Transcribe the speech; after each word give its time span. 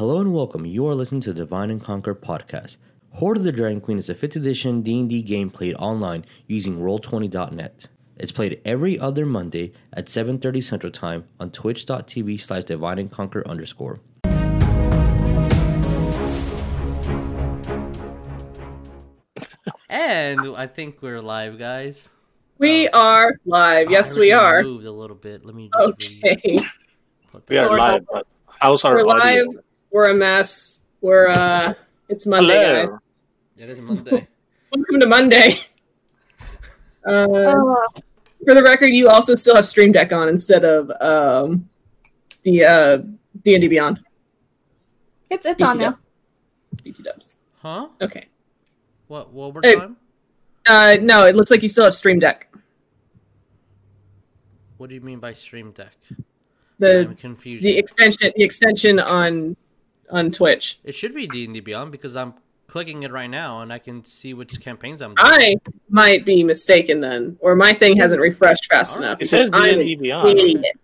Hello 0.00 0.18
and 0.18 0.32
welcome. 0.32 0.64
You 0.64 0.86
are 0.86 0.94
listening 0.94 1.20
to 1.20 1.32
the 1.34 1.40
Divine 1.40 1.68
and 1.68 1.78
Conquer 1.78 2.14
podcast. 2.14 2.78
Hoard 3.16 3.36
of 3.36 3.42
the 3.42 3.52
Dragon 3.52 3.82
Queen 3.82 3.98
is 3.98 4.08
a 4.08 4.14
5th 4.14 4.34
edition 4.34 4.80
D&D 4.80 5.20
game 5.20 5.50
played 5.50 5.74
online 5.74 6.24
using 6.46 6.78
Roll20.net. 6.78 7.86
It's 8.16 8.32
played 8.32 8.62
every 8.64 8.98
other 8.98 9.26
Monday 9.26 9.74
at 9.92 10.06
7.30 10.06 10.64
Central 10.64 10.90
Time 10.90 11.26
on 11.38 11.50
twitch.tv 11.50 12.40
slash 12.40 12.64
divine 12.64 12.98
and 12.98 13.10
conquer 13.10 13.46
underscore. 13.46 14.00
And 19.90 20.40
I 20.56 20.66
think 20.66 21.02
we're 21.02 21.20
live, 21.20 21.58
guys. 21.58 22.08
We 22.56 22.88
oh. 22.88 22.98
are 22.98 23.34
live. 23.44 23.90
Yes, 23.90 24.16
we 24.16 24.32
are. 24.32 24.62
Moved 24.62 24.86
a 24.86 24.92
little 24.92 25.14
bit. 25.14 25.44
Let 25.44 25.54
me 25.54 25.68
just 25.76 25.88
Okay. 25.90 26.38
read 26.46 26.62
what 27.32 27.46
the- 27.46 27.52
We 27.52 27.58
are 27.58 27.76
live, 27.76 28.06
but 28.10 28.26
how's 28.46 28.82
our 28.86 28.96
We're 28.96 29.06
audio? 29.06 29.44
live. 29.44 29.64
We're 29.90 30.10
a 30.10 30.14
mess. 30.14 30.80
We're 31.00 31.28
uh 31.28 31.74
it's 32.08 32.26
Monday, 32.26 32.48
Hello. 32.60 32.86
guys. 32.86 32.98
It 33.56 33.70
is 33.70 33.80
Monday. 33.80 34.28
Welcome 34.72 35.00
to 35.00 35.06
Monday. 35.06 35.54
Uh, 37.02 37.26
Oh, 37.30 37.86
for 38.44 38.52
the 38.54 38.62
record, 38.62 38.88
you 38.88 39.08
also 39.08 39.34
still 39.34 39.56
have 39.56 39.64
Stream 39.64 39.90
Deck 39.90 40.12
on 40.12 40.28
instead 40.28 40.66
of 40.66 40.90
um 41.00 41.66
the 42.42 42.62
uh 42.62 42.98
D&D 43.42 43.68
Beyond. 43.68 44.00
it's 45.30 45.46
it's 45.46 45.62
on 45.62 45.78
BT 45.78 45.84
now. 45.90 45.98
BT 46.84 47.02
dubs. 47.02 47.36
huh? 47.62 47.88
Okay. 48.02 48.26
What? 49.08 49.32
What 49.32 49.54
more 49.54 49.62
Hey. 49.64 49.76
time? 49.76 49.96
Uh 50.68 50.98
no, 51.00 51.24
it 51.24 51.34
looks 51.34 51.50
like 51.50 51.62
you 51.62 51.70
still 51.70 51.84
have 51.84 51.94
Stream 51.94 52.18
Deck. 52.18 52.52
What 54.76 54.90
do 54.90 54.94
you 54.94 55.00
mean 55.00 55.20
by 55.20 55.32
Stream 55.32 55.70
Deck? 55.72 55.94
The 56.78 57.06
I'm 57.08 57.16
confused. 57.16 57.64
the 57.64 57.78
extension 57.78 58.30
the 58.36 58.42
extension 58.44 59.00
on 59.00 59.56
on 60.10 60.30
Twitch. 60.30 60.78
it 60.84 60.94
should 60.94 61.14
be 61.14 61.26
D 61.26 61.44
and 61.44 61.54
D 61.54 61.60
Beyond 61.60 61.92
because 61.92 62.16
I'm 62.16 62.34
clicking 62.66 63.02
it 63.02 63.10
right 63.12 63.28
now 63.30 63.62
and 63.62 63.72
I 63.72 63.78
can 63.78 64.04
see 64.04 64.32
which 64.34 64.60
campaigns 64.60 65.00
I'm 65.02 65.14
doing. 65.14 65.32
I 65.32 65.56
might 65.88 66.24
be 66.24 66.44
mistaken 66.44 67.00
then, 67.00 67.36
or 67.40 67.56
my 67.56 67.72
thing 67.72 67.96
hasn't 67.96 68.20
refreshed 68.20 68.66
fast 68.70 68.94
Alright. 68.96 69.06
enough. 69.08 69.22
It 69.22 69.28
says 69.28 69.50
I'm 69.52 69.78
D&D 69.78 69.96
Beyond. 69.96 70.28
idiot. 70.28 70.76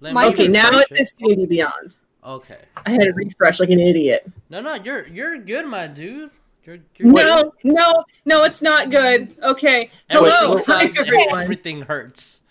Let 0.00 0.14
Mine 0.14 0.28
me 0.28 0.34
Okay, 0.34 0.46
now 0.48 0.68
refresh 0.70 0.90
it 0.92 0.96
says 0.98 1.12
D&D 1.18 1.46
Beyond. 1.46 1.96
Okay. 2.24 2.58
I 2.84 2.90
had 2.90 3.00
to 3.02 3.12
refresh 3.12 3.60
like 3.60 3.70
an 3.70 3.80
idiot. 3.80 4.30
No, 4.50 4.60
no, 4.60 4.74
you're 4.74 5.06
you're 5.08 5.38
good, 5.38 5.66
my 5.66 5.86
dude. 5.86 6.30
You're, 6.64 6.78
you're 6.96 7.08
No, 7.10 7.52
no, 7.64 8.04
no, 8.26 8.44
it's 8.44 8.60
not 8.60 8.90
good. 8.90 9.34
Okay. 9.42 9.90
Hello, 10.10 10.52
wait, 10.54 10.64
hi 10.66 10.84
everyone. 10.98 11.40
everything 11.42 11.82
hurts. 11.82 12.42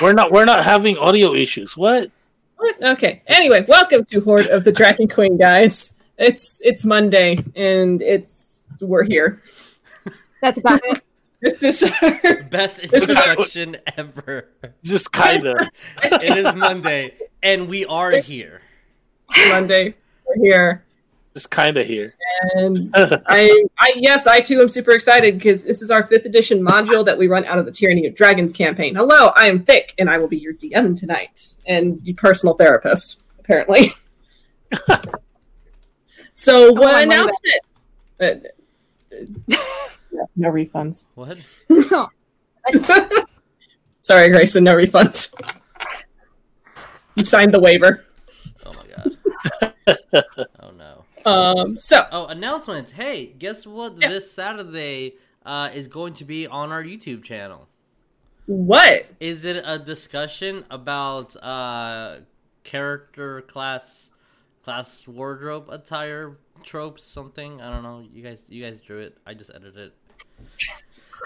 We're 0.00 0.12
not 0.12 0.30
we're 0.30 0.44
not 0.44 0.64
having 0.64 0.96
audio 0.96 1.34
issues. 1.34 1.76
What? 1.76 2.10
What? 2.56 2.82
Okay. 2.82 3.22
Anyway, 3.26 3.64
welcome 3.68 4.04
to 4.06 4.20
Hoard 4.20 4.46
of 4.46 4.64
the 4.64 4.72
Dragon 4.72 5.08
Queen, 5.08 5.36
guys. 5.36 5.94
It's 6.18 6.60
it's 6.64 6.84
Monday 6.84 7.36
and 7.54 8.00
it's 8.00 8.66
we're 8.80 9.04
here. 9.04 9.42
That's 10.40 10.58
about 10.58 10.80
it. 10.84 11.02
This 11.42 11.62
is 11.82 11.92
our 12.02 12.42
Best 12.44 12.80
This 12.90 13.04
is- 13.04 13.10
introduction 13.10 13.76
ever. 13.98 14.48
Just 14.82 15.12
kind 15.12 15.46
of. 15.46 15.56
It 16.02 16.38
is 16.38 16.54
Monday 16.54 17.12
and 17.42 17.68
we 17.68 17.84
are 17.84 18.12
here. 18.12 18.62
Monday. 19.50 19.94
We're 20.26 20.42
here. 20.42 20.84
Just 21.36 21.50
kind 21.50 21.76
of 21.76 21.86
here. 21.86 22.14
And 22.54 22.90
I, 22.94 23.66
I 23.78 23.92
yes, 23.96 24.26
I 24.26 24.40
too 24.40 24.58
am 24.62 24.70
super 24.70 24.92
excited 24.92 25.36
because 25.36 25.64
this 25.64 25.82
is 25.82 25.90
our 25.90 26.06
fifth 26.06 26.24
edition 26.24 26.64
module 26.64 27.04
that 27.04 27.18
we 27.18 27.26
run 27.26 27.44
out 27.44 27.58
of 27.58 27.66
the 27.66 27.72
Tyranny 27.72 28.06
of 28.06 28.14
Dragons 28.14 28.54
campaign. 28.54 28.94
Hello, 28.94 29.32
I 29.36 29.48
am 29.48 29.62
Vic, 29.62 29.92
and 29.98 30.08
I 30.08 30.16
will 30.16 30.28
be 30.28 30.38
your 30.38 30.54
DM 30.54 30.98
tonight 30.98 31.56
and 31.66 32.00
your 32.04 32.16
personal 32.16 32.54
therapist, 32.54 33.22
apparently. 33.38 33.92
so, 36.32 36.72
what 36.72 36.94
I 36.94 37.02
announcement? 37.02 37.60
Uh, 38.18 38.34
no 40.36 40.50
refunds. 40.50 41.08
What? 41.16 41.36
Sorry, 44.00 44.30
Greyson, 44.30 44.62
no 44.62 44.74
refunds. 44.74 45.34
You 47.14 47.26
signed 47.26 47.52
the 47.52 47.60
waiver. 47.60 48.06
Oh 48.64 48.72
my 48.72 48.86
god. 48.96 49.74
oh 50.60 50.70
no. 50.70 50.75
Um, 51.26 51.76
so 51.76 52.06
Oh, 52.12 52.26
announcements. 52.26 52.92
Hey, 52.92 53.26
guess 53.38 53.66
what? 53.66 54.00
Yeah. 54.00 54.08
This 54.08 54.30
Saturday 54.30 55.14
uh, 55.44 55.70
is 55.74 55.88
going 55.88 56.14
to 56.14 56.24
be 56.24 56.46
on 56.46 56.70
our 56.72 56.82
YouTube 56.82 57.22
channel. 57.24 57.68
what? 58.46 59.06
Is 59.20 59.44
it 59.44 59.62
a 59.64 59.78
discussion 59.78 60.64
about 60.70 61.34
uh, 61.42 62.18
character 62.64 63.42
class, 63.42 64.10
class 64.62 65.06
wardrobe 65.08 65.68
attire 65.68 66.36
tropes, 66.62 67.04
something? 67.04 67.60
I 67.60 67.70
don't 67.72 67.82
know. 67.82 68.04
You 68.12 68.22
guys, 68.22 68.46
you 68.48 68.62
guys 68.62 68.80
drew 68.80 68.98
it. 69.00 69.16
I 69.26 69.34
just 69.34 69.50
edited 69.54 69.76
it. 69.76 69.94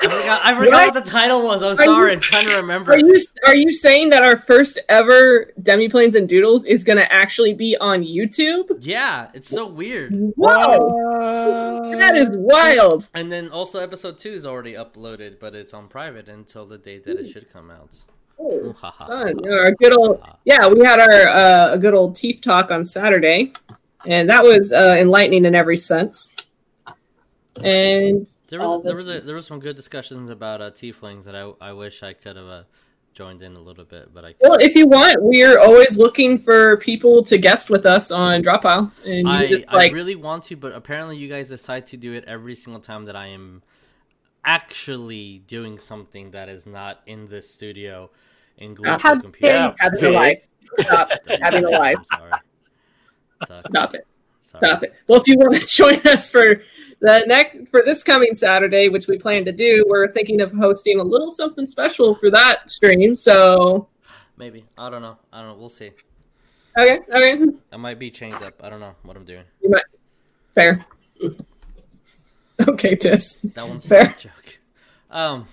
I 0.03 0.09
forgot. 0.09 0.41
I 0.45 0.55
forgot 0.55 0.95
what 0.95 1.05
the 1.05 1.11
title 1.11 1.43
was. 1.43 1.63
I'm 1.63 1.71
you- 1.71 1.85
sorry. 1.85 2.13
I'm 2.13 2.21
trying 2.21 2.47
to 2.49 2.57
remember. 2.57 2.93
Are 2.93 2.99
you 2.99 3.19
are 3.47 3.57
you 3.57 3.73
saying 3.73 4.11
that 4.11 4.23
our 4.23 4.41
first 4.43 4.79
ever 4.89 5.53
Demiplanes 5.61 6.15
and 6.15 6.29
Doodles 6.29 6.65
is 6.65 6.85
going 6.85 6.97
to 6.99 7.13
actually 7.13 7.53
be 7.55 7.77
on 7.77 8.03
YouTube? 8.03 8.79
Yeah, 8.81 9.29
it's 9.35 9.49
so 9.49 9.67
weird. 9.67 10.13
Whoa, 10.37 11.97
that 11.99 12.17
is 12.17 12.37
wild. 12.39 13.09
And 13.15 13.31
then 13.31 13.51
also 13.51 13.81
episode 13.81 14.19
two 14.19 14.33
is 14.33 14.47
already 14.47 14.75
uploaded, 14.75 15.39
but 15.39 15.55
it's 15.55 15.75
on 15.75 15.89
private 15.89 16.29
until 16.29 16.67
the 16.67 16.79
date 16.79 17.05
that 17.05 17.19
it 17.19 17.31
should 17.31 17.51
come 17.53 17.71
out. 17.71 17.99
Oh, 18.39 18.73
fun. 18.73 19.39
Yeah, 19.45 19.51
Our 19.51 19.73
good 19.73 19.95
old 19.95 20.23
yeah, 20.45 20.67
we 20.67 20.85
had 20.85 20.99
our 20.99 21.29
uh, 21.29 21.75
a 21.75 21.79
good 21.79 21.93
old 21.93 22.17
teeth 22.17 22.41
talk 22.41 22.71
on 22.71 22.85
Saturday, 22.85 23.53
and 24.07 24.31
that 24.31 24.43
was 24.45 24.73
uh, 24.73 24.97
enlightening 24.99 25.45
in 25.45 25.55
every 25.55 25.77
sense. 25.77 26.35
And 27.63 28.27
There 28.51 28.59
was 28.59 28.83
there 28.83 28.95
was 28.97 29.09
a, 29.09 29.21
there 29.21 29.35
was 29.37 29.47
some 29.47 29.61
good 29.61 29.77
discussions 29.77 30.29
about 30.29 30.61
uh, 30.61 30.71
tieflings 30.73 31.25
that 31.25 31.37
I 31.37 31.53
I 31.61 31.73
wish 31.73 32.03
I 32.03 32.13
could 32.13 32.37
have 32.37 32.47
uh, 32.47 32.63
joined 33.15 33.43
in 33.43 33.55
a 33.55 33.61
little 33.61 33.85
bit, 33.85 34.13
but 34.13 34.25
I 34.25 34.35
well, 34.41 34.53
couldn't. 34.53 34.69
if 34.69 34.75
you 34.75 34.87
want, 34.87 35.19
we're 35.21 35.59
always 35.59 35.99
looking 35.99 36.37
for 36.37 36.77
people 36.79 37.23
to 37.25 37.39
guest 37.39 37.71
with 37.71 37.87
us 37.87 38.11
on 38.11 38.43
Dropout, 38.43 38.91
and 39.05 39.29
you 39.29 39.33
I, 39.33 39.47
just 39.47 39.73
I 39.73 39.89
really 39.91 40.17
want 40.17 40.45
to, 40.45 40.57
but 40.57 40.73
apparently 40.73 41.17
you 41.17 41.29
guys 41.29 41.49
decide 41.49 41.87
to 41.89 41.97
do 41.97 42.13
it 42.13 42.25
every 42.27 42.57
single 42.57 42.81
time 42.81 43.05
that 43.05 43.15
I 43.15 43.29
am 43.29 43.63
actually 44.45 45.43
doing 45.47 45.79
something 45.79 46.33
that 46.33 46.49
is 46.49 46.67
not 46.67 47.03
in 47.07 47.29
this 47.29 47.53
studio 47.53 48.11
in 48.57 48.75
Google 48.75 48.99
How 48.99 49.21
computer. 49.21 49.47
dare 49.47 49.57
Yeah, 49.57 49.75
having 49.79 50.05
a 50.05 50.11
life. 50.11 50.49
Stop 50.79 51.11
having 51.41 51.65
a 51.65 51.71
life. 51.71 51.97
I'm 51.99 52.05
sorry. 52.05 52.33
Stop 53.61 53.95
it. 53.95 54.07
Sorry. 54.41 54.61
Stop 54.65 54.83
it. 54.83 54.95
Well, 55.07 55.21
if 55.21 55.29
you 55.29 55.37
want 55.37 55.61
to 55.61 55.67
join 55.77 56.01
us 56.07 56.31
for 56.31 56.63
the 57.01 57.25
next 57.27 57.69
for 57.71 57.83
this 57.85 58.03
coming 58.03 58.35
Saturday, 58.35 58.89
which 58.89 59.07
we 59.07 59.19
plan 59.19 59.45
to 59.45 59.53
do, 59.53 59.85
we're 59.89 60.13
thinking 60.13 60.41
of 60.41 60.53
hosting 60.53 61.01
a 61.01 61.03
little 61.03 61.31
something 61.31 61.67
special 61.67 62.15
for 62.15 62.31
that 62.31 62.71
stream. 62.71 63.17
So, 63.17 63.89
Maybe 64.37 64.65
I 64.79 64.91
don't 64.91 65.03
know. 65.03 65.17
I 65.33 65.41
don't 65.41 65.51
know. 65.51 65.57
We'll 65.57 65.69
see. 65.69 65.93
okay, 66.79 67.01
okay, 67.13 67.45
I 67.73 67.77
might 67.77 67.99
be 67.99 68.11
changed 68.11 68.43
up. 68.43 68.63
I 68.63 68.71
don't 68.71 68.81
know 68.81 68.95
what 69.03 69.17
I'm 69.17 69.25
doing. 69.25 69.45
you 69.63 69.71
might 69.71 69.85
fair. 70.55 70.85
Okay, 72.69 72.95
Tis. 72.95 73.39
That 73.55 73.67
one's 73.67 73.87
Fair. 73.87 74.15
a 74.17 74.21
joke. 74.21 74.59
Um. 75.11 75.49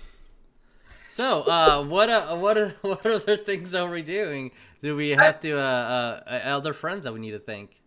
So, 1.08 1.42
uh, 1.42 1.82
what 1.82 2.10
uh, 2.10 2.36
what 2.36 2.58
uh, 2.58 2.70
what 2.82 3.06
other 3.06 3.36
things 3.36 3.74
are 3.74 3.90
we 3.90 4.02
doing? 4.02 4.50
Do 4.82 4.94
we 4.94 5.10
have 5.10 5.40
to 5.40 5.58
uh, 5.58 6.22
uh 6.26 6.30
other 6.44 6.72
friends 6.72 7.04
that 7.04 7.12
we 7.12 7.20
need 7.20 7.30
to 7.32 7.38
thank? 7.38 7.80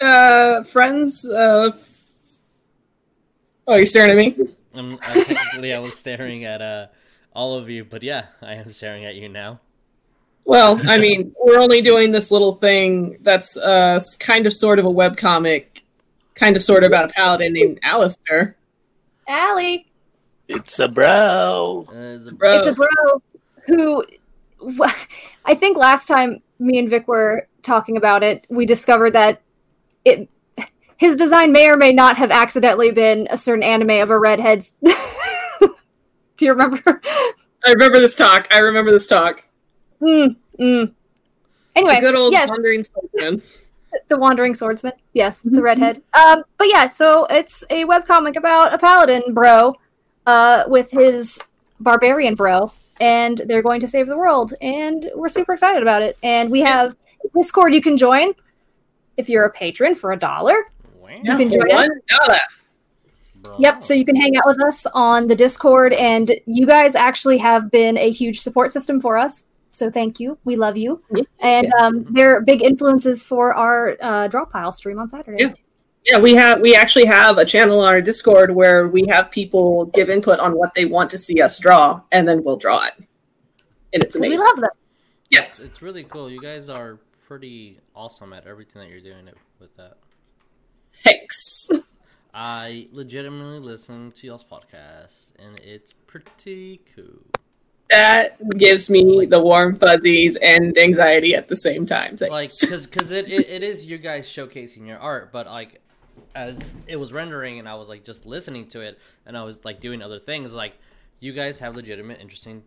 Uh, 0.00 0.64
friends. 0.64 1.28
Uh, 1.28 1.72
oh, 3.66 3.76
you're 3.76 3.86
staring 3.86 4.10
at 4.10 4.16
me. 4.16 4.48
Um, 4.74 4.98
I, 5.02 5.22
technically, 5.22 5.72
I 5.74 5.78
was 5.78 5.94
staring 5.94 6.44
at 6.44 6.60
uh 6.60 6.86
all 7.34 7.54
of 7.56 7.68
you, 7.70 7.84
but 7.84 8.02
yeah, 8.02 8.26
I 8.42 8.54
am 8.54 8.70
staring 8.72 9.04
at 9.04 9.14
you 9.16 9.28
now. 9.28 9.60
Well, 10.44 10.80
I 10.88 10.98
mean, 10.98 11.34
we're 11.42 11.58
only 11.58 11.80
doing 11.82 12.12
this 12.12 12.30
little 12.30 12.54
thing 12.56 13.18
that's 13.22 13.56
uh 13.56 14.00
kind 14.20 14.46
of 14.46 14.52
sort 14.52 14.78
of 14.78 14.84
a 14.84 14.90
webcomic, 14.90 15.64
kind 16.34 16.56
of 16.56 16.62
sort 16.62 16.82
of 16.84 16.88
about 16.88 17.10
a 17.10 17.12
paladin 17.12 17.52
named 17.52 17.78
Alistair. 17.82 18.56
Allie, 19.28 19.86
It's 20.48 20.78
a 20.78 20.88
bro. 20.88 21.86
Uh, 21.90 21.94
is 21.96 22.26
it- 22.26 22.38
Bro. 22.38 22.52
it's 22.58 22.66
a 22.68 22.72
bro 22.72 23.22
who 23.66 24.04
wh- 24.78 25.04
I 25.46 25.54
think 25.54 25.78
last 25.78 26.06
time 26.06 26.42
me 26.58 26.78
and 26.78 26.90
Vic 26.90 27.08
were 27.08 27.46
talking 27.62 27.96
about 27.96 28.22
it, 28.22 28.44
we 28.50 28.66
discovered 28.66 29.12
that 29.12 29.40
it 30.04 30.28
his 30.96 31.16
design 31.16 31.52
may 31.52 31.68
or 31.68 31.76
may 31.76 31.92
not 31.92 32.16
have 32.16 32.30
accidentally 32.30 32.90
been 32.92 33.26
a 33.30 33.38
certain 33.38 33.62
anime 33.62 33.90
of 34.02 34.10
a 34.10 34.18
redhead. 34.18 34.66
Do 36.36 36.44
you 36.44 36.50
remember? 36.50 37.00
I 37.66 37.70
remember 37.72 37.98
this 38.00 38.16
talk. 38.16 38.48
I 38.52 38.58
remember 38.58 38.90
this 38.90 39.06
talk. 39.06 39.44
Mm, 40.00 40.36
mm. 40.58 40.92
Anyway, 41.76 41.94
The 41.96 42.00
good 42.00 42.14
old 42.14 42.32
yes, 42.32 42.48
wandering 42.48 42.84
swordsman. 42.84 43.42
the 44.08 44.18
wandering 44.18 44.54
swordsman. 44.54 44.92
Yes, 45.12 45.40
the 45.42 45.62
redhead. 45.62 46.02
Um, 46.12 46.42
but 46.58 46.68
yeah, 46.68 46.88
so 46.88 47.26
it's 47.30 47.64
a 47.70 47.84
webcomic 47.84 48.36
about 48.36 48.74
a 48.74 48.78
paladin 48.78 49.32
bro, 49.32 49.74
uh, 50.26 50.64
with 50.66 50.90
his 50.90 51.40
barbarian 51.80 52.34
bro, 52.34 52.72
and 53.00 53.38
they're 53.46 53.62
going 53.62 53.80
to 53.80 53.88
save 53.88 54.06
the 54.08 54.16
world, 54.16 54.54
and 54.60 55.10
we're 55.14 55.28
super 55.28 55.52
excited 55.52 55.82
about 55.82 56.02
it. 56.02 56.16
And 56.22 56.50
we 56.50 56.60
have 56.60 56.96
Discord 57.34 57.72
you 57.74 57.80
can 57.82 57.96
join. 57.96 58.34
if 59.16 59.28
you're 59.28 59.44
a 59.44 59.50
patron 59.50 59.94
for 59.94 60.12
a 60.12 60.16
dollar. 60.18 60.54
Wow. 61.24 61.32
You 61.32 61.36
can 61.38 61.50
join 61.52 61.70
us. 61.72 61.88
one 61.88 62.00
dollar. 62.26 62.38
Yep, 63.58 63.84
so 63.84 63.92
you 63.94 64.04
can 64.06 64.16
hang 64.16 64.36
out 64.36 64.46
with 64.46 64.62
us 64.64 64.86
on 64.94 65.26
the 65.26 65.34
Discord, 65.36 65.92
and 65.92 66.32
you 66.46 66.66
guys 66.66 66.94
actually 66.94 67.38
have 67.38 67.70
been 67.70 67.96
a 67.98 68.10
huge 68.10 68.40
support 68.40 68.72
system 68.72 69.00
for 69.00 69.16
us. 69.18 69.44
So 69.70 69.90
thank 69.90 70.18
you. 70.18 70.38
We 70.44 70.56
love 70.56 70.76
you. 70.76 71.02
Yeah. 71.14 71.22
And 71.40 71.72
um, 71.74 72.06
they're 72.10 72.40
big 72.40 72.62
influences 72.62 73.22
for 73.22 73.52
our 73.54 73.96
uh, 74.00 74.28
draw 74.28 74.44
pile 74.46 74.72
stream 74.72 74.98
on 74.98 75.08
Saturdays. 75.08 75.50
Yeah. 75.50 75.54
Yeah, 76.06 76.18
we 76.18 76.34
have 76.34 76.60
we 76.60 76.74
actually 76.76 77.06
have 77.06 77.38
a 77.38 77.46
channel 77.46 77.80
on 77.80 77.94
our 77.94 78.02
Discord 78.02 78.54
where 78.54 78.88
we 78.88 79.06
have 79.08 79.30
people 79.30 79.86
give 79.86 80.10
input 80.10 80.38
on 80.38 80.52
what 80.52 80.70
they 80.76 80.84
want 80.84 81.08
to 81.12 81.18
see 81.18 81.40
us 81.40 81.58
draw, 81.58 82.02
and 82.12 82.28
then 82.28 82.44
we'll 82.44 82.58
draw 82.58 82.84
it. 82.84 82.92
And 83.94 84.04
it's 84.04 84.14
'Cause 84.14 84.20
we 84.20 84.26
amazing. 84.26 84.44
love 84.46 84.60
them. 84.60 84.70
yes. 85.30 85.60
It's 85.64 85.80
really 85.80 86.04
cool. 86.04 86.30
You 86.30 86.42
guys 86.42 86.68
are 86.68 86.98
pretty 87.26 87.78
awesome 87.96 88.34
at 88.34 88.46
everything 88.46 88.82
that 88.82 88.90
you're 88.90 89.00
doing 89.00 89.28
it 89.28 89.36
with 89.60 89.74
that. 89.78 89.96
Thanks. 91.04 91.68
I 92.32 92.88
legitimately 92.90 93.60
listen 93.60 94.10
to 94.12 94.26
y'all's 94.26 94.42
podcast, 94.42 95.30
and 95.38 95.60
it's 95.60 95.92
pretty 95.92 96.80
cool. 96.96 97.22
That 97.90 98.36
gives 98.58 98.90
me 98.90 99.26
the 99.26 99.40
warm 99.40 99.76
fuzzies 99.76 100.36
and 100.36 100.76
anxiety 100.76 101.34
at 101.34 101.48
the 101.48 101.56
same 101.56 101.86
time. 101.86 102.16
Thanks. 102.16 102.32
Like, 102.32 102.70
cause, 102.70 102.86
cause 102.86 103.10
it, 103.10 103.28
it, 103.28 103.48
it 103.48 103.62
is 103.62 103.86
you 103.86 103.98
guys 103.98 104.26
showcasing 104.26 104.86
your 104.86 104.98
art, 104.98 105.30
but 105.30 105.46
like, 105.46 105.80
as 106.34 106.74
it 106.88 106.96
was 106.96 107.12
rendering, 107.12 107.58
and 107.58 107.68
I 107.68 107.74
was 107.74 107.88
like 107.88 108.02
just 108.02 108.26
listening 108.26 108.66
to 108.68 108.80
it, 108.80 108.98
and 109.26 109.36
I 109.36 109.44
was 109.44 109.64
like 109.64 109.80
doing 109.80 110.02
other 110.02 110.18
things. 110.18 110.52
Like, 110.52 110.74
you 111.20 111.32
guys 111.32 111.60
have 111.60 111.76
legitimate, 111.76 112.20
interesting 112.20 112.64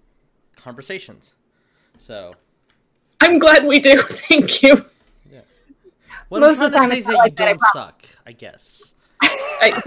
conversations. 0.56 1.34
So, 1.98 2.32
I'm 3.20 3.40
glad 3.40 3.66
we 3.66 3.80
do. 3.80 4.02
Thank 4.02 4.62
you. 4.64 4.86
What 6.30 6.42
Most 6.42 6.60
I'm 6.60 6.66
of 6.66 6.72
the 6.72 6.78
trying 6.78 6.90
time 6.90 6.90
to 6.90 6.96
say 6.96 7.00
it's 7.00 7.10
is 7.10 7.16
not 7.16 7.24
that 7.24 7.30
you 7.32 7.36
that, 7.36 7.48
I 7.48 7.52
don't 7.52 7.62
suck. 7.74 8.06
I 8.26 8.32
guess. 8.34 8.94
I, 9.22 9.82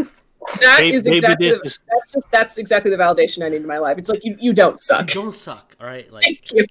that 0.60 0.76
Maybe- 0.80 0.96
is 0.96 1.06
exactly 1.06 1.50
this 1.50 1.60
is- 1.64 1.78
that's 1.88 2.12
just 2.12 2.30
that's 2.30 2.58
exactly 2.58 2.90
the 2.90 2.96
validation 2.96 3.44
I 3.44 3.48
need 3.48 3.56
in 3.62 3.66
my 3.66 3.78
life. 3.78 3.98
It's 3.98 4.08
like 4.08 4.24
you, 4.24 4.36
you 4.40 4.52
don't 4.52 4.72
You 4.72 4.78
suck. 4.78 5.06
don't 5.08 5.34
suck. 5.34 5.76
All 5.80 5.86
right, 5.86 6.10
like. 6.12 6.24
Thank 6.24 6.52
you. 6.52 6.66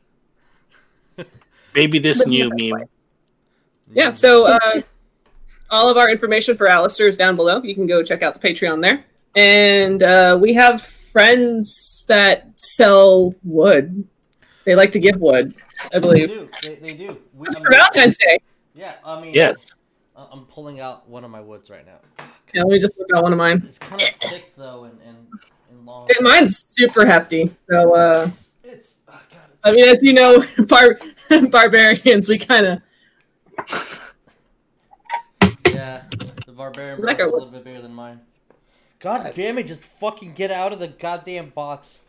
Maybe 1.75 1.99
this 1.99 2.25
new 2.25 2.49
meme. 2.55 2.85
Yeah, 3.93 4.11
so 4.11 4.45
uh, 4.45 4.81
all 5.69 5.89
of 5.89 5.97
our 5.97 6.09
information 6.09 6.55
for 6.57 6.69
Alistair 6.69 7.07
is 7.07 7.17
down 7.17 7.35
below. 7.35 7.61
You 7.63 7.75
can 7.75 7.85
go 7.87 8.03
check 8.03 8.21
out 8.23 8.39
the 8.39 8.47
Patreon 8.47 8.81
there. 8.81 9.05
And 9.35 10.01
uh, 10.03 10.37
we 10.41 10.53
have 10.55 10.81
friends 10.81 12.05
that 12.07 12.47
sell 12.59 13.35
wood. 13.43 14.07
They 14.65 14.75
like 14.75 14.91
to 14.93 14.99
give 14.99 15.17
wood, 15.17 15.53
I 15.79 15.89
They 15.93 15.99
believe. 15.99 16.29
do. 16.29 16.49
They, 16.63 16.75
they 16.75 16.93
do. 16.93 17.17
We, 17.33 17.47
I 17.47 17.51
For 17.53 17.59
mean, 17.59 17.67
Valentine's 17.71 18.17
Day. 18.17 18.39
Yeah, 18.79 18.93
I 19.05 19.21
mean, 19.21 19.33
Yes. 19.33 19.55
I- 20.15 20.27
I'm 20.31 20.45
pulling 20.45 20.79
out 20.79 21.07
one 21.09 21.23
of 21.23 21.31
my 21.31 21.41
woods 21.41 21.69
right 21.69 21.85
now. 21.85 21.99
Yeah, 22.53 22.63
let 22.63 22.71
me 22.73 22.79
just 22.79 22.97
look 22.97 23.07
at 23.15 23.21
one 23.21 23.31
of 23.33 23.37
mine. 23.37 23.63
It's 23.67 23.77
kind 23.77 24.01
of 24.01 24.09
thick 24.29 24.53
though, 24.57 24.85
and 24.85 24.97
and, 25.05 25.17
and 25.69 25.85
long. 25.85 26.07
And 26.17 26.25
mine's 26.27 26.57
super 26.57 27.05
hefty. 27.05 27.51
So, 27.69 27.93
uh, 27.93 28.25
It's, 28.29 28.51
it's 28.63 28.97
oh 29.07 29.11
god. 29.31 29.39
It's, 29.53 29.59
I 29.63 29.71
mean, 29.71 29.85
as 29.87 30.01
you 30.01 30.13
know, 30.13 30.43
bar- 30.65 30.99
barbarians, 31.49 32.27
we 32.29 32.37
kind 32.39 32.65
of. 32.65 32.81
yeah, 35.67 36.03
the 36.45 36.51
barbarian 36.53 37.01
Like 37.01 37.17
box 37.17 37.27
is 37.27 37.31
a 37.31 37.35
little 37.35 37.51
bit 37.51 37.63
bigger 37.63 37.81
than 37.81 37.93
mine. 37.93 38.21
God 38.99 39.31
damn 39.35 39.57
it! 39.57 39.67
Just 39.67 39.81
fucking 39.83 40.33
get 40.33 40.51
out 40.51 40.73
of 40.73 40.79
the 40.79 40.87
goddamn 40.89 41.49
box. 41.49 42.01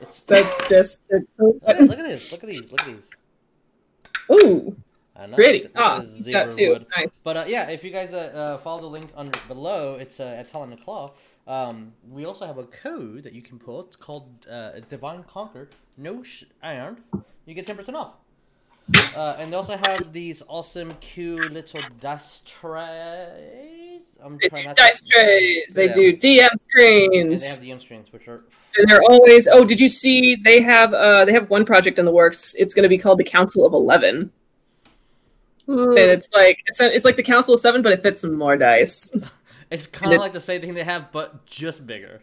It's 0.00 0.24
So 0.24 0.42
just. 0.68 1.02
look, 1.38 1.56
at, 1.66 1.80
look 1.80 1.98
at 1.98 2.04
this. 2.04 2.32
Look 2.32 2.42
at 2.42 2.50
these. 2.50 2.70
Look 2.72 2.80
at 2.80 2.86
these. 2.88 3.10
Ooh, 4.32 4.76
I 5.16 5.26
know. 5.26 5.36
pretty. 5.36 5.68
Ah, 5.76 6.02
you 6.02 6.32
got 6.32 6.50
two. 6.50 6.70
wood. 6.70 6.86
Nice. 6.96 7.08
But 7.22 7.36
uh, 7.36 7.44
yeah, 7.46 7.68
if 7.70 7.84
you 7.84 7.90
guys 7.90 8.12
uh, 8.12 8.16
uh, 8.34 8.58
follow 8.58 8.80
the 8.80 8.86
link 8.88 9.10
under 9.16 9.38
below, 9.48 9.94
it's 9.94 10.18
uh, 10.20 10.24
at 10.38 10.50
Talon 10.50 10.70
the 10.70 10.76
Claw. 10.76 11.12
Um, 11.46 11.92
we 12.10 12.24
also 12.24 12.46
have 12.46 12.58
a 12.58 12.64
code 12.64 13.22
that 13.24 13.32
you 13.32 13.42
can 13.42 13.58
pull. 13.58 13.80
It's 13.82 13.96
called 13.96 14.46
uh, 14.50 14.72
Divine 14.88 15.22
Conquer. 15.24 15.68
No 15.96 16.22
sh- 16.22 16.44
iron. 16.62 16.98
You 17.46 17.54
get 17.54 17.66
ten 17.66 17.76
percent 17.76 17.96
off. 17.96 18.14
Uh, 19.16 19.36
and 19.38 19.50
they 19.52 19.56
also 19.56 19.76
have 19.78 20.12
these 20.12 20.42
awesome, 20.48 20.92
cute 21.00 21.52
little 21.52 21.80
dice 22.00 22.42
trays. 22.44 24.02
I'm 24.22 24.38
They 24.40 24.48
trying 24.48 24.62
do 24.64 24.68
not 24.68 24.76
to- 24.76 24.82
dice 24.82 25.02
trays. 25.02 25.74
They 25.74 25.86
Yeah. 25.86 25.94
do 25.94 26.16
DM 26.16 26.48
And 26.76 27.38
they 27.38 27.46
have 27.46 27.60
the 27.60 27.70
M 27.72 27.80
screens, 27.80 28.12
which 28.12 28.28
are 28.28 28.44
and 28.76 28.90
they're 28.90 29.02
always 29.08 29.46
oh 29.52 29.64
did 29.64 29.78
you 29.78 29.88
see 29.88 30.34
they 30.34 30.60
have 30.60 30.92
uh 30.92 31.24
they 31.24 31.32
have 31.32 31.48
one 31.48 31.64
project 31.64 31.96
in 32.00 32.04
the 32.04 32.10
works 32.10 32.56
it's 32.58 32.74
going 32.74 32.82
to 32.82 32.88
be 32.88 32.98
called 32.98 33.18
the 33.20 33.24
council 33.24 33.64
of 33.64 33.72
11 33.72 34.32
Ooh. 35.68 35.90
and 35.90 35.98
it's 35.98 36.28
like 36.34 36.58
it's, 36.66 36.80
a, 36.80 36.94
it's 36.94 37.04
like 37.04 37.16
the 37.16 37.22
council 37.22 37.54
of 37.54 37.60
7 37.60 37.80
but 37.82 37.92
it 37.92 38.02
fits 38.02 38.20
some 38.20 38.34
more 38.34 38.56
dice 38.56 39.14
it's 39.70 39.86
kind 39.86 40.12
of 40.12 40.20
like 40.20 40.32
the 40.32 40.40
same 40.40 40.60
thing 40.60 40.74
they 40.74 40.84
have, 40.84 41.10
but 41.10 41.46
just 41.46 41.86
bigger. 41.86 42.20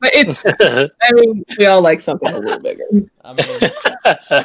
but 0.00 0.10
it's 0.14 0.42
i 0.60 0.88
mean 1.12 1.44
we 1.58 1.66
all 1.66 1.82
like 1.82 2.00
something 2.00 2.28
a 2.32 2.38
little 2.38 2.60
bigger 2.60 2.84
I 3.24 3.32
mean, 3.32 4.44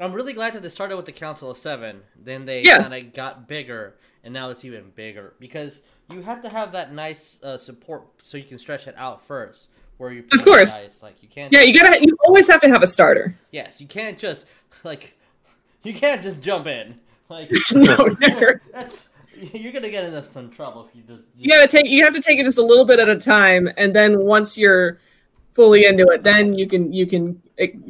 I'm 0.00 0.12
really 0.12 0.32
glad 0.32 0.52
that 0.52 0.62
they 0.62 0.68
started 0.68 0.96
with 0.96 1.06
the 1.06 1.12
Council 1.12 1.50
of 1.50 1.56
Seven. 1.56 2.02
Then 2.22 2.44
they 2.44 2.62
Yeah. 2.62 2.76
kind 2.78 2.94
of 2.94 3.12
got 3.12 3.48
bigger, 3.48 3.94
and 4.22 4.32
now 4.32 4.50
it's 4.50 4.64
even 4.64 4.90
bigger 4.94 5.32
because 5.40 5.82
you 6.10 6.22
have 6.22 6.40
to 6.42 6.48
have 6.48 6.70
that 6.72 6.92
nice 6.92 7.40
uh, 7.42 7.58
support 7.58 8.02
so 8.22 8.36
you 8.36 8.44
can 8.44 8.58
stretch 8.58 8.86
it 8.86 8.94
out 8.96 9.26
first. 9.26 9.70
Where 9.96 10.12
you 10.12 10.22
put 10.22 10.38
Of 10.40 10.44
course. 10.46 10.72
the 10.74 10.82
dice. 10.82 11.02
like 11.02 11.20
you 11.22 11.28
can't. 11.28 11.52
yeah 11.52 11.62
you 11.62 11.76
gotta 11.80 11.98
you 12.04 12.16
always 12.26 12.46
have 12.48 12.60
to 12.60 12.68
have 12.68 12.82
a 12.82 12.86
starter 12.86 13.34
Yes, 13.50 13.80
you 13.80 13.88
can't 13.88 14.16
just 14.18 14.46
like 14.84 15.18
you 15.82 15.92
can't 15.94 16.22
just 16.22 16.40
jump 16.40 16.66
in. 16.68 17.00
Like 17.28 17.50
no 17.72 17.96
never 18.20 18.62
that's 18.72 19.08
you're 19.52 19.72
gonna 19.72 19.90
get 19.90 20.04
into 20.04 20.26
some 20.26 20.50
trouble 20.50 20.88
if 20.88 20.96
you 20.96 21.02
just. 21.02 21.22
you 21.36 21.48
gotta 21.50 21.66
take 21.66 21.86
you 21.86 22.02
have 22.04 22.14
to 22.14 22.20
take 22.20 22.38
it 22.38 22.44
just 22.44 22.58
a 22.58 22.62
little 22.62 22.84
bit 22.84 22.98
at 22.98 23.08
a 23.08 23.16
time 23.16 23.68
and 23.76 23.94
then 23.94 24.20
once 24.20 24.58
you're 24.58 24.98
fully 25.54 25.84
into 25.84 26.06
it 26.08 26.22
then 26.22 26.54
you 26.54 26.68
can 26.68 26.92
you 26.92 27.06
can 27.06 27.40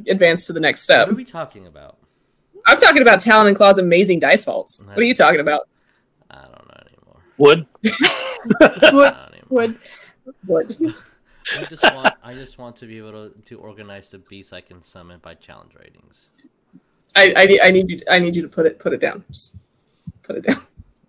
advance 0.08 0.46
to 0.46 0.52
the 0.52 0.60
next 0.60 0.82
step. 0.82 1.06
What 1.06 1.14
are 1.14 1.16
we 1.16 1.24
talking 1.24 1.66
about? 1.66 1.96
i'm 2.66 2.76
talking 2.76 3.00
about 3.00 3.20
talon 3.20 3.46
and 3.46 3.56
claw's 3.56 3.78
amazing 3.78 4.18
dice 4.18 4.44
vaults 4.44 4.84
what 4.86 4.98
are 4.98 5.04
you 5.04 5.14
talking 5.14 5.40
about 5.40 5.68
I 6.30 6.42
don't 6.42 6.68
know 6.68 6.82
anymore. 6.86 7.22
Wood. 7.38 7.66
Wood. 8.92 9.14
don't 9.14 9.32
anymore. 9.32 9.46
Would 9.48 9.78
what 10.44 10.76
I 11.56 11.64
just 11.64 11.82
want 11.82 12.14
I 12.22 12.34
just 12.34 12.58
want 12.58 12.76
to 12.76 12.86
be 12.86 12.98
able 12.98 13.30
to, 13.30 13.42
to 13.46 13.58
organize 13.58 14.10
the 14.10 14.18
beasts 14.18 14.52
I 14.52 14.60
can 14.60 14.82
summon 14.82 15.20
by 15.20 15.34
challenge 15.34 15.72
ratings. 15.78 16.30
I, 17.18 17.32
I, 17.42 17.46
need- 17.46 17.60
I 17.60 17.70
need 17.70 17.90
you 17.90 18.00
I 18.10 18.18
need 18.18 18.36
you 18.36 18.42
to 18.42 18.48
put 18.48 18.66
it 18.66 18.78
put 18.78 18.92
it 18.92 19.00
down. 19.00 19.24
Just 19.30 19.56
put 20.22 20.36
it 20.36 20.42
down. 20.46 20.62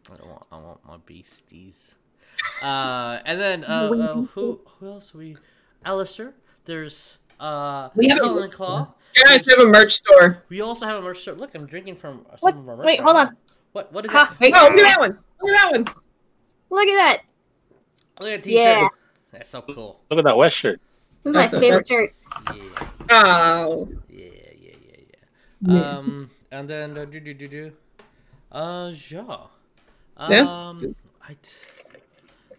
I 0.10 0.26
want 0.26 0.46
I 0.52 0.58
want 0.58 0.86
my 0.86 0.98
beasties. 1.06 1.96
Uh, 2.64 3.20
and 3.26 3.40
then 3.40 3.64
uh, 3.66 3.90
uh, 3.92 4.14
who 4.34 4.60
who 4.80 4.88
else 4.88 5.14
we? 5.14 5.38
Alistair. 5.86 6.34
There's 6.66 7.18
uh 7.40 7.90
We 7.96 8.08
have 8.10 8.18
a- 8.20 8.22
Talon 8.22 8.52
Claw. 8.52 8.94
Guys, 9.26 9.46
we 9.46 9.52
have 9.54 9.60
a 9.66 9.68
merch 9.68 9.94
store. 9.94 10.44
We 10.50 10.62
also 10.62 10.86
have 10.86 11.00
a 11.00 11.02
merch 11.02 11.22
shirt. 11.22 11.38
Look, 11.40 11.56
I'm 11.56 11.66
drinking 11.66 11.96
from 11.98 12.26
some 12.38 12.38
What? 12.40 12.56
of 12.56 12.70
our 12.70 12.78
merch. 12.78 12.86
Wait, 12.86 13.00
hold 13.00 13.16
on. 13.18 13.36
What 13.72 13.92
what 13.92 14.06
is 14.06 14.12
Ha, 14.12 14.30
that? 14.30 14.40
wait. 14.40 14.54
Oh, 14.56 14.64
look 14.70 14.78
at 14.80 14.84
that 14.84 15.00
one. 15.00 15.18
Look 15.42 15.52
at 15.56 15.62
that 15.62 15.72
one. 15.72 15.86
Look 16.70 16.88
at 16.88 16.96
that. 16.96 17.22
Look 18.20 18.30
at 18.30 18.36
that 18.38 18.44
t-shirt. 18.44 18.60
Yeah. 18.62 18.88
That's 19.32 19.50
so 19.50 19.62
cool. 19.62 20.02
Look 20.10 20.20
at 20.20 20.26
that 20.26 20.38
West 20.38 20.56
shirt. 20.56 20.80
This 21.24 21.32
is 21.32 21.54
my 21.54 21.60
favorite 21.60 21.88
shirt. 21.88 22.14
Yeah. 22.56 22.62
Oh. 23.12 23.88
Yeah, 25.62 25.74
yeah, 25.74 25.80
yeah, 25.80 25.82
yeah. 25.82 25.92
Yeah. 25.92 25.98
Um, 25.98 26.30
and 26.52 26.70
then 26.70 26.98
uh, 26.98 27.06
do 27.06 27.20
do 27.20 27.34
do 27.34 27.48
do. 27.48 27.72
Uh, 28.52 28.94
yeah. 29.10 29.38
Yeah? 30.30 30.68
Um, 30.68 30.96
I. 31.22 31.34
T- 31.34 31.68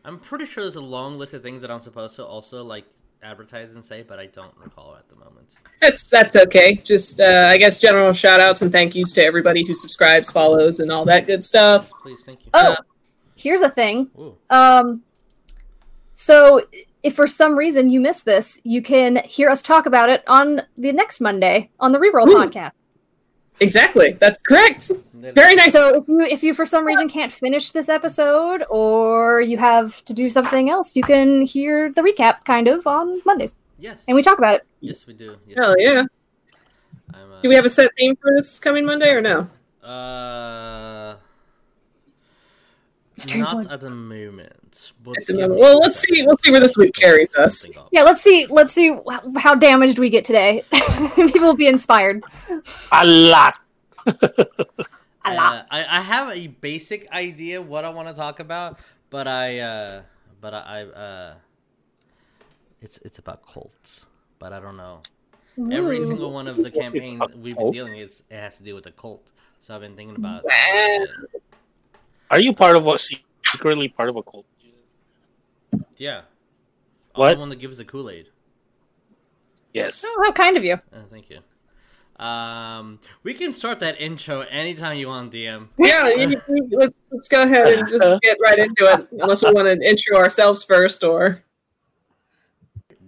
I'm 0.04 0.19
pretty 0.19 0.47
sure 0.47 0.64
there's 0.64 0.76
a 0.76 0.80
long 0.80 1.19
list 1.19 1.35
of 1.35 1.42
things 1.42 1.62
that 1.62 1.71
I'm 1.71 1.80
supposed 1.80 2.16
to 2.16 2.25
also 2.25 2.64
like 2.64 2.85
advertise 3.23 3.75
and 3.75 3.85
say, 3.85 4.02
but 4.02 4.19
I 4.19 4.26
don't 4.26 4.57
recall 4.57 4.97
at 4.99 5.09
the 5.09 5.16
moment. 5.16 5.54
That's 5.80 6.09
that's 6.09 6.37
okay. 6.37 6.76
Just 6.76 7.21
uh, 7.21 7.49
I 7.49 7.59
guess 7.59 7.78
general 7.78 8.12
shout 8.12 8.40
outs 8.40 8.62
and 8.62 8.73
thank 8.73 8.95
yous 8.95 9.12
to 9.14 9.25
everybody 9.25 9.64
who 9.64 9.75
subscribes, 9.75 10.30
follows, 10.30 10.80
and 10.80 10.90
all 10.90 11.04
that 11.04 11.26
good 11.26 11.42
stuff. 11.42 11.90
Please, 12.02 12.23
thank 12.23 12.45
you. 12.45 12.50
Oh, 12.54 12.76
here's 13.37 13.61
a 13.61 13.69
thing. 13.69 14.11
Ooh. 14.19 14.37
Um, 14.49 15.02
so 16.14 16.62
if 17.02 17.14
for 17.14 17.26
some 17.26 17.57
reason 17.57 17.90
you 17.90 18.00
missed 18.00 18.25
this, 18.25 18.61
you 18.64 18.83
can 18.83 19.16
hear 19.25 19.50
us 19.50 19.62
talk 19.62 19.87
about 19.87 20.09
it 20.09 20.23
on 20.26 20.62
the 20.78 20.92
next 20.92 21.21
Monday 21.21 21.71
on 21.78 21.92
the 21.92 21.99
Reroll 21.99 22.28
Ooh. 22.28 22.37
podcast. 22.37 22.73
Exactly. 23.61 24.12
That's 24.19 24.40
correct. 24.40 24.90
Very 25.14 25.55
nice. 25.55 25.73
So 25.73 25.97
if 26.02 26.09
you 26.09 26.21
if 26.21 26.43
you 26.43 26.55
for 26.55 26.64
some 26.64 26.85
reason 26.87 27.09
can't 27.09 27.31
finish 27.31 27.73
this 27.73 27.88
episode 27.90 28.64
or 28.71 29.40
you 29.43 29.59
have 29.59 30.02
to 30.07 30.14
do 30.14 30.31
something 30.31 30.71
else, 30.71 30.97
you 30.97 31.02
can 31.02 31.43
hear 31.43 31.93
the 31.93 32.00
recap 32.00 32.45
kind 32.45 32.69
of 32.69 32.87
on 32.87 33.21
Mondays, 33.26 33.57
Yes. 33.79 34.02
and 34.09 34.14
we 34.14 34.23
talk 34.23 34.38
about 34.38 34.55
it. 34.55 34.62
Yes, 34.81 35.07
we 35.07 35.12
do. 35.12 35.37
Yes, 35.47 35.59
Hell 35.59 35.75
we 35.76 35.87
do. 35.87 35.93
yeah. 35.93 36.05
Uh, 37.12 37.40
Do 37.43 37.49
we 37.50 37.55
have 37.55 37.67
a 37.67 37.71
set 37.71 37.90
theme 37.99 38.17
for 38.17 38.31
this 38.37 38.59
coming 38.59 38.87
Monday 38.87 39.11
or 39.11 39.21
no? 39.21 39.49
Uh. 39.87 41.17
Stream 43.19 43.43
Not 43.45 43.71
at 43.71 43.81
the 43.81 43.90
moment. 43.90 44.55
But 45.03 45.19
At 45.19 45.27
the. 45.27 45.49
Well, 45.49 45.81
let's 45.81 45.97
see. 45.97 46.23
We'll 46.23 46.37
see 46.39 46.50
where 46.50 46.61
this 46.61 46.77
week 46.77 46.95
carries 46.95 47.35
us. 47.37 47.69
Yeah, 47.91 48.03
let's 48.03 48.23
see. 48.23 48.47
Let's 48.47 48.73
see 48.73 48.97
how 49.37 49.55
damaged 49.55 49.99
we 49.99 50.11
get 50.11 50.25
today. 50.25 50.65
People 51.15 51.41
will 51.41 51.57
be 51.57 51.69
inspired. 51.69 52.23
A 52.93 53.05
lot. 53.05 53.59
A 55.25 55.35
lot. 55.35 55.57
Uh, 55.57 55.62
I, 55.71 55.99
I 55.99 56.00
have 56.00 56.31
a 56.31 56.47
basic 56.47 57.11
idea 57.12 57.61
what 57.61 57.85
I 57.85 57.91
want 57.91 58.09
to 58.09 58.15
talk 58.15 58.41
about, 58.41 58.79
but 59.11 59.29
I 59.29 59.59
uh, 59.59 60.03
but 60.41 60.55
I, 60.55 60.59
I 60.59 60.83
uh, 60.83 61.35
it's 62.81 62.99
it's 62.99 63.19
about 63.19 63.47
cults, 63.47 64.07
but 64.39 64.53
I 64.53 64.61
don't 64.61 64.77
know. 64.77 65.03
Every 65.71 66.00
single 66.00 66.33
one 66.33 66.49
of 66.49 66.57
the 66.57 66.71
campaigns 66.71 67.23
we've 67.37 67.57
been 67.57 67.73
dealing 67.73 67.97
is 67.97 68.23
it 68.31 68.37
has 68.37 68.57
to 68.59 68.62
do 68.62 68.75
with 68.75 68.87
a 68.87 68.93
cult. 68.93 69.31
So 69.61 69.75
I've 69.75 69.83
been 69.83 69.95
thinking 69.95 70.17
about. 70.17 70.45
Wow. 70.45 71.05
Are 72.31 72.41
you 72.41 72.55
part 72.55 72.77
of 72.77 72.85
what 72.85 73.00
secretly 73.43 73.89
part 73.89 74.09
of 74.09 74.17
a 74.17 74.23
cult? 74.23 74.47
Yeah. 76.00 76.23
What? 77.14 77.28
I'm 77.28 77.35
the 77.35 77.40
one 77.40 77.49
that 77.50 77.61
gives 77.61 77.76
the 77.76 77.85
Kool 77.85 78.09
Aid. 78.09 78.28
Yes. 79.75 80.02
Oh, 80.04 80.23
how 80.25 80.33
kind 80.33 80.57
of 80.57 80.64
you. 80.64 80.75
Uh, 80.75 81.02
thank 81.11 81.26
you. 81.28 81.40
Um, 82.25 83.00
we 83.23 83.35
can 83.35 83.52
start 83.52 83.78
that 83.80 84.00
intro 84.00 84.40
anytime 84.40 84.97
you 84.97 85.09
want, 85.09 85.30
DM. 85.33 85.69
Yeah, 85.78 86.09
you- 86.09 86.40
you- 86.49 86.69
let's 86.73 87.00
let's 87.11 87.28
go 87.28 87.42
ahead 87.42 87.66
and 87.69 87.87
just 87.88 88.21
get 88.23 88.38
right 88.42 88.59
into 88.59 88.85
it. 88.85 89.09
Unless 89.21 89.42
we 89.45 89.52
want 89.52 89.69
to 89.69 89.78
intro 89.88 90.16
ourselves 90.16 90.64
first, 90.64 91.04
or 91.04 91.42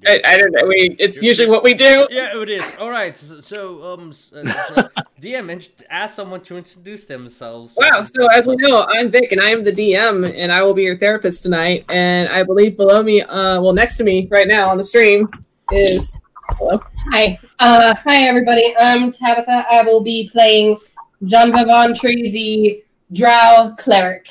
I, 0.06 0.21
I 0.25 0.37
don't 0.37 0.52
know. 0.52 0.66
We 0.66 0.97
it's 0.99 1.23
usually 1.23 1.49
what 1.49 1.62
we 1.62 1.75
do. 1.75 2.06
Yeah, 2.11 2.40
it 2.40 2.49
is. 2.49 2.76
All 2.78 2.90
right. 2.90 3.16
So, 3.16 3.40
so 3.40 3.82
um, 3.92 4.11
uh, 4.11 4.12
so, 4.12 4.88
DM, 5.21 5.50
int- 5.50 5.82
ask 5.90 6.16
someone 6.16 6.40
to 6.42 6.56
introduce 6.56 7.04
themselves. 7.04 7.76
Wow. 7.76 8.02
So 8.02 8.26
as 8.26 8.47
we 8.47 8.56
know, 8.56 8.85
I'm 8.88 9.11
Vic, 9.11 9.32
and 9.32 9.40
I 9.40 9.50
am 9.50 9.62
the 9.62 9.73
DM, 9.73 10.32
and 10.37 10.50
I 10.50 10.62
will 10.62 10.75
be 10.75 10.82
your 10.82 10.99
therapist 10.99 11.42
tonight. 11.42 11.85
And 11.88 12.28
I 12.28 12.42
believe 12.42 12.76
below 12.76 13.02
me, 13.02 13.23
uh, 13.23 13.61
well, 13.61 13.73
next 13.73 13.97
to 13.99 14.04
me 14.04 14.26
right 14.30 14.49
now 14.49 14.68
on 14.71 14.76
the 14.76 14.85
stream 14.85 15.28
is 15.71 16.21
hello. 16.59 16.82
Hi. 17.12 17.38
Uh, 17.59 17.94
hi, 17.94 18.25
everybody. 18.25 18.75
I'm 18.76 19.12
Tabatha. 19.12 19.64
I 19.71 19.82
will 19.82 20.02
be 20.02 20.28
playing 20.28 20.78
Janva 21.25 21.64
Vohntree, 21.64 22.32
the 22.32 22.82
Drow 23.12 23.75
cleric. 23.78 24.26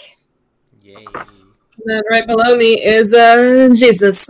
Yay. 0.82 1.06
And 1.16 1.26
then 1.86 2.02
right 2.10 2.28
below 2.28 2.56
me 2.58 2.84
is 2.84 3.14
uh 3.14 3.70
Jesus. 3.74 4.30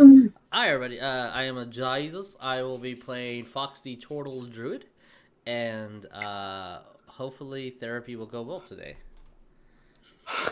Hi, 0.53 0.67
everybody. 0.67 0.99
Uh, 0.99 1.29
I 1.29 1.45
am 1.45 1.57
a 1.57 1.65
Jesus. 1.65 2.35
I 2.41 2.61
will 2.61 2.77
be 2.77 2.93
playing 2.93 3.45
Fox 3.45 3.79
the 3.79 3.95
Tortle 3.95 4.51
Druid, 4.51 4.83
and 5.45 6.05
uh, 6.11 6.79
hopefully 7.07 7.69
therapy 7.69 8.17
will 8.17 8.25
go 8.25 8.41
well 8.41 8.59
today. 8.59 8.97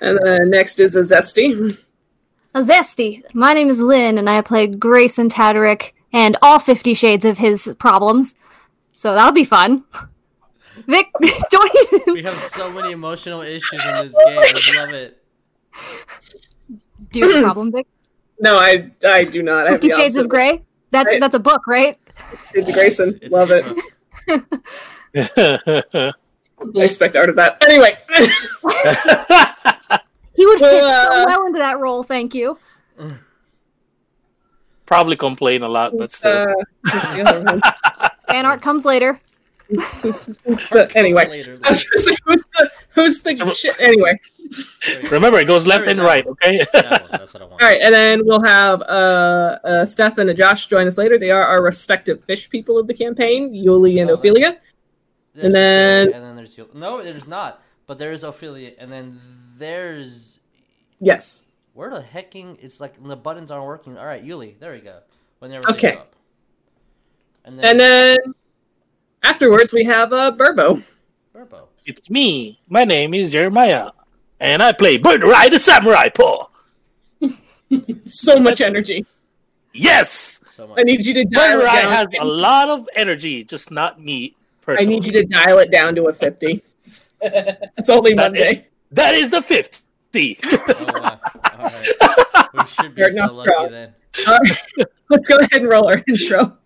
And 0.00 0.18
then 0.22 0.50
next 0.50 0.78
is 0.78 0.94
a 0.94 1.00
Zesty. 1.00 1.78
A 2.54 2.60
Zesty. 2.60 3.22
My 3.34 3.54
name 3.54 3.70
is 3.70 3.80
Lyn, 3.80 4.18
and 4.18 4.28
I 4.28 4.42
play 4.42 4.68
Greyson 4.68 5.30
Tataric 5.30 5.92
and 6.12 6.36
all 6.42 6.58
50 6.58 6.92
shades 6.92 7.24
of 7.24 7.38
his 7.38 7.74
problems. 7.78 8.34
So 8.92 9.14
that'll 9.14 9.32
be 9.32 9.44
fun. 9.44 9.84
Vic, 10.86 11.06
don't 11.50 11.76
even. 11.92 12.14
We 12.14 12.22
have 12.22 12.36
so 12.44 12.70
many 12.70 12.92
emotional 12.92 13.40
issues 13.40 13.82
in 13.82 13.94
this 13.94 14.12
game. 14.12 14.38
I 14.38 14.84
love 14.84 14.90
it. 14.90 15.22
Do 17.10 17.18
you 17.18 17.28
have 17.28 17.36
a 17.36 17.42
problem, 17.42 17.72
Vic? 17.72 17.86
No, 18.40 18.56
I 18.58 18.90
I 19.06 19.24
do 19.24 19.42
not. 19.42 19.66
I 19.66 19.70
Fifty 19.72 19.90
Shades 19.92 20.16
of. 20.16 20.28
Grey? 20.28 20.62
That's 20.90 21.10
Right. 21.12 21.20
that's 21.20 21.34
a 21.34 21.38
book, 21.40 21.66
right? 21.66 21.98
Shades 22.54 22.68
of 22.68 22.74
Greyson. 22.74 23.08
It's- 23.16 23.22
it's 23.22 23.32
Love 23.32 23.50
it. 23.50 23.64
I 25.16 26.84
expect 26.84 27.16
out 27.16 27.28
of 27.28 27.36
that. 27.36 27.58
Anyway, 27.64 27.96
He 30.34 30.44
would 30.46 30.58
fit 30.58 30.72
Well, 30.82 31.04
so 31.06 31.12
uh, 31.12 31.24
well 31.28 31.46
into 31.46 31.58
that 31.58 31.78
role, 31.78 32.02
thank 32.02 32.34
you. 32.34 32.58
Probably 34.84 35.16
complain 35.16 35.62
a 35.62 35.68
lot, 35.68 35.96
but 35.96 36.12
still. 36.12 36.30
uh, 36.48 36.52
who's 36.90 37.02
the 37.16 37.22
other 37.28 37.42
one? 37.42 37.60
Fan 38.28 38.46
art 38.46 38.60
comes 38.62 38.84
later. 38.84 39.20
Who's- 39.68 40.38
who's 40.44 40.68
the- 40.70 40.90
anyway, 40.94 41.26
Later, 41.28 41.58
I 41.62 41.72
say, 41.74 42.14
who's 42.24 42.44
the 42.44 42.70
who's 42.90 43.22
the 43.22 43.52
shit? 43.54 43.74
Anyway. 43.80 44.20
Remember, 45.10 45.38
it 45.40 45.46
goes 45.46 45.66
left 45.66 45.86
and 45.88 46.00
right, 46.00 46.24
okay? 46.26 46.64
That 46.72 47.02
one, 47.02 47.10
That's 47.10 47.34
what 47.34 47.42
I 47.42 47.46
want. 47.46 47.62
all 47.62 47.68
right, 47.68 47.80
and 47.82 47.92
then 47.92 48.24
we'll 48.24 48.44
have 48.44 48.80
uh, 48.82 49.58
uh 49.64 49.84
Stefan 49.86 50.28
and 50.28 50.38
Josh 50.38 50.66
join 50.66 50.86
us 50.86 50.96
later. 50.98 51.18
They 51.18 51.30
are 51.30 51.42
our 51.44 51.62
respective 51.62 52.22
fish 52.24 52.48
people 52.48 52.78
of 52.78 52.86
the 52.86 52.94
campaign, 52.94 53.52
Yuliy 53.52 54.00
and 54.00 54.10
Oh, 54.10 54.14
Ophelia. 54.14 54.58
And 55.34 55.52
then- 55.54 56.08
Ophelia, 56.08 56.16
and 56.16 56.24
then 56.26 56.36
there's 56.36 56.56
Yul- 56.56 56.74
no, 56.74 57.02
there's 57.02 57.26
not. 57.26 57.60
But 57.88 57.98
there 57.98 58.12
is 58.12 58.22
Ophelia, 58.24 58.72
and 58.78 58.90
then 58.92 59.20
there's 59.58 60.40
Yes. 61.00 61.44
where 61.74 61.90
the 61.90 62.02
hecking? 62.02 62.56
It's 62.60 62.80
like 62.80 62.94
the 63.02 63.16
buttons 63.16 63.50
aren't 63.50 63.66
working. 63.66 63.98
All 63.98 64.06
right, 64.06 64.24
Yuliy, 64.24 64.58
there 64.58 64.72
we 64.72 64.80
go. 64.80 65.00
Whenever 65.40 65.64
they 65.68 65.74
Okay. 65.74 65.96
up. 65.96 66.14
And 67.44 67.58
then, 67.58 67.64
And 67.66 67.80
then 67.80 68.16
afterwards 69.30 69.72
we 69.72 69.84
have 69.84 70.12
uh 70.12 70.32
Burbo. 70.36 70.82
Burbo. 71.34 71.66
it's 71.84 72.08
me. 72.10 72.60
My 72.68 72.84
name 72.84 73.12
is 73.14 73.30
Jeremiah. 73.30 73.90
And 74.40 74.62
I 74.62 74.72
play 74.72 74.98
Birdurai 74.98 75.50
the 75.50 75.58
Samurai 75.58 76.08
Paul. 76.08 76.50
So 78.06 78.38
much 78.38 78.60
energy. 78.60 79.02
So 79.02 79.08
Yes! 79.72 80.40
much. 80.68 80.78
I 80.78 80.82
need 80.84 81.04
you 81.04 81.12
to 81.14 81.24
dial 81.24 81.56
Bird 81.58 81.62
it 81.62 81.66
Ride 81.66 81.84
has 81.96 82.06
a 82.20 82.24
lot 82.24 82.68
of 82.68 82.88
energy, 82.94 83.42
just 83.42 83.72
not 83.72 84.00
me 84.00 84.36
Personally. 84.62 84.86
I 84.86 84.88
need 84.88 85.04
you 85.04 85.10
to 85.12 85.24
dial 85.26 85.58
it 85.58 85.72
down 85.72 85.94
to 85.96 86.04
a 86.06 86.12
fifty. 86.12 86.62
It's 87.22 87.90
only 87.90 88.14
That 88.14 88.32
Monday. 88.32 88.68
That 88.92 89.14
is 89.16 89.30
the 89.30 89.42
50. 89.42 90.38
Oh, 90.44 90.58
wow. 91.00 91.20
All 91.58 91.64
right. 91.64 92.46
We 92.54 92.60
should 92.68 92.94
be 92.94 93.02
You're 93.02 93.10
so 93.10 93.18
not 93.18 93.34
lucky 93.34 93.48
proud. 93.50 93.72
then. 93.72 93.94
All 94.28 94.38
right, 94.38 94.86
let's 95.10 95.26
go 95.26 95.38
ahead 95.38 95.60
and 95.62 95.68
roll 95.68 95.88
our 95.88 96.02
intro. 96.06 96.56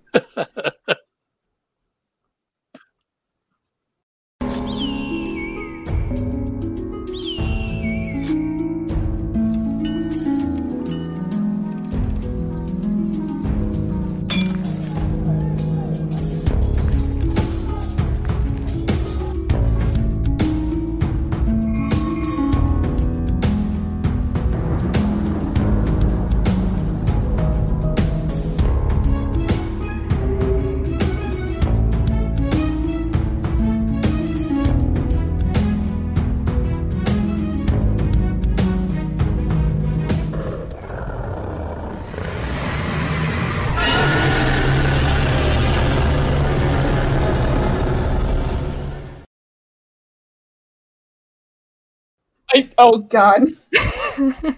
I, 52.60 52.68
oh 52.78 52.98
God. 52.98 53.48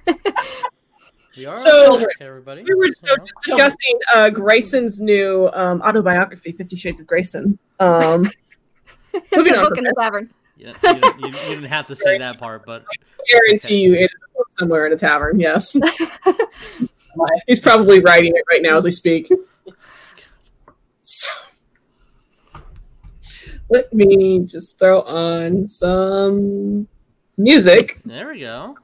We 1.35 1.47
are 1.47 1.57
So- 1.57 1.95
okay, 1.97 2.07
everybody. 2.21 2.63
We 2.63 2.75
were 2.75 2.89
so 2.89 3.17
just 3.17 3.33
discussing 3.47 3.99
uh, 4.15 4.29
Greyson's 4.29 5.01
new 5.01 5.49
um, 5.55 5.81
autobiography, 5.81 6.53
Fifty 6.53 6.77
Shades 6.77 7.01
of 7.01 7.07
Greyson. 7.07 7.57
Um, 7.81 8.31
It's 9.15 9.33
a 9.33 9.53
book 9.61 9.69
from 9.71 9.79
in 9.79 9.85
the 9.85 9.95
tavern. 9.99 10.31
You, 10.59 10.67
you, 10.69 10.75
didn't- 10.83 11.21
you, 11.21 11.27
you 11.27 11.33
didn't 11.33 11.65
have 11.65 11.87
to 11.87 11.97
say 11.97 12.19
that 12.19 12.39
part, 12.39 12.67
but 12.67 12.85
guarantee 13.31 13.77
you 13.81 13.95
it 13.95 14.11
is 14.11 14.11
somewhere 14.59 14.87
in 14.87 14.93
a 14.93 14.97
tavern. 14.97 15.41
Yes, 15.41 15.75
he's 17.47 17.61
probably 17.61 18.01
writing 18.01 18.33
it 18.37 18.45
right 18.51 18.61
now 18.63 18.77
as 18.77 18.85
we 18.85 18.91
speak. 18.91 19.31
So, 20.99 21.29
let 23.71 23.93
me 23.93 24.41
just 24.45 24.79
throw 24.79 25.01
on 25.03 25.67
some 25.67 26.89
music. 27.37 28.01
there 28.05 28.29
we 28.29 28.41
go. 28.41 28.77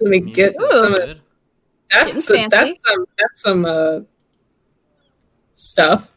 Let 0.00 0.10
me 0.10 0.20
get 0.20 0.56
Music 0.58 0.74
is 0.74 0.80
some 0.80 0.94
of 0.94 1.20
that's 1.90 2.28
Getting 2.28 2.50
fancy. 2.50 2.50
that's 2.50 2.82
some 2.88 3.06
that's 3.18 3.42
some 3.42 3.64
uh, 3.64 4.00
stuff. 5.52 6.10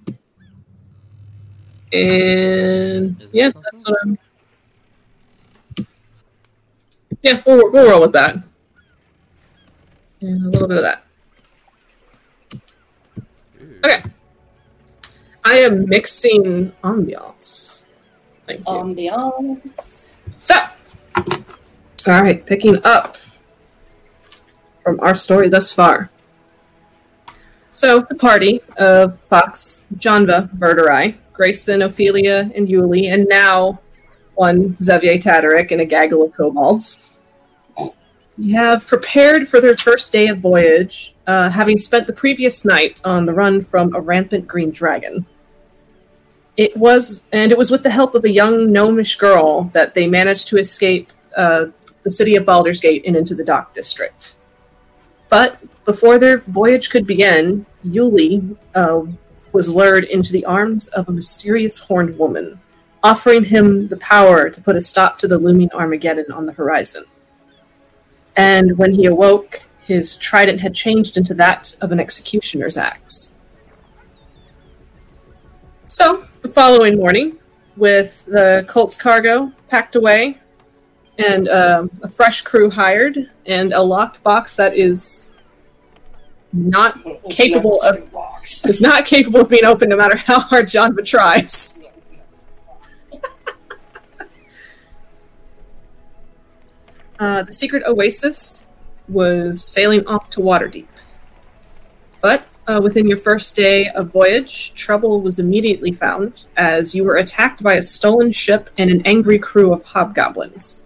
And 1.93 3.21
Is 3.21 3.33
yeah, 3.33 3.51
that's 3.53 3.87
what 3.87 3.97
I'm. 4.03 4.17
Yeah, 7.21 7.41
we'll, 7.45 7.71
we'll 7.71 7.89
roll 7.89 8.01
with 8.01 8.11
that. 8.13 8.35
And 10.21 10.45
a 10.45 10.49
little 10.49 10.67
bit 10.67 10.77
of 10.77 10.83
that. 10.83 11.03
Ooh. 13.61 13.79
Okay. 13.85 14.03
I 15.45 15.53
am 15.59 15.87
mixing 15.87 16.71
ambiance. 16.83 17.83
Thank 18.45 18.59
you. 18.59 18.65
Ambiance. 18.65 20.11
So, 20.39 20.55
all 22.07 22.21
right, 22.21 22.45
picking 22.45 22.79
up 22.85 23.17
from 24.83 24.99
our 25.01 25.15
story 25.15 25.49
thus 25.49 25.73
far. 25.73 26.09
So, 27.73 27.99
the 27.99 28.15
party 28.15 28.61
of 28.77 29.19
Fox, 29.29 29.83
Janva, 29.95 30.57
Birdurai, 30.57 31.17
Greyson, 31.33 31.85
Ophelia, 31.85 32.49
and 32.55 32.67
Yuliy, 32.67 33.13
and 33.13 33.27
now 33.27 33.79
one 34.35 34.75
Xavier 34.75 35.17
Tataric, 35.17 35.71
and 35.71 35.81
a 35.81 35.85
gaggle 35.85 36.23
of 36.23 36.33
kobolds. 36.33 37.03
Have 38.53 38.87
prepared 38.87 39.49
for 39.49 39.59
their 39.59 39.75
first 39.75 40.11
day 40.11 40.27
of 40.27 40.39
voyage, 40.39 41.13
uh, 41.25 41.49
having 41.49 41.75
spent 41.75 42.07
the 42.07 42.13
previous 42.13 42.63
night 42.63 43.01
on 43.03 43.25
the 43.25 43.33
run 43.33 43.63
from 43.63 43.93
a 43.93 43.99
rampant 43.99 44.47
green 44.47 44.71
dragon. 44.71 45.25
It 46.55 46.75
was, 46.77 47.23
and 47.33 47.51
it 47.51 47.57
was 47.57 47.69
with 47.69 47.83
the 47.83 47.91
help 47.91 48.15
of 48.15 48.23
a 48.25 48.31
young 48.31 48.71
gnomish 48.71 49.17
girl 49.17 49.63
that 49.73 49.93
they 49.93 50.07
managed 50.07 50.47
to 50.49 50.57
escape 50.57 51.11
uh, 51.35 51.67
the 52.03 52.11
city 52.11 52.35
of 52.35 52.45
Baldur's 52.45 52.79
Gate 52.79 53.03
and 53.05 53.15
into 53.15 53.35
the 53.35 53.43
Dock 53.43 53.73
District. 53.73 54.35
But 55.29 55.59
before 55.85 56.17
their 56.17 56.39
voyage 56.39 56.89
could 56.89 57.05
begin, 57.05 57.65
Yuliy 57.85 58.55
uh, 58.75 59.01
was 59.51 59.69
lured 59.69 60.05
into 60.05 60.31
the 60.31 60.45
arms 60.45 60.87
of 60.89 61.09
a 61.09 61.11
mysterious 61.11 61.77
horned 61.77 62.17
woman, 62.17 62.59
offering 63.03 63.43
him 63.43 63.85
the 63.87 63.97
power 63.97 64.49
to 64.49 64.61
put 64.61 64.75
a 64.75 64.81
stop 64.81 65.19
to 65.19 65.27
the 65.27 65.37
looming 65.37 65.69
Armageddon 65.73 66.31
on 66.31 66.45
the 66.45 66.53
horizon. 66.53 67.05
And 68.35 68.77
when 68.77 68.93
he 68.93 69.05
awoke, 69.05 69.63
his 69.81 70.17
trident 70.17 70.61
had 70.61 70.75
changed 70.75 71.17
into 71.17 71.33
that 71.35 71.75
of 71.81 71.91
an 71.91 71.99
executioner's 71.99 72.77
axe. 72.77 73.33
So, 75.87 76.27
the 76.41 76.49
following 76.49 76.97
morning, 76.97 77.39
with 77.77 78.25
the 78.25 78.65
cult's 78.67 78.97
cargo 78.97 79.51
packed 79.69 79.95
away, 79.95 80.39
and 81.17 81.47
um, 81.49 81.91
a 82.03 82.09
fresh 82.09 82.41
crew 82.41 82.69
hired, 82.69 83.29
and 83.45 83.73
a 83.73 83.81
locked 83.81 84.21
box 84.23 84.55
that 84.55 84.75
is 84.75 85.35
not 86.53 86.99
capable 87.29 87.81
of 87.81 88.03
is 88.65 88.79
not 88.79 89.05
capable 89.05 89.41
of 89.41 89.49
being 89.49 89.65
opened 89.65 89.89
no 89.89 89.97
matter 89.97 90.17
how 90.17 90.39
hard 90.39 90.67
John 90.67 90.95
tries. 91.03 91.79
Uh, 97.19 97.41
the 97.41 97.51
secret 97.51 97.81
oasis 97.87 98.67
was 99.07 99.63
sailing 99.63 100.05
off 100.05 100.29
to 100.29 100.39
Waterdeep. 100.39 100.85
But 102.21 102.45
uh, 102.67 102.79
within 102.83 103.07
your 103.07 103.17
first 103.17 103.55
day 103.55 103.89
of 103.89 104.11
voyage, 104.11 104.73
trouble 104.75 105.21
was 105.21 105.39
immediately 105.39 105.91
found 105.91 106.45
as 106.57 106.93
you 106.93 107.03
were 107.03 107.15
attacked 107.15 107.63
by 107.63 107.73
a 107.73 107.81
stolen 107.81 108.31
ship 108.31 108.69
and 108.77 108.91
an 108.91 109.01
angry 109.05 109.39
crew 109.39 109.73
of 109.73 109.83
hobgoblins. 109.83 110.83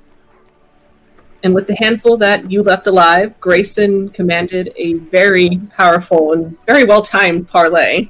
And 1.44 1.56
with 1.56 1.68
the 1.68 1.76
handful 1.76 2.18
that 2.18 2.52
you 2.52 2.62
left 2.62 2.86
alive, 2.88 3.40
Greyson 3.40 4.14
commanded 4.14 4.72
a 4.76 4.94
very 4.94 5.60
powerful 5.76 6.34
and 6.34 6.58
very 6.66 6.84
well 6.84 7.02
timed 7.02 7.50
parlay. 7.50 8.10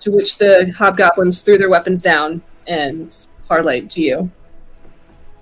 To 0.00 0.10
which 0.10 0.38
the 0.38 0.72
hobgoblins 0.76 1.42
threw 1.42 1.58
their 1.58 1.70
weapons 1.70 2.02
down 2.02 2.42
and 2.66 3.16
parlayed 3.48 3.90
to 3.90 4.00
you. 4.00 4.30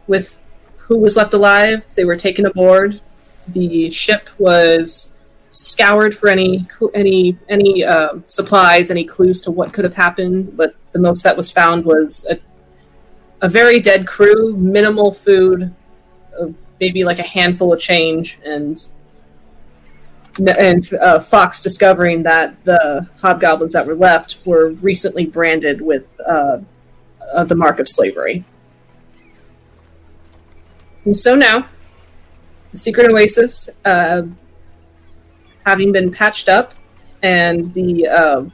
With 0.07 0.41
who 0.77 0.99
was 0.99 1.17
left 1.17 1.33
alive, 1.33 1.85
they 1.95 2.05
were 2.05 2.17
taken 2.17 2.47
aboard. 2.47 3.01
The 3.49 3.91
ship 3.91 4.29
was 4.39 5.13
scoured 5.51 6.17
for 6.17 6.29
any 6.29 6.67
any 6.95 7.39
any 7.49 7.85
uh, 7.85 8.15
supplies, 8.25 8.91
any 8.91 9.05
clues 9.05 9.41
to 9.43 9.51
what 9.51 9.73
could 9.73 9.85
have 9.85 9.95
happened. 9.95 10.57
But 10.57 10.75
the 10.93 10.99
most 10.99 11.23
that 11.23 11.37
was 11.37 11.51
found 11.51 11.85
was 11.85 12.27
a 12.31 12.39
a 13.43 13.49
very 13.49 13.81
dead 13.81 14.07
crew, 14.07 14.57
minimal 14.57 15.13
food, 15.13 15.75
uh, 16.41 16.47
maybe 16.81 17.05
like 17.05 17.19
a 17.19 17.25
handful 17.25 17.73
of 17.73 17.81
change, 17.81 18.39
and 18.45 18.89
and 20.57 20.95
uh, 20.95 21.21
Fox 21.21 21.61
discovering 21.61 22.23
that 22.23 22.55
the 22.65 23.07
hobgoblins 23.21 23.75
that 23.75 23.87
were 23.87 23.95
left 23.95 24.39
were 24.47 24.71
recently 24.81 25.27
branded 25.27 25.83
with 25.83 26.09
uh, 26.27 26.59
uh, 27.35 27.45
the 27.45 27.55
mark 27.55 27.79
of 27.79 27.87
slavery. 27.87 28.43
And 31.05 31.15
so 31.15 31.35
now, 31.35 31.69
the 32.71 32.79
secret 32.79 33.11
oasis, 33.11 33.69
uh, 33.85 34.23
having 35.67 35.93
been 35.93 36.11
patched 36.13 36.49
up, 36.49 36.73
and 37.23 37.75
the 37.75 38.07
uh, 38.07 38.45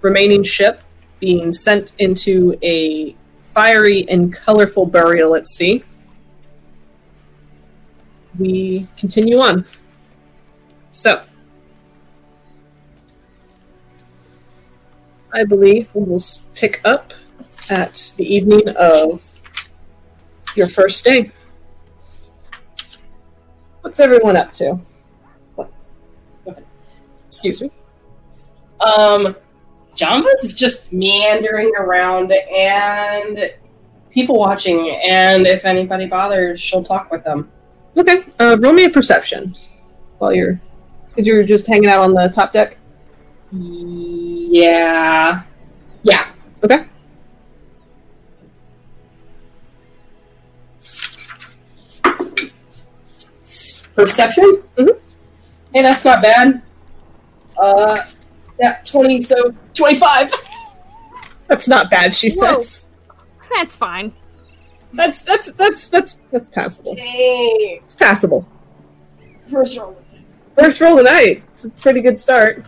remaining 0.00 0.42
ship 0.42 0.82
being 1.20 1.52
sent 1.52 1.92
into 1.98 2.56
a 2.62 3.16
fiery 3.54 4.06
and 4.08 4.34
colorful 4.34 4.84
burial 4.84 5.36
at 5.36 5.46
sea. 5.46 5.84
We 8.38 8.88
continue 8.96 9.38
on. 9.38 9.64
So, 10.90 11.22
I 15.32 15.44
believe 15.44 15.88
we 15.94 16.02
will 16.04 16.22
pick 16.54 16.80
up 16.84 17.12
at 17.70 18.12
the 18.16 18.34
evening 18.34 18.68
of 18.76 19.24
your 20.56 20.68
first 20.68 21.04
day. 21.04 21.30
What's 23.80 24.00
everyone 24.00 24.36
up 24.36 24.52
to? 24.54 24.80
What? 25.54 25.72
Excuse 27.26 27.62
me. 27.62 27.70
Um, 28.80 29.36
Janva's 29.94 30.52
just 30.52 30.92
meandering 30.92 31.72
around 31.78 32.32
and 32.32 33.50
people 34.10 34.38
watching, 34.38 34.90
and 34.90 35.46
if 35.46 35.64
anybody 35.64 36.06
bothers, 36.06 36.60
she'll 36.60 36.84
talk 36.84 37.10
with 37.10 37.24
them. 37.24 37.50
Okay, 37.96 38.24
uh, 38.40 38.56
roll 38.60 38.72
me 38.72 38.84
a 38.84 38.90
perception 38.90 39.54
while 40.18 40.32
you're, 40.34 40.60
because 41.10 41.26
you're 41.26 41.44
just 41.44 41.66
hanging 41.66 41.88
out 41.88 42.00
on 42.00 42.12
the 42.12 42.28
top 42.28 42.52
deck. 42.52 42.76
Yeah. 43.52 45.42
Yeah. 46.02 46.26
Okay. 46.64 46.86
Perception? 53.94 54.62
Mhm. 54.76 55.00
Hey, 55.72 55.82
that's 55.82 56.04
not 56.04 56.20
bad. 56.20 56.62
Uh, 57.56 57.96
yeah, 58.58 58.80
20, 58.84 59.22
so 59.22 59.54
25. 59.74 60.32
That's 61.48 61.68
not 61.68 61.90
bad, 61.90 62.14
she 62.14 62.30
Whoa. 62.30 62.58
says. 62.58 62.86
That's 63.54 63.76
fine. 63.76 64.12
That's 64.94 65.24
that's 65.24 65.50
that's 65.52 65.88
that's 65.88 66.18
that's 66.30 66.48
passable. 66.48 66.94
Hey, 66.96 67.80
It's 67.84 67.94
passable. 67.96 68.46
first 69.50 69.76
roll. 69.76 69.96
First 70.56 70.80
roll 70.80 70.92
of 70.98 71.04
the 71.04 71.10
night. 71.10 71.42
It's 71.50 71.64
a 71.64 71.70
pretty 71.70 72.00
good 72.00 72.18
start. 72.18 72.64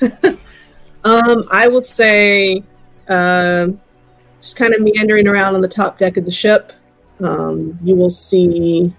um, 1.04 1.44
I 1.50 1.68
will 1.68 1.82
say, 1.82 2.64
um, 3.08 3.80
just 4.40 4.56
kind 4.56 4.74
of 4.74 4.80
meandering 4.82 5.28
around 5.28 5.54
on 5.54 5.60
the 5.60 5.68
top 5.68 5.98
deck 5.98 6.16
of 6.16 6.24
the 6.24 6.30
ship. 6.32 6.72
Um, 7.20 7.78
you 7.82 7.94
will 7.94 8.10
see. 8.10 8.92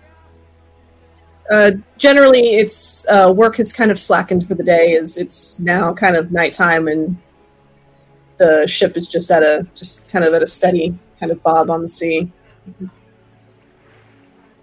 Uh, 1.52 1.72
generally, 1.98 2.56
it's 2.56 3.06
uh, 3.10 3.32
work 3.36 3.58
has 3.58 3.74
kind 3.74 3.92
of 3.92 4.00
slackened 4.00 4.48
for 4.48 4.56
the 4.56 4.64
day, 4.64 4.96
as 4.96 5.18
it's 5.18 5.60
now 5.60 5.94
kind 5.94 6.16
of 6.16 6.32
nighttime, 6.32 6.88
and 6.88 7.18
the 8.38 8.66
ship 8.68 8.96
is 8.96 9.10
just 9.10 9.30
at 9.32 9.44
a 9.44 9.68
just 9.76 10.08
kind 10.08 10.24
of 10.24 10.34
at 10.34 10.42
a 10.42 10.48
steady 10.48 10.98
kind 11.20 11.30
of 11.30 11.44
bob 11.44 11.70
on 11.70 11.82
the 11.82 11.90
sea. 11.90 12.32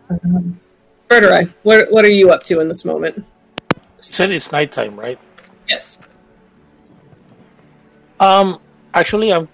Um, 0.09 0.59
Birdurai, 1.09 1.53
what 1.63 1.93
what 1.93 2.07
are 2.07 2.11
you 2.11 2.31
up 2.31 2.43
to 2.45 2.61
in 2.61 2.69
this 2.69 2.87
moment? 2.87 3.23
Said 4.01 4.31
it's 4.31 4.51
nighttime, 4.51 4.99
right? 4.99 5.19
Yes. 5.69 5.99
Um, 8.19 8.61
actually, 8.95 9.31
I'm. 9.31 9.47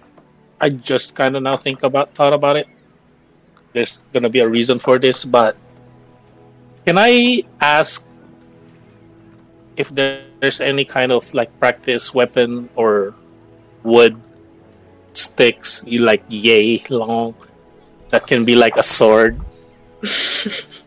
I 0.61 0.69
just 0.69 1.15
kind 1.15 1.35
of 1.35 1.43
now 1.43 1.57
think 1.57 1.83
about 1.83 2.15
thought 2.15 2.31
about 2.31 2.55
it. 2.55 2.67
There's 3.73 3.99
gonna 4.13 4.29
be 4.29 4.39
a 4.39 4.47
reason 4.47 4.79
for 4.79 4.97
this, 4.97 5.25
but 5.25 5.57
can 6.85 6.97
I 6.97 7.43
ask 7.59 8.05
if 9.75 9.89
there's 9.91 10.61
any 10.61 10.85
kind 10.85 11.11
of 11.11 11.33
like 11.33 11.51
practice 11.59 12.13
weapon 12.13 12.69
or 12.75 13.13
wood 13.83 14.15
sticks, 15.13 15.83
you 15.85 15.99
like 15.99 16.23
yay 16.29 16.81
long, 16.89 17.35
that 18.09 18.27
can 18.27 18.45
be 18.45 18.55
like 18.55 18.77
a 18.77 18.83
sword? 18.83 19.39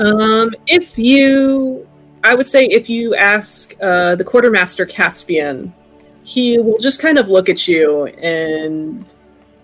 Um, 0.00 0.54
if 0.66 0.98
you, 0.98 1.86
I 2.24 2.34
would 2.34 2.46
say, 2.46 2.64
if 2.64 2.88
you 2.88 3.14
ask 3.14 3.74
uh, 3.82 4.14
the 4.14 4.24
quartermaster 4.24 4.86
Caspian, 4.86 5.74
he 6.22 6.58
will 6.58 6.78
just 6.78 7.02
kind 7.02 7.18
of 7.18 7.28
look 7.28 7.50
at 7.50 7.68
you 7.68 8.06
and 8.06 9.04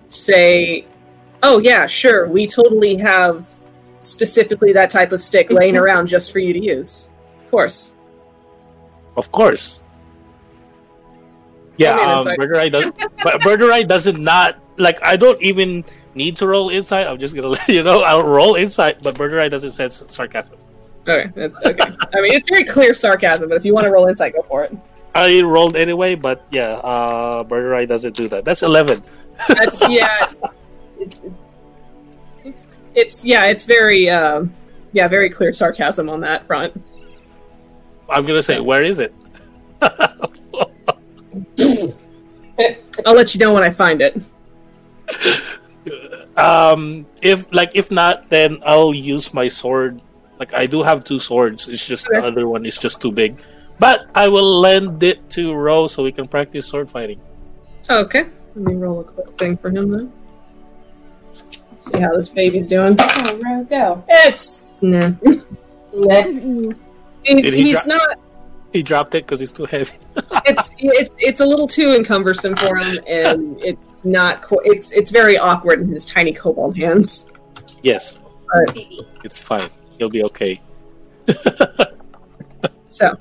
say, 0.08 0.84
"Oh 1.42 1.58
yeah, 1.58 1.86
sure, 1.86 2.28
we 2.28 2.46
totally 2.46 2.96
have 2.96 3.46
specifically 4.06 4.72
that 4.72 4.90
type 4.90 5.12
of 5.12 5.22
stick 5.22 5.50
laying 5.50 5.76
around 5.76 6.06
just 6.06 6.32
for 6.32 6.38
you 6.38 6.52
to 6.52 6.62
use." 6.62 7.10
Of 7.44 7.50
course. 7.50 7.96
Of 9.16 9.32
course. 9.32 9.82
Yeah, 11.76 11.92
I 11.92 11.96
mean, 11.96 12.08
it's 12.08 12.18
um, 12.18 12.24
like- 12.24 12.38
Birdurai 12.38 12.72
does, 12.72 12.84
but 13.22 13.40
Birdurai 13.42 13.86
doesn't 13.86 14.22
not 14.22 14.58
like. 14.78 14.98
I 15.02 15.16
don't 15.16 15.40
even 15.42 15.84
need 16.14 16.36
to 16.36 16.46
roll 16.46 16.70
inside. 16.70 17.06
I'm 17.06 17.18
just 17.18 17.34
gonna 17.34 17.48
let 17.58 17.68
you 17.68 17.82
know. 17.82 18.00
I'll 18.00 18.24
roll 18.24 18.54
inside, 18.54 18.98
but 19.02 19.14
Birdurai 19.14 19.50
doesn't 19.50 19.72
sense 19.72 20.04
sarcasm. 20.08 20.56
Okay, 21.06 21.30
that's 21.36 21.60
okay. 21.64 21.92
I 22.14 22.20
mean, 22.20 22.32
it's 22.32 22.48
very 22.48 22.64
clear 22.64 22.94
sarcasm, 22.94 23.48
but 23.48 23.56
if 23.56 23.64
you 23.64 23.74
want 23.74 23.84
to 23.84 23.92
roll 23.92 24.06
insight, 24.06 24.34
go 24.34 24.42
for 24.42 24.64
it. 24.64 24.76
I 25.14 25.40
rolled 25.42 25.76
anyway, 25.76 26.14
but 26.14 26.44
yeah, 26.50 26.74
uh, 26.82 27.44
Birdurai 27.44 27.86
doesn't 27.86 28.16
do 28.16 28.28
that. 28.28 28.44
That's 28.44 28.62
eleven. 28.62 29.02
That's 29.48 29.80
yeah. 29.88 30.32
It's, 30.98 31.18
it's 31.22 31.34
yeah. 33.24 33.46
It's 33.46 33.64
very 33.64 34.10
um, 34.10 34.52
yeah. 34.92 35.08
Very 35.08 35.30
clear 35.30 35.52
sarcasm 35.52 36.08
on 36.08 36.20
that 36.20 36.46
front. 36.46 36.72
I'm 38.08 38.24
gonna 38.24 38.42
say, 38.42 38.60
where 38.60 38.82
is 38.82 38.98
it? 38.98 39.14
I'll 43.04 43.14
let 43.14 43.34
you 43.34 43.40
know 43.40 43.52
when 43.52 43.62
I 43.62 43.70
find 43.70 44.00
it. 44.00 44.16
um, 46.36 47.06
if 47.22 47.52
like 47.52 47.72
if 47.74 47.90
not, 47.90 48.28
then 48.28 48.58
I'll 48.64 48.94
use 48.94 49.34
my 49.34 49.48
sword. 49.48 50.00
Like 50.38 50.54
I 50.54 50.66
do 50.66 50.82
have 50.82 51.04
two 51.04 51.18
swords. 51.18 51.68
It's 51.68 51.86
just 51.86 52.06
the 52.08 52.22
other 52.22 52.48
one 52.48 52.66
is 52.66 52.78
just 52.78 53.00
too 53.00 53.12
big. 53.12 53.40
But 53.78 54.08
I 54.14 54.28
will 54.28 54.60
lend 54.60 55.02
it 55.02 55.28
to 55.30 55.52
Rose 55.52 55.92
so 55.92 56.02
we 56.02 56.12
can 56.12 56.26
practice 56.26 56.66
sword 56.66 56.90
fighting. 56.90 57.20
Okay. 57.88 58.26
Let 58.54 58.64
me 58.64 58.74
roll 58.74 59.00
a 59.00 59.04
quick 59.04 59.38
thing 59.38 59.56
for 59.56 59.68
him 59.68 59.90
then. 59.90 60.12
See 61.94 62.00
how 62.00 62.16
this 62.16 62.28
baby's 62.28 62.68
doing. 62.68 62.96
Oh, 62.98 63.40
Ro, 63.44 63.64
go. 63.64 64.04
It's 64.08 64.64
no. 64.80 65.16
Nah. 65.94 66.22
It's, 67.24 67.54
he 67.54 67.62
he's 67.64 67.84
dro- 67.86 67.94
not. 67.96 68.18
He 68.72 68.82
dropped 68.82 69.14
it 69.14 69.24
because 69.24 69.40
he's 69.40 69.52
too 69.52 69.64
heavy. 69.64 69.96
It's 70.44 70.70
it's 70.78 71.14
it's 71.18 71.40
a 71.40 71.46
little 71.46 71.66
too 71.66 71.94
encumbersome 71.94 72.54
for 72.56 72.76
him, 72.76 73.00
and 73.08 73.58
it's 73.62 74.04
not. 74.04 74.42
qu- 74.42 74.60
It's 74.64 74.92
it's 74.92 75.10
very 75.10 75.38
awkward 75.38 75.80
in 75.80 75.88
his 75.88 76.04
tiny 76.06 76.32
kobold 76.34 76.76
hands. 76.76 77.32
yes, 77.82 78.18
Baby. 78.66 79.00
it's 79.24 79.38
fine. 79.38 79.70
He'll 79.98 80.10
be 80.10 80.22
okay. 80.24 80.60
So, 82.88 83.14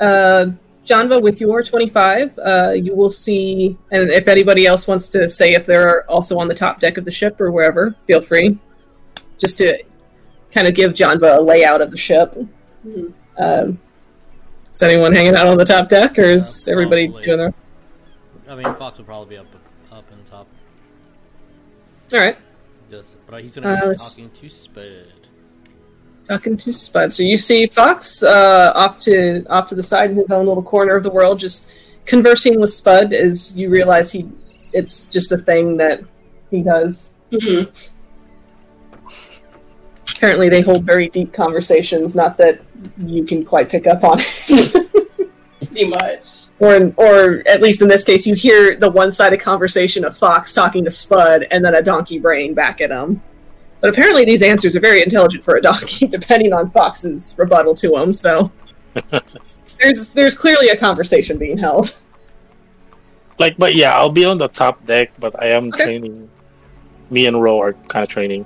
uh, 0.00 0.46
Janva, 0.88 1.20
with 1.22 1.38
your 1.40 1.62
25, 1.62 2.38
uh, 2.38 2.70
you 2.70 2.94
will 2.96 3.10
see, 3.10 3.76
and 3.90 4.10
if 4.10 4.26
anybody 4.26 4.66
else 4.66 4.88
wants 4.88 5.08
to 5.10 5.28
say 5.28 5.52
if 5.52 5.66
they're 5.66 6.08
also 6.10 6.38
on 6.38 6.48
the 6.48 6.54
top 6.54 6.80
deck 6.80 6.96
of 6.96 7.04
the 7.04 7.10
ship 7.10 7.38
or 7.40 7.50
wherever, 7.52 7.94
feel 8.06 8.22
free. 8.22 8.58
Just 9.38 9.58
to 9.58 9.82
kind 10.54 10.66
of 10.66 10.74
give 10.74 10.92
Janva 10.94 11.38
a 11.38 11.40
layout 11.40 11.82
of 11.82 11.90
the 11.90 11.96
ship. 11.98 12.34
Mhm. 12.86 13.12
Um, 13.36 13.78
is 14.72 14.82
anyone 14.82 15.14
hanging 15.14 15.34
out 15.36 15.46
on 15.46 15.58
the 15.58 15.64
top 15.64 15.88
deck, 15.90 16.18
or 16.18 16.22
is 16.22 16.64
Yeah, 16.66 16.72
everybody 16.72 17.06
probably. 17.08 17.26
doing 17.26 17.38
their? 17.38 17.54
I 18.48 18.54
mean, 18.54 18.74
Fox 18.76 18.96
will 18.96 19.04
probably 19.04 19.34
be 19.34 19.38
up, 19.38 19.46
up 19.92 20.04
and 20.10 20.24
top. 20.24 20.46
All 22.14 22.18
right, 22.20 22.38
Just, 22.90 23.16
but 23.26 23.42
he's 23.42 23.54
gonna 23.56 23.68
Uh, 23.74 23.80
be 23.82 23.86
let's- 23.88 24.14
talking 24.14 24.30
to 24.30 24.48
Spud. 24.48 24.84
Talking 26.28 26.56
to 26.58 26.72
Spud. 26.72 27.12
So 27.12 27.22
you 27.22 27.36
see 27.38 27.66
Fox 27.66 28.22
uh, 28.22 28.72
off 28.74 28.98
to 29.00 29.44
off 29.48 29.68
to 29.68 29.74
the 29.74 29.82
side 29.82 30.10
in 30.10 30.16
his 30.16 30.30
own 30.30 30.46
little 30.46 30.62
corner 30.62 30.94
of 30.94 31.02
the 31.02 31.10
world, 31.10 31.40
just 31.40 31.68
conversing 32.04 32.60
with 32.60 32.70
Spud. 32.70 33.12
As 33.12 33.56
you 33.56 33.70
realize 33.70 34.12
he, 34.12 34.28
it's 34.72 35.08
just 35.08 35.32
a 35.32 35.38
thing 35.38 35.76
that 35.78 36.00
he 36.50 36.62
does. 36.62 37.12
Mhm. 37.32 37.68
apparently 40.16 40.48
they 40.48 40.62
hold 40.62 40.82
very 40.84 41.08
deep 41.10 41.32
conversations 41.32 42.16
not 42.16 42.38
that 42.38 42.58
you 43.06 43.24
can 43.24 43.44
quite 43.44 43.68
pick 43.68 43.86
up 43.86 44.02
on 44.02 44.18
Pretty 44.46 45.84
much. 45.88 46.24
or 46.58 46.74
in, 46.74 46.94
or 46.96 47.42
at 47.46 47.60
least 47.60 47.82
in 47.82 47.88
this 47.88 48.02
case 48.04 48.26
you 48.26 48.34
hear 48.34 48.76
the 48.76 48.90
one-sided 48.90 49.38
conversation 49.40 50.04
of 50.06 50.16
fox 50.16 50.52
talking 50.54 50.84
to 50.84 50.90
spud 50.90 51.46
and 51.50 51.62
then 51.62 51.74
a 51.74 51.82
donkey 51.82 52.18
braying 52.18 52.54
back 52.54 52.80
at 52.80 52.90
him 52.90 53.20
but 53.80 53.90
apparently 53.90 54.24
these 54.24 54.42
answers 54.42 54.74
are 54.76 54.80
very 54.80 55.02
intelligent 55.02 55.42
for 55.44 55.56
a 55.56 55.62
donkey 55.62 56.06
depending 56.18 56.52
on 56.52 56.70
fox's 56.70 57.34
rebuttal 57.38 57.74
to 57.74 57.88
them. 57.90 58.12
so 58.12 58.50
there's 59.80 60.12
there's 60.12 60.36
clearly 60.36 60.68
a 60.68 60.76
conversation 60.76 61.38
being 61.38 61.56
held 61.58 61.96
Like, 63.38 63.56
but 63.56 63.76
yeah, 63.76 63.94
I'll 63.96 64.10
be 64.10 64.24
on 64.24 64.36
the 64.36 64.48
top 64.48 64.84
deck, 64.84 65.12
but 65.20 65.40
I 65.40 65.46
am 65.54 65.68
Okay. 65.68 65.84
training. 65.84 66.28
Me 67.08 67.26
and 67.26 67.40
Ro 67.40 67.60
are 67.60 67.72
kind 67.86 68.02
of 68.02 68.08
training. 68.08 68.44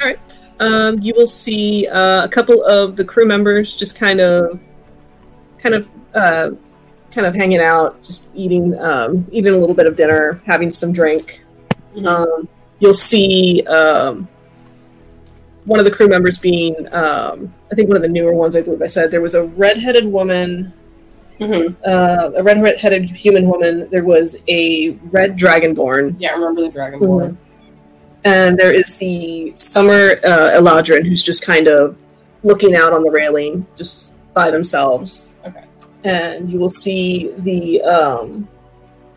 All 0.00 0.06
right. 0.06 0.18
Um, 0.60 1.00
you 1.02 1.12
will 1.16 1.26
see 1.26 1.88
uh, 1.88 2.22
a 2.24 2.28
couple 2.28 2.62
of 2.64 2.94
the 2.94 3.04
crew 3.04 3.26
members 3.26 3.74
just 3.74 3.98
kind 3.98 4.20
of, 4.20 4.60
kind 5.58 5.74
of, 5.74 5.88
uh, 6.14 6.50
kind 7.10 7.26
of 7.26 7.34
hanging 7.34 7.58
out, 7.58 8.00
just 8.04 8.30
eating, 8.34 8.78
um, 8.78 9.26
eating 9.32 9.52
a 9.54 9.56
little 9.58 9.74
bit 9.74 9.86
of 9.86 9.96
dinner, 9.96 10.40
having 10.46 10.70
some 10.70 10.92
drink. 10.92 11.40
Mhm. 11.96 12.06
Um, 12.06 12.48
you'll 12.78 12.94
see 12.94 13.64
um, 13.66 14.28
one 15.68 15.78
of 15.78 15.84
the 15.84 15.90
crew 15.90 16.08
members 16.08 16.38
being, 16.38 16.74
um, 16.92 17.52
I 17.70 17.74
think 17.74 17.88
one 17.88 17.96
of 17.96 18.02
the 18.02 18.08
newer 18.08 18.32
ones. 18.32 18.56
I 18.56 18.62
believe 18.62 18.82
I 18.82 18.86
said 18.86 19.10
there 19.10 19.20
was 19.20 19.34
a 19.34 19.44
redheaded 19.44 20.06
woman, 20.06 20.72
Mhm. 21.40 21.76
uh, 21.86 22.30
a 22.36 22.42
red-headed 22.42 23.04
human 23.10 23.46
woman. 23.48 23.86
There 23.92 24.02
was 24.04 24.38
a 24.48 24.96
red 25.12 25.36
dragonborn, 25.38 26.16
Yeah, 26.18 26.30
I 26.30 26.34
remember 26.34 26.62
the 26.62 26.70
Dragonborn. 26.70 27.36
and 28.24 28.58
there 28.58 28.72
is 28.72 28.96
the 28.96 29.52
summer 29.54 30.16
uh, 30.24 30.50
Eladrin 30.58 31.06
who's 31.06 31.22
just 31.22 31.44
kind 31.46 31.68
of 31.68 31.96
looking 32.42 32.74
out 32.74 32.92
on 32.92 33.02
the 33.04 33.10
railing, 33.10 33.66
just 33.76 34.14
by 34.34 34.50
themselves. 34.50 35.30
Okay. 35.46 35.60
And 36.04 36.50
you 36.50 36.58
will 36.58 36.70
see 36.70 37.30
the 37.38 37.82
um, 37.82 38.48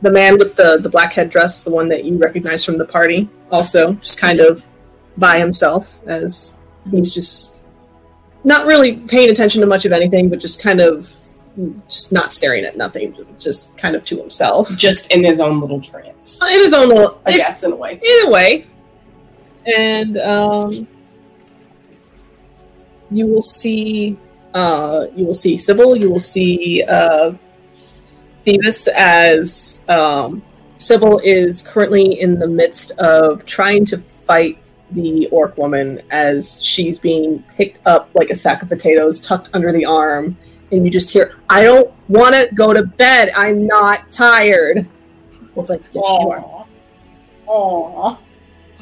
the 0.02 0.12
man 0.12 0.38
with 0.38 0.56
the 0.56 0.78
the 0.82 0.90
black 0.90 1.14
headdress, 1.14 1.64
the 1.64 1.72
one 1.72 1.88
that 1.90 2.04
you 2.06 2.18
recognize 2.18 2.64
from 2.66 2.78
the 2.78 2.86
party, 2.86 3.30
also 3.52 3.94
just 3.94 4.20
kind 4.20 4.40
of 4.40 4.66
by 5.18 5.40
himself 5.40 6.00
as 6.08 6.58
he's 6.90 7.14
just 7.14 7.62
not 8.44 8.66
really 8.66 8.98
paying 8.98 9.30
attention 9.30 9.62
to 9.62 9.68
much 9.68 9.86
of 9.86 9.92
anything, 9.92 10.30
but 10.30 10.40
just 10.40 10.62
kind 10.62 10.82
of 10.82 11.14
just 11.90 12.12
not 12.14 12.32
staring 12.32 12.64
at 12.64 12.78
nothing, 12.78 13.16
just 13.40 13.78
kind 13.78 13.96
of 13.96 14.06
to 14.06 14.18
himself 14.18 14.70
Just 14.78 15.12
in 15.12 15.24
his 15.24 15.40
own 15.40 15.60
little 15.60 15.82
trance. 15.82 16.42
in 16.42 16.60
his 16.62 16.74
own 16.74 16.90
little. 16.90 17.22
I 17.26 17.34
guess, 17.34 17.64
in 17.64 17.72
a 17.74 17.76
way. 17.76 18.00
in 18.02 18.28
a 18.28 18.32
way 18.32 18.66
and 19.66 20.18
um, 20.18 20.88
you 23.12 23.28
will 23.28 23.42
see 23.42 24.18
uh, 24.54 25.06
you 25.16 25.26
will 25.26 25.34
see 25.34 25.58
Sybil 25.58 25.96
you 25.96 26.10
will 26.10 26.20
see 26.20 26.84
uh, 26.84 27.34
Phoebus 28.46 28.88
as 28.88 29.82
um, 29.88 30.42
Sybil 30.78 31.20
is 31.24 31.62
currently 31.62 32.20
in 32.22 32.40
the 32.40 32.48
midst 32.48 32.92
of 32.92 33.46
trying 33.46 33.86
to 33.86 34.00
fight 34.26 34.71
the 34.92 35.28
orc 35.28 35.58
woman 35.58 36.02
as 36.12 36.64
she's 36.64 37.00
being 37.00 37.44
picked 37.56 37.80
up 37.86 38.10
like 38.14 38.30
a 38.30 38.36
sack 38.36 38.62
of 38.62 38.70
potatoes 38.70 39.22
tucked 39.22 39.50
under 39.54 39.72
the 39.72 39.86
arm 39.86 40.38
and 40.72 40.86
you 40.86 40.92
just 40.92 41.10
hear 41.10 41.36
I 41.50 41.64
don't 41.64 41.92
want 42.10 42.36
to 42.36 42.50
go 42.54 42.74
to 42.74 42.84
bed 42.84 43.32
I'm 43.36 43.66
not 43.66 44.12
tired 44.12 44.88
it's 45.56 45.70
like 45.70 45.82
yes 45.94 45.94
you 45.94 46.30
are 46.30 46.62
Aww. 47.52 48.18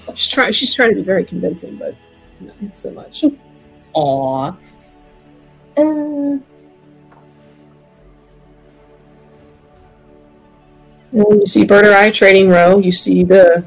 Aww. 0.06 0.16
She's 0.16 0.32
trying. 0.32 0.52
She's 0.54 0.74
trying 0.74 0.90
to 0.90 0.96
be 0.96 1.02
very 1.02 1.26
convincing, 1.26 1.78
but 1.78 1.96
not 2.40 2.76
so 2.76 2.92
much. 2.92 3.24
Aww. 3.96 4.58
And 5.76 6.44
you 11.12 11.48
see 11.48 11.66
Birdurai 11.66 12.14
trading 12.14 12.50
row. 12.50 12.80
You 12.80 12.92
see 12.92 13.24
the 13.24 13.66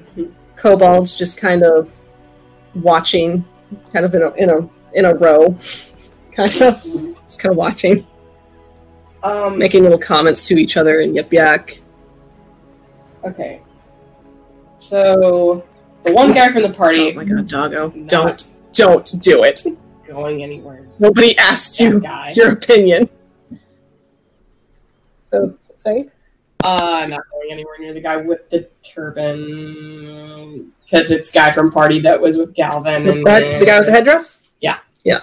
kobolds 0.57 1.17
just 1.17 1.39
kind 1.39 1.65
of 1.65 1.91
watching, 2.75 3.45
kind 3.93 4.05
of 4.05 4.15
in 4.15 4.23
a 4.23 4.31
in 4.35 4.51
a 4.51 4.69
in 4.95 5.05
a 5.07 5.15
row, 5.15 5.57
kind 6.33 6.51
of 6.63 6.83
just 7.27 7.41
kind 7.41 7.51
of 7.53 7.57
watching, 7.57 8.07
Um, 9.23 9.59
making 9.59 9.83
little 9.83 9.99
comments 9.99 10.47
to 10.49 10.57
each 10.59 10.77
other 10.77 11.01
and 11.01 11.15
yip 11.15 11.33
yak. 11.33 11.81
okay. 13.25 13.61
So, 14.79 15.65
the 16.03 16.13
one 16.13 16.33
guy 16.33 16.51
from 16.51 16.63
the 16.63 16.71
party 16.71 17.13
Oh 17.13 17.15
my 17.15 17.25
god, 17.25 17.47
doggo! 17.49 17.91
Don't 18.07 18.51
don't 18.73 19.23
do 19.23 19.45
it. 19.45 19.65
going 20.07 20.43
anywhere. 20.43 20.87
Nobody 20.99 21.37
asked 21.39 21.79
you 21.81 22.01
guy. 22.01 22.33
your 22.37 22.53
opinion. 22.53 23.09
So 25.23 25.57
say. 25.77 26.09
Uh, 26.65 27.07
not 27.09 27.23
going 27.33 27.51
anywhere 27.51 27.75
near 27.81 27.93
the 27.95 28.01
guy 28.01 28.17
with 28.19 28.49
the 28.51 28.69
turban. 28.85 30.73
Because 30.93 31.11
it's 31.11 31.33
guy 31.33 31.51
from 31.51 31.73
party 31.73 32.01
that 32.01 32.21
was 32.21 32.37
with 32.37 32.53
Galvin. 32.53 33.05
The, 33.05 33.13
and 33.13 33.27
that- 33.27 33.61
the 33.61 33.65
guy 33.65 33.79
with 33.79 33.87
the 33.87 33.93
headdress? 33.93 34.43
Yeah, 34.61 34.79
yeah, 35.05 35.23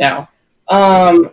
no. 0.00 0.26
Um. 0.66 1.30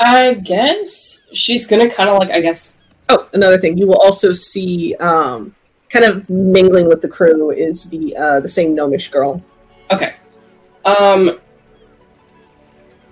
I 0.00 0.34
guess 0.34 1.26
she's 1.32 1.66
gonna 1.66 1.88
kind 1.88 2.08
of 2.08 2.18
like 2.18 2.30
I 2.30 2.40
guess 2.40 2.76
Oh, 3.08 3.28
another 3.34 3.58
thing. 3.58 3.76
You 3.76 3.86
will 3.88 3.98
also 3.98 4.32
see, 4.32 4.94
um, 4.94 5.54
kind 5.90 6.04
of 6.04 6.30
mingling 6.30 6.86
with 6.88 7.02
the 7.02 7.08
crew, 7.08 7.50
is 7.50 7.84
the 7.84 8.16
uh, 8.16 8.40
the 8.40 8.48
same 8.48 8.74
gnomish 8.74 9.10
girl. 9.10 9.42
okay. 9.90 10.14
Um. 10.84 11.38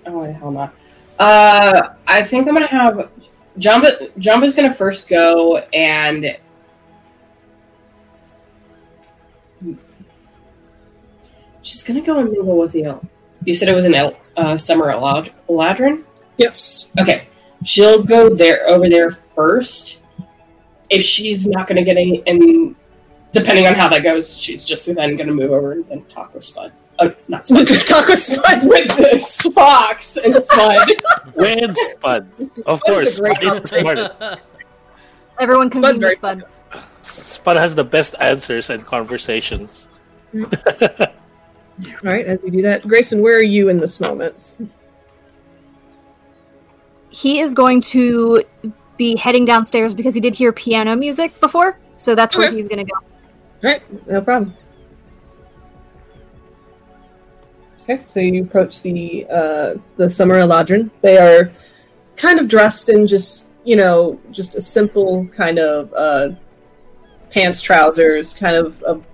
Oh 0.06 0.24
hell 0.32 0.50
not. 0.50 0.74
Uh, 1.20 1.90
I 2.06 2.24
think 2.24 2.48
I'm 2.48 2.54
gonna 2.54 2.66
have 2.66 3.10
Janva. 3.58 4.10
Janva's 4.18 4.54
gonna 4.54 4.72
first 4.72 5.06
go 5.08 5.58
and 5.74 6.36
she's 11.62 11.82
gonna 11.82 12.00
go 12.00 12.18
and 12.18 12.30
mingle 12.30 12.58
with 12.58 12.72
the 12.72 12.84
elf. 12.84 13.04
You 13.44 13.54
said 13.54 13.68
it 13.68 13.74
was 13.74 13.84
an 13.84 13.94
el- 13.94 14.16
uh, 14.36 14.56
summer 14.56 14.86
elad- 14.86 15.30
eladrin. 15.48 16.04
Yes. 16.38 16.90
Okay, 16.98 17.28
she'll 17.64 18.02
go 18.02 18.34
there 18.34 18.66
over 18.68 18.88
there 18.88 19.10
first. 19.10 20.02
If 20.88 21.02
she's 21.02 21.46
not 21.46 21.68
gonna 21.68 21.84
get 21.84 21.96
any, 21.96 22.22
and 22.26 22.74
depending 23.32 23.66
on 23.66 23.74
how 23.74 23.88
that 23.88 24.02
goes, 24.02 24.36
she's 24.36 24.64
just 24.64 24.86
then 24.94 25.16
gonna 25.16 25.32
move 25.32 25.52
over 25.52 25.72
and 25.72 25.86
then 25.88 26.02
talk 26.08 26.32
with 26.34 26.44
Spud. 26.44 26.72
Uh, 27.00 27.08
not 27.28 27.46
Spud. 27.48 27.66
Talk 27.86 28.08
with 28.08 28.18
Spud. 28.18 28.68
with 28.68 28.88
the 28.96 29.50
Fox 29.54 30.16
and 30.18 30.34
Spud. 30.42 30.88
With 31.34 31.74
Spud. 31.76 32.28
Of 32.40 32.52
Spud's 32.56 32.80
course, 32.82 33.18
a 33.18 33.22
great 33.22 33.36
Spud 33.38 33.42
is 33.52 33.60
the 33.62 33.68
smartest. 33.68 34.12
Everyone 35.38 35.70
Spud's 35.70 35.82
convene 35.86 36.00
very 36.00 36.14
Spud. 36.16 36.44
Spud 37.00 37.56
has 37.56 37.74
the 37.74 37.84
best 37.84 38.14
answers 38.20 38.68
and 38.70 38.84
conversations. 38.84 39.88
All 40.34 40.46
right, 42.02 42.26
as 42.26 42.38
you 42.44 42.50
do 42.50 42.62
that, 42.62 42.82
Greyson, 42.82 43.22
where 43.22 43.36
are 43.36 43.42
you 43.42 43.70
in 43.70 43.78
this 43.80 43.98
moment? 44.00 44.56
He 47.08 47.40
is 47.40 47.54
going 47.54 47.80
to 47.82 48.44
be 48.98 49.16
heading 49.16 49.46
downstairs 49.46 49.94
because 49.94 50.14
he 50.14 50.20
did 50.20 50.34
hear 50.34 50.52
piano 50.52 50.94
music 50.94 51.38
before, 51.40 51.78
so 51.96 52.14
that's 52.14 52.36
where 52.36 52.48
Okay. 52.48 52.56
he's 52.56 52.68
going 52.68 52.84
to 52.84 52.92
go. 52.92 52.98
All 52.98 53.70
right, 53.72 54.06
no 54.06 54.20
problem. 54.20 54.54
Okay, 57.90 58.04
so 58.08 58.20
you 58.20 58.44
approach 58.44 58.82
the 58.82 59.26
uh, 59.30 59.74
the 59.96 60.08
summer 60.08 60.36
eladrin. 60.36 60.90
They 61.00 61.18
are 61.18 61.52
kind 62.16 62.38
of 62.38 62.48
dressed 62.48 62.88
in 62.88 63.06
just 63.06 63.48
you 63.64 63.76
know 63.76 64.20
just 64.30 64.54
a 64.54 64.60
simple 64.60 65.28
kind 65.36 65.58
of 65.58 65.92
uh, 65.94 66.30
pants, 67.30 67.60
trousers, 67.60 68.32
kind 68.34 68.54
of 68.56 68.80
of 68.84 69.04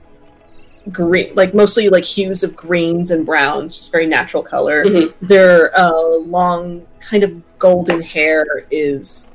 green, 0.93 1.35
like 1.35 1.55
mostly 1.55 1.89
like 1.89 2.05
hues 2.05 2.43
of 2.43 2.55
greens 2.55 3.11
and 3.11 3.25
browns, 3.25 3.77
just 3.77 3.93
very 3.93 4.07
natural 4.07 4.43
color. 4.43 4.85
Mhm. 4.85 5.15
Their 5.23 5.79
uh, 5.79 6.17
long 6.27 6.87
kind 7.01 7.23
of 7.25 7.59
golden 7.59 8.03
hair 8.03 8.67
is 8.71 9.31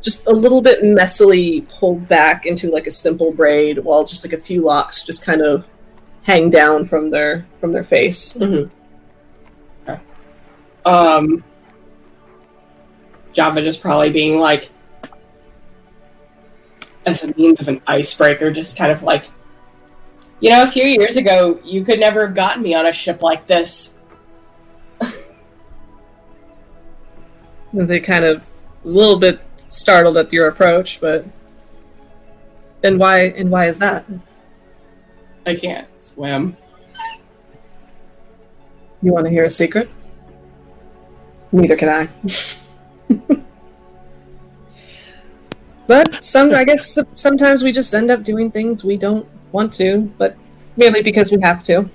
just 0.00 0.26
a 0.28 0.32
little 0.32 0.62
bit 0.62 0.82
messily 0.82 1.68
pulled 1.68 2.08
back 2.08 2.46
into 2.46 2.70
like 2.70 2.86
a 2.86 2.90
simple 2.90 3.32
braid, 3.32 3.78
while 3.80 4.04
just 4.04 4.24
like 4.24 4.32
a 4.32 4.40
few 4.40 4.62
locks 4.62 5.04
just 5.04 5.26
kind 5.26 5.42
of 5.42 5.64
hang 6.22 6.48
down 6.48 6.86
from 6.86 7.10
their 7.10 7.44
from 7.60 7.72
their 7.72 7.84
face. 7.84 8.40
Okay. 8.40 8.70
Um, 10.84 11.44
Janva 13.32 13.62
just 13.62 13.80
probably 13.80 14.10
being 14.10 14.38
like, 14.38 14.70
as 17.06 17.24
a 17.24 17.34
means 17.36 17.60
of 17.60 17.68
an 17.68 17.80
icebreaker, 17.86 18.50
just 18.50 18.76
kind 18.76 18.92
of 18.92 19.02
like, 19.02 19.24
you 20.40 20.50
know, 20.50 20.62
a 20.62 20.66
few 20.66 20.84
years 20.84 21.16
ago, 21.16 21.58
you 21.64 21.84
could 21.84 22.00
never 22.00 22.26
have 22.26 22.34
gotten 22.34 22.62
me 22.62 22.74
on 22.74 22.86
a 22.86 22.92
ship 22.92 23.22
like 23.22 23.46
this. 23.46 23.94
They 27.72 28.00
kind 28.00 28.24
of 28.24 28.42
a 28.84 28.88
little 28.88 29.18
bit 29.18 29.40
startled 29.66 30.16
at 30.16 30.32
your 30.32 30.48
approach, 30.48 31.00
but 31.00 31.26
and 32.82 32.98
why 32.98 33.20
and 33.20 33.50
why 33.50 33.68
is 33.68 33.78
that? 33.78 34.06
I 35.46 35.54
can't 35.54 35.86
swim. 36.00 36.56
You 39.02 39.12
want 39.12 39.26
to 39.26 39.30
hear 39.30 39.44
a 39.44 39.50
secret? 39.50 39.88
Neither 41.52 41.76
can 41.76 41.88
I. 41.88 42.08
but 45.86 46.24
some, 46.24 46.54
I 46.54 46.64
guess, 46.64 46.98
sometimes 47.14 47.62
we 47.62 47.72
just 47.72 47.94
end 47.94 48.10
up 48.10 48.22
doing 48.22 48.50
things 48.50 48.84
we 48.84 48.96
don't 48.96 49.26
want 49.52 49.72
to, 49.74 50.12
but 50.18 50.36
merely 50.76 51.02
because 51.02 51.32
we 51.32 51.40
have 51.40 51.62
to. 51.64 51.88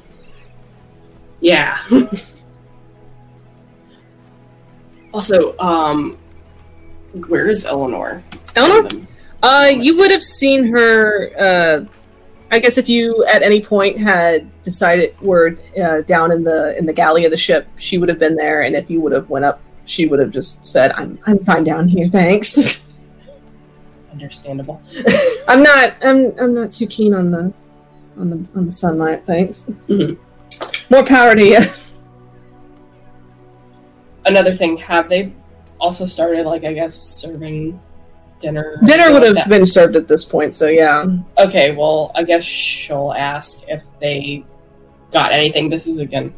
Yeah. 1.39 1.77
also, 5.13 5.57
um, 5.59 6.17
where 7.27 7.47
is 7.47 7.65
Eleanor? 7.65 8.23
Eleanor, 8.55 9.05
uh, 9.43 9.71
you 9.71 9.97
would 9.97 10.09
have 10.09 10.23
seen 10.23 10.67
her. 10.67 11.31
Uh, 11.37 11.85
I 12.49 12.59
guess 12.59 12.77
if 12.77 12.87
you 12.89 13.25
at 13.25 13.41
any 13.43 13.61
point 13.61 13.99
had 13.99 14.49
decided 14.63 15.15
were 15.21 15.57
uh, 15.81 16.01
down 16.01 16.31
in 16.31 16.43
the 16.43 16.77
in 16.77 16.85
the 16.85 16.93
galley 16.93 17.25
of 17.25 17.31
the 17.31 17.37
ship, 17.37 17.67
she 17.77 17.97
would 17.97 18.09
have 18.09 18.19
been 18.19 18.35
there, 18.35 18.61
and 18.63 18.75
if 18.75 18.89
you 18.89 19.01
would 19.01 19.11
have 19.11 19.29
went 19.29 19.45
up, 19.45 19.61
she 19.85 20.05
would 20.07 20.19
have 20.19 20.31
just 20.31 20.65
said, 20.65 20.91
"I'm 20.93 21.19
I'm 21.25 21.39
fine 21.39 21.63
down 21.63 21.87
here, 21.87 22.07
thanks." 22.09 22.83
Understandable. 24.11 24.81
I'm 25.47 25.63
not 25.63 25.95
I'm 26.03 26.37
I'm 26.39 26.53
not 26.53 26.71
too 26.71 26.87
keen 26.87 27.13
on 27.13 27.31
the 27.31 27.51
on 28.17 28.29
the 28.29 28.45
on 28.55 28.65
the 28.67 28.73
sunlight, 28.73 29.23
thanks. 29.25 29.69
Mhm. 29.89 30.17
More 30.89 31.03
power 31.03 31.33
to 31.35 31.45
you. 31.45 31.59
Another 34.25 34.55
thing, 34.55 34.77
have 34.77 35.09
they 35.09 35.33
also 35.81 36.05
started, 36.05 36.45
like, 36.45 36.63
I 36.63 36.71
guess, 36.73 36.95
serving 36.95 37.77
dinner? 38.39 38.77
Dinner 38.85 39.11
would 39.11 39.23
have 39.23 39.35
That- 39.35 39.49
been 39.49 39.65
served 39.65 39.97
at 39.97 40.07
this 40.07 40.23
point, 40.23 40.55
so 40.55 40.67
yeah. 40.69 41.05
Okay, 41.37 41.75
well, 41.75 42.09
I 42.15 42.23
guess 42.23 42.45
she'll 42.45 43.13
ask 43.17 43.63
if 43.67 43.81
they 43.99 44.45
got 45.13 45.31
anything. 45.31 45.69
This 45.69 45.87
is 45.87 45.99
again 45.99 46.33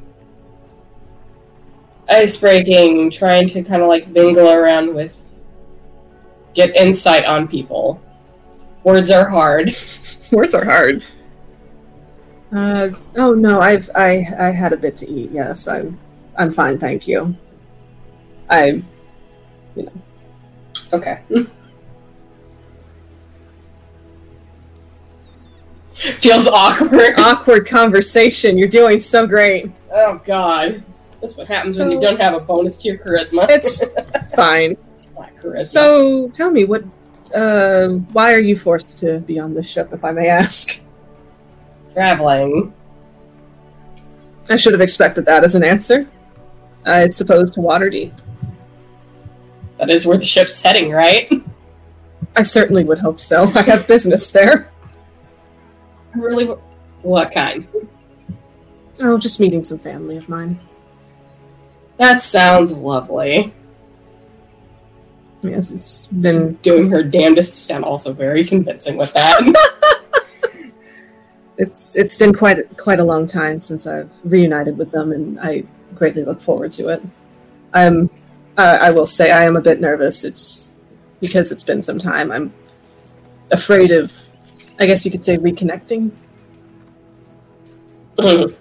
ice 2.09 2.37
breaking, 2.37 3.09
trying 3.11 3.49
to 3.49 3.63
kind 3.63 3.81
of 3.81 3.87
like 3.87 4.07
mingle 4.09 4.51
around 4.51 4.93
with, 4.93 5.13
get 6.53 6.75
insight 6.75 7.25
on 7.25 7.47
people. 7.47 8.01
Words 8.83 9.11
are 9.11 9.27
hard. 9.27 9.75
Words 10.31 10.53
are 10.53 10.65
hard. 10.65 11.03
Uh 12.51 12.91
oh 13.17 13.33
no, 13.33 13.59
I've 13.59 13.89
I 13.95 14.27
I 14.37 14.51
had 14.51 14.71
a 14.71 14.77
bit 14.77 14.95
to 14.97 15.09
eat. 15.09 15.31
Yes, 15.31 15.67
I'm 15.67 15.99
I'm 16.37 16.51
fine, 16.51 16.77
thank 16.77 17.07
you. 17.07 17.35
I 18.49 18.83
you 19.75 19.83
know, 19.83 19.91
Okay. 20.93 21.19
Feels 26.19 26.47
awkward. 26.47 27.17
awkward 27.17 27.67
conversation. 27.67 28.57
You're 28.57 28.67
doing 28.67 28.99
so 28.99 29.25
great. 29.25 29.71
Oh 29.91 30.21
god. 30.25 30.83
That's 31.21 31.37
what 31.37 31.47
happens 31.47 31.79
when 31.79 31.91
you 31.91 32.01
don't 32.01 32.19
have 32.19 32.33
a 32.33 32.39
bonus 32.39 32.77
to 32.77 32.89
your 32.89 32.97
charisma. 32.97 33.47
It's 33.49 33.81
fine. 34.35 34.75
Charisma. 35.41 35.63
So 35.63 36.29
tell 36.29 36.51
me 36.51 36.65
what 36.65 36.83
uh 37.33 37.87
why 38.11 38.33
are 38.33 38.41
you 38.41 38.57
forced 38.57 38.99
to 38.99 39.19
be 39.21 39.39
on 39.39 39.53
this 39.53 39.67
ship 39.67 39.89
if 39.93 40.03
I 40.03 40.11
may 40.11 40.27
ask? 40.27 40.81
traveling. 41.93 42.73
I 44.49 44.57
should 44.57 44.73
have 44.73 44.81
expected 44.81 45.25
that 45.25 45.45
as 45.45 45.55
an 45.55 45.63
answer. 45.63 46.05
Uh, 46.85 47.01
it's 47.05 47.15
supposed 47.15 47.53
to 47.53 47.61
Waterdeep. 47.61 48.11
That 49.79 49.89
is 49.89 50.05
where 50.05 50.17
the 50.17 50.25
ship's 50.25 50.61
heading, 50.61 50.91
right? 50.91 51.31
I 52.35 52.43
certainly 52.43 52.83
would 52.83 52.99
hope 52.99 53.21
so. 53.21 53.49
I 53.55 53.61
have 53.63 53.87
business 53.87 54.29
there. 54.31 54.69
Really? 56.15 56.45
What 57.01 57.31
kind? 57.31 57.67
Oh, 58.99 59.17
just 59.17 59.39
meeting 59.39 59.63
some 59.63 59.79
family 59.79 60.17
of 60.17 60.29
mine. 60.29 60.59
That 61.97 62.21
sounds 62.21 62.71
lovely. 62.71 63.53
Yes, 65.41 65.71
it's 65.71 66.07
been 66.07 66.53
Doing 66.55 66.89
her 66.89 67.03
damnedest 67.03 67.53
to 67.53 67.59
sound 67.59 67.85
also 67.85 68.13
very 68.13 68.43
convincing 68.43 68.97
with 68.97 69.13
that. 69.13 69.41
it's 71.57 71.95
it's 71.95 72.15
been 72.15 72.33
quite 72.33 72.77
quite 72.77 72.99
a 72.99 73.03
long 73.03 73.27
time 73.27 73.59
since 73.59 73.85
I've 73.85 74.09
reunited 74.23 74.77
with 74.77 74.91
them, 74.91 75.11
and 75.11 75.39
I 75.39 75.63
greatly 75.93 76.23
look 76.23 76.41
forward 76.41 76.71
to 76.73 76.89
it. 76.89 77.03
I'm 77.73 78.09
uh, 78.57 78.79
I 78.81 78.91
will 78.91 79.07
say 79.07 79.31
I 79.31 79.43
am 79.43 79.55
a 79.55 79.61
bit 79.61 79.79
nervous. 79.79 80.23
It's 80.23 80.75
because 81.19 81.51
it's 81.51 81.63
been 81.63 81.81
some 81.81 81.99
time. 81.99 82.31
I'm 82.31 82.53
afraid 83.51 83.91
of, 83.91 84.11
I 84.79 84.85
guess 84.85 85.05
you 85.05 85.11
could 85.11 85.23
say, 85.23 85.37
reconnecting. 85.37 86.11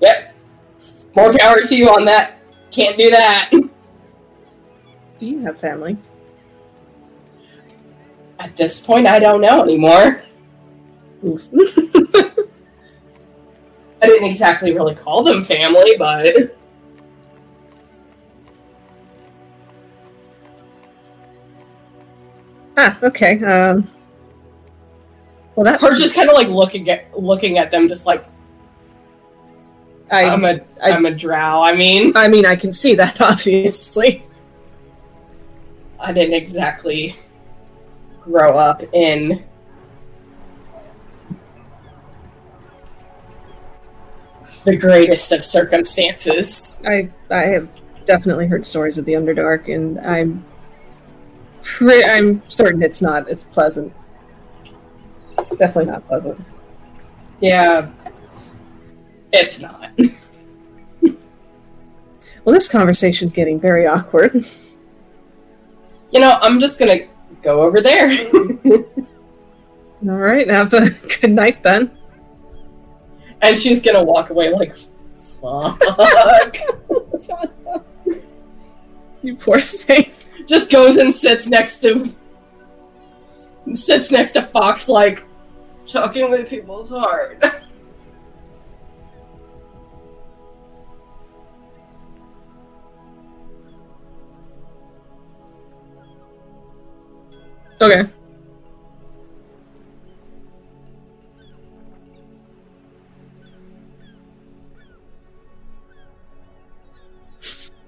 yep. 0.00 0.34
More 1.14 1.32
power 1.32 1.60
to 1.60 1.76
you 1.76 1.88
on 1.88 2.04
that. 2.06 2.38
Can't 2.70 2.96
do 2.96 3.10
that. 3.10 3.50
Do 5.18 5.26
you 5.26 5.40
have 5.40 5.58
family? 5.58 5.96
At 8.38 8.56
this 8.56 8.84
point, 8.84 9.06
I 9.06 9.18
don't 9.18 9.40
know 9.40 9.62
anymore. 9.62 10.22
Oof. 11.24 11.48
I 14.02 14.06
didn't 14.06 14.28
exactly 14.28 14.74
really 14.74 14.96
call 14.96 15.22
them 15.22 15.44
family, 15.44 15.94
but 15.96 16.56
ah, 22.82 22.98
okay. 23.02 23.42
Um, 23.44 23.88
well, 25.54 25.64
that 25.64 25.80
her 25.80 25.94
just 25.94 26.14
kind 26.14 26.28
of 26.28 26.34
like 26.34 26.48
looking 26.48 26.88
at 26.90 27.18
looking 27.18 27.58
at 27.58 27.70
them, 27.70 27.88
just 27.88 28.06
like 28.06 28.24
I, 30.10 30.24
I'm 30.24 30.44
a 30.44 30.60
I- 30.82 30.90
am 30.90 31.06
a 31.06 31.14
drow. 31.14 31.62
I 31.62 31.74
mean, 31.74 32.12
I 32.16 32.28
mean, 32.28 32.46
I 32.46 32.56
can 32.56 32.72
see 32.72 32.94
that 32.96 33.20
obviously. 33.20 34.24
I 35.98 36.12
didn't 36.12 36.34
exactly 36.34 37.14
grow 38.22 38.58
up 38.58 38.82
in 38.92 39.44
the 44.64 44.76
greatest 44.76 45.30
of 45.32 45.44
circumstances. 45.44 46.78
I 46.86 47.08
I 47.30 47.42
have 47.42 47.68
definitely 48.06 48.46
heard 48.48 48.66
stories 48.66 48.98
of 48.98 49.04
the 49.04 49.12
Underdark, 49.12 49.72
and 49.72 50.00
I'm 50.00 50.44
pre- 51.62 52.04
I'm 52.04 52.42
certain 52.48 52.82
it's 52.82 53.00
not 53.02 53.28
as 53.28 53.44
pleasant. 53.44 53.92
Definitely 55.58 55.86
not 55.86 56.06
pleasant. 56.06 56.40
Yeah, 57.40 57.90
it's 59.32 59.60
not. 59.60 59.90
Well, 62.44 62.52
this 62.56 62.68
conversation's 62.68 63.32
getting 63.32 63.60
very 63.60 63.86
awkward. 63.86 64.44
You 66.10 66.18
know, 66.20 66.38
I'm 66.42 66.58
just 66.58 66.76
gonna 66.76 66.98
go 67.40 67.62
over 67.62 67.80
there. 67.80 68.10
All 68.66 70.18
right, 70.18 70.50
have 70.50 70.74
a 70.74 70.90
good 71.20 71.30
night 71.30 71.62
then. 71.62 71.96
and 73.42 73.56
she's 73.56 73.80
gonna 73.80 74.02
walk 74.02 74.30
away 74.30 74.52
like, 74.52 74.74
fuck. 75.22 75.80
You 79.22 79.36
poor 79.36 79.60
thing. 79.60 80.10
Just 80.48 80.70
goes 80.70 80.96
and 80.96 81.12
sits 81.12 81.46
next 81.48 81.80
to 81.80 82.14
sits 83.74 84.10
next 84.10 84.32
to 84.32 84.42
Fox 84.42 84.88
like 84.88 85.24
talking 85.86 86.30
with 86.30 86.48
people's 86.48 86.90
heart. 86.90 87.42
Okay. 97.80 98.08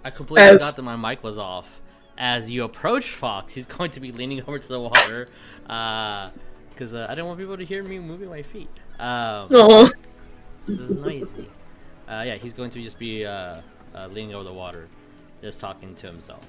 I 0.02 0.10
completely 0.10 0.42
As- 0.42 0.60
forgot 0.60 0.76
that 0.76 0.82
my 0.82 0.96
mic 0.96 1.22
was 1.22 1.38
off. 1.38 1.80
As 2.16 2.48
you 2.48 2.64
approach 2.64 3.10
Fox, 3.10 3.54
he's 3.54 3.66
going 3.66 3.90
to 3.92 4.00
be 4.00 4.12
leaning 4.12 4.40
over 4.42 4.58
to 4.58 4.68
the 4.68 4.80
water, 4.80 5.28
because 5.62 6.94
uh, 6.94 7.06
I 7.08 7.14
don't 7.14 7.26
want 7.26 7.40
people 7.40 7.56
to 7.56 7.64
hear 7.64 7.82
me 7.82 7.98
moving 7.98 8.28
my 8.28 8.42
feet. 8.42 8.68
Um, 8.98 9.48
Oh, 9.52 9.90
This 10.66 10.78
is 10.78 10.90
noisy. 10.90 11.50
Uh, 12.08 12.22
yeah, 12.26 12.36
he's 12.36 12.52
going 12.52 12.70
to 12.70 12.82
just 12.82 12.98
be 12.98 13.24
uh, 13.26 13.60
uh, 13.94 14.06
leaning 14.08 14.34
over 14.34 14.44
the 14.44 14.52
water, 14.52 14.88
just 15.42 15.58
talking 15.58 15.94
to 15.96 16.06
himself. 16.06 16.44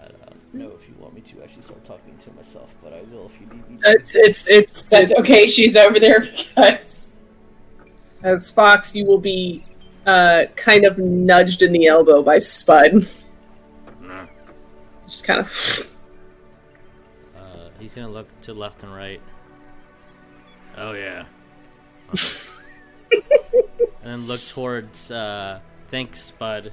I 0.00 0.06
don't 0.08 0.54
know 0.54 0.72
if 0.80 0.86
you 0.88 0.94
want 0.98 1.14
me 1.14 1.20
to 1.22 1.42
actually 1.42 1.62
start 1.62 1.84
talking 1.84 2.16
to 2.18 2.30
myself, 2.32 2.74
but 2.82 2.92
I 2.92 3.02
will 3.10 3.26
if 3.26 3.40
you 3.40 3.46
need 3.46 3.68
me 3.70 3.78
to. 3.78 3.90
it's 3.90 4.14
it's 4.14 4.46
it's 4.48 4.82
That's 4.82 5.12
okay, 5.18 5.46
she's 5.46 5.74
over 5.76 5.98
there 5.98 6.20
because 6.20 7.16
As 8.22 8.50
Fox, 8.50 8.94
you 8.94 9.04
will 9.04 9.18
be 9.18 9.64
uh, 10.06 10.44
kind 10.56 10.84
of 10.84 10.98
nudged 10.98 11.62
in 11.62 11.72
the 11.72 11.86
elbow 11.86 12.22
by 12.22 12.38
Spud. 12.38 13.08
Nah. 14.00 14.26
Just 15.06 15.24
kind 15.24 15.40
of. 15.40 15.88
Uh, 17.36 17.68
he's 17.78 17.94
gonna 17.94 18.10
look 18.10 18.28
to 18.42 18.54
left 18.54 18.82
and 18.82 18.94
right. 18.94 19.20
Oh 20.76 20.92
yeah. 20.92 21.26
and 22.12 23.22
then 24.02 24.26
look 24.26 24.40
towards 24.48 25.10
uh, 25.10 25.60
thanks 25.88 26.20
Spud, 26.20 26.72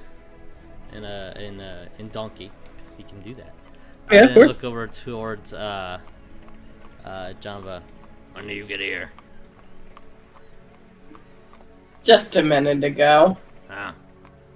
in 0.92 1.04
uh, 1.04 1.34
in 1.38 1.60
uh, 1.60 1.88
in 1.98 2.08
Donkey, 2.10 2.50
because 2.76 2.96
he 2.96 3.02
can 3.02 3.20
do 3.22 3.34
that. 3.34 3.54
Yeah, 4.10 4.18
and 4.18 4.28
of 4.28 4.34
then 4.34 4.44
course. 4.44 4.56
look 4.56 4.64
over 4.64 4.86
towards 4.86 5.52
uh, 5.52 6.00
uh, 7.04 7.32
Janva. 7.40 7.82
When 8.32 8.46
do 8.46 8.54
you 8.54 8.64
get 8.64 8.80
here? 8.80 9.12
Just 12.02 12.36
a 12.36 12.42
minute 12.42 12.82
ago. 12.84 13.36
Ah, 13.70 13.94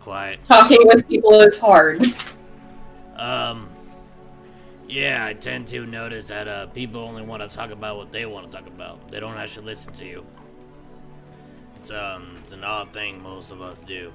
quiet. 0.01 0.41
Talking 0.47 0.81
with 0.85 1.07
people 1.09 1.41
is 1.41 1.59
hard. 1.59 2.05
Um, 3.17 3.69
yeah, 4.89 5.25
I 5.25 5.35
tend 5.35 5.69
to 5.69 5.87
notice 5.87 6.27
that 6.27 6.47
uh, 6.49 6.67
people 6.67 7.01
only 7.01 7.23
want 7.23 7.49
to 7.49 7.55
talk 7.55 7.71
about 7.71 7.97
what 7.97 8.13
they 8.13 8.27
want 8.27 8.51
to 8.51 8.57
talk 8.57 8.67
about. 8.67 9.09
They 9.09 9.21
don't 9.21 9.37
actually 9.37 9.67
listen 9.67 9.93
to 9.95 10.05
you. 10.05 10.27
It's 11.77 11.91
um, 11.91 12.39
it's 12.43 12.53
an 12.53 12.65
odd 12.65 12.93
thing 12.93 13.23
most 13.23 13.51
of 13.51 13.63
us 13.63 13.81
do. 13.81 14.13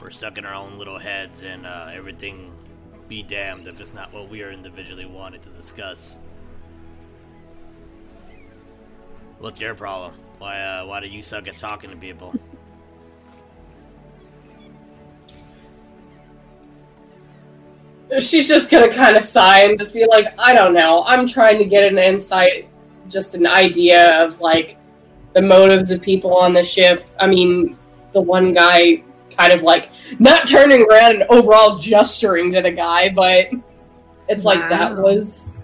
We're 0.00 0.10
stuck 0.10 0.38
in 0.38 0.44
our 0.44 0.54
own 0.54 0.78
little 0.78 0.98
heads, 0.98 1.42
and 1.42 1.66
uh, 1.66 1.90
everything 1.92 2.52
be 3.08 3.22
damned 3.22 3.66
if 3.66 3.80
it's 3.80 3.94
not 3.94 4.12
what 4.12 4.28
we 4.28 4.42
are 4.42 4.52
individually 4.52 5.06
wanting 5.06 5.40
to 5.40 5.50
discuss. 5.50 6.16
What's 9.38 9.60
your 9.60 9.74
problem? 9.74 10.14
Why 10.38 10.60
uh, 10.60 10.86
why 10.86 11.00
do 11.00 11.08
you 11.08 11.22
suck 11.22 11.48
at 11.48 11.56
talking 11.56 11.90
to 11.90 11.96
people? 11.96 12.34
She's 18.20 18.48
just 18.48 18.70
gonna 18.70 18.92
kind 18.92 19.16
of 19.16 19.24
sigh 19.24 19.64
and 19.64 19.78
just 19.78 19.92
be 19.92 20.06
like, 20.06 20.26
I 20.38 20.54
don't 20.54 20.72
know. 20.72 21.04
I'm 21.06 21.26
trying 21.26 21.58
to 21.58 21.64
get 21.64 21.84
an 21.84 21.98
insight, 21.98 22.68
just 23.08 23.34
an 23.34 23.46
idea 23.46 24.24
of 24.24 24.40
like 24.40 24.78
the 25.34 25.42
motives 25.42 25.90
of 25.90 26.00
people 26.00 26.34
on 26.34 26.54
the 26.54 26.62
ship. 26.62 27.04
I 27.18 27.26
mean, 27.26 27.76
the 28.14 28.20
one 28.20 28.54
guy 28.54 29.02
kind 29.36 29.52
of 29.52 29.62
like 29.62 29.90
not 30.18 30.48
turning 30.48 30.86
around 30.90 31.16
and 31.16 31.24
overall 31.24 31.78
gesturing 31.78 32.52
to 32.52 32.62
the 32.62 32.72
guy, 32.72 33.10
but 33.10 33.48
it's 34.28 34.44
like 34.44 34.60
that 34.68 34.96
was, 34.96 35.62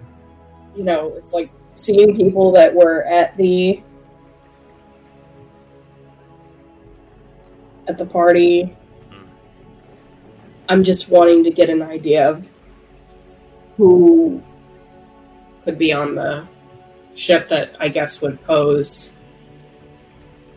you 0.77 0.85
know, 0.85 1.15
it's 1.17 1.33
like 1.33 1.51
seeing 1.77 2.17
people 2.17 2.53
that 2.53 2.75
were 2.75 3.05
at 3.05 3.37
the 3.37 3.83
at 7.87 7.99
the 7.99 8.07
party. 8.07 8.77
I'm 10.69 10.83
just 10.83 11.11
wanting 11.11 11.45
to 11.45 11.51
get 11.51 11.69
an 11.69 11.83
idea 11.83 12.29
of 12.29 12.49
who 13.77 14.43
could 15.65 15.79
be 15.79 15.93
on 15.93 16.15
the 16.15 16.47
ship 17.15 17.49
that 17.49 17.77
I 17.79 17.89
guess 17.89 18.21
would 18.23 18.41
pose 18.43 19.17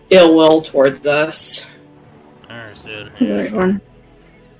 ill 0.09 0.35
will 0.35 0.61
towards 0.61 1.05
us. 1.07 1.67
Understood. 2.49 3.11
Right. 3.19 3.81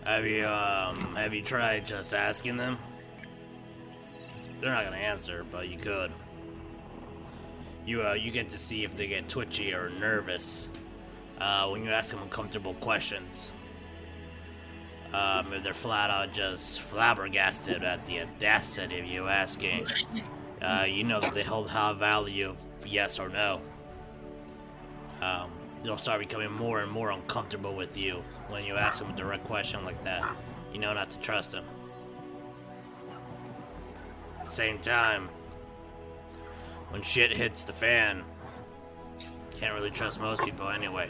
Have 0.04 0.26
you 0.26 0.46
um 0.46 1.16
have 1.16 1.34
you 1.34 1.42
tried 1.42 1.86
just 1.86 2.14
asking 2.14 2.58
them? 2.58 2.78
They're 4.60 4.72
not 4.72 4.84
gonna 4.84 4.98
answer, 4.98 5.46
but 5.50 5.70
you 5.70 5.78
could. 5.78 6.12
You 7.86 8.04
uh 8.06 8.14
you 8.14 8.32
get 8.32 8.50
to 8.50 8.58
see 8.58 8.84
if 8.84 8.96
they 8.96 9.08
get 9.08 9.30
twitchy 9.30 9.74
or 9.74 9.90
nervous 9.90 10.68
uh, 11.40 11.68
when 11.70 11.84
you 11.84 11.92
ask 11.92 12.12
them 12.12 12.22
uncomfortable 12.22 12.74
questions. 12.76 13.52
Um, 15.14 15.54
if 15.54 15.64
they're 15.64 15.74
flat 15.74 16.10
out 16.10 16.34
just 16.34 16.82
flabbergasted 16.82 17.84
at 17.84 18.06
the 18.08 18.22
audacity 18.22 19.00
of 19.00 19.06
you 19.06 19.28
asking, 19.28 19.88
uh, 20.62 20.86
you 20.88 21.04
know 21.04 21.22
that 21.22 21.34
they 21.34 21.44
hold 21.44 21.70
high 21.70 21.94
value 21.94 22.56
yes 22.86 23.20
or 23.20 23.30
no. 23.30 23.62
Um, 25.22 25.50
they'll 25.84 25.98
start 25.98 26.20
becoming 26.20 26.52
more 26.52 26.82
and 26.82 26.92
more 26.92 27.12
uncomfortable 27.12 27.76
with 27.76 27.98
you 27.98 28.24
when 28.50 28.64
you 28.64 28.76
ask 28.76 29.00
them 29.00 29.10
a 29.10 29.16
direct 29.16 29.46
question 29.46 29.84
like 29.86 30.04
that. 30.04 30.30
You 30.74 30.80
know 30.80 30.94
not 30.94 31.10
to 31.12 31.18
trust 31.20 31.52
them. 31.52 31.66
Same 34.46 34.80
time, 34.80 35.30
when 36.90 37.02
shit 37.02 37.32
hits 37.32 37.64
the 37.64 37.74
fan, 37.74 38.24
can't 39.60 39.74
really 39.74 39.92
trust 39.92 40.22
most 40.22 40.44
people 40.44 40.70
anyway. 40.70 41.10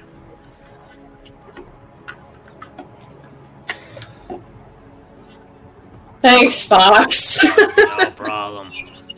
Thanks, 6.22 6.66
Fox. 6.66 7.44
No 7.44 8.12
problem. 8.16 8.72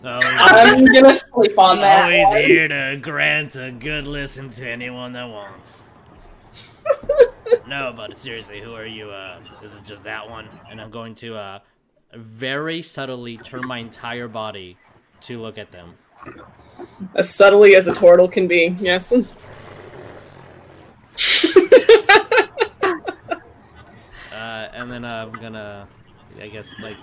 Always, 0.03 0.25
I'm 0.25 0.85
gonna 0.85 1.19
sleep 1.33 1.57
on 1.59 1.77
that. 1.81 2.03
always 2.03 2.27
one. 2.27 2.37
here 2.37 2.67
to 2.69 2.97
grant 3.01 3.55
a 3.55 3.71
good 3.71 4.07
listen 4.07 4.49
to 4.51 4.67
anyone 4.67 5.11
that 5.13 5.25
wants. 5.27 5.83
no, 7.67 7.93
but 7.95 8.17
seriously, 8.17 8.61
who 8.61 8.73
are 8.73 8.85
you? 8.85 9.09
Uh, 9.09 9.39
this 9.61 9.73
is 9.73 9.81
just 9.81 10.03
that 10.05 10.29
one, 10.29 10.47
and 10.71 10.79
I'm 10.79 10.89
going 10.89 11.15
to 11.15 11.35
uh, 11.35 11.59
very 12.13 12.81
subtly 12.81 13.37
turn 13.37 13.67
my 13.67 13.79
entire 13.79 14.27
body 14.27 14.77
to 15.21 15.37
look 15.37 15.57
at 15.57 15.71
them. 15.71 15.95
As 17.15 17.33
subtly 17.33 17.75
as 17.75 17.87
a 17.87 17.93
turtle 17.93 18.27
can 18.27 18.47
be, 18.47 18.75
yes. 18.79 19.13
Uh, 24.31 24.69
and 24.73 24.89
then 24.91 25.03
uh, 25.03 25.25
I'm 25.25 25.41
gonna, 25.41 25.87
I 26.41 26.47
guess, 26.47 26.71
like 26.81 26.97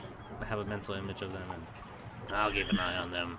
have 0.45 0.59
a 0.59 0.64
mental 0.64 0.95
image 0.95 1.22
of 1.22 1.33
them, 1.33 1.43
and 2.27 2.37
I'll 2.37 2.53
keep 2.53 2.68
an 2.70 2.79
eye 2.79 2.97
on 2.99 3.11
them. 3.11 3.39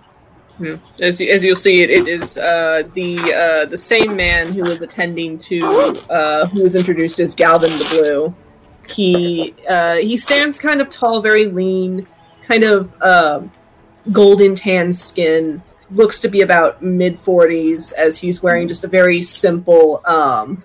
Yeah. 0.60 0.76
As, 1.00 1.20
you, 1.20 1.30
as 1.30 1.44
you'll 1.44 1.56
see, 1.56 1.82
it, 1.82 1.90
it 1.90 2.08
is 2.08 2.36
uh, 2.36 2.82
the 2.94 3.16
uh, 3.16 3.68
the 3.68 3.78
same 3.78 4.16
man 4.16 4.52
who 4.52 4.62
was 4.62 4.82
attending 4.82 5.38
to 5.40 5.64
uh, 6.10 6.46
who 6.46 6.62
was 6.62 6.74
introduced 6.74 7.20
as 7.20 7.34
Galvin 7.34 7.70
the 7.70 8.02
Blue. 8.02 8.34
He 8.92 9.54
uh, 9.68 9.96
he 9.96 10.16
stands 10.16 10.58
kind 10.58 10.80
of 10.80 10.90
tall, 10.90 11.22
very 11.22 11.46
lean, 11.46 12.06
kind 12.42 12.64
of 12.64 12.92
um 13.02 13.52
golden 14.10 14.54
tan 14.54 14.92
skin, 14.92 15.62
looks 15.90 16.20
to 16.20 16.28
be 16.28 16.40
about 16.40 16.82
mid 16.82 17.22
40s 17.24 17.92
as 17.92 18.18
he's 18.18 18.42
wearing 18.42 18.68
just 18.68 18.84
a 18.84 18.88
very 18.88 19.22
simple 19.22 20.02
um 20.06 20.62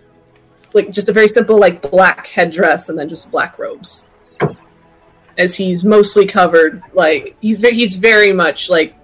like 0.74 0.90
just 0.90 1.08
a 1.08 1.14
very 1.14 1.28
simple 1.28 1.58
like 1.58 1.82
black 1.82 2.28
headdress 2.28 2.90
and 2.90 2.98
then 2.98 3.08
just 3.08 3.32
black 3.32 3.58
robes 3.60 4.10
as 5.38 5.56
he's 5.56 5.84
mostly 5.84 6.26
covered 6.26 6.82
like 6.94 7.36
he's 7.42 7.60
very 7.60 7.76
he's 7.76 7.96
very 7.96 8.32
much 8.32 8.70
like 8.70 8.96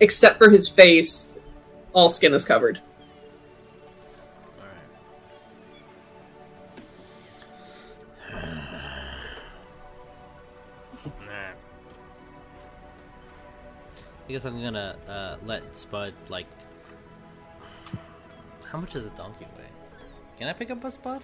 except 0.00 0.38
for 0.38 0.50
his 0.50 0.68
face 0.68 1.28
all 1.92 2.08
skin 2.08 2.32
is 2.34 2.44
covered 2.44 2.80
Nah. 11.20 11.52
I 14.28 14.32
guess 14.32 14.44
I'm 14.44 14.60
gonna 14.60 14.96
uh, 15.08 15.36
let 15.44 15.76
Spud 15.76 16.12
like. 16.28 16.46
How 18.64 18.78
much 18.78 18.92
does 18.92 19.06
a 19.06 19.10
donkey 19.10 19.46
weigh? 19.56 19.64
Can 20.38 20.48
I 20.48 20.52
pick 20.52 20.70
up 20.70 20.84
a 20.84 20.90
Spud? 20.90 21.22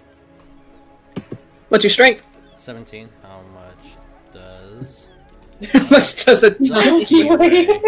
what's 1.69 1.83
your 1.83 1.91
strength 1.91 2.27
Seventeen. 2.55 3.09
How 3.21 3.41
much 3.53 3.95
does 4.35 5.09
how 5.73 5.87
much 5.89 6.25
does 6.25 6.43
a 6.43 6.49
donkey 6.63 7.23
donkey 7.23 7.23
weigh? 7.23 7.81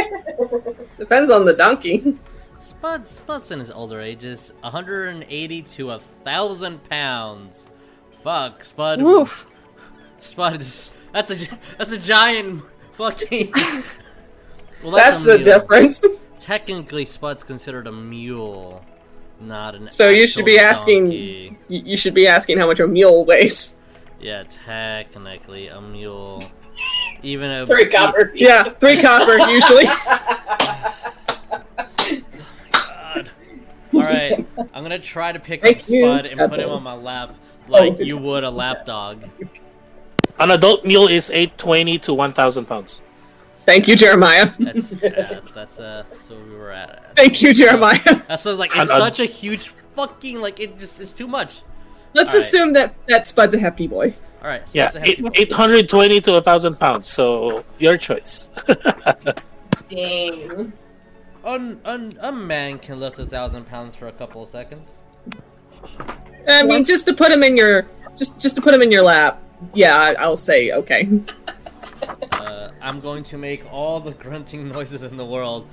depends 0.97 1.29
on 1.29 1.45
the 1.45 1.53
donkey 1.53 2.17
Spud, 2.59 3.05
Spud's 3.05 3.51
in 3.51 3.59
his 3.59 3.69
older 3.69 4.01
ages, 4.01 4.51
180 4.61 5.61
to 5.61 5.91
a 5.91 5.99
thousand 5.99 6.83
pounds. 6.89 7.67
Fuck, 8.21 8.63
Spud. 8.63 9.01
Woof. 9.01 9.45
Spud, 10.19 10.61
is, 10.61 10.95
that's 11.13 11.31
a 11.31 11.57
that's 11.77 11.91
a 11.91 11.97
giant 11.97 12.63
fucking. 12.93 13.53
well, 14.83 14.91
that's 14.95 15.21
a 15.21 15.37
the 15.37 15.37
mule. 15.37 15.43
difference 15.43 16.03
Technically, 16.39 17.05
Spud's 17.05 17.43
considered 17.43 17.87
a 17.87 17.91
mule, 17.91 18.83
not 19.39 19.75
an. 19.75 19.89
So 19.91 20.09
you 20.09 20.27
should 20.27 20.45
be 20.45 20.59
asking- 20.59 21.05
donkey. 21.05 21.57
you, 21.67 21.81
you 21.85 21.97
should 21.97 22.13
be 22.13 22.27
asking 22.27 22.57
how 22.57 22.67
much 22.67 22.79
a 22.79 22.87
mule 22.87 23.23
weighs 23.23 23.76
Yeah, 24.19 24.43
technically 24.49 25.67
a 25.67 25.79
mule. 25.81 26.43
Even 27.23 27.49
a 27.51 27.65
Three 27.65 27.89
copper. 27.89 28.31
yeah 28.35 28.63
three 28.63 29.01
copper 29.01 29.37
usually 29.49 29.85
Oh 29.87 31.63
God. 32.71 33.29
All 33.93 34.01
right, 34.01 34.45
I'm 34.73 34.83
gonna 34.83 34.99
try 34.99 35.31
to 35.31 35.39
pick 35.39 35.61
Thank 35.61 35.77
up 35.77 35.89
you, 35.89 36.01
Spud 36.03 36.25
and 36.25 36.39
put 36.49 36.59
him 36.59 36.69
on 36.69 36.83
my 36.83 36.93
lap 36.93 37.35
like 37.67 37.97
Oh. 37.99 38.03
you 38.03 38.17
would 38.17 38.43
a 38.43 38.49
lap 38.49 38.85
dog. 38.85 39.23
An 40.39 40.51
adult 40.51 40.85
mule 40.85 41.07
is 41.07 41.29
820 41.31 41.97
to 41.99 42.13
1,000 42.13 42.65
pounds. 42.65 43.01
thank 43.65 43.87
you 43.87 43.95
jeremiah 43.95 44.51
That's 44.59 44.93
yeah, 45.01 45.09
that's 45.09 45.51
that's 45.51 45.79
uh 45.79 46.03
that's 46.11 46.29
where 46.29 46.39
we 46.39 46.55
were 46.55 46.71
at. 46.71 47.15
thank 47.15 47.41
you 47.41 47.53
jeremiah 47.53 47.99
That's 48.27 48.43
so 48.43 48.51
it's 48.51 48.59
like 48.59 48.75
An 48.75 48.83
it's 48.83 48.91
ad- 48.91 48.97
such 48.99 49.19
a 49.19 49.25
huge 49.25 49.69
fucking 49.95 50.39
like 50.39 50.59
it 50.59 50.77
just 50.77 51.01
it's 51.01 51.13
too 51.13 51.27
much. 51.27 51.61
Let's 52.17 52.33
All 52.33 52.39
right. 52.39 52.45
assume 52.45 52.73
that 52.73 52.93
that 53.07 53.25
spud's 53.25 53.53
a 53.53 53.59
hefty 53.59 53.87
boy 53.87 54.13
All 54.41 54.49
right, 54.49 54.65
so 54.67 54.71
Yeah, 54.73 54.91
eight, 55.03 55.19
820 55.19 56.21
to 56.21 56.31
1,000 56.33 56.79
pounds. 56.79 57.07
So, 57.07 57.63
your 57.79 57.97
choice. 57.97 58.49
Dang. 59.89 60.73
Un, 61.43 61.79
un, 61.85 62.11
a 62.19 62.31
man 62.31 62.77
can 62.79 62.99
lift 62.99 63.17
a 63.19 63.25
thousand 63.25 63.65
pounds 63.65 63.95
for 63.95 64.07
a 64.07 64.11
couple 64.11 64.43
of 64.43 64.49
seconds. 64.49 64.91
I 66.47 66.63
mean, 66.63 66.69
Once- 66.69 66.87
just 66.87 67.05
to 67.07 67.13
put 67.13 67.31
him 67.31 67.41
in 67.43 67.55
your 67.55 67.85
just 68.17 68.39
just 68.39 68.55
to 68.55 68.61
put 68.61 68.73
him 68.73 68.81
in 68.81 68.91
your 68.91 69.03
lap. 69.03 69.41
Yeah, 69.73 69.95
I, 69.95 70.13
I'll 70.15 70.37
say 70.37 70.71
okay. 70.71 71.07
Uh, 72.33 72.71
I'm 72.81 72.99
going 72.99 73.23
to 73.31 73.37
make 73.37 73.61
all 73.71 73.99
the 73.99 74.11
grunting 74.11 74.67
noises 74.75 75.03
in 75.03 75.15
the 75.17 75.25
world. 75.25 75.67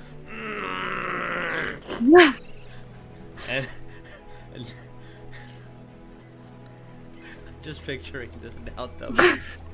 Just 7.65 7.83
picturing 7.83 8.29
this 8.41 8.57
now, 8.77 8.87
dummies. 8.99 9.65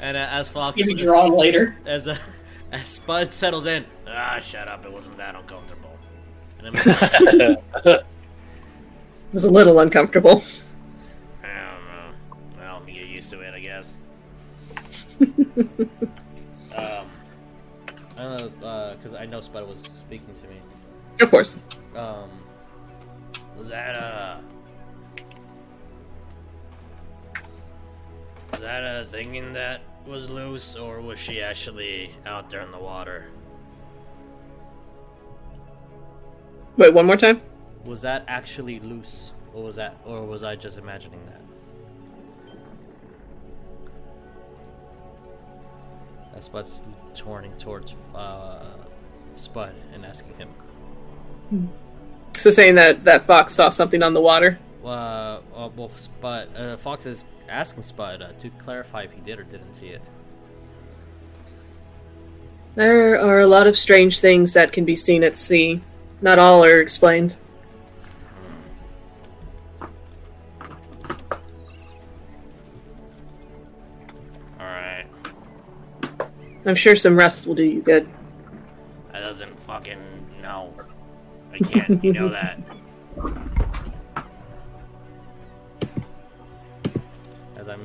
And 0.00 0.16
uh, 0.16 0.28
as 0.30 0.48
Fox, 0.48 0.76
Give 0.78 0.88
you 0.88 0.96
drawn 0.96 1.32
later. 1.32 1.76
as 1.84 2.06
uh, 2.08 2.16
as 2.72 2.86
Spud 2.88 3.32
settles 3.32 3.66
in, 3.66 3.84
ah, 4.06 4.38
shut 4.42 4.68
up! 4.68 4.84
It 4.86 4.92
wasn't 4.92 5.16
that 5.18 5.34
uncomfortable. 5.34 5.98
And 6.60 6.68
I'm, 6.68 7.56
It 7.84 8.04
was 9.34 9.44
a 9.44 9.50
little 9.50 9.80
uncomfortable. 9.80 10.42
I 11.44 11.58
don't 11.58 11.84
know. 11.84 12.36
Well, 12.58 12.80
me 12.80 12.94
get 12.94 13.06
used 13.08 13.28
to 13.30 13.40
it, 13.40 13.52
I 13.52 13.60
guess. 13.60 13.96
um, 15.20 17.10
I 18.16 18.22
don't 18.22 18.60
know, 18.60 18.96
because 18.96 19.14
I 19.14 19.26
know 19.26 19.40
Spud 19.40 19.68
was 19.68 19.82
speaking 19.96 20.32
to 20.34 20.48
me. 20.48 20.56
Of 21.20 21.30
course. 21.30 21.58
Um, 21.94 22.30
was 23.56 23.68
that 23.68 23.96
uh, 23.96 24.38
was 28.58 28.64
that 28.64 28.82
a 28.82 29.06
thing 29.06 29.52
that 29.52 29.80
was 30.04 30.30
loose, 30.30 30.74
or 30.74 31.00
was 31.00 31.16
she 31.16 31.40
actually 31.40 32.12
out 32.26 32.50
there 32.50 32.60
in 32.62 32.72
the 32.72 32.78
water? 32.78 33.26
Wait, 36.76 36.92
one 36.92 37.06
more 37.06 37.16
time. 37.16 37.40
Was 37.84 38.02
that 38.02 38.24
actually 38.26 38.80
loose, 38.80 39.30
or 39.54 39.62
was 39.62 39.76
that, 39.76 39.96
or 40.04 40.24
was 40.24 40.42
I 40.42 40.56
just 40.56 40.76
imagining 40.76 41.20
that? 41.26 41.40
That's 46.32 46.46
Spud's 46.46 46.82
turning 47.14 47.56
towards 47.58 47.94
uh, 48.12 48.64
Spud 49.36 49.72
and 49.92 50.04
asking 50.04 50.34
him. 50.34 51.70
So 52.36 52.50
saying 52.50 52.74
that 52.74 53.04
that 53.04 53.24
fox 53.24 53.54
saw 53.54 53.68
something 53.68 54.02
on 54.02 54.14
the 54.14 54.20
water. 54.20 54.58
Uh, 54.88 55.42
uh, 55.54 55.68
well, 55.76 55.90
Spud, 55.96 56.48
uh, 56.56 56.78
Fox 56.78 57.04
is 57.04 57.26
asking 57.46 57.82
Spud 57.82 58.22
uh, 58.22 58.32
to 58.38 58.48
clarify 58.50 59.02
if 59.02 59.12
he 59.12 59.20
did 59.20 59.38
or 59.38 59.42
didn't 59.42 59.74
see 59.74 59.88
it. 59.88 60.00
There 62.74 63.20
are 63.20 63.40
a 63.40 63.46
lot 63.46 63.66
of 63.66 63.76
strange 63.76 64.20
things 64.20 64.54
that 64.54 64.72
can 64.72 64.86
be 64.86 64.96
seen 64.96 65.24
at 65.24 65.36
sea. 65.36 65.82
Not 66.22 66.38
all 66.38 66.64
are 66.64 66.80
explained. 66.80 67.36
All 74.58 74.60
right, 74.60 75.04
I'm 76.64 76.74
sure 76.74 76.96
some 76.96 77.14
rest 77.14 77.46
will 77.46 77.54
do 77.54 77.64
you 77.64 77.82
good. 77.82 78.08
that 79.12 79.20
doesn't 79.20 79.60
fucking 79.64 80.00
know. 80.40 80.72
I 81.52 81.58
can't. 81.58 82.02
You 82.02 82.14
know 82.14 82.30
that. 82.30 82.58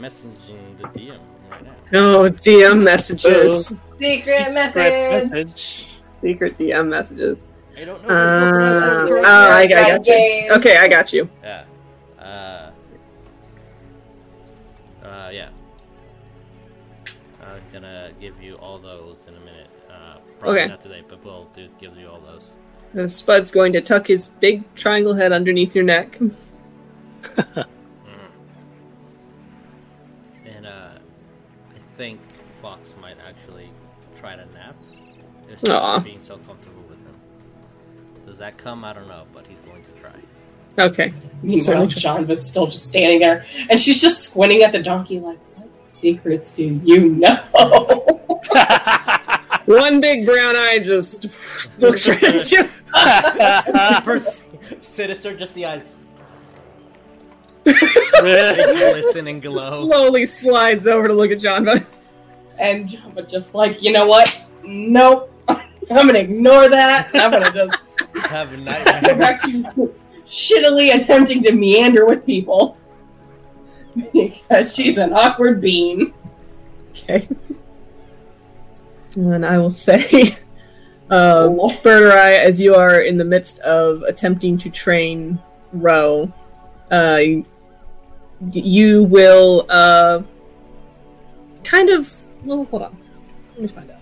messaging 0.03 0.77
the 0.77 0.83
DM 0.99 1.19
right 1.49 1.63
now. 1.63 1.75
Oh, 1.93 2.29
DM 2.29 2.83
messages. 2.83 3.73
Secret 3.97 4.51
message. 4.51 5.31
message. 5.31 5.87
Secret 6.21 6.57
DM 6.57 6.89
messages. 6.89 7.47
I 7.77 7.85
don't 7.85 8.03
know. 8.03 8.09
Uh, 8.09 9.05
this 9.05 9.25
oh, 9.25 9.49
I, 9.49 9.59
I 9.59 9.67
got 9.67 10.05
you. 10.05 10.13
Games. 10.13 10.53
Okay, 10.53 10.77
I 10.77 10.87
got 10.89 11.13
you. 11.13 11.29
Yeah. 11.41 11.63
Uh, 12.19 12.71
uh, 15.05 15.29
yeah. 15.31 15.49
I'm 17.41 17.61
gonna 17.71 18.11
give 18.19 18.41
you 18.41 18.55
all 18.55 18.79
those 18.79 19.25
in 19.27 19.35
a 19.35 19.39
minute. 19.39 19.69
Uh, 19.89 20.17
probably 20.39 20.59
Okay. 20.59 20.69
not 20.69 20.81
today, 20.81 21.03
but 21.07 21.23
we'll 21.23 21.47
do 21.55 21.69
give 21.79 21.95
you 21.97 22.09
all 22.09 22.19
those. 22.19 22.51
Uh, 22.97 23.07
Spud's 23.07 23.51
going 23.51 23.71
to 23.73 23.81
tuck 23.81 24.07
his 24.07 24.27
big 24.27 24.63
triangle 24.75 25.13
head 25.13 25.31
underneath 25.31 25.75
your 25.75 25.85
neck. 25.85 26.19
If 35.64 35.70
Aw. 35.72 35.99
being 35.99 36.22
so 36.22 36.38
comfortable 36.45 36.82
with 36.89 36.97
him. 36.99 37.16
Does 38.26 38.38
that 38.39 38.57
come? 38.57 38.84
I 38.84 38.93
don't 38.93 39.07
know, 39.07 39.24
but 39.34 39.47
he's 39.47 39.59
going 39.59 39.84
to 39.84 39.91
try. 39.91 40.11
Okay. 40.80 41.14
Meanwhile, 41.41 41.89
Certainly. 41.89 42.26
Janva 42.26 42.28
was 42.28 42.45
still 42.47 42.68
just 42.68 42.86
standing 42.88 43.20
there, 43.20 43.45
and 43.70 43.80
she's 43.80 44.01
just 44.01 44.24
squinting 44.24 44.64
at 44.64 44.72
the 44.72 44.82
donkey, 44.82 45.20
like, 45.20 45.38
"What 45.55 45.70
secrets 45.91 46.53
do 46.53 46.82
you 46.84 47.09
know?" 47.09 47.39
One 49.66 50.01
big 50.01 50.26
brown 50.26 50.55
eye 50.57 50.80
just 50.84 51.28
looks 51.78 52.07
right 52.07 52.22
at 52.24 52.51
you. 52.51 52.68
Super 53.97 54.20
sinister, 54.82 55.36
just 55.38 55.53
the 55.55 55.66
eyes. 55.66 55.84
They 57.64 57.74
glisten 57.74 59.28
and 59.28 59.41
glow. 59.41 59.82
Slowly 59.89 60.26
slides 60.26 60.86
over 60.86 61.07
to 61.07 61.14
look 61.14 61.32
at 61.32 61.38
Janva. 61.38 61.66
But 61.66 61.86
and 62.59 62.89
Janva 62.89 63.16
was 63.16 63.32
just 63.32 63.55
like, 63.55 63.82
"You 63.82 63.91
know 63.93 64.05
what? 64.05 64.45
Nope. 64.64 65.32
I'm 65.91 66.07
gonna 66.07 66.19
ignore 66.19 66.69
that. 66.69 67.09
I'm 67.13 67.31
gonna 67.31 67.51
just 67.51 67.86
Have 68.29 68.51
go 68.51 69.15
back 69.15 69.39
nightmares. 69.43 69.89
shittily 70.25 70.95
attempting 70.95 71.43
to 71.43 71.51
meander 71.53 72.05
with 72.05 72.25
people 72.25 72.77
because 74.13 74.73
she's 74.75 74.97
an 74.97 75.13
awkward 75.13 75.61
bean." 75.61 76.13
okay. 76.91 77.27
And 79.15 79.45
I 79.45 79.57
will 79.59 79.71
say, 79.71 80.38
Uh, 81.11 81.47
Oh. 81.51 81.69
Birdurai, 81.84 82.39
as 82.39 82.59
you 82.59 82.73
are 82.75 83.01
in 83.01 83.17
the 83.17 83.25
midst 83.25 83.59
of 83.59 84.01
attempting 84.03 84.57
to 84.59 84.69
train 84.69 85.38
Ro, 85.73 86.31
uh, 86.89 87.21
you 88.51 89.03
will 89.03 89.65
uh, 89.69 90.23
kind 91.63 91.89
of. 91.89 92.15
Well, 92.43 92.63
hold 92.65 92.84
on. 92.84 92.97
Let 93.53 93.61
me 93.61 93.67
find 93.67 93.91
out. 93.91 93.92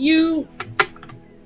You 0.00 0.48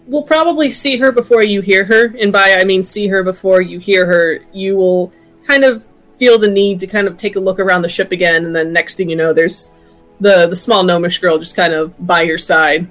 will 0.07 0.23
probably 0.23 0.71
see 0.71 0.97
her 0.99 1.11
before 1.11 1.43
you 1.43 1.61
hear 1.61 1.85
her, 1.85 2.15
and 2.21 2.33
by 2.33 2.57
I 2.61 2.63
mean 2.65 2.83
see 2.85 3.09
her 3.09 3.25
before 3.25 3.61
you 3.61 3.81
hear 3.81 4.07
her. 4.07 4.39
You 4.53 4.77
will 4.77 5.13
kind 5.45 5.65
of 5.65 5.85
feel 6.19 6.39
the 6.39 6.47
need 6.47 6.79
to 6.81 6.87
kind 6.87 7.09
of 7.09 7.17
take 7.17 7.35
a 7.35 7.41
look 7.41 7.59
around 7.59 7.83
the 7.83 7.89
ship 7.89 8.13
again, 8.13 8.45
and 8.45 8.55
then 8.55 8.73
next 8.73 8.95
thing 8.95 9.11
you 9.11 9.17
know, 9.17 9.33
there's 9.33 9.73
the 10.21 10.47
the 10.47 10.55
small 10.55 10.85
gnomish 10.85 11.19
girl 11.19 11.37
just 11.39 11.57
kind 11.57 11.73
of 11.73 11.95
by 12.07 12.23
your 12.23 12.39
side, 12.39 12.89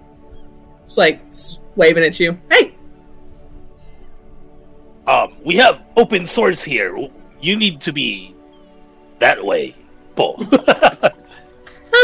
just 0.86 0.98
like 0.98 1.22
waving 1.78 2.04
at 2.04 2.20
you. 2.20 2.38
Hey, 2.52 2.76
Um, 5.08 5.34
we 5.46 5.56
have 5.58 5.88
open 5.96 6.26
swords 6.26 6.64
here. 6.64 6.98
You 7.42 7.56
need 7.58 7.80
to 7.82 7.94
be 7.94 8.36
that 9.20 9.44
way, 9.44 9.76
Paul. 10.16 10.36
no, 10.52 10.58
At 10.58 11.12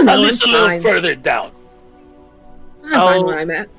I'm 0.08 0.20
least 0.22 0.46
a 0.46 0.48
little 0.48 0.82
further 0.82 1.16
down. 1.16 1.52
I'm 2.94 3.00
fine 3.00 3.14
I'll- 3.16 3.26
where 3.26 3.40
I'm 3.40 3.52
at. 3.52 3.70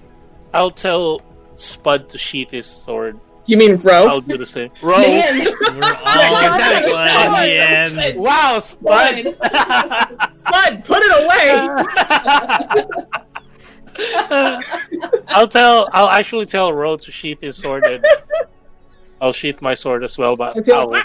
I'll 0.53 0.71
tell 0.71 1.21
Spud 1.57 2.09
to 2.11 2.19
sheath 2.19 2.51
his 2.51 2.67
sword. 2.67 3.19
You 3.47 3.57
mean 3.57 3.77
Ro? 3.79 4.07
I'll 4.07 4.21
do 4.21 4.37
the 4.39 4.47
same. 4.47 4.71
Roll. 4.83 4.99
Man. 5.01 5.45
We're 5.45 5.51
all 5.53 5.81
one 5.81 5.89
fine. 5.97 7.49
in 7.49 7.95
the 7.95 8.03
end. 8.07 8.19
Wow, 8.19 8.59
Spud. 8.61 9.25
Spud, 10.37 10.85
put 10.85 11.03
it 11.03 11.13
away. 11.25 11.51
I'll 15.29 15.49
tell. 15.49 15.89
I'll 15.93 16.09
actually 16.09 16.47
tell 16.47 16.73
Ro 16.73 16.97
to 16.97 17.11
sheath 17.11 17.41
his 17.41 17.57
sword, 17.57 17.85
and 17.87 18.05
I'll 19.21 19.33
sheath 19.33 19.61
my 19.61 19.75
sword 19.75 20.05
as 20.05 20.17
well. 20.17 20.37
But 20.37 20.57
I 20.57 20.63
feel- 20.63 20.75
I'll, 20.95 21.03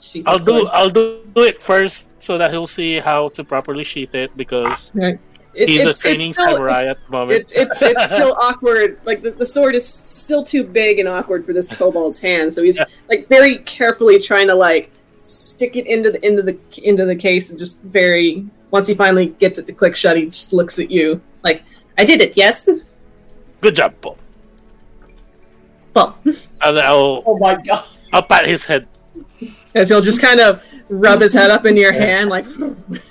She 0.00 0.22
I'll 0.26 0.38
do. 0.38 0.66
I'll 0.68 0.90
do 0.90 1.22
it 1.36 1.60
first 1.60 2.08
so 2.20 2.38
that 2.38 2.50
he'll 2.50 2.66
see 2.66 2.98
how 2.98 3.28
to 3.30 3.44
properly 3.44 3.84
sheath 3.84 4.14
it 4.14 4.36
because 4.36 4.90
Right. 4.94 5.18
It- 5.58 5.68
he's 5.68 5.78
a 5.78 5.82
it's- 5.82 5.98
training 6.00 6.30
it's 6.30 6.38
still- 6.38 6.52
samurai 6.54 6.84
at 6.84 6.98
the 7.04 7.10
moment. 7.12 7.40
It's 7.40 7.52
it's 7.52 7.82
it's 7.82 8.06
still 8.06 8.36
awkward. 8.40 8.98
Like 9.04 9.22
the, 9.22 9.30
the 9.32 9.46
sword 9.46 9.74
is 9.74 9.86
still 9.86 10.44
too 10.44 10.62
big 10.64 10.98
and 10.98 11.08
awkward 11.08 11.44
for 11.44 11.52
this 11.52 11.68
kobold's 11.68 12.18
hand, 12.20 12.52
so 12.52 12.62
he's 12.62 12.76
Yeah. 12.78 12.84
like 13.08 13.28
very 13.28 13.58
carefully 13.58 14.18
trying 14.20 14.46
to 14.48 14.54
like 14.54 14.90
stick 15.22 15.76
it 15.76 15.86
into 15.86 16.10
the 16.12 16.24
into 16.26 16.42
the 16.42 16.58
into 16.82 17.04
the 17.04 17.16
case 17.16 17.50
and 17.50 17.58
just 17.58 17.82
very 17.82 18.46
once 18.70 18.86
he 18.86 18.94
finally 18.94 19.26
gets 19.40 19.58
it 19.58 19.66
to 19.66 19.72
click 19.72 19.96
shut, 19.96 20.16
he 20.16 20.26
just 20.26 20.52
looks 20.52 20.78
at 20.78 20.90
you 20.90 21.20
like, 21.42 21.62
"I 21.98 22.04
did 22.04 22.20
it, 22.20 22.36
yes." 22.36 22.68
Good 23.60 23.74
job, 23.74 23.94
Paul. 24.00 24.16
Well, 25.94 26.16
And 26.24 26.78
I'll 26.78 27.22
Oh 27.26 27.38
my 27.38 27.56
god. 27.56 27.84
I'll 28.12 28.22
pat 28.22 28.46
his 28.46 28.64
head. 28.64 28.86
as 29.74 29.88
he'll 29.88 30.00
just 30.00 30.20
kind 30.20 30.38
of 30.40 30.62
rub 30.88 31.20
his 31.20 31.32
head 31.32 31.50
up 31.50 31.66
in 31.66 31.76
your 31.76 31.92
hand, 31.92 32.30
like 32.30 32.46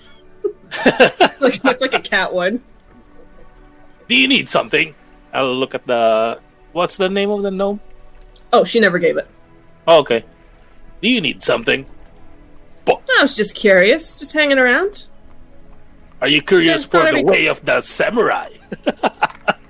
like, 1.40 1.64
like 1.64 1.94
a 1.94 2.00
cat 2.00 2.34
would. 2.34 2.62
Do 4.08 4.16
you 4.16 4.28
need 4.28 4.50
something? 4.50 4.96
I'll 5.34 5.56
look 5.56 5.76
at 5.76 5.86
the. 5.86 6.40
What's 6.74 6.98
the 6.98 7.10
name 7.10 7.30
of 7.30 7.44
the 7.44 7.52
gnome? 7.52 7.80
Oh, 8.54 8.64
she 8.64 8.80
never 8.80 9.00
gave 9.00 9.18
it. 9.18 9.28
Oh, 9.88 10.00
okay. 10.00 10.24
Do 11.02 11.10
you 11.10 11.22
need 11.22 11.44
something? 11.44 11.86
I 12.88 13.22
was 13.22 13.36
just 13.36 13.56
curious, 13.56 14.20
just 14.20 14.34
hanging 14.34 14.60
around. 14.60 15.08
Are 16.22 16.28
you 16.28 16.42
curious 16.42 16.84
for 16.84 17.00
the 17.00 17.08
everything- 17.08 17.26
way 17.26 17.48
of 17.48 17.64
the 17.66 17.82
samurai? 17.82 18.50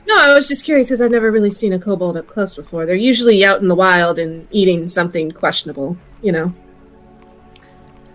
No, 0.07 0.17
I 0.17 0.33
was 0.33 0.47
just 0.47 0.63
curious 0.63 0.87
because 0.87 1.01
I've 1.01 1.11
never 1.11 1.29
really 1.31 1.51
seen 1.51 1.73
a 1.73 1.79
kobold 1.79 2.15
up 2.15 2.27
close 2.27 2.55
before. 2.55 2.85
They're 2.85 2.95
usually 2.95 3.43
out 3.43 3.59
in 3.61 3.67
the 3.67 3.75
wild 3.75 4.17
and 4.17 4.47
eating 4.51 4.87
something 4.87 5.31
questionable, 5.31 5.97
you 6.21 6.31
know. 6.31 6.53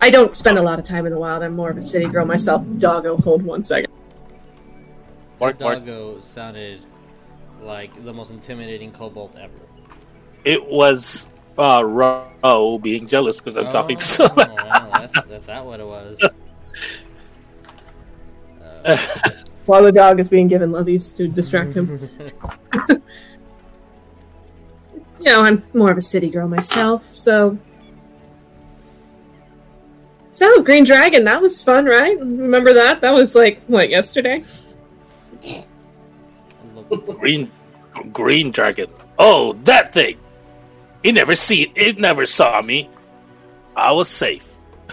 I 0.03 0.11
don't 0.11 0.36
spend 0.36 0.59
a 0.59 0.62
lot 0.62 0.80
of 0.80 0.84
time 0.84 1.07
in 1.07 1.12
the 1.12 1.18
wild. 1.18 1.44
I'm 1.44 1.55
more 1.55 1.70
of 1.70 1.76
a 1.76 1.82
city 1.82 2.07
girl 2.07 2.26
myself. 2.26 2.64
Doggo, 2.78 3.16
hold 3.18 3.42
one 3.42 3.62
second. 3.62 3.92
Mark, 5.38 5.61
Mark. 5.61 5.78
Doggo 5.78 6.20
sounded 6.20 6.80
like 7.62 8.05
the 8.05 8.12
most 8.12 8.32
intimidating 8.32 8.90
kobold 8.90 9.36
ever. 9.40 9.53
It 10.44 10.66
was 10.66 11.28
uh, 11.57 11.84
Ro 11.84 12.80
being 12.82 13.07
jealous 13.07 13.38
because 13.38 13.57
I'm 13.57 13.70
talking 13.70 13.96
to 13.96 14.03
Oh, 14.03 14.26
someone. 14.26 14.50
wow, 14.57 14.90
that's, 14.94 15.12
that's 15.28 15.46
that 15.46 15.64
what 15.64 15.80
it 15.80 15.86
was. 15.86 16.20
Uh, 18.84 18.96
While 19.66 19.84
the 19.84 19.92
dog 19.92 20.18
is 20.18 20.26
being 20.26 20.48
given 20.48 20.72
lovies 20.72 21.16
to 21.16 21.28
distract 21.28 21.74
him. 21.74 22.11
You 25.20 25.26
know, 25.26 25.42
I'm 25.42 25.62
more 25.72 25.92
of 25.92 25.96
a 25.96 26.00
city 26.03 26.28
girl 26.28 26.48
myself, 26.48 27.09
so. 27.14 27.57
So, 30.33 30.62
Green 30.62 30.85
Dragon, 30.85 31.24
that 31.24 31.41
was 31.43 31.62
fun, 31.62 31.85
right? 31.85 32.18
Remember 32.18 32.72
that? 32.72 33.01
That 33.03 33.12
was 33.12 33.35
like, 33.35 33.61
what, 33.66 33.91
yesterday? 33.91 34.43
green, 37.18 37.51
green 38.12 38.51
dragon. 38.51 38.87
Oh, 39.18 39.53
that 39.64 39.93
thing! 39.93 40.18
It 41.03 41.12
never 41.12 41.35
see. 41.35 41.72
It 41.74 41.99
never 41.99 42.26
saw 42.26 42.62
me. 42.62 42.89
I 43.76 43.93
was 43.93 44.09
safe. 44.09 44.49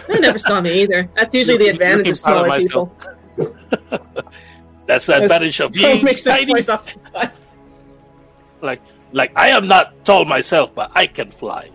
They 0.08 0.18
never 0.18 0.38
saw 0.38 0.60
me 0.60 0.82
either. 0.82 1.08
That's 1.16 1.34
usually 1.34 1.58
the 1.58 1.68
advantage 1.68 2.18
of 2.18 2.22
proud 2.22 2.50
of 2.50 2.58
people. 2.58 2.96
That's 4.86 5.06
the 5.06 5.12
Yes. 5.12 5.22
advantage 5.22 5.60
of 5.60 5.72
being 5.72 6.04
tiny. 6.16 6.52
voice 6.52 6.68
off 6.68 6.86
to 6.86 6.98
the 6.98 7.10
side. 7.12 7.30
Like, 8.60 8.82
like 9.12 9.32
I 9.36 9.50
am 9.50 9.68
not 9.68 10.04
tall 10.04 10.24
myself, 10.24 10.74
but 10.74 10.90
I 10.94 11.06
can 11.06 11.30
fly. 11.30 11.70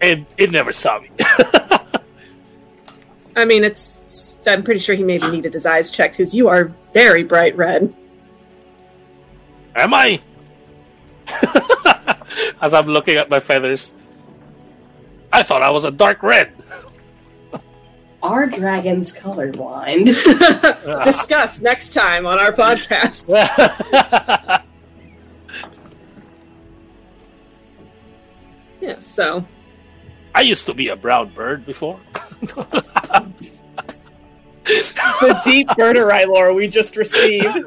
And 0.00 0.26
it 0.36 0.50
never 0.50 0.70
saw 0.72 1.00
me. 1.00 1.10
I 3.36 3.44
mean, 3.44 3.64
it's, 3.64 3.98
it's- 3.98 4.38
I'm 4.46 4.62
pretty 4.62 4.80
sure 4.80 4.94
he 4.94 5.02
maybe 5.04 5.30
needed 5.30 5.54
his 5.54 5.64
eyes 5.66 5.90
checked 5.90 6.16
because 6.18 6.34
you 6.34 6.48
are 6.48 6.72
very 6.92 7.22
bright 7.24 7.56
red. 7.56 7.94
Am 9.74 9.94
I? 9.94 10.20
As 12.60 12.74
I'm 12.74 12.86
looking 12.86 13.16
at 13.16 13.30
my 13.30 13.40
feathers, 13.40 13.92
I 15.32 15.42
thought 15.42 15.62
I 15.62 15.70
was 15.70 15.84
a 15.84 15.90
dark 15.90 16.22
red. 16.22 16.52
Are 18.22 18.46
dragons 18.46 19.12
colorblind? 19.12 20.06
Discuss 21.04 21.60
next 21.60 21.92
time 21.92 22.26
on 22.26 22.38
our 22.38 22.52
podcast. 22.52 23.28
Yeah, 28.80 28.98
so 28.98 29.44
I 30.34 30.40
used 30.40 30.66
to 30.66 30.74
be 30.74 30.88
a 30.88 30.96
brown 30.96 31.30
bird 31.30 31.64
before. 31.64 32.00
The 35.20 35.40
deep 35.44 35.68
Birdurai 35.68 36.26
lore 36.26 36.52
we 36.54 36.66
just 36.68 36.96
received. 36.96 37.58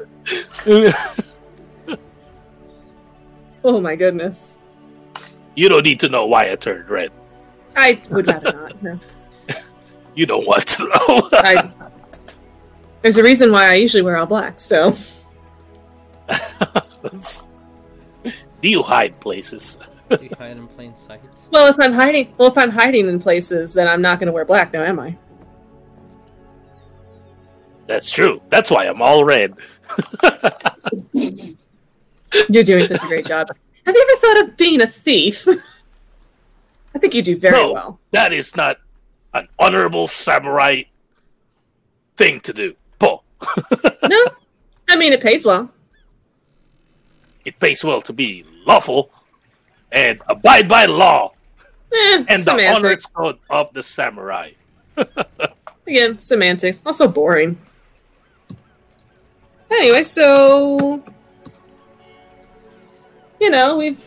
Oh 3.64 3.80
my 3.80 3.96
goodness. 3.96 4.58
you 5.54 5.68
don't 5.68 5.82
need 5.82 5.98
to 6.00 6.08
know 6.08 6.26
why 6.26 6.50
I 6.52 6.56
turned 6.56 6.88
red. 6.88 7.10
I 7.74 8.00
would 8.10 8.26
rather 8.26 8.52
not. 8.52 8.82
no. 8.82 9.00
You 10.14 10.24
don't 10.24 10.46
want 10.46 10.66
to 10.68 10.84
know. 10.84 11.28
I, 11.32 11.70
there's 13.02 13.18
a 13.18 13.22
reason 13.22 13.52
why 13.52 13.68
I 13.68 13.74
usually 13.74 14.02
wear 14.02 14.16
all 14.16 14.24
black, 14.24 14.58
so 14.60 14.96
Do 18.62 18.68
you 18.68 18.82
hide 18.82 19.20
places? 19.20 19.78
do 20.18 20.18
you 20.24 20.30
hide 20.38 20.56
in 20.56 20.66
plain 20.68 20.94
sight? 20.96 21.20
well 21.50 21.66
if 21.68 21.76
I'm 21.80 21.92
hiding 21.92 22.32
well 22.38 22.48
if 22.48 22.56
I'm 22.58 22.70
hiding 22.70 23.08
in 23.08 23.18
places 23.20 23.72
then 23.74 23.88
I'm 23.88 24.00
not 24.02 24.18
gonna 24.20 24.32
wear 24.32 24.44
black 24.44 24.72
now, 24.72 24.82
am 24.82 25.00
I? 25.00 25.16
That's 27.86 28.10
true. 28.10 28.40
That's 28.48 28.70
why 28.70 28.86
I'm 28.86 29.00
all 29.00 29.24
red. 29.24 29.54
You're 32.48 32.64
doing 32.64 32.84
such 32.84 33.02
a 33.02 33.06
great 33.06 33.26
job. 33.26 33.48
Have 33.86 33.94
you 33.94 34.06
ever 34.10 34.20
thought 34.20 34.48
of 34.48 34.56
being 34.56 34.82
a 34.82 34.86
thief? 34.86 35.46
I 36.94 36.98
think 36.98 37.14
you 37.14 37.22
do 37.22 37.36
very 37.38 37.52
No. 37.56 37.72
well. 37.72 38.00
That 38.10 38.32
is 38.32 38.56
not 38.56 38.78
an 39.34 39.46
honorable 39.58 40.08
samurai 40.08 40.82
thing 42.16 42.40
to 42.40 42.52
do. 42.52 42.74
Paul. 42.98 43.22
No? 44.08 44.24
I 44.88 44.96
mean 44.96 45.12
it 45.12 45.20
pays 45.20 45.44
well. 45.46 45.70
it 47.44 47.60
pays 47.60 47.84
well 47.84 48.02
to 48.02 48.12
be 48.12 48.44
lawful 48.66 49.10
and 49.96 50.20
abide 50.28 50.68
by 50.68 50.84
law 50.86 51.32
Eh, 51.92 52.24
and 52.28 52.44
the 52.44 52.50
honor 52.50 52.60
semantics. 52.80 53.06
code 53.06 53.38
of 53.48 53.72
the 53.72 53.82
samurai. 53.82 54.50
Again, 55.86 56.18
semantics. 56.18 56.82
Also 56.84 57.08
boring. 57.08 57.56
Anyway, 59.70 60.02
so 60.02 61.02
you 63.40 63.50
know, 63.50 63.76
we've 63.78 64.02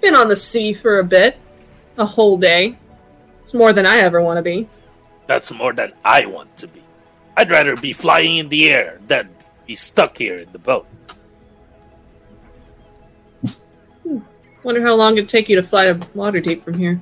been 0.00 0.14
on 0.16 0.28
the 0.28 0.36
sea 0.36 0.72
for 0.74 0.98
a 0.98 1.04
bit. 1.04 1.38
A 1.98 2.04
whole 2.06 2.38
day. 2.38 2.78
It's 3.42 3.52
more 3.54 3.72
than 3.72 3.86
I 3.86 3.98
ever 3.98 4.20
want 4.22 4.38
to 4.38 4.42
be. 4.42 4.68
That's 5.26 5.52
more 5.52 5.72
than 5.72 5.92
I 6.04 6.26
want 6.26 6.56
to 6.58 6.66
be. 6.66 6.82
I'd 7.36 7.50
rather 7.50 7.76
be 7.76 7.92
flying 7.92 8.38
in 8.38 8.48
the 8.48 8.70
air 8.72 8.98
than 9.06 9.28
be 9.66 9.76
stuck 9.76 10.16
here 10.18 10.38
in 10.38 10.50
the 10.52 10.58
boat. 10.58 10.86
Wonder 14.62 14.80
how 14.82 14.94
long 14.94 15.14
it'd 15.18 15.28
take 15.28 15.48
you 15.48 15.56
to 15.56 15.62
fly 15.62 15.86
to 15.86 15.94
Waterdeep 15.94 16.62
from 16.62 16.74
here. 16.74 17.00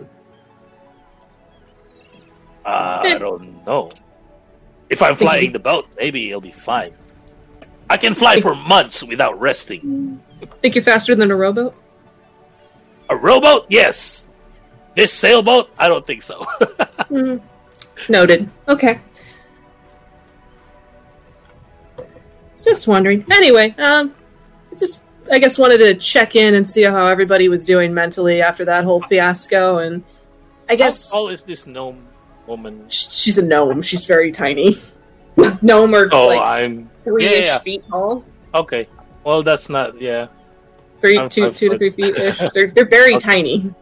Uh, 2.64 3.00
I 3.02 3.18
don't 3.18 3.64
know. 3.66 3.90
If 4.88 5.02
I'm 5.02 5.14
flying 5.14 5.52
the 5.52 5.58
boat, 5.58 5.88
maybe 5.98 6.28
it'll 6.28 6.40
be 6.40 6.52
fine. 6.52 6.92
I 7.88 7.96
can 7.96 8.14
fly 8.14 8.40
for 8.40 8.54
months 8.54 9.02
without 9.02 9.38
resting. 9.40 10.20
Think 10.60 10.74
you're 10.74 10.84
faster 10.84 11.14
than 11.14 11.30
a 11.30 11.36
rowboat? 11.36 11.74
A 13.08 13.16
rowboat? 13.16 13.66
Yes. 13.68 14.26
This 14.96 15.12
sailboat? 15.12 15.70
I 15.78 15.88
don't 15.88 16.06
think 16.06 16.22
so. 16.22 16.44
Mhm. 17.10 17.40
Noted. 18.08 18.48
Okay. 18.68 19.00
Just 22.64 22.86
wondering. 22.86 23.24
Anyway, 23.32 23.74
um, 23.78 24.14
just 24.78 25.02
I 25.30 25.38
guess 25.38 25.58
wanted 25.58 25.78
to 25.78 25.94
check 25.94 26.34
in 26.36 26.54
and 26.54 26.68
see 26.68 26.82
how 26.82 27.06
everybody 27.06 27.48
was 27.48 27.64
doing 27.64 27.94
mentally 27.94 28.42
after 28.42 28.64
that 28.64 28.84
whole 28.84 29.00
fiasco, 29.02 29.78
and 29.78 30.02
I 30.68 30.74
guess 30.76 31.10
How 31.10 31.18
tall 31.18 31.28
is 31.28 31.42
this 31.42 31.66
gnome 31.66 32.06
woman? 32.46 32.88
she's 32.88 33.38
a 33.38 33.42
gnome. 33.42 33.82
She's 33.82 34.06
very 34.06 34.32
tiny. 34.32 34.78
Gnome 35.62 35.94
or 35.94 36.08
Oh, 36.12 36.26
like 36.26 36.40
I'm 36.42 36.90
three-ish 37.04 37.30
yeah, 37.32 37.38
yeah. 37.44 37.58
feet 37.60 37.82
tall. 37.88 38.24
okay. 38.54 38.88
Well, 39.24 39.42
that's 39.42 39.68
not. 39.68 40.00
Yeah. 40.00 40.26
Three, 41.00 41.16
I'm 41.18 41.28
two, 41.28 41.44
five 41.44 41.56
two 41.56 41.68
to 41.70 41.78
three 41.78 41.90
feet 41.92 42.16
ish. 42.16 42.38
They're 42.54 42.72
they're 42.74 42.88
very 42.88 43.14
Okay. 43.14 43.20
tiny. 43.24 43.74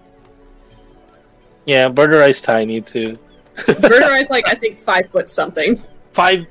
Yeah, 1.65 1.89
Birdurai's 1.89 2.41
tiny 2.41 2.81
too. 2.81 3.19
Birdurai's 3.57 4.31
like 4.37 4.47
I 4.47 4.55
think 4.55 4.81
five 4.85 5.11
foot 5.11 5.29
something. 5.29 5.83
Five 6.13 6.47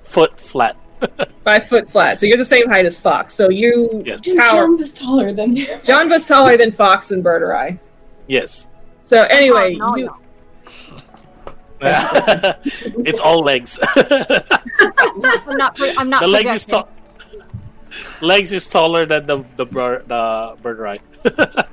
foot 0.00 0.38
flat. 0.38 0.76
Five 1.44 1.68
foot 1.68 1.90
flat. 1.90 2.18
So 2.18 2.26
you're 2.26 2.38
the 2.38 2.44
same 2.44 2.68
height 2.68 2.86
as 2.86 2.98
Fox. 2.98 3.34
So 3.34 3.50
you 3.50 4.02
Yes. 4.06 4.20
tower. 4.22 4.66
Janva 4.66 4.80
is 4.80 4.92
taller 4.92 5.32
than. 5.32 5.56
Janva 5.56 6.10
was 6.10 6.26
taller 6.26 6.56
than 6.56 6.72
Fox 6.72 7.10
and 7.10 7.22
Birdurai. 7.24 7.78
Yes. 8.26 8.68
So 9.02 9.22
anyway, 9.24 9.76
oh, 9.80 9.90
no, 9.90 9.96
you, 9.96 10.04
no. 10.06 10.16
it's 13.04 13.20
all 13.20 13.42
legs. 13.42 13.78
I'm 13.96 15.56
not. 15.58 15.76
pro- 15.76 15.94
I'm 15.98 16.08
not. 16.08 16.22
the 16.22 16.28
legs 16.28 16.52
is 16.52 16.66
tall. 16.66 16.88
Legs 18.22 18.52
is 18.52 18.66
taller 18.68 19.04
than 19.04 19.26
the 19.26 19.44
the 19.56 19.66
bird 19.66 20.08
the 20.08 20.56
bird 20.62 20.78
right. 20.78 21.02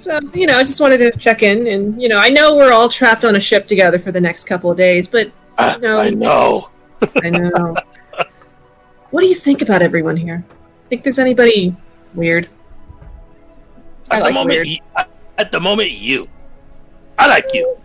So, 0.00 0.20
you 0.32 0.46
know, 0.46 0.58
I 0.58 0.62
just 0.62 0.80
wanted 0.80 0.98
to 0.98 1.10
check 1.18 1.42
in, 1.42 1.66
and 1.66 2.00
you 2.00 2.08
know, 2.08 2.16
I 2.16 2.28
know 2.28 2.54
we're 2.54 2.70
all 2.72 2.88
trapped 2.88 3.24
on 3.24 3.34
a 3.34 3.40
ship 3.40 3.66
together 3.66 3.98
for 3.98 4.12
the 4.12 4.20
next 4.20 4.44
couple 4.44 4.70
of 4.70 4.76
days, 4.76 5.08
but 5.08 5.32
Ah, 5.58 5.76
no. 5.80 5.98
I 5.98 6.10
know. 6.10 6.70
I 7.22 7.30
know. 7.30 7.76
what 9.10 9.20
do 9.20 9.26
you 9.26 9.34
think 9.34 9.62
about 9.62 9.82
everyone 9.82 10.16
here? 10.16 10.44
Think 10.88 11.04
there's 11.04 11.18
anybody 11.18 11.74
weird? 12.14 12.48
I 14.10 14.16
At 14.16 14.22
like 14.22 14.30
the 14.30 14.34
moment, 14.34 14.54
weird. 14.56 14.66
you, 14.68 14.78
at 15.38 15.52
the 15.52 15.60
moment, 15.60 15.90
you. 15.92 16.28
I 17.18 17.26
like 17.28 17.52
you. 17.54 17.76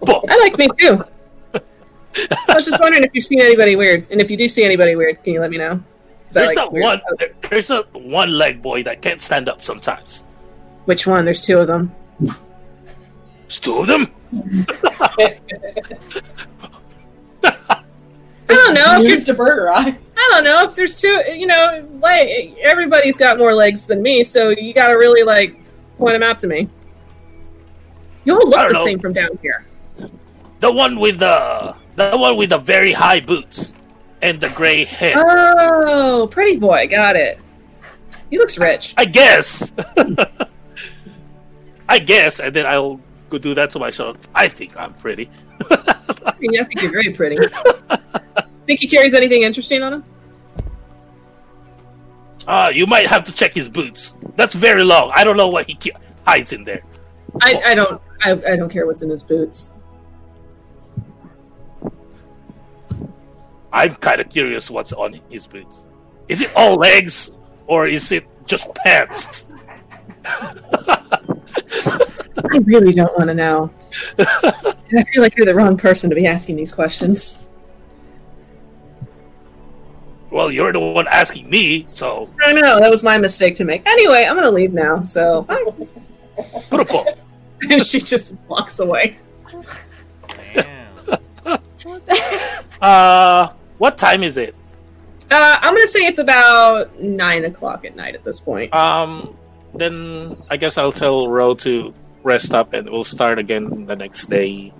But 0.00 0.24
I 0.30 0.38
like 0.38 0.56
me 0.58 0.68
too. 0.78 1.02
I 1.54 2.54
was 2.54 2.64
just 2.66 2.80
wondering 2.84 3.04
if 3.04 3.10
you've 3.12 3.24
seen 3.24 3.40
anybody 3.40 3.76
weird, 3.76 4.06
and 4.10 4.20
if 4.20 4.30
you 4.30 4.36
do 4.36 4.48
see 4.48 4.64
anybody 4.64 4.94
weird, 4.96 5.22
can 5.24 5.32
you 5.34 5.40
let 5.40 5.50
me 5.50 5.58
know? 5.58 5.82
There's 6.30 6.48
like 6.48 6.56
not 6.56 6.72
weird- 6.72 6.84
one. 6.84 7.00
there- 7.18 7.34
there's 7.50 7.70
a 7.70 7.82
one 7.92 8.32
leg 8.32 8.62
boy 8.62 8.82
that 8.84 9.02
can't 9.02 9.20
stand 9.20 9.48
up 9.48 9.62
sometimes. 9.62 10.24
Which 10.84 11.06
one? 11.06 11.24
There's 11.24 11.42
two 11.42 11.58
of 11.58 11.66
them. 11.66 11.92
There's 12.20 13.58
two 13.60 13.78
of 13.78 13.86
them. 13.86 14.12
I 18.50 18.54
don't 18.54 18.74
know. 18.74 18.96
If 18.96 19.02
News 19.02 19.24
there's, 19.24 19.36
to 19.36 19.42
Birdurai. 19.42 19.98
I 20.16 20.30
don't 20.32 20.44
know 20.44 20.68
if 20.68 20.74
there's 20.74 21.00
two. 21.00 21.22
You 21.32 21.46
know, 21.46 21.86
like 22.00 22.56
everybody's 22.62 23.16
got 23.18 23.38
more 23.38 23.54
legs 23.54 23.84
than 23.84 24.02
me, 24.02 24.24
so 24.24 24.50
you 24.50 24.72
got 24.72 24.88
to 24.88 24.94
really 24.94 25.22
like 25.22 25.60
point 25.98 26.14
them 26.14 26.22
out 26.22 26.38
to 26.40 26.46
me. 26.46 26.68
You 28.24 28.34
all 28.34 28.54
I 28.54 28.62
look 28.62 28.68
the 28.68 28.78
know. 28.78 28.84
same 28.84 28.98
from 28.98 29.12
down 29.12 29.38
here. 29.42 29.66
The 30.60 30.72
one 30.72 30.98
with 30.98 31.18
the 31.18 31.74
the 31.96 32.16
one 32.16 32.36
with 32.36 32.50
the 32.50 32.58
very 32.58 32.92
high 32.92 33.20
boots 33.20 33.72
and 34.22 34.40
the 34.40 34.48
gray 34.50 34.84
hair. 34.84 35.14
Oh, 35.16 36.28
pretty 36.30 36.58
boy, 36.58 36.88
got 36.88 37.16
it. 37.16 37.38
He 38.30 38.38
looks 38.38 38.58
rich. 38.58 38.94
I 38.96 39.04
guess. 39.04 39.72
I 41.88 41.98
guess, 41.98 42.40
and 42.40 42.54
then 42.54 42.66
I'll 42.66 43.00
go 43.30 43.38
do 43.38 43.54
that 43.54 43.70
to 43.70 43.78
myself. 43.78 44.16
I 44.34 44.48
think 44.48 44.76
I'm 44.76 44.92
pretty. 44.94 45.30
I 45.70 46.34
mean, 46.38 46.60
I 46.60 46.64
think 46.64 46.82
you're 46.82 46.92
very 46.92 47.14
pretty. 47.14 47.38
think 48.68 48.80
he 48.80 48.86
carries 48.86 49.14
anything 49.14 49.42
interesting 49.42 49.82
on 49.82 49.94
him? 49.94 50.04
Ah, 52.46 52.68
you 52.68 52.86
might 52.86 53.06
have 53.06 53.24
to 53.24 53.32
check 53.32 53.54
his 53.54 53.68
boots. 53.68 54.14
That's 54.36 54.54
very 54.54 54.84
long. 54.84 55.10
I 55.14 55.24
don't 55.24 55.38
know 55.38 55.48
what 55.48 55.66
he 55.66 55.74
ki- 55.74 55.92
hides 56.26 56.52
in 56.52 56.64
there. 56.64 56.82
I, 57.40 57.62
I 57.66 57.74
don't. 57.74 58.00
I, 58.22 58.32
I 58.32 58.56
don't 58.56 58.68
care 58.68 58.86
what's 58.86 59.02
in 59.02 59.08
his 59.08 59.22
boots. 59.22 59.74
I'm 63.72 63.94
kind 63.96 64.20
of 64.20 64.28
curious 64.28 64.70
what's 64.70 64.92
on 64.92 65.20
his 65.30 65.46
boots. 65.46 65.86
Is 66.28 66.42
it 66.42 66.54
all 66.54 66.76
legs 66.76 67.30
or 67.66 67.86
is 67.86 68.12
it 68.12 68.26
just 68.46 68.74
pants? 68.76 69.46
I 70.24 70.54
really 72.64 72.92
don't 72.92 73.16
want 73.16 73.28
to 73.28 73.34
know. 73.34 73.70
I 74.18 75.04
feel 75.12 75.22
like 75.22 75.36
you're 75.36 75.46
the 75.46 75.54
wrong 75.54 75.76
person 75.76 76.10
to 76.10 76.16
be 76.16 76.26
asking 76.26 76.56
these 76.56 76.72
questions. 76.72 77.47
Well, 80.30 80.50
you're 80.50 80.72
the 80.72 80.80
one 80.80 81.06
asking 81.08 81.48
me, 81.48 81.86
so 81.90 82.28
I 82.42 82.52
know 82.52 82.78
that 82.78 82.90
was 82.90 83.02
my 83.02 83.16
mistake 83.18 83.56
to 83.56 83.64
make. 83.64 83.86
Anyway, 83.86 84.24
I'm 84.24 84.36
gonna 84.36 84.50
leave 84.50 84.72
now. 84.72 85.00
So 85.00 85.44
put 86.68 86.80
a 86.80 86.84
book. 86.84 87.06
she 87.82 88.00
just 88.00 88.34
walks 88.46 88.78
away. 88.78 89.18
Damn. 90.54 90.86
Uh, 92.80 93.52
what 93.78 93.98
time 93.98 94.22
is 94.22 94.36
it? 94.36 94.54
Uh, 95.30 95.56
I'm 95.60 95.74
gonna 95.74 95.88
say 95.88 96.06
it's 96.06 96.20
about 96.20 97.00
nine 97.00 97.44
o'clock 97.44 97.84
at 97.84 97.96
night 97.96 98.14
at 98.14 98.22
this 98.22 98.38
point. 98.38 98.72
Um, 98.72 99.36
then 99.74 100.36
I 100.48 100.56
guess 100.56 100.78
I'll 100.78 100.92
tell 100.92 101.28
Ro 101.28 101.54
to 101.56 101.92
rest 102.22 102.54
up, 102.54 102.72
and 102.72 102.88
we'll 102.88 103.02
start 103.02 103.38
again 103.38 103.86
the 103.86 103.96
next 103.96 104.26
day. 104.26 104.72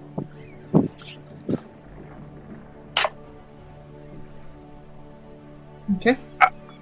Okay. 5.96 6.16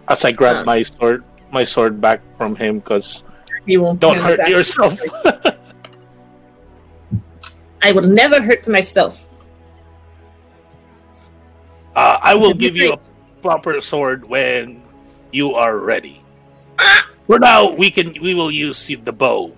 As 0.08 0.24
I 0.24 0.32
grab 0.32 0.62
Uh. 0.62 0.64
my 0.64 0.82
sword, 0.82 1.24
my 1.50 1.64
sword 1.64 2.00
back 2.00 2.20
from 2.36 2.56
him, 2.56 2.78
because 2.78 3.24
You 3.66 3.80
will 3.82 3.94
don't 3.94 4.18
hurt 4.18 4.38
back. 4.38 4.48
yourself. 4.50 4.98
I 7.82 7.92
will 7.92 8.06
never 8.06 8.42
hurt 8.42 8.66
myself. 8.66 9.22
uh, 11.96 12.18
I 12.22 12.34
will 12.34 12.54
give 12.54 12.76
you 12.76 12.94
a 12.94 12.98
proper 13.42 13.80
sword 13.80 14.24
when 14.26 14.82
you 15.32 15.54
are 15.54 15.78
ready. 15.78 16.22
For 17.26 17.38
now, 17.38 17.70
we 17.70 17.90
can 17.90 18.14
we 18.22 18.34
will 18.34 18.50
use 18.50 18.86
the 18.86 19.12
bow. 19.12 19.52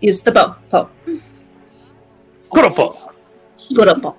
Use 0.00 0.20
the 0.20 0.32
bow. 0.32 0.56
Bow. 0.70 0.88
Kuropo. 2.52 2.96
Bow. 3.76 4.16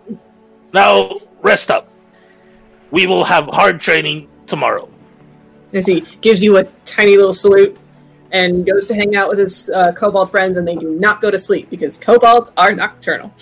Now 0.73 1.17
rest 1.41 1.69
up. 1.71 1.89
We 2.91 3.07
will 3.07 3.23
have 3.23 3.47
hard 3.47 3.81
training 3.81 4.27
tomorrow. 4.47 4.89
As 5.73 5.85
he 5.85 6.01
gives 6.21 6.43
you 6.43 6.57
a 6.57 6.63
tiny 6.85 7.17
little 7.17 7.33
salute 7.33 7.77
and 8.31 8.65
goes 8.65 8.87
to 8.87 8.95
hang 8.95 9.15
out 9.15 9.29
with 9.29 9.39
his 9.39 9.69
uh, 9.69 9.91
kobold 9.93 10.31
friends, 10.31 10.57
and 10.57 10.67
they 10.67 10.75
do 10.75 10.91
not 10.95 11.21
go 11.21 11.31
to 11.31 11.37
sleep 11.37 11.69
because 11.69 11.97
kobolds 11.97 12.51
are 12.57 12.73
nocturnal. 12.73 13.33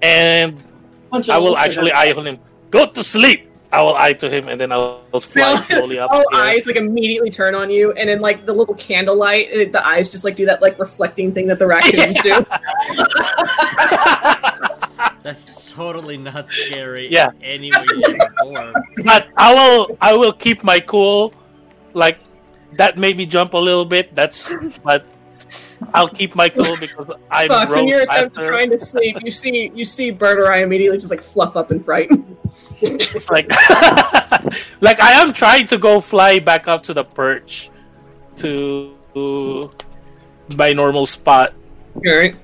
And 0.00 0.58
I 1.12 1.38
will 1.38 1.56
actually 1.56 1.88
sugar. 1.88 1.96
eye 1.96 2.12
on 2.12 2.26
him. 2.26 2.38
Go 2.70 2.86
to 2.86 3.04
sleep. 3.04 3.48
I 3.72 3.80
will 3.80 3.96
eye 3.96 4.12
to 4.14 4.28
him, 4.28 4.48
and 4.48 4.60
then 4.60 4.70
I'll 4.70 5.02
fly 5.20 5.58
slowly 5.60 5.98
up. 5.98 6.10
All 6.10 6.24
eyes 6.34 6.66
like 6.66 6.76
immediately 6.76 7.30
turn 7.30 7.54
on 7.54 7.70
you, 7.70 7.92
and 7.92 8.08
then 8.08 8.20
like 8.20 8.44
the 8.44 8.52
little 8.52 8.74
candlelight, 8.74 9.48
uh, 9.50 9.70
the 9.72 9.86
eyes 9.86 10.10
just 10.10 10.24
like 10.24 10.36
do 10.36 10.44
that 10.46 10.60
like 10.60 10.78
reflecting 10.78 11.32
thing 11.32 11.46
that 11.46 11.58
the 11.58 11.66
raccoons 11.66 12.20
do. 12.22 12.44
That's 15.22 15.70
totally 15.70 16.16
not 16.16 16.50
scary. 16.50 17.08
Yeah. 17.10 17.30
in 17.40 17.42
Any 17.42 17.70
way, 17.70 17.86
shape, 17.86 18.20
or 18.20 18.32
form. 18.42 18.74
but 19.04 19.28
I 19.36 19.54
will. 19.54 19.96
I 20.00 20.16
will 20.16 20.32
keep 20.32 20.64
my 20.64 20.80
cool. 20.80 21.32
Like 21.94 22.18
that 22.74 22.98
made 22.98 23.16
me 23.16 23.26
jump 23.26 23.54
a 23.54 23.58
little 23.58 23.84
bit. 23.84 24.14
That's 24.14 24.50
but 24.82 25.06
I'll 25.94 26.08
keep 26.08 26.34
my 26.34 26.48
cool 26.48 26.76
because 26.76 27.06
I'm 27.30 27.48
Fox, 27.48 27.74
in 27.74 27.88
your 27.88 28.02
attempt 28.02 28.36
after. 28.36 28.46
at 28.46 28.48
trying 28.48 28.70
to 28.70 28.78
sleep, 28.78 29.16
you 29.22 29.30
see 29.30 29.70
you 29.74 29.84
see 29.84 30.12
Birdurai 30.12 30.62
immediately 30.62 30.98
just 30.98 31.10
like 31.10 31.22
fluff 31.22 31.56
up 31.56 31.70
in 31.70 31.82
fright. 31.82 32.10
It's 32.80 33.30
like 33.30 33.48
like 34.80 35.00
I 35.00 35.12
am 35.22 35.32
trying 35.32 35.66
to 35.68 35.78
go 35.78 36.00
fly 36.00 36.38
back 36.38 36.66
up 36.66 36.82
to 36.84 36.94
the 36.94 37.04
perch 37.04 37.70
to 38.36 38.94
my 40.56 40.72
normal 40.72 41.06
spot. 41.06 41.54
Alright. 41.96 42.36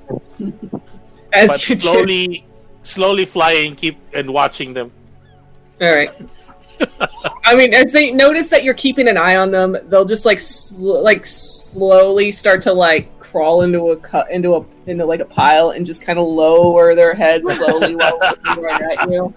As 1.33 1.49
but 1.49 1.69
you 1.69 1.75
do. 1.75 1.81
slowly, 1.81 2.48
slowly 2.89 3.25
flying, 3.25 3.77
keep 3.77 3.99
and 4.15 4.33
watching 4.33 4.73
them. 4.73 4.91
All 5.81 5.95
right. 5.95 6.11
I 7.45 7.55
mean, 7.55 7.75
as 7.75 7.93
they 7.93 8.11
notice 8.11 8.49
that 8.51 8.65
you're 8.65 8.75
keeping 8.75 9.09
an 9.09 9.17
eye 9.17 9.37
on 9.37 9.51
them, 9.51 9.77
they'll 9.89 10.05
just 10.05 10.25
like 10.25 10.41
sl- 10.41 11.03
like 11.03 11.27
slowly 11.27 12.33
start 12.33 12.63
to 12.63 12.73
like 12.73 13.17
crawl 13.19 13.63
into 13.63 13.91
a 13.91 13.97
cut 13.97 14.31
into 14.31 14.57
a 14.57 14.65
into 14.87 15.05
like 15.05 15.21
a 15.21 15.25
pile 15.25 15.71
and 15.71 15.85
just 15.85 16.03
kind 16.03 16.19
of 16.19 16.27
lower 16.27 16.95
their 16.95 17.15
heads 17.15 17.53
slowly 17.57 17.97
while 17.97 18.19
looking 18.21 18.63
right 18.63 18.99
at 18.99 19.11
you, 19.11 19.35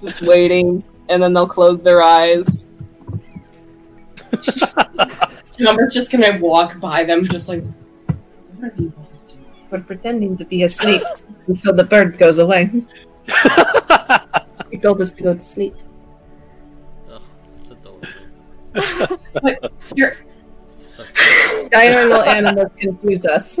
just 0.00 0.22
waiting, 0.22 0.82
and 1.08 1.22
then 1.22 1.32
they'll 1.32 1.46
close 1.46 1.82
their 1.82 2.02
eyes. 2.02 2.68
Janva's 5.58 5.94
just 5.94 6.10
gonna 6.10 6.38
walk 6.40 6.80
by 6.80 7.04
them, 7.04 7.24
just 7.24 7.48
like, 7.48 7.64
what 8.56 8.72
are 8.72 8.74
you 8.76 8.92
want 8.96 8.96
to 8.96 9.02
do? 9.02 9.05
We're 9.70 9.80
pretending 9.80 10.36
to 10.36 10.44
be 10.44 10.62
asleep 10.62 11.02
until 11.46 11.74
the 11.74 11.84
bird 11.84 12.18
goes 12.18 12.38
away. 12.38 12.70
He 14.70 14.78
told 14.78 15.00
us 15.00 15.12
to 15.12 15.22
go 15.22 15.32
to 15.32 15.40
sleep. 15.40 15.74
Ugh, 17.08 17.22
it's 17.60 17.70
adorable. 17.70 18.08
You're 19.94 20.12
Diurnal 21.70 22.22
animals 22.22 22.72
confuse 22.78 23.24
us. 23.26 23.60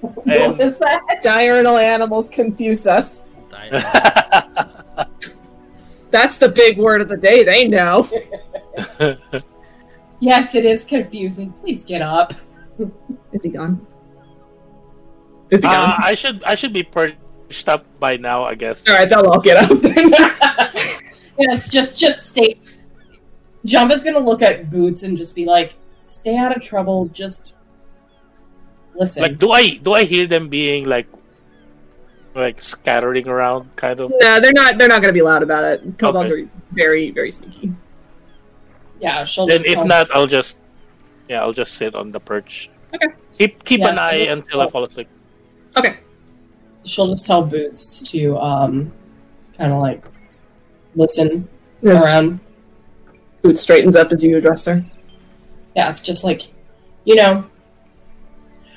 What 0.00 0.60
is 0.60 0.78
that? 0.78 1.20
Diurnal 1.22 1.78
animals 1.78 2.28
confuse 2.28 2.86
us. 2.86 3.26
That's 6.10 6.38
the 6.38 6.48
big 6.48 6.78
word 6.78 7.00
of 7.00 7.08
the 7.08 7.16
day. 7.16 7.44
They 7.44 7.66
know. 7.66 8.08
Yes, 10.20 10.54
it 10.54 10.64
is 10.64 10.84
confusing. 10.84 11.52
Please 11.60 11.84
get 11.84 12.02
up. 12.02 12.34
Is 13.32 13.42
he 13.42 13.50
gone? 13.50 13.86
Is 15.50 15.62
he 15.62 15.68
Uh, 15.68 15.72
gone? 15.72 16.00
I 16.02 16.14
should 16.14 16.42
I 16.44 16.54
should 16.54 16.72
be 16.72 16.82
perched 16.82 17.68
up 17.68 17.84
by 18.00 18.16
now, 18.16 18.44
I 18.44 18.54
guess. 18.54 18.86
All 18.88 18.94
right, 18.94 19.08
they'll 19.08 19.26
all 19.26 19.40
get 19.40 19.56
up. 19.56 19.80
then. 19.80 20.10
yes, 21.38 21.68
just 21.68 21.98
just 21.98 22.28
stay. 22.30 22.58
Janva's 23.66 24.02
gonna 24.02 24.18
look 24.20 24.42
at 24.42 24.70
Boots 24.70 25.02
and 25.02 25.16
just 25.18 25.34
be 25.34 25.44
like, 25.44 25.74
"Stay 26.04 26.36
out 26.36 26.56
of 26.56 26.62
trouble. 26.62 27.06
Just 27.12 27.54
listen." 28.94 29.22
Like, 29.22 29.38
do 29.38 29.50
I 29.52 29.76
do 29.76 29.92
I 29.92 30.04
hear 30.04 30.26
them 30.26 30.48
being 30.48 30.86
like 30.86 31.06
like 32.34 32.60
scattering 32.60 33.26
around, 33.28 33.74
kind 33.76 33.98
of? 34.00 34.12
no, 34.20 34.40
they're 34.40 34.52
not. 34.52 34.78
They're 34.78 34.88
not 34.88 35.00
going 35.00 35.08
to 35.14 35.16
be 35.18 35.22
loud 35.22 35.42
about 35.42 35.64
it. 35.64 35.98
Kobolds 35.98 36.30
Okay. 36.30 36.42
are 36.42 36.48
very, 36.72 37.10
very 37.10 37.30
sneaky. 37.32 37.72
yeah, 39.00 39.24
she'll 39.24 39.46
Then 39.46 39.58
just. 39.62 39.68
if 39.68 39.84
not, 39.84 40.10
I'll 40.14 40.26
just 40.26 40.58
yeah, 41.28 41.40
I'll 41.42 41.52
just 41.54 41.74
sit 41.74 41.94
on 41.94 42.10
the 42.10 42.20
perch. 42.20 42.68
Okay. 42.94 43.14
Keep 43.38 43.64
keep 43.64 43.80
Yeah, 43.80 43.88
an 43.90 43.98
eye 43.98 44.26
until 44.30 44.60
I 44.60 44.68
fall 44.68 44.84
asleep. 44.84 45.08
Okay. 45.76 45.98
she'll 46.84 47.08
just 47.08 47.26
tell 47.26 47.42
Boots 47.42 48.00
to 48.10 48.36
um, 48.38 48.92
kind 49.56 49.72
of 49.72 49.80
like 49.80 50.04
listen 50.94 51.48
Yes. 51.82 52.04
around. 52.04 52.40
Boot 53.42 53.58
straightens 53.58 53.94
up 53.96 54.10
as 54.12 54.24
you 54.24 54.36
address 54.36 54.64
her. 54.64 54.84
Yeah, 55.74 55.90
it's 55.90 56.00
just 56.00 56.24
like, 56.24 56.42
you 57.04 57.14
know, 57.16 57.44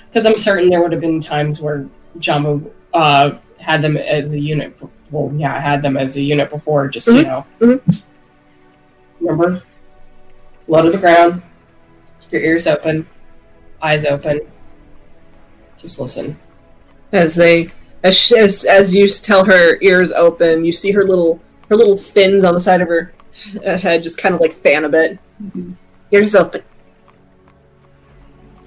because 0.08 0.26
I'm 0.26 0.38
certain 0.38 0.70
there 0.70 0.82
would 0.82 0.92
have 0.92 1.02
been 1.02 1.22
times 1.22 1.62
where 1.62 1.88
Janva 2.18 2.70
uh, 2.94 3.32
had 3.60 3.82
them 3.82 3.96
as 3.96 4.32
a 4.34 4.40
unit. 4.40 4.76
Well, 5.12 5.32
yeah, 5.34 5.56
I 5.56 5.60
had 5.60 5.82
them 5.82 5.96
as 5.98 6.18
a 6.18 6.22
unit 6.22 6.50
before. 6.50 6.88
Just 6.90 7.08
you 7.08 7.14
Mhm. 7.14 7.24
know, 7.26 7.46
Mhm. 7.60 8.04
remember, 9.22 9.64
low 10.68 10.82
to 10.84 10.92
the 10.92 10.98
ground, 10.98 11.42
keep 12.22 12.34
your 12.34 12.42
ears 12.42 12.68
open, 12.68 13.08
eyes 13.82 14.04
open. 14.06 14.42
Just 15.78 16.00
listen. 16.00 16.38
As 17.12 17.36
they, 17.36 17.70
as 18.04 18.16
she, 18.18 18.38
as 18.38 18.64
as 18.66 18.94
you 18.94 19.08
tell 19.08 19.46
her 19.46 19.78
ears 19.82 20.12
open, 20.12 20.64
you 20.64 20.72
see 20.72 20.92
her 20.92 21.04
little 21.06 21.42
her 21.70 21.76
little 21.76 21.98
fins 21.98 22.44
on 22.44 22.54
the 22.54 22.60
side 22.60 22.82
of 22.82 22.88
her 22.88 23.14
uh, 23.66 23.78
head 23.78 24.04
just 24.04 24.18
kind 24.18 24.36
of 24.36 24.42
like 24.42 24.62
fan 24.62 24.86
a 24.86 24.90
bit. 24.90 25.20
Ears 26.12 26.36
open. 26.36 26.62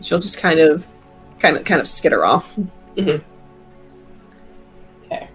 She'll 0.01 0.18
just 0.18 0.38
kind 0.38 0.59
of, 0.59 0.84
kind 1.38 1.57
of, 1.57 1.64
kind 1.64 1.80
of 1.80 1.86
skitter 1.86 2.24
off. 2.24 2.57
Mhm. 2.97 3.22
Okay. 5.07 5.28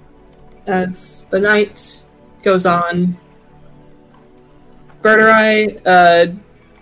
As 0.66 1.26
the 1.30 1.39
night 1.39 2.03
goes 2.43 2.66
on, 2.66 3.18
Birdurai, 5.01 5.82
uh, 5.86 6.34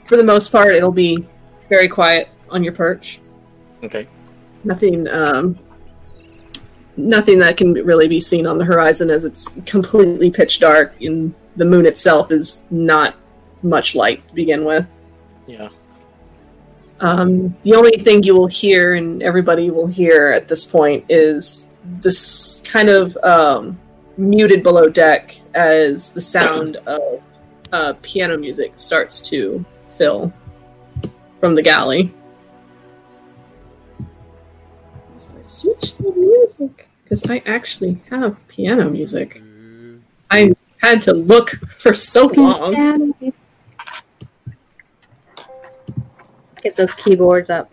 for 0.04 0.18
the 0.18 0.24
most 0.24 0.52
part, 0.52 0.74
it'll 0.76 0.92
be 0.92 1.28
very 1.70 1.88
quiet 1.88 2.30
on 2.50 2.64
your 2.64 2.74
perch. 2.74 3.20
Okay. 3.84 4.06
Nothing, 4.64 5.08
um, 5.10 5.60
nothing 6.98 7.40
that 7.40 7.58
can 7.58 7.74
really 7.74 8.08
be 8.08 8.20
seen 8.20 8.48
on 8.48 8.58
the 8.58 8.66
horizon 8.66 9.10
as 9.10 9.26
it's 9.26 9.50
completely 9.66 10.32
pitch 10.32 10.60
dark, 10.60 11.00
and 11.02 11.34
the 11.56 11.66
moon 11.66 11.86
itself 11.86 12.32
is 12.32 12.64
not 12.70 13.16
much 13.64 13.96
light 13.96 14.28
to 14.28 14.34
begin 14.34 14.64
with. 14.64 14.88
Yeah. 15.48 15.70
Um, 17.00 17.56
the 17.64 17.76
only 17.76 17.98
thing 17.98 18.24
you 18.24 18.36
will 18.36 18.48
hear, 18.48 18.96
and 18.96 19.22
everybody 19.22 19.70
will 19.70 19.88
hear 19.88 20.28
at 20.28 20.48
this 20.48 20.66
point, 20.66 21.06
is 21.10 21.72
this 22.02 22.62
kind 22.62 22.90
of 22.90 23.18
um, 23.18 23.78
muted 24.18 24.64
below 24.64 24.88
deck 24.88 25.36
as 25.54 26.12
the 26.14 26.22
sound 26.22 26.76
of 26.86 27.22
uh, 27.74 27.94
piano 28.02 28.38
music 28.38 28.74
starts 28.78 29.20
to 29.30 29.66
fill 29.98 30.34
from 31.40 31.56
the 31.56 31.62
galley. 31.62 32.14
Switched 35.48 36.00
the 36.00 36.12
music 36.12 36.85
because 37.06 37.24
I 37.30 37.44
actually 37.46 38.02
have 38.10 38.36
piano 38.48 38.90
music. 38.90 39.42
I 40.32 40.54
had 40.78 41.04
to 41.04 41.14
look 41.14 41.52
for 41.78 41.94
so 41.94 42.26
long. 42.26 43.14
Get 46.64 46.76
those 46.76 46.92
keyboards 46.94 47.52
up. 47.52 47.70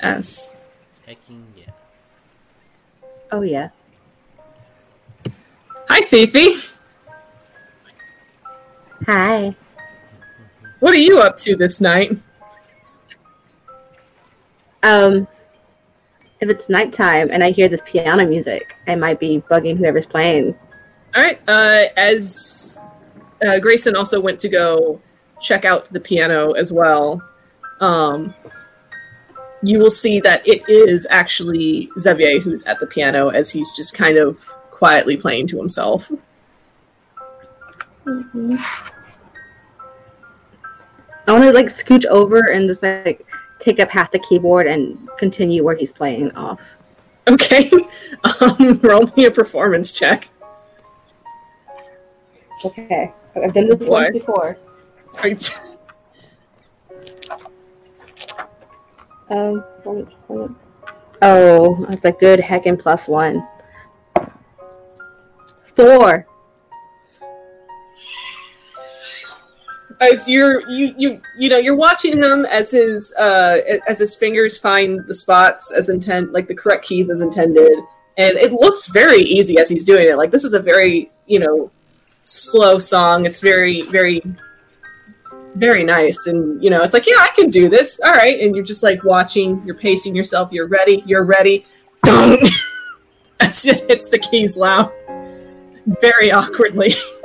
S. 0.00 0.54
Hecking 1.06 1.46
yeah. 1.56 1.70
Oh 3.30 3.42
yes. 3.42 3.72
hi, 5.88 6.00
Fifi. 6.02 6.54
Hi. 9.06 9.54
What 10.80 10.94
are 10.94 10.98
you 10.98 11.20
up 11.20 11.36
to 11.38 11.56
this 11.56 11.80
night? 11.80 12.16
Um, 14.82 15.26
if 16.44 16.50
it's 16.50 16.68
nighttime 16.68 17.30
and 17.32 17.42
I 17.42 17.50
hear 17.50 17.68
this 17.68 17.80
piano 17.86 18.26
music, 18.26 18.76
I 18.86 18.96
might 18.96 19.18
be 19.18 19.42
bugging 19.50 19.78
whoever's 19.78 20.04
playing. 20.04 20.54
All 21.16 21.24
right. 21.24 21.40
Uh, 21.48 21.84
as 21.96 22.82
uh, 23.42 23.58
Greyson 23.60 23.96
also 23.96 24.20
went 24.20 24.38
to 24.40 24.50
go 24.50 25.00
check 25.40 25.64
out 25.64 25.90
the 25.90 26.00
piano 26.00 26.52
as 26.52 26.72
well, 26.72 27.22
um, 27.80 28.34
you 29.62 29.78
will 29.78 29.90
see 29.90 30.20
that 30.20 30.46
it 30.46 30.68
is 30.68 31.06
actually 31.08 31.88
Xavier 31.98 32.40
who's 32.40 32.66
at 32.66 32.78
the 32.78 32.86
piano 32.86 33.30
as 33.30 33.50
he's 33.50 33.72
just 33.72 33.94
kind 33.94 34.18
of 34.18 34.38
quietly 34.70 35.16
playing 35.16 35.46
to 35.48 35.56
himself. 35.56 36.12
I 38.06 38.12
want 41.32 41.44
to 41.44 41.52
like 41.52 41.66
scooch 41.66 42.04
over 42.04 42.50
and 42.52 42.68
just 42.68 42.82
like 42.82 43.26
take 43.64 43.80
up 43.80 43.88
half 43.88 44.10
the 44.10 44.18
keyboard 44.18 44.66
and 44.66 45.08
continue 45.18 45.64
where 45.64 45.74
he's 45.74 45.90
playing 45.90 46.30
off. 46.32 46.60
Okay. 47.28 47.70
Um, 48.40 48.80
roll 48.82 49.10
me 49.18 49.26
a 49.26 49.30
performance 49.30 49.92
check. 49.92 50.28
Okay, 52.64 53.12
I've 53.36 53.52
done 53.52 53.68
this 53.68 53.86
once 53.86 54.12
before. 54.12 54.56
Are 55.18 55.28
you- 55.28 55.36
Um, 59.28 59.62
performance, 59.76 60.10
performance. 60.14 60.58
oh, 61.22 61.84
that's 61.90 62.04
a 62.04 62.12
good 62.12 62.40
heckin' 62.40 62.78
plus 62.78 63.08
one. 63.08 63.46
Four. 65.76 66.26
You're 70.26 70.68
you 70.68 70.94
you 70.96 71.20
you 71.36 71.48
know 71.48 71.58
you're 71.58 71.76
watching 71.76 72.22
him 72.22 72.44
as 72.46 72.70
his 72.70 73.12
uh 73.14 73.58
as 73.88 73.98
his 73.98 74.14
fingers 74.14 74.58
find 74.58 75.06
the 75.06 75.14
spots 75.14 75.72
as 75.72 75.88
intent 75.88 76.32
like 76.32 76.48
the 76.48 76.54
correct 76.54 76.84
keys 76.84 77.10
as 77.10 77.20
intended. 77.20 77.78
And 78.16 78.36
it 78.36 78.52
looks 78.52 78.86
very 78.86 79.22
easy 79.22 79.58
as 79.58 79.68
he's 79.68 79.84
doing 79.84 80.06
it. 80.06 80.16
Like 80.16 80.30
this 80.30 80.44
is 80.44 80.54
a 80.54 80.60
very 80.60 81.10
you 81.26 81.38
know 81.38 81.70
slow 82.24 82.78
song. 82.78 83.26
It's 83.26 83.40
very 83.40 83.82
very 83.82 84.22
very 85.54 85.84
nice. 85.84 86.26
And 86.26 86.62
you 86.62 86.70
know 86.70 86.82
it's 86.82 86.94
like 86.94 87.06
yeah 87.06 87.18
i 87.20 87.28
can 87.34 87.50
do 87.50 87.68
this. 87.68 88.00
All 88.04 88.12
right. 88.12 88.40
And 88.40 88.54
you're 88.54 88.64
just 88.64 88.82
like 88.82 89.04
watching. 89.04 89.62
You're 89.64 89.76
pacing 89.76 90.14
yourself. 90.14 90.52
You're 90.52 90.68
ready. 90.68 91.02
You're 91.06 91.24
ready. 91.24 91.66
Dong! 92.04 92.38
as 93.40 93.66
it 93.66 93.88
hits 93.88 94.08
the 94.08 94.18
keys 94.18 94.56
loud. 94.56 94.92
Very 96.00 96.32
awkwardly 96.32 96.94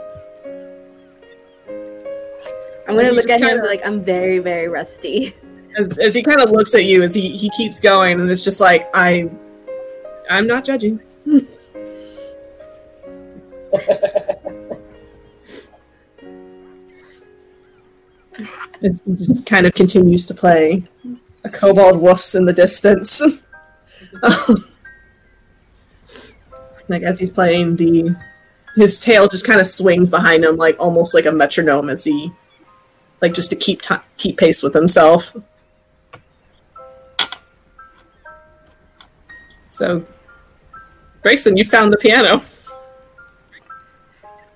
I'm 2.90 2.98
gonna 2.98 3.12
look 3.12 3.30
at 3.30 3.40
him 3.40 3.48
kinda- 3.50 3.66
like 3.66 3.82
I'm 3.86 4.04
very, 4.04 4.40
very 4.40 4.68
rusty. 4.68 5.36
as, 5.78 5.98
as 6.00 6.14
he 6.14 6.24
kind 6.24 6.42
of 6.42 6.50
looks 6.50 6.74
at 6.74 6.86
you 6.86 7.04
as 7.04 7.14
he, 7.14 7.30
he 7.38 7.50
keeps 7.52 7.80
going 7.80 8.20
and 8.20 8.30
it's 8.30 8.44
just 8.44 8.60
like 8.60 8.90
I 8.94 9.30
I'm 10.30 10.48
not 10.48 10.66
judging. 10.66 11.00
He 18.82 18.90
just 19.16 19.46
kind 19.46 19.66
of 19.66 19.74
continues 19.74 20.26
to 20.28 20.34
play. 20.34 20.84
A 21.44 21.50
kobold 21.50 22.02
woofs 22.02 22.36
in 22.36 22.46
the 22.46 22.54
distance. 22.54 23.22
Um, 24.24 24.66
like 26.88 27.04
as 27.04 27.20
he's 27.20 27.30
playing 27.30 27.76
the 27.76 28.16
his 28.76 29.00
tail 29.00 29.28
just 29.28 29.46
kind 29.46 29.60
of 29.60 29.68
swings 29.68 30.10
behind 30.10 30.46
him 30.46 30.56
like 30.56 30.76
almost 30.80 31.14
like 31.14 31.26
a 31.26 31.32
metronome 31.32 31.90
as 31.90 32.04
he 32.04 32.32
like 33.22 33.34
just 33.34 33.50
to 33.50 33.56
keep 33.56 33.82
ti 33.82 33.96
keep 34.18 34.38
pace 34.38 34.64
with 34.64 34.74
himself. 34.74 35.36
So 39.68 40.06
Greyson, 41.24 41.58
you 41.58 41.66
found 41.66 41.94
the 41.94 41.98
piano. 41.98 42.42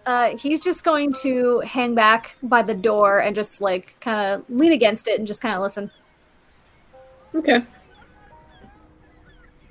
Uh, 0.05 0.35
he's 0.37 0.59
just 0.59 0.83
going 0.83 1.13
to 1.13 1.59
hang 1.61 1.95
back 1.95 2.35
by 2.43 2.61
the 2.61 2.73
door 2.73 3.19
and 3.19 3.35
just 3.35 3.61
like 3.61 3.95
kind 4.01 4.19
of 4.19 4.43
lean 4.49 4.73
against 4.73 5.07
it 5.07 5.17
and 5.17 5.27
just 5.27 5.41
kind 5.41 5.55
of 5.55 5.61
listen. 5.61 5.89
Okay. 7.33 7.63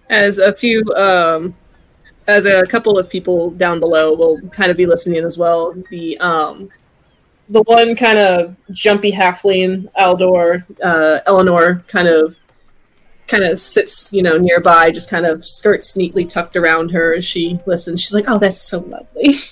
As 0.09 0.38
a 0.38 0.55
few, 0.55 0.82
um, 0.95 1.55
as 2.26 2.47
a 2.47 2.66
couple 2.66 2.99
of 2.99 3.11
people 3.11 3.51
down 3.53 3.78
below 3.78 4.14
will 4.14 4.40
kind 4.51 4.70
of 4.70 4.76
be 4.76 4.86
listening 4.86 5.24
as 5.24 5.36
well. 5.36 5.74
The 5.90 6.18
um, 6.18 6.70
the 7.53 7.62
one 7.64 7.94
kind 7.94 8.18
of 8.18 8.57
jumpy 8.70 9.12
halfling, 9.12 9.90
Aldor, 9.98 10.64
uh, 10.82 11.20
Eleanor, 11.26 11.84
kind 11.86 12.09
of, 12.09 12.36
kind 13.28 13.44
of 13.44 13.61
sits, 13.61 14.12
you 14.12 14.22
know, 14.22 14.38
nearby, 14.38 14.90
just 14.90 15.11
kind 15.11 15.26
of 15.26 15.46
skirts 15.46 15.96
neatly 15.96 16.24
tucked 16.24 16.57
around 16.57 16.90
her 16.90 17.14
as 17.14 17.24
she 17.24 17.61
listens. 17.66 18.00
She's 18.00 18.14
like, 18.14 18.24
"Oh, 18.26 18.38
that's 18.38 18.61
so 18.61 18.80
lovely." 18.80 19.38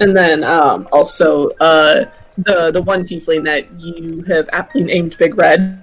And 0.00 0.16
then 0.16 0.42
um, 0.42 0.88
also 0.90 1.50
uh, 1.60 2.06
the 2.36 2.72
the 2.72 2.82
one 2.82 3.04
tiefling 3.04 3.44
that 3.44 3.70
you 3.80 4.22
have 4.22 4.48
aptly 4.52 4.82
named 4.82 5.16
Big 5.16 5.38
Red, 5.38 5.80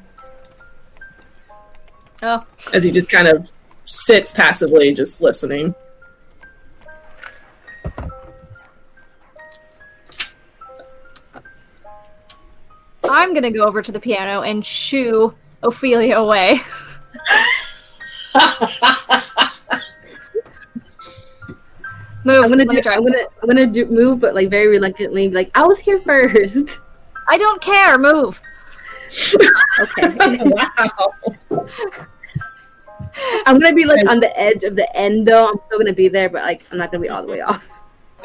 Oh, 2.21 2.43
as 2.73 2.83
he 2.83 2.91
just 2.91 3.09
kind 3.09 3.29
of 3.29 3.47
sits 3.85 4.29
passively, 4.33 4.93
just 4.93 5.21
listening. 5.21 5.73
I'm 13.09 13.33
gonna 13.33 13.51
go 13.51 13.63
over 13.63 13.81
to 13.81 13.91
the 13.91 13.99
piano 13.99 14.43
and 14.43 14.63
shoo 14.63 15.33
Ophelia 15.63 16.17
away. 16.17 16.61
Move. 22.25 22.43
I'm 22.43 22.49
gonna 22.49 22.57
let 22.57 22.67
me 22.67 22.75
do. 22.75 22.81
try. 22.81 22.95
I'm 22.95 23.03
gonna. 23.03 23.23
I'm 23.41 23.47
gonna 23.47 23.65
do 23.65 23.85
move, 23.85 24.19
but 24.19 24.35
like 24.35 24.49
very 24.49 24.67
reluctantly. 24.67 25.29
be 25.29 25.35
Like 25.35 25.49
I 25.55 25.65
was 25.65 25.79
here 25.79 26.01
first. 26.01 26.79
I 27.27 27.37
don't 27.37 27.61
care. 27.61 27.97
Move. 27.97 28.41
Okay. 29.79 30.37
wow. 30.43 31.13
I'm 33.47 33.57
gonna 33.57 33.73
be 33.73 33.85
like 33.85 34.07
on 34.07 34.19
the 34.19 34.37
edge 34.39 34.63
of 34.63 34.75
the 34.75 34.95
end 34.95 35.27
though. 35.27 35.49
I'm 35.49 35.59
still 35.65 35.79
gonna 35.79 35.93
be 35.93 36.09
there, 36.09 36.29
but 36.29 36.43
like 36.43 36.65
I'm 36.71 36.77
not 36.77 36.91
gonna 36.91 37.01
be 37.01 37.09
all 37.09 37.21
the 37.21 37.31
way 37.31 37.41
off. 37.41 37.78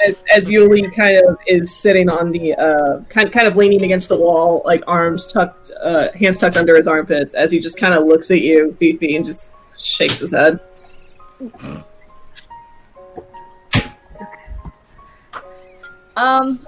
As, 0.06 0.24
as 0.34 0.48
Yuliy 0.48 0.94
kind 0.94 1.16
of 1.16 1.38
is 1.46 1.74
sitting 1.74 2.08
on 2.08 2.30
the 2.30 2.54
uh, 2.54 3.00
kind 3.08 3.32
kind 3.32 3.46
of 3.46 3.56
leaning 3.56 3.82
against 3.82 4.08
the 4.08 4.16
wall, 4.16 4.62
like 4.64 4.82
arms 4.86 5.26
tucked, 5.26 5.70
uh, 5.80 6.12
hands 6.12 6.38
tucked 6.38 6.56
under 6.56 6.76
his 6.76 6.86
armpits, 6.86 7.34
as 7.34 7.50
he 7.52 7.60
just 7.60 7.78
kind 7.78 7.94
of 7.94 8.04
looks 8.06 8.30
at 8.30 8.40
you, 8.40 8.76
Fifi, 8.78 9.16
and 9.16 9.24
just 9.24 9.50
shakes 9.78 10.18
his 10.18 10.32
head. 10.32 10.60
Um, 16.16 16.66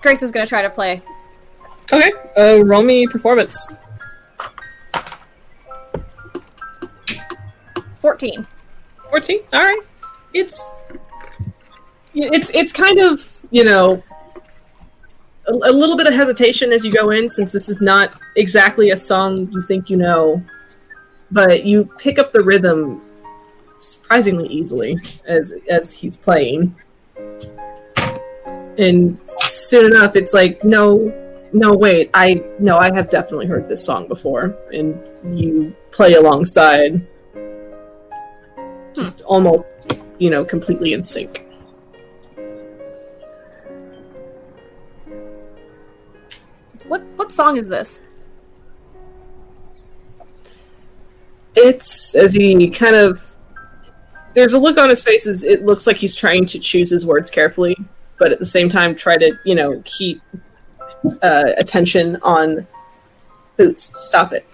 Grace 0.00 0.22
is 0.22 0.30
gonna 0.30 0.46
try 0.46 0.62
to 0.62 0.70
play. 0.70 1.02
Okay, 1.92 2.12
uh, 2.36 2.62
roll 2.64 2.82
me 2.82 3.06
performance. 3.06 3.72
Fourteen. 8.00 8.46
14 9.10 9.40
all 9.52 9.60
right 9.60 9.80
it's 10.34 10.72
it's 12.22 12.50
it's 12.50 12.72
kind 12.72 12.98
of 12.98 13.46
you 13.50 13.64
know 13.64 14.02
a, 15.46 15.52
a 15.52 15.72
little 15.72 15.96
bit 15.96 16.06
of 16.06 16.14
hesitation 16.14 16.72
as 16.72 16.84
you 16.84 16.92
go 16.92 17.10
in 17.10 17.28
since 17.28 17.52
this 17.52 17.68
is 17.68 17.80
not 17.80 18.20
exactly 18.36 18.90
a 18.90 18.96
song 18.96 19.50
you 19.52 19.62
think 19.62 19.90
you 19.90 19.96
know. 19.96 20.42
But 21.30 21.64
you 21.64 21.84
pick 21.98 22.18
up 22.18 22.32
the 22.32 22.42
rhythm 22.42 23.02
surprisingly 23.80 24.48
easily 24.48 24.98
as 25.26 25.52
as 25.68 25.92
he's 25.92 26.16
playing. 26.16 26.74
And 28.78 29.18
soon 29.28 29.86
enough 29.86 30.16
it's 30.16 30.32
like 30.32 30.62
no 30.64 31.12
no 31.52 31.74
wait 31.74 32.10
i 32.12 32.44
no 32.58 32.76
i 32.76 32.94
have 32.94 33.08
definitely 33.08 33.46
heard 33.46 33.66
this 33.70 33.82
song 33.82 34.06
before 34.06 34.54
and 34.72 35.00
you 35.38 35.74
play 35.90 36.14
alongside. 36.14 37.06
Just 38.94 39.20
almost 39.22 39.74
you 40.18 40.30
know 40.30 40.44
completely 40.44 40.92
in 40.94 41.02
sync 41.02 41.47
What 46.88 47.02
what 47.16 47.32
song 47.32 47.56
is 47.56 47.68
this? 47.68 48.02
it's 51.60 52.14
as 52.14 52.32
he 52.32 52.70
kind 52.70 52.94
of 52.94 53.20
there's 54.34 54.52
a 54.52 54.58
look 54.58 54.78
on 54.78 54.88
his 54.88 55.02
face 55.02 55.26
as 55.26 55.42
it 55.42 55.64
looks 55.64 55.88
like 55.88 55.96
he's 55.96 56.14
trying 56.14 56.44
to 56.44 56.56
choose 56.56 56.88
his 56.88 57.04
words 57.04 57.30
carefully 57.30 57.76
but 58.16 58.30
at 58.30 58.38
the 58.38 58.46
same 58.46 58.68
time 58.68 58.94
try 58.94 59.16
to 59.16 59.36
you 59.44 59.56
know 59.56 59.82
keep 59.84 60.20
uh, 61.22 61.52
attention 61.56 62.16
on 62.22 62.66
boots. 63.56 63.92
Stop 64.06 64.32
it. 64.32 64.46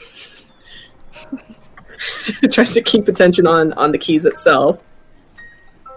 Tries 2.52 2.74
to 2.74 2.82
keep 2.82 3.08
attention 3.08 3.46
on 3.46 3.72
on 3.74 3.92
the 3.92 3.98
keys 3.98 4.24
itself. 4.24 4.82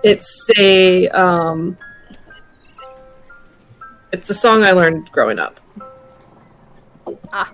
It's 0.04 0.50
a 0.58 1.10
um 1.10 1.78
it's 4.14 4.30
a 4.30 4.34
song 4.34 4.64
i 4.64 4.72
learned 4.72 5.12
growing 5.12 5.38
up 5.38 5.60
Ah. 7.32 7.54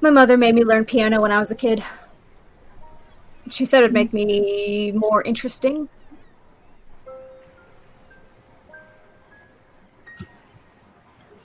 My 0.00 0.10
mother 0.10 0.36
made 0.36 0.54
me 0.54 0.64
learn 0.64 0.84
piano 0.84 1.20
when 1.20 1.30
I 1.30 1.38
was 1.38 1.50
a 1.50 1.54
kid. 1.54 1.84
She 3.50 3.64
said 3.64 3.82
it'd 3.82 3.92
make 3.92 4.12
me 4.12 4.92
more 4.92 5.22
interesting. 5.22 5.88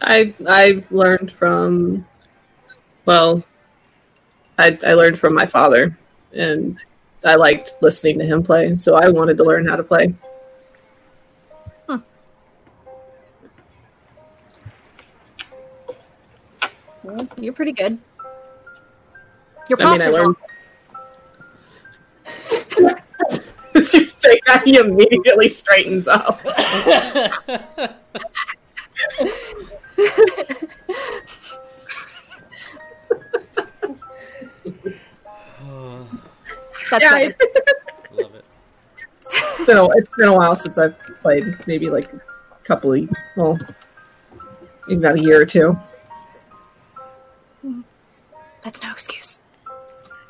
I 0.01 0.33
I've 0.47 0.89
learned 0.91 1.31
from 1.31 2.05
well 3.05 3.43
I 4.57 4.77
I 4.85 4.93
learned 4.93 5.19
from 5.19 5.33
my 5.33 5.45
father 5.45 5.97
and 6.33 6.77
I 7.23 7.35
liked 7.35 7.75
listening 7.81 8.19
to 8.19 8.25
him 8.25 8.43
play, 8.43 8.77
so 8.77 8.95
I 8.95 9.09
wanted 9.09 9.37
to 9.37 9.43
learn 9.43 9.67
how 9.67 9.75
to 9.75 9.83
play. 9.83 10.13
Well, 17.05 17.27
you're 17.39 17.53
pretty 17.53 17.71
good. 17.71 17.99
Your 19.69 19.79
I 19.79 19.93
mean, 19.93 20.01
I 20.01 20.11
posture's. 20.11 20.35
As 23.75 23.93
you 23.93 24.05
say 24.05 24.39
that, 24.47 24.63
he 24.65 24.77
immediately 24.77 25.47
straightens 25.49 26.07
up. 26.07 26.41
That's 36.89 37.03
yeah, 37.03 37.09
nice. 37.11 37.35
Love 38.11 38.35
it. 38.35 38.45
it's 39.19 39.65
been 39.65 39.77
a, 39.77 39.87
it's 39.89 40.13
been 40.15 40.29
a 40.29 40.35
while 40.35 40.55
since 40.55 40.79
I've 40.79 40.97
played. 41.21 41.55
Maybe 41.67 41.89
like 41.89 42.11
a 42.11 42.21
couple 42.63 42.93
of 42.93 43.09
well, 43.35 43.59
maybe 44.87 44.99
about 44.99 45.17
a 45.17 45.21
year 45.21 45.41
or 45.41 45.45
two. 45.45 45.77
That's 48.65 48.83
no 48.83 48.91
excuse. 48.91 49.39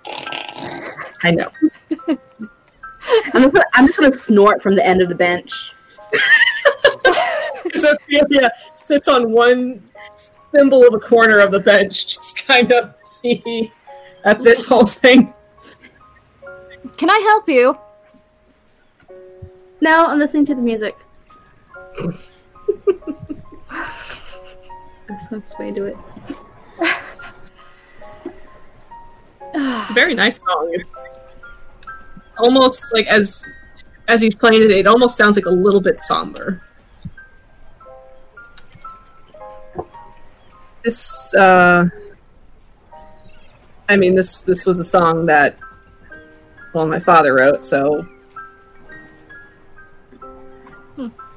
I 0.06 1.32
know. 1.32 1.50
I'm 3.34 3.42
just, 3.42 3.54
gonna, 3.54 3.66
I'm 3.74 3.88
just 3.88 4.00
gonna 4.00 4.14
snort 4.14 4.62
from 4.62 4.76
the 4.76 4.86
end 4.86 5.02
of 5.02 5.10
the 5.10 5.16
bench. 5.16 5.74
So 7.74 7.94
Ophelia 7.94 8.52
sits 8.76 9.08
on 9.08 9.32
one 9.32 9.82
thimble 10.52 10.86
of 10.88 10.94
a 10.94 11.00
corner 11.00 11.40
of 11.40 11.52
the 11.52 11.60
bench, 11.60 12.08
just 12.08 12.48
kind 12.48 12.72
of 12.72 12.94
at 14.24 14.44
this 14.44 14.66
whole 14.66 14.86
thing. 14.86 15.34
Can 16.98 17.10
I 17.10 17.20
help 17.20 17.50
you? 17.50 17.78
No, 19.82 20.06
I'm 20.06 20.20
listening 20.20 20.46
to 20.46 20.56
the 20.56 20.62
music. 20.62 20.96
That's 21.98 22.30
that's 25.30 25.54
the 25.54 25.56
way 25.60 25.72
to 25.72 25.76
do 25.76 25.86
it. 25.86 25.98
It's 29.56 29.90
a 29.90 29.94
very 29.94 30.14
nice 30.14 30.40
song. 30.40 30.70
It's 30.74 31.18
almost 32.38 32.94
like 32.94 33.08
as 33.08 33.46
as 34.08 34.22
he's 34.22 34.36
playing 34.36 34.62
it, 34.64 34.72
it 34.72 34.88
almost 34.88 35.18
sounds 35.18 35.36
like 35.36 35.46
a 35.46 35.50
little 35.52 35.82
bit 35.82 36.00
somber. 36.00 36.62
This, 40.84 41.34
uh, 41.34 41.90
I 43.90 43.98
mean, 43.98 44.14
this 44.14 44.42
this 44.42 44.66
was 44.66 44.78
a 44.78 44.84
song 44.84 45.26
that, 45.26 45.58
well, 46.74 46.86
my 46.86 47.00
father 47.00 47.34
wrote. 47.34 47.66
So, 47.66 48.06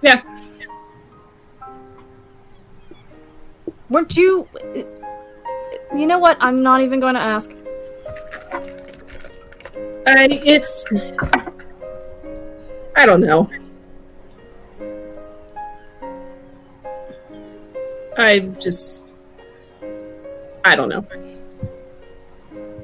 yeah, 0.03 0.23
Weren't 3.91 4.17
you? 4.17 4.47
You 5.95 6.07
know 6.07 6.19
what? 6.19 6.37
I'm 6.41 6.63
not 6.63 6.83
even 6.83 7.01
going 7.01 7.15
to 7.15 7.21
ask. 7.21 7.53
I 10.17 10.27
it's, 10.45 10.85
I 12.97 13.05
don't 13.07 13.21
know. 13.21 13.49
I 18.17 18.41
just, 18.61 19.05
I 20.65 20.75
don't 20.75 20.89
know. 20.89 21.07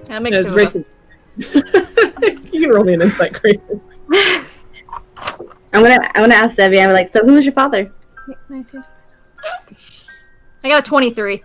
That 0.05 0.23
makes 0.23 0.39
It's 0.39 0.47
two 0.49 0.55
of 0.55 0.61
us. 0.61 0.77
Greyson. 0.77 2.53
you 2.53 2.61
can 2.61 2.71
roll 2.71 2.85
me 2.85 2.95
an 2.95 3.03
insight, 3.03 3.33
Greyson. 3.33 3.81
I'm 5.73 5.83
gonna 5.83 5.99
I'm 6.15 6.23
gonna 6.23 6.35
ask 6.35 6.57
Debbie. 6.57 6.81
I'm 6.81 6.91
like, 6.93 7.09
so 7.11 7.25
who 7.25 7.33
was 7.33 7.45
your 7.45 7.55
father? 7.55 7.91
19. 8.49 8.85
I 10.63 10.69
got 10.69 10.87
a 10.87 10.89
23. 10.89 11.43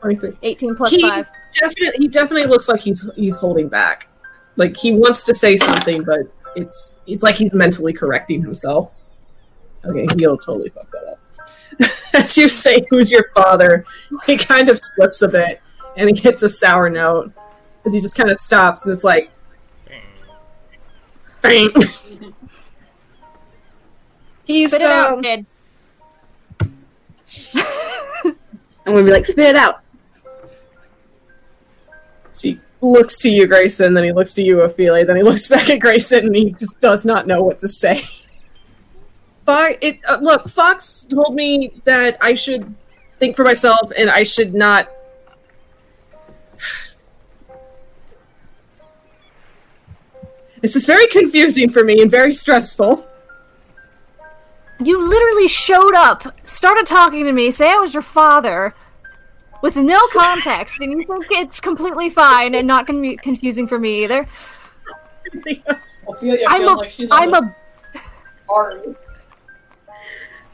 23. 0.00 0.32
18 0.42 0.74
plus 0.74 0.90
He- 0.90 1.00
5. 1.00 1.30
Definitely, 1.52 1.92
he 1.98 2.08
definitely 2.08 2.46
looks 2.46 2.68
like 2.68 2.80
he's 2.80 3.08
he's 3.16 3.36
holding 3.36 3.68
back. 3.68 4.08
Like 4.56 4.76
he 4.76 4.92
wants 4.92 5.24
to 5.24 5.34
say 5.34 5.56
something, 5.56 6.04
but 6.04 6.20
it's 6.56 6.96
it's 7.06 7.22
like 7.22 7.36
he's 7.36 7.54
mentally 7.54 7.92
correcting 7.92 8.42
himself. 8.42 8.92
Okay, 9.84 10.06
he'll 10.16 10.38
totally 10.38 10.70
fuck 10.70 10.90
that 10.92 11.04
up. 11.04 11.90
As 12.14 12.38
you 12.38 12.48
say, 12.48 12.86
who's 12.90 13.10
your 13.10 13.30
father? 13.34 13.84
He 14.24 14.36
kind 14.36 14.68
of 14.68 14.78
slips 14.78 15.22
a 15.22 15.28
bit, 15.28 15.60
and 15.96 16.08
he 16.08 16.16
hits 16.16 16.42
a 16.42 16.48
sour 16.48 16.88
note 16.88 17.32
as 17.84 17.92
he 17.92 18.00
just 18.00 18.16
kind 18.16 18.30
of 18.30 18.38
stops, 18.40 18.86
and 18.86 18.94
it's 18.94 19.04
like, 19.04 19.30
bang. 21.42 21.68
He's 24.44 24.70
Spit 24.70 24.82
it 24.82 24.90
out, 24.90 25.12
um, 25.14 25.22
kid. 25.22 25.46
I'm 28.86 28.92
gonna 28.92 29.02
be 29.02 29.10
like, 29.10 29.24
spit 29.24 29.38
it 29.38 29.56
out. 29.56 29.80
So 32.32 32.48
he 32.48 32.60
looks 32.92 33.18
to 33.20 33.30
you, 33.30 33.46
Greyson, 33.46 33.94
then 33.94 34.04
he 34.04 34.12
looks 34.12 34.32
to 34.34 34.42
you, 34.42 34.60
Ophelia, 34.62 35.04
then 35.04 35.16
he 35.16 35.22
looks 35.22 35.48
back 35.54 35.70
at 35.70 35.80
Greyson, 35.80 36.26
and 36.26 36.34
he 36.34 36.52
just 36.52 36.80
does 36.80 37.04
not 37.04 37.26
know 37.26 37.42
what 37.42 37.60
to 37.60 37.68
say. 37.68 38.08
But 39.44 39.78
it 39.82 40.00
uh, 40.08 40.18
look, 40.22 40.48
Fox 40.48 41.04
told 41.04 41.34
me 41.34 41.80
that 41.84 42.16
I 42.20 42.34
should 42.34 42.74
think 43.18 43.36
for 43.36 43.44
myself, 43.44 43.90
and 43.96 44.10
I 44.10 44.22
should 44.22 44.54
not. 44.54 44.88
This 50.62 50.76
is 50.76 50.86
very 50.86 51.06
confusing 51.08 51.68
for 51.68 51.84
me 51.84 52.00
and 52.00 52.10
very 52.10 52.32
stressful. 52.32 53.06
You 54.80 55.06
literally 55.06 55.46
showed 55.46 55.94
up, 55.94 56.34
started 56.42 56.86
talking 56.86 57.26
to 57.26 57.32
me, 57.32 57.50
say 57.50 57.68
I 57.70 57.74
was 57.74 57.92
your 57.92 58.02
father, 58.02 58.74
with 59.64 59.76
no 59.76 59.98
context, 60.12 60.78
and 60.80 60.92
you 60.92 61.06
think 61.06 61.24
it's 61.30 61.58
completely 61.58 62.10
fine 62.10 62.54
and 62.54 62.66
not 62.66 62.86
going 62.86 63.02
to 63.02 63.08
be 63.08 63.16
confusing 63.16 63.66
for 63.66 63.78
me 63.78 64.04
either. 64.04 64.28
Ophelia 66.06 66.44
I'm 66.46 66.60
feels 66.60 66.70
a, 66.70 66.74
like 66.74 66.90
she's 66.90 67.10
on 67.10 67.22
I'm 67.22 67.30
the 67.30 67.54
a, 67.94 68.00
arm. 68.52 68.96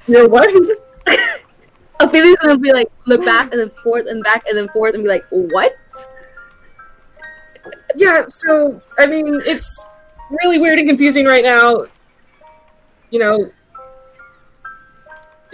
You 0.07 0.15
know 0.15 0.29
what? 0.29 0.49
Ophelia's 2.01 2.37
gonna 2.37 2.57
be 2.57 2.73
like, 2.73 2.89
look 3.07 3.25
back 3.25 3.51
and 3.51 3.61
then 3.61 3.71
forth 3.83 4.07
and 4.07 4.23
back 4.23 4.45
and 4.47 4.57
then 4.57 4.69
forth 4.69 4.95
and 4.95 5.03
be 5.03 5.09
like, 5.09 5.25
what? 5.31 5.77
yeah, 7.97 8.27
so 8.29 8.81
I 8.97 9.07
mean, 9.07 9.43
it's 9.45 9.87
really 10.31 10.61
weird 10.61 10.79
and 10.79 10.89
confusing 10.89 11.27
right 11.27 11.43
now. 11.43 11.87
You 13.11 13.19
know, 13.19 13.51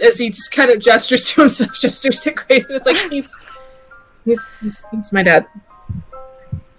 as 0.01 0.17
he 0.19 0.29
just 0.29 0.51
kind 0.51 0.71
of 0.71 0.79
gestures 0.79 1.25
to 1.33 1.41
himself, 1.41 1.71
gestures 1.79 2.19
to 2.21 2.31
Grace, 2.31 2.65
and 2.67 2.75
it's 2.77 2.85
like 2.85 2.97
he's 3.11 3.33
he's 4.25 4.39
he's, 4.61 4.83
he's 4.91 5.11
my 5.11 5.23
dad. 5.23 5.47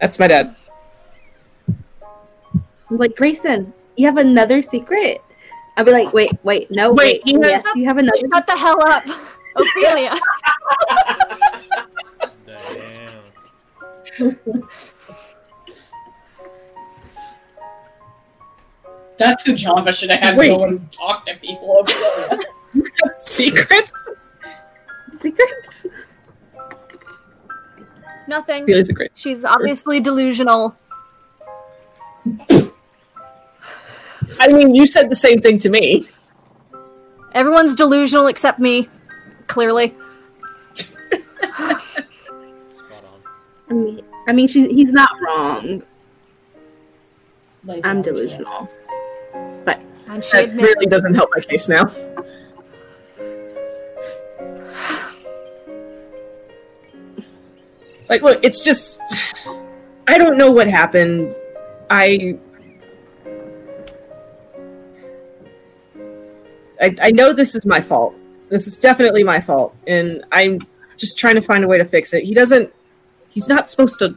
That's 0.01 0.19
my 0.19 0.29
dad. 0.29 0.55
I'm 1.69 2.97
like, 2.97 3.15
Greyson, 3.17 3.73
you 3.97 4.07
have 4.07 4.17
another 4.17 4.63
secret. 4.63 5.21
I'll 5.77 5.85
be 5.85 5.93
like, 5.93 6.13
wait, 6.13 6.33
wait, 6.43 6.71
no, 6.71 6.91
Wait, 6.93 7.23
wait, 7.25 7.29
he 7.29 7.35
has- 7.35 7.63
yes, 7.65 7.77
you 7.77 7.85
have 7.85 7.99
another. 7.99 8.17
shut 8.33 8.47
the 8.47 8.57
hell 8.57 8.83
up, 8.83 9.05
Ophelia. 9.57 10.19
Damn. 12.47 14.39
That's 19.19 19.45
who 19.45 19.53
Janva 19.55 19.93
should 19.99 20.11
have 20.11 20.21
had 20.21 20.37
Wait. 20.37 20.49
go 20.51 20.65
and 20.65 20.91
talk 20.93 21.27
to 21.27 21.35
people. 21.37 21.85
Ophelia. 22.81 23.15
Secrets? 23.21 23.93
secrets? 25.17 25.87
Nothing. 28.27 28.67
Felix 28.67 28.89
a 28.89 28.93
great. 28.93 29.11
She's 29.15 29.45
obviously 29.45 30.01
delusional. 30.01 30.77
I 34.41 34.49
mean, 34.49 34.75
you 34.75 34.87
said 34.87 35.11
the 35.11 35.17
same 35.17 35.41
thing 35.41 35.59
to 35.61 35.71
me. 35.71 36.09
Everyone's 37.35 37.75
delusional 37.75 38.27
except 38.27 38.59
me. 38.59 38.89
Clearly. 39.47 39.95
Spot 40.77 41.83
on. 42.93 43.23
I 43.71 43.73
mean, 43.73 44.03
I 44.29 44.33
mean, 44.33 44.47
she, 44.47 44.69
he's 44.73 44.93
not 44.93 45.11
wrong. 45.23 45.83
Like, 47.65 47.85
I'm 47.85 48.03
delusional. 48.03 48.69
And 50.09 50.25
she 50.25 50.33
That 50.33 50.45
admits 50.45 50.75
really 50.75 50.87
doesn't 50.87 51.15
help 51.15 51.31
my 51.35 51.43
case 51.43 51.69
now. 51.69 51.93
Like, 58.09 58.23
look, 58.23 58.41
it's 58.43 58.65
just. 58.65 59.01
I 60.07 60.19
don't 60.19 60.39
know 60.39 60.51
what 60.51 60.67
happened. 60.69 61.33
I. 61.91 62.39
I, 66.81 66.95
I 67.01 67.11
know 67.11 67.33
this 67.33 67.55
is 67.55 67.67
my 67.67 67.81
fault. 67.81 68.15
This 68.49 68.67
is 68.67 68.79
definitely 68.79 69.25
my 69.25 69.41
fault. 69.41 69.75
And 69.87 70.25
I'm 70.33 70.61
just 70.97 71.19
trying 71.19 71.35
to 71.35 71.43
find 71.43 71.65
a 71.65 71.69
way 71.69 71.79
to 71.79 71.85
fix 71.85 72.15
it. 72.15 72.25
He 72.25 72.35
doesn't. 72.35 72.73
He's 73.29 73.49
not 73.49 73.69
supposed 73.69 73.99
to. 74.01 74.17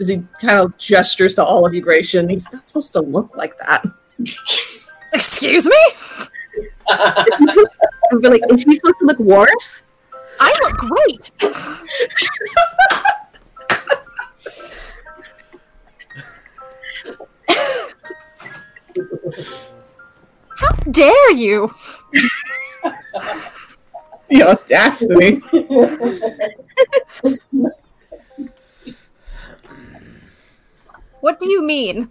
As 0.00 0.08
he 0.08 0.22
kind 0.40 0.58
of 0.60 0.78
gestures 0.78 1.34
to 1.34 1.44
all 1.44 1.66
of 1.66 1.74
you, 1.74 1.80
Gratian, 1.80 2.28
he's 2.28 2.50
not 2.52 2.68
supposed 2.68 2.92
to 2.92 3.00
look 3.00 3.36
like 3.36 3.58
that. 3.58 3.84
Excuse 5.12 5.66
me? 5.66 5.76
Be 8.20 8.28
like, 8.28 8.42
is 8.50 8.62
she 8.62 8.74
supposed 8.76 8.98
to 9.00 9.06
look 9.06 9.18
worse? 9.18 9.82
I 10.40 10.54
look 10.62 10.76
great. 10.76 11.30
How 20.56 20.70
dare 20.90 21.32
you? 21.32 21.72
The 24.30 24.42
audacity. 24.42 25.40
What 31.20 31.40
do 31.40 31.50
you 31.50 31.62
mean? 31.62 32.10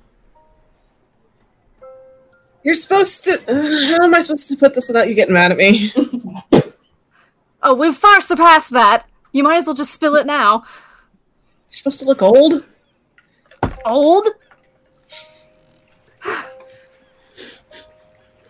You're 2.64 2.76
supposed 2.76 3.24
to. 3.26 3.34
Uh, 3.50 3.98
how 3.98 4.04
am 4.04 4.14
I 4.14 4.22
supposed 4.22 4.50
to 4.50 4.58
put 4.58 4.76
this 4.76 4.88
without 4.90 5.08
you 5.08 5.16
getting 5.16 5.34
mad 5.34 5.52
at 5.52 5.58
me? 5.58 5.94
Oh, 7.64 7.74
we've 7.74 7.96
far 7.96 8.22
surpassed 8.22 8.72
that. 8.72 9.08
You 9.32 9.44
might 9.44 9.56
as 9.56 9.66
well 9.66 9.76
just 9.76 9.94
spill 9.94 10.16
it 10.16 10.26
now. 10.26 10.64
You're 11.70 11.78
supposed 11.78 11.99
to 11.99 12.05
look 12.05 12.22
old. 12.22 12.63
Old? 13.86 14.28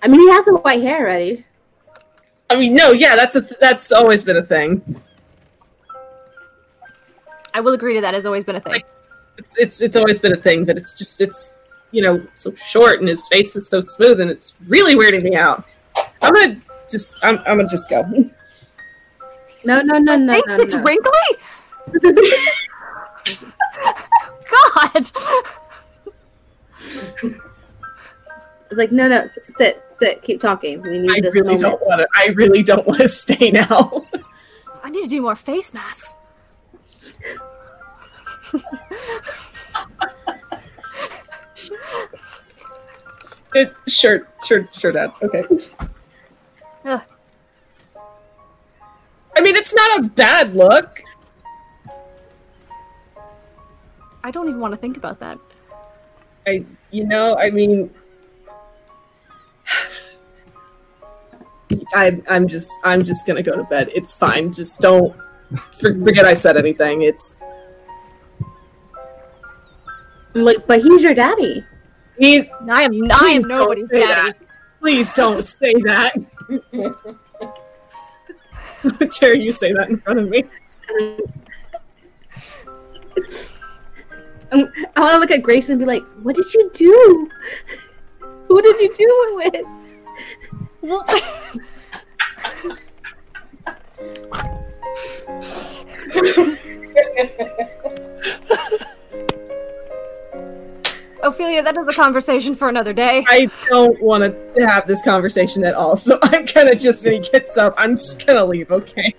I 0.02 0.08
mean, 0.08 0.20
he 0.22 0.30
has 0.32 0.46
the 0.46 0.58
white 0.58 0.82
hair 0.82 1.00
already. 1.02 1.46
I 2.50 2.56
mean, 2.56 2.74
no, 2.74 2.92
yeah, 2.92 3.16
that's 3.16 3.36
a 3.36 3.42
th- 3.42 3.60
that's 3.60 3.92
always 3.92 4.24
been 4.24 4.38
a 4.38 4.44
thing. 4.44 5.02
I 7.54 7.60
will 7.60 7.74
agree 7.74 7.96
to 7.96 8.02
that 8.02 8.14
has 8.14 8.26
always 8.26 8.46
been 8.46 8.56
a 8.56 8.62
thing. 8.62 8.84
It's 9.38 9.58
it's, 9.58 9.82
it's 9.82 9.96
always 9.96 10.20
been 10.20 10.34
a 10.34 10.42
thing, 10.42 10.64
but 10.64 10.78
it's 10.78 10.94
just 10.94 11.20
it's 11.22 11.54
you 11.92 12.02
know 12.02 12.26
so 12.36 12.54
short 12.56 13.00
and 13.00 13.10
his 13.10 13.28
face 13.28 13.56
is 13.56 13.68
so 13.68 13.82
smooth 13.82 14.20
and 14.20 14.30
it's 14.30 14.54
really 14.68 14.96
weirding 14.96 15.24
me 15.24 15.36
out. 15.36 15.66
I'm 16.22 16.34
gonna 16.34 16.62
just 16.90 17.16
I'm 17.24 17.40
I'm 17.40 17.58
gonna 17.58 17.68
just 17.68 17.90
go. 17.90 18.04
No, 19.66 19.82
no, 19.82 19.98
no, 19.98 20.16
no, 20.16 20.34
Face, 20.34 20.44
no, 20.48 20.56
it's 20.58 20.76
no. 20.76 20.84
wrinkly. 20.84 21.12
God. 24.52 25.12
It's 28.70 28.78
like, 28.78 28.92
no, 28.92 29.08
no, 29.08 29.30
sit, 29.56 29.84
sit, 29.98 30.22
keep 30.22 30.42
talking. 30.42 30.82
We 30.82 31.00
need 31.00 31.12
I 31.12 31.22
this 31.22 31.34
really 31.34 31.56
moment. 31.56 31.62
don't 31.62 31.82
want 31.82 32.02
to. 32.02 32.08
I 32.16 32.28
really 32.36 32.64
don't 32.64 32.86
want 32.86 33.00
to 33.00 33.08
stay 33.24 33.52
now. 33.52 34.06
I 34.84 34.90
need 34.90 35.04
to 35.04 35.10
do 35.10 35.22
more 35.22 35.36
face 35.36 35.74
masks. 35.74 36.16
It, 43.56 43.74
sure, 43.88 44.28
sure, 44.44 44.68
sure, 44.72 44.92
Dad. 44.92 45.12
Okay. 45.22 45.44
Ugh. 46.86 47.02
I 49.36 49.42
mean, 49.42 49.56
it's 49.56 49.74
not 49.74 50.00
a 50.00 50.04
bad 50.04 50.56
look. 50.56 51.02
I 54.28 54.32
don't 54.32 54.50
even 54.50 54.60
want 54.60 54.74
to 54.74 54.78
think 54.78 54.98
about 54.98 55.20
that. 55.20 55.40
I, 56.46 56.66
you 56.92 57.06
know, 57.06 57.38
I 57.38 57.50
mean, 57.50 57.90
I, 61.96 62.22
I'm 62.30 62.50
just, 62.50 62.74
I'm 62.84 63.06
just 63.06 63.26
gonna 63.26 63.42
go 63.42 63.56
to 63.56 63.64
bed. 63.64 63.90
It's 63.96 64.14
fine. 64.14 64.52
Just 64.52 64.82
don't 64.82 65.16
for, 65.80 65.98
forget 66.04 66.26
I 66.26 66.34
said 66.34 66.58
anything. 66.58 67.04
It's 67.04 67.40
like, 70.34 70.68
but 70.68 70.82
he's 70.82 71.02
your 71.02 71.14
daddy. 71.14 71.66
he. 72.20 72.50
I 72.70 72.82
am. 72.82 73.10
I 73.10 73.30
am 73.30 73.44
nobody's 73.44 73.88
daddy. 73.88 74.08
that. 74.08 74.34
Please 74.82 75.14
don't 75.14 75.46
say 75.46 75.74
that. 75.86 76.18
How 78.82 78.90
dare 78.90 79.38
you 79.38 79.54
say 79.54 79.72
that 79.72 79.90
in 79.90 80.02
front 80.02 80.20
of 80.20 80.28
me? 80.28 80.44
Um, 84.52 84.72
I 84.96 85.02
want 85.02 85.14
to 85.14 85.20
look 85.20 85.32
at 85.32 85.44
Grace 85.44 85.70
and 85.70 85.80
be 85.80 85.86
like, 85.86 86.04
what 86.22 86.36
did 86.36 86.54
you 86.54 86.70
do? 86.74 87.30
Who 88.48 88.62
did 88.62 88.80
you 88.80 88.94
do 88.96 89.42
it 89.42 89.66
with? 90.82 90.82
Ophelia, 101.24 101.64
that 101.64 101.78
is 101.78 101.88
a 101.88 101.94
conversation 101.94 102.56
for 102.56 102.70
another 102.70 102.94
day. 102.94 103.26
I 103.28 103.50
don't 103.68 104.02
want 104.02 104.24
to 104.24 104.68
have 104.68 104.88
this 104.88 105.02
conversation 105.02 105.64
at 105.64 105.74
all. 105.74 105.96
So 105.96 106.20
I'm 106.24 106.46
gonna 106.46 106.76
just 106.76 107.04
when 107.04 107.16
he 107.16 107.20
gets 107.20 107.58
up, 107.58 107.74
I'm 107.78 107.98
just 107.98 108.26
gonna 108.26 108.46
leave. 108.46 108.72
Okay. 108.72 109.14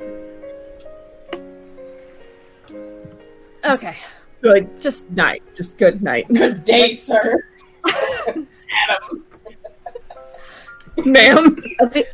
Okay. 3.68 3.96
Good 4.40 4.80
Just 4.80 5.08
night. 5.10 5.42
Just 5.54 5.78
good 5.78 6.02
night, 6.02 6.28
Good 6.32 6.64
day, 6.72 6.94
sir. 6.94 7.42
Adam. 7.86 9.24
ma'am. 11.04 11.56
Ophe- 11.80 12.04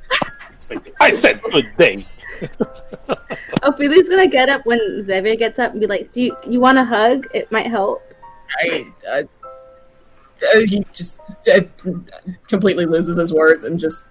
I 1.00 1.10
said 1.10 1.40
good 1.42 1.70
day. 1.76 2.06
Ophelia's 3.62 4.08
gonna 4.08 4.28
get 4.28 4.48
up 4.48 4.64
when 4.66 5.02
Xavier 5.02 5.36
gets 5.36 5.58
up 5.58 5.72
and 5.72 5.80
be 5.80 5.86
like, 5.86 6.12
do 6.12 6.20
you, 6.22 6.36
you 6.48 6.60
want 6.60 6.78
a 6.78 6.84
hug? 6.84 7.26
It 7.34 7.50
might 7.52 7.66
help. 7.66 8.02
I, 8.60 8.86
uh, 9.08 9.22
uh, 10.54 10.60
he 10.66 10.84
just 10.92 11.20
uh, 11.52 11.60
completely 12.48 12.86
loses 12.86 13.18
his 13.18 13.32
words 13.32 13.64
and 13.64 13.78
just 13.78 14.06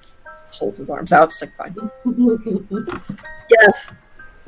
holds 0.51 0.77
his 0.79 0.89
arms 0.89 1.11
out, 1.11 1.29
just 1.29 1.41
like 1.41 1.55
fine. 1.57 1.75
Yes. 3.49 3.91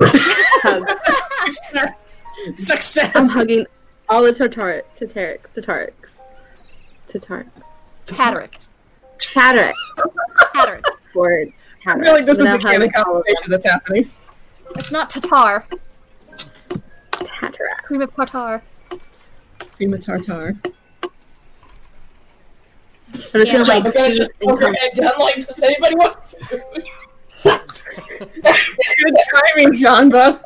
Hugs. 0.62 1.60
Success. 2.54 3.12
I'm 3.14 3.28
hugging 3.28 3.66
all 4.08 4.22
the 4.22 4.32
Tartar 4.32 4.82
Tatarix. 4.96 5.54
Tatarix. 5.54 6.12
Tatarix. 7.08 7.48
Tattaric. 8.06 8.58
Tatarix. 9.18 9.74
Tattaric. 10.52 10.84
Word. 11.14 11.48
I 11.86 11.94
feel 12.02 12.12
like 12.12 12.26
this 12.26 12.38
is 12.38 12.44
the 12.44 12.44
gonna 12.44 12.58
kind 12.58 12.82
of 12.82 12.92
hug 12.94 13.06
all 13.06 13.18
of 13.18 13.24
conversation 13.24 13.50
that's 13.50 13.66
happening. 13.66 14.10
It's 14.76 14.90
not 14.90 15.08
Tatar. 15.08 15.66
them. 15.70 16.82
Tatarix. 17.12 17.82
Cream 17.84 18.02
of 18.02 18.14
tartar. 18.14 18.62
Prima 19.76 19.98
tartar. 19.98 20.56
I'm 20.62 20.70
just 23.12 23.52
gonna 23.52 23.58
I'm 23.58 23.84
like 23.84 23.94
gonna 23.94 24.14
just 24.14 24.30
and 24.40 24.50
poke 24.50 24.60
her 24.60 24.72
head 24.72 24.92
down 24.94 25.12
like, 25.18 25.46
does 25.46 25.58
anybody 25.60 25.94
want 25.94 26.16
food? 26.48 26.62
Good 28.18 29.16
timing, 29.54 29.72
Janva. 29.74 30.40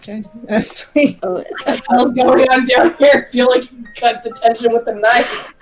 Okay, 0.00 0.24
that's 0.44 0.84
sweet. 0.84 1.18
oh, 1.22 1.44
What's 1.64 2.12
going 2.12 2.46
on 2.48 2.66
down 2.66 2.94
here? 2.98 3.26
I 3.28 3.30
feel 3.30 3.46
like 3.48 3.70
you 3.70 3.84
cut 3.96 4.22
the 4.22 4.30
tension 4.30 4.72
with 4.72 4.86
a 4.88 4.94
knife. 4.94 5.54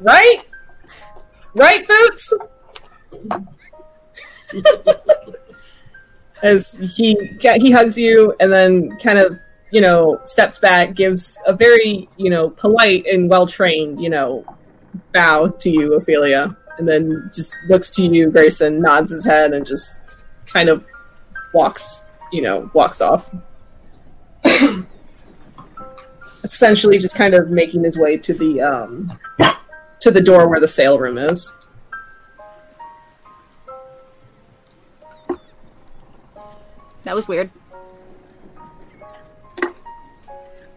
Right? 0.00 0.44
Right, 1.54 1.86
Boots? 1.86 2.34
As 6.42 6.76
he 6.96 7.16
he 7.40 7.70
hugs 7.70 7.96
you 7.96 8.34
and 8.40 8.52
then 8.52 8.98
kind 8.98 9.18
of, 9.18 9.38
you 9.70 9.80
know, 9.80 10.20
steps 10.24 10.58
back, 10.58 10.94
gives 10.94 11.40
a 11.46 11.54
very, 11.54 12.08
you 12.16 12.28
know, 12.28 12.50
polite 12.50 13.06
and 13.06 13.30
well 13.30 13.46
trained, 13.46 14.00
you 14.02 14.10
know, 14.10 14.44
bow 15.12 15.46
to 15.48 15.70
you, 15.70 15.94
Ophelia, 15.94 16.54
and 16.78 16.86
then 16.86 17.30
just 17.32 17.54
looks 17.68 17.88
to 17.90 18.02
you, 18.04 18.30
Greyson, 18.30 18.80
nods 18.80 19.12
his 19.12 19.24
head, 19.24 19.52
and 19.52 19.64
just 19.64 20.00
kind 20.46 20.68
of 20.68 20.84
walks, 21.54 22.03
you 22.34 22.42
know, 22.42 22.68
walks 22.74 23.00
off. 23.00 23.30
Essentially, 26.42 26.98
just 26.98 27.16
kind 27.16 27.32
of 27.32 27.48
making 27.48 27.84
his 27.84 27.96
way 27.96 28.16
to 28.16 28.34
the 28.34 28.60
um, 28.60 29.16
to 30.00 30.10
the 30.10 30.20
door 30.20 30.48
where 30.48 30.58
the 30.58 30.66
sale 30.66 30.98
room 30.98 31.16
is. 31.16 31.56
That 37.04 37.14
was 37.14 37.28
weird. 37.28 37.50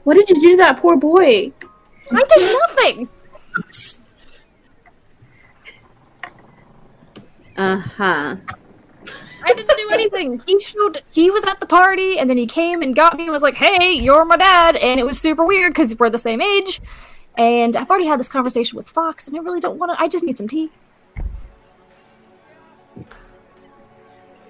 what 0.03 0.14
did 0.14 0.30
you 0.30 0.39
do 0.39 0.51
to 0.51 0.58
that 0.58 0.78
poor 0.80 0.95
boy? 0.95 1.51
I 2.12 2.24
did 2.30 2.60
nothing. 2.70 3.10
Uh 7.57 7.77
huh. 7.80 8.36
I 9.48 9.53
didn't 9.53 9.78
do 9.78 9.90
anything. 9.91 10.41
He 10.45 10.60
showed. 10.60 11.03
He 11.11 11.32
was 11.32 11.45
at 11.45 11.61
the 11.61 11.65
party, 11.65 12.19
and 12.19 12.30
then 12.30 12.38
he 12.38 12.45
came 12.45 12.82
and 12.82 12.94
got 12.94 13.15
me 13.15 13.24
and 13.24 13.32
was 13.32 13.41
like, 13.41 13.56
"Hey, 13.56 13.94
you're 13.94 14.26
my 14.26 14.36
dad," 14.36 14.76
and 14.76 14.99
it 14.99 15.06
was 15.06 15.19
super 15.19 15.45
weird 15.45 15.72
because 15.74 15.98
we're 15.98 16.10
the 16.10 16.19
same 16.19 16.41
age. 16.41 16.82
And 17.38 17.76
I've 17.76 17.90
already 17.90 18.07
had 18.07 18.19
this 18.19 18.28
conversation 18.28 18.76
with 18.76 18.90
Fox, 18.90 19.28
and 19.28 19.38
I 19.38 19.40
really 19.40 19.61
don't 19.61 19.78
want 19.80 19.94
to. 19.94 20.02
I 20.02 20.10
just 20.10 20.24
need 20.26 20.38
some 20.38 20.48
tea. 20.48 20.69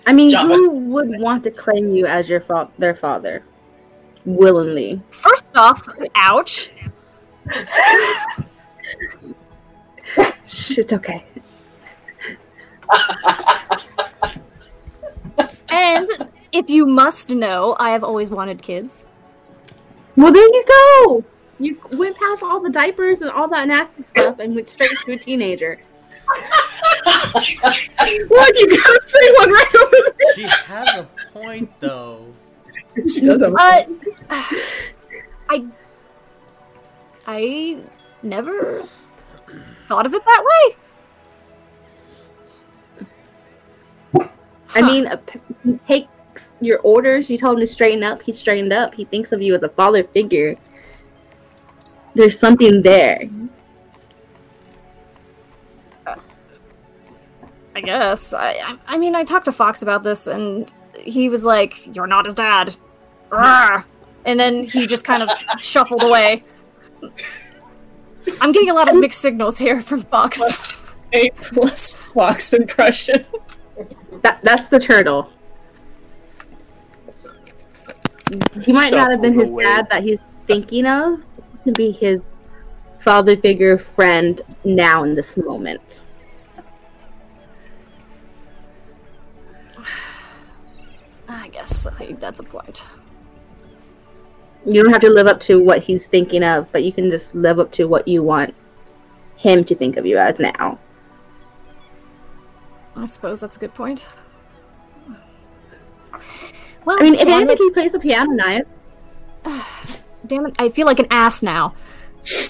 I 0.08 0.14
mean, 0.14 0.32
Janva. 0.32 0.56
who 0.56 0.70
would 0.70 1.20
want 1.20 1.44
to 1.44 1.52
claim 1.52 1.94
you 1.94 2.08
as 2.08 2.28
your 2.28 2.42
fa- 2.42 2.72
their 2.80 2.96
father 2.96 3.44
willingly? 4.26 5.02
First 5.12 5.56
off, 5.56 5.88
ouch. 6.16 6.72
Shh, 10.46 10.78
it's 10.80 10.94
okay. 10.94 11.26
And 15.70 16.10
if 16.52 16.70
you 16.70 16.86
must 16.86 17.30
know, 17.30 17.76
I 17.80 17.92
have 17.92 18.04
always 18.04 18.30
wanted 18.30 18.62
kids. 18.62 19.04
Well, 20.16 20.32
there 20.32 20.44
you 20.44 20.64
go. 20.68 21.24
You 21.60 21.82
went 21.92 22.18
past 22.18 22.44
all 22.44 22.62
the 22.62 22.70
diapers 22.70 23.22
and 23.22 23.30
all 23.30 23.48
that 23.50 23.68
nasty 23.68 24.04
stuff 24.04 24.40
and 24.40 24.56
went 24.56 24.70
straight 24.70 24.98
to 25.06 25.14
a 25.14 25.18
teenager. 25.18 25.80
Look, 27.36 27.46
you 27.46 28.68
got 28.70 28.96
a 28.96 29.02
pretty 29.08 29.38
one 29.38 29.52
right 29.52 29.76
over 29.76 30.14
there. 30.18 30.36
She 30.36 30.44
has 30.44 30.88
a 30.98 31.08
point 31.34 31.70
though. 31.80 32.34
She 33.12 33.22
does 33.22 33.42
have 33.42 33.54
a 33.54 33.56
uh, 33.56 33.84
But 33.90 33.90
I, 35.50 35.66
I 37.26 37.78
never 38.24 38.84
thought 39.88 40.06
of 40.06 40.14
it 40.14 40.26
that 40.26 40.44
way. 40.44 40.78
I 44.76 44.82
mean, 44.82 45.10
he 45.64 45.78
takes 45.88 46.58
your 46.62 46.80
orders. 46.80 47.30
You 47.30 47.38
told 47.38 47.58
him 47.58 47.66
to 47.66 47.68
straighten 47.68 48.04
up. 48.04 48.22
He 48.22 48.32
straightened 48.32 48.74
up. 48.74 48.94
He 48.94 49.06
thinks 49.06 49.32
of 49.32 49.42
you 49.42 49.56
as 49.56 49.64
a 49.64 49.70
father 49.70 50.04
figure. 50.04 50.56
There's 52.16 52.38
something 52.38 52.82
there. 52.82 53.30
I 57.76 57.82
guess. 57.82 58.34
I, 58.34 58.54
I, 58.54 58.78
I 58.88 58.98
mean, 58.98 59.16
I 59.16 59.24
talked 59.24 59.46
to 59.46 59.52
Fox 59.52 59.84
about 59.84 60.02
this, 60.02 60.26
and 60.26 60.74
he 60.98 61.30
was 61.30 61.44
like, 61.44 61.96
"You're 61.96 62.08
not 62.08 62.26
his 62.26 62.34
dad," 62.34 62.76
Rawr. 63.30 63.86
and 64.26 64.40
then 64.40 64.64
he 64.64 64.88
just 64.88 65.06
kind 65.06 65.22
of 65.22 65.30
shuffled 65.62 66.02
away. 66.02 66.44
I'm 68.42 68.52
getting 68.52 68.72
a 68.72 68.74
lot 68.74 68.90
of 68.90 69.00
mixed 69.00 69.22
signals 69.22 69.60
here 69.60 69.82
from 69.82 70.02
Fox. 70.02 70.96
A 71.14 71.30
plus 71.30 71.92
fox 72.14 72.54
impression. 72.54 73.26
That 74.22 74.40
that's 74.44 74.70
the 74.70 74.80
turtle. 74.80 75.32
He 78.64 78.74
might 78.74 78.92
not 78.92 79.12
have 79.12 79.22
been 79.22 79.36
his 79.36 79.46
Away. 79.46 79.64
dad 79.64 79.88
that 79.90 80.04
he's 80.04 80.20
thinking 80.48 80.86
of. 80.86 81.20
He 81.20 81.64
can 81.64 81.74
be 81.74 81.92
his 81.92 82.22
father 83.00 83.38
figure 83.38 83.78
friend 83.78 84.42
now 84.66 85.04
in 85.04 85.14
this 85.14 85.38
moment. 85.38 86.02
I 91.30 91.48
guess 91.50 91.88
I 91.88 91.92
think 91.92 92.20
that's 92.20 92.40
a 92.40 92.44
point. 92.44 92.86
You 94.66 94.84
don't 94.84 94.92
have 94.92 95.02
to 95.02 95.10
live 95.10 95.28
up 95.28 95.40
to 95.42 95.64
what 95.64 95.82
he's 95.82 96.08
thinking 96.08 96.44
of, 96.44 96.70
but 96.74 96.84
you 96.84 96.92
can 96.92 97.10
just 97.10 97.34
live 97.34 97.60
up 97.60 97.72
to 97.74 97.86
what 97.86 98.06
you 98.08 98.24
want 98.24 98.54
him 99.38 99.64
to 99.64 99.76
think 99.76 99.96
of 99.96 100.06
you 100.06 100.18
as 100.18 100.40
now. 100.40 100.78
I 102.98 103.06
suppose 103.06 103.40
that's 103.40 103.58
a 103.58 103.60
good 103.60 103.74
point. 103.74 104.10
Well, 106.84 106.98
I 107.00 107.04
mean, 107.04 107.14
if 107.16 107.26
damn, 107.26 107.44
anything, 107.50 107.68
it, 107.68 107.74
plays 107.74 107.92
the 107.92 108.00
piano 108.00 108.32
nice. 108.32 108.64
damn 110.26 110.48
it, 110.48 110.56
I 110.58 110.70
feel 110.70 110.88
like 110.88 111.00
an 111.00 111.08
ass 111.12 111.44
now. 111.44 111.76
Oh, 112.30 112.50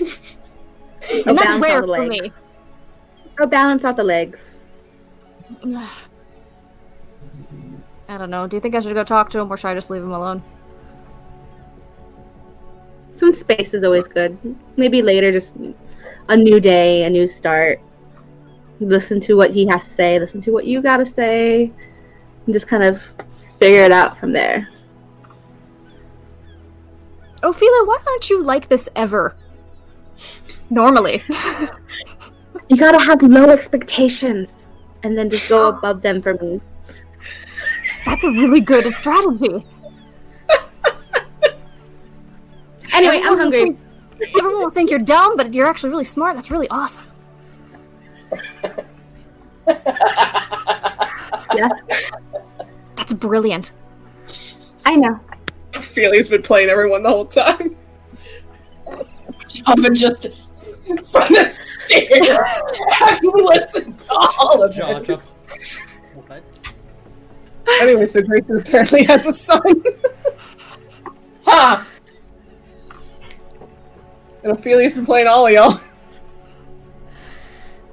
And 1.26 1.38
that's 1.38 1.54
balance 1.54 1.62
rare 1.62 1.82
for 1.82 2.06
me. 2.06 2.32
Or 3.38 3.46
balance 3.46 3.84
out 3.84 3.96
the 3.96 4.04
legs. 4.04 4.56
I 8.08 8.18
don't 8.18 8.30
know. 8.30 8.46
Do 8.46 8.56
you 8.56 8.60
think 8.60 8.74
I 8.74 8.80
should 8.80 8.94
go 8.94 9.04
talk 9.04 9.30
to 9.30 9.38
him, 9.38 9.52
or 9.52 9.56
should 9.56 9.68
I 9.68 9.74
just 9.74 9.90
leave 9.90 10.02
him 10.02 10.12
alone? 10.12 10.42
Some 13.14 13.32
space 13.32 13.74
is 13.74 13.84
always 13.84 14.08
good. 14.08 14.36
Maybe 14.76 15.02
later, 15.02 15.30
just 15.30 15.56
a 16.28 16.36
new 16.36 16.58
day, 16.58 17.04
a 17.04 17.10
new 17.10 17.26
start. 17.26 17.80
Listen 18.84 19.18
to 19.20 19.34
what 19.34 19.50
he 19.50 19.66
has 19.66 19.84
to 19.84 19.90
say, 19.90 20.18
listen 20.18 20.40
to 20.42 20.50
what 20.52 20.66
you 20.66 20.82
gotta 20.82 21.06
say, 21.06 21.72
and 22.44 22.52
just 22.52 22.66
kind 22.68 22.82
of 22.82 23.00
figure 23.58 23.82
it 23.82 23.92
out 23.92 24.18
from 24.18 24.32
there. 24.32 24.68
Ophelia, 27.42 27.84
why 27.84 27.98
aren't 28.06 28.28
you 28.30 28.42
like 28.42 28.68
this 28.68 28.88
ever? 28.96 29.34
Normally. 30.70 31.22
You 32.70 32.78
gotta 32.78 32.98
have 32.98 33.20
low 33.20 33.50
expectations, 33.50 34.68
and 35.02 35.18
then 35.18 35.28
just 35.28 35.50
go 35.50 35.68
above 35.68 36.00
them 36.00 36.22
for 36.22 36.32
me. 36.34 36.62
That's 38.06 38.24
a 38.24 38.28
really 38.30 38.60
good 38.62 38.90
strategy. 38.94 39.66
Anyway, 42.94 43.16
Everyone 43.16 43.22
I'm 43.32 43.38
hungry. 43.38 43.62
think- 43.64 43.78
everyone 44.38 44.62
will 44.62 44.70
think 44.70 44.88
you're 44.88 44.98
dumb, 45.00 45.36
but 45.36 45.52
you're 45.52 45.66
actually 45.66 45.90
really 45.90 46.04
smart. 46.04 46.36
That's 46.36 46.50
really 46.50 46.68
awesome. 46.68 47.04
Yes, 51.56 51.80
That's 52.96 53.12
brilliant. 53.12 53.72
I 54.84 54.96
know. 54.96 55.20
Ophelia's 55.74 56.28
been 56.28 56.42
playing 56.42 56.68
everyone 56.68 57.02
the 57.02 57.08
whole 57.08 57.26
time. 57.26 57.76
Janva 59.46 59.96
just 59.96 60.26
from 61.10 61.32
the 61.32 61.48
stairs. 61.50 62.28
Have 62.90 63.20
you 63.22 63.32
listened 63.32 63.98
to 64.00 64.12
all 64.12 64.62
of 64.62 64.74
Jaw 64.74 64.96
it? 64.96 65.04
drop. 65.04 65.20
What? 66.14 66.42
Anyway, 67.80 68.06
so 68.06 68.20
Greyson 68.20 68.60
apparently 68.60 69.04
has 69.04 69.24
a 69.26 69.32
son. 69.32 69.62
Huh? 71.44 71.84
And 74.42 74.52
Ophelia's 74.52 74.94
been 74.94 75.06
playing 75.06 75.26
all 75.26 75.46
of 75.46 75.52
y'all. 75.52 75.80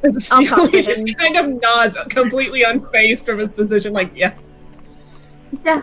This 0.02 0.16
is 0.16 0.32
I'll 0.32 0.44
talk 0.46 0.72
to 0.72 0.82
just 0.82 1.18
kind 1.18 1.38
of 1.38 1.62
nods, 1.62 1.96
completely 2.10 2.64
unfazed 2.64 3.26
from 3.26 3.40
his 3.40 3.54
position, 3.54 3.94
like, 3.94 4.12
yeah, 4.16 4.34
Yeah. 5.64 5.82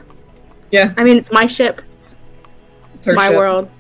Yeah. 0.71 0.93
I 0.97 1.05
mean, 1.05 1.17
it's 1.17 1.31
my 1.33 1.47
ship, 1.47 1.81
it's 2.95 3.07
her 3.07 3.15
my 3.15 3.29
ship. 3.29 3.37
world. 3.37 3.71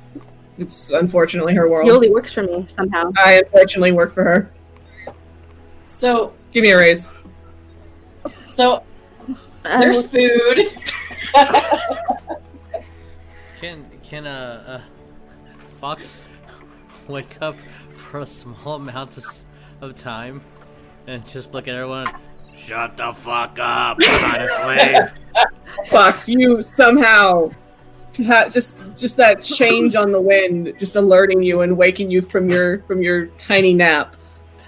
It's 0.58 0.90
unfortunately 0.90 1.54
her 1.54 1.68
world. 1.68 1.88
Yuliy 1.88 2.10
works 2.12 2.32
for 2.32 2.42
me 2.42 2.66
somehow. 2.68 3.12
I 3.16 3.42
unfortunately 3.44 3.92
work 3.92 4.12
for 4.14 4.24
her. 4.24 4.50
So, 5.86 6.32
Give 6.52 6.62
me 6.62 6.70
a 6.70 6.78
raise. 6.78 7.12
so 8.48 8.82
Uh, 9.64 9.80
there's 9.80 10.06
food. 10.06 10.70
Can 13.60 13.84
can 14.04 14.26
uh, 14.26 14.80
uh 14.80 14.80
Fox 15.80 16.20
wake 17.08 17.36
up 17.40 17.56
for 17.94 18.20
a 18.20 18.26
small 18.26 18.74
amount 18.76 19.16
of, 19.16 19.24
s- 19.24 19.44
of 19.80 19.94
time 19.94 20.42
and 21.06 21.26
just 21.26 21.54
look 21.54 21.68
at 21.68 21.74
everyone? 21.74 22.06
Shut 22.56 22.96
the 22.96 23.12
fuck 23.14 23.58
up! 23.60 23.98
I'm 24.02 24.18
trying 24.18 24.40
to 24.40 25.08
sleep. 25.08 25.46
Fox, 25.86 26.28
you 26.28 26.62
somehow 26.62 27.50
ha- 28.26 28.48
just 28.48 28.76
just 28.96 29.16
that 29.16 29.40
change 29.40 29.94
on 29.94 30.10
the 30.12 30.20
wind, 30.20 30.74
just 30.78 30.96
alerting 30.96 31.42
you 31.42 31.60
and 31.62 31.76
waking 31.76 32.10
you 32.10 32.22
from 32.22 32.48
your 32.48 32.80
from 32.82 33.00
your 33.02 33.26
tiny 33.36 33.74
nap, 33.74 34.16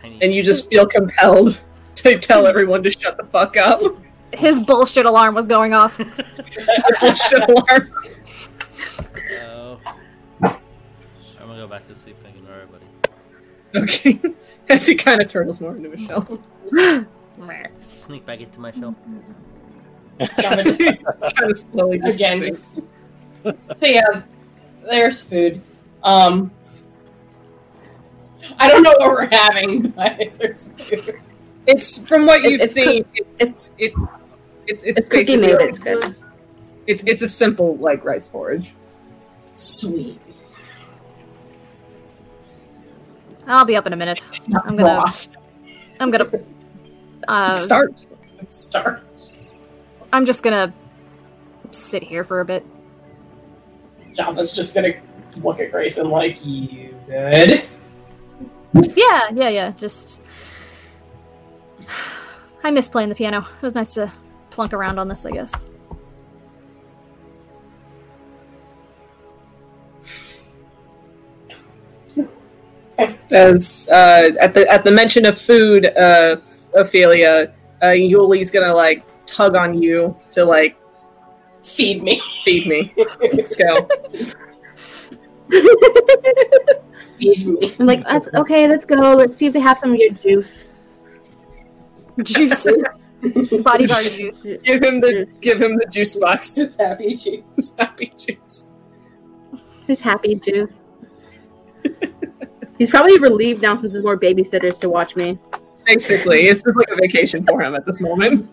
Tiny. 0.00 0.22
and 0.22 0.32
you 0.32 0.42
just 0.42 0.70
feel 0.70 0.86
compelled 0.86 1.60
to 1.96 2.18
tell 2.18 2.46
everyone 2.46 2.82
to 2.84 2.90
shut 2.90 3.16
the 3.16 3.24
fuck 3.24 3.56
up. 3.56 3.80
His 4.32 4.60
bullshit 4.60 5.06
alarm 5.06 5.34
was 5.34 5.48
going 5.48 5.74
off. 5.74 5.98
Bullshit 7.00 7.48
alarm. 7.48 7.92
Oh. 9.42 9.80
I'm 10.42 10.56
gonna 11.40 11.56
go 11.56 11.66
back 11.66 11.88
to 11.88 11.96
sleep 11.96 12.16
and 12.24 12.36
ignore 12.36 12.60
everybody. 12.60 12.86
Okay. 13.74 14.20
As 14.70 14.86
he 14.86 14.94
kind 14.94 15.20
of 15.20 15.28
turtles 15.28 15.60
more 15.60 15.76
into 15.76 15.92
a 15.92 15.98
shell. 15.98 16.40
Sneak 17.80 18.24
back 18.24 18.40
into 18.40 18.60
my 18.60 18.70
shell. 18.72 18.94
Just 20.20 20.36
kind 21.36 21.51
of 21.51 21.59
slowly 21.59 21.98
just 21.98 22.20
Again, 22.20 22.38
sinks. 22.55 22.76
So 23.44 23.55
yeah, 23.86 24.22
there's 24.84 25.22
food. 25.22 25.60
Um, 26.02 26.51
I 28.59 28.68
don't 28.70 28.82
know 28.82 28.94
what 28.98 29.10
we're 29.10 29.28
having, 29.30 29.88
but 29.97 30.18
there's 30.38 30.68
food. 30.76 31.20
It's 31.66 31.98
from 32.06 32.26
what 32.26 32.42
you've 32.42 32.60
it's 32.60 32.72
seen. 32.72 33.05
cook- 33.05 33.12
It's 33.14 33.36
it's- 33.40 33.74
it, 33.78 33.92
it's 34.66 34.82
it's 34.84 34.98
It's 34.98 35.09
cookie 35.09 35.36
made. 35.36 35.56
It's 35.60 35.78
good. 35.78 36.14
It's 36.86 37.02
it's 37.06 37.22
a 37.22 37.28
simple 37.28 37.76
like 37.78 38.05
rice 38.05 38.28
porridge. 38.28 38.72
Sweet. 39.56 40.20
I'll 43.51 43.64
be 43.64 43.77
up 43.77 43.86
in 43.86 43.93
a 43.93 43.97
minute. 43.97 44.24
I'm 44.64 44.77
gonna. 44.77 45.01
Broth. 45.01 45.28
I'm 45.98 46.10
gonna. 46.10 46.31
Uh, 47.27 47.56
Start. 47.56 47.94
Start. 48.48 49.02
I'm 50.12 50.24
just 50.24 50.43
gonna 50.43 50.72
sit 51.70 52.02
here 52.02 52.24
for 52.24 52.40
a 52.40 52.44
bit. 52.44 52.64
Janva's 54.16 54.52
just 54.52 54.74
gonna 54.74 54.94
look 55.36 55.60
at 55.60 55.72
Greyson 55.72 56.10
like, 56.10 56.44
you 56.44 56.94
good? 57.06 57.64
Yeah, 58.74 59.31
yeah, 59.32 59.48
yeah. 59.48 59.72
Just. 59.72 60.20
I 62.64 62.70
miss 62.70 62.89
playing 62.89 63.09
the 63.09 63.14
piano. 63.14 63.40
It 63.40 63.62
was 63.62 63.74
nice 63.74 63.94
to 63.94 64.12
plunk 64.51 64.72
around 64.72 64.98
on 64.98 65.09
this, 65.09 65.27
I 65.27 65.31
guess. 65.31 65.52
As 73.31 73.89
uh, 73.90 74.31
at 74.40 74.55
the 74.55 74.69
at 74.70 74.85
the 74.85 74.93
mention 74.93 75.27
of 75.27 75.39
food, 75.39 75.86
uh, 75.97 76.36
Ophelia, 76.74 77.52
uh, 77.82 77.86
Yuliy's 77.86 78.51
gonna 78.51 78.74
like 78.74 79.05
tug 79.27 79.55
on 79.55 79.81
you 79.81 80.16
to 80.32 80.44
like 80.44 80.77
Feed 81.62 82.02
me. 82.02 82.20
feed 82.44 82.66
me. 82.66 82.93
Let's 82.97 83.57
go. 83.57 83.89
Feed 87.19 87.47
me. 87.47 87.77
I'm 87.78 87.86
like, 87.86 88.05
that's 88.05 88.28
okay. 88.35 88.66
Let's 88.66 88.85
go. 88.85 89.15
Let's 89.15 89.36
see 89.36 89.47
if 89.47 89.52
they 89.52 89.61
have 89.61 89.78
some 89.78 89.93
of 89.93 89.97
your 89.97 90.12
juice. 90.12 90.73
Juice. 92.23 92.66
Bodyguard 93.62 94.05
juice. 94.12 94.43
give 94.65 94.82
him 94.82 95.01
the 95.01 95.31
give 95.40 95.61
him 95.61 95.77
the 95.77 95.86
juice 95.90 96.16
box. 96.16 96.57
It's 96.57 96.77
happy 96.77 97.15
juice. 97.15 97.44
It's 97.57 97.73
happy 97.78 98.12
juice. 98.16 98.66
It's 99.86 100.01
happy 100.01 100.35
juice. 100.36 100.81
He's 102.81 102.89
probably 102.89 103.19
relieved 103.19 103.61
now 103.61 103.77
since 103.77 103.93
there's 103.93 104.02
more 104.02 104.19
babysitters 104.19 104.81
to 104.81 104.89
watch 104.89 105.15
me. 105.15 105.39
Basically, 105.85 106.48
it's 106.48 106.62
just 106.62 106.74
like 106.74 106.89
a 106.89 106.97
vacation 106.97 107.44
for 107.44 107.61
him 107.61 107.74
at 107.74 107.85
this 107.85 108.01
moment. 108.01 108.48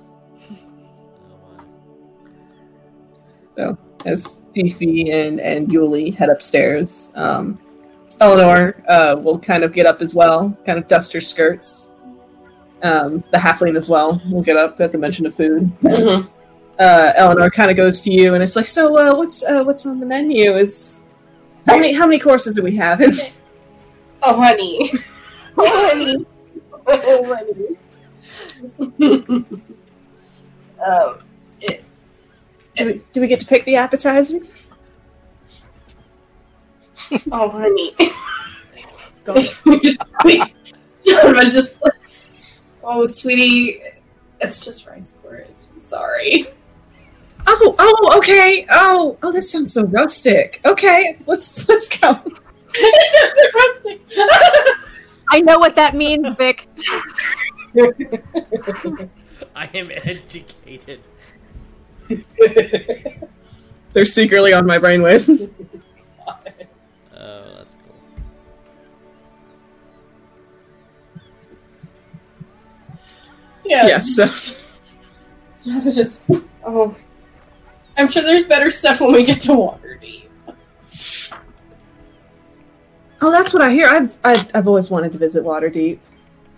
So 3.55 3.77
as 4.05 4.41
Fifi 4.53 5.11
and 5.11 5.39
and 5.39 5.69
Yuliy 5.69 6.13
head 6.13 6.27
upstairs, 6.29 7.13
um, 7.15 7.57
Eleanor 8.19 8.83
uh, 8.89 9.15
will 9.17 9.39
kind 9.39 9.63
of 9.63 9.71
get 9.71 9.85
up 9.85 10.01
as 10.01 10.13
well, 10.13 10.53
kind 10.65 10.77
of 10.77 10.89
dust 10.89 11.13
her 11.13 11.21
skirts. 11.21 11.91
Um, 12.83 13.23
the 13.31 13.37
halfling 13.37 13.77
as 13.77 13.87
well 13.87 14.21
will 14.29 14.41
get 14.41 14.57
up 14.57 14.81
at 14.81 14.91
the 14.91 14.97
mention 14.97 15.25
of 15.25 15.35
food. 15.35 15.71
Mhm. 15.83 16.29
Uh, 16.77 17.13
Eleanor 17.15 17.49
kind 17.49 17.71
of 17.71 17.77
goes 17.77 18.01
to 18.01 18.11
you 18.11 18.33
and 18.33 18.43
it's 18.43 18.57
like, 18.57 18.67
so 18.67 18.97
uh, 18.97 19.15
what's 19.15 19.41
uh, 19.45 19.63
what's 19.63 19.85
on 19.85 20.01
the 20.01 20.05
menu? 20.05 20.57
Is 20.57 20.99
how 21.65 21.77
many 21.77 21.93
how 21.93 22.05
many 22.05 22.19
courses 22.19 22.55
do 22.55 22.61
we 22.61 22.75
have? 22.75 23.01
Oh, 24.23 24.35
honey. 24.35 24.91
Oh, 25.57 25.89
honey. 25.89 26.25
Already. 26.87 27.77
um, 30.85 31.19
it, 31.61 31.83
do, 32.75 32.85
we, 32.85 33.01
do 33.11 33.21
we 33.21 33.27
get 33.27 33.39
to 33.39 33.45
pick 33.45 33.65
the 33.65 33.75
appetizer? 33.75 34.39
Oh, 37.31 37.49
honey. 37.49 37.95
Go. 39.23 39.33
Was 39.33 39.61
just 41.53 41.81
like, 41.81 41.93
oh, 42.83 43.05
sweetie, 43.07 43.81
it's 44.39 44.63
just 44.63 44.87
rice 44.87 45.13
porridge. 45.21 45.49
I'm 45.73 45.81
sorry. 45.81 46.47
Oh, 47.45 47.75
oh, 47.79 48.17
okay. 48.17 48.65
Oh, 48.71 49.17
oh, 49.23 49.31
that 49.31 49.43
sounds 49.43 49.73
so 49.73 49.85
rustic. 49.85 50.61
Okay, 50.65 51.17
let's 51.25 51.67
let's 51.69 51.97
go. 51.97 52.19
I 55.29 55.41
know 55.41 55.59
what 55.59 55.75
that 55.75 55.95
means, 55.95 56.27
Vic. 56.37 56.67
I 59.55 59.69
am 59.73 59.91
educated. 59.91 61.01
They're 63.93 64.05
secretly 64.05 64.53
on 64.53 64.65
my 64.65 64.77
brainwave. 64.77 65.51
Oh, 67.19 67.55
that's 67.57 67.75
cool. 67.75 67.95
yeah. 73.65 73.87
yes. 73.87 74.15
So. 74.15 74.55
John 75.63 75.83
was 75.83 75.95
just, 75.95 76.21
oh. 76.63 76.95
I'm 77.97 78.07
sure 78.07 78.21
there's 78.21 78.45
better 78.45 78.69
stuff 78.69 79.01
when 79.01 79.11
we 79.11 79.25
get 79.25 79.41
to 79.41 79.51
Waterdeep. 79.51 80.27
Oh, 83.21 83.31
that's 83.31 83.53
what 83.53 83.61
I 83.61 83.71
hear. 83.71 83.87
I've, 83.87 84.17
I've 84.23 84.55
I've 84.55 84.67
always 84.67 84.89
wanted 84.89 85.11
to 85.13 85.17
visit 85.17 85.43
Waterdeep. 85.43 85.99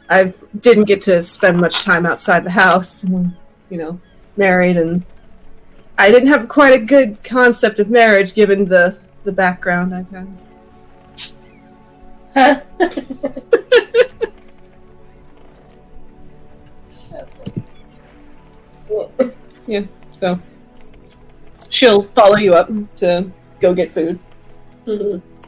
I 0.10 0.34
didn't 0.60 0.86
get 0.86 1.02
to 1.03 1.23
spend 1.23 1.61
much 1.61 1.84
time 1.84 2.06
outside 2.06 2.44
the 2.44 2.49
house, 2.49 3.06
you 3.06 3.77
know, 3.77 3.99
married, 4.38 4.77
and 4.77 5.03
I 5.98 6.11
didn't 6.11 6.30
have 6.30 6.49
quite 6.49 6.73
a 6.73 6.84
good 6.84 7.23
concept 7.23 7.80
of 7.80 7.90
marriage 7.90 8.34
given 8.34 8.65
the 8.65 8.98
the 9.23 9.31
background 9.31 9.94
I've 9.94 10.10
had. 10.10 10.27
Yeah, 19.69 19.84
so 20.14 20.40
she'll 21.69 22.06
follow 22.15 22.38
you 22.38 22.56
up 22.56 22.72
to 22.95 23.31
go 23.60 23.76
get 23.76 23.91
food. 23.91 24.18
Mm-hmm. 24.88 25.39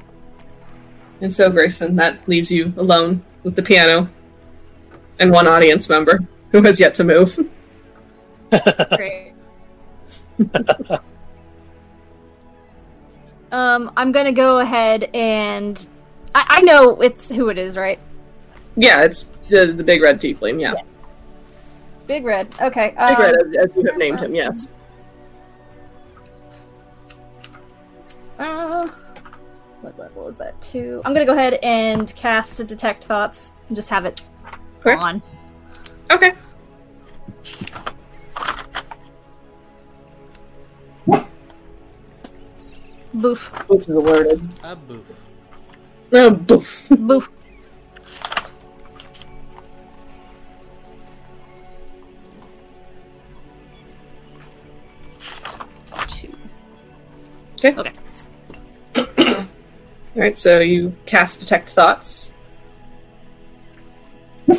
And 1.22 1.34
so, 1.34 1.52
Greyson, 1.52 1.96
that 1.98 2.28
leaves 2.28 2.52
you 2.52 2.74
alone 2.78 3.24
with 3.44 3.56
the 3.56 3.62
piano 3.62 4.10
and 5.20 5.32
one 5.32 5.48
audience 5.48 5.88
member 5.88 6.20
who 6.52 6.62
has 6.64 6.80
yet 6.80 6.96
to 6.96 7.04
move. 7.04 7.40
Great. 8.96 9.34
um, 13.52 13.92
I'm 13.96 14.12
gonna 14.12 14.32
go 14.32 14.60
ahead 14.60 15.10
and 15.14 15.88
I, 16.34 16.46
I 16.50 16.62
know 16.62 17.00
it's 17.02 17.30
who 17.30 17.50
it 17.50 17.58
is, 17.58 17.78
right? 17.78 18.00
Yeah, 18.76 19.04
it's 19.04 19.30
the, 19.50 19.68
the 19.68 19.84
big 19.84 20.02
red 20.02 20.20
tiefling, 20.20 20.60
yeah. 20.60 20.74
Big 22.08 22.26
Red. 22.26 22.54
Okay. 22.60 22.90
Big 22.90 23.00
um, 23.00 23.22
red, 23.22 23.36
as, 23.36 23.56
as 23.56 23.76
you 23.76 23.84
have 23.86 23.98
named 23.98 24.20
him, 24.20 24.36
yes. 24.36 24.74
Uh, 28.40 28.88
what 29.82 29.98
level 29.98 30.28
is 30.28 30.38
that? 30.38 30.60
Two. 30.62 31.02
I'm 31.06 31.14
gonna 31.14 31.26
go 31.26 31.34
ahead 31.34 31.56
and 31.64 32.14
cast 32.16 32.58
to 32.58 32.64
detect 32.64 33.04
thoughts 33.04 33.54
and 33.68 33.76
just 33.76 33.90
have 33.90 34.06
it 34.06 34.28
Okay. 34.86 34.96
on. 34.96 35.22
Okay. 36.12 36.34
Boof. 43.14 43.50
Which 43.68 43.82
is 43.82 43.90
alerted. 43.90 44.42
A 44.64 44.76
boof. 44.76 45.06
Oh, 46.14 46.30
boof. 46.32 46.88
Boof. 46.98 47.30
Two. 56.08 56.32
Okay. 57.60 57.76
Okay. 57.78 57.92
Alright, 60.16 60.38
so 60.38 60.60
you 60.60 60.96
cast 61.06 61.40
Detect 61.40 61.70
Thoughts. 61.70 62.34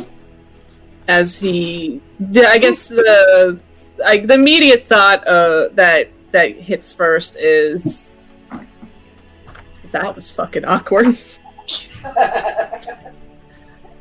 As 1.07 1.37
he. 1.37 2.01
The, 2.19 2.47
I 2.47 2.57
guess 2.57 2.87
the. 2.87 3.59
Like, 3.97 4.25
the 4.27 4.33
immediate 4.33 4.87
thought 4.87 5.25
uh, 5.27 5.69
that 5.73 6.09
that 6.31 6.55
hits 6.57 6.91
first 6.91 7.35
is. 7.35 8.11
That 9.91 10.15
was 10.15 10.29
fucking 10.31 10.65
awkward. 10.65 11.17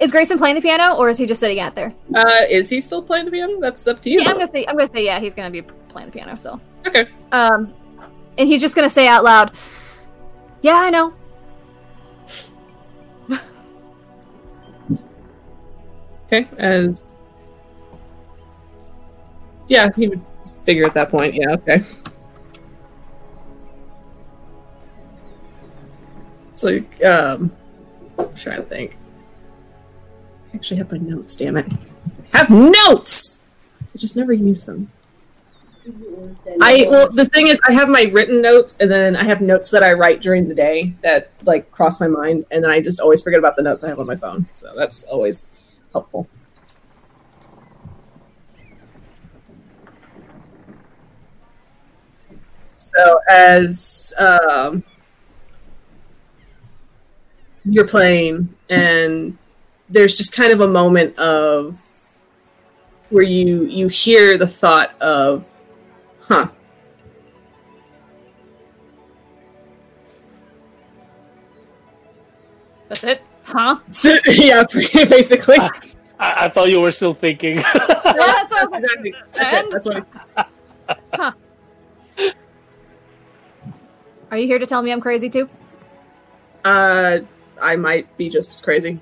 Is 0.02 0.10
Greyson 0.10 0.36
playing 0.36 0.56
the 0.56 0.60
piano, 0.60 0.96
or 0.96 1.08
is 1.10 1.16
he 1.16 1.26
just 1.26 1.38
sitting 1.38 1.60
out 1.60 1.76
there? 1.76 1.94
Uh, 2.12 2.40
is 2.50 2.68
he 2.68 2.80
still 2.80 3.00
playing 3.00 3.24
the 3.24 3.30
piano? 3.30 3.60
That's 3.60 3.86
up 3.86 4.02
to 4.02 4.10
you. 4.10 4.18
Yeah, 4.20 4.30
I'm 4.30 4.34
gonna 4.34 4.48
say. 4.48 4.66
I'm 4.66 4.76
gonna 4.76 4.90
say. 4.92 5.04
Yeah, 5.04 5.20
he's 5.20 5.32
gonna 5.32 5.48
be 5.48 5.62
playing 5.62 6.08
the 6.08 6.12
piano 6.12 6.36
still. 6.36 6.60
Okay. 6.84 7.06
Um, 7.30 7.72
and 8.36 8.48
he's 8.48 8.60
just 8.60 8.74
gonna 8.74 8.90
say 8.90 9.06
out 9.06 9.22
loud, 9.22 9.52
"Yeah, 10.60 10.74
I 10.74 10.90
know." 10.90 11.14
Okay, 16.32 16.48
as 16.56 17.12
yeah, 19.68 19.88
he 19.94 20.08
would 20.08 20.22
figure 20.64 20.86
at 20.86 20.94
that 20.94 21.10
point. 21.10 21.34
Yeah, 21.34 21.50
okay. 21.50 21.82
Like 26.62 27.04
um, 27.04 27.50
I'm 28.16 28.34
trying 28.36 28.58
to 28.58 28.62
think. 28.62 28.96
I 30.52 30.56
actually 30.56 30.76
have 30.76 30.92
my 30.92 30.98
notes. 30.98 31.34
Damn 31.34 31.56
it, 31.56 31.66
I 32.32 32.38
have 32.38 32.50
notes. 32.50 33.42
I 33.80 33.98
just 33.98 34.16
never 34.16 34.32
use 34.32 34.64
them. 34.64 34.90
I 36.60 36.86
well, 36.88 37.10
the 37.10 37.26
thing 37.26 37.48
is, 37.48 37.60
I 37.68 37.72
have 37.72 37.88
my 37.88 38.04
written 38.12 38.40
notes, 38.40 38.76
and 38.80 38.88
then 38.88 39.16
I 39.16 39.24
have 39.24 39.40
notes 39.40 39.70
that 39.70 39.82
I 39.82 39.92
write 39.92 40.22
during 40.22 40.48
the 40.48 40.54
day 40.54 40.94
that 41.02 41.30
like 41.44 41.70
cross 41.72 41.98
my 41.98 42.06
mind, 42.06 42.46
and 42.52 42.62
then 42.62 42.70
I 42.70 42.80
just 42.80 43.00
always 43.00 43.20
forget 43.20 43.40
about 43.40 43.56
the 43.56 43.62
notes 43.62 43.82
I 43.82 43.88
have 43.88 43.98
on 43.98 44.06
my 44.06 44.16
phone. 44.16 44.46
So 44.54 44.72
that's 44.76 45.02
always 45.04 45.61
helpful. 45.92 46.28
So 52.76 53.20
as 53.30 54.12
um, 54.18 54.84
you're 57.64 57.86
playing, 57.86 58.54
and 58.68 59.38
there's 59.88 60.16
just 60.16 60.32
kind 60.32 60.52
of 60.52 60.60
a 60.60 60.66
moment 60.66 61.16
of 61.18 61.78
where 63.10 63.24
you 63.24 63.64
you 63.64 63.88
hear 63.88 64.36
the 64.36 64.46
thought 64.46 65.00
of, 65.00 65.44
huh. 66.20 66.48
That's 72.88 73.04
it. 73.04 73.22
Huh? 73.52 73.78
yeah, 74.26 74.64
basically. 74.72 75.58
I, 75.58 75.70
I 76.18 76.48
thought 76.48 76.70
you 76.70 76.80
were 76.80 76.92
still 76.92 77.14
thinking. 77.14 77.62
Yeah, 78.14 78.18
that's 78.26 78.52
what 78.52 78.62
I 78.62 78.66
was 78.66 78.82
Exactly. 78.84 79.14
That's 79.32 79.54
it. 79.54 79.70
That's 79.70 79.86
what 79.86 80.06
I- 81.18 81.32
Are 84.30 84.38
you 84.38 84.46
here 84.46 84.58
to 84.58 84.66
tell 84.66 84.82
me 84.82 84.92
I'm 84.92 85.00
crazy 85.00 85.28
too? 85.30 85.48
Uh, 86.64 87.20
I 87.60 87.76
might 87.76 88.14
be 88.18 88.28
just 88.28 88.50
as 88.50 88.60
crazy. 88.60 89.00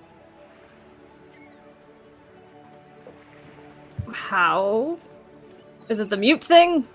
How? 4.13 4.99
Is 5.89 6.01
it 6.01 6.09
the 6.11 6.17
mute 6.17 6.45
thing? 6.45 6.87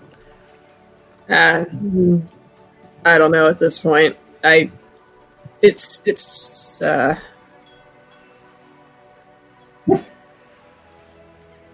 Uh, 1.28 1.64
I 3.04 3.18
don't 3.18 3.30
know 3.30 3.48
at 3.48 3.58
this 3.58 3.78
point. 3.78 4.16
I, 4.42 4.70
it's 5.62 6.02
it's 6.04 6.80
uh, 6.82 7.18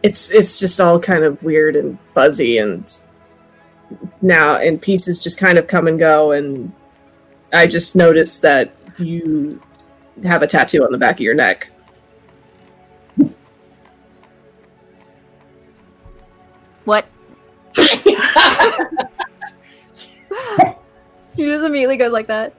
it's 0.03 0.31
it's 0.31 0.59
just 0.59 0.81
all 0.81 0.99
kind 0.99 1.25
of 1.25 1.43
weird 1.43 1.77
and 1.77 1.99
fuzzy, 2.15 2.59
and 2.59 2.85
now 4.21 4.57
and 4.57 4.81
pieces 4.81 5.19
just 5.19 5.39
kind 5.39 5.59
of 5.59 5.67
come 5.67 5.87
and 5.87 5.99
go, 5.99 6.33
and 6.33 6.73
I 7.53 7.67
just 7.67 7.95
noticed 7.95 8.43
that 8.43 8.73
you 8.99 9.61
have 10.25 10.43
a 10.43 10.47
tattoo 10.47 10.85
on 10.85 10.93
the 10.93 10.99
back 10.99 11.17
of 11.17 11.21
your 11.21 11.35
neck. 11.35 11.71
What? 16.85 17.07
he 17.77 17.85
just 21.45 21.65
immediately 21.65 21.97
goes 21.97 22.13
like 22.13 22.27
that. 22.27 22.55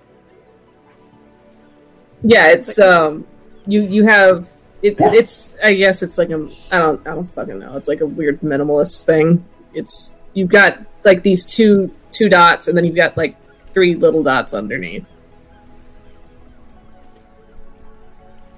Yeah, 2.23 2.51
it's 2.51 2.79
um, 2.79 3.27
you 3.67 3.81
you 3.81 4.05
have 4.05 4.47
it, 4.83 4.97
it's 4.99 5.55
I 5.63 5.73
guess 5.73 6.03
it's 6.03 6.17
like 6.17 6.29
a 6.29 6.49
I 6.69 6.79
don't 6.79 7.07
I 7.07 7.15
don't 7.15 7.33
fucking 7.33 7.57
know. 7.57 7.75
It's 7.77 7.87
like 7.87 8.01
a 8.01 8.05
weird 8.05 8.41
minimalist 8.41 9.05
thing. 9.05 9.45
It's 9.73 10.13
you've 10.33 10.49
got 10.49 10.85
like 11.05 11.23
these 11.23 11.45
two 11.45 11.91
two 12.11 12.27
dots 12.27 12.67
and 12.67 12.77
then 12.77 12.83
you've 12.83 12.95
got 12.95 13.15
like 13.15 13.37
three 13.73 13.95
little 13.95 14.21
dots 14.21 14.53
underneath. 14.53 15.05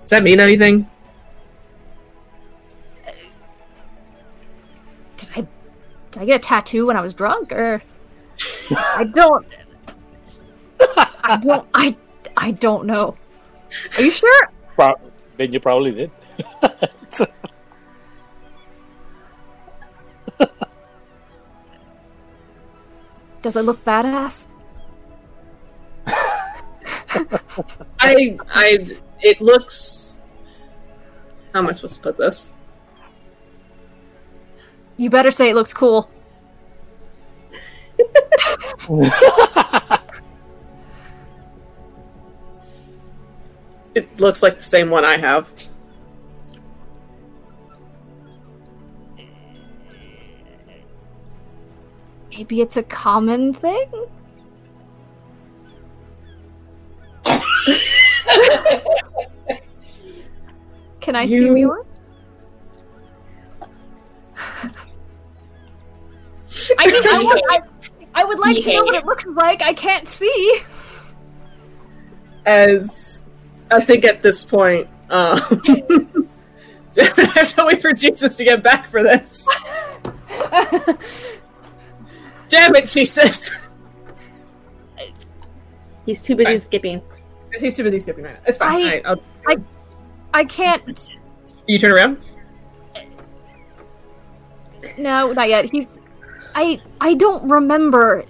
Does 0.02 0.10
that 0.10 0.24
mean 0.24 0.40
anything? 0.40 0.90
Did 5.18 5.30
I 5.36 5.48
did 6.12 6.22
I 6.24 6.26
get 6.26 6.36
a 6.38 6.40
tattoo 6.40 6.88
when 6.88 6.98
I 6.98 7.02
was 7.02 7.14
drunk 7.14 7.52
or 7.52 7.84
I 8.72 9.04
don't 9.14 9.46
I 11.24 11.38
don't 11.38 11.68
I 11.76 11.96
I 12.36 12.52
don't 12.52 12.88
know. 12.88 13.16
Are 13.96 14.02
you 14.02 14.12
sure? 14.12 14.50
Pro- 14.74 14.96
then 15.38 15.54
you 15.54 15.60
probably 15.60 15.92
did. 15.92 16.12
Does 23.42 23.56
it 23.56 23.62
look 23.62 23.84
badass? 23.86 24.48
I 28.00 28.38
I 28.50 28.98
it 29.22 29.40
looks 29.40 30.20
how 31.54 31.60
am 31.60 31.70
I 31.70 31.74
supposed 31.74 31.96
to 31.96 32.02
put 32.02 32.18
this? 32.18 32.56
You 34.98 35.10
better 35.10 35.32
say 35.32 35.50
it 35.50 35.56
looks 35.56 35.74
cool. 35.74 36.10
It 43.96 44.20
looks 44.20 44.44
like 44.44 44.58
the 44.58 44.64
same 44.64 44.90
one 44.90 45.06
I 45.06 45.18
have. 45.18 45.50
Maybe 52.30 52.62
it's 52.62 52.76
a 52.78 52.84
common 52.84 53.54
thing? 53.54 53.90
Can 61.02 61.16
I 61.16 61.26
see 61.26 61.36
You- 61.46 61.56
yours? 61.56 61.86
I 66.80 66.88
mean, 66.88 67.08
I 67.08 67.24
would, 67.24 67.42
I, 67.50 67.60
I 68.16 68.24
would 68.24 68.40
like 68.40 68.62
to 68.64 68.74
know 68.74 68.84
what 68.86 68.96
it 68.96 69.06
looks 69.06 69.26
like. 69.26 69.62
I 69.62 69.74
can't 69.74 70.08
see. 70.08 70.62
As 72.46 73.05
I 73.72 73.84
think 73.84 74.06
at 74.06 74.22
this 74.22 74.44
point, 74.46 74.88
um, 75.10 75.42
I 76.98 77.32
have 77.36 77.56
to 77.56 77.66
wait 77.66 77.82
for 77.82 77.94
Jesus 77.94 78.36
to 78.36 78.44
get 78.44 78.62
back 78.64 78.90
for 78.90 79.04
this. 79.04 79.48
Damn 82.50 82.76
it, 82.76 82.86
Jesus! 82.88 83.52
He's 86.06 86.22
too 86.22 86.36
busy 86.36 86.52
Fine. 86.52 86.60
skipping. 86.60 87.02
He's 87.60 87.76
too 87.76 87.84
busy 87.84 88.00
skipping 88.00 88.24
right 88.26 88.36
now. 88.36 88.40
It's 88.46 88.58
fine. 88.60 88.70
I- 88.70 88.84
Alright, 88.84 89.06
I'll- 89.48 89.64
I 90.34 90.44
can't. 90.44 91.18
you 91.68 91.80
turn 91.80 91.92
around. 91.94 92.22
No, 94.98 95.32
not 95.34 95.50
yet. 95.50 95.70
He's. 95.72 96.00
I 96.54 96.80
I 97.02 97.16
don't 97.16 97.50
remember 97.50 98.24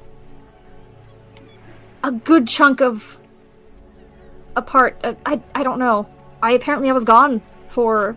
a 2.03 2.12
good 2.12 2.48
chunk 2.48 2.82
of 2.82 3.20
a 4.56 4.61
part. 4.61 4.99
Uh, 5.03 5.15
I 5.26 5.41
I 5.53 5.64
don't 5.64 5.80
know. 5.80 6.07
I 6.41 6.52
apparently 6.52 6.90
I 6.90 6.94
was 6.94 7.03
gone 7.03 7.41
for 7.69 8.15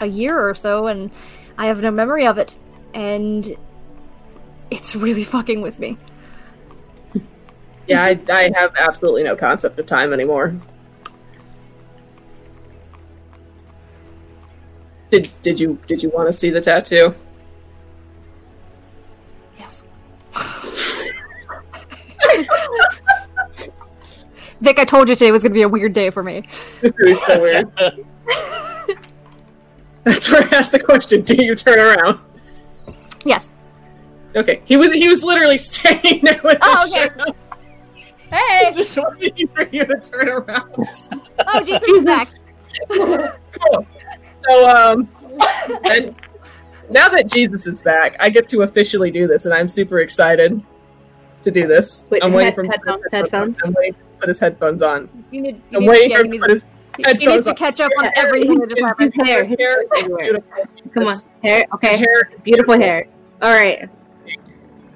a 0.00 0.06
year 0.06 0.38
or 0.38 0.54
so, 0.54 0.86
and 0.86 1.10
I 1.58 1.66
have 1.66 1.80
no 1.82 1.90
memory 1.90 2.26
of 2.26 2.38
it, 2.38 2.58
and 2.94 3.56
it's 4.70 4.94
really 4.94 5.24
fucking 5.34 5.60
with 5.62 5.78
me. 5.78 5.98
Yeah, 7.86 8.04
I, 8.04 8.20
I 8.28 8.50
have 8.54 8.72
absolutely 8.78 9.24
no 9.24 9.34
concept 9.34 9.78
of 9.78 9.86
time 9.86 10.12
anymore. 10.12 10.54
Did 15.10 15.28
did 15.42 15.58
you 15.58 15.78
did 15.88 16.02
you 16.02 16.10
want 16.10 16.28
to 16.28 16.32
see 16.32 16.50
the 16.50 16.60
tattoo? 16.60 17.14
Yes. 19.58 19.84
Vic, 24.60 24.78
I 24.78 24.84
told 24.84 25.08
you 25.08 25.14
today 25.14 25.30
was 25.32 25.42
going 25.42 25.52
to 25.52 25.54
be 25.54 25.62
a 25.62 25.68
weird 25.68 25.92
day 25.94 26.10
for 26.10 26.22
me. 26.22 26.42
This 26.80 26.94
is 26.98 27.18
so 27.26 27.40
weird. 27.40 27.70
That's 30.04 30.30
where 30.30 30.42
I 30.42 30.56
asked 30.56 30.72
the 30.72 30.80
question. 30.80 31.22
Do 31.22 31.34
you 31.42 31.54
turn 31.54 31.78
around? 31.78 32.18
Yes. 33.24 33.52
Okay, 34.36 34.62
he 34.64 34.76
was 34.76 34.92
he 34.92 35.08
was 35.08 35.22
literally 35.24 35.58
standing 35.68 36.20
there 36.24 36.40
with 36.44 36.58
Oh, 36.62 36.84
his 36.84 36.92
okay. 36.94 37.02
shirt 37.08 37.20
on, 37.20 37.34
Hey! 38.30 38.72
just 38.74 38.96
waiting 39.18 39.48
for 39.48 39.66
you 39.68 39.84
to 39.84 39.98
turn 40.00 40.28
around. 40.28 40.72
Oh, 41.46 41.60
Jesus 41.64 41.82
is 41.88 42.04
back. 42.04 42.28
cool. 42.88 43.86
So 44.48 44.68
um, 44.68 45.08
and 45.84 46.14
now 46.90 47.08
that 47.08 47.28
Jesus 47.28 47.66
is 47.66 47.80
back, 47.82 48.16
I 48.20 48.28
get 48.30 48.46
to 48.48 48.62
officially 48.62 49.10
do 49.10 49.26
this, 49.26 49.44
and 49.46 49.52
I'm 49.54 49.68
super 49.68 50.00
excited 50.00 50.62
to 51.42 51.50
do 51.50 51.66
this. 51.66 52.04
Wait, 52.10 52.22
I'm 52.22 52.32
waiting 52.32 52.46
head- 52.46 52.54
for 52.54 52.62
him 52.64 52.70
to 52.70 52.78
put 52.78 53.02
his 53.02 53.12
headphones, 53.12 53.56
I'm 53.64 53.74
waiting 53.76 53.94
to 53.94 54.00
put 54.20 54.28
his 54.28 54.38
headphones 54.40 54.82
on. 54.82 55.08
You 55.30 55.40
need, 55.42 55.56
you 55.70 55.78
I'm 55.78 55.80
need, 55.82 55.88
waiting 55.88 56.10
yeah, 56.10 56.16
for 56.18 56.24
him 56.24 56.32
to 56.32 56.38
put 56.38 56.50
his 56.50 56.64
he- 56.96 57.04
he 57.18 57.26
needs 57.26 57.46
to 57.46 57.54
catch 57.54 57.80
up 57.80 57.90
on 57.98 58.04
Hair 58.04 58.12
everything 58.16 58.52
in 58.52 58.58
the 58.58 58.66
is- 58.66 58.74
department. 58.74 59.14
His 59.14 59.26
hair, 59.28 59.44
His 59.44 59.56
his 59.58 59.66
hair 59.66 59.84
beautiful. 60.18 60.52
Come 60.92 61.04
on, 61.06 61.12
His 61.12 61.24
hair. 61.42 61.64
Okay, 61.74 61.96
hair 61.96 62.30
is 62.34 62.40
beautiful 62.42 62.78
hair. 62.78 63.06
All 63.40 63.50
right. 63.52 63.88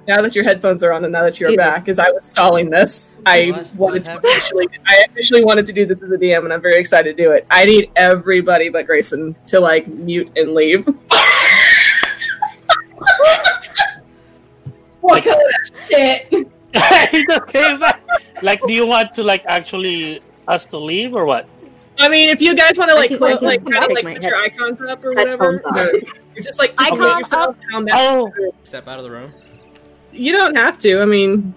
now 0.06 0.20
that 0.20 0.34
your 0.34 0.44
headphones 0.44 0.82
are 0.84 0.92
on 0.92 1.02
and 1.04 1.12
now 1.12 1.22
that 1.22 1.40
you're 1.40 1.48
Jesus. 1.50 1.64
back, 1.64 1.88
as 1.88 1.98
I 1.98 2.10
was 2.10 2.24
stalling 2.26 2.68
this, 2.68 3.08
I 3.24 3.46
What? 3.46 3.56
wanted 3.56 3.76
What 3.76 4.04
to 4.04 4.10
happened? 4.10 4.32
officially, 4.32 4.68
I 4.86 5.04
officially 5.08 5.44
wanted 5.44 5.64
to 5.66 5.72
do 5.72 5.86
this 5.86 6.02
as 6.02 6.10
a 6.10 6.18
DM, 6.18 6.44
and 6.44 6.52
I'm 6.52 6.60
very 6.60 6.76
excited 6.76 7.16
to 7.16 7.22
do 7.22 7.30
it. 7.32 7.46
I 7.50 7.64
need 7.64 7.90
everybody 7.96 8.68
but 8.68 8.86
Greyson 8.86 9.34
to 9.46 9.60
like 9.60 9.86
mute 9.86 10.30
and 10.36 10.52
leave. 10.52 10.86
What 15.00 15.22
kind 15.22 15.36
of 15.36 15.86
shit? 15.88 16.48
He 17.10 17.24
just 17.26 17.46
came 17.48 17.78
back. 17.80 18.02
Like, 18.42 18.60
do 18.62 18.72
you 18.72 18.86
want 18.86 19.14
to 19.14 19.22
like 19.22 19.44
actually 19.46 20.20
us 20.48 20.66
to 20.66 20.78
leave 20.78 21.14
or 21.14 21.24
what? 21.24 21.48
I 21.98 22.08
mean, 22.08 22.28
if 22.28 22.40
you 22.40 22.54
guys 22.56 22.76
want 22.76 22.90
to 22.90 22.96
like, 22.96 23.10
can- 23.10 23.18
clo- 23.18 23.38
like, 23.40 23.64
kind 23.70 23.84
of 23.84 23.92
like 23.92 24.14
put 24.14 24.22
your 24.22 24.36
icons 24.36 24.80
up 24.88 25.04
or 25.04 25.12
whatever, 25.12 25.60
or 25.64 25.92
you're 26.34 26.42
just 26.42 26.58
like 26.58 26.76
just 26.76 26.92
Icon 26.92 26.98
mute 26.98 27.18
yourself. 27.18 27.56
down 27.70 27.84
back. 27.84 27.94
Oh, 27.96 28.32
Step 28.64 28.88
out 28.88 28.98
of 28.98 29.04
the 29.04 29.10
room. 29.10 29.32
You 30.12 30.32
don't 30.32 30.56
have 30.56 30.78
to. 30.80 31.00
I 31.00 31.04
mean, 31.04 31.54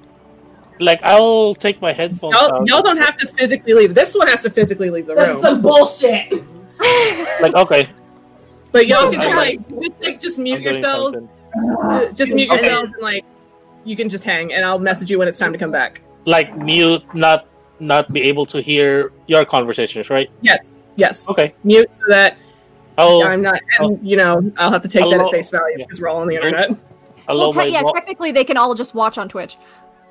like 0.79 1.01
I'll 1.03 1.55
take 1.55 1.81
my 1.81 1.91
headphones 1.91 2.35
y'all, 2.35 2.53
out. 2.53 2.67
y'all 2.67 2.83
don't 2.83 2.97
have 3.01 3.17
to 3.17 3.27
physically 3.29 3.73
leave. 3.73 3.95
This 3.95 4.13
one 4.15 4.27
has 4.27 4.43
to 4.43 4.51
physically 4.51 4.91
leave 4.91 5.07
the 5.07 5.15
That's 5.15 5.29
room. 5.33 5.41
That's 5.41 5.53
some 5.53 5.61
bullshit. 5.61 6.43
Like, 7.41 7.55
okay, 7.55 7.89
But 8.71 8.85
y'all 8.87 9.09
can 9.11 9.19
just 9.19 9.35
like 9.35 9.59
just 9.81 10.01
like 10.01 10.19
just 10.21 10.37
mute 10.39 10.61
yourselves. 10.61 11.17
something. 11.53 12.15
Just 12.15 12.33
mute 12.35 12.51
Okay. 12.51 12.61
yourselves 12.63 12.91
and 12.93 13.01
like 13.01 13.25
you 13.87 13.95
can 13.95 14.09
just 14.09 14.23
hang, 14.23 14.53
and 14.53 14.65
I'll 14.65 14.79
message 14.79 15.09
you 15.09 15.17
when 15.17 15.27
it's 15.27 15.37
time 15.37 15.53
to 15.53 15.57
come 15.57 15.71
back. 15.71 16.01
Like 16.25 16.55
mute, 16.57 17.03
not 17.15 17.47
not 17.79 18.11
be 18.11 18.21
able 18.23 18.45
to 18.47 18.61
hear 18.61 19.11
your 19.27 19.45
conversations, 19.45 20.09
right? 20.09 20.29
Yes, 20.41 20.73
yes. 20.95 21.29
Okay, 21.29 21.53
Mute 21.63 21.89
so 21.91 22.03
that 22.09 22.37
I'll 22.97 23.23
I'm 23.23 23.41
not, 23.41 23.61
and 23.79 23.97
oh. 23.97 23.99
you 24.01 24.17
know, 24.17 24.51
I'll 24.57 24.71
have 24.71 24.81
to 24.81 24.89
take 24.89 25.03
that 25.03 25.11
Hello- 25.11 25.27
at 25.27 25.31
face 25.31 25.49
value 25.49 25.77
yeah. 25.77 25.85
because 25.85 26.01
we're 26.01 26.09
all 26.09 26.17
on 26.17 26.27
the 26.27 26.35
internet. 26.35 26.71
I'll 27.27 27.37
well, 27.37 27.53
te- 27.53 27.69
yeah, 27.69 27.81
vo- 27.81 27.91
technically 27.93 28.31
they 28.31 28.43
can 28.43 28.57
all 28.57 28.73
just 28.75 28.93
watch 28.93 29.17
on 29.17 29.29
Twitch. 29.29 29.57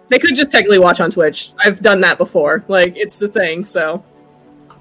They 0.09 0.19
could 0.19 0.37
just 0.37 0.53
technically 0.53 0.79
watch 0.79 1.01
on 1.01 1.11
Twitch. 1.11 1.53
I've 1.59 1.83
done 1.83 2.01
that 2.03 2.17
before. 2.17 2.65
Like 2.69 2.97
it's 2.97 3.19
the 3.19 3.29
thing. 3.29 3.65
So, 3.65 4.05
all 4.71 4.77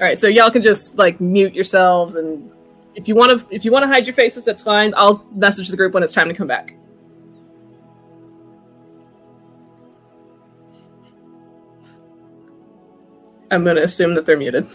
right. 0.00 0.18
So 0.18 0.26
y'all 0.26 0.50
can 0.50 0.62
just 0.62 0.98
like 0.98 1.20
mute 1.20 1.54
yourselves, 1.54 2.16
and 2.16 2.50
if 2.94 3.06
you 3.06 3.14
want 3.14 3.38
to, 3.38 3.54
if 3.54 3.64
you 3.64 3.70
want 3.70 3.84
to 3.84 3.86
hide 3.86 4.06
your 4.06 4.14
faces, 4.14 4.44
that's 4.44 4.62
fine. 4.62 4.92
I'll 4.96 5.24
message 5.32 5.68
the 5.68 5.76
group 5.76 5.94
when 5.94 6.02
it's 6.02 6.12
time 6.12 6.28
to 6.28 6.34
come 6.34 6.48
back. 6.48 6.74
I'm 13.52 13.64
going 13.64 13.76
to 13.76 13.82
assume 13.82 14.14
that 14.14 14.24
they're 14.24 14.36
muted 14.36 14.66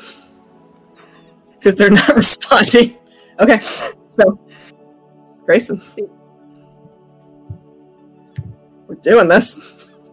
because 1.57 1.75
they're 1.75 1.89
not 1.89 2.07
responding. 2.15 2.97
Okay. 3.39 3.59
So, 4.07 4.39
Greyson, 5.45 5.81
we're 8.87 8.95
doing 8.95 9.27
this. 9.27 9.59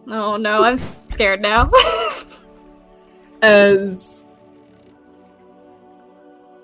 Oh 0.07 0.37
no, 0.37 0.63
I'm 0.63 0.77
scared 0.77 1.41
now. 1.41 1.71
as 3.41 4.25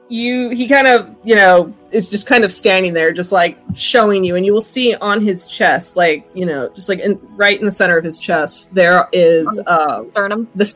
you 0.09 0.49
he 0.49 0.67
kind 0.67 0.87
of 0.87 1.15
you 1.23 1.35
know 1.35 1.73
is 1.91 2.09
just 2.09 2.27
kind 2.27 2.43
of 2.43 2.51
standing 2.51 2.93
there 2.93 3.13
just 3.13 3.31
like 3.31 3.57
showing 3.75 4.23
you 4.25 4.35
and 4.35 4.45
you 4.45 4.51
will 4.51 4.59
see 4.59 4.93
on 4.95 5.21
his 5.21 5.47
chest 5.47 5.95
like 5.95 6.27
you 6.33 6.45
know 6.45 6.69
just 6.75 6.89
like 6.89 6.99
in, 6.99 7.17
right 7.37 7.59
in 7.59 7.65
the 7.65 7.71
center 7.71 7.97
of 7.97 8.03
his 8.03 8.19
chest 8.19 8.73
there 8.75 9.07
is 9.13 9.47
uh 9.67 10.03
Sternum. 10.11 10.49
the, 10.55 10.73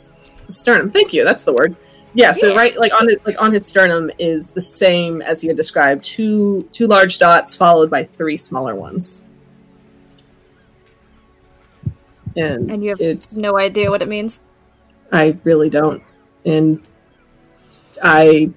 sternum 0.53 0.89
thank 0.89 1.13
you 1.13 1.23
that's 1.23 1.43
the 1.43 1.53
word 1.53 1.75
Yeah, 2.13 2.31
so 2.31 2.47
Yeah. 2.47 2.55
right 2.57 2.77
like 2.79 2.93
on 2.93 3.09
his 3.09 3.17
like 3.25 3.35
on 3.39 3.51
his 3.53 3.67
sternum 3.67 4.09
is 4.17 4.51
the 4.51 4.61
same 4.61 5.21
as 5.21 5.41
he 5.41 5.47
had 5.49 5.57
described. 5.57 6.05
Two 6.05 6.63
two 6.71 6.87
large 6.87 7.17
dots 7.19 7.53
followed 7.55 7.89
by 7.89 8.05
three 8.05 8.37
smaller 8.37 8.73
ones. 8.73 9.25
And, 12.37 12.71
And 12.71 12.83
you 12.83 12.89
have 12.91 13.01
it's 13.01 13.35
no 13.35 13.57
idea 13.57 13.89
what 13.89 14.01
it 14.01 14.07
means. 14.07 14.39
I 15.11 15.37
really 15.43 15.69
don't. 15.69 16.01
And 16.45 16.81
I 18.03 18.49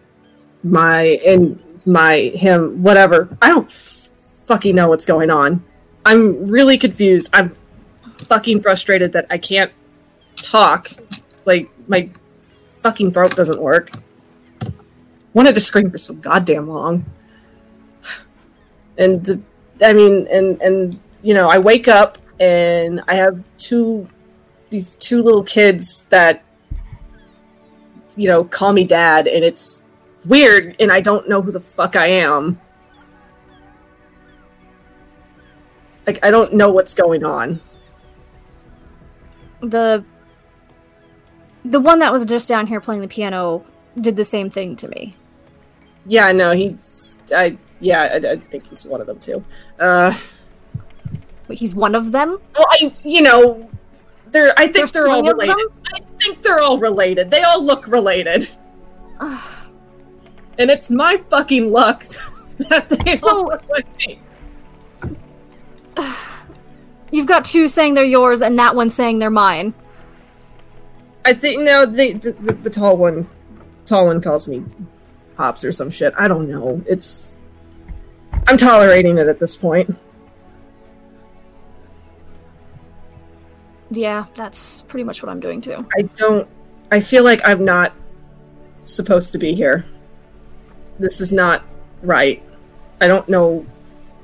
my 0.62 1.02
and 1.26 1.58
my 1.84 2.32
him 2.34 2.82
whatever. 2.82 3.36
I 3.42 3.48
don't 3.48 3.70
fucking 4.46 4.74
know 4.74 4.88
what's 4.88 5.04
going 5.04 5.30
on. 5.30 5.64
I'm 6.04 6.46
really 6.46 6.78
confused. 6.78 7.30
I'm 7.32 7.56
fucking 8.24 8.62
frustrated 8.62 9.12
that 9.12 9.26
I 9.30 9.38
can't 9.38 9.72
talk. 10.36 10.90
Like 11.48 11.70
my 11.88 12.10
fucking 12.82 13.12
throat 13.12 13.34
doesn't 13.34 13.58
work. 13.58 13.90
Wanted 15.32 15.54
to 15.54 15.60
scream 15.60 15.90
for 15.90 15.96
so 15.96 16.12
goddamn 16.12 16.68
long. 16.68 17.06
And 18.98 19.24
the, 19.24 19.40
I 19.82 19.94
mean, 19.94 20.28
and 20.30 20.60
and 20.60 21.00
you 21.22 21.32
know, 21.32 21.48
I 21.48 21.58
wake 21.58 21.88
up 21.88 22.18
and 22.38 23.02
I 23.08 23.14
have 23.14 23.42
two 23.56 24.06
these 24.68 24.92
two 24.92 25.22
little 25.22 25.42
kids 25.42 26.04
that 26.10 26.44
you 28.14 28.28
know 28.28 28.44
call 28.44 28.74
me 28.74 28.84
dad, 28.84 29.26
and 29.26 29.42
it's 29.42 29.84
weird, 30.26 30.76
and 30.80 30.92
I 30.92 31.00
don't 31.00 31.30
know 31.30 31.40
who 31.40 31.50
the 31.50 31.60
fuck 31.60 31.96
I 31.96 32.08
am. 32.08 32.60
Like 36.06 36.18
I 36.22 36.30
don't 36.30 36.52
know 36.52 36.70
what's 36.70 36.92
going 36.92 37.24
on. 37.24 37.58
The 39.60 40.04
the 41.70 41.80
one 41.80 41.98
that 42.00 42.12
was 42.12 42.24
just 42.24 42.48
down 42.48 42.66
here 42.66 42.80
playing 42.80 43.00
the 43.02 43.08
piano 43.08 43.64
did 44.00 44.16
the 44.16 44.24
same 44.24 44.50
thing 44.50 44.76
to 44.76 44.88
me. 44.88 45.14
Yeah, 46.06 46.32
no, 46.32 46.52
he's 46.52 47.18
I 47.34 47.58
yeah, 47.80 48.02
I, 48.22 48.32
I 48.32 48.36
think 48.36 48.66
he's 48.68 48.84
one 48.84 49.00
of 49.00 49.06
them 49.06 49.18
too. 49.20 49.44
Uh, 49.78 50.16
Wait, 51.46 51.58
he's 51.58 51.74
one 51.74 51.94
of 51.94 52.12
them. 52.12 52.38
well, 52.56 52.66
I 52.70 52.92
you 53.04 53.22
know, 53.22 53.68
they're 54.30 54.52
I 54.56 54.64
think 54.64 54.74
There's 54.74 54.92
they're 54.92 55.08
all 55.08 55.22
related. 55.22 55.56
I 55.94 56.00
think 56.20 56.42
they're 56.42 56.60
all 56.60 56.78
related. 56.78 57.30
They 57.30 57.42
all 57.42 57.62
look 57.64 57.86
related, 57.86 58.48
and 59.20 59.38
it's 60.58 60.90
my 60.90 61.16
fucking 61.30 61.70
luck 61.70 62.04
that 62.68 62.88
they 62.90 63.16
So- 63.16 63.28
all 63.28 63.46
look 63.48 63.62
like 63.68 63.86
me. 63.98 64.20
You've 67.10 67.26
got 67.26 67.44
two 67.46 67.68
saying 67.68 67.94
they're 67.94 68.04
yours, 68.04 68.42
and 68.42 68.58
that 68.58 68.74
one 68.76 68.90
saying 68.90 69.18
they're 69.18 69.30
mine. 69.30 69.72
I 71.28 71.34
think 71.34 71.60
no, 71.60 71.84
the, 71.84 72.14
the 72.14 72.32
the 72.32 72.52
the 72.54 72.70
tall 72.70 72.96
one, 72.96 73.28
tall 73.84 74.06
one 74.06 74.22
calls 74.22 74.48
me 74.48 74.64
pops 75.36 75.62
or 75.62 75.72
some 75.72 75.90
shit. 75.90 76.14
I 76.16 76.26
don't 76.26 76.48
know. 76.48 76.82
It's 76.86 77.38
I'm 78.46 78.56
tolerating 78.56 79.18
it 79.18 79.28
at 79.28 79.38
this 79.38 79.54
point. 79.54 79.94
Yeah, 83.90 84.24
that's 84.36 84.84
pretty 84.88 85.04
much 85.04 85.22
what 85.22 85.28
I'm 85.28 85.38
doing 85.38 85.60
too. 85.60 85.86
I 85.98 86.02
don't. 86.14 86.48
I 86.90 87.00
feel 87.00 87.24
like 87.24 87.46
I'm 87.46 87.62
not 87.62 87.92
supposed 88.84 89.32
to 89.32 89.38
be 89.38 89.54
here. 89.54 89.84
This 90.98 91.20
is 91.20 91.30
not 91.30 91.62
right. 92.00 92.42
I 93.02 93.06
don't 93.06 93.28
know. 93.28 93.66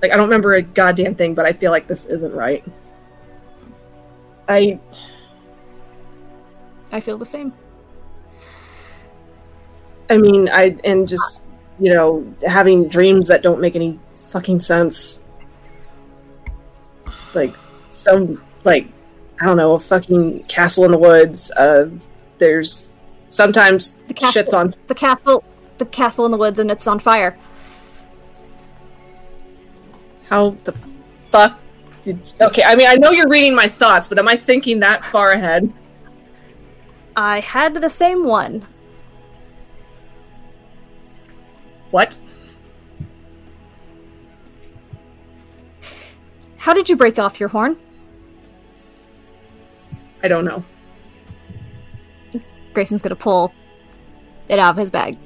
Like 0.01 0.11
I 0.11 0.17
don't 0.17 0.29
remember 0.29 0.55
a 0.55 0.63
goddamn 0.63 1.17
thing, 1.17 1.35
but 1.35 1.45
I 1.45 1.53
feel 1.53 1.71
like 1.71 1.87
this 1.87 2.07
isn't 2.07 2.33
right. 2.33 2.65
I 4.49 4.81
I 6.95 7.01
feel 7.01 7.19
the 7.19 7.27
same. 7.27 7.53
I 10.09 10.17
mean, 10.17 10.49
I 10.49 10.77
and 10.85 11.09
just 11.09 11.45
you 11.81 11.93
know 11.93 12.25
having 12.47 12.89
dreams 12.89 13.27
that 13.29 13.43
don't 13.43 13.61
make 13.61 13.75
any 13.75 13.99
fucking 14.29 14.61
sense. 14.61 15.25
Like 17.35 17.55
some 17.89 18.41
like 18.63 18.87
I 19.41 19.47
don't 19.47 19.57
know 19.57 19.75
a 19.75 19.81
fucking 19.81 20.45
castle 20.45 20.85
in 20.85 20.93
the 20.93 20.99
woods. 20.99 21.51
Uh, 21.51 21.91
there's 22.39 23.05
sometimes 23.29 23.99
The 24.07 24.15
castle. 24.15 24.31
shit's 24.33 24.55
on. 24.55 24.75
The 24.87 24.95
castle, 24.95 25.43
the 25.79 25.87
castle 25.87 26.27
in 26.27 26.31
the 26.31 26.39
woods, 26.39 26.61
and 26.61 26.71
it's 26.71 26.87
on 26.87 27.01
fire. 27.01 27.37
How 30.29 30.51
the 30.63 30.75
fuck 31.33 31.59
did? 32.05 32.21
Okay, 32.41 32.63
I 32.63 32.77
mean 32.77 32.87
I 32.87 32.95
know 32.95 33.11
you're 33.11 33.29
reading 33.29 33.53
my 33.57 33.67
thoughts, 33.67 34.07
but 34.07 34.17
am 34.21 34.29
I 34.29 34.37
thinking 34.37 34.79
that 34.79 35.05
far 35.05 35.33
ahead? 35.33 35.73
I 37.17 37.41
had 37.41 37.75
the 37.75 37.89
same 37.89 38.25
one. 38.25 38.67
What? 41.91 42.19
How 46.57 46.73
did 46.75 46.89
you 46.89 46.97
break 46.97 47.19
off 47.19 47.39
your 47.39 47.49
horn? 47.51 47.77
I 50.23 50.29
don't 50.29 50.45
know. 50.45 50.65
Greyson's 52.73 53.03
gonna 53.03 53.15
pull 53.15 53.53
it 54.49 54.59
out 54.59 54.71
of 54.71 54.77
his 54.79 54.91
bag. 54.91 55.19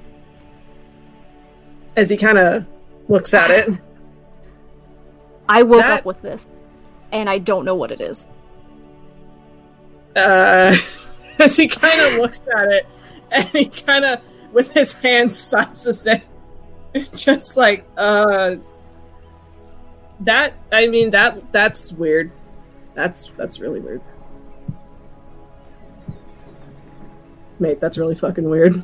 As 1.96 2.10
he 2.10 2.16
kind 2.16 2.38
of 2.38 2.66
looks 3.08 3.32
at 3.32 3.50
it. 3.50 3.78
I 5.48 5.62
woke 5.62 5.80
That- 5.80 6.00
up 6.00 6.04
with 6.04 6.20
this, 6.20 6.46
and 7.12 7.30
I 7.30 7.38
don't 7.38 7.64
know 7.64 7.74
what 7.74 7.90
it 7.90 8.00
is. 8.02 8.26
uh, 10.14 10.76
as 11.44 11.56
he 11.56 11.68
kind 11.68 12.00
of 12.00 12.14
looks 12.20 12.40
at 12.56 12.68
it 12.68 12.86
and 13.30 13.48
he 13.48 13.66
kind 13.66 14.04
of 14.04 14.20
with 14.52 14.72
his 14.72 14.94
hands 14.94 15.38
sizes 15.38 16.06
it 16.06 16.22
just 17.14 17.56
like 17.56 17.84
uh 17.96 18.56
that 20.20 20.54
i 20.72 20.86
mean 20.86 21.10
that 21.10 21.52
that's 21.52 21.92
weird. 21.92 22.30
That's 22.94 23.30
that's 23.36 23.60
really 23.60 23.80
weird. 23.80 24.00
Mate 27.60 27.80
that's 27.80 27.98
really 27.98 28.14
fucking 28.14 28.48
weird. 28.48 28.82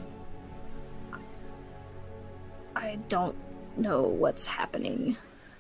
I 2.77 2.99
don't 3.09 3.35
know 3.77 4.03
what's 4.03 4.47
happening 4.47 5.17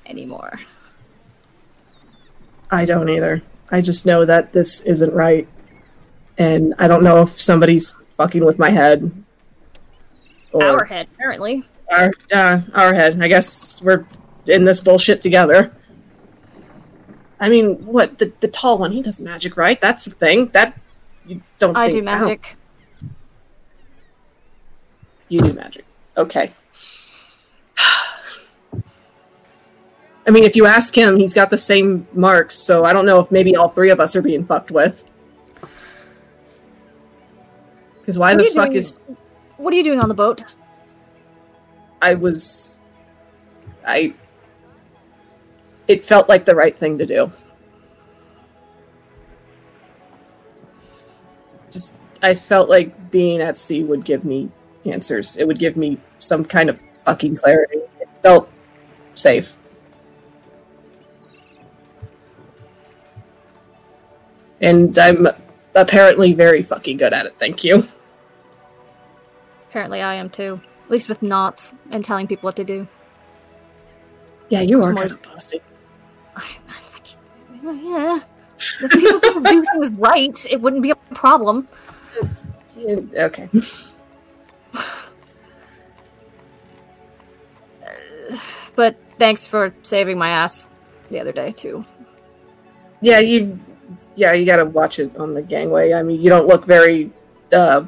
anymore. 0.06 0.60
i 2.70 2.84
don't 2.84 3.08
either. 3.08 3.42
I 3.70 3.80
just 3.80 4.06
know 4.06 4.24
that 4.24 4.52
this 4.52 4.82
isn't 4.82 5.12
right 5.12 5.48
and 6.38 6.74
i 6.78 6.86
don't 6.88 7.02
know 7.04 7.22
if 7.22 7.40
somebody's 7.40 7.96
fucking 8.16 8.44
with 8.44 8.58
my 8.58 8.70
head 8.70 9.10
or 10.52 10.62
Our 10.64 10.84
head, 10.84 11.08
apparently. 11.14 11.64
our 11.90 12.12
uh, 12.32 12.60
our 12.74 12.94
head. 12.94 13.20
I 13.20 13.26
guess 13.26 13.82
we're 13.82 14.06
in 14.46 14.64
this 14.64 14.80
bullshit 14.80 15.20
together. 15.20 15.72
I 17.40 17.48
mean, 17.48 17.84
what 17.84 18.18
the 18.18 18.32
the 18.38 18.46
tall 18.46 18.78
one? 18.78 18.92
He 18.92 19.02
does 19.02 19.20
magic, 19.20 19.56
right? 19.56 19.80
That's 19.80 20.04
the 20.04 20.12
thing. 20.12 20.46
That 20.52 20.78
you 21.26 21.42
don't. 21.58 21.76
I 21.76 21.90
do 21.90 22.02
magic. 22.04 22.56
you 25.28 25.40
do 25.40 25.52
magic. 25.52 25.84
Okay. 26.16 26.52
I 30.26 30.30
mean, 30.30 30.44
if 30.44 30.54
you 30.54 30.66
ask 30.66 30.96
him, 30.96 31.16
he's 31.16 31.34
got 31.34 31.50
the 31.50 31.58
same 31.58 32.06
marks. 32.12 32.56
So 32.56 32.84
I 32.84 32.92
don't 32.92 33.06
know 33.06 33.18
if 33.18 33.32
maybe 33.32 33.56
all 33.56 33.68
three 33.68 33.90
of 33.90 33.98
us 33.98 34.14
are 34.14 34.22
being 34.22 34.44
fucked 34.44 34.70
with. 34.70 35.02
Because 38.04 38.18
why 38.18 38.34
What 38.34 38.44
the 38.44 38.50
fuck 38.50 38.66
doing- 38.66 38.76
is 38.76 39.00
What 39.56 39.72
are 39.72 39.76
you 39.78 39.82
doing 39.84 39.98
on 39.98 40.10
the 40.10 40.14
boat? 40.14 40.44
I 42.02 42.12
was 42.12 42.80
I 43.86 44.12
it 45.88 46.04
felt 46.04 46.28
like 46.28 46.44
the 46.44 46.54
right 46.54 46.76
thing 46.76 46.98
to 46.98 47.06
do. 47.06 47.32
Just 51.70 51.94
I 52.22 52.34
felt 52.34 52.68
like 52.68 53.10
being 53.10 53.40
at 53.40 53.56
sea 53.56 53.84
would 53.84 54.04
give 54.04 54.24
me 54.26 54.50
answers. 54.84 55.38
It 55.38 55.46
would 55.46 55.58
give 55.58 55.78
me 55.78 55.98
some 56.18 56.44
kind 56.44 56.68
of 56.68 56.78
fucking 57.06 57.36
clarity. 57.36 57.78
It 58.00 58.08
felt 58.22 58.50
safe. 59.14 59.56
And 64.60 64.98
I'm 64.98 65.26
apparently 65.74 66.32
very 66.32 66.62
fucking 66.62 66.96
good 66.96 67.12
at 67.12 67.26
it. 67.26 67.34
Thank 67.38 67.64
you. 67.64 67.86
Apparently, 69.70 70.02
I 70.02 70.14
am 70.14 70.30
too. 70.30 70.60
At 70.84 70.90
least 70.90 71.08
with 71.08 71.22
knots 71.22 71.74
and 71.90 72.04
telling 72.04 72.26
people 72.26 72.46
what 72.48 72.56
to 72.56 72.64
do. 72.64 72.86
Yeah, 74.50 74.60
you 74.60 74.80
are 74.80 74.92
Smart. 74.92 74.98
kind 74.98 75.10
of 75.12 75.22
pussy. 75.22 75.60
I, 76.36 76.44
I'm 76.68 77.74
like, 77.74 77.82
yeah. 77.82 78.20
If 78.82 78.90
people 78.90 79.40
do 79.40 79.64
things 79.64 79.90
right, 79.92 80.46
it 80.50 80.60
wouldn't 80.60 80.82
be 80.82 80.90
a 80.90 80.96
problem. 81.14 81.66
Yeah, 82.76 82.96
Okay. 83.24 83.48
But 88.76 88.96
thanks 89.18 89.46
for 89.46 89.74
saving 89.82 90.18
my 90.18 90.30
ass 90.30 90.68
the 91.10 91.20
other 91.20 91.32
day 91.32 91.52
too. 91.52 91.84
Yeah, 93.00 93.20
you. 93.20 93.58
Yeah, 94.16 94.32
you 94.32 94.44
gotta 94.46 94.64
watch 94.64 94.98
it 94.98 95.16
on 95.16 95.34
the 95.34 95.42
gangway. 95.42 95.92
I 95.92 96.02
mean, 96.02 96.20
you 96.20 96.30
don't 96.30 96.46
look 96.46 96.66
very. 96.66 97.10
Uh, 97.52 97.84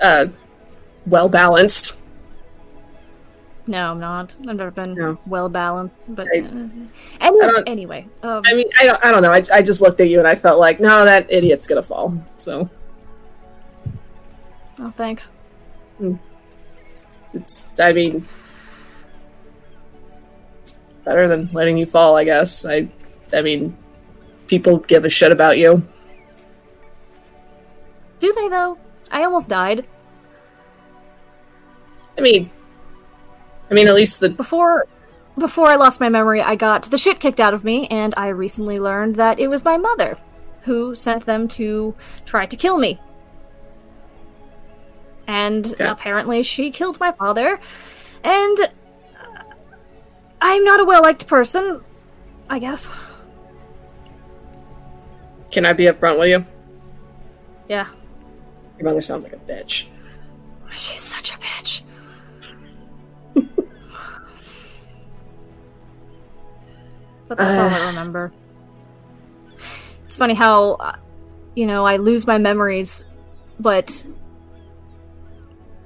uh, 0.00 0.26
well 1.06 1.28
balanced. 1.28 2.00
No, 3.66 3.90
I'm 3.90 4.00
not. 4.00 4.34
I've 4.48 4.56
never 4.56 4.70
been 4.70 4.94
No. 4.94 5.18
well 5.26 5.48
balanced. 5.48 6.14
But 6.14 6.26
I- 6.34 6.40
uh, 6.40 6.68
any, 7.20 7.38
don't- 7.40 7.68
anyway, 7.68 8.06
um, 8.22 8.42
I 8.46 8.54
mean, 8.54 8.66
I 8.80 8.86
don't, 8.86 9.04
I 9.04 9.12
don't 9.12 9.22
know. 9.22 9.32
I, 9.32 9.42
I 9.52 9.60
just 9.62 9.82
looked 9.82 10.00
at 10.00 10.08
you 10.08 10.18
and 10.18 10.26
I 10.28 10.34
felt 10.34 10.58
like, 10.58 10.80
no, 10.80 11.04
that 11.04 11.26
idiot's 11.30 11.66
gonna 11.66 11.82
fall. 11.82 12.14
So 12.38 12.68
oh, 14.78 14.92
thanks. 14.96 15.30
it's, 17.34 17.70
I 17.78 17.92
mean, 17.92 18.26
better 21.08 21.26
than 21.26 21.48
letting 21.52 21.78
you 21.78 21.86
fall, 21.86 22.16
I 22.16 22.24
guess. 22.24 22.66
I, 22.66 22.88
I 23.32 23.40
mean, 23.40 23.74
people 24.46 24.78
give 24.78 25.04
a 25.06 25.08
shit 25.08 25.32
about 25.32 25.56
you. 25.56 25.82
Do 28.20 28.32
they 28.34 28.48
though? 28.48 28.76
I 29.10 29.24
almost 29.24 29.48
died 29.48 29.86
I 32.18 32.20
mean, 32.20 32.50
I 33.70 33.74
mean, 33.74 33.86
at 33.86 33.94
least 33.94 34.18
the 34.20 34.28
before. 34.28 34.86
Before 35.38 35.66
I 35.66 35.76
lost 35.76 36.00
my 36.00 36.08
memory, 36.08 36.42
I 36.42 36.56
got 36.56 36.82
the 36.90 36.98
shit 36.98 37.20
kicked 37.20 37.38
out 37.38 37.54
of 37.54 37.62
me, 37.62 37.86
and 37.86 38.12
I 38.16 38.28
recently 38.28 38.80
learned 38.80 39.14
that 39.14 39.38
it 39.38 39.46
was 39.46 39.64
my 39.64 39.76
mother 39.76 40.18
who 40.62 40.96
sent 40.96 41.26
them 41.26 41.46
to 41.48 41.94
try 42.26 42.44
to 42.44 42.56
kill 42.56 42.76
me. 42.76 42.98
And 45.28 45.64
Okay. 45.64 45.86
apparently, 45.86 46.42
she 46.42 46.72
killed 46.72 46.98
my 46.98 47.12
father, 47.12 47.60
and 48.24 48.68
I'm 50.40 50.64
not 50.64 50.80
a 50.80 50.84
well 50.84 51.02
liked 51.02 51.26
person, 51.26 51.82
I 52.48 52.58
guess. 52.58 52.90
Can 55.50 55.66
I 55.66 55.72
be 55.72 55.84
upfront 55.84 56.18
with 56.18 56.28
you? 56.28 56.46
Yeah. 57.68 57.88
Your 58.78 58.88
mother 58.88 59.00
sounds 59.00 59.24
like 59.24 59.32
a 59.32 59.36
bitch. 59.36 59.86
She's 60.72 61.00
such 61.00 61.34
a 61.34 61.38
bitch. 61.38 61.82
but 67.28 67.38
that's 67.38 67.58
all 67.58 67.82
I 67.82 67.86
remember. 67.88 68.32
It's 70.06 70.16
funny 70.16 70.34
how, 70.34 70.72
uh, 70.74 70.96
you 71.54 71.66
know, 71.66 71.84
I 71.84 71.96
lose 71.96 72.26
my 72.26 72.38
memories, 72.38 73.04
but 73.58 74.04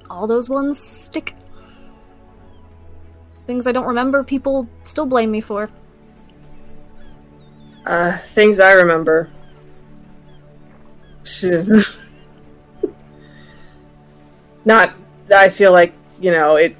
all 0.09 0.27
those 0.27 0.49
ones 0.49 0.79
stick. 0.79 1.35
Things 3.45 3.67
I 3.67 3.71
don't 3.71 3.85
remember, 3.87 4.23
people 4.23 4.67
still 4.83 5.05
blame 5.05 5.31
me 5.31 5.41
for. 5.41 5.69
Uh, 7.85 8.17
things 8.17 8.59
I 8.59 8.73
remember. 8.73 9.29
Not. 14.65 14.93
I 15.33 15.49
feel 15.49 15.71
like 15.71 15.93
you 16.19 16.31
know 16.31 16.55
it. 16.55 16.75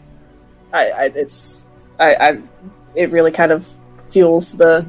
I. 0.72 0.90
I 0.90 1.06
it's. 1.06 1.68
I. 2.00 2.16
I. 2.16 2.42
It 2.96 3.12
really 3.12 3.32
kind 3.32 3.52
of 3.52 3.68
fuels 4.10 4.54
the 4.54 4.86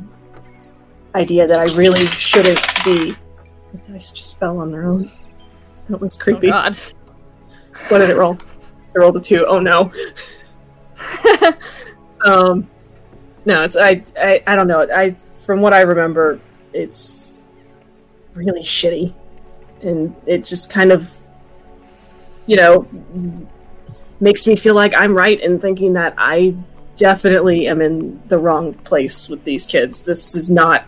idea 1.14 1.46
that 1.46 1.58
I 1.58 1.74
really 1.74 2.06
shouldn't 2.06 2.60
be. 2.84 3.16
The 3.72 3.78
dice 3.92 4.12
just 4.12 4.38
fell 4.38 4.58
on 4.58 4.70
their 4.70 4.84
own. 4.84 5.10
That 5.88 6.00
was 6.00 6.16
creepy. 6.16 6.50
God. 6.50 6.76
What 7.88 7.98
did 7.98 8.10
it 8.10 8.16
roll? 8.16 8.34
It 8.34 8.98
rolled 8.98 9.16
a 9.16 9.20
two. 9.20 9.44
Oh 9.46 9.58
no. 9.58 9.92
um, 12.24 12.68
no, 13.44 13.62
it's 13.62 13.76
I, 13.76 14.02
I. 14.18 14.42
I 14.46 14.56
don't 14.56 14.68
know. 14.68 14.86
I 14.94 15.16
from 15.40 15.60
what 15.60 15.74
I 15.74 15.82
remember, 15.82 16.40
it's 16.72 17.42
really 18.34 18.62
shitty, 18.62 19.12
and 19.82 20.14
it 20.26 20.44
just 20.44 20.70
kind 20.70 20.92
of, 20.92 21.12
you 22.46 22.56
know, 22.56 22.88
makes 24.20 24.46
me 24.46 24.56
feel 24.56 24.74
like 24.74 24.94
I'm 24.96 25.14
right 25.14 25.40
in 25.40 25.60
thinking 25.60 25.92
that 25.94 26.14
I 26.16 26.56
definitely 26.96 27.66
am 27.68 27.80
in 27.80 28.22
the 28.28 28.38
wrong 28.38 28.74
place 28.74 29.28
with 29.28 29.44
these 29.44 29.66
kids. 29.66 30.02
This 30.02 30.34
is 30.34 30.48
not. 30.48 30.84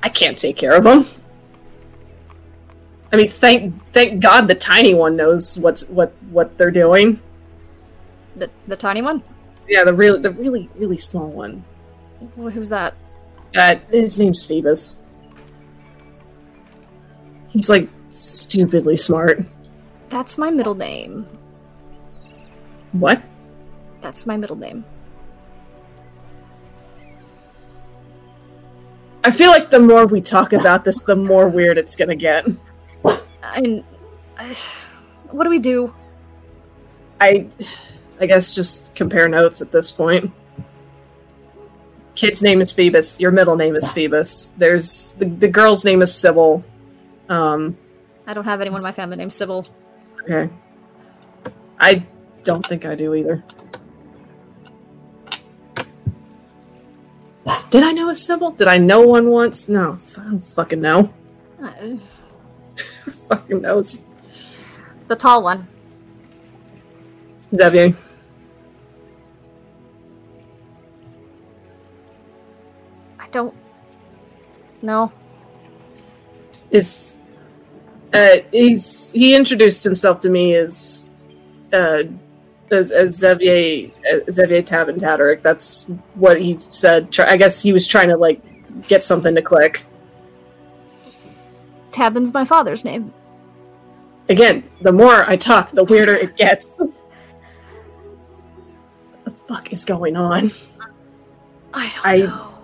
I 0.00 0.08
can't 0.08 0.38
take 0.38 0.56
care 0.56 0.76
of 0.76 0.84
them. 0.84 1.06
I 3.12 3.16
mean, 3.16 3.26
thank 3.26 3.92
thank 3.92 4.20
God 4.22 4.48
the 4.48 4.54
tiny 4.54 4.94
one 4.94 5.16
knows 5.16 5.58
what's 5.58 5.88
what 5.88 6.12
what 6.30 6.56
they're 6.58 6.70
doing. 6.70 7.20
The, 8.36 8.50
the 8.66 8.76
tiny 8.76 9.02
one? 9.02 9.22
Yeah, 9.68 9.84
the 9.84 9.94
really 9.94 10.20
the 10.20 10.30
really 10.30 10.68
really 10.76 10.98
small 10.98 11.28
one. 11.28 11.64
Wh- 12.36 12.50
Who's 12.50 12.68
that? 12.68 12.94
Uh, 13.56 13.76
his 13.90 14.18
name's 14.18 14.44
Phoebus. 14.44 15.00
He's 17.48 17.70
like 17.70 17.88
stupidly 18.10 18.98
smart. 18.98 19.40
That's 20.10 20.36
my 20.36 20.50
middle 20.50 20.74
name. 20.74 21.26
What? 22.92 23.22
That's 24.02 24.26
my 24.26 24.36
middle 24.36 24.56
name. 24.56 24.84
I 29.24 29.30
feel 29.30 29.50
like 29.50 29.70
the 29.70 29.80
more 29.80 30.06
we 30.06 30.20
talk 30.20 30.52
about 30.52 30.84
this, 30.84 31.00
the 31.02 31.16
more 31.16 31.48
weird 31.48 31.78
it's 31.78 31.96
gonna 31.96 32.14
get. 32.16 32.46
And 33.56 33.84
what 35.30 35.44
do 35.44 35.50
we 35.50 35.58
do? 35.58 35.94
I, 37.20 37.48
I 38.20 38.26
guess 38.26 38.54
just 38.54 38.94
compare 38.94 39.28
notes 39.28 39.60
at 39.60 39.72
this 39.72 39.90
point. 39.90 40.32
Kid's 42.14 42.42
name 42.42 42.60
is 42.60 42.72
Phoebus. 42.72 43.20
Your 43.20 43.30
middle 43.30 43.56
name 43.56 43.76
is 43.76 43.90
Phoebus. 43.92 44.52
There's 44.56 45.12
the, 45.18 45.26
the 45.26 45.48
girl's 45.48 45.84
name 45.84 46.02
is 46.02 46.12
Sybil. 46.12 46.64
Um, 47.28 47.76
I 48.26 48.34
don't 48.34 48.44
have 48.44 48.60
anyone 48.60 48.80
in 48.80 48.84
my 48.84 48.92
family 48.92 49.16
named 49.16 49.32
Sybil. 49.32 49.66
okay. 50.22 50.52
I 51.80 52.04
don't 52.42 52.66
think 52.66 52.84
I 52.84 52.94
do 52.94 53.14
either. 53.14 53.44
Did 57.70 57.82
I 57.82 57.92
know 57.92 58.10
a 58.10 58.14
Sybil? 58.14 58.50
Did 58.50 58.66
I 58.66 58.78
know 58.78 59.02
one 59.02 59.30
once? 59.30 59.68
No, 59.68 59.98
I 60.16 60.22
don't 60.22 60.40
fucking 60.40 60.80
know. 60.80 61.12
Uh, 61.62 61.96
fucking 63.28 63.60
knows? 63.62 64.02
the 65.08 65.16
tall 65.16 65.42
one. 65.42 65.66
Xavier. 67.54 67.96
I 73.18 73.26
don't. 73.30 73.54
No. 74.82 75.12
is 76.70 77.16
uh 78.12 78.36
he's 78.52 79.10
he 79.12 79.34
introduced 79.34 79.82
himself 79.82 80.20
to 80.20 80.28
me 80.28 80.54
as 80.54 81.10
uh 81.72 82.04
as, 82.70 82.92
as 82.92 83.16
Xavier 83.16 83.90
uh, 84.10 84.30
Xavier 84.30 84.62
Tabin 84.62 84.98
Tataric. 84.98 85.42
That's 85.42 85.84
what 86.14 86.40
he 86.40 86.58
said. 86.58 87.14
I 87.18 87.36
guess 87.38 87.62
he 87.62 87.72
was 87.72 87.86
trying 87.86 88.08
to 88.08 88.16
like 88.16 88.42
get 88.86 89.02
something 89.02 89.34
to 89.34 89.42
click. 89.42 89.84
Tabin's 91.90 92.32
my 92.32 92.44
father's 92.44 92.84
name. 92.84 93.12
Again, 94.28 94.64
the 94.82 94.92
more 94.92 95.28
I 95.28 95.36
talk, 95.36 95.70
the 95.70 95.84
weirder 95.84 96.14
it 96.14 96.36
gets. 96.36 96.66
what 96.76 96.90
the 99.24 99.30
fuck 99.48 99.72
is 99.72 99.84
going 99.84 100.16
on? 100.16 100.52
I 101.72 101.90
don't 101.94 102.06
I- 102.06 102.16
know. 102.18 102.54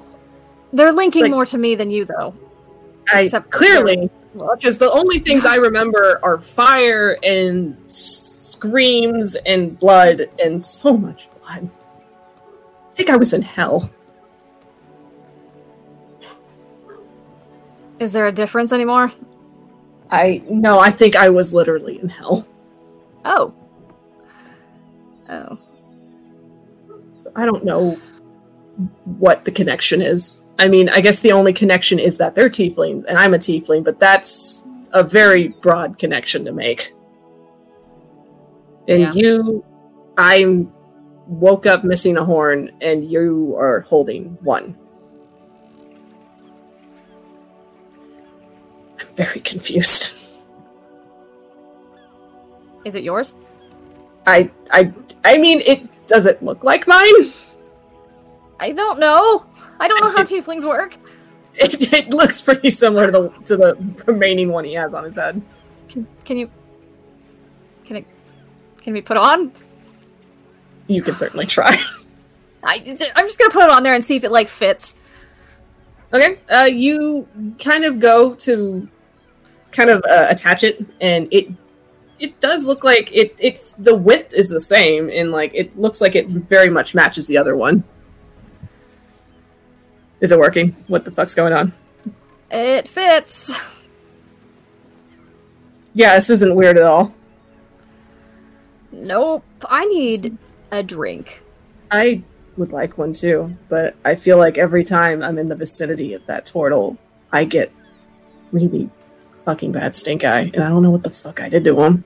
They're 0.72 0.92
linking 0.92 1.22
Like- 1.22 1.30
more 1.30 1.46
to 1.46 1.58
me 1.58 1.74
than 1.76 1.90
you, 1.90 2.04
though. 2.04 2.34
I 3.12 3.22
Except- 3.22 3.50
clearly 3.50 4.10
because 4.54 4.78
the 4.78 4.90
only 4.90 5.20
things 5.20 5.44
I 5.44 5.56
remember 5.56 6.18
are 6.22 6.38
fire 6.38 7.16
and 7.22 7.76
screams 7.86 9.36
and 9.46 9.78
blood 9.78 10.28
and 10.42 10.62
so 10.64 10.96
much 10.96 11.28
blood. 11.40 11.70
I 12.90 12.94
think 12.94 13.10
I 13.10 13.16
was 13.16 13.32
in 13.32 13.42
hell. 13.42 13.90
Is 18.00 18.12
there 18.12 18.26
a 18.26 18.32
difference 18.32 18.72
anymore? 18.72 19.12
I 20.14 20.42
no, 20.48 20.78
I 20.78 20.90
think 20.90 21.16
I 21.16 21.28
was 21.28 21.52
literally 21.54 22.00
in 22.00 22.08
hell. 22.08 22.46
Oh. 23.24 23.54
Oh. 25.28 25.58
So 27.20 27.32
I 27.34 27.44
don't 27.44 27.64
know 27.64 27.98
what 29.04 29.44
the 29.44 29.50
connection 29.50 30.00
is. 30.00 30.44
I 30.58 30.68
mean, 30.68 30.88
I 30.88 31.00
guess 31.00 31.20
the 31.20 31.32
only 31.32 31.52
connection 31.52 31.98
is 31.98 32.16
that 32.18 32.34
they're 32.34 32.48
tieflings 32.48 33.04
and 33.08 33.18
I'm 33.18 33.34
a 33.34 33.38
tiefling, 33.38 33.84
but 33.84 33.98
that's 33.98 34.66
a 34.92 35.02
very 35.02 35.48
broad 35.48 35.98
connection 35.98 36.44
to 36.44 36.52
make. 36.52 36.92
And 38.88 39.00
Yeah. 39.00 39.12
you, 39.14 39.64
I 40.16 40.66
woke 41.26 41.66
up 41.66 41.84
missing 41.84 42.16
a 42.18 42.24
horn, 42.24 42.70
and 42.80 43.10
you 43.10 43.56
are 43.58 43.80
holding 43.80 44.36
one. 44.42 44.76
I'm 48.98 49.06
very 49.14 49.40
confused. 49.40 50.14
Is 52.84 52.94
it 52.94 53.02
yours? 53.02 53.36
I, 54.26 54.50
I, 54.70 54.92
I 55.24 55.38
mean, 55.38 55.62
it 55.64 56.06
doesn't 56.06 56.42
look 56.42 56.64
like 56.64 56.86
mine? 56.86 57.12
I 58.60 58.72
don't 58.72 58.98
know. 58.98 59.46
I 59.80 59.88
don't 59.88 60.02
know 60.02 60.10
how 60.10 60.22
tieflings 60.22 60.66
work. 60.66 60.96
It, 61.54 61.92
it 61.92 62.08
looks 62.10 62.40
pretty 62.40 62.70
similar 62.70 63.06
to 63.06 63.12
the 63.12 63.28
to 63.44 63.56
the 63.56 63.76
remaining 64.06 64.48
one 64.48 64.64
he 64.64 64.74
has 64.74 64.92
on 64.92 65.04
his 65.04 65.16
head. 65.16 65.40
Can 65.88 66.36
you? 66.36 66.50
Can 67.84 67.96
it? 67.96 68.06
Can 68.82 68.92
we 68.92 69.00
put 69.00 69.16
on? 69.16 69.52
You 70.88 71.02
can 71.02 71.14
certainly 71.14 71.46
try. 71.46 71.80
I, 72.62 72.82
I'm 73.14 73.26
just 73.26 73.38
gonna 73.38 73.50
put 73.50 73.64
it 73.64 73.70
on 73.70 73.82
there 73.82 73.94
and 73.94 74.04
see 74.04 74.16
if 74.16 74.24
it 74.24 74.32
like 74.32 74.48
fits. 74.48 74.96
Okay. 76.14 76.38
Uh, 76.48 76.64
you 76.64 77.26
kind 77.58 77.84
of 77.84 77.98
go 77.98 78.34
to 78.36 78.88
kind 79.72 79.90
of 79.90 80.04
uh, 80.08 80.28
attach 80.30 80.62
it, 80.62 80.84
and 81.00 81.26
it 81.32 81.48
it 82.20 82.40
does 82.40 82.64
look 82.64 82.84
like 82.84 83.10
it. 83.12 83.34
It 83.38 83.74
the 83.78 83.96
width 83.96 84.32
is 84.32 84.48
the 84.48 84.60
same, 84.60 85.10
and 85.10 85.32
like 85.32 85.50
it 85.54 85.76
looks 85.76 86.00
like 86.00 86.14
it 86.14 86.28
very 86.28 86.68
much 86.68 86.94
matches 86.94 87.26
the 87.26 87.36
other 87.36 87.56
one. 87.56 87.82
Is 90.20 90.30
it 90.30 90.38
working? 90.38 90.76
What 90.86 91.04
the 91.04 91.10
fuck's 91.10 91.34
going 91.34 91.52
on? 91.52 91.72
It 92.50 92.88
fits. 92.88 93.58
Yeah, 95.92 96.14
this 96.14 96.30
isn't 96.30 96.54
weird 96.54 96.76
at 96.76 96.84
all. 96.84 97.14
Nope. 98.90 99.44
I 99.68 99.84
need 99.84 100.38
a 100.70 100.82
drink. 100.82 101.42
I 101.90 102.22
would 102.56 102.72
like 102.72 102.98
one 102.98 103.12
too, 103.12 103.56
but 103.68 103.94
I 104.04 104.14
feel 104.14 104.38
like 104.38 104.58
every 104.58 104.84
time 104.84 105.22
I'm 105.22 105.38
in 105.38 105.48
the 105.48 105.56
vicinity 105.56 106.14
of 106.14 106.24
that 106.26 106.46
turtle, 106.46 106.96
I 107.32 107.44
get 107.44 107.72
really 108.52 108.90
fucking 109.44 109.72
bad 109.72 109.94
stink 109.96 110.24
eye, 110.24 110.50
and 110.54 110.62
I 110.62 110.68
don't 110.68 110.82
know 110.82 110.90
what 110.90 111.02
the 111.02 111.10
fuck 111.10 111.40
I 111.40 111.48
did 111.48 111.64
to 111.64 111.80
him. 111.82 112.04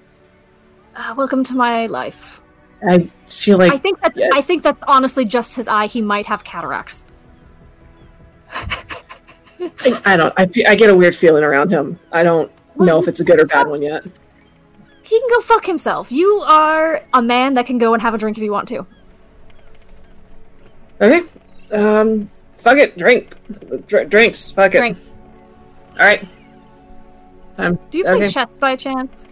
Uh, 0.97 1.15
welcome 1.17 1.45
to 1.45 1.55
my 1.55 1.87
life. 1.87 2.41
I 2.87 3.11
feel 3.27 3.59
like 3.59 3.73
I 3.73 3.79
think 3.79 4.01
that 4.01 4.17
yeah. 4.17 4.31
I 4.33 4.41
think 4.41 4.63
that's 4.63 4.83
honestly 4.87 5.25
just 5.25 5.55
his 5.55 5.69
eye. 5.69 5.87
He 5.87 6.01
might 6.01 6.27
have 6.27 6.45
cataracts. 6.45 7.05
I, 8.51 10.01
I 10.05 10.17
don't. 10.17 10.33
I, 10.37 10.49
I 10.69 10.75
get 10.77 10.91
a 10.91 10.97
weird 10.97 11.15
feeling 11.15 11.45
around 11.45 11.71
him. 11.71 11.99
I 12.13 12.23
don't 12.23 12.51
know 12.77 13.01
if 13.01 13.09
it's 13.09 13.21
a 13.21 13.25
good 13.25 13.41
or 13.41 13.47
bad 13.47 13.67
one 13.67 13.83
yet. 13.83 14.05
He 15.03 15.19
can 15.19 15.29
go 15.31 15.41
fuck 15.41 15.67
himself. 15.67 16.13
You 16.13 16.43
are 16.47 17.03
a 17.15 17.23
man 17.23 17.55
that 17.55 17.67
can 17.67 17.79
go 17.79 17.95
and 17.95 18.03
have 18.03 18.15
a 18.15 18.19
drink 18.19 18.37
if 18.37 18.45
you 18.45 18.53
want 18.53 18.69
to. 18.69 18.87
Okay. 21.01 21.23
Um. 21.73 22.31
Fuck 22.59 22.79
it. 22.79 22.99
Drink. 22.99 23.35
Dr- 23.87 24.09
drinks. 24.11 24.51
Fuck 24.51 24.75
it. 24.75 24.79
Drink. 24.79 24.99
All 25.93 25.99
right. 26.07 26.27
Time. 27.57 27.79
Do 27.91 27.99
you 27.99 28.05
play 28.05 28.15
Okay. 28.15 28.29
chess 28.31 28.57
by 28.57 28.77
chance? 28.77 29.27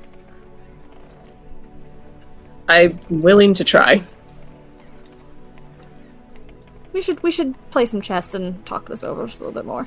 I'm 2.68 2.98
willing 3.08 3.54
to 3.54 3.64
try. 3.64 4.02
We 6.92 7.00
should 7.02 7.22
we 7.22 7.30
should 7.30 7.54
play 7.70 7.84
some 7.84 8.00
chess 8.00 8.34
and 8.34 8.64
talk 8.66 8.88
this 8.88 9.04
over 9.04 9.26
just 9.26 9.40
a 9.40 9.44
little 9.44 9.60
bit 9.60 9.66
more. 9.66 9.86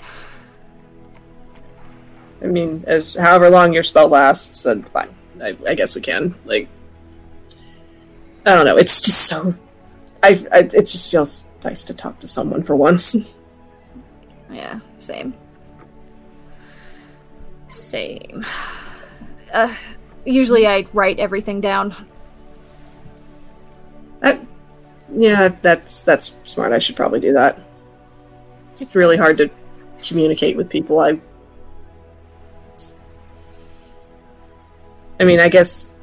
I 2.41 2.45
mean, 2.47 2.84
as 2.88 3.15
however 3.15 3.49
long 3.49 3.73
your 3.73 3.84
spell 3.84 4.07
lasts, 4.07 4.64
then 4.64 4.84
fine. 4.84 5.14
I, 5.41 5.57
I 5.68 5.76
guess 5.76 5.95
we 5.95 6.01
can. 6.01 6.35
Like, 6.45 6.69
I 8.45 8.51
don't 8.56 8.65
know. 8.65 8.77
It's 8.77 9.01
just 9.01 9.26
so. 9.27 9.53
I, 10.23 10.45
I. 10.51 10.60
It 10.60 10.72
just 10.72 11.11
feels 11.11 11.43
nice 11.64 11.86
to 11.86 11.94
talk 11.94 12.19
to 12.19 12.27
someone 12.27 12.64
for 12.64 12.76
once. 12.76 13.15
Yeah, 14.52 14.80
same. 14.98 15.36
Same. 17.68 18.44
Uh, 19.53 19.73
usually 20.26 20.65
I 20.65 20.86
write 20.94 21.19
everything 21.19 21.61
down. 21.61 21.95
That, 24.22 24.40
yeah, 25.14 25.49
that's 25.61 26.02
that's 26.02 26.36
smart. 26.45 26.72
I 26.72 26.80
should 26.80 26.95
probably 26.95 27.19
do 27.19 27.34
that. 27.34 27.60
It's 28.72 28.95
really 28.95 29.18
hard 29.18 29.38
to 29.38 29.49
communicate 30.03 30.57
with 30.57 30.69
people. 30.69 30.99
I. 30.99 31.19
I 35.19 35.26
mean, 35.26 35.40
I 35.40 35.49
guess. 35.49 35.94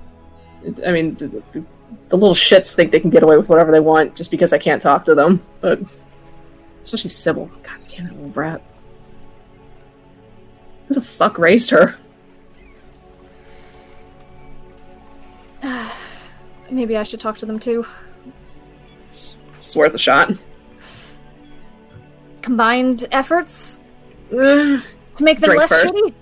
I 0.87 0.93
mean, 0.93 1.15
the, 1.17 1.29
the, 1.53 1.65
the 2.09 2.17
little 2.17 2.35
shits 2.35 2.73
think 2.75 2.93
they 2.93 3.01
can 3.01 3.11
get 3.11 3.23
away 3.23 3.37
with 3.37 3.49
whatever 3.49 3.73
they 3.73 3.81
want 3.81 4.15
just 4.15 4.31
because 4.31 4.53
I 4.53 4.59
can't 4.59 4.81
talk 4.81 5.05
to 5.07 5.15
them. 5.15 5.43
But 5.61 5.81
especially 6.83 7.11
Sybil. 7.11 7.47
God 7.63 7.79
damn 7.89 8.07
it, 8.07 8.13
little 8.13 8.29
brat. 8.29 8.63
Who 10.89 10.95
the 10.95 11.01
fuck 11.01 11.39
raised 11.39 11.71
her? 11.71 11.97
Maybe 16.71 16.97
I 16.97 17.03
should 17.03 17.21
talk 17.21 17.39
to 17.39 17.47
them 17.47 17.59
too. 17.59 17.85
It's, 19.09 19.37
it's 19.57 19.75
worth 19.77 19.95
a 19.95 19.99
shot. 19.99 20.33
Combined 22.43 23.07
efforts 23.11 23.81
Uh, 24.31 24.35
to 24.37 24.83
make 25.21 25.41
them 25.41 25.51
Drink 25.51 25.61
less 25.61 25.71
first. 25.71 25.95
shitty. 25.95 26.15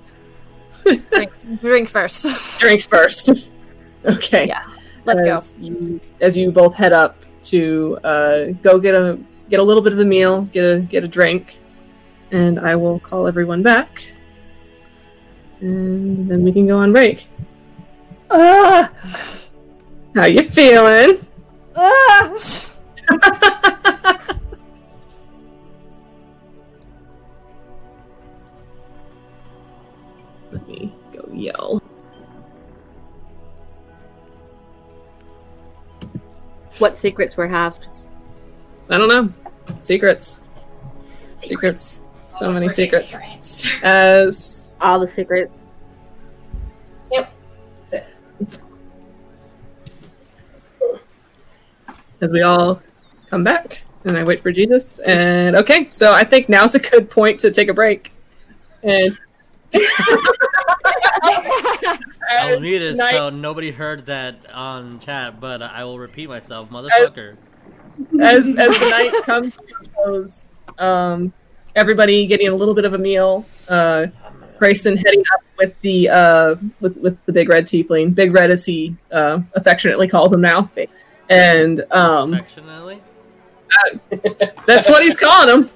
drink, 1.11 1.33
drink 1.61 1.89
first. 1.89 2.59
drink 2.59 2.85
first. 2.89 3.31
okay. 4.05 4.47
Yeah, 4.47 4.65
Let's 5.05 5.23
go. 5.23 5.37
as 5.37 5.57
You, 5.61 6.01
as 6.21 6.37
you 6.37 6.51
both 6.51 6.75
head 6.75 6.93
up 6.93 7.17
to 7.45 7.99
uh, 8.05 8.45
go 8.63 8.79
get 8.79 8.95
a 8.95 9.19
get 9.51 9.61
a 9.61 9.63
little 9.63 9.83
bit 9.83 9.93
of 9.93 9.99
a 9.99 10.05
meal, 10.05 10.43
get 10.43 10.65
a 10.65 10.81
get 10.81 11.05
a 11.05 11.09
drink, 11.09 11.59
and 12.31 12.59
I 12.59 12.75
will 12.77 12.99
call 13.01 13.27
everyone 13.27 13.63
back, 13.63 14.07
and 15.61 16.29
then 16.29 16.43
we 16.43 16.53
can 16.53 16.67
go 16.67 16.79
on 16.79 16.93
break. 16.93 17.27
Ah! 18.31 18.91
How 20.15 20.25
you 20.25 20.43
feeling? 20.43 21.27
Ah! 21.77 22.33
Let 30.53 30.69
me 30.69 30.95
go 31.13 31.29
yell. 31.33 31.83
What 36.79 36.97
secrets 36.97 37.37
were 37.37 37.47
halved? 37.47 37.89
I 38.91 38.99
don't 38.99 39.09
know. 39.09 39.33
Secrets. 39.81 40.41
Secrets. 41.37 42.01
So 42.39 42.51
many 42.51 42.69
secrets. 42.69 43.17
As 43.83 44.69
All 44.81 44.99
the 44.99 45.09
secrets. 45.09 45.53
as 52.25 52.33
we 52.33 52.43
all 52.43 52.83
come 53.31 53.45
back 53.45 53.83
and 54.05 54.17
I 54.17 54.25
wait 54.25 54.41
for 54.41 54.51
Jesus. 54.51 54.99
And 55.01 55.57
okay, 55.57 55.89
so 55.91 56.13
I 56.13 56.25
think 56.25 56.49
now's 56.49 56.75
a 56.75 56.79
good 56.79 57.11
point 57.11 57.41
to 57.41 57.51
take 57.51 57.69
a 57.69 57.75
break. 57.75 58.13
And 58.83 59.17
I 62.31 62.51
was 62.51 62.61
muted, 62.61 62.97
night- 62.97 63.13
so 63.13 63.31
nobody 63.31 63.71
heard 63.71 64.07
that 64.07 64.37
on 64.53 65.01
chat, 65.01 65.41
but 65.41 65.63
I 65.63 65.85
will 65.85 65.99
repeat 65.99 66.29
myself, 66.29 66.71
motherfucker. 66.71 67.37
as 68.21 68.47
as 68.49 68.79
the 68.79 68.89
night 68.91 69.23
comes 69.25 69.57
to 69.57 69.63
a 69.63 69.89
close, 69.89 70.55
um, 70.79 71.33
everybody 71.77 72.27
getting 72.27 72.49
a 72.49 72.55
little 72.55 72.75
bit 72.75 72.85
of 72.85 72.95
a 72.95 72.99
meal. 72.99 73.45
Uh, 73.69 74.07
Greyson 74.61 74.97
heading 74.97 75.23
up 75.35 75.41
with 75.59 75.75
the 75.83 76.09
uh, 76.09 76.55
with 76.81 76.97
with 76.99 77.19
the 77.27 77.33
big 77.33 77.49
red 77.49 77.67
tiefling, 77.67 78.15
big 78.15 78.33
red 78.33 78.51
as 78.51 78.65
he 78.65 78.97
uh, 79.13 79.41
affectionately 79.55 80.09
calls 80.09 80.33
him 80.33 80.41
now, 80.41 80.71
and 81.29 81.85
um, 81.91 82.35
Affectionately? 82.35 83.01
that's 84.67 84.89
what 84.89 85.03
he's 85.03 85.19
calling 85.19 85.49
him. 85.49 85.71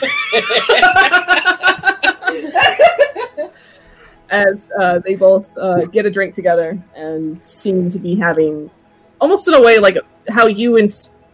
As 4.30 4.70
uh, 4.78 4.98
they 4.98 5.14
both 5.14 5.46
uh, 5.56 5.86
get 5.86 6.04
a 6.04 6.10
drink 6.10 6.34
together 6.34 6.78
and 6.94 7.42
seem 7.42 7.88
to 7.88 7.98
be 7.98 8.14
having, 8.14 8.70
almost 9.20 9.48
in 9.48 9.54
a 9.54 9.62
way 9.62 9.78
like 9.78 9.96
how 10.28 10.46
you 10.46 10.76
and 10.76 10.88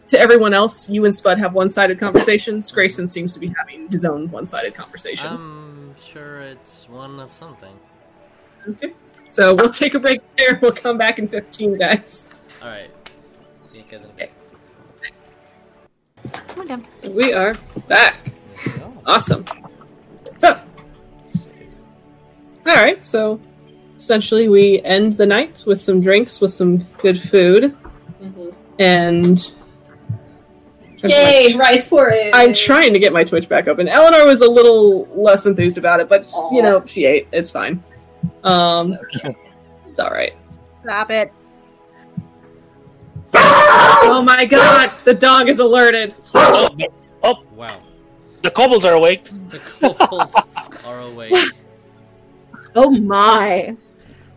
to 0.07 0.19
everyone 0.19 0.53
else, 0.53 0.89
you 0.89 1.03
and 1.05 1.13
Spud 1.13 1.37
have 1.39 1.53
one-sided 1.53 1.99
conversations. 1.99 2.71
Greyson 2.71 3.09
seems 3.09 3.33
to 3.33 3.39
be 3.39 3.53
having 3.57 3.91
his 3.91 4.05
own 4.05 4.29
one-sided 4.31 4.73
conversation. 4.73 5.27
I'm 5.27 5.95
sure 5.99 6.39
it's 6.39 6.87
one 6.87 7.19
of 7.19 7.35
something. 7.35 7.75
okay, 8.69 8.93
so 9.29 9.53
we'll 9.53 9.71
take 9.71 9.95
a 9.95 9.99
break 9.99 10.21
there. 10.37 10.57
We'll 10.61 10.71
come 10.71 10.97
back 10.97 11.19
in 11.19 11.27
fifteen, 11.27 11.77
guys. 11.77 12.29
Alright. 12.61 12.91
See 13.71 13.79
you 13.79 13.83
guys 13.83 14.03
in 14.03 14.09
a 14.09 14.13
bit. 14.13 14.31
Come 16.47 16.61
on 16.61 16.65
down. 16.67 16.87
So 16.97 17.11
we 17.11 17.33
are 17.33 17.55
back. 17.87 18.31
There 18.63 18.73
we 18.73 18.79
go. 18.79 18.93
Awesome. 19.05 19.45
So, 20.37 20.59
All 22.67 22.75
right, 22.75 23.03
so 23.05 23.39
essentially 23.97 24.49
we 24.49 24.81
end 24.83 25.13
the 25.13 25.25
night 25.25 25.63
with 25.65 25.79
some 25.79 26.01
drinks, 26.01 26.41
with 26.41 26.51
some 26.51 26.79
good 26.97 27.21
food, 27.21 27.75
and 28.79 29.53
Yay, 31.03 31.55
rice 31.55 31.87
porridge. 31.87 32.31
I'm 32.33 32.51
trying 32.53 32.91
to 32.93 32.99
get 32.99 33.13
my 33.13 33.23
Twitch 33.23 33.47
back 33.47 33.67
open. 33.67 33.87
Eleanor 33.87 34.25
was 34.25 34.41
a 34.41 34.49
little 34.49 35.05
less 35.13 35.45
enthused 35.45 35.77
about 35.77 35.99
it, 35.99 36.09
but 36.09 36.25
you 36.51 36.63
know 36.63 36.83
she 36.85 37.05
ate. 37.05 37.27
It's 37.31 37.51
fine. 37.51 37.83
Um, 38.43 38.97
it's 39.87 39.99
all 39.99 40.09
right. 40.09 40.33
Stop 40.83 41.11
it. 41.11 41.31
Oh 43.37 44.23
my 44.25 44.45
god, 44.45 44.91
the 45.03 45.13
dog 45.13 45.47
is 45.49 45.59
alerted. 45.59 46.15
Oh, 46.33 46.75
oh, 47.23 47.43
Wow. 47.51 47.81
The 48.45 48.51
kobolds 48.51 48.85
are 48.85 48.93
awake. 48.93 49.25
The 49.49 49.59
kobolds 49.59 50.35
are 50.85 51.01
awake. 51.01 51.33
Oh 52.77 52.91
my. 52.91 53.73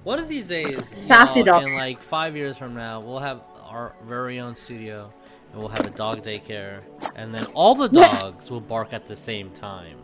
One 0.05 0.20
of 0.20 0.28
these 0.28 0.47
days, 0.47 0.86
Sassy 0.89 1.40
y'all, 1.40 1.60
dog. 1.60 1.64
in 1.64 1.74
like 1.74 2.01
five 2.01 2.36
years 2.36 2.56
from 2.56 2.72
now, 2.72 3.01
we'll 3.01 3.18
have 3.18 3.40
our 3.64 3.97
very 4.05 4.39
own 4.39 4.55
studio, 4.55 5.12
and 5.51 5.60
we'll 5.60 5.70
have 5.70 5.85
a 5.86 5.90
dog 5.90 6.22
daycare, 6.22 6.82
and 7.16 7.35
then 7.35 7.44
all 7.47 7.74
the 7.74 7.89
dogs 8.22 8.48
will 8.48 8.60
bark 8.60 8.93
at 8.93 9.09
the 9.09 9.16
same 9.16 9.51
time. 9.51 9.98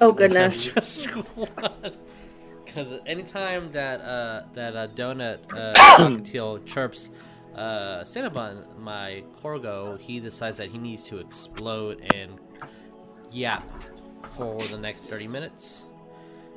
Oh 0.00 0.12
goodness. 0.12 0.64
Just 0.66 1.08
Because 2.64 2.94
anytime 3.04 3.72
that 3.72 4.00
uh, 4.00 4.44
that 4.54 4.76
uh, 4.76 4.86
donut 4.88 5.38
uh, 5.52 5.72
cockatiel 5.98 6.64
chirps 6.64 7.10
uh, 7.56 8.00
Cinnabon, 8.02 8.78
my 8.78 9.24
Corgo, 9.42 9.98
he 9.98 10.20
decides 10.20 10.56
that 10.58 10.68
he 10.70 10.78
needs 10.78 11.04
to 11.08 11.18
explode 11.18 12.00
and 12.14 12.38
yap 13.34 13.68
for 14.36 14.58
the 14.58 14.78
next 14.78 15.04
30 15.06 15.28
minutes. 15.28 15.84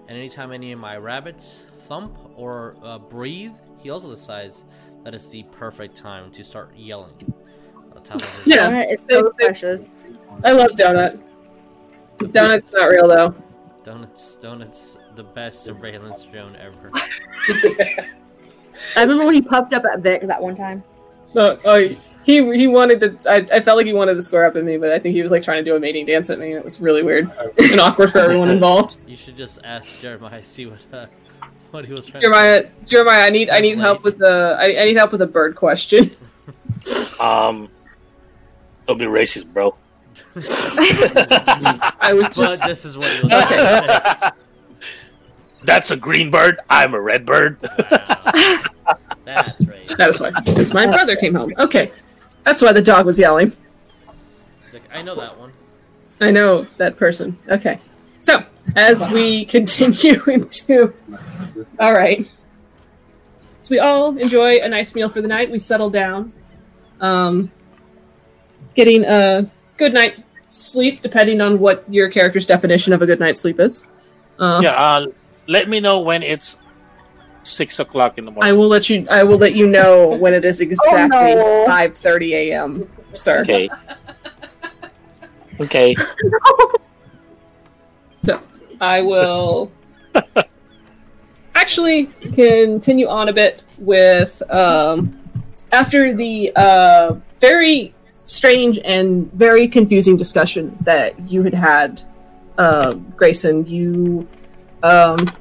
And 0.08 0.18
anytime 0.18 0.52
any 0.52 0.72
of 0.72 0.80
my 0.80 0.98
rabbits 0.98 1.66
thump 1.88 2.18
or 2.36 2.76
uh, 2.84 2.98
breathe, 3.00 3.54
he 3.80 3.90
also 3.90 4.10
decides 4.10 4.66
that 5.04 5.14
it's 5.14 5.28
the 5.28 5.44
perfect 5.52 5.96
time 5.96 6.32
to 6.32 6.44
start 6.44 6.72
yelling. 6.76 7.14
On 7.96 8.04
top 8.04 8.18
of 8.18 8.36
his- 8.44 8.48
Yeah. 8.48 8.70
Donut 8.70 8.94
is 8.94 9.06
so 9.10 9.30
precious. 9.32 9.82
I 10.44 10.52
love 10.52 10.72
Donut. 10.72 11.20
Donut's 12.20 12.74
not 12.74 12.86
real 12.86 13.08
though. 13.08 13.36
Donuts, 13.84 14.36
donuts, 14.36 14.98
the 15.16 15.24
best 15.24 15.64
surveillance 15.64 16.24
drone 16.24 16.56
ever. 16.58 16.92
I 18.96 19.02
remember 19.02 19.26
when 19.26 19.36
he 19.36 19.42
popped 19.42 19.74
up 19.74 19.86
at 19.86 20.00
Vic 20.00 20.24
that 20.24 20.42
one 20.42 20.56
time. 20.56 20.84
No, 21.34 21.58
oh, 21.66 21.90
he 22.28 22.58
he 22.58 22.68
wanted 22.68 23.00
to. 23.00 23.32
I, 23.32 23.38
I 23.58 23.62
felt 23.62 23.78
like 23.78 23.88
he 23.88 23.94
wanted 23.94 24.16
to 24.16 24.22
score 24.22 24.46
up 24.46 24.56
at 24.58 24.64
me, 24.66 24.76
but 24.78 24.92
I 24.92 25.00
think 25.00 25.16
he 25.16 25.22
was 25.24 25.32
like 25.32 25.42
trying 25.42 25.64
to 25.64 25.72
do 25.72 25.76
a 25.78 25.80
mating 25.80 26.06
dance 26.06 26.30
at 26.30 26.38
me. 26.38 26.48
and 26.52 26.60
It 26.60 26.66
was 26.66 26.82
really 26.82 27.02
weird 27.02 27.32
and 27.58 27.80
awkward 27.80 28.12
for 28.12 28.18
everyone 28.20 28.50
involved. 28.50 28.98
You 29.08 29.16
should 29.16 29.38
just 29.38 29.60
ask 29.64 30.02
Jeremiah, 30.02 30.44
see 30.44 30.66
what 30.66 30.80
uh, 30.92 31.06
what 31.72 31.86
he 31.86 31.94
was 31.94 32.06
trying. 32.06 32.22
Jeremiah, 32.22 32.66
Jeremiah, 32.86 33.24
I 33.24 33.30
need 33.30 33.50
I 33.50 33.60
need 33.60 33.78
help 33.78 34.04
with 34.04 34.18
the 34.18 34.58
I, 34.60 34.82
I 34.82 34.84
need 34.84 34.98
help 34.98 35.14
with 35.14 35.22
a 35.22 35.28
bird 35.28 35.56
question. 35.56 36.12
Um, 37.20 37.70
don't 38.88 38.98
be 38.98 39.06
racist, 39.06 39.52
bro. 39.52 39.76
I 42.00 42.14
was 42.14 42.28
But 42.30 42.36
just 42.36 42.66
this 42.66 42.86
is 42.86 42.96
what 42.98 43.12
he 43.12 43.22
was 43.24 43.32
trying. 43.32 44.32
That's 45.64 45.92
a 45.92 45.98
green 45.98 46.32
bird. 46.32 46.60
I'm 46.70 46.94
a 46.94 47.02
red 47.02 47.26
bird. 47.26 47.58
Wow. 47.62 48.98
That's 49.26 49.60
right. 49.66 49.98
that 49.98 50.10
is 50.10 50.20
why 50.22 50.32
because 50.32 50.74
my 50.74 50.86
brother 50.86 51.16
came 51.18 51.34
home. 51.34 51.54
Okay, 51.58 51.92
that's 52.48 52.62
why 52.62 52.72
the 52.72 52.82
dog 52.82 53.06
was 53.06 53.20
yelling. 53.20 53.52
He's 54.64 54.74
like, 54.74 54.84
I 54.94 55.02
know 55.02 55.16
that 55.16 55.38
one. 55.38 55.52
I 56.22 56.32
know 56.32 56.62
that 56.78 56.96
person. 56.96 57.38
Okay. 57.50 57.82
So, 58.20 58.46
as 58.78 59.10
we 59.12 59.44
continue 59.58 60.24
into. 60.24 60.94
All 61.78 61.94
right. 61.94 62.26
So, 63.64 63.72
we 63.72 63.80
all 63.80 64.18
enjoy 64.18 64.62
a 64.62 64.70
nice 64.70 64.96
meal 64.96 65.10
for 65.10 65.22
the 65.22 65.28
night. 65.28 65.52
We 65.52 65.60
settle 65.60 65.90
down. 65.90 66.32
Um, 67.02 67.52
getting 68.76 69.04
a 69.04 69.52
good 69.76 69.94
night 69.94 70.24
sleep, 70.48 71.02
depending 71.02 71.42
on 71.42 71.60
what 71.60 71.84
your 71.94 72.10
character's 72.10 72.48
definition 72.48 72.94
of 72.94 73.02
a 73.02 73.06
good 73.06 73.20
night's 73.20 73.42
sleep 73.42 73.60
is. 73.60 73.90
Uh, 74.40 74.62
yeah. 74.64 74.72
Uh, 74.72 75.08
let 75.48 75.68
me 75.68 75.82
know 75.82 76.00
when 76.00 76.24
it's 76.24 76.58
six 77.48 77.80
o'clock 77.80 78.18
in 78.18 78.26
the 78.26 78.32
morning. 78.32 78.44
I 78.44 78.52
morning. 78.52 78.60
will 78.60 78.68
let 78.70 78.90
you. 78.90 79.08
I 79.10 79.24
will 79.24 79.38
let 79.38 79.56
you 79.56 79.68
know 79.68 80.08
when 80.20 80.34
it 80.34 80.46
is 80.46 80.62
exactly 80.62 81.36
no. 81.36 81.66
five 81.68 81.98
thirty 81.98 82.34
a.m., 82.36 82.90
sir. 83.12 83.42
Okay. 83.42 83.70
Okay. 85.60 85.96
So 88.20 88.42
I 88.82 89.00
will 89.02 89.72
actually 91.56 92.08
continue 92.34 93.08
on 93.08 93.30
a 93.30 93.34
bit 93.34 93.64
with 93.78 94.42
um, 94.52 95.18
after 95.72 96.14
the 96.14 96.52
uh, 96.56 97.16
very 97.40 97.94
strange 98.00 98.80
and 98.84 99.32
very 99.32 99.68
confusing 99.68 100.18
discussion 100.18 100.78
that 100.82 101.18
you 101.30 101.44
had 101.44 101.54
had, 101.54 102.02
uh, 102.58 102.94
Greyson. 103.16 103.68
You 103.70 104.28
um, 104.84 105.32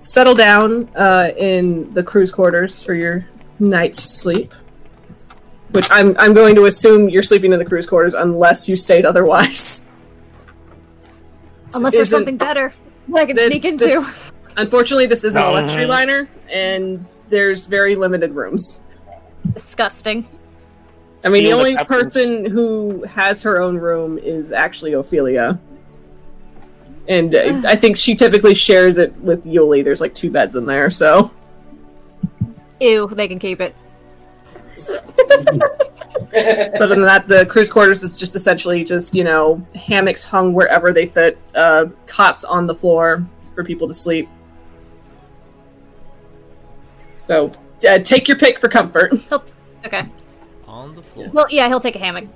settle 0.00 0.34
down 0.34 0.88
uh, 0.96 1.30
in 1.36 1.92
the 1.94 2.02
crew's 2.02 2.30
quarters 2.30 2.82
for 2.82 2.94
your 2.94 3.20
night's 3.58 4.02
sleep. 4.02 4.52
Which 5.70 5.86
I'm 5.90 6.16
I'm 6.18 6.34
going 6.34 6.56
to 6.56 6.64
assume 6.64 7.08
you're 7.08 7.22
sleeping 7.22 7.52
in 7.52 7.58
the 7.60 7.64
crew's 7.64 7.86
quarters 7.86 8.14
unless 8.14 8.68
you 8.68 8.74
state 8.76 9.04
otherwise. 9.04 9.86
Unless 11.72 11.92
there's 11.92 12.10
something 12.10 12.36
better 12.36 12.74
that 13.08 13.16
I 13.16 13.26
can 13.26 13.36
This- 13.36 13.46
sneak 13.46 13.62
this- 13.62 13.72
into. 13.82 14.04
Unfortunately, 14.56 15.06
this 15.06 15.22
is 15.22 15.36
an 15.36 15.42
luxury 15.42 15.86
liner, 15.86 16.28
and 16.50 17.06
there's 17.28 17.66
very 17.66 17.94
limited 17.94 18.32
rooms. 18.34 18.80
Disgusting. 19.52 20.28
I 21.24 21.28
mean, 21.28 21.44
the 21.44 21.50
Steal 21.50 21.56
the 21.58 21.62
only 21.64 21.76
captain's- 21.76 22.02
person 22.14 22.44
who 22.46 23.04
has 23.04 23.40
her 23.42 23.60
own 23.60 23.78
room 23.78 24.18
is 24.18 24.50
actually 24.50 24.94
Ophelia. 24.94 25.60
And 27.10 27.34
uh, 27.34 27.60
I 27.66 27.74
think 27.74 27.96
she 27.96 28.14
typically 28.14 28.54
shares 28.54 28.96
it 28.96 29.14
with 29.16 29.44
Yuliy. 29.44 29.82
There's 29.82 30.00
like 30.00 30.14
two 30.14 30.30
beds 30.30 30.54
in 30.54 30.64
there, 30.64 30.90
so. 30.90 31.32
Ew, 32.78 33.08
they 33.08 33.26
can 33.26 33.40
keep 33.40 33.60
it. 33.60 33.74
but 34.86 35.58
Other 36.80 36.86
than 36.86 37.02
that, 37.02 37.24
the 37.26 37.46
cruise 37.46 37.70
quarters 37.70 38.04
is 38.04 38.16
just 38.16 38.36
essentially 38.36 38.84
just, 38.84 39.12
you 39.12 39.24
know, 39.24 39.66
hammocks 39.74 40.22
hung 40.22 40.52
wherever 40.52 40.92
they 40.92 41.06
fit, 41.06 41.36
uh, 41.56 41.86
cots 42.06 42.44
on 42.44 42.68
the 42.68 42.74
floor 42.76 43.26
for 43.56 43.64
people 43.64 43.88
to 43.88 43.94
sleep. 43.94 44.28
So, 47.22 47.50
uh, 47.88 47.98
take 47.98 48.28
your 48.28 48.38
pick 48.38 48.60
for 48.60 48.68
comfort. 48.68 49.14
He'll 49.28 49.44
okay. 49.84 50.06
On 50.68 50.94
the 50.94 51.02
floor. 51.02 51.28
Well, 51.32 51.46
yeah, 51.50 51.66
he'll 51.66 51.80
take 51.80 51.96
a 51.96 51.98
hammock. 51.98 52.28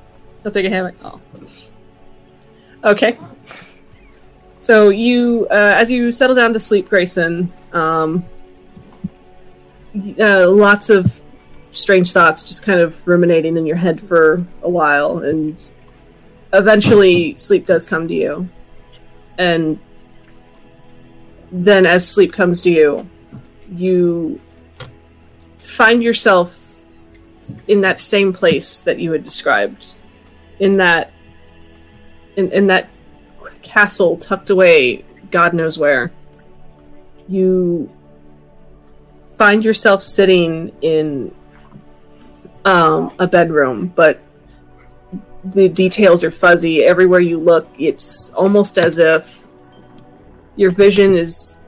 I'll 0.45 0.51
take 0.51 0.67
a 0.67 0.71
hammock. 0.71 0.97
Oh. 1.05 1.21
Okay. 2.83 3.17
So 4.65 4.89
you, 4.89 5.47
uh, 5.51 5.75
as 5.77 5.91
you 5.91 6.11
settle 6.11 6.35
down 6.35 6.55
to 6.55 6.59
sleep, 6.59 6.89
Greyson, 6.89 7.53
um, 7.75 8.25
uh, 10.19 10.49
lots 10.49 10.89
of 10.89 11.21
strange 11.71 12.13
thoughts 12.13 12.43
just 12.43 12.63
kind 12.63 12.81
of 12.81 13.07
ruminating 13.07 13.59
in 13.59 13.67
your 13.67 13.77
head 13.77 14.01
for 14.09 14.43
a 14.63 14.71
while, 14.71 15.19
and 15.19 15.71
eventually 16.55 17.37
sleep 17.37 17.67
does 17.67 17.85
come 17.85 18.09
to 18.09 18.15
you. 18.15 18.49
And 19.37 19.79
then, 21.53 21.85
as 21.85 22.09
sleep 22.09 22.33
comes 22.33 22.63
to 22.63 22.71
you, 22.71 23.07
you 23.71 24.41
find 25.59 26.03
yourself 26.03 26.59
in 27.69 27.83
that 27.83 27.99
same 27.99 28.33
place 28.33 28.79
that 28.79 28.99
you 28.99 29.13
had 29.13 29.25
described 29.25 29.97
in 30.59 30.79
that 30.79 31.13
in, 32.37 32.51
in 32.51 32.69
that 32.69 32.89
castle 33.65 34.17
tucked 34.19 34.51
away 34.51 35.05
god 35.31 35.55
knows 35.55 35.79
where 35.79 36.13
you 37.27 37.91
find 39.37 39.65
yourself 39.65 40.03
sitting 40.03 40.71
in 40.83 41.35
um, 42.65 43.13
a 43.19 43.27
bedroom 43.27 43.89
but 43.89 44.21
the 45.45 45.69
details 45.69 46.23
are 46.23 46.31
fuzzy 46.31 46.85
everywhere 46.85 47.21
you 47.21 47.39
look 47.39 47.69
it's 47.79 48.31
almost 48.31 48.79
as 48.79 48.99
if 48.99 49.45
your 50.57 50.71
vision 50.71 51.17
is 51.17 51.59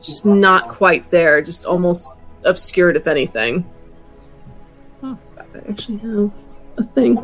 just 0.00 0.24
not 0.24 0.68
quite 0.68 1.08
there 1.10 1.42
just 1.42 1.66
almost 1.66 2.16
obscured 2.44 2.96
if 2.96 3.06
anything 3.06 3.64
Hmm. 5.00 5.14
i 5.36 5.58
actually 5.68 5.98
have 5.98 6.32
a 6.78 6.84
thing 6.84 7.18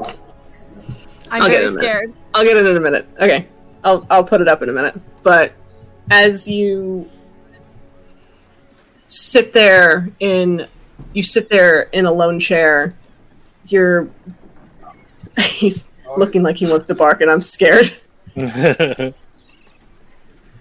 I'm 1.31 1.43
I'll 1.43 1.49
very 1.49 1.69
scared. 1.69 2.15
I'll 2.35 2.45
get 2.45 2.57
it 2.57 2.67
in 2.67 2.77
a 2.77 2.81
minute. 2.81 3.07
Okay. 3.21 3.47
I'll 3.85 4.07
I'll 4.11 4.25
put 4.25 4.41
it 4.41 4.49
up 4.49 4.63
in 4.63 4.69
a 4.69 4.73
minute. 4.73 5.01
But 5.23 5.53
as 6.11 6.49
you 6.49 7.09
sit 9.07 9.53
there 9.53 10.11
in 10.21 10.67
you 11.13 11.23
sit 11.23 11.49
there 11.49 11.83
in 11.83 12.07
a 12.07 12.13
lone 12.13 12.41
chair, 12.41 12.95
you're 13.67 14.09
he's 15.39 15.89
looking 16.17 16.43
like 16.43 16.57
he 16.57 16.67
wants 16.67 16.87
to 16.87 16.95
bark 16.95 17.21
and 17.21 17.31
I'm 17.31 17.41
scared. 17.41 17.97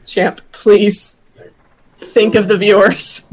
Champ, 0.05 0.41
please 0.51 1.19
think 1.99 2.35
of 2.35 2.47
the 2.47 2.57
viewers. 2.57 3.25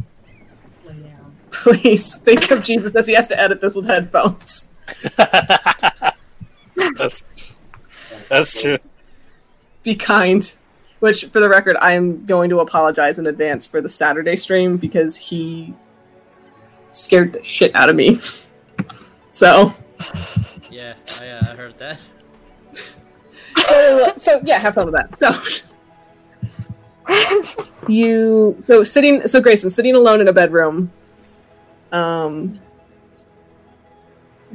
Please 1.50 2.16
think 2.16 2.50
of 2.50 2.64
Jesus 2.64 2.94
as 2.96 3.06
he 3.06 3.14
has 3.14 3.28
to 3.28 3.40
edit 3.40 3.60
this 3.60 3.74
with 3.74 3.86
headphones. 3.86 4.68
that's 6.96 7.24
that's 8.28 8.60
true. 8.60 8.78
Be 9.84 9.94
kind. 9.94 10.52
Which, 10.98 11.26
for 11.26 11.38
the 11.38 11.48
record, 11.48 11.76
I 11.80 11.92
am 11.92 12.24
going 12.26 12.50
to 12.50 12.60
apologize 12.60 13.18
in 13.18 13.26
advance 13.26 13.66
for 13.66 13.80
the 13.80 13.88
Saturday 13.88 14.36
stream 14.36 14.76
because 14.76 15.16
he 15.16 15.74
scared 16.92 17.34
the 17.34 17.44
shit 17.44 17.74
out 17.76 17.88
of 17.88 17.94
me. 17.94 18.20
So, 19.30 19.74
Yeah, 20.70 20.94
I, 21.20 21.28
uh, 21.30 21.40
I 21.50 21.56
heard 21.56 21.76
that. 21.78 21.98
so 24.20 24.40
yeah, 24.44 24.58
have 24.58 24.74
fun 24.74 24.92
with 24.92 24.94
that. 24.94 25.18
So, 25.18 25.32
you 27.88 28.62
so 28.64 28.82
sitting 28.82 29.26
so 29.26 29.42
Greyson 29.42 29.70
sitting 29.70 29.94
alone 29.94 30.20
in 30.20 30.28
a 30.28 30.32
bedroom 30.32 30.90
um 31.92 32.58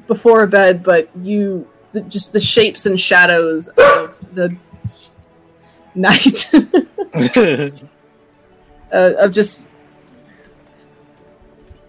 before 0.08 0.44
a 0.44 0.48
bed 0.48 0.84
but 0.84 1.10
you 1.18 1.68
the, 1.92 2.02
just 2.02 2.34
the 2.34 2.40
shapes 2.40 2.86
and 2.86 3.00
shadows 3.00 3.68
of 3.68 4.16
the 4.34 4.56
night. 5.96 6.52
Uh, 8.92 9.14
of 9.20 9.32
just 9.32 9.68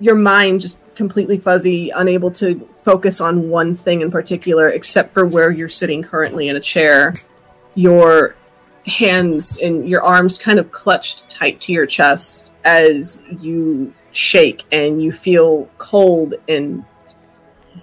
your 0.00 0.16
mind 0.16 0.60
just 0.60 0.82
completely 0.94 1.38
fuzzy 1.38 1.90
unable 1.90 2.30
to 2.30 2.68
focus 2.82 3.20
on 3.20 3.48
one 3.48 3.74
thing 3.74 4.00
in 4.00 4.10
particular 4.10 4.70
except 4.70 5.12
for 5.14 5.24
where 5.24 5.50
you're 5.50 5.68
sitting 5.68 6.02
currently 6.02 6.48
in 6.48 6.56
a 6.56 6.60
chair. 6.60 7.14
Your 7.74 8.34
hands 8.86 9.58
and 9.58 9.88
your 9.88 10.02
arms 10.02 10.38
kind 10.38 10.58
of 10.58 10.72
clutched 10.72 11.28
tight 11.28 11.60
to 11.60 11.72
your 11.72 11.86
chest 11.86 12.52
as 12.64 13.22
you 13.40 13.94
shake 14.12 14.64
and 14.72 15.02
you 15.02 15.12
feel 15.12 15.68
cold 15.78 16.34
and 16.48 16.84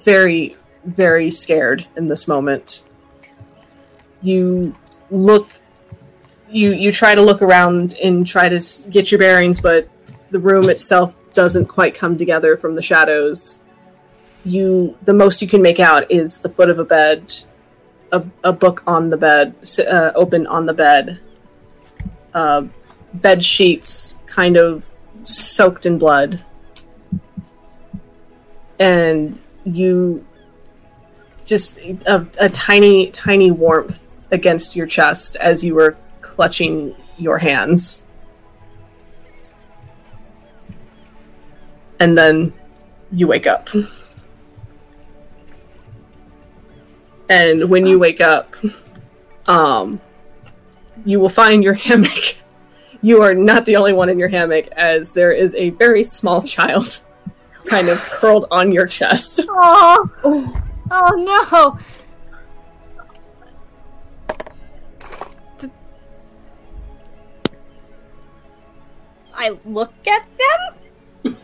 very 0.03 0.56
very 0.85 1.30
scared 1.30 1.85
in 1.95 2.07
this 2.07 2.27
moment. 2.27 2.84
You 4.22 4.76
look 5.11 5.49
you 6.49 6.71
you 6.73 6.91
try 6.91 7.15
to 7.15 7.21
look 7.21 7.41
around 7.41 7.95
and 8.03 8.25
try 8.25 8.49
to 8.49 8.89
get 8.89 9.11
your 9.11 9.19
bearings 9.19 9.59
but 9.59 9.89
the 10.31 10.39
room 10.39 10.69
itself 10.69 11.15
doesn't 11.33 11.67
quite 11.67 11.93
come 11.93 12.17
together 12.17 12.57
from 12.57 12.75
the 12.75 12.81
shadows. 12.81 13.59
You 14.43 14.97
the 15.03 15.13
most 15.13 15.41
you 15.41 15.47
can 15.47 15.61
make 15.61 15.79
out 15.79 16.09
is 16.11 16.39
the 16.39 16.49
foot 16.49 16.69
of 16.69 16.79
a 16.79 16.85
bed 16.85 17.33
a, 18.11 18.23
a 18.43 18.53
book 18.53 18.83
on 18.87 19.09
the 19.09 19.17
bed 19.17 19.55
uh, 19.79 20.11
open 20.15 20.47
on 20.47 20.65
the 20.65 20.73
bed 20.73 21.19
uh, 22.33 22.63
bed 23.13 23.43
sheets 23.43 24.19
kind 24.25 24.57
of 24.57 24.85
soaked 25.23 25.85
in 25.85 25.97
blood. 25.97 26.43
And 28.79 29.39
you 29.63 30.25
just 31.45 31.77
a, 31.77 32.25
a 32.39 32.49
tiny 32.49 33.11
tiny 33.11 33.51
warmth 33.51 34.03
against 34.31 34.75
your 34.75 34.87
chest 34.87 35.35
as 35.37 35.63
you 35.63 35.75
were 35.75 35.97
clutching 36.38 36.95
your 37.18 37.39
hands. 37.39 38.05
And 41.99 42.15
then 42.15 42.53
you 43.11 43.26
wake 43.26 43.47
up. 43.47 43.69
And 47.27 47.69
when 47.72 47.88
you 47.88 47.99
wake 47.99 48.22
up 48.22 48.55
um 49.47 49.99
you 51.05 51.19
will 51.19 51.30
find 51.30 51.64
your 51.64 51.73
hammock. 51.85 52.38
You 53.01 53.23
are 53.23 53.34
not 53.34 53.65
the 53.65 53.76
only 53.77 53.93
one 53.93 54.09
in 54.09 54.19
your 54.19 54.27
hammock 54.27 54.68
as 54.76 55.14
there 55.14 55.31
is 55.31 55.55
a 55.55 55.72
very 55.72 56.03
small 56.03 56.43
child 56.43 57.01
kind 57.65 57.89
of 57.89 57.97
curled 57.97 58.45
on 58.51 58.72
your 58.72 58.85
chest. 58.85 59.41
Oh, 59.49 60.09
oh 60.91 61.11
no! 61.51 61.80
I 69.38 69.57
look 69.65 69.93
at 70.07 70.26
them. 70.38 71.38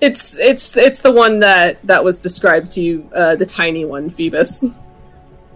It's 0.00 0.36
it's 0.38 0.76
it's 0.76 1.00
the 1.00 1.12
one 1.12 1.38
that 1.38 1.78
that 1.86 2.02
was 2.02 2.18
described 2.18 2.72
to 2.72 2.80
you, 2.80 3.08
uh, 3.14 3.36
the 3.36 3.46
tiny 3.46 3.84
one, 3.84 4.10
Phoebus. 4.10 4.64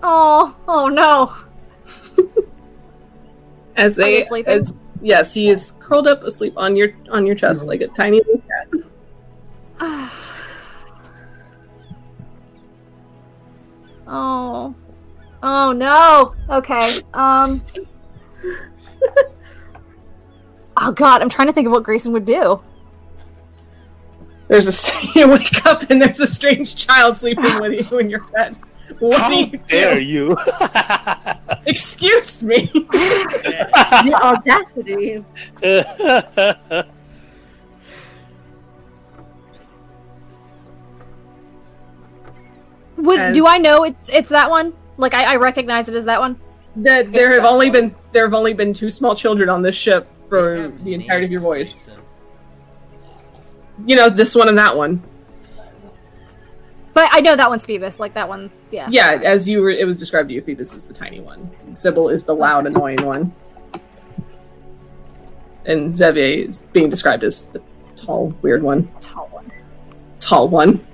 Oh, 0.04 0.56
oh 0.68 0.88
no! 0.88 1.34
As 3.76 3.96
they 3.96 4.22
as 4.46 4.72
yes, 5.02 5.34
he 5.34 5.48
is 5.48 5.72
curled 5.80 6.06
up 6.06 6.22
asleep 6.22 6.54
on 6.56 6.76
your 6.76 6.92
on 7.10 7.26
your 7.26 7.34
chest 7.34 7.66
like 7.66 7.80
a 7.80 7.88
tiny 7.88 8.18
little 8.18 8.42
cat. 9.80 10.12
Oh, 14.08 14.72
oh 15.42 15.72
no. 15.72 16.32
Okay. 16.48 17.00
Um. 17.12 17.60
Oh 20.76 20.92
god, 20.92 21.22
I'm 21.22 21.30
trying 21.30 21.48
to 21.48 21.52
think 21.52 21.66
of 21.66 21.72
what 21.72 21.82
Greyson 21.84 22.12
would 22.12 22.24
do. 22.24 22.60
There's 24.48 24.68
a 24.68 25.08
you 25.14 25.28
wake 25.28 25.64
up 25.66 25.90
and 25.90 26.00
there's 26.00 26.20
a 26.20 26.26
strange 26.26 26.76
child 26.76 27.16
sleeping 27.16 27.60
with 27.60 27.90
you 27.90 27.98
in 27.98 28.10
your 28.10 28.20
bed. 28.24 28.56
What 29.00 29.20
How 29.20 29.28
do 29.28 29.34
you 29.36 29.58
dare 29.66 29.96
do? 29.96 30.02
you? 30.04 30.36
Excuse 31.66 32.42
me. 32.42 32.70
your 32.72 34.14
audacity. 34.22 35.24
Would 42.96 43.18
As- 43.20 43.34
do 43.34 43.46
I 43.46 43.58
know 43.58 43.84
it's 43.84 44.08
it's 44.08 44.28
that 44.30 44.48
one? 44.48 44.72
Like 44.96 45.14
I, 45.14 45.34
I 45.34 45.36
recognize 45.36 45.88
it 45.88 45.96
as 45.96 46.04
that 46.06 46.20
one. 46.20 46.38
That 46.76 47.12
there 47.12 47.32
have 47.32 47.44
only 47.44 47.66
one. 47.70 47.88
been 47.88 47.94
there 48.12 48.24
have 48.24 48.34
only 48.34 48.54
been 48.54 48.72
two 48.72 48.90
small 48.90 49.14
children 49.14 49.48
on 49.48 49.62
this 49.62 49.74
ship 49.74 50.08
for 50.28 50.72
the 50.82 50.94
entirety 50.94 51.26
of 51.26 51.32
your 51.32 51.40
voyage. 51.40 51.74
You 53.84 53.96
know 53.96 54.08
this 54.08 54.34
one 54.34 54.48
and 54.48 54.58
that 54.58 54.76
one. 54.76 55.02
But 56.94 57.10
I 57.12 57.20
know 57.20 57.36
that 57.36 57.50
one's 57.50 57.66
Phoebus. 57.66 58.00
Like 58.00 58.14
that 58.14 58.28
one. 58.28 58.50
Yeah. 58.70 58.88
Yeah, 58.90 59.20
as 59.22 59.46
you 59.48 59.60
were, 59.60 59.70
it 59.70 59.86
was 59.86 59.98
described 59.98 60.30
to 60.30 60.34
you. 60.34 60.40
Phoebus 60.40 60.74
is 60.74 60.86
the 60.86 60.94
tiny 60.94 61.20
one. 61.20 61.50
Sybil 61.74 62.08
is 62.08 62.24
the 62.24 62.34
loud, 62.34 62.66
annoying 62.66 63.04
one, 63.04 63.34
and 65.66 65.94
Xavier 65.94 66.46
is 66.46 66.60
being 66.72 66.88
described 66.88 67.24
as 67.24 67.42
the 67.48 67.60
tall, 67.96 68.28
weird 68.42 68.62
one. 68.62 68.90
Tall 69.00 69.28
one. 69.28 69.52
Tall 70.20 70.48
one. 70.48 70.86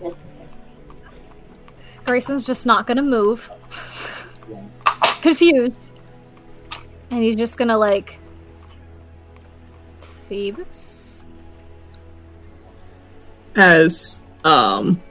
Greyson's 2.04 2.44
just 2.44 2.66
not 2.66 2.86
gonna 2.86 3.02
move. 3.02 3.50
Confused. 5.22 5.92
And 7.10 7.22
he's 7.22 7.36
just 7.36 7.58
gonna 7.58 7.78
like 7.78 8.18
Phoebus? 10.32 11.26
As 13.54 14.22
um, 14.44 15.02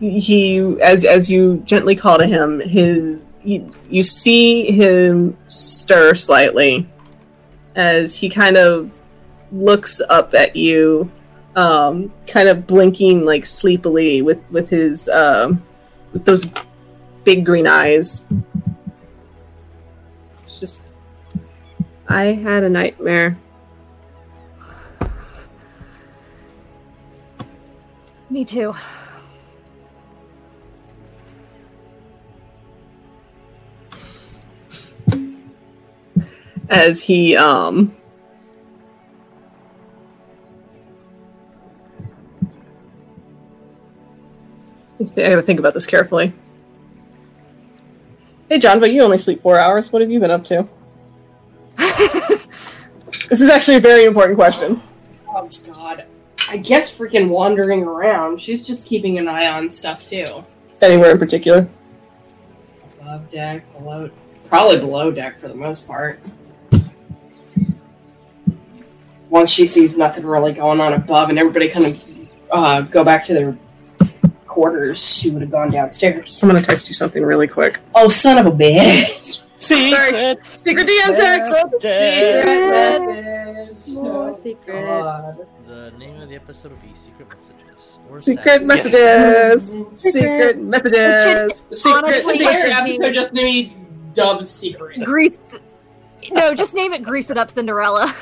he 0.00 0.58
as 0.80 1.04
as 1.04 1.30
you 1.30 1.62
gently 1.64 1.94
call 1.94 2.18
to 2.18 2.26
him, 2.26 2.58
his 2.58 3.22
you, 3.44 3.72
you 3.88 4.02
see 4.02 4.72
him 4.72 5.36
stir 5.46 6.16
slightly 6.16 6.88
as 7.76 8.16
he 8.16 8.28
kind 8.28 8.56
of 8.56 8.90
looks 9.52 10.00
up 10.08 10.34
at 10.34 10.56
you, 10.56 11.08
um, 11.54 12.10
kind 12.26 12.48
of 12.48 12.66
blinking 12.66 13.24
like 13.24 13.46
sleepily 13.46 14.20
with 14.20 14.50
with 14.50 14.68
his 14.68 15.08
um, 15.10 15.64
with 16.12 16.24
those 16.24 16.44
big 17.22 17.46
green 17.46 17.68
eyes. 17.68 18.26
It's 20.44 20.58
just, 20.58 20.82
I 22.08 22.24
had 22.24 22.64
a 22.64 22.68
nightmare. 22.68 23.38
Me 28.28 28.44
too. 28.44 28.74
as 36.68 37.02
he 37.02 37.36
um 37.36 37.94
I 44.98 45.30
gotta 45.30 45.42
think 45.42 45.58
about 45.58 45.74
this 45.74 45.86
carefully. 45.86 46.32
Hey 48.48 48.58
Janva 48.58 48.92
you 48.92 49.02
only 49.02 49.18
sleep 49.18 49.42
four 49.42 49.58
hours. 49.58 49.92
What 49.92 50.02
have 50.02 50.10
you 50.10 50.20
been 50.20 50.30
up 50.30 50.44
to? 50.46 50.68
this 51.76 53.40
is 53.40 53.48
actually 53.48 53.76
a 53.76 53.80
very 53.80 54.04
important 54.04 54.36
question. 54.36 54.82
Oh 55.28 55.48
god. 55.72 56.06
I 56.48 56.56
guess 56.58 56.96
freaking 56.96 57.28
wandering 57.28 57.82
around. 57.82 58.40
She's 58.40 58.66
just 58.66 58.86
keeping 58.86 59.18
an 59.18 59.28
eye 59.28 59.46
on 59.46 59.70
stuff 59.70 60.08
too. 60.08 60.24
Anywhere 60.80 61.12
in 61.12 61.18
particular? 61.18 61.68
Above 63.00 63.28
deck, 63.30 63.64
below 63.76 64.10
probably 64.44 64.78
below 64.78 65.10
deck 65.10 65.40
for 65.40 65.48
the 65.48 65.54
most 65.54 65.86
part. 65.86 66.20
Once 69.28 69.50
she 69.50 69.66
sees 69.66 69.96
nothing 69.96 70.24
really 70.24 70.52
going 70.52 70.80
on 70.80 70.92
above 70.92 71.30
and 71.30 71.38
everybody 71.38 71.68
kind 71.68 71.84
of 71.84 72.18
uh, 72.52 72.80
go 72.82 73.02
back 73.02 73.24
to 73.24 73.34
their 73.34 73.58
quarters, 74.46 75.18
she 75.18 75.30
would 75.30 75.42
have 75.42 75.50
gone 75.50 75.70
downstairs. 75.70 76.42
I'm 76.42 76.48
gonna 76.48 76.62
text 76.62 76.88
you 76.88 76.94
something 76.94 77.24
really 77.24 77.48
quick. 77.48 77.78
Oh 77.94 78.08
son 78.08 78.38
of 78.38 78.46
a 78.46 78.56
bitch. 78.56 79.42
Secret. 79.66 80.44
Secret 80.46 80.86
DM 80.86 81.14
text! 81.14 81.52
More 83.94 84.34
secrets. 84.34 85.38
The 85.66 85.90
name 85.98 86.20
of 86.20 86.28
the 86.28 86.36
episode 86.36 86.70
will 86.72 86.78
be 86.78 86.94
Secret 86.94 87.28
Messages. 87.28 87.98
Or 88.10 88.20
Secret 88.20 88.62
Sassy. 88.62 88.66
messages! 88.66 89.68
Secret. 89.68 89.96
Secret 89.96 90.62
messages! 90.62 91.62
Secret 91.72 92.04
honestly- 92.04 92.38
secret 92.38 92.72
episode 92.72 93.14
just 93.14 93.34
gonna 93.34 93.46
be 93.46 93.76
dubbed 94.14 94.46
secret. 94.46 95.02
Grease 95.04 95.38
No, 96.30 96.54
just 96.54 96.74
name 96.74 96.92
it 96.92 97.02
Grease 97.02 97.30
It 97.30 97.38
Up 97.38 97.50
Cinderella. 97.50 98.14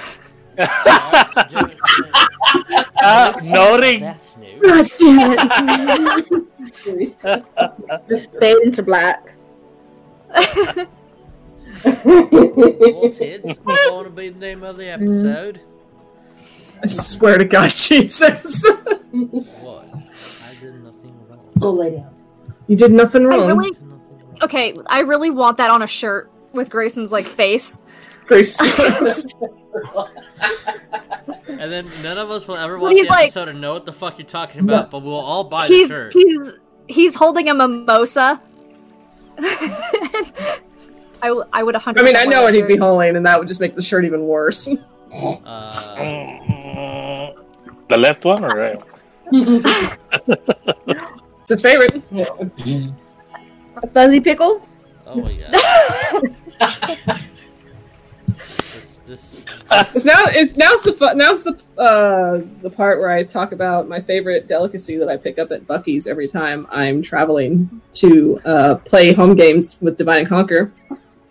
Ah, 0.59 1.31
noting. 3.45 4.01
That's 4.01 4.37
new. 4.37 4.61
God 4.63 4.87
damn 4.99 6.19
it. 6.19 7.15
Just 8.09 8.31
fade 8.41 8.57
into 8.63 8.83
black. 8.83 9.35
Well, 11.85 13.11
tits. 13.11 13.59
going 13.59 14.05
to 14.05 14.11
be 14.11 14.29
the 14.29 14.39
name 14.39 14.63
of 14.63 14.77
the 14.77 14.85
mm-hmm. 14.85 15.05
episode. 15.05 15.61
I 16.83 16.87
swear 16.87 17.39
to 17.39 17.45
God, 17.45 17.71
Jesus. 17.75 18.63
What? 19.11 19.89
I 19.93 20.55
did 20.61 20.83
nothing 20.83 21.29
wrong. 21.29 21.53
Go 21.59 21.73
lay 21.73 21.91
down. 21.97 22.15
you 22.67 22.77
did 22.77 22.93
nothing 22.93 23.27
I 23.27 23.29
wrong. 23.37 23.47
really, 23.49 23.71
Did 23.71 23.83
nothing 23.83 24.19
wrong. 24.19 24.39
okay, 24.43 24.75
I 24.87 25.01
really 25.01 25.31
want 25.31 25.57
that 25.59 25.71
on 25.71 25.83
a 25.83 25.87
shirt 25.87 26.31
with 26.53 26.71
Greyson's 26.71 27.13
like 27.13 27.27
face. 27.27 27.79
Grace. 28.27 28.59
And 31.47 31.73
then 31.73 31.89
none 32.03 32.19
of 32.19 32.31
us 32.31 32.47
will 32.49 32.57
ever 32.57 32.77
But 32.77 32.83
watch 32.83 32.93
he's 32.95 33.07
the 33.07 33.13
like- 33.13 33.23
episode 33.25 33.49
and 33.49 33.61
know 33.61 33.73
what 33.75 33.87
the 33.87 33.93
fuck 33.93 34.19
you're 34.19 34.27
talking 34.27 34.61
about, 34.61 34.91
but 34.91 35.03
we'll 35.03 35.15
all 35.15 35.45
buy 35.45 35.67
the 35.69 35.87
shirt. 35.87 36.13
he's 36.13 36.53
he's 36.89 37.15
holding 37.15 37.49
a 37.49 37.55
mimosa. 37.55 38.43
I, 41.25 41.29
w- 41.29 41.47
I 41.55 41.63
would 41.63 41.75
100 41.75 41.99
I 41.99 42.03
mean, 42.05 42.17
I 42.17 42.25
know 42.25 42.43
what 42.43 42.53
he'd 42.53 42.69
be 42.69 42.77
hauling, 42.77 43.17
and 43.17 43.25
that 43.25 43.39
would 43.39 43.49
just 43.49 43.59
make 43.61 43.75
the 43.75 43.83
shirt 43.83 44.05
even 44.05 44.27
worse. 44.27 44.69
Uh, 45.15 47.31
the 47.87 47.97
left 47.97 48.25
one 48.25 48.45
or 48.45 48.49
right? 48.57 48.83
It's 51.41 51.51
his 51.51 51.63
favorite. 51.63 52.03
A 52.13 53.87
fuzzy 53.95 54.19
pickle? 54.21 54.69
oh 55.07 55.21
my 55.21 55.35
god. 55.37 55.53
this, 58.27 58.99
this, 59.07 59.41
It's 59.95 60.05
now 60.05 60.25
it's 60.27 60.57
now's 60.57 60.83
the 60.83 60.95
fu- 60.95 61.15
now's 61.15 61.45
the 61.45 61.53
uh 61.79 62.41
the 62.63 62.71
part 62.71 62.99
where 62.99 63.11
I 63.11 63.23
talk 63.23 63.53
about 63.53 63.87
my 63.89 64.01
favorite 64.01 64.49
delicacy 64.49 64.97
that 64.97 65.09
I 65.09 65.17
pick 65.17 65.39
up 65.39 65.53
at 65.53 65.65
Buc-ee's 65.69 66.09
every 66.09 66.27
time 66.27 66.67
I'm 66.71 67.03
traveling 67.03 67.81
to 67.93 68.41
uh 68.45 68.75
play 68.77 69.13
home 69.13 69.37
games 69.37 69.79
with 69.81 69.97
Divine 69.97 70.21
and 70.21 70.29
Conquer. 70.29 70.73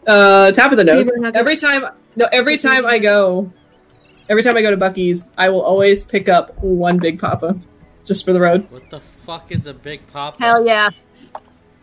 Uh 0.07 0.51
tap 0.51 0.71
of 0.71 0.77
the 0.77 0.83
nose. 0.83 1.09
Every 1.33 1.55
time 1.55 1.85
no 2.15 2.27
every 2.31 2.57
time 2.57 2.85
I 2.85 2.99
go 2.99 3.51
every 4.29 4.43
time 4.43 4.55
I 4.57 4.61
go 4.61 4.71
to 4.71 4.77
Buc-ee's, 4.77 5.25
I 5.37 5.49
will 5.49 5.61
always 5.61 6.03
pick 6.03 6.29
up 6.29 6.57
one 6.63 6.97
big 6.97 7.19
papa 7.19 7.57
just 8.05 8.25
for 8.25 8.33
the 8.33 8.39
road. 8.41 8.69
what 8.71 8.89
the 8.89 8.99
fuck 9.25 9.51
is 9.51 9.67
a 9.67 9.73
big 9.73 10.05
pop? 10.07 10.37
Hell 10.39 10.65
yeah! 10.65 10.89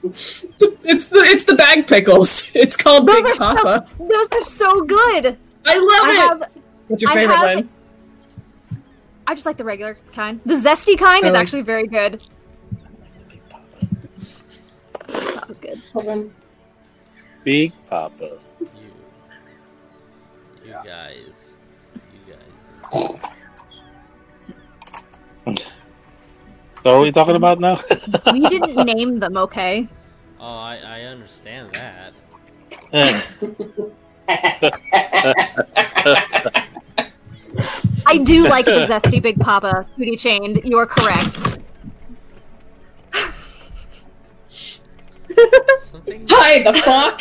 It's 0.02 0.40
the 0.58 0.76
it's 0.84 1.08
the, 1.08 1.18
it's 1.20 1.44
the 1.44 1.54
bag 1.54 1.86
pickles. 1.86 2.50
It's 2.54 2.76
called 2.76 3.06
Those 3.06 3.16
Big 3.16 3.26
are 3.26 3.36
so- 3.36 3.54
Papa. 3.54 3.86
Those 3.98 4.28
are 4.32 4.42
so 4.42 4.80
good. 4.82 5.36
I 5.66 5.74
love 5.78 6.04
I 6.04 6.10
it. 6.12 6.18
have 6.18 6.50
What's 6.88 7.02
your 7.02 7.10
I 7.10 7.14
favorite 7.14 7.36
have- 7.36 7.54
one? 7.56 7.68
I 9.26 9.34
just 9.34 9.46
like 9.46 9.56
the 9.58 9.64
regular 9.64 9.96
kind. 10.12 10.40
The 10.44 10.54
zesty 10.54 10.98
kind 10.98 11.24
I 11.24 11.28
is 11.28 11.34
like- 11.34 11.40
actually 11.42 11.62
very 11.62 11.86
good. 11.86 12.24
That 15.08 15.46
was 15.48 15.58
good. 15.58 15.80
Big 17.44 17.72
Papa. 17.88 18.38
You, 18.60 18.68
you 20.64 20.72
guys, 20.84 21.54
you 21.94 22.34
guys. 22.34 23.20
What 26.82 26.94
are 26.94 27.00
we 27.00 27.12
talking 27.12 27.36
about 27.36 27.60
now? 27.60 27.78
We 28.32 28.40
didn't 28.48 28.76
name 28.86 29.20
them, 29.20 29.36
okay? 29.36 29.88
Oh, 30.38 30.44
I, 30.44 30.78
I 30.82 31.00
understand 31.02 31.72
that. 31.74 32.12
I 38.06 38.18
do 38.18 38.48
like 38.48 38.64
the 38.64 38.86
zesty 38.88 39.20
Big 39.22 39.38
Papa 39.38 39.86
Hootie 39.98 40.18
Chained. 40.18 40.62
You 40.64 40.78
are 40.78 40.86
correct. 40.86 41.60
Something. 45.84 46.26
Hi, 46.30 46.62
the 46.62 46.72
fuck? 46.80 47.20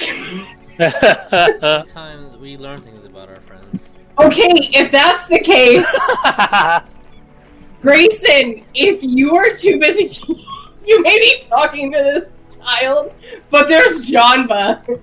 Sometimes 1.59 2.37
we 2.37 2.57
learn 2.57 2.81
things 2.81 3.05
about 3.05 3.29
our 3.29 3.39
friends. 3.41 3.89
Okay, 4.19 4.69
if 4.73 4.91
that's 4.91 5.27
the 5.27 5.39
case, 5.39 5.85
Greyson, 7.81 8.63
if 8.73 8.99
you 9.01 9.35
are 9.35 9.53
too 9.55 9.79
busy, 9.79 10.07
to- 10.07 10.35
you 10.85 11.01
may 11.01 11.17
be 11.19 11.41
talking 11.47 11.91
to 11.93 11.97
this 11.97 12.33
child, 12.61 13.13
but 13.49 13.67
there's 13.67 14.01
Janva, 14.09 14.99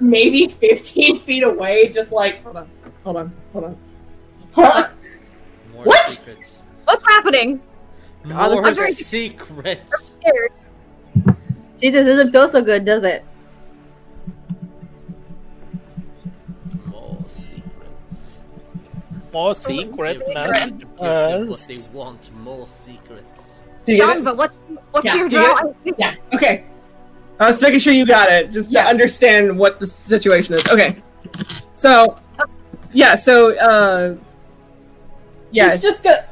maybe 0.00 0.46
15 0.48 1.20
feet 1.20 1.42
away, 1.42 1.88
just 1.88 2.12
like, 2.12 2.42
Hold 2.44 2.56
on. 2.58 2.68
Hold 3.04 3.16
on. 3.16 3.32
Hold 3.52 3.64
on. 3.64 3.76
huh? 4.52 4.88
More 5.74 5.84
What? 5.84 6.08
secrets. 6.08 6.62
What's 6.84 7.04
happening? 7.06 7.60
God, 8.28 8.52
More 8.52 8.66
I'm 8.66 8.74
very- 8.74 8.92
secrets. 8.92 10.16
Scared. 10.20 10.52
Jesus, 11.80 12.06
doesn't 12.06 12.32
feel 12.32 12.48
so 12.48 12.62
good, 12.62 12.84
does 12.84 13.04
it? 13.04 13.24
More 16.86 17.18
secrets. 17.26 18.38
More 19.32 19.54
secret 19.54 20.18
Give, 20.26 20.34
messages. 20.34 20.78
give 20.78 20.98
them 20.98 21.48
what 21.48 21.66
they 21.68 21.78
want. 21.98 22.34
More 22.38 22.66
secrets. 22.66 23.60
Do 23.84 23.92
you 23.92 23.98
get 23.98 24.06
John, 24.14 24.24
but 24.24 24.36
what, 24.36 24.52
what's 24.90 25.04
Yeah, 25.06 25.14
your 25.16 25.28
do 25.28 25.36
you 25.38 25.42
draw? 25.54 25.72
Yeah. 25.98 26.14
Okay. 26.34 26.64
I 27.38 27.48
was 27.48 27.60
making 27.60 27.80
sure 27.80 27.92
you 27.92 28.06
got 28.06 28.32
it, 28.32 28.50
just 28.50 28.72
Yeah. 28.72 28.84
to 28.84 28.88
understand 28.88 29.56
what 29.58 29.78
the 29.78 29.86
situation 29.86 30.54
is. 30.54 30.66
Okay. 30.68 31.02
So, 31.74 32.18
yeah, 32.94 33.14
so, 33.14 33.54
uh, 33.58 34.16
yeah, 35.50 35.72
She's 35.72 35.82
just 35.82 36.02
gonna 36.02 36.24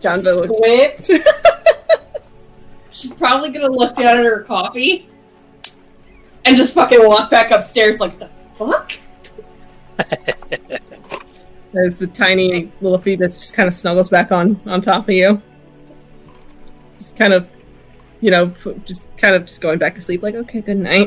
John 0.00 0.22
Doe 0.22 0.36
looks- 0.36 0.56
squint. 1.06 1.10
She's 2.96 3.12
probably 3.12 3.50
gonna 3.50 3.68
look 3.68 3.94
down 3.94 4.16
at 4.16 4.24
her 4.24 4.40
coffee 4.40 5.06
and 6.46 6.56
just 6.56 6.72
fucking 6.72 7.06
walk 7.06 7.30
back 7.30 7.50
upstairs 7.50 8.00
like 8.00 8.18
the 8.18 8.30
fuck? 8.54 8.92
There's 11.72 11.98
the 11.98 12.06
tiny 12.06 12.72
little 12.80 12.98
feet 12.98 13.18
that 13.18 13.32
just 13.32 13.52
kind 13.52 13.66
of 13.66 13.74
snuggles 13.74 14.08
back 14.08 14.32
on 14.32 14.58
on 14.64 14.80
top 14.80 15.10
of 15.10 15.14
you. 15.14 15.42
Just 16.96 17.16
kind 17.16 17.34
of, 17.34 17.46
you 18.22 18.30
know, 18.30 18.54
just 18.86 19.14
kind 19.18 19.36
of 19.36 19.44
just 19.44 19.60
going 19.60 19.78
back 19.78 19.94
to 19.96 20.00
sleep. 20.00 20.22
Like, 20.22 20.34
okay, 20.34 20.62
good 20.62 20.78
night. 20.78 21.06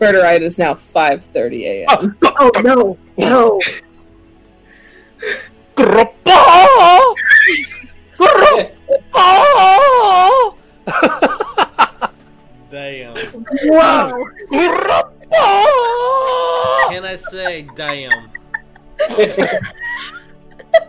Birdurai 0.00 0.40
is 0.40 0.58
now 0.58 0.74
5:30 0.74 1.86
a.m. 1.86 2.18
Oh 2.24 2.50
no, 2.64 2.98
no. 3.16 3.60
Grappa! 8.18 8.70
Grappa! 9.12 10.54
Damn. 12.70 13.14
Whoa. 13.16 14.24
Grappa! 14.50 15.12
Can 16.90 17.04
I 17.04 17.16
say 17.16 17.68
damn? 17.74 18.30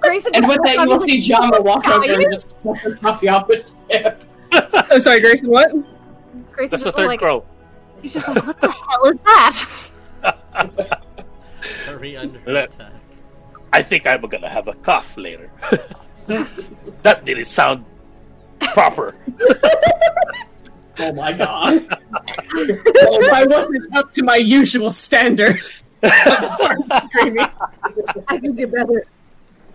Greyson, 0.02 0.32
And 0.34 0.48
with 0.48 0.60
that, 0.64 0.76
you 0.80 0.88
will 0.88 1.02
see 1.02 1.20
Janva 1.20 1.64
walk 1.64 1.88
over 1.88 2.10
and 2.10 2.22
just 2.34 2.60
pour 2.62 2.76
her 2.78 2.96
coffee 2.96 3.30
off 3.30 3.48
the 3.48 3.64
ship. 3.92 4.24
I'm 4.52 5.02
sorry, 5.02 5.22
Greyson. 5.22 5.48
What? 5.48 5.72
Greyson's 6.52 6.72
That's 6.72 6.84
the 6.84 6.88
just 6.90 6.98
third 6.98 7.08
like, 7.08 7.20
crow. 7.20 7.46
he's 8.02 8.14
just 8.14 8.28
like, 8.28 8.46
what 8.46 8.60
the 8.62 8.70
hell 8.72 9.06
is 9.06 9.16
that? 9.26 9.66
Hurry 11.86 12.18
under 12.18 12.40
attack. 12.58 12.92
I 13.74 13.82
think 13.84 14.06
I'm 14.08 14.22
gonna 14.22 14.50
have 14.50 14.68
a 14.68 14.74
cough 14.74 15.18
later. 15.18 15.52
that 17.02 17.26
didn't 17.26 17.46
sound 17.46 17.86
proper. 18.74 19.16
Oh 21.00 21.14
my 21.14 21.32
god. 21.32 21.86
if 22.56 23.32
I 23.32 23.44
wasn't 23.44 23.96
up 23.96 24.12
to 24.14 24.24
my 24.24 24.38
usual 24.38 24.92
standard, 24.92 25.64
I 26.04 26.76
can 28.28 28.56
do 28.56 28.66
better. 28.66 29.06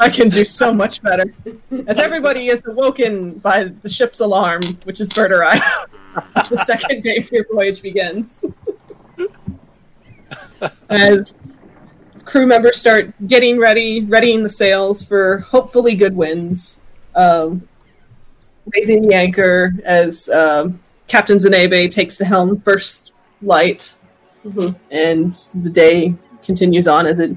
I 0.01 0.11
can 0.11 0.29
do 0.29 0.45
so 0.45 0.73
much 0.73 1.01
better. 1.01 1.33
As 1.87 2.01
everybody 2.01 2.49
is 2.49 2.65
awoken 2.67 3.39
by 3.39 3.71
the 3.83 3.89
ship's 3.89 4.19
alarm, 4.19 4.63
which 4.83 5.01
is 5.01 5.09
Birdurai, 5.11 5.61
the 6.51 6.57
second 6.65 7.05
day 7.05 7.19
of 7.19 7.31
your 7.31 7.47
voyage 7.53 7.83
begins. 7.83 8.45
As 10.91 11.35
crew 12.33 12.47
members 12.47 12.81
start 12.81 13.13
getting 13.29 13.59
ready, 13.59 14.01
readying 14.07 14.43
the 14.43 14.49
sails 14.49 15.05
for 15.05 15.41
hopefully 15.41 15.95
good 15.95 16.17
winds, 16.17 16.81
um, 17.15 17.69
raising 18.75 19.07
the 19.07 19.15
anchor 19.15 19.75
as 19.85 20.31
um, 20.31 20.81
Captain 21.09 21.37
Zanabe 21.37 21.91
takes 21.91 22.17
the 22.17 22.25
helm 22.25 22.59
first 22.63 23.13
light, 23.43 23.97
Mhm. 24.47 24.75
and 24.91 25.35
the 25.63 25.69
day 25.69 26.15
continues 26.43 26.89
on 26.89 27.07
as 27.07 27.21
it 27.21 27.37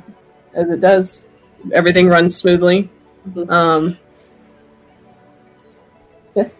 as 0.53 0.69
it 0.69 0.79
does. 0.79 1.25
Everything 1.73 2.07
runs 2.07 2.33
smoothly. 2.33 2.89
Mhm. 3.29 3.51
Um, 3.51 3.97
yes. 6.35 6.53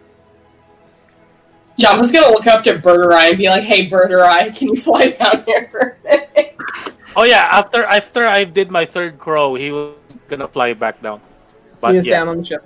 Janva's 1.80 2.12
gonna 2.12 2.28
look 2.28 2.46
up 2.46 2.62
to 2.64 2.74
Birdurai 2.80 3.30
and 3.30 3.38
be 3.38 3.48
like, 3.48 3.62
"Hey, 3.62 3.88
Birdurai, 3.88 4.54
can 4.54 4.68
you 4.68 4.76
fly 4.76 5.06
down 5.08 5.42
here 5.46 5.68
for 5.70 5.96
a 6.04 6.08
minute?" 6.08 6.45
Oh 7.16 7.24
yeah, 7.24 7.48
after 7.50 7.84
after 7.84 8.26
I 8.26 8.44
did 8.44 8.70
my 8.70 8.84
third 8.84 9.18
crow, 9.18 9.54
he 9.54 9.72
was 9.72 9.94
gonna 10.28 10.48
fly 10.48 10.74
back 10.74 11.00
down. 11.00 11.20
But 11.80 11.92
he 11.92 11.98
is 11.98 12.06
yeah, 12.06 12.18
down 12.20 12.28
on 12.28 12.38
the 12.38 12.44
ship. 12.44 12.62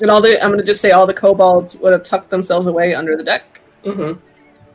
And 0.00 0.10
all 0.10 0.20
the 0.20 0.40
I'm 0.42 0.50
gonna 0.50 0.62
just 0.62 0.80
say 0.80 0.92
all 0.92 1.06
the 1.06 1.14
kobolds 1.14 1.76
would 1.76 1.92
have 1.92 2.04
tucked 2.04 2.30
themselves 2.30 2.68
away 2.68 2.94
under 2.94 3.16
the 3.16 3.24
deck, 3.24 3.60
Mm-hmm. 3.84 4.20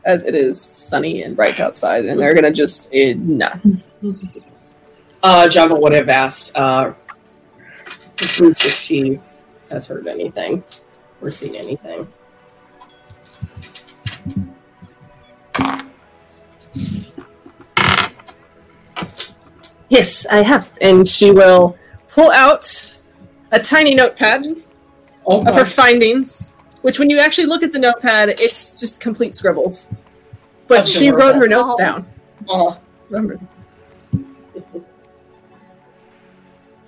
as 0.04 0.24
it 0.24 0.34
is 0.34 0.60
sunny 0.60 1.22
and 1.22 1.34
bright 1.34 1.58
outside, 1.58 2.04
and 2.04 2.20
they're 2.20 2.34
gonna 2.34 2.52
just 2.52 2.90
eh, 2.92 3.14
nah. 3.16 3.54
Uh, 5.24 5.46
Janva 5.46 5.80
would 5.80 5.92
have 5.92 6.08
asked 6.08 6.50
uh, 6.56 6.92
Boots 8.36 8.66
if 8.66 8.74
she 8.74 9.20
has 9.70 9.86
heard 9.86 10.08
anything 10.08 10.64
or 11.20 11.30
seen 11.30 11.54
anything. 11.54 12.08
Yes, 19.92 20.26
I 20.28 20.40
have. 20.42 20.72
And 20.80 21.06
she 21.06 21.30
will 21.32 21.76
pull 22.08 22.30
out 22.30 22.96
a 23.50 23.60
tiny 23.60 23.94
notepad 23.94 24.46
Oh, 25.26 25.46
of 25.46 25.54
her 25.54 25.66
findings, 25.66 26.52
which 26.80 26.98
when 26.98 27.10
you 27.10 27.18
actually 27.20 27.46
look 27.46 27.62
at 27.62 27.72
the 27.74 27.78
notepad, 27.78 28.30
it's 28.30 28.74
just 28.74 29.00
complete 29.02 29.34
scribbles. 29.34 29.92
But 30.66 30.78
That's 30.78 30.90
she 30.90 31.10
wrote 31.10 31.36
her 31.36 31.46
notes 31.46 31.72
Oh. 31.74 31.78
down. 31.78 32.06
oh, 32.48 32.78
Remember. 33.10 33.38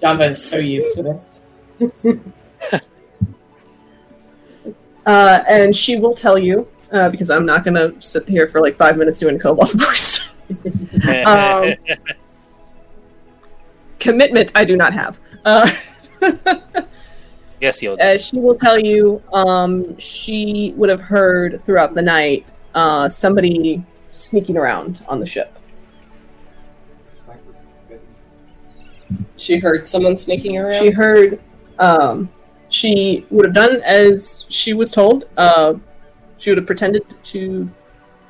Janva 0.02 0.30
is 0.30 0.42
so 0.42 0.56
used 0.56 0.96
to 0.96 1.02
this. 1.02 1.40
Uh, 5.06 5.44
and 5.46 5.76
she 5.76 5.98
will 5.98 6.14
tell 6.14 6.38
you, 6.38 6.66
uh, 6.90 7.10
because 7.10 7.28
I'm 7.28 7.44
not 7.44 7.62
going 7.62 7.74
to 7.74 7.94
sit 8.00 8.26
here 8.26 8.48
for 8.48 8.62
like 8.62 8.74
five 8.74 8.96
minutes 8.96 9.18
doing 9.18 9.38
kobold 9.38 9.70
voice. 9.72 10.26
um, 11.26 11.74
commitment 14.04 14.52
I 14.54 14.64
do 14.64 14.76
not 14.76 14.92
have. 14.92 15.18
Uh, 15.44 15.68
yes, 17.60 17.80
Yoda. 17.80 17.98
as 17.98 18.26
she 18.26 18.36
will 18.38 18.54
tell 18.54 18.78
you, 18.78 19.20
um, 19.32 19.98
she 19.98 20.74
would 20.76 20.90
have 20.90 21.00
heard 21.00 21.64
throughout 21.64 21.94
the 21.94 22.02
night 22.02 22.52
uh, 22.74 23.08
somebody 23.08 23.82
sneaking 24.12 24.56
around 24.56 25.04
on 25.08 25.18
the 25.18 25.26
ship. 25.26 25.50
She 29.36 29.58
heard 29.58 29.88
someone 29.88 30.16
sneaking 30.16 30.58
around. 30.58 30.82
She 30.82 30.90
heard. 30.90 31.40
Um, 31.78 32.30
she 32.68 33.26
would 33.30 33.46
have 33.46 33.54
done 33.54 33.82
as 33.82 34.44
she 34.48 34.74
was 34.74 34.90
told. 34.90 35.24
Uh, 35.36 35.74
she 36.38 36.50
would 36.50 36.58
have 36.58 36.66
pretended 36.66 37.04
to 37.24 37.70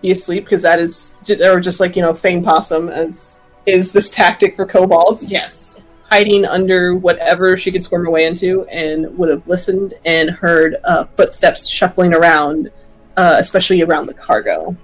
be 0.03 0.11
asleep 0.11 0.45
because 0.45 0.63
that 0.63 0.79
is, 0.79 1.19
just, 1.25 1.41
or 1.41 1.61
just 1.61 1.81
like 1.81 1.97
you 1.97 2.03
know, 2.03 2.15
feign 2.15 2.43
possum 2.43 2.89
as 2.89 3.41
is 3.67 3.93
this 3.93 4.11
tactic 4.11 4.57
for 4.57 4.67
kobolds. 4.67 5.31
yes. 5.31 5.81
hiding 6.11 6.45
under 6.45 6.95
whatever 6.95 7.57
she 7.57 7.73
could 7.73 7.83
squirm 7.83 8.05
her 8.05 8.11
way 8.11 8.25
into 8.25 8.65
and 8.67 9.17
would 9.19 9.29
have 9.29 9.47
listened 9.49 9.95
and 10.05 10.31
heard 10.31 10.77
uh, 10.85 11.05
footsteps 11.17 11.67
shuffling 11.69 12.13
around, 12.15 12.71
uh, 13.17 13.37
especially 13.39 13.83
around 13.83 14.07
the 14.07 14.15
cargo, 14.15 14.77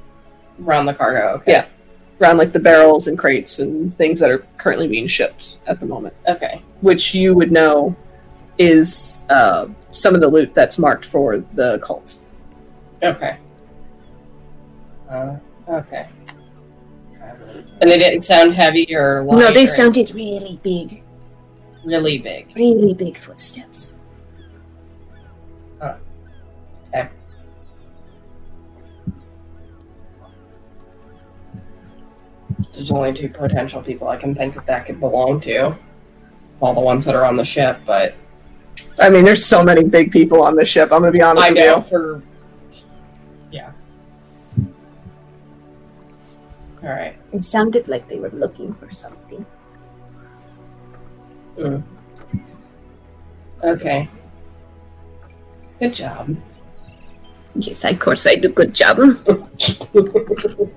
Around 0.64 0.86
the 0.86 0.94
cargo. 0.94 1.28
Okay. 1.40 1.52
Yeah. 1.52 1.66
around 2.20 2.36
like 2.38 2.52
the 2.52 2.58
barrels 2.60 3.06
and 3.08 3.18
crates 3.18 3.60
and 3.60 3.94
things 3.96 4.18
that 4.20 4.30
are 4.30 4.44
currently 4.58 4.88
being 4.88 5.06
shipped 5.06 5.58
at 5.66 5.78
the 5.80 5.86
moment, 5.86 6.14
Okay. 6.28 6.62
which 6.80 7.14
you 7.14 7.34
would 7.34 7.50
know 7.52 7.94
is 8.58 9.24
uh, 9.30 9.66
some 9.90 10.14
of 10.14 10.20
the 10.20 10.28
loot 10.28 10.52
that's 10.54 10.78
marked 10.78 11.06
for 11.06 11.38
the 11.54 11.78
cult. 11.82 12.22
Okay. 13.02 13.36
Uh, 15.08 15.36
okay. 15.68 16.08
And 17.80 17.90
they 17.90 17.98
didn't 17.98 18.22
sound 18.22 18.54
heavy 18.54 18.94
or 18.94 19.24
light. 19.24 19.38
No, 19.38 19.52
they 19.52 19.64
or 19.64 19.66
sounded 19.66 20.14
really 20.14 20.60
big, 20.62 21.02
really 21.84 22.18
big. 22.18 22.54
really 22.54 22.92
big 22.92 23.16
footsteps. 23.18 23.98
Okay. 25.80 27.08
There's 32.72 32.90
only 32.90 33.12
two 33.12 33.28
potential 33.28 33.82
people 33.82 34.08
I 34.08 34.16
can 34.16 34.34
think 34.34 34.54
that 34.54 34.66
that 34.66 34.86
could 34.86 35.00
belong 35.00 35.40
to. 35.42 35.74
All 36.60 36.74
the 36.74 36.80
ones 36.80 37.06
that 37.06 37.14
are 37.14 37.24
on 37.24 37.36
the 37.36 37.44
ship, 37.44 37.80
but 37.86 38.14
I 39.00 39.08
mean, 39.08 39.24
there's 39.24 39.44
so 39.46 39.62
many 39.62 39.82
big 39.82 40.12
people 40.12 40.42
on 40.42 40.54
the 40.54 40.66
ship. 40.66 40.92
I'm 40.92 41.00
gonna 41.00 41.12
be 41.12 41.22
honest 41.22 41.46
I 41.46 41.50
with 41.50 41.58
know 41.58 41.76
you. 41.76 41.82
for. 41.84 42.22
All 46.82 46.88
right. 46.88 47.16
It 47.32 47.44
sounded 47.44 47.88
like 47.88 48.08
they 48.08 48.18
were 48.18 48.30
looking 48.30 48.74
for 48.74 48.90
something. 48.90 49.44
Okay. 53.62 54.08
Good 55.78 55.94
job. 55.94 56.36
Yes, 57.54 57.84
of 57.84 57.98
course 57.98 58.26
I 58.26 58.36
do. 58.36 58.48
Good 58.48 58.74
job. 58.74 58.98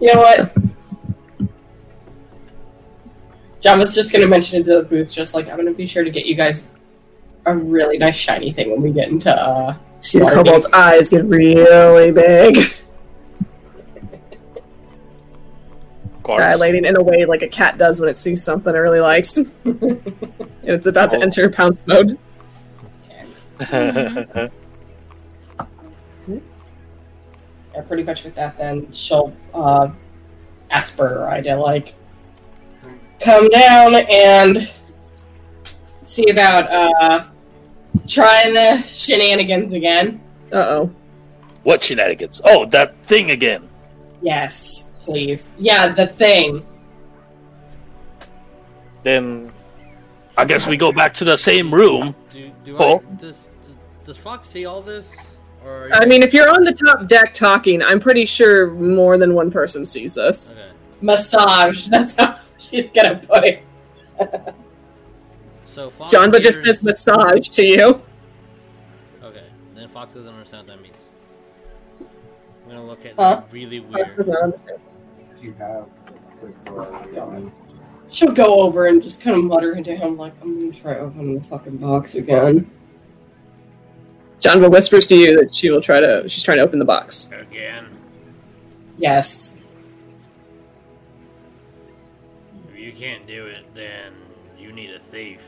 You 0.00 0.14
know 0.14 0.20
what? 0.20 0.54
Janva 3.62 3.80
was 3.80 3.94
just 3.94 4.10
going 4.12 4.22
to 4.22 4.28
mention 4.28 4.62
it 4.62 4.64
to 4.64 4.76
the 4.76 4.82
booth, 4.82 5.12
just 5.12 5.34
like 5.34 5.50
I'm 5.50 5.56
going 5.56 5.66
to 5.66 5.74
be 5.74 5.86
sure 5.86 6.02
to 6.02 6.10
get 6.10 6.24
you 6.24 6.34
guys 6.34 6.70
a 7.44 7.54
really 7.54 7.98
nice 7.98 8.16
shiny 8.16 8.50
thing 8.52 8.70
when 8.70 8.80
we 8.80 8.92
get 8.92 9.08
into. 9.08 9.30
uh 9.30 9.76
See 10.00 10.18
the 10.18 10.30
kobold's 10.30 10.64
eyes 10.72 11.10
get 11.10 11.26
really 11.26 12.10
big, 12.10 12.56
Of 16.32 16.38
course. 16.38 16.52
dilating 16.58 16.84
in 16.84 16.96
a 16.96 17.02
way 17.02 17.24
like 17.24 17.42
a 17.42 17.48
cat 17.48 17.78
does 17.78 18.00
when 18.00 18.08
it 18.10 18.18
sees 18.18 18.42
something 18.42 18.74
it 18.74 18.78
really 18.78 19.00
likes, 19.00 19.36
and 19.64 20.00
it's 20.62 20.86
about 20.86 21.10
to 21.10 21.16
Oh. 21.18 21.22
enter 21.22 21.48
pounce 21.50 21.86
mode. 21.86 22.18
Yeah, 27.74 27.82
pretty 27.82 28.02
much 28.02 28.24
with 28.24 28.34
that, 28.34 28.58
then 28.58 28.90
she'll 28.92 29.32
uh, 29.54 29.90
ask 30.70 30.96
Birdurai 30.96 31.58
like 31.58 31.94
come 33.20 33.48
down 33.48 33.94
and 33.94 34.68
see 36.02 36.28
about 36.30 36.70
uh 36.72 37.26
trying 38.08 38.54
the 38.54 38.82
shenanigans 38.88 39.72
again. 39.72 40.20
Uh 40.52 40.56
oh. 40.56 40.90
what 41.62 41.82
shenanigans? 41.82 42.40
Oh, 42.44 42.66
that 42.66 43.00
thing 43.04 43.30
again. 43.30 43.68
Yes, 44.20 44.89
please. 45.00 45.52
Yeah, 45.58 45.92
the 45.92 46.06
thing. 46.06 46.64
Then 49.02 49.50
I 50.36 50.44
guess 50.44 50.66
we 50.66 50.76
go 50.76 50.92
back 50.92 51.14
to 51.14 51.24
the 51.24 51.36
same 51.36 51.72
room. 51.74 52.14
Do, 52.30 52.50
do 52.64 52.76
Oh. 52.78 52.98
I, 52.98 53.14
does, 53.14 53.48
does 53.62 53.74
does 54.04 54.18
Fox 54.18 54.48
see 54.48 54.66
all 54.66 54.82
this? 54.82 55.36
Or 55.64 55.86
you- 55.88 55.92
I 55.94 56.06
mean, 56.06 56.22
if 56.22 56.32
you're 56.32 56.48
on 56.48 56.64
the 56.64 56.72
top 56.72 57.06
deck 57.06 57.34
talking, 57.34 57.82
I'm 57.82 58.00
pretty 58.00 58.24
sure 58.24 58.70
more 58.70 59.18
than 59.18 59.34
one 59.34 59.50
person 59.50 59.84
sees 59.84 60.14
this. 60.14 60.52
okay. 60.54 60.70
Massage. 61.00 61.88
That's 61.90 62.14
how 62.14 62.38
she's 62.58 62.90
gonna 62.90 63.16
put 63.16 63.44
it. 63.44 63.62
So 65.66 65.90
Fox 65.90 66.12
Janva 66.12 66.40
just 66.40 66.62
says 66.64 66.82
massage 66.82 67.48
to 67.50 67.64
you. 67.64 68.02
Okay, 69.22 69.44
then 69.74 69.88
Fox 69.88 70.14
doesn't 70.14 70.32
understand 70.32 70.66
what 70.68 70.76
that 70.76 70.82
means. 70.82 71.08
I'm 72.00 72.68
gonna 72.76 72.84
look 72.86 73.04
at 73.06 73.14
Huh? 73.14 73.42
really 73.50 73.80
weird. 73.80 74.28
You 75.40 75.54
have 75.58 75.86
before 76.40 77.52
She'll 78.10 78.32
go 78.32 78.60
over 78.60 78.86
and 78.86 79.02
just 79.02 79.22
kind 79.22 79.36
of 79.38 79.44
mutter 79.44 79.74
into 79.74 79.94
him 79.94 80.16
like, 80.16 80.32
"I'm 80.42 80.70
gonna 80.70 80.80
try 80.80 80.98
opening 80.98 81.38
the 81.38 81.44
fucking 81.46 81.76
box 81.76 82.16
again." 82.16 82.68
Janva 84.40 84.70
whispers 84.70 85.06
to 85.06 85.14
you 85.14 85.38
that 85.38 85.54
she 85.54 85.70
will 85.70 85.80
try 85.80 86.00
to. 86.00 86.28
She's 86.28 86.42
trying 86.42 86.58
to 86.58 86.64
open 86.64 86.78
the 86.78 86.84
box. 86.84 87.30
Again, 87.32 87.86
Yes. 88.98 89.60
if 92.68 92.78
you 92.78 92.92
can't 92.92 93.26
do 93.26 93.46
it, 93.46 93.64
then 93.74 94.12
you 94.58 94.72
need 94.72 94.90
a 94.90 94.98
thief. 94.98 95.40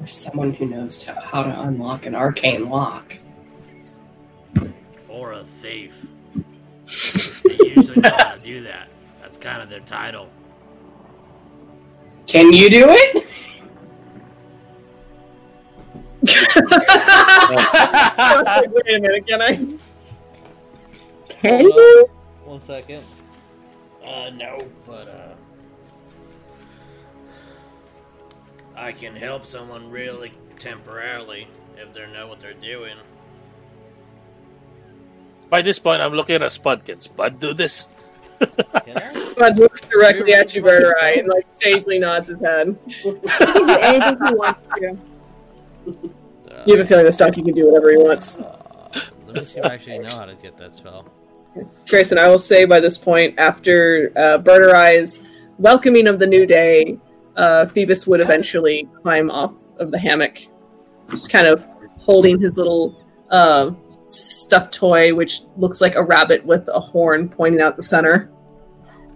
Or 0.00 0.06
someone 0.06 0.52
who 0.54 0.66
knows 0.66 0.98
to, 0.98 1.12
how 1.12 1.42
to 1.42 1.62
unlock 1.62 2.06
an 2.06 2.14
arcane 2.14 2.68
lock. 2.68 3.14
Or 5.08 5.32
a 5.32 5.44
thief. 5.44 6.06
They 7.44 7.56
usually 7.74 8.00
know 8.00 8.10
how 8.10 8.32
to 8.32 8.40
do 8.40 8.62
that. 8.64 8.88
That's 9.20 9.38
kind 9.38 9.62
of 9.62 9.70
their 9.70 9.80
title. 9.80 10.28
Can 12.26 12.52
you 12.52 12.68
do 12.70 12.86
it? 12.88 13.26
Wait 18.72 18.96
a 18.96 19.00
minute, 19.00 19.26
can 19.26 19.42
I? 19.42 19.56
Can 21.28 21.60
you? 21.62 22.08
on 22.44 22.50
One 22.50 22.60
second. 22.60 23.02
Uh, 24.04 24.30
no, 24.30 24.58
but, 24.86 25.08
uh. 25.08 25.34
I 28.76 28.92
can 28.92 29.16
help 29.16 29.44
someone 29.44 29.90
really 29.90 30.32
temporarily. 30.58 31.48
if 31.76 31.92
they 31.92 32.06
know 32.12 32.28
what 32.28 32.40
they're 32.40 32.54
doing. 32.54 32.96
By 35.52 35.60
this 35.60 35.78
point, 35.78 36.00
I'm 36.00 36.14
looking 36.14 36.42
at 36.42 36.50
Spud. 36.50 36.82
Can 36.86 36.98
Spud 37.02 37.38
do 37.38 37.52
this? 37.52 37.86
Can 38.40 38.96
I? 38.96 39.34
Bud 39.36 39.58
looks 39.58 39.82
directly 39.82 40.32
at 40.32 40.54
you, 40.54 40.62
Birdurai, 40.62 41.18
and 41.18 41.28
like 41.28 41.44
sagely 41.46 41.98
nods 41.98 42.28
his 42.28 42.40
head. 42.40 42.74
He 42.86 43.12
can 43.12 43.20
do 43.20 43.78
anything 43.82 44.16
he 44.28 44.34
wants 44.34 44.66
to. 44.76 44.96
You 46.64 46.76
have 46.78 46.86
a 46.86 46.88
feeling 46.88 47.04
this 47.04 47.18
donkey 47.18 47.42
can 47.42 47.52
do 47.52 47.66
whatever 47.66 47.90
he 47.90 47.98
wants. 47.98 48.40
Uh, 48.40 48.88
let 49.26 49.36
me 49.36 49.44
see 49.44 49.58
if 49.58 49.66
I 49.66 49.74
actually 49.74 49.98
know 49.98 50.16
how 50.16 50.24
to 50.24 50.34
get 50.36 50.56
that 50.56 50.74
spell. 50.74 51.06
Greyson, 51.84 52.16
I 52.16 52.28
will 52.28 52.38
say 52.38 52.64
by 52.64 52.80
this 52.80 52.96
point, 52.96 53.38
after 53.38 54.10
uh, 54.16 54.38
Birdurai's 54.38 55.22
welcoming 55.58 56.08
of 56.08 56.18
the 56.18 56.26
new 56.26 56.46
day, 56.46 56.96
uh, 57.36 57.66
Phoebus 57.66 58.06
would 58.06 58.22
eventually 58.22 58.88
climb 59.02 59.30
off 59.30 59.52
of 59.76 59.90
the 59.90 59.98
hammock, 59.98 60.46
just 61.10 61.28
kind 61.28 61.46
of 61.46 61.66
holding 61.98 62.40
his 62.40 62.56
little 62.56 63.04
uh, 63.28 63.72
stuffed 64.12 64.74
toy, 64.74 65.14
which 65.14 65.42
looks 65.56 65.80
like 65.80 65.94
a 65.94 66.02
rabbit 66.02 66.44
with 66.44 66.68
a 66.68 66.80
horn 66.80 67.28
pointing 67.28 67.60
out 67.60 67.76
the 67.76 67.82
center. 67.82 68.30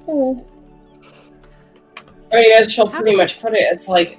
Oh. 0.08 0.44
I 2.32 2.36
mean, 2.36 2.52
as 2.52 2.72
she'll 2.72 2.88
pretty 2.88 3.16
much 3.16 3.40
put 3.40 3.54
it, 3.54 3.68
it's 3.70 3.88
like 3.88 4.18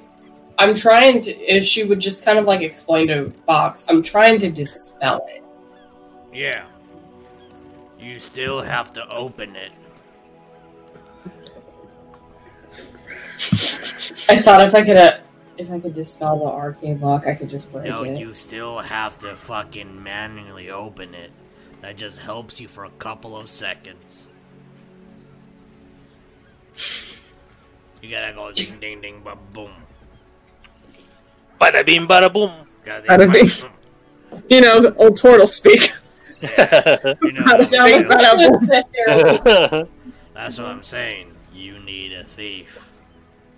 I'm 0.57 0.73
trying 0.73 1.21
to. 1.21 1.31
If 1.31 1.65
she 1.65 1.83
would 1.83 1.99
just 1.99 2.25
kind 2.25 2.39
of 2.39 2.45
like 2.45 2.61
explain 2.61 3.07
to 3.07 3.31
Fox, 3.45 3.85
I'm 3.89 4.01
trying 4.01 4.39
to 4.39 4.51
dispel 4.51 5.25
it. 5.29 5.43
Yeah. 6.33 6.65
You 7.99 8.19
still 8.19 8.61
have 8.61 8.93
to 8.93 9.07
open 9.09 9.55
it. 9.55 9.71
I 14.29 14.39
thought 14.39 14.61
if 14.61 14.73
I 14.73 14.83
could, 14.83 14.97
uh, 14.97 15.17
if 15.57 15.71
I 15.71 15.79
could 15.79 15.95
dispel 15.95 16.39
the 16.39 16.45
arcane 16.45 16.99
lock, 17.01 17.27
I 17.27 17.35
could 17.35 17.49
just 17.49 17.71
break 17.71 17.85
No, 17.85 18.03
it. 18.03 18.11
No, 18.13 18.19
you 18.19 18.33
still 18.35 18.79
have 18.79 19.17
to 19.19 19.35
fucking 19.35 20.01
manually 20.03 20.69
open 20.69 21.13
it. 21.13 21.31
That 21.81 21.97
just 21.97 22.19
helps 22.19 22.59
you 22.59 22.67
for 22.67 22.85
a 22.85 22.89
couple 22.91 23.37
of 23.37 23.49
seconds. 23.49 24.29
You 28.01 28.11
gotta 28.11 28.33
go 28.33 28.51
ding 28.51 28.79
ding 28.79 29.01
ding 29.01 29.21
ba 29.23 29.35
boom. 29.53 29.71
Bada 31.59 31.85
bing, 31.85 32.07
bada 32.07 32.31
boom. 32.31 32.51
Gotta 32.85 33.07
Bada 33.07 33.31
bing. 33.31 33.49
You 34.49 34.59
know, 34.61 34.93
old 34.97 35.15
turtle 35.17 35.47
speak. 35.47 35.93
You 36.41 36.47
know, 36.57 37.43
Bada 37.47 37.69
bing, 37.71 38.03
bada 38.05 38.31
boom. 38.37 39.89
that's 40.33 40.57
what 40.59 40.67
I'm 40.67 40.83
saying. 40.83 41.33
You 41.53 41.79
need 41.79 42.13
a 42.13 42.23
thief. 42.23 42.86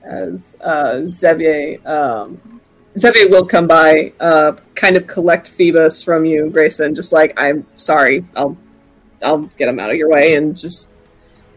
As 0.10 0.58
uh, 0.62 1.04
Xavier, 1.08 1.78
um, 1.88 2.60
Xavier 2.98 3.30
will 3.30 3.46
come 3.46 3.68
by, 3.68 4.12
uh, 4.20 4.54
kind 4.74 4.98
of 4.98 5.06
collect 5.06 5.50
Phoebus 5.50 6.02
from 6.02 6.26
you, 6.26 6.50
Greyson. 6.50 6.96
Just 6.96 7.14
like 7.14 7.34
I'm 7.38 7.66
sorry, 7.76 8.26
I'll, 8.36 8.58
I'll 9.24 9.44
get 9.60 9.70
him 9.70 9.80
out 9.80 9.92
of 9.92 9.98
your 9.98 10.10
way, 10.10 10.34
and 10.34 10.58
just 10.58 10.92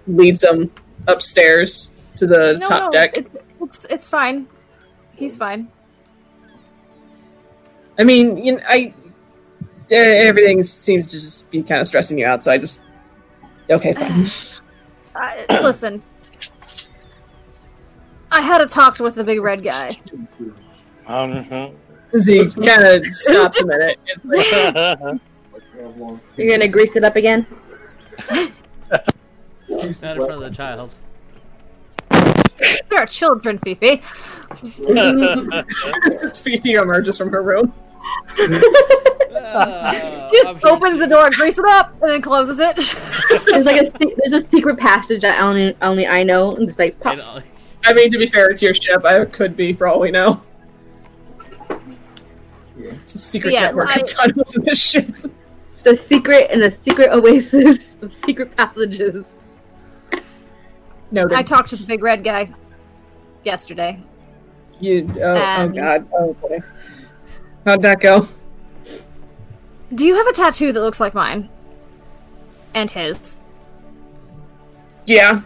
leads 0.07 0.41
them 0.41 0.71
upstairs 1.09 1.95
to 2.17 2.27
the 2.27 2.59
no, 2.59 2.67
top 2.67 2.83
no, 2.83 2.91
deck. 2.91 3.17
It's, 3.17 3.31
it's 3.63 3.85
it's 3.87 4.09
fine. 4.09 4.47
He's 5.17 5.39
fine. 5.39 5.69
I 7.99 8.05
mean, 8.05 8.37
you 8.37 8.57
know, 8.57 8.63
I 8.69 8.93
eh, 9.91 10.27
everything 10.27 10.63
seems 10.63 11.07
to 11.07 11.21
just 11.21 11.51
be 11.51 11.63
kind 11.63 11.81
of 11.81 11.87
stressing 11.87 12.19
you 12.19 12.27
out. 12.27 12.45
So 12.45 12.53
I 12.53 12.59
just 12.59 12.83
okay, 13.71 13.95
fine. 13.95 14.27
Uh, 15.15 15.31
listen, 15.61 16.03
I 18.33 18.41
had 18.41 18.61
a 18.63 18.67
talk 18.67 18.99
with 18.99 19.15
the 19.15 19.23
big 19.25 19.41
red 19.41 19.63
guy. 19.63 19.91
Mhm. 21.07 21.75
he 22.25 22.51
kind 22.67 22.83
of 22.83 23.05
stops 23.07 23.61
a 23.61 23.67
minute. 23.67 23.99
You're 26.37 26.49
gonna 26.49 26.69
grease 26.69 26.97
it 26.97 27.05
up 27.05 27.17
again? 27.17 27.47
Not 28.31 28.51
in 29.69 29.95
front 29.95 30.21
of 30.21 30.41
the 30.41 30.51
child. 30.51 30.91
There 32.89 33.01
are 33.01 33.07
children, 33.07 33.59
Fifi. 33.59 33.97
Fifi 36.33 36.73
emerges 36.73 37.19
from 37.19 37.31
her 37.33 37.43
room. 37.43 37.73
She 38.37 38.47
just 40.43 40.65
opens 40.65 40.99
the 40.99 41.07
door, 41.09 41.29
grease 41.31 41.59
it 41.59 41.65
up, 41.67 41.93
and 42.03 42.11
then 42.13 42.23
closes 42.23 42.59
it. 42.61 42.77
There's 43.47 43.65
like 43.67 43.83
a 43.83 43.91
there's 44.17 44.33
a 44.45 44.49
secret 44.49 44.79
passage 44.79 45.23
that 45.23 45.41
only 45.41 45.77
only 45.83 46.07
I 46.07 46.23
know, 46.23 46.55
and 46.57 46.67
just 46.67 46.79
like 46.79 46.99
pop. 47.01 47.19
I 47.85 47.93
mean, 47.93 48.11
to 48.13 48.19
be 48.19 48.27
fair, 48.27 48.51
it's 48.51 48.63
your 48.63 48.75
ship. 48.75 49.05
I 49.05 49.25
could 49.25 49.57
be 49.57 49.73
for 49.73 49.87
all 49.87 50.01
we 50.01 50.11
know. 50.11 50.43
It's 52.79 53.15
a 53.15 53.19
secret 53.19 53.53
Yeah, 53.53 53.63
network 53.67 53.97
I- 53.97 54.01
of 54.01 54.09
tunnels 54.09 54.55
in 54.57 54.65
this 54.65 54.79
ship. 54.81 55.15
the 55.85 55.95
secret 55.97 56.49
and 56.51 56.63
the 56.63 56.71
secret 56.71 57.11
oasis 57.13 57.97
of 58.03 58.15
secret 58.15 58.57
passages. 58.57 59.35
Noted. 61.11 61.37
I 61.37 61.43
talked 61.43 61.71
to 61.71 61.77
the 61.77 61.85
big 61.87 62.03
red 62.03 62.25
guy 62.25 62.51
yesterday. 63.45 64.03
You. 64.81 65.13
Oh, 65.21 65.63
oh 65.65 65.69
God. 65.69 66.09
Oh 66.15 66.33
boy. 66.35 66.59
How'd 67.67 67.83
that 67.83 68.01
go? 68.01 68.27
Do 69.95 70.07
you 70.07 70.15
have 70.17 70.27
a 70.27 70.33
tattoo 70.33 70.73
that 70.73 70.81
looks 70.81 71.01
like 71.01 71.13
mine? 71.15 71.49
And 72.75 72.91
his. 72.91 73.37
Yeah. 75.05 75.43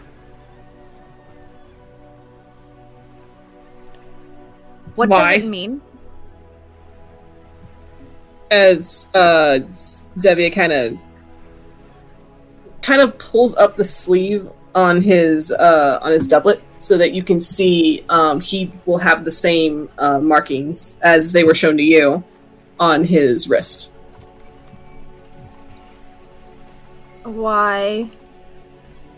What 4.97 5.09
Why? 5.09 5.37
does 5.37 5.45
it 5.45 5.47
mean? 5.47 5.81
as 8.49 9.07
uh 9.13 9.59
Xavier 10.17 10.49
kind 10.49 10.71
of 10.71 10.97
kind 12.81 13.01
of 13.01 13.17
pulls 13.19 13.55
up 13.57 13.75
the 13.75 13.83
sleeve 13.83 14.49
on 14.73 15.01
his 15.01 15.51
uh 15.51 15.99
on 16.01 16.13
his 16.13 16.27
doublet 16.27 16.61
so 16.79 16.97
that 16.97 17.11
you 17.11 17.23
can 17.23 17.39
see 17.39 18.05
um 18.09 18.39
he 18.39 18.71
will 18.85 18.97
have 18.97 19.25
the 19.25 19.31
same 19.31 19.89
uh 19.97 20.19
markings 20.19 20.95
as 21.01 21.31
they 21.33 21.43
were 21.43 21.53
shown 21.53 21.75
to 21.77 21.83
you 21.83 22.23
on 22.79 23.03
his 23.03 23.49
wrist. 23.49 23.91
Why? 27.23 28.09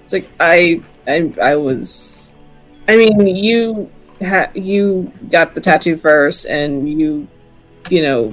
It's 0.05 0.13
like 0.13 0.29
I 0.39 0.81
I 1.07 1.31
I 1.41 1.55
was 1.55 2.31
I 2.87 2.97
mean 2.97 3.27
you 3.27 3.91
ha- 4.21 4.51
you 4.53 5.11
got 5.31 5.53
the 5.55 5.61
tattoo 5.61 5.97
first 5.97 6.45
and 6.45 6.89
you 6.89 7.27
you 7.89 8.01
know 8.01 8.31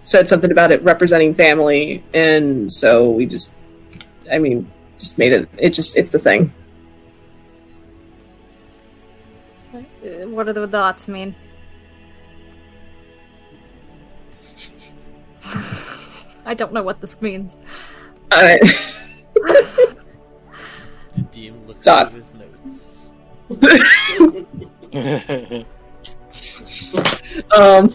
said 0.00 0.28
something 0.28 0.50
about 0.50 0.70
it 0.72 0.82
representing 0.82 1.34
family 1.34 2.02
and 2.12 2.70
so 2.70 3.10
we 3.10 3.24
just 3.26 3.52
I 4.30 4.38
mean 4.38 4.70
just 4.98 5.18
made 5.18 5.32
it 5.32 5.48
it 5.58 5.70
just 5.70 5.96
it's 5.96 6.14
a 6.14 6.18
thing. 6.18 6.52
What 10.02 10.46
do 10.46 10.52
the 10.52 10.66
dots 10.66 11.08
mean? 11.08 11.34
I 16.46 16.52
don't 16.54 16.72
know 16.72 16.82
what 16.82 17.00
this 17.00 17.20
means. 17.22 17.56
I, 18.30 18.58
The 21.14 21.22
DM 21.32 21.66
looks 21.66 21.84
Dot. 21.84 22.06
at 22.08 22.12
his 22.12 22.34
notes. 22.34 22.98
um 27.50 27.92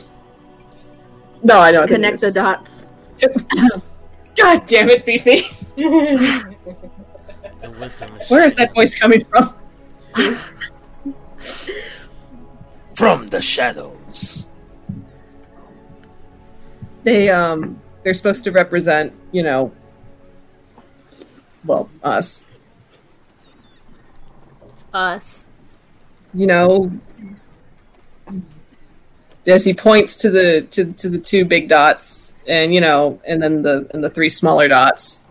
No, 1.44 1.60
I 1.60 1.72
don't 1.72 1.88
Connect 1.88 2.20
the 2.20 2.32
dots. 2.32 2.90
God 4.36 4.66
damn 4.66 4.90
it, 4.90 5.06
Fifi. 5.06 5.48
The 5.76 7.70
wisdom 7.80 8.18
is 8.18 8.30
Where 8.30 8.44
is 8.44 8.54
that 8.56 8.74
voice 8.74 9.00
coming 9.00 9.26
from? 9.26 9.56
From 12.96 13.30
the 13.30 13.42
shadows. 13.42 14.50
they 17.04 17.30
um 17.30 17.80
they're 18.04 18.14
supposed 18.14 18.44
to 18.44 18.52
represent 18.52 19.14
you 19.32 19.44
know 19.44 19.72
well 21.64 21.90
us 22.04 22.46
Us. 24.94 25.46
You 26.34 26.48
know 26.48 26.92
as 29.48 29.66
he 29.66 29.74
points 29.74 30.16
to 30.18 30.30
the 30.30 30.62
to, 30.70 30.94
to 30.94 31.10
the 31.10 31.18
two 31.18 31.44
big 31.46 31.68
dots 31.68 32.36
and 32.48 32.74
you 32.74 32.82
know 32.82 33.20
and 33.26 33.42
then 33.42 33.62
the 33.62 33.90
and 33.94 34.04
the 34.04 34.10
three 34.10 34.30
smaller 34.30 34.68
dots 34.68 35.26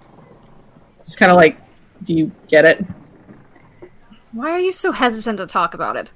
just 1.04 1.18
kind 1.18 1.30
of 1.30 1.36
like 1.36 1.56
do 2.04 2.14
you 2.14 2.30
get 2.48 2.64
it 2.64 2.84
Why 4.32 4.50
are 4.50 4.58
you 4.58 4.72
so 4.72 4.92
hesitant 4.92 5.38
to 5.38 5.46
talk 5.46 5.74
about 5.74 5.96
it? 5.96 6.12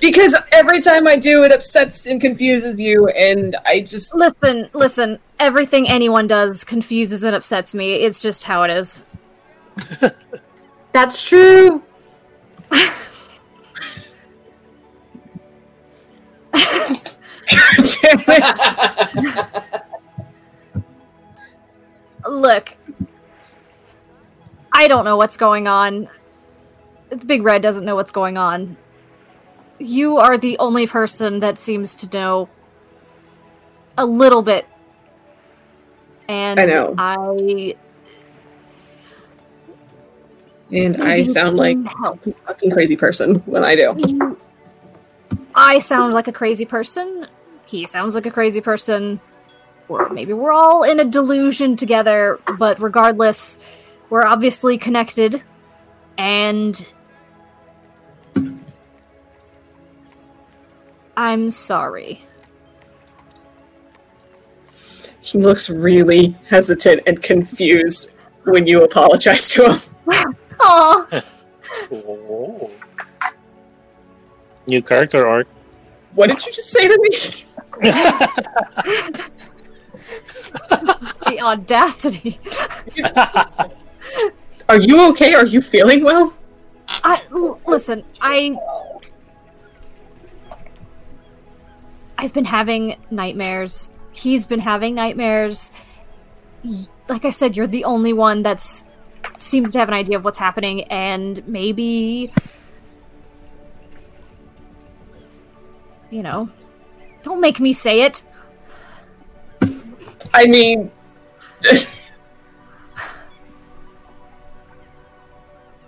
because 0.00 0.34
every 0.50 0.80
time 0.80 1.06
i 1.06 1.14
do 1.14 1.42
it 1.42 1.52
upsets 1.52 2.06
and 2.06 2.18
confuses 2.18 2.80
you 2.80 3.06
and 3.08 3.54
i 3.66 3.80
just 3.80 4.14
Listen, 4.14 4.68
listen. 4.72 5.18
Everything 5.38 5.86
anyone 5.88 6.26
does 6.26 6.64
confuses 6.64 7.22
and 7.24 7.34
upsets 7.34 7.74
me. 7.74 7.96
It's 7.96 8.20
just 8.20 8.44
how 8.44 8.62
it 8.62 8.70
is. 8.70 9.04
That's 10.92 11.20
true. 11.22 11.82
Look, 22.28 22.76
I 24.72 24.88
don't 24.88 25.04
know 25.04 25.16
what's 25.16 25.36
going 25.36 25.68
on. 25.68 26.08
Big 27.26 27.42
Red 27.42 27.62
doesn't 27.62 27.84
know 27.84 27.94
what's 27.94 28.10
going 28.10 28.38
on. 28.38 28.76
You 29.78 30.18
are 30.18 30.38
the 30.38 30.58
only 30.58 30.86
person 30.86 31.40
that 31.40 31.58
seems 31.58 31.94
to 31.96 32.08
know 32.12 32.48
a 33.98 34.06
little 34.06 34.42
bit. 34.42 34.66
And 36.28 36.58
I 36.58 36.66
know. 36.66 36.94
I 36.96 37.76
And 40.72 41.02
I 41.02 41.26
sound 41.26 41.56
like 41.56 41.76
help. 42.00 42.26
a 42.26 42.32
fucking 42.46 42.70
crazy 42.70 42.96
person 42.96 43.36
when 43.46 43.64
I 43.64 43.76
do. 43.76 44.36
I 45.54 45.78
sound 45.78 46.14
like 46.14 46.28
a 46.28 46.32
crazy 46.32 46.64
person. 46.64 47.26
He 47.66 47.86
sounds 47.86 48.14
like 48.14 48.26
a 48.26 48.30
crazy 48.30 48.60
person. 48.60 49.20
Or 49.88 50.08
maybe 50.08 50.32
we're 50.32 50.52
all 50.52 50.82
in 50.82 51.00
a 51.00 51.04
delusion 51.04 51.76
together, 51.76 52.40
but 52.58 52.80
regardless, 52.80 53.58
we're 54.10 54.24
obviously 54.24 54.78
connected. 54.78 55.42
And. 56.18 56.86
I'm 61.16 61.50
sorry. 61.50 62.24
He 65.20 65.38
looks 65.38 65.70
really 65.70 66.36
hesitant 66.48 67.02
and 67.06 67.22
confused 67.22 68.10
when 68.44 68.66
you 68.66 68.82
apologize 68.82 69.48
to 69.50 69.74
him. 69.74 69.80
Aw, 70.60 71.22
Oh. 71.92 72.70
New 74.66 74.82
character 74.82 75.26
arc. 75.26 75.46
What 76.14 76.30
did 76.30 76.44
you 76.46 76.52
just 76.52 76.70
say 76.70 76.88
to 76.88 76.98
me? 77.00 77.44
the 81.26 81.40
audacity. 81.40 82.38
Are 84.68 84.80
you 84.80 85.08
okay? 85.10 85.34
Are 85.34 85.46
you 85.46 85.60
feeling 85.60 86.04
well? 86.04 86.32
I 86.88 87.22
l- 87.32 87.60
listen. 87.66 88.04
I 88.20 88.56
I've 92.16 92.32
been 92.32 92.44
having 92.44 92.96
nightmares. 93.10 93.90
He's 94.12 94.46
been 94.46 94.60
having 94.60 94.94
nightmares. 94.94 95.72
Like 97.08 97.24
I 97.24 97.30
said, 97.30 97.56
you're 97.56 97.66
the 97.66 97.84
only 97.84 98.12
one 98.12 98.42
that's 98.42 98.84
seems 99.38 99.70
to 99.70 99.78
have 99.78 99.88
an 99.88 99.94
idea 99.94 100.16
of 100.16 100.24
what's 100.24 100.38
happening, 100.38 100.84
and 100.84 101.46
maybe 101.46 102.32
you 106.14 106.22
know, 106.22 106.48
don't 107.24 107.40
make 107.40 107.58
me 107.58 107.72
say 107.72 108.02
it. 108.02 108.22
I 110.32 110.46
mean, 110.46 110.90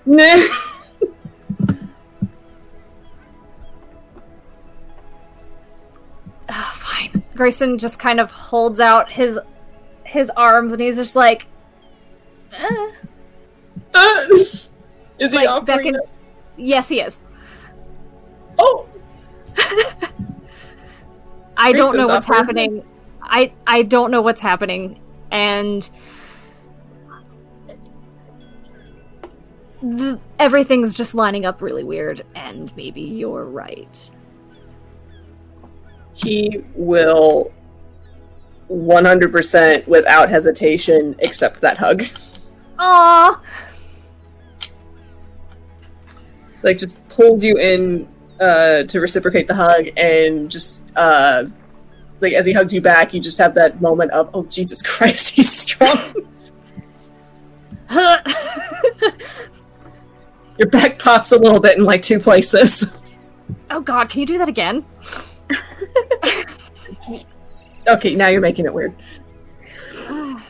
nah. 0.04 0.36
Ah, 6.48 6.72
fine. 6.76 7.22
Greyson 7.34 7.78
just 7.78 7.98
kind 7.98 8.20
of 8.20 8.30
holds 8.30 8.80
out 8.80 9.10
his 9.10 9.38
his 10.04 10.30
arms, 10.36 10.72
and 10.72 10.80
he's 10.80 10.96
just 10.96 11.16
like. 11.16 11.46
Eh. 12.52 12.90
Uh, 13.94 14.26
is 15.18 15.32
he 15.32 15.38
like 15.38 15.48
offering? 15.48 15.92
beckon- 15.92 16.00
Yes, 16.58 16.86
he 16.90 17.00
is. 17.00 17.18
Oh, 18.58 18.86
I 21.56 21.72
don't 21.72 21.96
know 21.96 22.08
what's 22.08 22.26
happening. 22.26 22.84
I 23.22 23.52
I 23.66 23.82
don't 23.82 24.10
know 24.10 24.22
what's 24.22 24.40
happening, 24.40 25.00
and 25.30 25.88
the, 29.82 30.20
everything's 30.38 30.94
just 30.94 31.14
lining 31.14 31.46
up 31.46 31.62
really 31.62 31.84
weird. 31.84 32.22
And 32.34 32.74
maybe 32.76 33.00
you're 33.00 33.44
right. 33.44 34.10
he 36.16 36.64
will 36.74 37.52
100% 38.70 39.86
without 39.86 40.30
hesitation 40.30 41.14
accept 41.22 41.60
that 41.60 41.76
hug. 41.76 42.04
Aww. 42.78 43.40
Like, 46.62 46.78
just 46.78 47.06
pulls 47.08 47.44
you 47.44 47.58
in 47.58 48.08
uh, 48.40 48.82
to 48.84 49.00
reciprocate 49.00 49.48
the 49.48 49.54
hug, 49.54 49.86
and 49.96 50.50
just, 50.50 50.84
uh, 50.96 51.44
like, 52.20 52.32
as 52.32 52.46
he 52.46 52.52
hugs 52.52 52.72
you 52.72 52.80
back, 52.80 53.12
you 53.14 53.20
just 53.20 53.38
have 53.38 53.54
that 53.54 53.80
moment 53.80 54.10
of, 54.12 54.30
oh, 54.34 54.44
Jesus 54.44 54.82
Christ, 54.86 55.34
he's 55.34 55.50
strong. 55.50 56.14
Your 60.58 60.68
back 60.70 60.98
pops 60.98 61.32
a 61.32 61.36
little 61.36 61.60
bit 61.60 61.76
in, 61.78 61.84
like, 61.84 62.02
two 62.02 62.18
places. 62.18 62.86
oh 63.70 63.80
God, 63.80 64.08
can 64.08 64.20
you 64.20 64.26
do 64.26 64.38
that 64.38 64.48
again? 64.48 64.84
Okay, 67.88 68.16
now 68.16 68.28
you're 68.28 68.40
making 68.40 68.64
it 68.64 68.74
weird. 68.74 68.94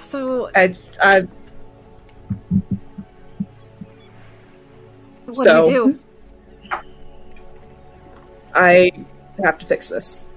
So 0.00 0.50
I, 0.54 0.76
I, 1.02 1.26
what 5.34 5.44
So- 5.46 5.66
do 5.70 5.84
we 5.86 5.92
do? 5.92 5.98
I 8.54 8.90
have 9.42 9.58
to 9.58 9.66
fix 9.66 9.88
this. 9.88 10.28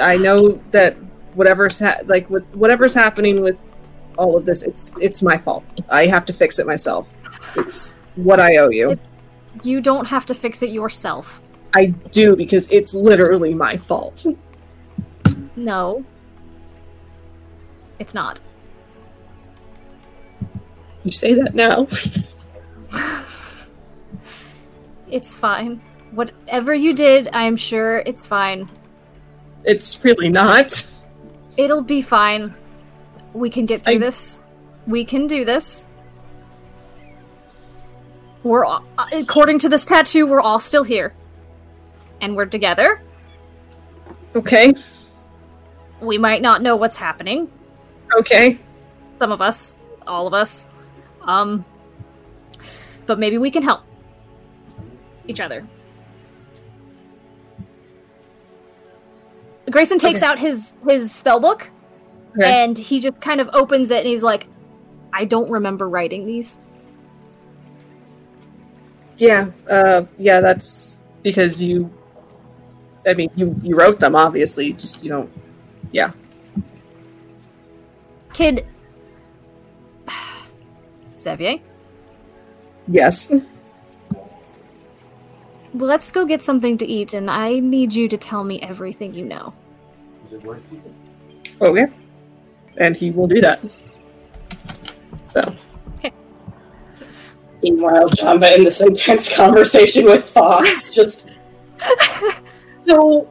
I 0.00 0.16
know 0.16 0.58
that 0.70 0.96
whatever's 1.34 1.78
ha- 1.78 1.98
like 2.06 2.28
with 2.30 2.44
whatever's 2.54 2.94
happening 2.94 3.42
with 3.42 3.56
all 4.16 4.36
of 4.36 4.46
this, 4.46 4.62
it's 4.62 4.94
it's 5.00 5.22
my 5.22 5.36
fault. 5.36 5.64
I 5.90 6.06
have 6.06 6.24
to 6.26 6.32
fix 6.32 6.58
it 6.58 6.66
myself. 6.66 7.08
It's 7.56 7.94
what 8.16 8.40
I 8.40 8.56
owe 8.56 8.70
you. 8.70 8.92
It's- 8.92 9.08
You 9.66 9.82
don't 9.82 10.06
have 10.06 10.24
to 10.26 10.34
fix 10.34 10.62
it 10.62 10.70
yourself. 10.70 11.42
I 11.74 11.86
do 12.12 12.36
because 12.36 12.68
it's 12.70 12.94
literally 12.94 13.52
my 13.52 13.76
fault. 13.76 14.26
No, 15.56 16.04
it's 17.98 18.14
not. 18.14 18.40
You 21.04 21.10
say 21.10 21.34
that 21.34 21.54
now. 21.54 21.86
It's 25.12 25.36
fine. 25.36 25.82
Whatever 26.12 26.74
you 26.74 26.94
did, 26.94 27.28
I'm 27.34 27.54
sure 27.54 27.98
it's 28.06 28.24
fine. 28.26 28.68
It's 29.64 30.02
really 30.02 30.30
not. 30.30 30.86
It'll 31.58 31.82
be 31.82 32.00
fine. 32.00 32.54
We 33.34 33.50
can 33.50 33.66
get 33.66 33.84
through 33.84 33.94
I- 33.94 33.98
this. 33.98 34.40
We 34.86 35.04
can 35.04 35.26
do 35.26 35.44
this. 35.44 35.86
We're 38.42 38.64
all, 38.64 38.84
according 39.12 39.60
to 39.60 39.68
this 39.68 39.84
tattoo, 39.84 40.26
we're 40.26 40.40
all 40.40 40.58
still 40.58 40.82
here. 40.82 41.14
And 42.20 42.34
we're 42.34 42.46
together. 42.46 43.02
Okay. 44.34 44.74
We 46.00 46.18
might 46.18 46.42
not 46.42 46.62
know 46.62 46.74
what's 46.74 46.96
happening. 46.96 47.48
Okay. 48.18 48.58
Some 49.12 49.30
of 49.30 49.40
us, 49.40 49.76
all 50.06 50.26
of 50.26 50.34
us. 50.34 50.66
Um 51.20 51.64
but 53.06 53.18
maybe 53.18 53.36
we 53.38 53.50
can 53.50 53.62
help 53.62 53.82
each 55.26 55.40
other. 55.40 55.66
Greyson 59.68 59.98
takes 59.98 60.20
Okay. 60.20 60.26
out 60.26 60.38
his 60.38 60.74
his 60.88 61.12
spell 61.12 61.40
book 61.40 61.70
Okay. 62.36 62.62
and 62.64 62.76
he 62.76 63.00
just 63.00 63.20
kind 63.20 63.40
of 63.40 63.48
opens 63.52 63.90
it 63.90 63.98
and 63.98 64.06
he's 64.06 64.22
like 64.22 64.46
I 65.12 65.24
don't 65.24 65.50
remember 65.50 65.88
writing 65.88 66.26
these. 66.26 66.58
yeah. 69.18 69.50
Uh. 69.70 70.04
Yeah. 70.18 70.40
That's 70.40 70.98
because 71.22 71.60
you. 71.62 71.90
I 73.06 73.14
mean, 73.14 73.30
you 73.36 73.54
you 73.62 73.76
wrote 73.76 74.00
them 74.00 74.16
obviously. 74.16 74.72
Just 74.72 75.02
you 75.04 75.10
don't. 75.10 75.30
Yeah. 75.92 76.12
Kid 78.32 78.66
Xavier, 81.18 81.56
Yes. 82.88 83.30
Let's 85.74 86.10
go 86.10 86.24
get 86.26 86.42
something 86.42 86.76
to 86.78 86.86
eat 86.86 87.14
and 87.14 87.30
I 87.30 87.58
need 87.58 87.94
you 87.94 88.08
to 88.08 88.16
tell 88.16 88.44
me 88.44 88.60
everything 88.60 89.14
you 89.14 89.24
know. 89.24 89.54
Is 90.26 90.34
it 90.34 90.42
worth 90.44 90.62
it? 90.72 90.92
Oh, 91.60 91.66
okay. 91.66 91.86
And 92.76 92.96
he 92.96 93.10
will 93.10 93.26
do 93.26 93.40
that. 93.40 93.60
So. 95.26 95.54
Okay. 95.98 96.12
Meanwhile, 97.62 98.10
Janva 98.10 98.56
in 98.56 98.64
this 98.64 98.80
intense 98.80 99.34
conversation 99.34 100.04
with 100.04 100.24
Fox, 100.24 100.94
just 100.94 101.28
so 102.86 103.28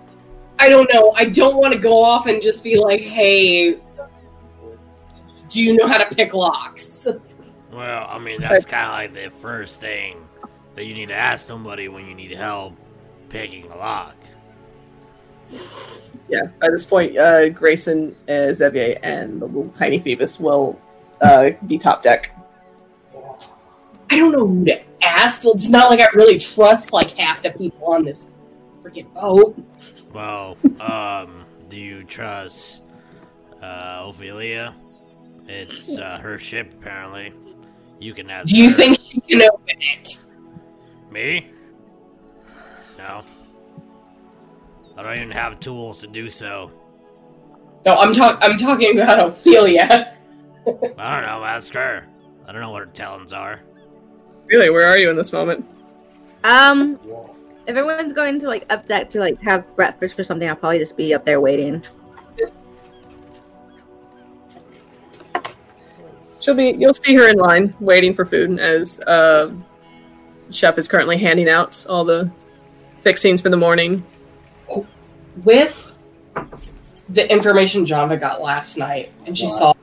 I 0.59 0.69
don't 0.69 0.91
know. 0.93 1.13
I 1.15 1.25
don't 1.25 1.57
want 1.57 1.73
to 1.73 1.79
go 1.79 2.03
off 2.03 2.27
and 2.27 2.41
just 2.41 2.63
be 2.63 2.77
like, 2.77 3.01
"Hey, 3.01 3.77
do 5.49 5.61
you 5.61 5.75
know 5.75 5.87
how 5.87 5.97
to 5.97 6.15
pick 6.15 6.33
locks?" 6.33 7.07
Well, 7.71 8.07
I 8.09 8.19
mean, 8.19 8.41
that's 8.41 8.65
kind 8.65 8.85
of 8.85 8.91
like 8.91 9.13
the 9.13 9.35
first 9.41 9.79
thing. 9.79 10.27
That 10.75 10.85
you 10.85 10.93
need 10.93 11.07
to 11.07 11.15
ask 11.15 11.47
somebody 11.47 11.87
when 11.89 12.07
you 12.07 12.15
need 12.15 12.31
help 12.31 12.75
picking 13.29 13.69
a 13.71 13.75
lock. 13.75 14.15
Yeah, 16.29 16.47
by 16.59 16.69
this 16.69 16.85
point, 16.85 17.17
uh, 17.17 17.49
Greyson, 17.49 18.13
uh, 18.29 18.53
Xavier, 18.53 18.97
and 19.03 19.41
the 19.41 19.45
little 19.47 19.69
tiny 19.69 19.99
Phoebus 19.99 20.39
will 20.39 20.79
uh, 21.21 21.51
be 21.67 21.77
top 21.77 22.03
deck. 22.03 22.31
I 24.09 24.17
don't 24.17 24.31
know 24.31 24.47
who 24.47 24.65
to 24.65 24.81
ask. 25.01 25.43
It's 25.45 25.69
not 25.69 25.89
like 25.89 25.99
I 25.99 26.07
really 26.13 26.39
trust 26.39 26.93
like 26.93 27.11
half 27.11 27.41
the 27.41 27.51
people 27.51 27.87
on 27.87 28.05
this 28.05 28.27
freaking 28.83 29.13
boat. 29.13 29.61
Well, 30.13 30.57
um, 30.79 31.45
do 31.69 31.77
you 31.77 32.03
trust 32.03 32.83
uh, 33.61 34.05
Ophelia? 34.05 34.75
It's 35.47 35.97
uh, 35.97 36.17
her 36.19 36.37
ship, 36.37 36.73
apparently. 36.73 37.33
You 37.99 38.13
can 38.13 38.29
ask. 38.29 38.49
Do 38.49 38.57
you 38.57 38.69
her. 38.69 38.75
think 38.75 38.99
she 38.99 39.19
can 39.21 39.41
open 39.41 39.75
it? 39.79 40.23
Me? 41.11 41.49
No. 42.97 43.23
I 44.97 45.03
don't 45.03 45.17
even 45.17 45.31
have 45.31 45.59
tools 45.59 46.01
to 46.01 46.07
do 46.07 46.29
so. 46.29 46.71
No, 47.85 47.95
I'm 47.95 48.13
talking. 48.13 48.37
I'm 48.41 48.57
talking 48.57 48.99
about 48.99 49.19
Ophelia. 49.19 50.15
I 50.67 50.71
don't 50.71 50.97
know. 50.97 51.43
Ask 51.43 51.73
her. 51.73 52.07
I 52.47 52.51
don't 52.51 52.61
know 52.61 52.71
what 52.71 52.81
her 52.81 52.87
talents 52.87 53.33
are. 53.33 53.61
Really, 54.45 54.69
where 54.69 54.85
are 54.85 54.97
you 54.97 55.09
in 55.09 55.15
this 55.15 55.33
moment? 55.33 55.65
Um, 56.43 56.99
if 57.67 57.75
everyone's 57.75 58.13
going 58.13 58.39
to 58.39 58.47
like 58.47 58.65
up 58.69 58.87
deck 58.87 59.09
to 59.11 59.19
like 59.19 59.41
have 59.41 59.75
breakfast 59.75 60.19
or 60.19 60.23
something, 60.23 60.47
I'll 60.47 60.55
probably 60.55 60.79
just 60.79 60.97
be 60.97 61.13
up 61.13 61.25
there 61.25 61.41
waiting. 61.41 61.83
She'll 66.39 66.55
be. 66.55 66.75
You'll 66.77 66.93
see 66.93 67.15
her 67.15 67.29
in 67.29 67.37
line 67.37 67.73
waiting 67.79 68.13
for 68.13 68.25
food 68.25 68.59
as 68.59 68.99
uh, 69.01 69.51
chef 70.51 70.77
is 70.77 70.87
currently 70.87 71.17
handing 71.17 71.49
out 71.49 71.85
all 71.89 72.03
the 72.03 72.29
fixings 73.03 73.41
for 73.41 73.49
the 73.49 73.57
morning. 73.57 74.03
With 75.43 75.95
the 77.09 77.31
information 77.31 77.85
Janva 77.85 78.19
got 78.19 78.41
last 78.41 78.77
night, 78.77 79.11
and 79.25 79.37
she 79.37 79.49
saw 79.49 79.73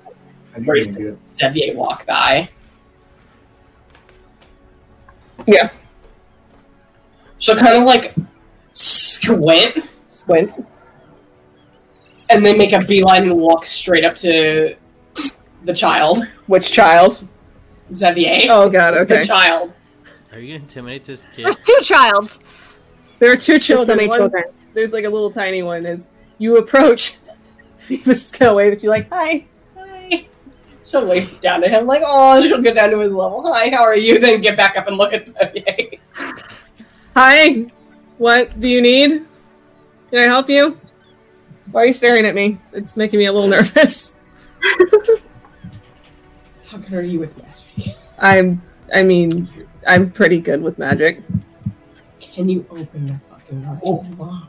I 0.55 0.59
knew 0.61 0.67
you 0.67 0.73
Greyson 0.73 0.87
could 0.95 0.97
do 0.99 1.09
it. 1.09 1.29
Xavier 1.29 1.75
walk 1.77 2.07
by. 2.07 2.49
Yeah. 5.47 5.71
She'll 7.39 7.57
kind 7.57 7.77
of 7.79 7.85
like 7.85 8.15
squint 8.73 9.85
Squint. 10.09 10.53
and 12.31 12.45
then 12.45 12.59
make 12.59 12.73
a 12.73 12.81
beeline 12.81 13.23
and 13.23 13.37
walk 13.37 13.65
straight 13.65 14.05
up 14.05 14.17
to 14.17 14.75
the 15.65 15.73
child, 15.75 16.25
Which 16.47 16.71
child? 16.73 17.29
Xavier. 17.93 18.47
Oh 18.51 18.69
God. 18.69 18.95
Okay. 18.95 19.21
The 19.21 19.27
child. 19.27 19.73
Are 20.33 20.39
you 20.39 20.49
gonna 20.55 20.65
intimidate 20.65 21.05
this 21.05 21.25
kid? 21.35 21.45
There's 21.45 21.57
two 21.57 21.77
childs. 21.83 22.41
There 23.19 23.33
are 23.33 23.37
two 23.37 23.59
children. 23.59 23.97
many 23.97 24.09
One's- 24.09 24.19
children. 24.21 24.45
There's 24.75 24.93
like 24.93 25.05
a 25.05 25.09
little 25.11 25.31
tiny 25.31 25.63
one. 25.63 25.85
As 25.87 26.11
you 26.39 26.57
approach, 26.59 27.17
Phoebus 27.79 28.27
is 28.27 28.39
gonna 28.39 28.55
wave 28.55 28.73
at 28.75 28.83
you 28.83 28.91
like, 28.91 29.09
"Hi." 29.11 29.45
Hi. 29.77 30.27
She'll 30.85 31.07
wave 31.07 31.41
down 31.41 31.61
to 31.63 31.69
him 31.69 31.87
like, 31.87 32.03
oh, 32.05 32.41
she'll 32.43 32.63
get 32.63 32.75
down 32.77 32.91
to 32.91 32.99
his 33.01 33.13
level. 33.13 33.43
Hi, 33.53 33.69
how 33.71 33.83
are 33.83 33.97
you? 33.97 34.19
Then 34.19 34.41
get 34.41 34.57
back 34.57 34.77
up 34.77 34.87
and 34.87 34.97
look 34.97 35.13
at 35.13 35.29
Xavier. 35.29 35.99
Hi. 37.15 37.67
What 38.17 38.59
do 38.59 38.69
you 38.69 38.81
need? 38.81 39.11
Can 40.11 40.19
I 40.21 40.23
help 40.25 40.49
you? 40.49 40.81
Why 41.73 41.83
are 41.83 41.87
you 41.87 41.93
staring 41.93 42.25
at 42.25 42.35
me? 42.35 42.59
It's 42.73 42.97
making 42.97 43.19
me 43.19 43.27
a 43.27 43.33
little 43.33 43.49
nervous. 43.51 44.15
How 46.69 46.79
good 46.79 46.93
are 46.93 47.03
you 47.03 47.21
with 47.21 47.37
magic? 47.37 47.97
I'm. 48.19 48.63
I 48.95 49.03
mean, 49.03 49.49
I'm 49.87 50.11
pretty 50.11 50.41
good 50.41 50.63
with 50.63 50.79
magic. 50.79 51.23
Can 52.21 52.49
you 52.49 52.67
open 52.71 53.07
the 53.07 53.21
fucking 53.31 53.63
magic 53.63 53.83
lock? 54.19 54.49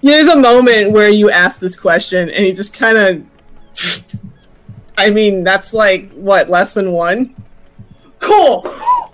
Yeah, 0.00 0.12
there's 0.12 0.28
a 0.28 0.36
moment 0.36 0.92
where 0.92 1.08
you 1.08 1.30
ask 1.30 1.58
this 1.60 1.78
question 1.78 2.30
and 2.30 2.46
you 2.46 2.52
just 2.52 2.74
kind 2.74 2.98
of. 2.98 3.24
I 4.96 5.10
mean, 5.10 5.44
that's 5.44 5.72
like 5.72 6.12
what 6.12 6.50
lesson 6.50 6.92
one. 6.92 7.34
Cool. 8.18 8.64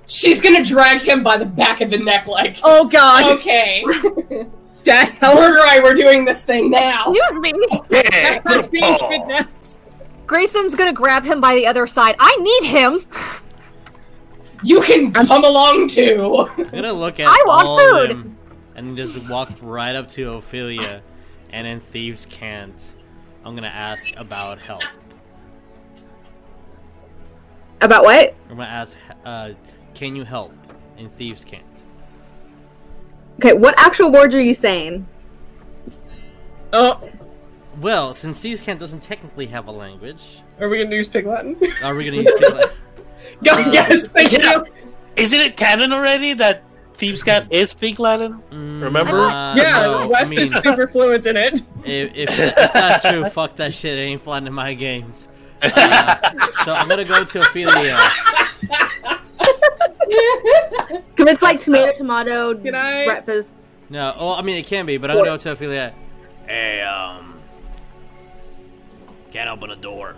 She's 0.07 0.41
gonna 0.41 0.65
drag 0.65 1.03
him 1.03 1.23
by 1.23 1.37
the 1.37 1.47
back 1.47 1.81
of 1.81 1.91
the 1.91 1.99
neck, 1.99 2.27
like, 2.27 2.59
Oh 2.63 2.87
God, 2.87 3.39
okay, 3.39 3.85
Dad, 4.83 5.17
we're 5.23 5.57
right. 5.57 5.83
We're 5.83 5.95
doing 5.95 6.27
this 6.27 6.45
thing 6.45 6.71
now. 6.71 7.11
Excuse 7.13 7.41
me. 7.41 7.55
Yeah, 7.91 8.67
being 8.71 8.99
kidnapped. 8.99 9.77
Greyson's 10.27 10.75
gonna 10.75 10.93
grab 10.93 11.25
him 11.25 11.41
by 11.41 11.55
the 11.55 11.67
other 11.67 11.87
side. 11.87 12.17
I 12.19 12.37
need 12.37 12.65
him. 12.65 13.01
You 14.65 14.81
can 14.81 15.13
come 15.13 15.45
along 15.45 15.89
too. 15.89 16.49
I'm 16.59 16.69
gonna 16.71 16.93
look 16.93 17.21
at 17.21 17.27
I 17.29 17.43
want 17.47 17.67
all 17.67 17.79
of 17.79 18.01
food. 18.09 18.11
them 18.11 18.39
and 18.75 18.97
just 18.97 19.29
walk 19.29 19.51
right 19.63 19.95
up 19.95 20.09
to 20.11 20.33
Ophelia, 20.33 21.03
and 21.53 21.67
in 21.67 21.81
Thieves' 21.81 22.27
Cant, 22.27 22.75
I'm 23.45 23.55
gonna 23.55 23.69
ask 23.69 24.11
about 24.17 24.59
help. 24.59 24.83
About 27.81 28.05
what? 28.05 28.35
I'm 28.51 28.57
gonna 28.57 28.69
ask, 28.69 28.97
uh, 29.25 29.51
can 29.95 30.17
you 30.17 30.25
help 30.25 30.53
in 30.97 31.11
Thieves' 31.11 31.45
Cant? 31.45 31.65
Okay, 33.41 33.53
what 33.53 33.75
actual 33.79 34.11
words 34.13 34.35
are 34.35 34.41
you 34.41 34.55
saying? 34.55 35.07
Oh, 36.73 37.01
Well, 37.81 38.15
since 38.15 38.39
Thieves' 38.41 38.61
Cant 38.63 38.81
doesn't 38.81 39.01
technically 39.03 39.47
have 39.47 39.67
a 39.67 39.73
language, 39.73 40.41
are 40.61 40.69
we 40.69 40.83
gonna 40.83 40.95
use 40.97 41.09
Pig 41.09 41.27
Latin? 41.27 41.57
are 41.83 41.95
we 41.95 42.05
gonna 42.05 42.23
use 42.23 42.33
Piglet? 42.39 42.73
God, 43.43 43.73
yes, 43.73 44.09
thank 44.09 44.33
Yeah. 44.33 44.57
you. 44.57 44.67
Isn't 45.17 45.41
it 45.41 45.57
canon 45.57 45.93
already 45.93 46.35
that 46.35 46.63
Thieves' 46.95 47.23
Cant 47.23 47.53
is 47.53 47.73
Pig 47.75 47.99
Latin? 48.01 48.43
Remember? 48.51 49.21
Uh, 49.21 49.55
Yeah, 49.57 49.83
no, 49.87 50.09
West 50.09 50.27
I 50.27 50.35
mean, 50.35 50.41
is 50.41 50.51
super 50.53 50.87
fluent 50.89 51.27
in 51.27 51.37
it. 51.37 51.55
if, 51.85 52.15
if, 52.15 52.39
if 52.39 52.55
that's 52.73 53.09
true, 53.09 53.25
fuck 53.31 53.57
that 53.57 53.75
shit. 53.75 53.99
It 53.99 54.03
ain't 54.03 54.23
flying 54.23 54.47
in 54.47 54.53
my 54.53 54.75
games. 54.75 55.29
Uh, 55.63 56.47
so 56.65 56.73
I'm 56.73 56.89
gonna 56.89 57.07
go 57.07 57.25
to 57.25 57.41
Ophelia. 57.41 57.99
Because 61.15 61.33
it's 61.33 61.43
like 61.43 61.61
tomato, 61.61 61.93
tomato, 61.93 62.55
Can 62.55 62.75
I- 62.75 63.05
breakfast. 63.07 63.55
No, 63.91 64.15
well, 64.19 64.33
I 64.35 64.43
mean 64.43 64.57
it 64.59 64.67
can 64.67 64.85
be, 64.87 64.97
but 64.99 65.11
I'm 65.11 65.17
gonna 65.19 65.31
go 65.31 65.37
to 65.37 65.53
Ophelia. 65.53 65.95
Hey, 66.47 66.81
um, 66.83 67.39
can't 69.31 69.49
open 69.49 69.71
a 69.71 69.77
door. 69.77 70.17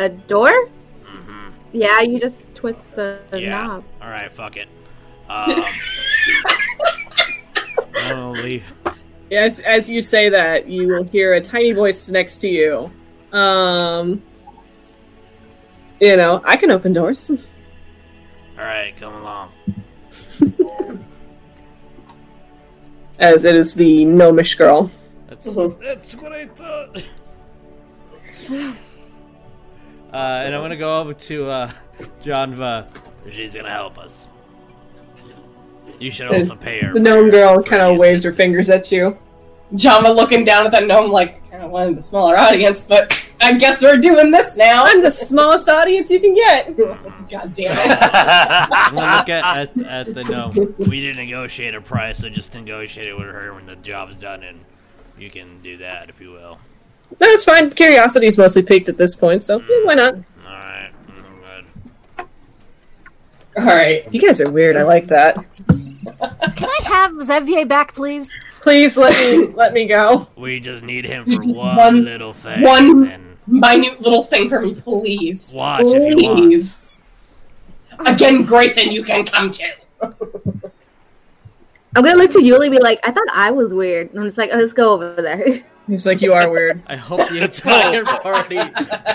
A 0.00 0.08
door? 0.08 0.50
Mm-hmm. 1.04 1.50
Yeah, 1.72 2.00
you 2.00 2.18
just 2.18 2.54
twist 2.54 2.96
the, 2.96 3.18
the 3.30 3.40
Yeah. 3.42 3.50
knob. 3.50 3.84
All 4.00 4.08
right, 4.08 4.32
fuck 4.32 4.56
it. 4.56 4.66
Um, 5.28 5.62
I'm 7.94 8.08
gonna 8.08 8.30
leave. 8.32 8.72
As 9.30 9.60
as 9.60 9.88
you 9.90 10.00
say 10.00 10.28
that, 10.30 10.66
you 10.66 10.88
will 10.88 11.04
hear 11.04 11.34
a 11.34 11.40
tiny 11.40 11.72
voice 11.72 12.08
next 12.08 12.38
to 12.38 12.48
you. 12.48 12.90
Um, 13.38 14.22
you 16.00 16.16
know, 16.16 16.40
I 16.44 16.56
can 16.56 16.70
open 16.70 16.94
doors. 16.94 17.30
All 18.58 18.64
right, 18.64 18.96
come 18.98 19.14
along. 19.14 19.52
As 23.18 23.44
it 23.44 23.54
is 23.54 23.74
the 23.74 24.06
gnomish 24.06 24.54
girl. 24.54 24.90
That's 25.28 25.46
Mhm. 25.46 25.78
that's 25.78 26.14
what 26.16 26.32
I 26.32 26.46
thought. 26.46 27.04
Uh, 30.12 30.42
and 30.44 30.54
I'm 30.54 30.62
gonna 30.62 30.76
go 30.76 31.00
over 31.00 31.12
to 31.12 31.46
uh, 31.48 31.72
Janva. 32.22 32.86
She's 33.30 33.54
gonna 33.54 33.70
help 33.70 33.98
us. 33.98 34.26
You 35.98 36.10
should 36.10 36.28
also 36.28 36.56
pay 36.56 36.80
her. 36.80 36.94
The 36.94 37.00
gnome 37.00 37.30
girl 37.30 37.62
kind 37.62 37.82
of 37.82 37.98
waves 37.98 38.24
her 38.24 38.32
fingers 38.32 38.70
at 38.70 38.90
you. 38.90 39.18
Janva 39.74 40.14
looking 40.16 40.44
down 40.44 40.66
at 40.66 40.72
that 40.72 40.86
gnome 40.86 41.12
like, 41.12 41.42
I 41.46 41.50
kind 41.50 41.62
of 41.62 41.70
wanted 41.70 41.98
a 41.98 42.02
smaller 42.02 42.36
audience, 42.36 42.82
but 42.82 43.28
I 43.40 43.52
guess 43.52 43.82
we're 43.82 43.98
doing 43.98 44.30
this 44.30 44.56
now. 44.56 44.84
I'm 44.84 45.02
the 45.02 45.10
smallest 45.10 45.68
audience 45.68 46.10
you 46.10 46.18
can 46.18 46.34
get. 46.34 46.76
God 46.76 47.54
damn 47.54 47.76
it. 47.78 47.98
I'm 48.02 48.94
gonna 48.94 49.16
look 49.16 49.28
at, 49.28 49.44
at, 49.44 49.86
at 49.86 50.14
the 50.14 50.24
gnome. 50.24 50.74
We 50.78 51.00
didn't 51.00 51.24
negotiate 51.24 51.74
a 51.74 51.80
price, 51.80 52.18
so 52.18 52.28
just 52.28 52.54
negotiate 52.54 53.06
it 53.06 53.14
with 53.16 53.28
her 53.28 53.54
when 53.54 53.66
the 53.66 53.76
job's 53.76 54.16
done, 54.16 54.42
and 54.42 54.64
you 55.18 55.30
can 55.30 55.60
do 55.62 55.76
that 55.76 56.08
if 56.08 56.20
you 56.20 56.32
will. 56.32 56.58
That's 57.18 57.44
fine. 57.44 57.70
Curiosity's 57.70 58.38
mostly 58.38 58.62
peaked 58.62 58.88
at 58.88 58.96
this 58.98 59.14
point, 59.14 59.42
so 59.42 59.60
yeah, 59.60 59.84
why 59.84 59.94
not? 59.94 60.14
Mm, 60.14 60.24
alright. 60.46 60.90
Alright. 63.58 64.14
You 64.14 64.20
guys 64.20 64.40
are 64.40 64.50
weird. 64.50 64.76
I 64.76 64.82
like 64.84 65.06
that. 65.08 65.36
Can 65.66 66.68
I 66.68 66.78
have 66.84 67.20
Xavier 67.22 67.66
back, 67.66 67.94
please? 67.94 68.30
Please 68.62 68.96
let 68.96 69.12
me 69.38 69.46
let 69.54 69.72
me 69.72 69.86
go. 69.86 70.28
We 70.36 70.60
just 70.60 70.82
need 70.84 71.04
him 71.04 71.24
for 71.24 71.40
one, 71.52 71.76
one- 71.76 72.04
little 72.04 72.32
thing. 72.32 72.62
one- 72.62 73.08
and 73.08 73.26
Minute 73.46 74.00
little 74.00 74.22
thing 74.22 74.48
for 74.48 74.60
me, 74.60 74.74
please. 74.74 75.50
watch 75.52 75.82
if 75.86 76.14
you 76.14 76.28
want. 76.28 76.38
Please. 76.38 76.76
Again, 78.06 78.46
Greyson, 78.46 78.92
you 78.92 79.02
can 79.02 79.24
come 79.24 79.50
too. 79.50 79.64
I'm 80.02 80.12
gonna 82.04 82.14
look 82.16 82.30
to 82.32 82.38
Yuliy 82.38 82.66
and 82.66 82.72
be 82.76 82.78
like, 82.80 83.00
I 83.02 83.10
thought 83.10 83.26
I 83.32 83.50
was 83.50 83.74
weird. 83.74 84.10
And 84.10 84.20
I'm 84.20 84.26
just 84.26 84.38
like, 84.38 84.50
oh, 84.52 84.58
let's 84.58 84.72
go 84.72 84.92
over 84.92 85.20
there. 85.20 85.44
He's 85.86 86.06
like, 86.06 86.20
you 86.20 86.32
are 86.32 86.48
weird. 86.48 86.82
I 86.86 86.96
hope 86.96 87.28
the 87.30 87.42
entire 87.42 88.04
party 88.22 88.60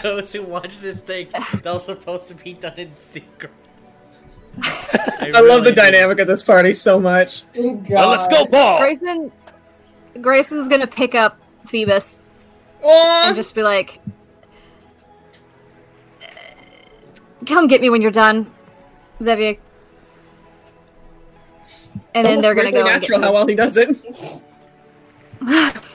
those 0.03 0.33
who 0.33 0.43
watch 0.43 0.77
this 0.79 1.01
thing 1.01 1.29
that 1.31 1.65
was 1.65 1.85
supposed 1.85 2.27
to 2.27 2.35
be 2.35 2.53
done 2.53 2.77
in 2.77 2.95
secret. 2.97 3.51
I, 4.61 5.31
love 5.31 5.43
really 5.43 5.61
the 5.61 5.69
do. 5.71 5.75
dynamic 5.75 6.19
of 6.19 6.27
this 6.27 6.41
party 6.41 6.73
so 6.73 6.99
much. 6.99 7.43
Well, 7.55 8.09
let's 8.09 8.27
go, 8.27 8.45
Paul. 8.45 8.79
Greyson, 8.79 9.31
Greyson's 10.15 10.67
gonna 10.69 10.87
pick 10.87 11.13
up 11.13 11.37
Phoebus 11.65 12.19
Aw. 12.81 13.27
and 13.27 13.35
just 13.35 13.53
be 13.53 13.63
like, 13.63 13.99
"Come 17.45 17.67
get 17.67 17.81
me 17.81 17.89
when 17.89 18.01
you're 18.01 18.11
done, 18.11 18.49
Xavier." 19.21 19.57
And 22.13 22.25
then 22.25 22.39
they're 22.39 22.55
gonna 22.55 22.71
weirdly 22.71 22.81
go 22.81 22.87
and 22.87 23.01
get 23.01 23.09
natural 23.09 23.21
how 23.21 23.33
well 23.33 23.47
he 23.47 23.55
does 23.55 23.75
it. 23.75 23.89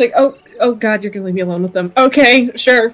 It's 0.00 0.14
like, 0.14 0.22
oh, 0.22 0.38
oh 0.60 0.74
God, 0.74 1.02
you're 1.02 1.12
gonna 1.12 1.26
leave 1.26 1.34
me 1.34 1.42
alone 1.42 1.62
with 1.62 1.74
them. 1.74 1.92
Okay, 1.96 2.50
sure. 2.56 2.92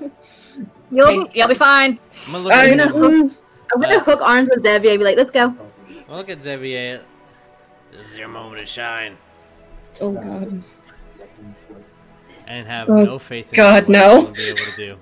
You'll, 0.90 1.28
you'll 1.32 1.46
be 1.48 1.54
fine. 1.54 2.00
I'm 2.26 2.32
gonna 2.32 2.44
look 2.44 2.52
I 2.52 2.68
at, 2.68 2.76
gonna 2.78 2.88
hook, 2.90 3.32
I'm 3.72 3.80
gonna 3.80 3.96
Uh, 3.96 4.00
hook 4.00 4.20
arms 4.22 4.48
with 4.52 4.64
Xavier 4.64 4.90
and 4.90 4.98
be 4.98 5.04
like, 5.04 5.16
let's 5.16 5.30
go. 5.30 5.54
look 6.08 6.28
at 6.28 6.42
Xavier. 6.42 7.02
This 7.92 8.10
is 8.10 8.18
your 8.18 8.26
moment 8.28 8.60
to 8.60 8.66
shine. 8.66 9.16
Oh 10.00 10.10
God. 10.12 10.62
And 12.48 12.66
have 12.66 12.88
Oh, 12.90 12.96
no 12.96 13.18
faith 13.20 13.52
in 13.52 13.56
God, 13.56 13.88
no. 13.88 14.32
be 14.32 14.48
able 14.48 14.58
to 14.58 14.76
do. 14.76 14.96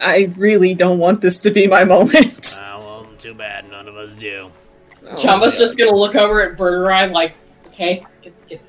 I 0.00 0.30
really 0.36 0.74
don't 0.74 0.98
want 0.98 1.20
this 1.22 1.40
to 1.40 1.50
be 1.50 1.66
my 1.66 1.84
moment. 1.84 2.58
Ah, 2.60 2.78
well, 2.78 3.06
too 3.18 3.32
bad. 3.34 3.70
None 3.70 3.88
of 3.88 3.96
us 3.96 4.14
do. 4.14 4.50
Oh, 5.06 5.14
Janva's 5.16 5.52
God. 5.52 5.58
just 5.58 5.78
gonna 5.78 5.94
look 5.96 6.14
over 6.14 6.42
at 6.42 6.58
Birdurai 6.58 7.10
like, 7.10 7.34
okay, 7.68 7.96
get, 7.96 8.02
get 8.02 8.17
the 8.17 8.17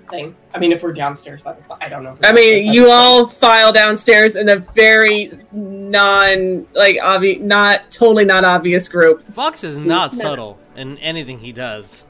thing. 0.09 0.35
I 0.53 0.59
mean, 0.59 0.71
if 0.71 0.81
we're 0.83 0.93
downstairs 0.93 1.41
by 1.41 1.53
the 1.53 1.63
I 1.81 1.89
don't 1.89 2.03
know. 2.03 2.13
If 2.19 2.25
I 2.25 2.33
mean, 2.33 2.73
you 2.73 2.83
but- 2.83 2.91
all 2.91 3.27
file 3.27 3.71
downstairs 3.71 4.35
in 4.35 4.49
a 4.49 4.57
very 4.57 5.31
non, 5.51 6.65
like, 6.73 6.97
obvious, 7.01 7.39
not 7.41 7.91
totally 7.91 8.25
not 8.25 8.43
obvious 8.43 8.87
group. 8.87 9.23
Fox 9.33 9.63
is 9.63 9.77
not 9.77 10.13
No. 10.13 10.19
subtle 10.19 10.59
in 10.75 10.97
anything 10.99 11.39
he 11.39 11.51
does. 11.51 12.05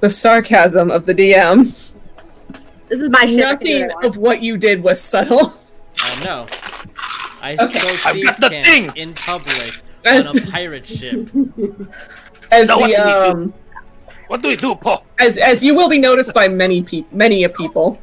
The 0.00 0.10
sarcasm 0.10 0.90
of 0.90 1.06
the 1.06 1.14
DM. 1.14 1.72
This 2.88 3.00
is 3.00 3.08
my 3.10 3.24
shit. 3.26 3.44
I 3.44 3.54
can 3.56 3.66
do 3.66 3.78
Nothing 3.78 3.80
what 3.82 3.90
I 3.90 3.94
want. 3.94 4.04
of 4.06 4.16
what 4.18 4.42
you 4.42 4.56
did 4.56 4.82
was 4.82 5.00
subtle. 5.00 5.54
I 5.98 6.24
know. 6.24 6.46
I 7.40 7.54
Okay. 7.60 7.78
stole 7.78 7.90
I've 8.04 8.14
thieves' 8.14 8.40
got 8.40 8.50
the 8.50 8.62
thing. 8.62 8.90
in 8.96 9.14
public 9.14 9.80
As, 10.04 10.26
on 10.26 10.36
a 10.38 10.40
pirate 10.50 10.86
ship. 10.86 11.28
as 12.50 12.68
No, 12.68 12.76
the 12.80 12.82
do 12.82 12.88
we 12.88 12.94
um, 12.96 13.54
What 14.28 14.42
do 14.42 14.48
we 14.48 14.56
do, 14.56 14.74
Paul? 14.74 15.04
as 15.20 15.38
as 15.38 15.62
you 15.62 15.74
will 15.74 15.88
be 15.88 15.98
noticed 15.98 16.32
by 16.34 16.48
many 16.48 16.82
pe- 16.82 17.04
many 17.12 17.44
a 17.44 17.48
people. 17.48 17.98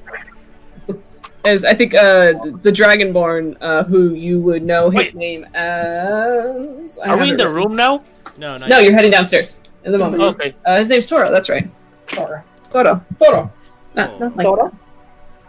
As 1.43 1.65
I 1.65 1.73
think 1.73 1.95
uh 1.95 2.33
the 2.61 2.71
Dragonborn, 2.71 3.57
uh, 3.61 3.83
who 3.83 4.13
you 4.13 4.39
would 4.41 4.61
know 4.63 4.91
his 4.91 5.05
Wait. 5.09 5.15
name 5.15 5.45
as. 5.55 6.99
I 7.03 7.09
Are 7.09 7.17
we 7.17 7.29
in 7.29 7.37
the 7.37 7.49
room 7.49 7.75
now? 7.75 8.03
No, 8.37 8.57
no. 8.57 8.67
No, 8.67 8.77
you're 8.79 8.93
heading 8.93 9.09
downstairs 9.11 9.57
in 9.83 9.91
the 9.91 9.97
moment. 9.97 10.21
Okay. 10.21 10.53
Uh, 10.65 10.77
his 10.77 10.89
name's 10.89 11.07
Toro. 11.07 11.31
That's 11.31 11.49
right. 11.49 11.67
Toro. 12.07 12.43
Toro. 12.71 13.03
Toro. 13.17 13.51
Not, 13.95 14.11
Oh. 14.13 14.17
not 14.19 14.37
like 14.37 14.45
Toro. 14.45 14.71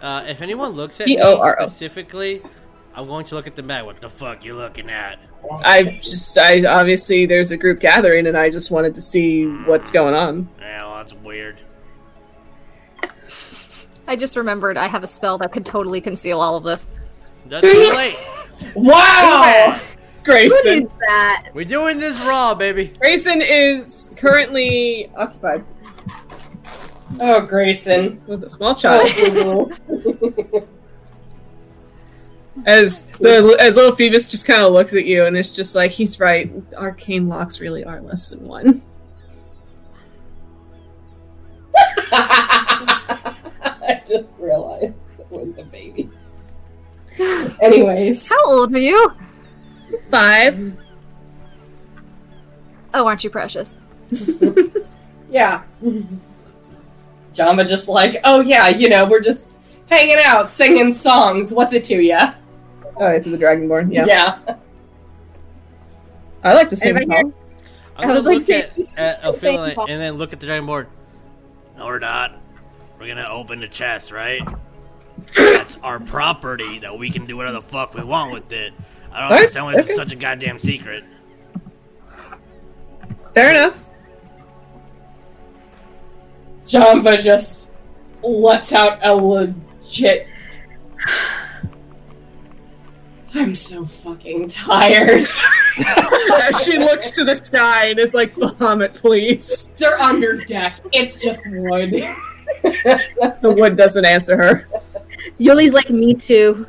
Uh, 0.01 0.25
if 0.27 0.41
anyone 0.41 0.71
looks 0.71 0.99
at 1.01 1.07
me 1.07 1.17
T-O-R-O. 1.17 1.67
specifically, 1.67 2.43
I'm 2.95 3.07
going 3.07 3.25
to 3.27 3.35
look 3.35 3.47
at 3.47 3.57
the 3.57 3.63
map. 3.63 3.85
What 3.87 4.01
the 4.01 4.11
fuck 4.11 4.45
you 4.45 4.55
looking 4.55 4.91
at? 4.91 5.19
I 5.65 5.99
just, 6.01 6.37
I 6.39 6.65
obviously 6.65 7.27
there's 7.27 7.51
a 7.51 7.57
group 7.57 7.81
gathering, 7.81 8.27
and 8.27 8.37
I 8.37 8.51
just 8.51 8.71
wanted 8.71 8.95
to 8.97 9.01
see 9.01 9.47
what's 9.47 9.91
going 9.91 10.15
on. 10.15 10.49
Yeah, 10.61 10.83
well, 10.87 10.97
that's 10.97 11.15
weird. 11.15 11.59
I 14.07 14.17
just 14.17 14.37
remembered 14.37 14.77
I 14.77 14.89
have 14.89 15.03
a 15.03 15.07
spell 15.07 15.39
that 15.39 15.53
could 15.53 15.65
totally 15.65 16.01
conceal 16.01 16.41
all 16.41 16.57
of 16.57 16.65
this. 16.65 16.87
That's 17.47 17.67
too 17.71 17.93
late. 17.97 18.17
Wow! 18.77 19.73
What 20.25 20.37
is 20.45 20.53
Greyson. 20.53 20.91
that? 21.01 21.49
We're 21.53 21.65
doing 21.65 21.99
this 21.99 22.17
raw, 22.21 22.55
baby. 22.55 22.93
Greyson 23.03 23.45
is 23.45 24.13
currently 24.15 25.11
occupied 25.17 25.65
Oh, 27.21 27.45
Greyson. 27.51 28.25
with 28.29 28.45
a 28.45 28.51
small 28.51 28.77
child. 28.77 29.09
As 32.67 33.07
the 33.07 33.57
as 33.59 33.77
little 33.77 33.97
Phoebus 33.97 34.31
just 34.31 34.47
kind 34.47 34.63
of 34.63 34.73
looks 34.73 34.95
at 34.95 35.07
you, 35.07 35.25
and 35.25 35.37
it's 35.37 35.51
just 35.51 35.75
like 35.75 35.91
he's 35.91 36.21
right. 36.21 36.53
Arcane 36.77 37.29
locks 37.29 37.61
really 37.61 37.85
are 37.85 38.01
less 38.01 38.31
than 38.31 38.47
one. 38.47 38.83
I 42.13 44.03
just 44.07 44.29
realized 44.39 44.95
it 45.19 45.27
was 45.31 45.55
the 45.57 45.65
baby. 45.65 46.11
Anyways. 47.63 48.29
How 48.29 48.45
old 48.45 48.75
are 48.75 48.79
you? 48.79 49.13
Five. 50.11 50.77
Oh, 52.95 53.07
aren't 53.07 53.25
you 53.25 53.31
precious? 53.31 53.79
Yeah. 55.33 55.63
Janva 57.33 57.67
just 57.67 57.89
like, 57.89 58.21
oh 58.25 58.43
yeah, 58.43 58.69
you 58.69 58.91
know, 58.91 59.07
we're 59.07 59.23
just 59.23 59.59
hanging 59.87 60.19
out, 60.23 60.49
singing 60.49 60.93
songs. 60.93 61.53
What's 61.53 61.73
it 61.73 61.85
to 61.85 61.97
ya? 62.03 62.35
Oh, 62.97 63.07
it's 63.07 63.27
the 63.31 63.37
Dragonborn. 63.37 63.93
Yeah. 63.93 64.07
Yeah. 64.07 64.39
I 66.45 66.55
like 66.55 66.69
to 66.69 66.77
sing 66.77 66.97
Anybody. 66.97 67.33
I'm 67.97 68.09
gonna 68.09 68.15
was 68.15 68.25
like, 68.25 68.39
look 68.39 68.51
at, 68.51 68.75
thank 68.75 68.89
at 68.97 69.21
Ophelia 69.23 69.75
and 69.81 70.01
then 70.01 70.15
look 70.15 70.33
at 70.33 70.41
the 70.41 70.47
Dragonborn. 70.47 70.87
No, 71.77 71.87
we're 71.87 71.99
not. 71.99 72.39
We're 72.99 73.09
gonna 73.09 73.29
open 73.29 73.61
the 73.61 73.69
chest, 73.69 74.11
right? 74.13 74.43
That's 75.37 75.77
our 75.83 76.01
property 76.01 76.79
that 76.81 76.99
we 76.99 77.11
can 77.11 77.25
do 77.27 77.37
whatever 77.37 77.55
the 77.55 77.63
fuck 77.63 77.95
we 77.95 78.03
want 78.03 78.33
with 78.33 78.51
it. 78.53 78.73
I 79.13 79.21
don't 79.21 79.31
What? 79.31 79.41
understand 79.41 79.67
why 79.67 79.75
this 79.75 79.87
is 79.87 79.93
Okay. 79.93 79.97
such 79.97 80.13
a 80.13 80.17
goddamn 80.17 80.59
secret. 80.59 81.05
Fair 83.35 83.51
enough. 83.51 83.85
Janva 86.67 87.21
just 87.23 87.71
lets 88.23 88.73
out 88.73 88.99
a 89.03 89.15
legit. 89.15 90.27
I'm 93.35 93.55
so 93.55 93.87
fucking 93.87 94.49
tired. 94.49 95.27
As 96.43 96.63
she 96.65 96.79
looks 96.79 97.11
to 97.13 97.25
the 97.25 97.35
sky 97.37 97.89
and 97.89 97.99
is 97.99 98.13
like, 98.13 98.35
Bahamut, 98.35 98.95
please. 98.95 99.71
They're 99.79 99.99
under 99.99 100.37
deck. 100.45 100.81
It's 100.93 101.19
just 101.19 101.41
wood. 101.47 101.91
The 102.63 103.55
wood 103.57 103.77
doesn't 103.77 104.05
answer 104.05 104.37
her. 104.37 104.69
Yuliy's 105.41 105.73
like, 105.73 105.89
me 105.91 106.15
too. 106.15 106.67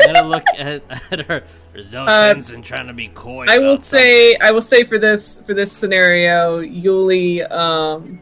I'm 0.00 0.12
gonna 0.14 0.28
look 0.28 0.44
at, 0.58 0.82
at 1.10 1.26
her. 1.26 1.42
There's 1.72 1.90
no 1.92 2.04
Uh, 2.06 2.34
sense 2.34 2.50
in 2.50 2.62
trying 2.62 2.86
to 2.86 2.92
be 2.92 3.08
coy. 3.08 3.46
I 3.48 3.58
will 3.58 3.74
about 3.74 3.84
say, 3.84 4.34
I 4.36 4.50
will 4.50 4.60
say 4.62 4.84
for 4.84 4.98
this 4.98 5.42
for 5.46 5.54
this 5.54 5.72
scenario, 5.72 6.60
Yuliy, 6.60 7.50
um, 7.50 8.20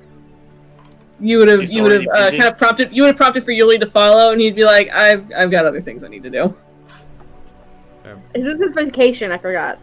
you 1.18 1.38
would 1.38 1.48
have 1.48 1.68
you 1.70 1.82
would 1.82 1.92
have 1.92 2.06
already 2.06 2.08
uh, 2.10 2.24
busy. 2.26 2.38
kind 2.38 2.52
of 2.52 2.58
prompted 2.58 2.92
you 2.92 3.02
would 3.02 3.08
have 3.08 3.16
prompted 3.16 3.44
for 3.44 3.50
Yuliy 3.50 3.80
to 3.80 3.90
follow, 3.90 4.30
and 4.32 4.40
he'd 4.40 4.54
be 4.54 4.64
like, 4.64 4.88
I've 4.90 5.30
I've 5.36 5.50
got 5.50 5.66
other 5.66 5.80
things 5.80 6.04
I 6.04 6.08
need 6.08 6.22
to 6.22 6.30
do. 6.30 6.56
Is 8.34 8.44
this 8.44 8.58
his 8.58 8.74
vacation? 8.74 9.32
I 9.32 9.38
forgot. 9.38 9.78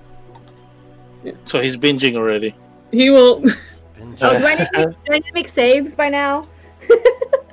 So 1.43 1.59
he's 1.61 1.77
binging 1.77 2.15
already. 2.15 2.55
He 2.91 3.09
will. 3.09 3.43
something. 4.17 4.17
Oh, 4.21 4.39
do 4.39 4.45
I 4.45 4.55
need, 4.55 4.67
to, 4.73 4.95
do 5.05 5.11
I 5.11 5.15
need 5.15 5.25
to 5.25 5.33
make 5.33 5.49
saves 5.49 5.95
by 5.95 6.09
now? 6.09 6.47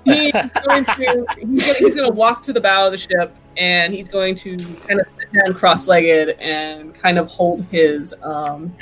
He's 0.05 0.33
going 0.33 0.85
to 0.85 1.27
he's 1.39 1.67
gonna, 1.67 1.79
he's 1.79 1.95
gonna 1.97 2.11
walk 2.11 2.43
to 2.43 2.53
the 2.53 2.61
bow 2.61 2.87
of 2.87 2.93
the 2.93 2.99
ship, 2.99 3.35
and 3.57 3.93
he's 3.93 4.09
going 4.09 4.35
to 4.37 4.57
kind 4.87 5.01
of 5.01 5.09
sit 5.09 5.33
down 5.33 5.55
cross-legged 5.55 6.37
and 6.41 6.95
kind 6.95 7.19
of 7.19 7.27
hold 7.29 7.65
his 7.71 8.15
um 8.23 8.75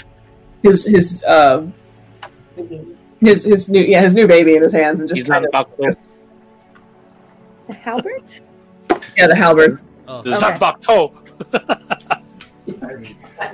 his 0.63 0.85
his 0.85 1.23
uh 1.25 1.65
his 3.21 3.45
his 3.45 3.69
new 3.69 3.83
yeah 3.83 4.01
his 4.01 4.15
new 4.15 4.27
baby 4.27 4.57
in 4.57 4.63
his 4.63 4.73
hands 4.73 5.01
and 5.01 5.09
just 5.09 5.21
He's 5.21 5.29
kind 5.29 5.45
of 5.45 5.51
about 5.51 5.77
to. 5.77 5.97
The 7.69 7.73
halberd? 7.75 8.23
yeah 9.17 9.29
the 9.29 9.37
halberd. 9.37 9.81
Oh, 10.09 10.23
The 10.23 10.31
Zanpakuto. 10.31 11.22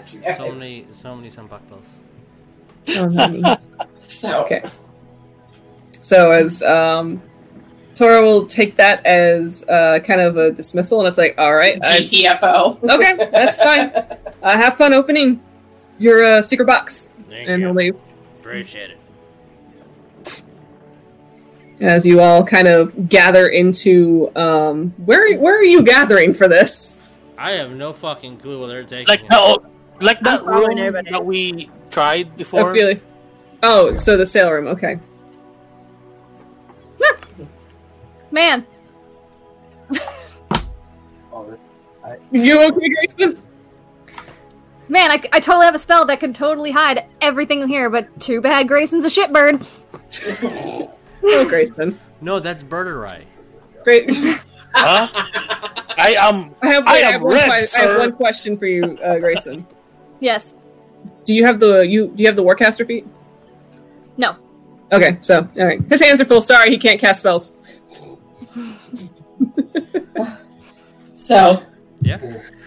So 0.05 0.53
many, 0.53 0.87
so 0.91 1.15
many 1.17 1.31
Zanpakutos. 1.31 1.85
so 4.03 4.41
Okay. 4.45 4.63
So 6.01 6.31
as 6.31 6.63
um, 6.63 7.21
Toro 7.95 8.23
will 8.23 8.47
take 8.47 8.77
that 8.77 9.05
as 9.05 9.65
uh, 9.69 9.99
kind 10.05 10.21
of 10.21 10.37
a 10.37 10.51
dismissal, 10.53 11.01
and 11.01 11.09
it's 11.09 11.19
like, 11.19 11.35
all 11.39 11.55
right, 11.55 11.79
I- 11.85 12.01
GTFO. 12.01 12.83
okay, 12.91 13.29
that's 13.31 13.61
fine. 13.63 13.91
Uh, 14.43 14.57
have 14.57 14.77
fun 14.79 14.95
opening 14.95 15.43
your 15.99 16.25
uh, 16.25 16.43
secret 16.43 16.67
box, 16.67 17.13
Thank 17.29 17.49
and 17.49 17.61
you. 17.61 17.67
he'll 17.69 17.75
leave. 17.75 17.97
Appreciate 18.41 18.91
it. 18.93 18.99
As 21.81 22.07
you 22.07 22.21
all 22.21 22.45
kind 22.45 22.67
of 22.69 23.09
gather 23.09 23.47
into 23.49 24.33
um, 24.35 24.91
where 25.05 25.37
where 25.39 25.57
are 25.59 25.65
you 25.65 25.83
gathering 25.83 26.33
for 26.35 26.49
this? 26.49 27.01
I 27.39 27.53
have 27.53 27.71
no 27.71 27.93
fucking 27.93 28.39
clue 28.39 28.59
where 28.59 28.69
they're 28.69 28.83
taking 28.85 29.07
Like 29.07 29.21
it. 29.23 29.29
that, 29.31 29.59
like 30.01 30.21
that 30.23 30.45
room 30.45 30.77
everybody. 30.79 31.11
that 31.11 31.25
we 31.25 31.71
tried 31.91 32.37
before. 32.37 32.71
Ophelia. 32.73 33.01
Oh, 33.63 33.95
so 33.95 34.17
the 34.17 34.27
sail 34.27 34.51
room. 34.51 34.67
Okay. 34.69 34.99
Man, 38.31 38.67
Oh, 41.33 41.57
You 42.31 42.61
okay, 42.63 42.89
Greyson? 42.91 43.39
man, 44.89 45.11
I, 45.11 45.23
I 45.33 45.41
totally 45.41 45.65
have 45.65 45.75
a 45.75 45.79
spell 45.79 46.05
that 46.07 46.21
can 46.21 46.35
totally 46.35 46.71
hide 46.71 47.07
everything 47.23 47.63
in 47.63 47.69
here, 47.69 47.89
but 47.89 48.21
too 48.21 48.41
bad 48.43 48.69
Greyson's 48.69 49.05
a 49.05 49.09
shitbird. 49.09 49.67
Oh, 51.31 51.45
Greyson. 51.51 51.97
No, 52.21 52.39
that's 52.39 52.63
Birdurai. 52.63 53.25
Great. 53.83 54.09
Huh? 54.79 55.09
I 55.99 56.15
am. 56.19 56.55
I 56.63 56.69
have, 56.69 56.87
I 56.87 56.93
wait, 56.93 57.05
I 57.05 57.07
am 57.07 57.13
have, 57.13 57.23
one, 57.23 57.35
red, 57.35 57.69
I 57.77 57.81
have 57.81 57.99
one 57.99 58.13
question 58.13 58.57
for 58.57 58.67
you, 58.67 58.83
uh, 59.03 59.17
Greyson. 59.17 59.65
Yes. 60.21 60.55
Do 61.25 61.35
you 61.35 61.45
have 61.45 61.61
the 61.61 61.81
you 61.81 62.09
do 62.09 62.23
you 62.23 62.29
have 62.29 62.37
the 62.37 62.43
Warcaster 62.45 62.87
feat? 62.87 63.07
No. 64.17 64.37
Okay, 64.93 65.19
so 65.21 65.49
all 65.59 65.67
right, 65.67 65.81
his 65.89 66.01
hands 66.01 66.21
are 66.21 66.25
full. 66.25 66.41
Sorry, 66.41 66.71
he 66.71 66.79
can't 66.79 67.01
cast 67.01 67.21
spells. 67.21 67.53
So 71.15 71.63
Yeah. 72.01 72.19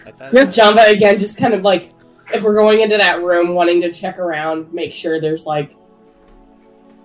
That's 0.04 0.20
Yeah. 0.20 0.44
Janva 0.44 0.92
again, 0.92 1.18
just 1.18 1.38
kind 1.38 1.54
of 1.54 1.62
like 1.62 1.92
if 2.34 2.42
we're 2.42 2.54
going 2.54 2.80
into 2.80 2.96
that 2.98 3.22
room, 3.22 3.54
wanting 3.54 3.80
to 3.80 3.92
check 3.92 4.18
around, 4.18 4.72
make 4.72 4.92
sure 4.94 5.20
there's 5.20 5.46
like 5.46 5.74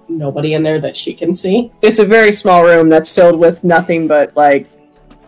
nobody 0.09 0.53
in 0.53 0.63
there 0.63 0.79
that 0.79 0.95
she 0.95 1.13
can 1.13 1.33
see. 1.33 1.71
It's 1.81 1.99
a 1.99 2.05
very 2.05 2.31
small 2.31 2.63
room 2.63 2.89
that's 2.89 3.09
filled 3.11 3.39
with 3.39 3.63
nothing 3.63 4.07
but 4.07 4.35
like 4.35 4.67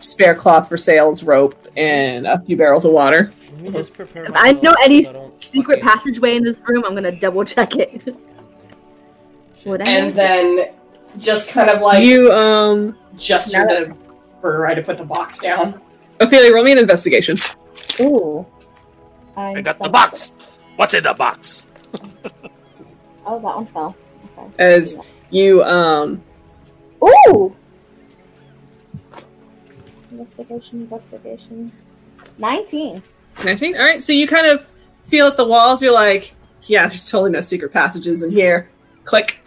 spare 0.00 0.34
cloth 0.34 0.68
for 0.68 0.76
sails, 0.76 1.22
rope, 1.22 1.54
and 1.76 2.26
a 2.26 2.40
few 2.40 2.56
barrels 2.56 2.84
of 2.84 2.92
water. 2.92 3.32
Let 3.52 3.60
me 3.60 3.70
just 3.70 3.94
prepare 3.94 4.24
If 4.24 4.32
I 4.34 4.52
know 4.52 4.74
any 4.82 5.04
so 5.04 5.32
I 5.32 5.38
secret 5.38 5.80
fucking- 5.82 5.88
passageway 5.88 6.36
in 6.36 6.42
this 6.44 6.60
room, 6.66 6.84
I'm 6.84 6.94
gonna 6.94 7.12
double 7.12 7.44
check 7.44 7.76
it. 7.76 8.16
Would 9.66 9.86
I? 9.86 9.90
And 9.90 10.14
then 10.14 10.72
just 11.18 11.50
kind 11.50 11.68
of 11.68 11.82
like 11.82 12.02
you 12.04 12.32
um, 12.32 12.96
gesture 13.16 13.66
to 13.66 13.94
Birdurai 14.42 14.74
to 14.74 14.82
put 14.82 14.96
the 14.96 15.04
box 15.04 15.38
down. 15.40 15.80
Ophelia, 16.20 16.52
roll 16.54 16.64
me 16.64 16.72
an 16.72 16.78
investigation. 16.78 17.36
Ooh. 18.00 18.46
I 19.36 19.60
got 19.62 19.78
the 19.78 19.88
box. 19.88 20.32
What's 20.76 20.94
in 20.94 21.02
the 21.02 21.14
box? 21.14 21.66
Oh, 23.26 23.34
that 23.38 23.42
one 23.42 23.66
fell. 23.66 23.96
Okay. 24.38 24.48
As 24.58 24.98
you 25.30 25.62
um, 25.62 26.22
Ooh. 27.04 27.54
Investigation. 30.40 30.80
Investigation. 30.80 31.72
Nineteen. 32.38 33.02
19? 33.44 33.76
All 33.76 33.82
right, 33.82 34.02
so 34.02 34.12
you 34.12 34.26
kind 34.26 34.46
of 34.46 34.66
feel 35.06 35.26
at 35.26 35.36
the 35.36 35.46
walls. 35.46 35.82
You're 35.82 35.92
like, 35.92 36.34
yeah, 36.64 36.86
there's 36.86 37.04
totally 37.06 37.30
no 37.30 37.40
secret 37.40 37.72
passages 37.72 38.22
in 38.22 38.30
here. 38.30 38.70
Click. 39.04 39.46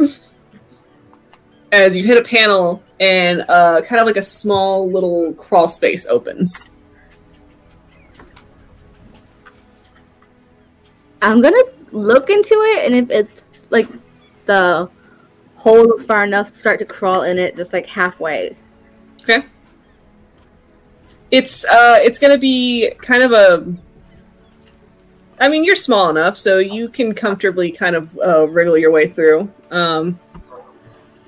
As 1.71 1.95
you 1.95 2.05
hit 2.05 2.17
a 2.17 2.23
panel, 2.23 2.83
and 2.99 3.41
uh, 3.49 3.81
kind 3.81 3.99
of 3.99 4.05
like 4.05 4.15
a 4.15 4.21
small 4.21 4.89
little 4.89 5.33
crawl 5.33 5.67
space 5.67 6.07
opens. 6.07 6.69
I'm 11.21 11.41
gonna 11.41 11.63
look 11.91 12.29
into 12.29 12.53
it, 12.53 12.85
and 12.85 12.95
if 12.95 13.09
it's 13.09 13.43
like 13.71 13.87
the 14.45 14.89
hole 15.55 15.93
is 15.93 16.05
far 16.05 16.23
enough 16.23 16.53
start 16.53 16.79
to 16.79 16.85
crawl 16.85 17.23
in 17.23 17.39
it, 17.39 17.55
just 17.55 17.73
like 17.73 17.87
halfway. 17.87 18.55
It's 21.33 21.65
uh, 21.65 21.97
it's 21.99 22.19
gonna 22.19 22.37
be 22.37 22.91
kind 23.01 23.23
of 23.23 23.31
a. 23.31 23.65
I 25.39 25.49
mean, 25.49 25.63
you're 25.63 25.75
small 25.75 26.11
enough, 26.11 26.37
so 26.37 26.59
you 26.59 26.87
can 26.87 27.15
comfortably 27.15 27.71
kind 27.71 27.95
of 27.95 28.19
uh, 28.23 28.47
wriggle 28.47 28.77
your 28.77 28.91
way 28.91 29.07
through. 29.09 29.51
Um, 29.71 30.19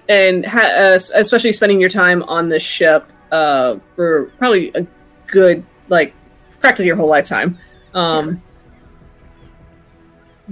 and 0.07 0.45
ha- 0.45 0.75
uh, 0.77 0.99
especially 1.15 1.51
spending 1.53 1.81
your 1.81 1.89
time 1.89 2.21
on 2.21 2.49
this 2.49 2.61
ship 2.61 3.11
uh, 3.31 3.79
for 3.95 4.25
probably 4.37 4.71
a 4.75 4.85
good, 5.25 5.65
like, 5.89 6.13
practically 6.59 6.85
your 6.85 6.97
whole 6.97 7.09
lifetime. 7.09 7.57
Um, 7.95 8.43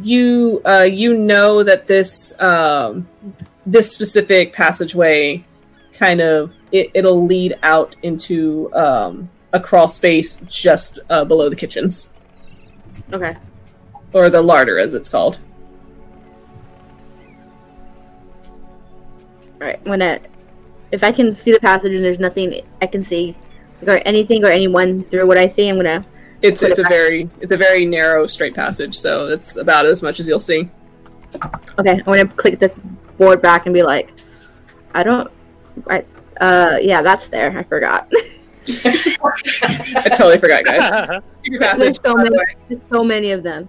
you 0.01 0.63
uh, 0.65 0.87
you 0.89 1.15
know 1.15 1.61
that 1.61 1.85
this 1.85 2.33
um, 2.41 3.07
this 3.67 3.91
specific 3.93 4.51
passageway 4.51 5.45
kind 5.93 6.21
of 6.21 6.55
it, 6.71 6.89
it'll 6.95 7.23
lead 7.23 7.59
out 7.61 7.95
into 8.01 8.73
um, 8.73 9.29
a 9.53 9.59
crawl 9.59 9.87
space 9.87 10.37
just 10.49 10.99
uh, 11.09 11.23
below 11.23 11.49
the 11.49 11.55
kitchens 11.55 12.13
Okay. 13.13 13.35
or 14.11 14.29
the 14.29 14.41
larder 14.41 14.79
as 14.79 14.93
it's 14.93 15.09
called 15.09 15.39
Alright, 19.61 19.79
I'm 19.85 19.91
gonna. 19.91 20.19
If 20.91 21.03
I 21.05 21.11
can 21.11 21.33
see 21.33 21.51
the 21.53 21.59
passage 21.59 21.93
and 21.93 22.03
there's 22.03 22.19
nothing 22.19 22.61
I 22.81 22.87
can 22.87 23.05
see, 23.05 23.33
or 23.87 24.01
anything 24.05 24.43
or 24.43 24.49
anyone 24.49 25.03
through 25.05 25.25
what 25.27 25.37
I 25.37 25.47
see, 25.47 25.69
I'm 25.69 25.77
gonna. 25.77 26.03
it's 26.41 26.61
Put 26.61 26.71
it's 26.71 26.79
a 26.79 26.83
back. 26.83 26.91
very 26.91 27.29
it's 27.39 27.51
a 27.53 27.57
very 27.57 27.85
narrow 27.85 28.27
straight 28.27 28.53
passage 28.55 28.97
so 28.97 29.27
it's 29.27 29.55
about 29.55 29.85
as 29.85 30.01
much 30.01 30.19
as 30.19 30.27
you'll 30.27 30.39
see 30.39 30.69
Okay, 31.79 31.91
I'm 31.91 32.03
gonna 32.03 32.27
click 32.27 32.59
the 32.59 32.69
board 33.17 33.41
back 33.41 33.65
and 33.65 33.73
be 33.73 33.83
like, 33.83 34.11
I 34.93 35.01
don't. 35.03 35.31
I, 35.89 36.03
uh, 36.41 36.77
yeah, 36.81 37.01
that's 37.01 37.29
there. 37.29 37.57
I 37.57 37.63
forgot. 37.63 38.11
i 38.85 40.09
totally 40.15 40.37
forgot 40.37 40.63
guys 40.63 41.21
secret 41.43 41.61
passage 41.61 41.99
there's, 41.99 42.01
so 42.03 42.15
many, 42.15 42.37
there's 42.69 42.81
so 42.91 43.03
many 43.03 43.31
of 43.31 43.43
them. 43.43 43.67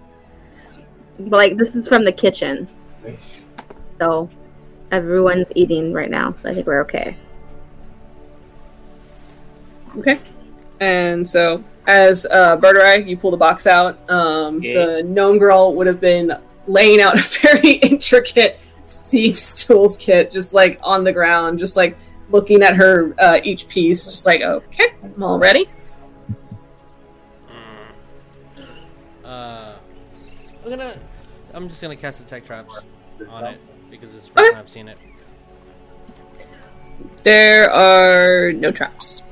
But 1.17 1.31
like, 1.31 1.57
this 1.57 1.75
is 1.75 1.87
from 1.87 2.03
the 2.03 2.11
kitchen, 2.11 2.67
so 3.89 4.29
everyone's 4.91 5.49
eating 5.55 5.93
right 5.93 6.09
now, 6.11 6.33
so 6.33 6.49
I 6.49 6.53
think 6.53 6.67
we're 6.67 6.81
okay. 6.81 7.15
okay 9.97 10.19
and 10.81 11.27
so 11.27 11.63
as 11.87 12.25
uh 12.25 12.57
Birdurai, 12.57 13.07
you 13.07 13.15
pull 13.17 13.31
the 13.31 13.37
box 13.37 13.65
out 13.67 13.97
um 14.09 14.61
Yeah. 14.61 14.85
the 14.85 15.03
gnome 15.03 15.37
girl 15.37 15.73
would 15.75 15.87
have 15.87 16.01
been 16.01 16.33
laying 16.67 17.01
out 17.01 17.17
a 17.17 17.21
very 17.41 17.73
intricate 17.73 18.59
thieves 18.87 19.53
tools 19.65 19.95
kit 19.97 20.31
just 20.31 20.53
like 20.53 20.79
on 20.83 21.03
the 21.03 21.13
ground 21.13 21.59
just 21.59 21.77
like 21.77 21.95
looking 22.29 22.63
at 22.63 22.75
her 22.75 23.13
uh 23.19 23.39
each 23.43 23.67
piece 23.67 24.05
just 24.05 24.25
like 24.25 24.41
okay 24.41 24.93
i'm 25.03 25.21
all 25.23 25.39
ready 25.39 25.69
Uh, 29.23 29.77
I'm 30.63 30.69
gonna. 30.69 30.99
I'm 31.53 31.67
just 31.67 31.81
gonna 31.81 31.95
cast 31.95 32.21
attack 32.21 32.45
traps 32.45 32.81
on 33.27 33.43
it 33.45 33.59
because 33.89 34.13
it's 34.13 34.27
the 34.27 34.33
first 34.33 34.51
time 34.51 34.59
I've 34.59 34.69
seen 34.69 34.87
it. 34.87 34.97
there 37.23 37.71
are 37.71 38.51
no 38.53 38.71
traps 38.71 39.23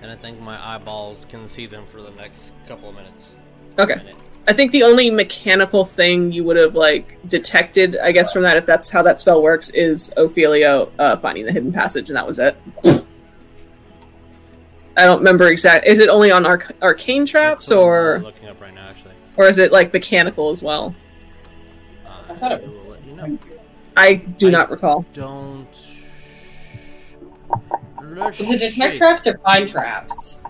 And 0.00 0.10
I 0.10 0.16
think 0.16 0.40
my 0.40 0.56
eyeballs 0.74 1.26
can 1.28 1.46
see 1.46 1.66
them 1.66 1.84
for 1.92 2.00
the 2.00 2.10
next 2.12 2.54
couple 2.66 2.88
of 2.88 2.94
minutes. 2.96 3.32
okay 3.78 3.96
Minute. 3.96 4.16
I 4.48 4.52
think 4.52 4.70
the 4.70 4.84
only 4.84 5.10
mechanical 5.10 5.84
thing 5.84 6.30
you 6.30 6.44
would 6.44 6.56
have 6.56 6.74
like 6.76 7.18
detected, 7.28 7.96
I 7.98 8.12
guess, 8.12 8.32
from 8.32 8.42
that, 8.42 8.56
if 8.56 8.64
that's 8.64 8.88
how 8.90 9.02
that 9.02 9.18
spell 9.18 9.42
works, 9.42 9.70
is 9.70 10.12
Ophelia 10.16 10.86
uh, 10.98 11.16
finding 11.16 11.46
the 11.46 11.52
hidden 11.52 11.72
passage, 11.72 12.08
and 12.10 12.16
that 12.16 12.26
was 12.26 12.38
it. 12.38 12.56
I 14.96 15.04
don't 15.04 15.18
remember 15.18 15.48
exact. 15.48 15.86
Is 15.86 15.98
it 15.98 16.08
only 16.08 16.30
on 16.30 16.46
arc- 16.46 16.72
arcane 16.80 17.26
traps, 17.26 17.68
That's 17.68 17.76
what 17.76 17.82
I'm 17.82 17.88
or 17.88 18.18
looking 18.22 18.48
up 18.48 18.60
right 18.60 18.72
now, 18.74 18.86
actually. 18.88 19.14
or 19.36 19.46
is 19.46 19.58
it 19.58 19.72
like 19.72 19.92
mechanical 19.92 20.50
as 20.50 20.62
well? 20.62 20.94
Uh, 22.06 22.32
I 22.32 22.34
thought 22.36 22.52
it 22.52 22.62
I 22.62 22.66
was- 22.66 22.76
will 22.76 22.90
let 22.92 23.04
you 23.04 23.14
know. 23.16 23.38
I 23.96 24.14
do 24.14 24.46
I- 24.48 24.50
not 24.50 24.70
recall. 24.70 25.04
Don't. 25.12 25.66
Is 28.38 28.50
it 28.50 28.58
detect 28.60 28.96
traps 28.98 29.26
or 29.26 29.38
find 29.38 29.68
traps? 29.68 30.40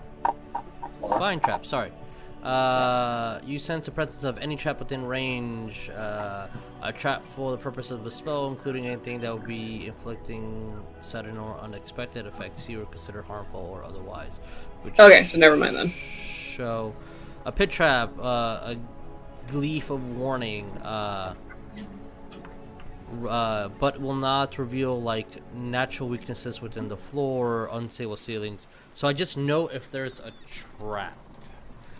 Find 1.01 1.41
trap, 1.41 1.65
sorry. 1.65 1.91
Uh, 2.47 3.41
you 3.45 3.59
sense 3.59 3.87
the 3.87 3.91
presence 3.91 4.23
of 4.23 4.37
any 4.37 4.55
trap 4.55 4.79
within 4.79 5.05
range. 5.05 5.89
Uh, 5.89 6.47
a 6.81 6.93
trap 6.93 7.25
for 7.35 7.51
the 7.51 7.57
purpose 7.57 7.91
of 7.91 8.05
a 8.05 8.11
spell, 8.11 8.47
including 8.47 8.87
anything 8.87 9.19
that 9.19 9.33
would 9.33 9.45
be 9.45 9.87
inflicting 9.87 10.81
sudden 11.01 11.37
or 11.37 11.57
unexpected 11.59 12.25
effects 12.25 12.69
you 12.69 12.77
would 12.77 12.89
consider 12.89 13.21
harmful 13.21 13.59
or 13.59 13.83
otherwise. 13.83 14.39
Which 14.83 14.97
Okay, 14.97 15.25
so 15.25 15.37
never 15.37 15.57
mind 15.57 15.75
then. 15.75 15.89
show 15.89 16.95
a 17.45 17.51
pit 17.51 17.69
trap, 17.69 18.17
uh, 18.17 18.75
a 18.75 18.77
glyph 19.49 19.89
of 19.89 20.15
warding, 20.15 20.69
uh, 20.77 21.33
uh, 23.27 23.67
but 23.77 23.99
will 23.99 24.15
not 24.15 24.57
reveal 24.57 25.01
like 25.01 25.27
natural 25.53 26.07
weaknesses 26.07 26.61
within 26.61 26.87
the 26.87 26.97
floor 26.97 27.63
or 27.63 27.69
unstable 27.73 28.15
ceilings. 28.15 28.67
So 28.93 29.05
I 29.05 29.11
just 29.11 29.35
know 29.35 29.67
if 29.67 29.91
there's 29.91 30.21
a 30.21 30.31
trap. 30.79 31.17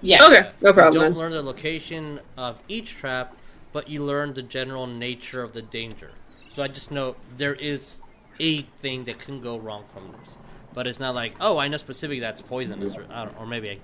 Yeah. 0.01 0.25
Okay, 0.25 0.49
no 0.61 0.69
You 0.69 0.73
problem. 0.73 0.93
don't 0.93 1.11
Then. 1.11 1.19
learn 1.19 1.31
the 1.31 1.41
location 1.41 2.19
of 2.37 2.59
each 2.67 2.95
trap, 2.95 3.35
but 3.73 3.89
you 3.89 4.03
learn 4.03 4.33
the 4.33 4.41
general 4.43 4.87
nature 4.87 5.41
of 5.41 5.53
the 5.53 5.61
danger. 5.61 6.11
So 6.49 6.63
I 6.63 6.67
just 6.67 6.91
know 6.91 7.15
there 7.37 7.55
is 7.55 8.01
a 8.39 8.61
thing 8.79 9.05
that 9.05 9.19
can 9.19 9.41
go 9.41 9.57
wrong 9.57 9.85
from 9.93 10.11
this, 10.19 10.37
but 10.73 10.85
it's 10.87 10.99
not 10.99 11.15
like 11.15 11.33
oh 11.41 11.57
I 11.57 11.67
know 11.67 11.77
specifically 11.77 12.19
that's 12.19 12.41
poisonous, 12.41 12.95
or, 12.95 13.05
I 13.11 13.25
don't, 13.25 13.39
or 13.39 13.45
maybe 13.47 13.69
I, 13.71 13.79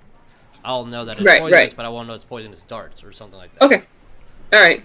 I'll 0.64 0.86
know 0.86 1.06
that 1.06 1.18
it's 1.18 1.26
Right, 1.26 1.42
poisonous, 1.42 1.72
right. 1.72 1.76
but 1.76 1.86
I 1.86 1.90
won't 1.90 2.08
know 2.08 2.14
it's 2.14 2.24
poisonous 2.26 2.62
darts 2.64 3.04
or 3.04 3.12
something 3.12 3.38
like 3.38 3.54
that. 3.56 3.66
Okay, 3.66 3.84
all 4.54 4.62
right. 4.62 4.84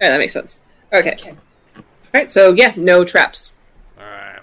Yeah, 0.00 0.10
that 0.10 0.18
makes 0.18 0.32
sense. 0.32 0.60
Okay. 0.92 1.12
Okay. 1.14 1.30
All 1.76 1.82
right. 2.14 2.30
So 2.30 2.52
yeah, 2.52 2.72
no 2.76 3.04
traps. 3.04 3.54
All 3.98 4.04
right. 4.04 4.38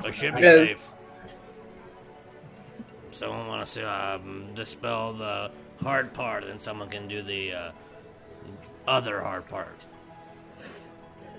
I 0.00 0.10
should 0.10 0.34
be 0.34 0.42
Yeah. 0.42 0.52
safe. 0.52 0.82
Someone 3.10 3.48
wants 3.48 3.74
to 3.74 3.90
um, 3.90 4.48
dispel 4.54 5.12
the 5.12 5.50
hard 5.82 6.12
part, 6.12 6.44
and 6.44 6.60
someone 6.60 6.88
can 6.88 7.08
do 7.08 7.22
the 7.22 7.52
uh, 7.52 7.70
other 8.86 9.20
hard 9.20 9.48
part. 9.48 9.76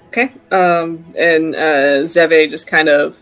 Okay. 0.07 0.33
Um, 0.51 1.05
and 1.17 1.55
uh, 1.55 2.03
Zeve 2.03 2.49
just 2.49 2.67
kind 2.67 2.89
of 2.89 3.15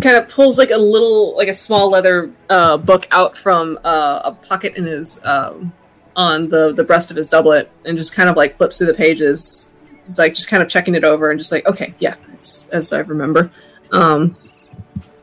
kind 0.00 0.16
of 0.16 0.28
pulls 0.28 0.58
like 0.58 0.70
a 0.70 0.76
little 0.76 1.36
like 1.36 1.48
a 1.48 1.54
small 1.54 1.90
leather 1.90 2.32
uh, 2.48 2.76
book 2.76 3.06
out 3.10 3.36
from 3.36 3.78
uh, 3.84 4.22
a 4.24 4.32
pocket 4.32 4.74
in 4.76 4.86
his 4.86 5.24
um, 5.24 5.72
on 6.16 6.48
the 6.48 6.72
the 6.72 6.84
breast 6.84 7.10
of 7.10 7.16
his 7.16 7.28
doublet 7.28 7.70
and 7.84 7.96
just 7.96 8.14
kind 8.14 8.28
of 8.28 8.36
like 8.36 8.56
flips 8.56 8.78
through 8.78 8.86
the 8.86 8.94
pages 8.94 9.70
it's 10.08 10.18
like 10.18 10.34
just 10.34 10.48
kind 10.48 10.62
of 10.62 10.68
checking 10.68 10.94
it 10.94 11.04
over 11.04 11.30
and 11.30 11.38
just 11.38 11.52
like 11.52 11.66
okay 11.66 11.94
yeah 11.98 12.14
it's 12.34 12.68
as 12.68 12.92
i 12.92 12.98
remember 12.98 13.50
um 13.92 14.36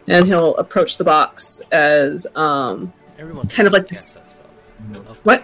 and 0.10 0.26
he'll 0.28 0.56
approach 0.58 0.98
the 0.98 1.04
box 1.06 1.62
as 1.72 2.28
um 2.36 2.92
Everyone 3.18 3.48
Kind 3.48 3.68
of 3.68 3.74
like 3.74 3.88
cast 3.88 4.02
this- 4.02 4.14
that 4.16 4.30
spell. 4.30 5.18
what 5.24 5.44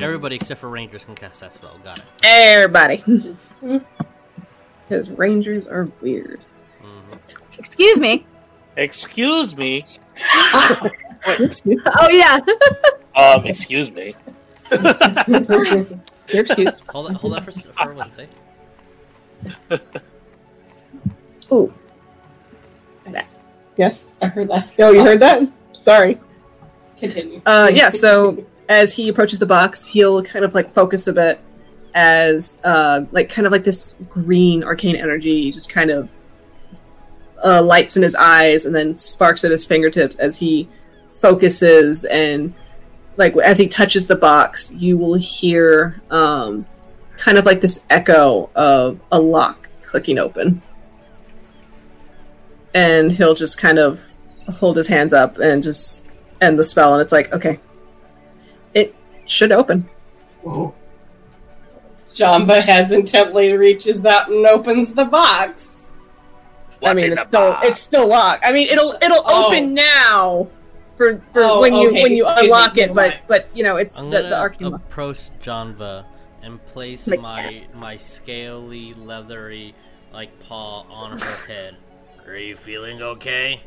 Everybody 0.00 0.36
except 0.36 0.60
for 0.60 0.68
rangers 0.68 1.04
can 1.04 1.14
cast 1.14 1.40
that 1.40 1.52
spell. 1.52 1.78
Got 1.84 1.98
it. 1.98 2.04
everybody 2.22 3.02
because 4.88 5.10
rangers 5.10 5.66
are 5.66 5.88
weird 6.00 6.40
hmm 6.80 7.14
Excuse 7.58 7.98
me. 8.00 8.26
Excuse 8.76 9.56
me. 9.56 9.84
Oh 11.26 12.08
yeah. 12.10 12.38
Um, 13.14 13.44
excuse 13.44 13.90
me. 13.90 14.14
you're 14.72 16.42
excused 16.42 16.80
Hold 16.88 17.08
that. 17.10 17.16
Hold 17.16 17.34
that 17.34 17.44
for, 17.44 17.52
for 17.52 17.92
what 17.92 18.06
to 18.08 18.26
say. 19.68 19.80
Yes. 23.80 24.08
I 24.20 24.26
heard 24.26 24.48
that. 24.48 24.68
Oh, 24.78 24.92
you 24.92 25.02
heard 25.02 25.20
that? 25.20 25.48
Sorry. 25.72 26.20
Continue. 26.98 27.40
Uh, 27.46 27.70
yeah. 27.72 27.88
So 27.88 28.44
as 28.68 28.94
he 28.94 29.08
approaches 29.08 29.38
the 29.38 29.46
box, 29.46 29.86
he'll 29.86 30.22
kind 30.22 30.44
of 30.44 30.54
like 30.54 30.74
focus 30.74 31.06
a 31.06 31.14
bit 31.14 31.40
as 31.94 32.58
uh, 32.62 33.06
like 33.10 33.30
kind 33.30 33.46
of 33.46 33.52
like 33.52 33.64
this 33.64 33.96
green 34.10 34.62
arcane 34.62 34.96
energy 34.96 35.50
just 35.50 35.72
kind 35.72 35.90
of 35.90 36.10
uh, 37.42 37.62
lights 37.62 37.96
in 37.96 38.02
his 38.02 38.14
eyes 38.14 38.66
and 38.66 38.74
then 38.74 38.94
sparks 38.94 39.44
at 39.44 39.50
his 39.50 39.64
fingertips 39.64 40.16
as 40.16 40.36
he 40.36 40.68
focuses 41.22 42.04
and 42.04 42.52
like 43.16 43.34
as 43.38 43.56
he 43.56 43.66
touches 43.66 44.06
the 44.06 44.14
box, 44.14 44.70
you 44.72 44.98
will 44.98 45.14
hear 45.14 46.02
um, 46.10 46.66
kind 47.16 47.38
of 47.38 47.46
like 47.46 47.62
this 47.62 47.86
echo 47.88 48.50
of 48.54 49.00
a 49.10 49.18
lock 49.18 49.70
clicking 49.82 50.18
open. 50.18 50.60
And 52.74 53.10
he'll 53.10 53.34
just 53.34 53.58
kind 53.58 53.78
of 53.78 54.00
hold 54.48 54.76
his 54.76 54.86
hands 54.86 55.12
up 55.12 55.38
and 55.38 55.62
just 55.62 56.04
end 56.40 56.58
the 56.58 56.64
spell, 56.64 56.92
and 56.94 57.02
it's 57.02 57.12
like, 57.12 57.32
okay, 57.32 57.58
it 58.74 58.94
should 59.26 59.52
open. 59.52 59.88
Oh, 60.46 60.74
Janva 62.14 62.62
hesitantly 62.64 63.52
reaches 63.52 64.04
out 64.06 64.28
and 64.30 64.46
opens 64.46 64.94
the 64.94 65.04
box. 65.04 65.90
I 66.82 66.94
mean, 66.94 67.12
it's 67.12 67.22
still 67.22 67.56
it's 67.62 67.80
still 67.80 68.06
locked. 68.08 68.44
I 68.46 68.52
mean, 68.52 68.68
it'll 68.68 68.92
it'll 69.02 69.22
Oh. 69.26 69.46
open 69.48 69.74
now 69.74 70.48
for 70.96 71.20
for 71.32 71.42
Oh, 71.44 71.60
when 71.60 71.74
you 71.74 71.88
okay, 71.90 72.02
when 72.02 72.12
you 72.12 72.24
excuse 72.26 72.36
me, 72.42 72.44
unlock 72.46 72.78
it, 72.78 72.88
but 72.94 72.94
mind. 73.10 73.14
but 73.28 73.48
you 73.54 73.62
know 73.62 73.76
it's 73.76 73.98
I'm 73.98 74.10
the, 74.10 74.16
gonna 74.18 74.28
the 74.30 74.38
arcane. 74.38 74.70
lock. 74.70 74.80
approach 74.80 75.30
Janva 75.42 76.04
and 76.42 76.64
place 76.66 77.06
Like- 77.06 77.20
my 77.20 77.62
my 77.74 77.96
scaly, 77.98 78.94
leathery, 78.94 79.74
like 80.12 80.36
paw 80.40 80.82
on 80.90 81.18
her 81.18 81.46
head. 81.46 81.76
Are 82.30 82.36
you 82.38 82.54
feeling 82.56 83.02
okay? 83.02 83.60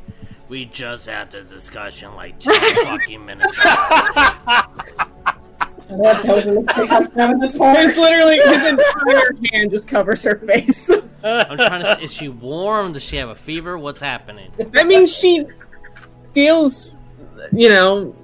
We 0.48 0.66
just 0.66 1.06
had 1.08 1.32
this 1.32 1.50
discussion 1.50 2.16
like 2.16 2.40
two 2.40 2.52
fucking 2.84 3.26
minutes 3.26 3.58
ago. 3.60 3.70
That 5.90 6.26
was 6.26 6.48
a 6.48 6.54
mistake. 6.54 6.90
I 6.90 7.00
was 7.00 7.10
having 7.14 7.40
this 7.40 7.58
point. 7.58 7.78
It's 7.80 7.98
literally 7.98 8.38
his 8.38 8.66
entire 8.72 9.36
hand 9.52 9.70
just 9.70 9.88
covers 9.88 10.24
her 10.24 10.38
face. 10.40 10.90
I'm 10.90 11.58
trying 11.58 11.84
to. 11.84 12.00
Is 12.02 12.12
she 12.12 12.30
warm? 12.30 12.94
Does 12.94 13.04
she 13.04 13.18
have 13.18 13.30
a 13.30 13.36
fever? 13.36 13.78
What's 13.78 14.00
happening? 14.00 14.50
I 14.76 14.86
mean, 14.86 15.06
she 15.06 15.46
feels, 16.34 16.96
you 17.52 17.70
know, 17.70 18.16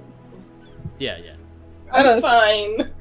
Yeah, 0.98 1.18
yeah. 1.18 1.29
I'm 1.92 2.06
uh, 2.06 2.20
fine. 2.20 2.92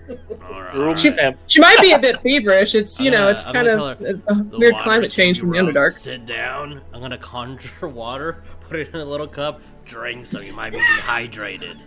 All 0.51 0.61
right. 0.61 0.99
She- 0.99 1.13
she 1.47 1.59
might 1.59 1.79
be 1.81 1.91
a 1.91 1.99
bit 1.99 2.21
feverish. 2.21 2.75
It's 2.75 2.99
you 2.99 3.11
know, 3.11 3.27
uh, 3.27 3.31
it's 3.31 3.45
I'm 3.45 3.53
kind 3.53 3.67
of 3.67 4.01
it's 4.01 4.27
a 4.27 4.33
weird 4.57 4.75
climate 4.77 5.11
change 5.11 5.39
from 5.39 5.51
the 5.51 5.61
rough. 5.61 5.73
Underdark. 5.73 5.91
Sit 5.99 6.25
down. 6.25 6.81
I'm 6.93 7.01
gonna 7.01 7.17
conjure 7.17 7.87
water, 7.87 8.43
put 8.67 8.79
it 8.79 8.89
in 8.89 8.99
a 8.99 9.05
little 9.05 9.27
cup, 9.27 9.61
drink 9.85 10.25
so 10.25 10.39
you 10.39 10.53
might 10.53 10.71
be 10.71 10.77
dehydrated. 10.77 11.77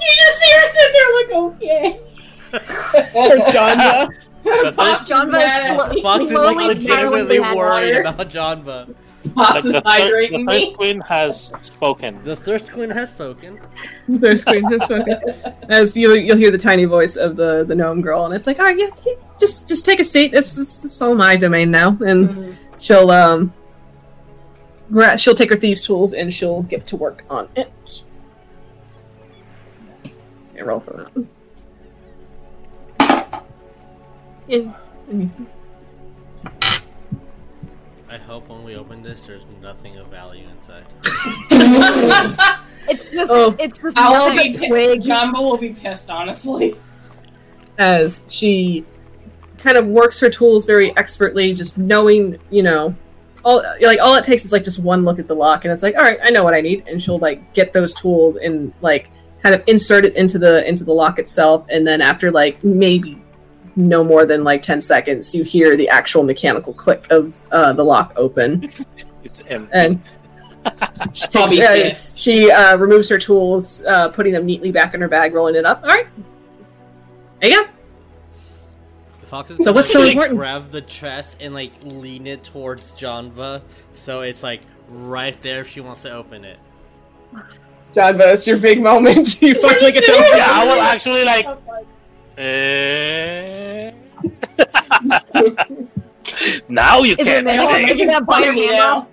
You 0.00 0.06
just 0.16 0.38
see 0.38 0.52
her 0.54 0.66
sit 0.72 0.92
there 0.92 1.14
like, 1.16 1.30
okay. 1.52 2.00
Or 3.14 3.36
Janda. 3.52 4.08
Pops 4.76 5.02
is 5.02 5.08
John 5.08 5.30
mad 5.30 5.76
Vogt 5.76 5.90
at 5.90 5.96
sl- 5.96 6.02
Fox 6.02 6.24
is 6.26 6.32
like 6.32 6.56
legitimately 6.56 7.40
worried 7.40 7.54
water. 7.56 8.00
about 8.02 8.30
Janva. 8.30 8.94
Pops 9.34 9.62
The, 9.62 9.68
is 9.68 9.74
the, 9.74 9.80
third, 9.80 9.82
the 9.82 9.88
hydrating 9.90 10.44
first 10.46 10.66
me. 10.66 10.74
queen 10.74 11.00
has 11.02 11.52
spoken. 11.62 12.22
The 12.24 12.36
Thirst 12.36 12.72
Queen 12.72 12.88
has 12.90 13.10
spoken. 13.10 13.60
Their 14.08 14.36
screen 14.36 14.64
has 14.70 14.84
spoken. 14.84 15.16
As 15.68 15.96
you 15.96 16.14
you'll 16.14 16.36
hear 16.36 16.50
the 16.52 16.58
tiny 16.58 16.84
voice 16.84 17.16
of 17.16 17.34
the 17.36 17.64
the 17.64 17.74
gnome 17.74 18.00
girl, 18.00 18.24
and 18.26 18.34
it's 18.34 18.46
like, 18.46 18.58
all 18.58 18.64
right, 18.66 18.78
yeah, 18.78 18.90
yeah, 19.04 19.14
just 19.40 19.68
just 19.68 19.84
take 19.84 19.98
a 20.00 20.04
seat. 20.04 20.30
This 20.32 20.56
is 20.56 20.82
this 20.82 20.92
is 20.94 21.02
all 21.02 21.14
my 21.16 21.36
domain 21.36 21.70
now, 21.70 21.98
and 22.00 22.56
she'll 22.78 23.10
um, 23.10 23.52
gra- 24.90 25.18
she'll 25.18 25.34
take 25.34 25.50
her 25.50 25.56
thieves' 25.56 25.82
tools 25.82 26.14
and 26.14 26.32
she'll 26.32 26.62
get 26.62 26.86
to 26.86 26.96
work 26.96 27.24
on 27.28 27.48
it. 27.56 27.70
Yeah, 30.54 30.62
roll 30.62 30.80
for 30.80 31.10
that. 32.98 33.42
Yeah. 34.46 34.72
I 38.10 38.16
hope 38.16 38.48
when 38.48 38.64
we 38.64 38.74
open 38.76 39.02
this, 39.02 39.24
there's 39.24 39.42
nothing 39.60 39.98
of 39.98 40.06
value 40.08 40.46
inside. 40.56 40.86
It's 42.90 43.04
just 43.04 43.30
Oh. 43.30 43.54
it's 43.58 43.78
just 43.78 43.98
I'll 43.98 44.26
another 44.30 44.42
be 44.42 44.54
pissed. 44.56 44.68
twig. 44.68 45.02
Janva 45.02 45.34
will 45.34 45.58
be 45.58 45.70
pissed, 45.74 46.08
honestly. 46.08 46.74
as 47.76 48.22
she 48.28 48.84
kind 49.58 49.76
of 49.76 49.86
works 49.86 50.18
her 50.20 50.30
tools 50.30 50.64
very 50.64 50.96
expertly, 50.96 51.52
just 51.52 51.76
knowing, 51.78 52.38
you 52.50 52.62
know, 52.62 52.94
all 53.44 53.62
like 53.82 53.98
all 54.00 54.14
it 54.14 54.24
takes 54.24 54.44
is 54.44 54.52
like 54.52 54.64
just 54.64 54.78
one 54.82 55.04
look 55.04 55.18
at 55.18 55.28
the 55.28 55.34
lock, 55.34 55.64
and 55.64 55.72
it's 55.72 55.82
like, 55.82 55.96
all 55.96 56.02
right, 56.02 56.18
I 56.22 56.30
know 56.30 56.42
what 56.44 56.54
I 56.54 56.60
need, 56.62 56.84
and 56.88 57.02
she'll 57.02 57.18
like 57.18 57.52
get 57.52 57.72
those 57.74 57.92
tools 57.92 58.36
and 58.36 58.72
like 58.80 59.10
kind 59.42 59.54
of 59.54 59.62
insert 59.66 60.04
it 60.06 60.16
into 60.16 60.38
the 60.38 60.66
into 60.66 60.82
the 60.84 60.92
lock 60.94 61.18
itself, 61.18 61.66
and 61.68 61.86
then 61.86 62.00
after 62.00 62.30
like 62.30 62.62
maybe 62.64 63.20
no 63.78 64.02
more 64.02 64.26
than 64.26 64.44
like 64.44 64.60
ten 64.62 64.80
seconds, 64.80 65.34
you 65.34 65.44
hear 65.44 65.76
the 65.76 65.88
actual 65.88 66.24
mechanical 66.24 66.74
click 66.74 67.06
of 67.10 67.40
uh, 67.52 67.72
the 67.72 67.84
lock 67.84 68.12
open, 68.16 68.68
It's 69.24 69.42
empty. 69.46 69.70
and 69.72 70.02
she, 71.12 71.26
takes, 71.28 71.50
be 71.52 71.62
uh, 71.62 71.94
she 71.94 72.50
uh, 72.50 72.76
removes 72.76 73.08
her 73.08 73.18
tools, 73.18 73.84
uh, 73.84 74.08
putting 74.08 74.32
them 74.32 74.44
neatly 74.44 74.72
back 74.72 74.94
in 74.94 75.00
her 75.00 75.08
bag, 75.08 75.32
rolling 75.32 75.54
it 75.54 75.64
up. 75.64 75.82
All 75.82 75.88
right, 75.88 76.06
there 77.40 77.50
you 77.50 77.64
go. 77.64 77.70
Fox 79.28 79.50
is 79.50 79.58
So 79.62 79.72
what's 79.72 79.92
so 79.92 80.00
like, 80.00 80.12
important? 80.12 80.38
grab 80.38 80.70
the 80.70 80.80
chest 80.82 81.36
and 81.40 81.54
like 81.54 81.72
lean 81.84 82.26
it 82.26 82.42
towards 82.44 82.92
Janva, 82.92 83.62
so 83.94 84.22
it's 84.22 84.42
like 84.42 84.62
right 84.88 85.40
there 85.42 85.60
if 85.60 85.68
she 85.68 85.80
wants 85.80 86.02
to 86.02 86.10
open 86.10 86.44
it. 86.44 86.58
John, 87.92 88.18
but 88.18 88.30
it's 88.30 88.46
your 88.46 88.58
big 88.58 88.82
moment. 88.82 89.40
you 89.42 89.54
finally 89.54 89.92
get 89.92 90.04
to 90.04 90.12
open 90.12 90.26
yeah, 90.36 90.46
I 90.48 90.64
will 90.64 90.80
actually 90.80 91.24
like. 91.24 91.46
Eh... 92.38 93.90
now 96.68 97.02
you 97.02 97.16
Is 97.18 97.26
can. 97.26 97.44
mimic? 97.44 97.56
Don't 97.56 97.72
Make 97.72 97.86
make 97.86 97.98
it 97.98 98.02
it 98.02 98.06
that 98.08 98.26
bite 98.26 98.44
your 98.44 98.54
funny 98.54 98.70
now. 98.70 99.08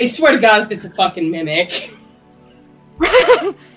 I 0.00 0.06
swear 0.06 0.32
to 0.32 0.38
God, 0.38 0.62
if 0.62 0.70
it's 0.72 0.84
a 0.86 0.90
fucking 0.90 1.30
mimic. 1.30 1.68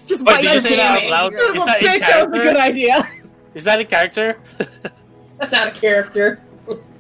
just 0.08 0.26
Wait, 0.26 0.26
bite 0.26 0.38
did 0.42 0.44
your 0.46 0.54
you 0.54 0.60
say 0.62 0.76
that 0.78 0.80
out 0.80 1.00
hand. 1.02 1.10
loud? 1.12 1.34
Son 1.34 1.56
Is 1.56 1.66
that 1.66 1.82
bitch, 1.82 2.00
that 2.00 2.32
was 2.32 2.42
a 2.42 2.44
good 2.44 2.56
character? 2.56 2.62
idea. 2.62 3.12
Is 3.54 3.64
that 3.66 3.82
in 3.82 3.88
character? 3.88 4.38
That's 5.40 5.54
out 5.54 5.68
of 5.68 5.74
character. 5.76 6.40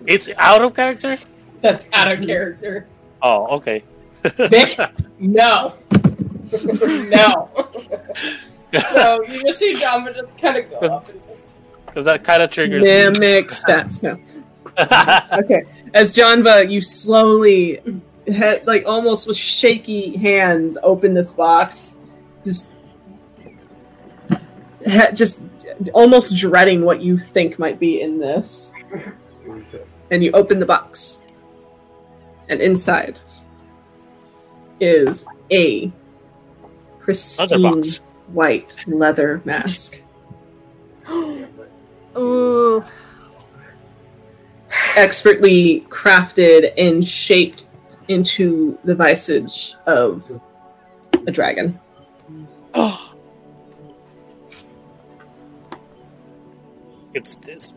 It's 0.05 0.29
out 0.37 0.61
of 0.61 0.73
character. 0.73 1.17
That's 1.61 1.87
out 1.93 2.11
of 2.11 2.25
character. 2.25 2.87
Oh, 3.21 3.55
okay. 3.57 3.83
Vic, 4.23 4.77
no. 5.19 5.75
no. 7.07 7.49
So 8.91 9.21
you 9.27 9.43
just 9.43 9.59
see 9.59 9.73
Janva 9.73 10.15
just 10.15 10.37
kind 10.37 10.57
of 10.57 10.69
go 10.69 10.77
up 10.95 11.09
and 11.09 11.19
just. 11.27 11.53
Because 11.85 12.05
that 12.05 12.23
kind 12.23 12.43
of 12.43 12.51
triggers. 12.51 12.83
me. 12.83 12.87
Mimic 12.89 13.47
stats. 13.49 14.03
No. 14.03 14.17
Okay. 15.39 15.63
As 15.93 16.13
Janva, 16.13 16.69
you 16.71 16.79
slowly, 16.81 17.81
he- 18.25 18.59
like 18.65 18.83
almost 18.85 19.27
with 19.27 19.35
shaky 19.37 20.15
hands, 20.17 20.77
open 20.83 21.13
this 21.15 21.31
box, 21.31 21.97
just, 22.43 22.71
he- 24.85 25.11
just 25.13 25.41
almost 25.93 26.37
dreading 26.37 26.83
what 26.85 27.01
you 27.01 27.17
think 27.17 27.57
might 27.59 27.79
be 27.79 28.01
in 28.01 28.19
this. 28.19 28.71
And 30.11 30.23
you 30.23 30.31
open 30.31 30.59
the 30.59 30.65
box, 30.65 31.25
And 32.47 32.61
inside 32.61 33.19
is 34.79 35.25
a 35.51 35.85
Other 35.85 35.91
pristine 36.99 37.61
box. 37.63 38.01
White 38.33 38.83
leather 38.87 39.41
mask. 39.45 40.01
Ooh. 42.17 42.83
expertly 44.97 45.85
crafted 45.89 46.71
and 46.77 47.05
shaped 47.05 47.67
into 48.07 48.77
the 48.83 48.95
visage 48.95 49.75
of 49.85 50.23
a 51.27 51.31
dragon. 51.31 51.79
Oh. 52.73 53.05
It's 57.13 57.35
this. 57.35 57.73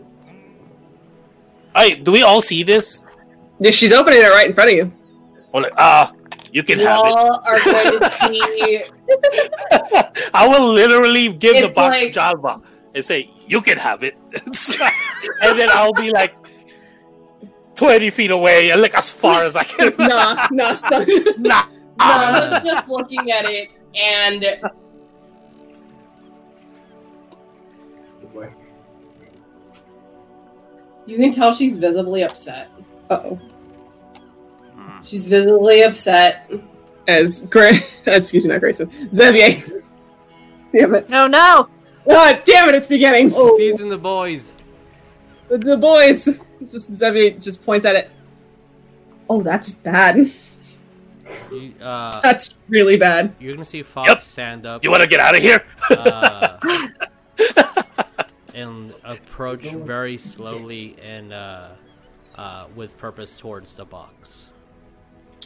Hey, 1.75 1.95
do 1.95 2.13
we 2.13 2.23
all 2.23 2.43
see 2.43 2.63
this? 2.63 3.03
She's 3.71 3.93
opening 3.93 4.21
it 4.21 4.29
right 4.29 4.47
in 4.47 4.53
front 4.55 4.71
of 4.71 4.77
you. 4.77 4.93
Or 5.53 5.63
like, 5.63 5.73
ah, 5.79 6.13
you 6.53 6.63
can 6.63 6.79
You 6.79 6.87
have 6.87 6.99
it. 6.99 7.07
all 7.07 7.43
are 7.47 7.59
going 7.65 7.99
to 7.99 8.13
see. 8.13 8.85
I 10.35 10.47
will 10.49 10.73
literally 10.73 11.33
give 11.33 11.55
the 11.55 11.67
It's 11.67 11.75
box 11.75 11.97
like- 11.97 12.13
to 12.13 12.19
Janva 12.21 12.63
and 12.95 13.05
say, 13.05 13.31
"You 13.47 13.61
can 13.61 13.79
have 13.79 14.03
it," 14.03 14.17
and 15.43 15.59
then 15.59 15.69
I'll 15.73 15.93
be 15.93 16.11
like 16.11 16.35
twenty 17.75 18.11
feet 18.11 18.31
away 18.31 18.71
and 18.71 18.81
like 18.83 18.95
as 18.95 19.11
far 19.11 19.43
as 19.43 19.57
I 19.57 19.65
can. 19.65 19.93
Nah, 19.99 20.47
nah, 20.51 20.73
stop. 20.75 21.07
nah. 21.39 21.65
Janva's 21.99 22.65
just 22.65 22.89
looking 22.89 23.31
at 23.31 23.49
it, 23.49 23.71
and 23.95 24.45
you 31.07 31.17
can 31.17 31.33
tell 31.33 31.53
she's 31.53 31.79
visibly 31.79 32.23
upset. 32.23 32.69
Uh-oh. 33.11 33.39
She's 35.05 35.27
visibly 35.29 35.83
upset. 35.83 36.51
As 37.09 37.41
Gra- 37.43 37.73
excuse 38.07 38.45
me, 38.45 38.51
not 38.51 38.61
Greyson. 38.63 39.15
Xavier. 39.15 39.83
Damn 40.73 40.95
it. 40.95 41.11
No, 41.11 41.27
no. 41.27 41.69
Ah, 42.11 42.41
damn 42.45 42.69
it, 42.69 42.75
it's 42.75 42.89
beginning. 42.89 43.31
Oh, 43.35 43.57
Feeds 43.57 43.81
in 43.81 43.89
the 43.89 43.99
boys. 43.99 44.53
the, 45.49 45.59
the 45.59 45.77
boys. 45.77 46.41
Just 46.71 46.95
Xavier 46.95 47.31
just 47.39 47.65
points 47.65 47.85
at 47.85 47.95
it. 47.95 48.11
Oh, 49.31 49.43
that's 49.43 49.73
bad. 49.73 50.33
You, 51.51 51.73
uh, 51.81 52.21
That's 52.23 52.55
really 52.69 52.97
bad. 52.97 53.35
you're 53.41 53.53
gonna 53.55 53.65
see 53.65 53.83
Fox 53.83 54.09
Yep. 54.09 54.23
stand 54.23 54.67
up 54.67 54.83
You 54.85 54.91
want 54.91 55.03
to 55.03 55.09
get 55.09 55.21
out 55.21 55.37
of 55.37 55.41
here? 55.43 55.63
uh, 55.91 56.59
and 58.55 58.93
approach 59.05 59.63
very 59.63 60.19
slowly 60.19 60.97
and 61.03 61.33
uh, 61.33 61.69
uh, 62.37 62.67
with 62.75 62.97
purpose 62.99 63.37
towards 63.37 63.75
the 63.77 63.85
box. 63.85 64.49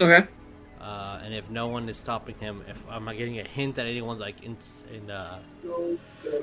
Okay. 0.01 0.27
Uh, 0.87 1.19
and 1.25 1.35
if 1.35 1.51
no 1.51 1.67
one 1.67 1.89
is 1.89 1.97
stopping 1.97 2.37
him, 2.39 2.63
if 2.69 2.79
I'm 2.89 3.05
not 3.05 3.17
getting 3.19 3.41
a 3.41 3.43
hint 3.43 3.75
that 3.75 3.87
anyone's 3.87 4.21
like 4.21 4.45
in, 4.45 4.57
in 4.95 5.11
uh, 5.11 5.41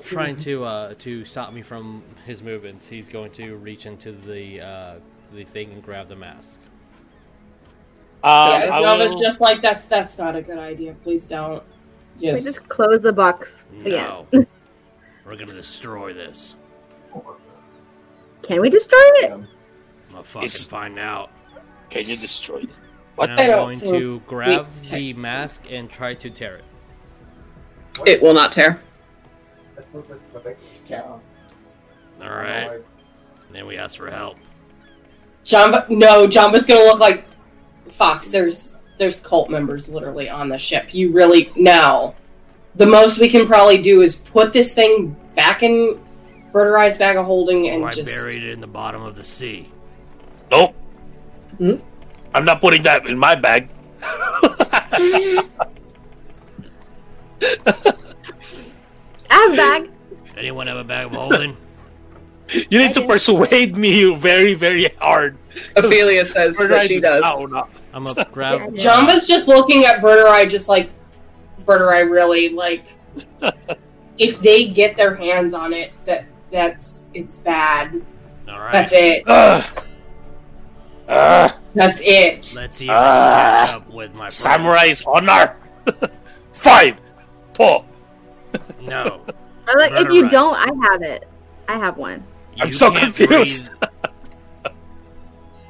trying 0.03 0.35
to 0.37 0.65
uh, 0.65 0.93
to 0.99 1.23
stop 1.23 1.53
me 1.53 1.61
from 1.61 2.03
his 2.25 2.43
movements, 2.43 2.89
he's 2.89 3.07
going 3.07 3.31
to 3.33 3.55
reach 3.55 3.85
into 3.85 4.11
the 4.11 4.59
uh, 4.59 4.95
the 5.33 5.45
thing 5.45 5.71
and 5.71 5.81
grab 5.81 6.09
the 6.09 6.17
mask. 6.17 6.59
Um, 8.21 8.31
yeah, 8.49 8.69
I 8.73 8.81
Janva's 8.81 9.13
will- 9.13 9.21
just 9.21 9.39
like, 9.39 9.61
"That's 9.61 9.85
that's 9.85 10.17
not 10.17 10.35
a 10.35 10.41
good 10.41 10.57
idea. 10.57 10.93
Please 11.03 11.25
don't." 11.25 11.63
We 12.19 12.27
Yes. 12.27 12.43
just 12.43 12.67
close 12.67 13.01
the 13.03 13.13
box 13.13 13.65
again. 13.81 13.93
No, 13.93 14.27
we're 15.25 15.37
gonna 15.37 15.53
destroy 15.53 16.13
this. 16.13 16.55
Can 18.41 18.59
we 18.59 18.69
destroy 18.69 18.99
it? 19.23 19.31
I'm 19.31 19.47
gonna 20.11 20.23
fucking 20.25 20.47
It's- 20.47 20.63
find 20.65 20.99
out. 20.99 21.31
Can 21.89 22.09
you 22.09 22.17
destroy 22.17 22.57
it? 22.59 22.69
And 23.19 23.29
What? 23.29 23.29
I'm 23.31 23.39
I 23.39 23.45
going 23.47 23.79
to 23.81 24.21
grab 24.27 24.67
we- 24.83 24.89
the 24.89 25.13
mask 25.13 25.65
and 25.69 25.89
try 25.89 26.13
to 26.15 26.29
tear 26.29 26.55
it. 26.57 26.63
It 28.07 28.21
will 28.21 28.33
not 28.33 28.51
tear. 28.51 28.81
All 32.21 32.29
right. 32.29 32.81
Then 33.51 33.67
we 33.67 33.77
ask 33.77 33.97
for 33.97 34.09
help. 34.09 34.37
Janva, 35.45 35.89
no, 35.89 36.25
Janva's 36.25 36.65
gonna 36.65 36.81
look 36.85 36.99
like 36.99 37.25
Fox. 37.91 38.29
There's 38.29 38.81
there's 38.97 39.19
cult 39.19 39.49
members 39.49 39.89
literally 39.89 40.29
on 40.29 40.49
the 40.49 40.57
ship. 40.57 40.93
You 40.93 41.11
really 41.11 41.51
now. 41.55 42.15
The 42.75 42.85
most 42.87 43.19
we 43.19 43.29
can 43.29 43.45
probably 43.45 43.81
do 43.83 44.01
is 44.01 44.15
put 44.15 44.53
this 44.53 44.73
thing 44.73 45.15
back 45.35 45.61
in 45.61 45.99
Birdurai's 46.51 46.97
bag 46.97 47.17
of 47.17 47.25
holding 47.27 47.69
and 47.69 47.83
Or 47.83 47.89
I 47.89 47.91
just. 47.91 48.09
buried 48.09 48.43
it 48.43 48.49
in 48.51 48.61
the 48.61 48.67
bottom 48.67 49.03
of 49.03 49.15
the 49.15 49.23
sea. 49.23 49.69
Nope. 50.49 50.73
Hmm? 51.59 51.75
I'm 52.33 52.45
not 52.45 52.61
putting 52.61 52.83
that 52.83 53.05
in 53.07 53.17
my 53.17 53.35
bag. 53.35 53.69
I 54.01 55.47
have 59.29 59.53
a 59.53 59.55
bag. 59.55 59.89
Anyone 60.37 60.67
have 60.67 60.77
a 60.77 60.83
bag 60.83 61.07
of 61.07 61.13
holding? 61.13 61.57
You 62.69 62.79
need 62.79 62.93
to 62.93 63.05
persuade 63.05 63.77
me 63.77 64.13
very, 64.15 64.53
very 64.53 64.89
hard. 64.99 65.37
Ophelia 65.75 66.25
says 66.25 66.57
that 66.57 66.71
I 66.71 66.85
she 66.87 66.99
does. 66.99 67.21
No, 67.21 67.45
no. 67.45 67.67
I'm 67.93 68.05
gonna 68.05 68.27
grab. 68.31 68.61
Janva's 68.73 69.27
just 69.27 69.47
looking 69.47 69.85
at 69.85 70.01
Birdurai, 70.01 70.49
just 70.49 70.67
like 70.67 70.89
Birdurai. 71.65 72.09
Really, 72.09 72.49
like 72.49 72.85
if 74.17 74.39
they 74.41 74.67
get 74.69 74.97
their 74.97 75.15
hands 75.15 75.53
on 75.53 75.73
it, 75.73 75.91
that 76.05 76.25
that's 76.51 77.03
it's 77.13 77.37
bad. 77.37 78.01
All 78.47 78.59
right. 78.59 78.71
That's 78.71 78.91
it. 78.93 79.23
Ugh. 79.27 79.83
Ugh. 81.07 81.51
That's 81.75 81.99
it. 82.01 82.53
Let's 82.55 82.77
see 82.77 82.85
if 82.85 82.91
I 82.91 82.93
Ah. 82.95 83.65
can 83.65 83.67
catch 83.79 83.87
up 83.87 83.93
with 83.93 84.13
my 84.13 84.29
friend. 84.29 84.31
Samurai's 84.33 85.03
honor. 85.05 85.57
Fine. 86.53 86.97
Pull. 87.53 87.85
No. 88.81 89.21
Or 89.65 89.79
like, 89.79 89.93
if 89.93 90.09
you 90.11 90.23
right. 90.23 90.31
don't, 90.31 90.55
I 90.55 90.67
have 90.91 91.01
it. 91.03 91.25
I 91.69 91.77
have 91.77 91.95
one. 91.97 92.21
I'm 92.59 92.73
so 92.73 92.91
confused. 92.91 93.69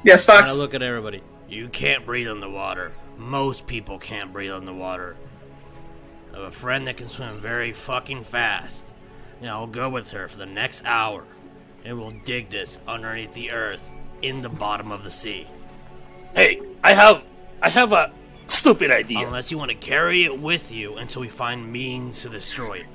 Yes, 0.02 0.28
And 0.28 0.38
I 0.38 0.40
Fox. 0.40 0.58
look 0.58 0.74
at 0.74 0.82
everybody. 0.82 1.22
You 1.48 1.68
can't 1.68 2.04
breathe 2.04 2.28
in 2.28 2.40
the 2.40 2.50
water. 2.50 2.92
Most 3.16 3.66
people 3.66 3.98
can't 3.98 4.32
breathe 4.32 4.52
in 4.52 4.64
the 4.66 4.74
water. 4.74 5.16
I 6.32 6.38
have 6.38 6.44
a 6.46 6.50
friend 6.50 6.86
that 6.88 6.96
can 6.96 7.08
swim 7.08 7.38
very 7.38 7.72
fucking 7.72 8.24
fast. 8.24 8.86
And 9.40 9.48
I'll 9.48 9.66
go 9.68 9.88
with 9.88 10.10
her 10.10 10.26
for 10.28 10.36
the 10.36 10.44
next 10.44 10.84
hour. 10.84 11.22
And 11.84 11.96
we'll 11.98 12.12
dig 12.24 12.50
this 12.50 12.78
underneath 12.88 13.32
the 13.32 13.50
earth 13.52 13.92
in 14.24 14.40
the 14.40 14.48
bottom 14.48 14.90
of 14.90 15.04
the 15.04 15.10
sea. 15.10 15.46
Hey, 16.34 16.60
I 16.82 16.94
have, 16.94 17.24
I 17.60 17.68
have 17.68 17.92
a 17.92 18.10
stupid 18.46 18.90
idea. 18.90 19.26
Unless 19.26 19.50
you 19.50 19.58
want 19.58 19.70
to 19.70 19.76
carry 19.76 20.24
it 20.24 20.40
with 20.40 20.72
you 20.72 20.96
until 20.96 21.20
we 21.20 21.28
find 21.28 21.70
means 21.70 22.22
to 22.22 22.30
destroy 22.30 22.78
it. 22.78 22.86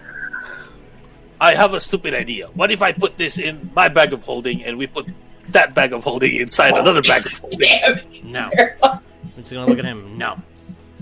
I 1.39 1.53
have 1.53 1.73
a 1.73 1.79
stupid 1.79 2.13
idea. 2.13 2.47
What 2.47 2.71
if 2.71 2.81
I 2.81 2.91
put 2.91 3.17
this 3.17 3.37
in 3.37 3.71
my 3.75 3.87
bag 3.87 4.11
of 4.11 4.23
holding 4.23 4.63
and 4.63 4.77
we 4.77 4.87
put 4.87 5.07
that 5.49 5.73
bag 5.73 5.93
of 5.93 6.03
holding 6.03 6.35
inside 6.35 6.75
another 6.75 7.01
bag 7.01 7.25
of 7.25 7.37
holding? 7.39 7.59
Damn. 7.59 8.01
No. 8.23 8.49
I'm 8.83 8.99
just 9.37 9.51
gonna 9.51 9.67
look 9.67 9.79
at 9.79 9.85
him. 9.85 10.17
No. 10.17 10.41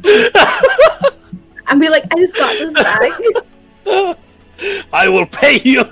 I'd 1.66 1.80
be 1.80 1.90
like, 1.90 2.04
I 2.14 2.18
just 2.18 2.36
got 2.36 2.54
this 2.54 2.74
bag. 2.74 4.18
I 4.94 5.08
will 5.08 5.26
pay 5.26 5.60
you. 5.62 5.84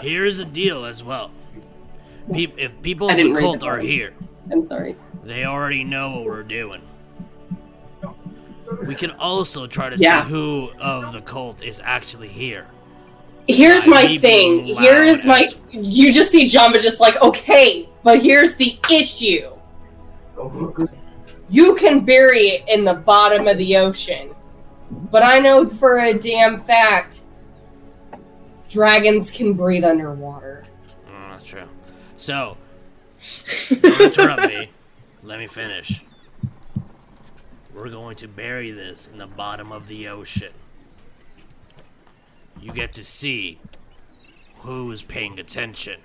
Here's 0.00 0.38
the 0.38 0.44
deal 0.44 0.84
as 0.84 1.02
well. 1.02 1.30
Pe- 2.32 2.52
if 2.56 2.80
people 2.82 3.10
I 3.10 3.14
of 3.14 3.34
the 3.34 3.40
cult 3.40 3.62
are 3.62 3.78
here, 3.78 4.14
I'm 4.50 4.64
sorry. 4.66 4.96
they 5.24 5.44
already 5.44 5.84
know 5.84 6.16
what 6.16 6.24
we're 6.24 6.42
doing. 6.44 6.82
We 8.86 8.94
can 8.94 9.10
also 9.12 9.66
try 9.66 9.90
to 9.90 9.96
Yeah. 9.98 10.24
see 10.24 10.30
who 10.30 10.70
of 10.80 11.12
the 11.12 11.20
cult 11.20 11.62
is 11.62 11.80
actually 11.84 12.28
here. 12.28 12.66
Here's 13.48 13.86
my 13.88 14.16
thing. 14.18 14.64
Here's 14.66 15.24
my. 15.26 15.48
You 15.70 16.12
just 16.12 16.30
see 16.30 16.44
Janva 16.46 16.80
just 16.80 17.00
like, 17.00 17.20
okay, 17.20 17.88
but 18.04 18.22
here's 18.22 18.54
the 18.56 18.78
issue. 18.90 19.50
You 21.50 21.74
can 21.74 22.04
bury 22.04 22.40
it 22.48 22.68
in 22.68 22.84
the 22.84 22.94
bottom 22.94 23.46
of 23.48 23.58
the 23.58 23.76
ocean, 23.76 24.30
but 25.10 25.22
I 25.22 25.38
know 25.38 25.68
for 25.68 25.98
a 25.98 26.14
damn 26.14 26.60
fact 26.62 27.22
dragons 28.72 29.30
can 29.30 29.52
breathe 29.52 29.84
underwater. 29.84 30.64
Oh, 31.08 31.30
that's 31.30 31.44
true. 31.44 31.68
So, 32.16 32.56
don't 33.70 34.00
interrupt 34.00 34.48
me. 34.48 34.70
Let 35.22 35.38
me 35.38 35.46
finish. 35.46 36.02
We're 37.74 37.90
going 37.90 38.16
to 38.16 38.28
bury 38.28 38.70
this 38.70 39.08
in 39.10 39.18
the 39.18 39.26
bottom 39.26 39.70
of 39.72 39.86
the 39.86 40.08
ocean. 40.08 40.52
You 42.60 42.70
get 42.72 42.92
to 42.94 43.04
see 43.04 43.60
who's 44.58 45.02
paying 45.02 45.38
attention. 45.38 46.00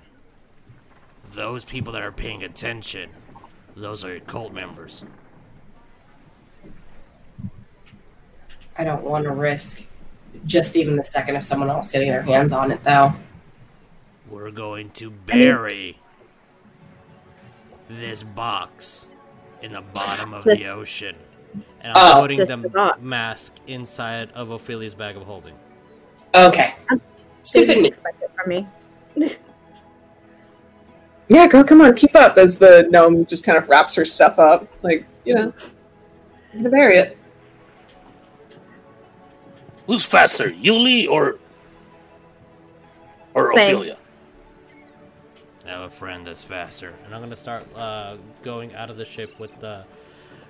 Those 1.33 1.65
people 1.65 1.93
that 1.93 2.01
are 2.01 2.11
paying 2.11 2.43
attention, 2.43 3.09
those 3.75 4.03
are 4.03 4.11
your 4.11 4.19
cult 4.21 4.53
members. 4.53 5.03
I 8.77 8.83
don't 8.83 9.03
want 9.03 9.23
to 9.23 9.31
risk 9.31 9.86
just 10.45 10.75
even 10.75 10.95
the 10.95 11.03
second 11.03 11.35
of 11.35 11.43
someone 11.45 11.69
else 11.69 11.91
getting 11.91 12.09
their 12.09 12.21
hands 12.21 12.51
on 12.51 12.71
it, 12.71 12.83
though. 12.83 13.13
We're 14.29 14.51
going 14.51 14.89
to 14.91 15.09
bury 15.09 15.99
this 17.89 18.23
box 18.23 19.07
in 19.61 19.71
the 19.73 19.81
bottom 19.81 20.33
of 20.33 20.43
Just- 20.43 20.57
the 20.57 20.67
ocean. 20.67 21.15
And 21.81 21.93
I'm 21.97 22.17
Oh, 22.17 22.21
putting 22.21 22.37
the 22.37 22.45
the 22.45 22.95
mask 23.01 23.55
inside 23.65 24.29
of 24.33 24.51
Ophelia's 24.51 24.93
bag 24.93 25.15
of 25.15 25.23
holding. 25.23 25.55
Okay. 26.35 26.75
Didn't 26.89 27.01
Stupid 27.41 27.77
me. 27.79 27.91
from 28.35 28.49
me. 28.49 28.67
Yeah, 31.29 31.45
girl, 31.47 31.63
come 31.65 31.81
on, 31.81 31.93
keep 31.95 32.15
up. 32.15 32.37
As 32.37 32.57
the 32.57 32.87
gnome 32.89 33.25
just 33.25 33.45
kind 33.45 33.57
of 33.57 33.67
wraps 33.67 33.95
her 33.95 34.05
stuff 34.05 34.39
up, 34.39 34.65
like 34.81 35.05
you 35.25 35.35
know, 35.35 35.53
I'm 36.53 36.61
going 36.61 36.63
to 36.63 36.69
bury 36.69 36.97
it. 36.97 37.16
Who's 39.87 40.05
faster, 40.05 40.51
Yuliy 40.51 41.09
or 41.09 41.39
or 43.33 43.53
Same. 43.55 43.77
Ophelia? 43.77 43.97
I 45.65 45.69
have 45.69 45.81
a 45.81 45.89
friend 45.89 46.27
that's 46.27 46.43
faster, 46.43 46.93
and 47.05 47.15
I'm 47.15 47.21
gonna 47.21 47.35
start 47.35 47.65
uh, 47.75 48.17
going 48.43 48.75
out 48.75 48.89
of 48.89 48.97
the 48.97 49.05
ship 49.05 49.39
with 49.39 49.57
the. 49.59 49.85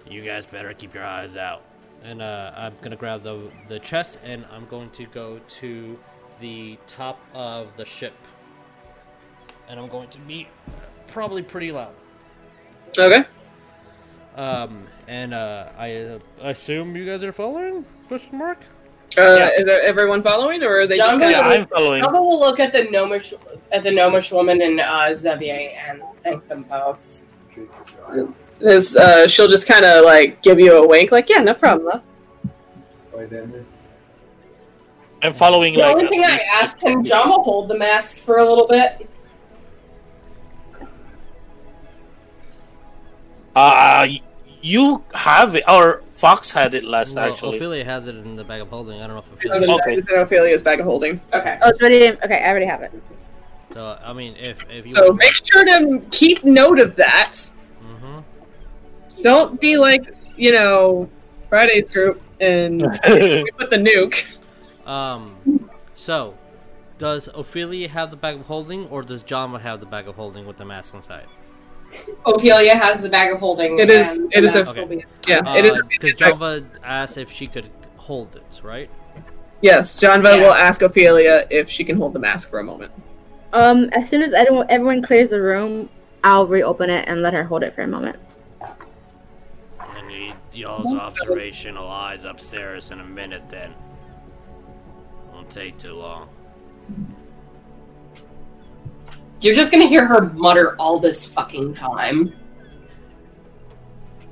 You 0.09 0.23
guys 0.23 0.45
better 0.45 0.73
keep 0.73 0.93
your 0.93 1.05
eyes 1.05 1.35
out, 1.35 1.63
and 2.03 2.21
uh, 2.21 2.51
I'm 2.55 2.73
gonna 2.81 2.95
grab 2.95 3.23
the 3.23 3.51
the 3.67 3.79
chest, 3.79 4.19
and 4.23 4.45
I'm 4.51 4.65
going 4.67 4.89
to 4.91 5.05
go 5.05 5.39
to 5.59 5.99
the 6.39 6.77
top 6.87 7.19
of 7.33 7.75
the 7.77 7.85
ship, 7.85 8.13
and 9.67 9.79
I'm 9.79 9.87
going 9.87 10.09
to 10.09 10.19
be 10.19 10.47
probably 11.07 11.41
pretty 11.41 11.71
loud. 11.71 11.93
Okay. 12.97 13.25
Um, 14.35 14.87
and 15.07 15.33
uh, 15.33 15.69
I 15.77 15.95
uh, 15.95 16.19
assume 16.41 16.95
you 16.95 17.05
guys 17.05 17.23
are 17.23 17.31
following? 17.31 17.85
Question 18.07 18.37
mark. 18.37 18.59
Uh, 19.17 19.21
Yeah. 19.21 19.49
Is 19.57 19.79
everyone 19.83 20.21
following, 20.21 20.63
or 20.63 20.79
are 20.81 20.87
they 20.87 20.97
John 20.97 21.07
just 21.07 21.19
will- 21.19 21.31
kind 21.33 21.45
Yeah, 21.45 21.53
of? 21.53 21.61
I'm 21.61 21.67
following. 21.67 22.01
Alba 22.03 22.21
will 22.21 22.39
look 22.39 22.59
at 22.59 22.71
the 22.73 22.83
gnomish 22.85 23.33
at 23.71 23.83
the 23.83 23.91
gnomish 23.91 24.31
woman 24.31 24.61
and 24.61 24.79
uh, 24.79 25.13
Xavier 25.15 25.71
and 25.87 26.01
thank 26.23 26.47
them 26.47 26.63
both. 26.63 27.21
Is, 28.59 28.95
uh, 28.95 29.27
she'll 29.27 29.47
just 29.47 29.67
kind 29.67 29.85
of 29.85 30.03
like 30.05 30.41
give 30.41 30.59
you 30.59 30.73
a 30.83 30.87
wink, 30.87 31.11
like, 31.11 31.29
"Yeah, 31.29 31.39
no 31.39 31.53
problem." 31.53 31.87
love." 31.87 32.01
Wait, 33.13 33.29
Dennis. 33.29 33.65
I'm 35.21 35.33
following 35.33 35.73
The 35.73 35.79
like. 35.79 35.95
only 35.95 36.07
thing 36.09 36.23
I 36.23 36.33
least- 36.33 36.45
asked 36.53 36.81
him, 36.83 37.03
John 37.03 37.29
will 37.29 37.43
hold 37.43 37.69
the 37.69 37.77
mask 37.77 38.17
for 38.19 38.37
a 38.37 38.43
little 38.47 38.67
bit. 38.67 39.07
Uh, 43.55 44.05
y- 44.07 44.21
you 44.61 45.03
have 45.13 45.55
it, 45.55 45.63
or 45.67 46.03
Fox 46.17 46.51
had 46.51 46.73
it 46.73 46.83
last 46.83 47.15
Well, 47.15 47.31
actually. 47.31 47.57
Ophelia 47.57 47.85
has 47.85 48.07
it 48.07 48.15
in 48.15 48.35
the 48.35 48.43
bag 48.43 48.59
of 48.61 48.69
holding. 48.69 48.99
I 48.99 49.05
don't 49.05 49.15
know 49.15 49.19
if 49.19 49.31
Ophelia. 49.33 49.59
then 49.59 49.69
Okay. 49.69 49.93
It's 49.97 50.09
in 50.11 50.17
Ophelia's 50.17 50.63
bag 50.63 50.79
of 50.79 50.87
holding. 50.87 51.21
Okay. 51.31 51.59
Oh, 51.61 51.71
so 51.71 51.85
I 51.85 51.89
didn't. 51.89 52.23
Okay, 52.23 52.41
I 52.41 52.49
already 52.49 52.65
have 52.65 52.81
it. 52.81 52.91
So 53.71 53.99
I 54.03 54.13
mean, 54.13 54.35
if 54.35 54.57
if 54.67 54.87
you. 54.87 54.93
So 54.93 55.13
make 55.13 55.33
sure 55.33 55.63
to 55.63 56.01
keep 56.09 56.43
note 56.43 56.79
of 56.79 56.95
that. 56.95 57.37
hmm 57.79 58.19
Don't 59.21 59.61
be 59.61 59.77
like 59.77 60.11
you 60.35 60.51
know 60.51 61.07
Friday's 61.49 61.91
group 61.91 62.19
and 62.41 62.81
we 63.07 63.51
put 63.51 63.69
the 63.69 63.77
nuke. 63.77 64.37
Um. 64.87 65.69
So, 65.93 66.35
does 66.97 67.29
Ophelia 67.31 67.89
have 67.89 68.09
the 68.09 68.17
bag 68.17 68.37
of 68.37 68.47
holding, 68.47 68.87
or 68.87 69.03
does 69.03 69.23
Janva 69.23 69.61
have 69.61 69.81
the 69.81 69.85
bag 69.85 70.07
of 70.07 70.15
holding 70.15 70.47
with 70.47 70.57
the 70.57 70.65
mask 70.65 70.95
inside? 70.95 71.27
Ophelia 72.25 72.75
has 72.75 73.01
the 73.01 73.09
bag 73.09 73.33
of 73.33 73.39
holding. 73.39 73.79
It 73.79 73.89
is- 73.89 74.17
and 74.17 74.31
it 74.33 74.41
the 74.41 74.47
is 74.47 74.55
a- 74.55 74.59
mask 74.59 74.75
will 74.75 74.85
be- 74.85 75.05
Yeah, 75.27 75.55
it 75.55 75.65
is. 75.65 75.77
Because 75.89 76.15
Janva 76.15 76.65
asked 76.83 77.17
if 77.17 77.31
she 77.31 77.47
could 77.47 77.69
hold 77.97 78.35
it, 78.35 78.61
right? 78.63 78.89
Yes, 79.61 79.99
Janva 79.99 80.37
Yeah. 80.37 80.43
will 80.43 80.53
ask 80.53 80.81
Ophelia 80.81 81.47
if 81.49 81.69
she 81.69 81.83
can 81.83 81.97
hold 81.97 82.13
the 82.13 82.19
mask 82.19 82.49
for 82.49 82.59
a 82.59 82.63
moment. 82.63 82.91
Um, 83.53 83.89
as 83.93 84.09
soon 84.09 84.21
as 84.21 84.33
everyone, 84.33 84.65
everyone 84.69 85.01
clears 85.01 85.29
the 85.29 85.41
room, 85.41 85.89
I'll 86.23 86.45
reopen 86.45 86.89
it 86.89 87.05
and 87.07 87.21
let 87.21 87.33
her 87.33 87.43
hold 87.43 87.63
it 87.63 87.73
for 87.73 87.81
a 87.81 87.87
moment. 87.87 88.17
I 89.79 90.01
need 90.07 90.33
y'all's 90.53 90.93
observational 90.93 91.87
eyes 91.87 92.25
upstairs 92.25 92.91
in 92.91 92.99
a 92.99 93.03
minute. 93.05 93.43
Then 93.49 93.73
won't 95.33 95.49
take 95.49 95.77
too 95.77 95.93
long. 95.93 96.27
You're 99.41 99.55
just 99.55 99.71
gonna 99.71 99.87
hear 99.87 100.05
her 100.05 100.29
mutter 100.33 100.75
all 100.77 100.99
this 100.99 101.25
fucking 101.25 101.75
time. 101.75 102.33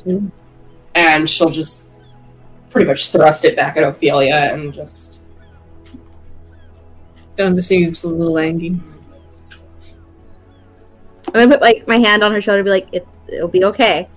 Mm. 0.06 0.32
And 0.95 1.30
she'll 1.30 1.50
just 1.50 1.84
pretty 2.69 2.88
much 2.88 3.11
thrust 3.11 3.45
it 3.45 3.56
back 3.56 3.77
at 3.77 3.84
Ophelia 3.84 4.50
and 4.53 4.74
just 4.74 5.19
Janva 7.38 7.64
seems 7.64 8.03
a 8.03 8.09
little 8.09 8.38
angry. 8.38 8.80
I'm 11.27 11.34
gonna 11.34 11.50
put 11.50 11.61
like 11.61 11.88
my 11.88 11.98
hand 11.98 12.24
on 12.24 12.32
her 12.32 12.42
shoulder, 12.42 12.59
and 12.59 12.66
be 12.66 12.72
like, 12.72 12.88
"It's, 12.93 13.09
it'll 13.27 13.50
be 13.50 13.66
okay. 13.66 14.08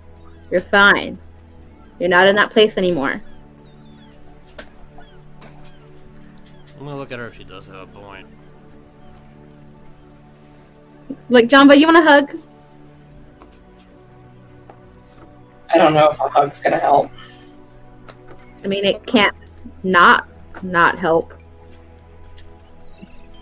You're 0.51 0.61
fine. 0.61 1.19
You're 1.99 2.09
not 2.09 2.29
in 2.29 2.37
that 2.37 2.51
place 2.51 2.79
anymore." 2.79 3.21
I'm 6.79 6.85
gonna 6.85 6.97
look 6.97 7.11
at 7.11 7.19
her 7.19 7.27
if 7.27 7.37
she 7.37 7.43
does 7.43 7.67
have 7.67 7.77
a 7.77 7.87
point. 7.87 8.29
Like, 11.29 11.49
Janva, 11.49 11.79
you 11.79 11.87
want 11.87 11.99
a 11.99 12.03
hug? 12.03 12.39
I 15.71 15.79
don't 15.79 15.95
know 15.95 16.11
if 16.11 16.21
a 16.21 16.29
hug's 16.29 16.61
gonna 16.61 16.79
help. 16.79 17.11
I 18.65 18.69
mean, 18.69 18.85
it 18.85 19.07
can't 19.07 19.37
not 19.83 20.29
not 20.63 20.99
help. 20.99 21.35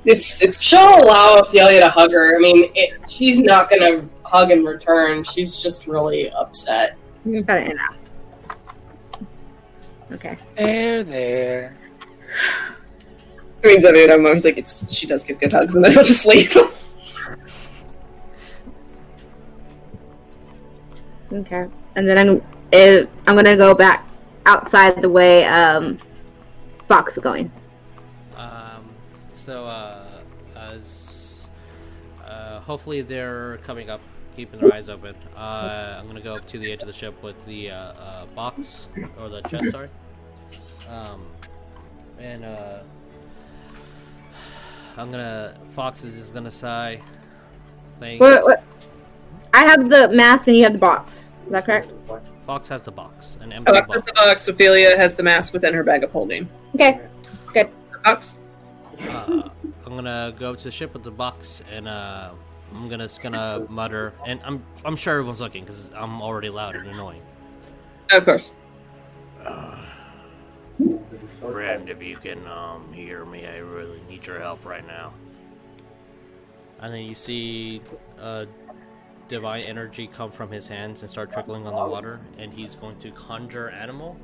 It's 0.04 0.40
it's 0.40 0.62
She'll 0.62 1.02
allow 1.02 1.36
Ophelia 1.36 1.80
to 1.80 1.88
hug 1.88 2.12
her. 2.12 2.36
I 2.36 2.38
mean, 2.38 2.70
it, 2.74 2.94
she's 3.08 3.40
not 3.40 3.70
gonna 3.70 4.08
hug 4.24 4.50
in 4.50 4.64
return. 4.64 5.24
She's 5.24 5.62
just 5.62 5.86
really 5.86 6.30
upset. 6.30 6.96
Got 7.24 7.62
it 7.62 7.72
enough. 7.72 7.96
Okay. 10.12 10.38
There, 10.56 11.02
there. 11.02 11.76
I 13.64 13.66
mean 13.66 13.80
Xavier 13.80 14.06
Dogmo, 14.08 14.34
he's 14.34 14.44
like 14.44 14.58
it's 14.58 14.92
she 14.92 15.06
does 15.06 15.24
give 15.24 15.40
good 15.40 15.52
hugs 15.52 15.74
and 15.74 15.84
then 15.84 15.92
he'll 15.92 16.04
just 16.04 16.26
leave. 16.26 16.56
Okay. 21.32 21.68
And 21.94 22.08
then 22.08 22.18
I'm 22.18 22.42
uh, 22.72 23.06
I'm 23.26 23.36
gonna 23.36 23.56
go 23.56 23.74
back 23.74 24.08
outside 24.44 25.02
the 25.02 25.10
way 25.10 25.44
um 25.44 25.98
Fox 26.88 27.16
is 27.16 27.22
going. 27.22 27.50
Um, 28.36 28.88
so, 29.32 29.64
uh, 29.64 30.04
as, 30.54 31.50
uh, 32.24 32.60
hopefully 32.60 33.02
they're 33.02 33.58
coming 33.58 33.90
up, 33.90 34.00
keeping 34.36 34.60
their 34.60 34.72
eyes 34.72 34.88
open. 34.88 35.16
Uh, 35.36 35.96
I'm 35.98 36.06
gonna 36.06 36.20
go 36.20 36.36
up 36.36 36.46
to 36.48 36.58
the 36.58 36.70
edge 36.70 36.82
of 36.82 36.86
the 36.86 36.92
ship 36.92 37.20
with 37.22 37.44
the, 37.46 37.70
uh, 37.70 37.74
uh 37.74 38.26
box, 38.26 38.88
or 39.18 39.28
the 39.28 39.40
chest, 39.42 39.70
sorry. 39.70 39.88
Um, 40.88 41.26
and, 42.18 42.44
uh, 42.44 42.78
I'm 44.96 45.10
gonna, 45.10 45.56
Fox 45.72 46.04
is 46.04 46.14
just 46.14 46.32
gonna 46.32 46.50
sigh. 46.50 47.00
Thank, 47.98 48.20
What, 48.20 48.44
what? 48.44 48.62
I 49.56 49.64
have 49.64 49.88
the 49.88 50.10
mask 50.10 50.48
and 50.48 50.56
you 50.56 50.64
have 50.64 50.74
the 50.74 50.78
box. 50.78 51.32
Is 51.46 51.52
that 51.52 51.64
correct? 51.64 51.90
Fox 52.44 52.68
has 52.68 52.82
the 52.82 52.90
box, 52.90 53.38
an 53.40 53.52
empty 53.54 53.70
Alex 53.70 53.88
box. 53.88 53.96
has 53.96 54.04
the 54.04 54.12
box. 54.12 54.48
Ophelia 54.48 54.98
has 54.98 55.16
the 55.16 55.22
mask 55.22 55.54
within 55.54 55.72
her 55.72 55.82
bag 55.82 56.04
of 56.04 56.12
holding. 56.12 56.46
Okay. 56.74 57.00
The 57.54 57.70
box. 58.04 58.36
uh, 59.00 59.48
I'm 59.86 59.96
gonna 59.96 60.34
go 60.38 60.54
to 60.54 60.62
the 60.62 60.70
ship 60.70 60.92
with 60.92 61.04
the 61.04 61.10
box, 61.10 61.62
and 61.72 61.88
uh, 61.88 62.32
I'm 62.74 62.90
gonna 62.90 63.04
just 63.04 63.22
gonna 63.22 63.64
mutter, 63.70 64.12
and 64.26 64.40
I'm 64.44 64.62
I'm 64.84 64.94
sure 64.94 65.14
everyone's 65.14 65.40
looking 65.40 65.64
because 65.64 65.90
I'm 65.94 66.20
already 66.20 66.50
loud 66.50 66.76
and 66.76 66.88
annoying. 66.88 67.22
Of 68.12 68.26
course. 68.26 68.54
Friend, 71.40 71.88
if 71.88 72.02
you 72.02 72.18
can 72.18 72.46
um 72.46 72.92
hear 72.92 73.24
me, 73.24 73.46
I 73.46 73.56
really 73.56 74.02
need 74.06 74.26
your 74.26 74.38
help 74.38 74.66
right 74.66 74.86
now. 74.86 75.14
And 76.80 76.92
then 76.92 77.04
you 77.04 77.14
see 77.14 77.80
uh, 78.20 78.44
divine 79.28 79.62
energy 79.66 80.06
come 80.06 80.30
from 80.30 80.50
his 80.50 80.68
hands 80.68 81.02
and 81.02 81.10
start 81.10 81.32
trickling 81.32 81.66
on 81.66 81.74
the 81.74 81.84
water, 81.84 82.20
and 82.38 82.52
he's 82.52 82.74
going 82.74 82.98
to 82.98 83.10
conjure 83.12 83.70
animal, 83.70 84.16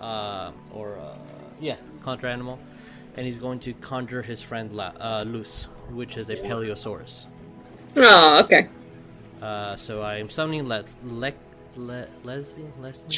uh, 0.00 0.52
or 0.72 0.98
uh, 0.98 1.16
yeah, 1.60 1.76
conjure 2.02 2.26
animal, 2.26 2.58
and 3.16 3.24
he's 3.24 3.38
going 3.38 3.58
to 3.60 3.72
conjure 3.74 4.22
his 4.22 4.40
friend 4.40 4.72
La- 4.72 4.92
uh, 5.00 5.24
Luce, 5.26 5.68
which 5.90 6.16
is 6.16 6.30
a 6.30 6.36
Paleosaurus. 6.36 7.26
Oh, 7.96 8.40
okay. 8.44 8.68
Uh, 9.40 9.76
so 9.76 10.02
I 10.02 10.16
am 10.16 10.28
summoning 10.30 10.66
Le- 10.68 10.84
Le- 11.04 11.32
Le- 11.76 12.08
Leslie 12.24 12.64
Leslie. 12.80 13.16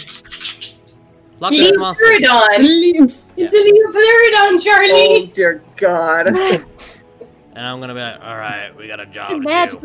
Loch 1.41 1.53
Ness 1.53 1.77
monster. 1.77 2.05
Leopleurodon! 2.05 3.15
It's 3.37 3.55
a 3.55 3.59
Leopleurodon, 3.59 4.63
Charlie! 4.63 4.93
Oh 4.93 5.27
dear 5.27 5.63
God. 5.77 6.37
And 7.55 7.67
I'm 7.67 7.81
gonna 7.81 7.95
be 7.95 7.99
like, 7.99 8.21
all 8.23 8.37
right, 8.37 8.71
we 8.77 8.87
got 8.87 9.01
a 9.01 9.07
job 9.07 9.31
to 9.31 9.41
do. 9.73 9.79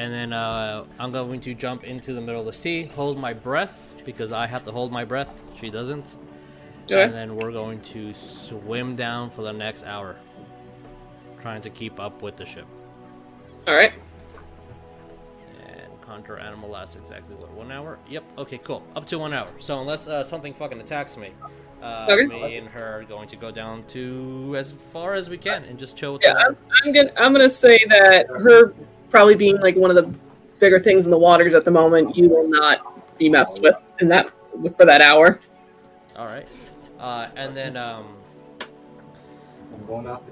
Magically 0.00 0.22
a 0.22 0.26
Pleurodon. 0.26 0.30
And 0.30 0.30
then 0.30 0.32
uh, 0.32 0.84
I'm 0.98 1.12
going 1.12 1.40
to 1.40 1.54
jump 1.54 1.84
into 1.84 2.12
the 2.14 2.20
middle 2.20 2.40
of 2.40 2.46
the 2.46 2.52
sea, 2.52 2.84
hold 2.84 3.18
my 3.18 3.32
breath 3.32 3.94
because 4.04 4.32
I 4.32 4.46
have 4.46 4.64
to 4.64 4.72
hold 4.72 4.90
my 4.92 5.04
breath. 5.04 5.42
She 5.60 5.70
doesn't. 5.70 6.16
Okay. 6.84 7.04
And 7.04 7.14
then 7.14 7.36
we're 7.36 7.52
going 7.52 7.80
to 7.82 8.12
swim 8.14 8.96
down 8.96 9.30
for 9.30 9.42
the 9.42 9.52
next 9.52 9.84
hour, 9.84 10.16
trying 11.40 11.62
to 11.62 11.70
keep 11.70 12.00
up 12.00 12.22
with 12.22 12.36
the 12.36 12.46
ship. 12.46 12.66
All 13.68 13.74
right. 13.76 13.92
And 15.68 15.92
encounter 15.92 16.38
animal 16.38 16.70
lasts 16.70 16.96
exactly 16.96 17.36
what 17.36 17.50
one 17.52 17.70
hour. 17.70 17.98
Yep. 18.08 18.24
Okay. 18.38 18.58
Cool. 18.58 18.82
Up 18.96 19.06
to 19.06 19.18
one 19.18 19.32
hour. 19.32 19.50
So 19.58 19.80
unless 19.80 20.08
uh, 20.08 20.24
something 20.24 20.52
fucking 20.54 20.80
attacks 20.80 21.16
me, 21.16 21.30
uh, 21.82 22.06
Okay. 22.10 22.26
me 22.26 22.56
and 22.56 22.68
her 22.68 23.00
are 23.00 23.04
going 23.04 23.28
to 23.28 23.36
go 23.36 23.50
down 23.50 23.84
to 23.88 24.56
as 24.58 24.74
far 24.92 25.14
as 25.14 25.30
we 25.30 25.38
can 25.38 25.64
and 25.64 25.78
just 25.78 25.96
chill 25.96 26.14
with 26.14 26.22
Yeah, 26.22 26.34
I'm. 26.34 26.56
I'm 26.84 26.92
gonna 26.92 27.12
I'm 27.16 27.32
gonna 27.32 27.48
say 27.48 27.78
that 27.88 28.26
her 28.28 28.74
probably 29.10 29.34
being 29.34 29.60
like 29.60 29.76
one 29.76 29.90
of 29.90 29.96
the 29.96 30.12
bigger 30.58 30.80
things 30.80 31.04
in 31.04 31.10
the 31.10 31.18
waters 31.18 31.54
at 31.54 31.64
the 31.64 31.70
moment, 31.70 32.16
you 32.16 32.28
will 32.28 32.48
not 32.48 33.18
be 33.18 33.28
messed 33.28 33.62
with 33.62 33.76
in 34.00 34.08
that 34.08 34.30
for 34.76 34.86
that 34.86 35.00
hour. 35.00 35.40
All 36.16 36.26
right. 36.26 36.46
Uh, 36.98 37.28
and 37.36 37.56
then 37.56 37.76
um, 37.76 38.16
I'm 39.74 39.86
going 39.86 40.06
out. 40.06 40.24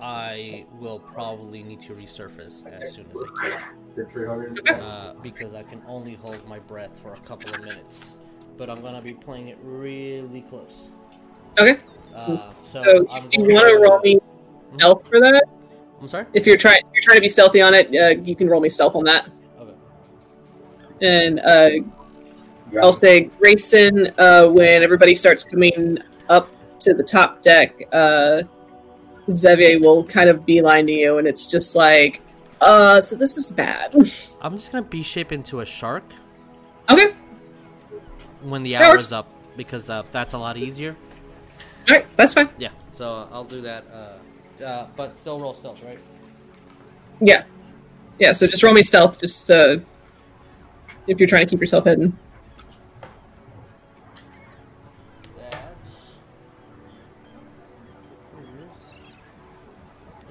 I 0.00 0.64
will 0.78 0.98
probably 0.98 1.62
need 1.62 1.82
to 1.82 1.92
resurface 1.92 2.66
as 2.66 2.94
soon 2.94 3.06
as 3.10 3.18
I 3.20 3.50
can. 3.50 3.62
Your 3.96 4.06
tree 4.06 4.26
hugger. 4.26 4.54
uh, 4.82 5.12
because 5.22 5.54
I 5.54 5.62
can 5.62 5.82
only 5.86 6.14
hold 6.14 6.46
my 6.48 6.58
breath 6.58 6.98
for 7.00 7.12
a 7.12 7.20
couple 7.20 7.52
of 7.52 7.60
minutes. 7.60 8.16
But 8.56 8.70
I'm 8.70 8.80
gonna 8.80 9.02
be 9.02 9.14
playing 9.14 9.48
it 9.48 9.58
really 9.62 10.42
close. 10.42 10.90
Okay. 11.58 11.80
Uh, 12.14 12.52
so 12.64 12.82
So 12.82 13.06
I'm 13.10 13.26
if 13.26 13.34
you 13.34 13.54
want 13.54 13.68
to 13.68 13.78
roll 13.78 14.00
me 14.00 14.18
stealth 14.74 15.06
for 15.08 15.20
that, 15.20 15.42
I'm 16.00 16.08
sorry. 16.08 16.26
if 16.32 16.46
you're 16.46 16.56
trying 16.56 16.80
you're 16.94 17.02
trying 17.02 17.16
to 17.16 17.22
be 17.22 17.28
stealthy 17.28 17.60
on 17.60 17.74
it, 17.74 17.88
uh, 17.94 18.20
you 18.22 18.36
can 18.36 18.48
roll 18.48 18.60
me 18.60 18.68
stealth 18.68 18.94
on 18.94 19.04
that. 19.04 19.28
Okay. 19.60 19.74
And 21.02 21.40
uh, 21.40 21.70
I'll 22.80 22.92
say 22.92 23.30
Greyson, 23.40 24.14
uh, 24.18 24.48
when 24.48 24.82
everybody 24.82 25.14
starts 25.14 25.44
coming 25.44 25.98
up 26.28 26.48
to 26.80 26.94
the 26.94 27.02
top 27.02 27.42
deck, 27.42 27.82
uh, 27.92 28.42
Xavier 29.30 29.80
will 29.80 30.04
kind 30.04 30.28
of 30.30 30.46
beeline 30.46 30.86
to 30.86 30.92
you, 30.92 31.18
and 31.18 31.26
it's 31.26 31.46
just 31.46 31.74
like, 31.74 32.22
uh, 32.60 33.00
so 33.00 33.16
this 33.16 33.36
is 33.36 33.50
bad. 33.50 33.94
I'm 34.40 34.56
just 34.56 34.72
gonna 34.72 34.84
B 34.84 35.02
shape 35.02 35.32
into 35.32 35.60
a 35.60 35.66
shark 35.66 36.04
okay, 36.88 37.14
when 38.42 38.62
the 38.62 38.76
hour 38.76 38.96
is 38.96 39.12
up 39.12 39.28
because 39.56 39.90
uh, 39.90 40.02
that's 40.12 40.34
a 40.34 40.38
lot 40.38 40.56
easier. 40.56 40.96
All 41.90 41.96
right, 41.96 42.06
that's 42.16 42.34
fine. 42.34 42.48
Yeah. 42.58 42.70
So 42.92 43.28
I'll 43.32 43.44
do 43.44 43.60
that. 43.62 43.84
Uh, 43.92 44.64
uh, 44.64 44.86
but 44.96 45.16
still 45.16 45.40
roll 45.40 45.54
stealth, 45.54 45.82
right? 45.82 45.98
Yeah, 47.20 47.44
yeah. 48.18 48.32
So 48.32 48.46
just 48.46 48.62
roll 48.62 48.72
me 48.72 48.82
stealth, 48.82 49.20
just 49.20 49.50
uh, 49.50 49.78
if 51.06 51.18
you're 51.18 51.28
trying 51.28 51.42
to 51.42 51.50
keep 51.50 51.60
yourself 51.60 51.84
hidden. 51.84 52.16
That's 55.38 56.12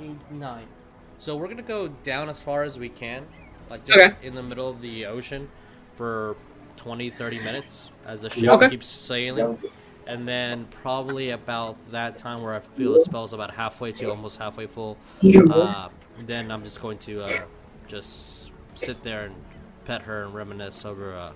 eight, 0.01 0.31
nine. 0.31 0.67
So 1.17 1.35
we're 1.35 1.47
gonna 1.49 1.61
go 1.61 1.89
down 1.89 2.29
as 2.29 2.39
far 2.39 2.63
as 2.63 2.79
we 2.79 2.89
can, 2.89 3.25
like 3.69 3.85
just 3.85 3.99
Okay. 3.99 4.15
in 4.25 4.35
the 4.35 4.43
middle 4.43 4.69
of 4.69 4.81
the 4.81 5.05
ocean, 5.05 5.49
for 5.95 6.37
20, 6.77 7.09
30 7.09 7.39
minutes 7.39 7.89
as 8.05 8.21
the 8.21 8.29
ship 8.29 8.49
Okay. 8.49 8.69
keeps 8.69 8.87
sailing, 8.87 9.57
and 10.09 10.27
then 10.27 10.65
probably 10.81 11.29
about 11.29 11.77
that 11.91 12.17
time 12.17 12.41
where 12.41 12.55
I 12.55 12.59
feel 12.61 12.95
the 12.95 13.01
spell's 13.01 13.31
about 13.31 13.53
halfway 13.53 13.91
to 13.91 14.09
almost 14.09 14.39
halfway 14.39 14.65
full, 14.65 14.97
uh, 15.23 15.89
then 16.25 16.51
I'm 16.51 16.63
just 16.63 16.81
going 16.81 16.97
to 16.99 17.23
uh, 17.25 17.41
just 17.87 18.49
sit 18.73 19.03
there 19.03 19.25
and 19.25 19.35
pet 19.85 20.01
her 20.01 20.23
and 20.23 20.33
reminisce 20.33 20.83
over 20.83 21.15
uh, 21.15 21.31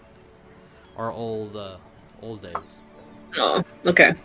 our 0.98 1.12
old 1.12 1.56
uh, 1.56 1.78
old 2.24 2.42
days. 2.42 2.82
Oh, 3.38 3.64
okay. 3.86 4.16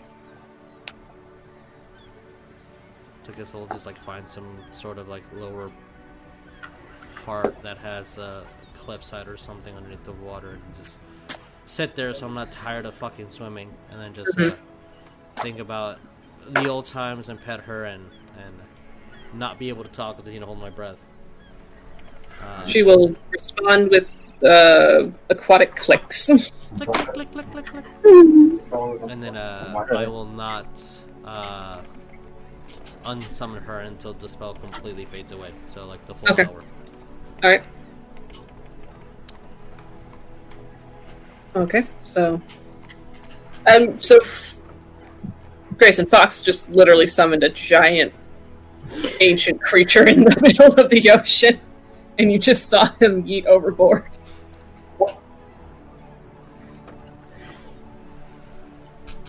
So 3.24 3.32
I 3.34 3.36
guess 3.36 3.54
I'll 3.54 3.66
just 3.66 3.84
like 3.84 4.00
find 4.00 4.26
some 4.26 4.48
sort 4.72 4.96
of 4.96 5.08
like 5.08 5.24
lower 5.34 5.70
part 7.26 7.62
that 7.62 7.76
has 7.76 8.16
a 8.16 8.46
cliffside 8.74 9.28
or 9.28 9.36
something 9.36 9.76
underneath 9.76 10.04
the 10.04 10.12
water 10.12 10.52
and 10.52 10.62
just 10.74 11.00
sit 11.68 11.94
there 11.94 12.14
so 12.14 12.26
I'm 12.26 12.34
not 12.34 12.50
tired 12.50 12.86
of 12.86 12.94
fucking 12.94 13.30
swimming 13.30 13.70
and 13.90 14.00
then 14.00 14.14
just 14.14 14.38
uh, 14.38 14.50
think 15.36 15.58
about 15.58 15.98
the 16.48 16.66
old 16.66 16.86
times 16.86 17.28
and 17.28 17.40
pet 17.40 17.60
her 17.60 17.84
and 17.84 18.08
and 18.38 18.54
not 19.38 19.58
be 19.58 19.68
able 19.68 19.82
to 19.84 19.90
talk 19.90 20.16
because 20.16 20.28
I 20.28 20.32
need 20.32 20.38
to 20.40 20.46
hold 20.46 20.58
my 20.58 20.70
breath. 20.70 20.98
Uh, 22.42 22.66
She 22.66 22.82
will 22.82 23.14
respond 23.30 23.90
with 23.90 24.06
uh, 24.42 25.08
aquatic 25.28 25.76
clicks. 25.76 26.26
click, 26.76 26.90
click, 26.92 27.12
click, 27.12 27.32
click, 27.32 27.46
click, 27.52 27.66
click. 27.66 27.84
And 29.10 29.22
then 29.22 29.36
uh, 29.36 29.84
I 29.94 30.06
will 30.06 30.24
not 30.24 30.82
uh, 31.24 31.82
unsummon 33.04 33.62
her 33.64 33.80
until 33.80 34.14
the 34.14 34.28
spell 34.28 34.54
completely 34.54 35.04
fades 35.04 35.32
away. 35.32 35.50
So 35.66 35.84
like 35.86 36.04
the 36.06 36.14
full 36.14 36.30
Okay. 36.32 36.44
hour. 36.44 36.62
All 37.42 37.50
right. 37.50 37.62
Okay, 41.58 41.88
so, 42.04 42.40
um, 43.66 44.00
so 44.00 44.20
Greyson 45.74 46.08
Fox 46.08 46.40
just 46.40 46.68
literally 46.70 47.08
summoned 47.08 47.42
a 47.42 47.48
giant, 47.48 48.12
ancient 49.20 49.60
creature 49.60 50.06
in 50.06 50.22
the 50.22 50.36
middle 50.42 50.72
of 50.74 50.88
the 50.88 51.10
ocean, 51.10 51.58
and 52.16 52.30
you 52.30 52.38
just 52.38 52.68
saw 52.68 52.84
him 53.00 53.24
eat 53.26 53.44
overboard. 53.46 54.06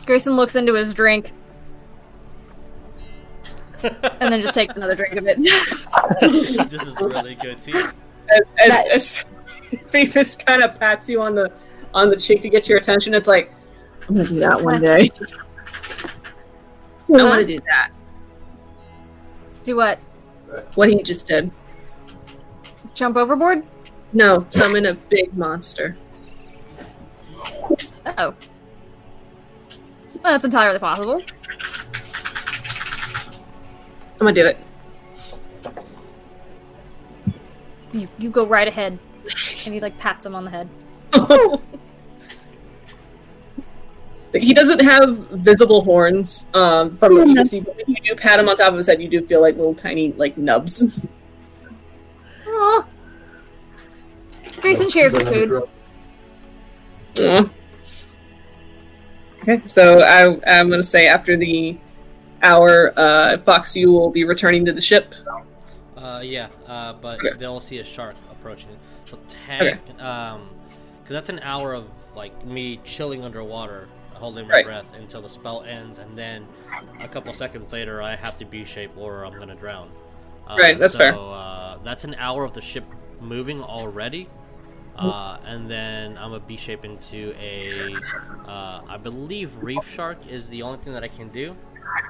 Greyson 0.05 0.35
looks 0.35 0.55
into 0.55 0.75
his 0.75 0.93
drink 0.93 1.33
and 3.83 4.31
then 4.33 4.39
just 4.41 4.53
takes 4.53 4.75
another 4.75 4.95
drink 4.95 5.15
of 5.15 5.25
it. 5.27 5.37
this 6.69 6.83
is 6.83 7.01
really 7.01 7.33
good 7.35 7.59
tea. 7.59 7.73
As 7.73 8.41
as, 8.59 8.85
as 8.91 9.25
Phoebus 9.87 10.35
kind 10.35 10.61
of 10.61 10.79
pats 10.79 11.09
you 11.09 11.21
on 11.21 11.33
the 11.33 11.51
on 11.93 12.09
the 12.09 12.15
cheek 12.15 12.41
to 12.41 12.49
get 12.49 12.67
your 12.67 12.77
attention, 12.77 13.13
it's 13.13 13.27
like, 13.27 13.51
I'm 14.07 14.15
gonna 14.15 14.27
do 14.27 14.39
that 14.39 14.61
one 14.61 14.81
day. 14.81 15.11
I 17.17 17.23
want 17.23 17.39
to 17.39 17.45
do 17.45 17.59
that. 17.69 17.91
Do 19.63 19.75
what? 19.75 19.99
What 20.75 20.89
he 20.89 21.01
just 21.03 21.27
did. 21.27 21.51
Jump 22.93 23.17
overboard? 23.17 23.63
No, 24.13 24.45
summon 24.49 24.85
a 24.87 24.93
big 24.93 25.35
monster. 25.37 25.95
Oh. 28.05 28.33
Well, 30.21 30.33
that's 30.33 30.45
entirely 30.45 30.79
possible. 30.79 31.21
I'm 34.19 34.27
gonna 34.27 34.33
do 34.33 34.45
it. 34.47 34.57
You, 37.91 38.07
you 38.17 38.29
go 38.29 38.45
right 38.45 38.67
ahead. 38.67 38.99
And 39.65 39.73
he 39.73 39.79
like 39.79 39.97
pats 39.97 40.25
him 40.25 40.35
on 40.35 40.45
the 40.45 40.51
head. 40.51 40.69
he 44.33 44.53
doesn't 44.53 44.81
have 44.81 45.17
visible 45.29 45.83
horns 45.83 46.47
um, 46.53 46.97
from 46.97 47.15
what 47.15 47.27
you 47.27 47.35
can 47.35 47.45
see, 47.45 47.59
but 47.61 47.75
when 47.75 47.85
you 47.87 47.95
do 48.03 48.15
pat 48.15 48.39
him 48.39 48.47
on 48.47 48.55
top 48.55 48.69
of 48.69 48.77
his 48.77 48.87
head, 48.87 49.01
you 49.01 49.07
do 49.07 49.25
feel 49.25 49.41
like 49.41 49.55
little 49.55 49.73
tiny 49.73 50.13
like 50.13 50.37
nubs. 50.37 50.83
Aw. 52.47 52.85
Grayson 54.61 54.89
shares 54.89 55.13
his 55.13 55.27
food. 55.27 55.63
Aw. 57.19 57.49
Okay, 59.43 59.61
so 59.67 59.99
I, 60.01 60.37
I'm 60.45 60.69
gonna 60.69 60.83
say 60.83 61.07
after 61.07 61.37
the 61.37 61.77
hour, 62.43 62.93
uh, 62.97 63.37
Fox, 63.39 63.75
you 63.75 63.91
will 63.91 64.11
be 64.11 64.23
returning 64.25 64.65
to 64.65 64.73
the 64.73 64.81
ship. 64.81 65.15
Uh, 65.97 66.21
yeah, 66.23 66.47
uh, 66.67 66.93
but 66.93 67.19
Okay. 67.19 67.37
they'll 67.37 67.59
see 67.59 67.79
a 67.79 67.83
shark 67.83 68.15
approaching 68.31 68.69
it. 68.69 68.77
So 69.05 69.17
tag, 69.27 69.79
um, 69.99 70.49
because 71.01 71.13
that's 71.13 71.29
an 71.29 71.39
hour 71.39 71.73
of 71.73 71.85
like 72.15 72.45
me 72.45 72.79
chilling 72.83 73.23
underwater, 73.23 73.87
holding 74.19 74.47
my 74.47 74.55
Right. 74.55 74.65
breath 74.65 74.93
until 74.95 75.21
the 75.21 75.29
spell 75.29 75.63
ends, 75.63 75.97
and 75.99 76.17
then 76.17 76.45
a 76.99 77.07
couple 77.07 77.33
seconds 77.33 77.71
later 77.73 78.01
I 78.01 78.15
have 78.15 78.37
to 78.37 78.45
B 78.45 78.65
shape 78.65 78.91
or 78.97 79.25
I'm 79.25 79.37
gonna 79.39 79.55
drown. 79.55 79.89
Uh, 80.47 80.57
Right, 80.59 80.77
that's 80.79 80.93
so, 80.93 80.99
fair. 80.99 81.13
Uh, 81.15 81.77
that's 81.83 82.03
an 82.03 82.15
hour 82.15 82.43
of 82.43 82.53
the 82.53 82.61
ship 82.61 82.83
moving 83.21 83.63
already. 83.63 84.27
Uh, 84.97 85.37
and 85.45 85.69
then 85.69 86.17
I'm 86.17 86.33
a 86.33 86.41
B 86.41 86.57
shape 86.57 86.83
into 86.83 87.33
a, 87.39 87.95
uh, 88.45 88.81
I 88.87 88.97
believe 88.97 89.51
reef 89.61 89.89
shark 89.89 90.17
is 90.27 90.49
the 90.49 90.61
only 90.61 90.77
thing 90.79 90.91
that 90.93 91.03
I 91.05 91.07
can 91.07 91.29
do, 91.29 91.55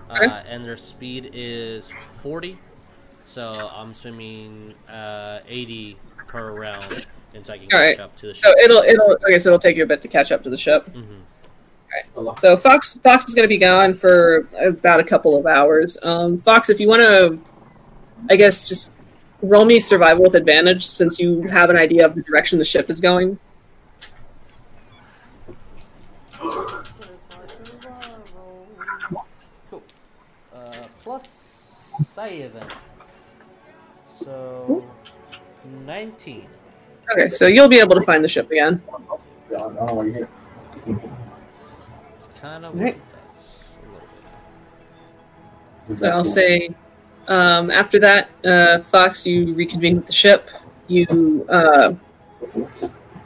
uh, 0.09 0.41
and 0.47 0.65
their 0.65 0.75
speed 0.77 1.29
is 1.31 1.87
40, 2.23 2.57
so 3.25 3.69
I'm 3.75 3.93
swimming 3.93 4.73
uh, 4.91 5.39
80 5.47 5.97
per 6.27 6.51
round 6.51 7.05
until 7.35 7.53
I 7.53 7.57
can 7.59 7.67
catch 7.69 7.75
Alright. 7.79 7.99
up 7.99 8.15
to 8.17 8.27
the 8.27 8.33
So 8.33 8.49
ship. 8.49 8.55
it'll 8.63 8.81
it'll 8.81 9.11
okay. 9.23 9.37
So 9.37 9.49
it'll 9.49 9.59
take 9.59 9.77
you 9.77 9.83
a 9.83 9.85
bit 9.85 10.01
to 10.01 10.07
catch 10.07 10.31
up 10.31 10.41
to 10.43 10.49
the 10.49 10.57
ship. 10.57 10.89
So 12.37 12.55
Fox 12.57 12.95
Fox 12.95 13.27
is 13.27 13.35
going 13.35 13.45
to 13.45 13.49
be 13.49 13.57
gone 13.57 13.95
for 13.95 14.47
about 14.61 14.99
a 14.99 15.03
couple 15.03 15.37
of 15.37 15.45
hours. 15.45 15.97
Um, 16.03 16.37
Fox, 16.39 16.69
if 16.69 16.79
you 16.79 16.87
want 16.87 17.01
to, 17.01 17.39
I 18.29 18.35
guess 18.35 18.63
just 18.63 18.91
roll 19.41 19.65
me 19.65 19.79
survival 19.79 20.23
with 20.23 20.35
advantage 20.35 20.85
since 20.85 21.19
you 21.19 21.43
have 21.43 21.69
an 21.69 21.77
idea 21.77 22.05
of 22.05 22.15
the 22.15 22.21
direction 22.21 22.59
the 22.59 22.65
ship 22.65 22.89
is 22.89 22.99
going. 22.99 23.39
Cool. 29.69 29.83
Uh, 30.55 30.71
plus 31.01 31.93
seven. 32.15 32.63
so 34.05 34.85
19. 35.85 36.47
Okay, 37.11 37.29
so 37.29 37.47
you'll 37.47 37.67
be 37.67 37.79
able 37.79 37.95
to 37.95 38.03
find 38.03 38.23
the 38.23 38.27
ship 38.27 38.51
again. 38.51 38.81
Yeah. 42.41 42.55
It's 42.57 42.63
kind 42.63 42.65
of 42.65 42.79
Right. 42.79 42.95
it 42.95 43.01
does. 43.35 43.77
A 43.83 43.91
little 43.91 44.07
bit. 45.87 45.97
So 45.97 46.09
I'll 46.09 46.23
say 46.23 46.69
um, 47.27 47.69
after 47.71 47.99
that, 47.99 48.29
uh, 48.45 48.79
Fox, 48.83 49.25
you 49.25 49.53
reconvene 49.53 49.97
with 49.97 50.05
the 50.07 50.13
ship. 50.13 50.49
You 50.87 51.45
uh, 51.49 51.93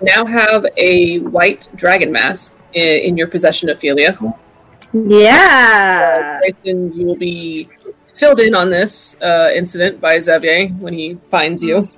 now 0.01 0.25
have 0.25 0.65
a 0.77 1.19
white 1.19 1.69
dragon 1.75 2.11
mask 2.11 2.59
in, 2.73 2.99
in 3.09 3.17
your 3.17 3.27
possession, 3.27 3.69
Ophelia. 3.69 4.17
Yeah. 4.93 6.39
Greyson, 6.41 6.93
you 6.95 7.05
will 7.05 7.15
be 7.15 7.69
filled 8.15 8.39
in 8.41 8.53
on 8.55 8.69
this 8.69 9.19
uh, 9.21 9.49
incident 9.55 9.99
by 10.01 10.19
Xavier 10.19 10.67
when 10.67 10.93
he 10.93 11.17
finds 11.31 11.63
you. 11.63 11.89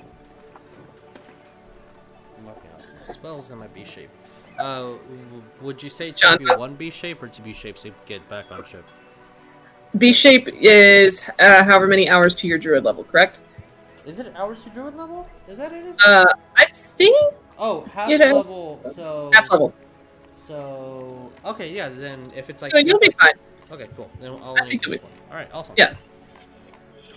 I'm 2.37 2.45
working 2.45 2.69
on 3.07 3.13
spells 3.13 3.49
in 3.51 3.57
my 3.57 3.67
B 3.67 3.83
shape. 3.83 4.09
Uh, 4.59 4.81
w- 4.81 4.99
would 5.65 5.81
you 5.83 5.89
say 5.89 6.11
to 6.11 6.17
John, 6.17 6.37
be 6.37 6.45
one 6.45 6.75
B 6.75 6.89
shape 6.89 7.21
or 7.21 7.27
to 7.27 7.41
B 7.41 7.53
shape 7.53 7.75
to 7.77 7.91
get 8.05 8.27
back 8.29 8.51
on 8.51 8.63
ship? 8.65 8.85
B 9.97 10.13
shape 10.13 10.47
is 10.49 11.23
uh, 11.39 11.63
however 11.63 11.87
many 11.87 12.09
hours 12.09 12.35
to 12.35 12.47
your 12.47 12.57
druid 12.57 12.83
level, 12.83 13.03
correct? 13.03 13.39
Is 14.05 14.19
it 14.19 14.31
hours 14.35 14.63
to 14.63 14.69
druid 14.69 14.95
level? 14.95 15.27
Is 15.47 15.57
that 15.57 15.73
it? 15.73 15.85
Is 15.85 15.97
Uh, 16.05 16.25
I 16.57 16.65
think 16.65 17.33
oh, 17.57 17.81
half 17.85 18.09
you 18.09 18.17
know- 18.17 18.37
level. 18.37 18.79
So 18.93 19.31
half 19.33 19.49
level. 19.51 19.73
So 20.35 21.31
okay, 21.43 21.71
yeah. 21.73 21.89
Then 21.89 22.31
if 22.35 22.49
it's 22.49 22.61
like 22.61 22.71
So 22.71 22.77
you'll 22.77 22.99
be 22.99 23.09
fine. 23.19 23.31
okay, 23.71 23.87
cool. 23.95 24.09
Then 24.19 24.31
I'll 24.43 24.55
I 24.61 24.67
think 24.67 24.85
you'll 24.85 24.93
this 24.93 25.01
one. 25.01 25.11
All 25.31 25.35
right, 25.37 25.49
awesome. 25.53 25.73
Yeah. 25.77 25.95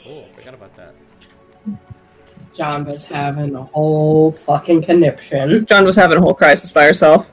Cool. 0.03 0.27
Forgot 0.35 0.55
about 0.55 0.75
that. 0.77 0.95
John 2.55 2.87
was 2.87 3.07
having 3.07 3.55
a 3.55 3.65
whole 3.65 4.33
fucking 4.33 4.83
conniption. 4.83 5.67
John 5.67 5.85
was 5.85 5.95
having 5.97 6.17
a 6.17 6.21
whole 6.21 6.33
crisis 6.35 6.73
by 6.73 6.85
herself. 6.85 7.31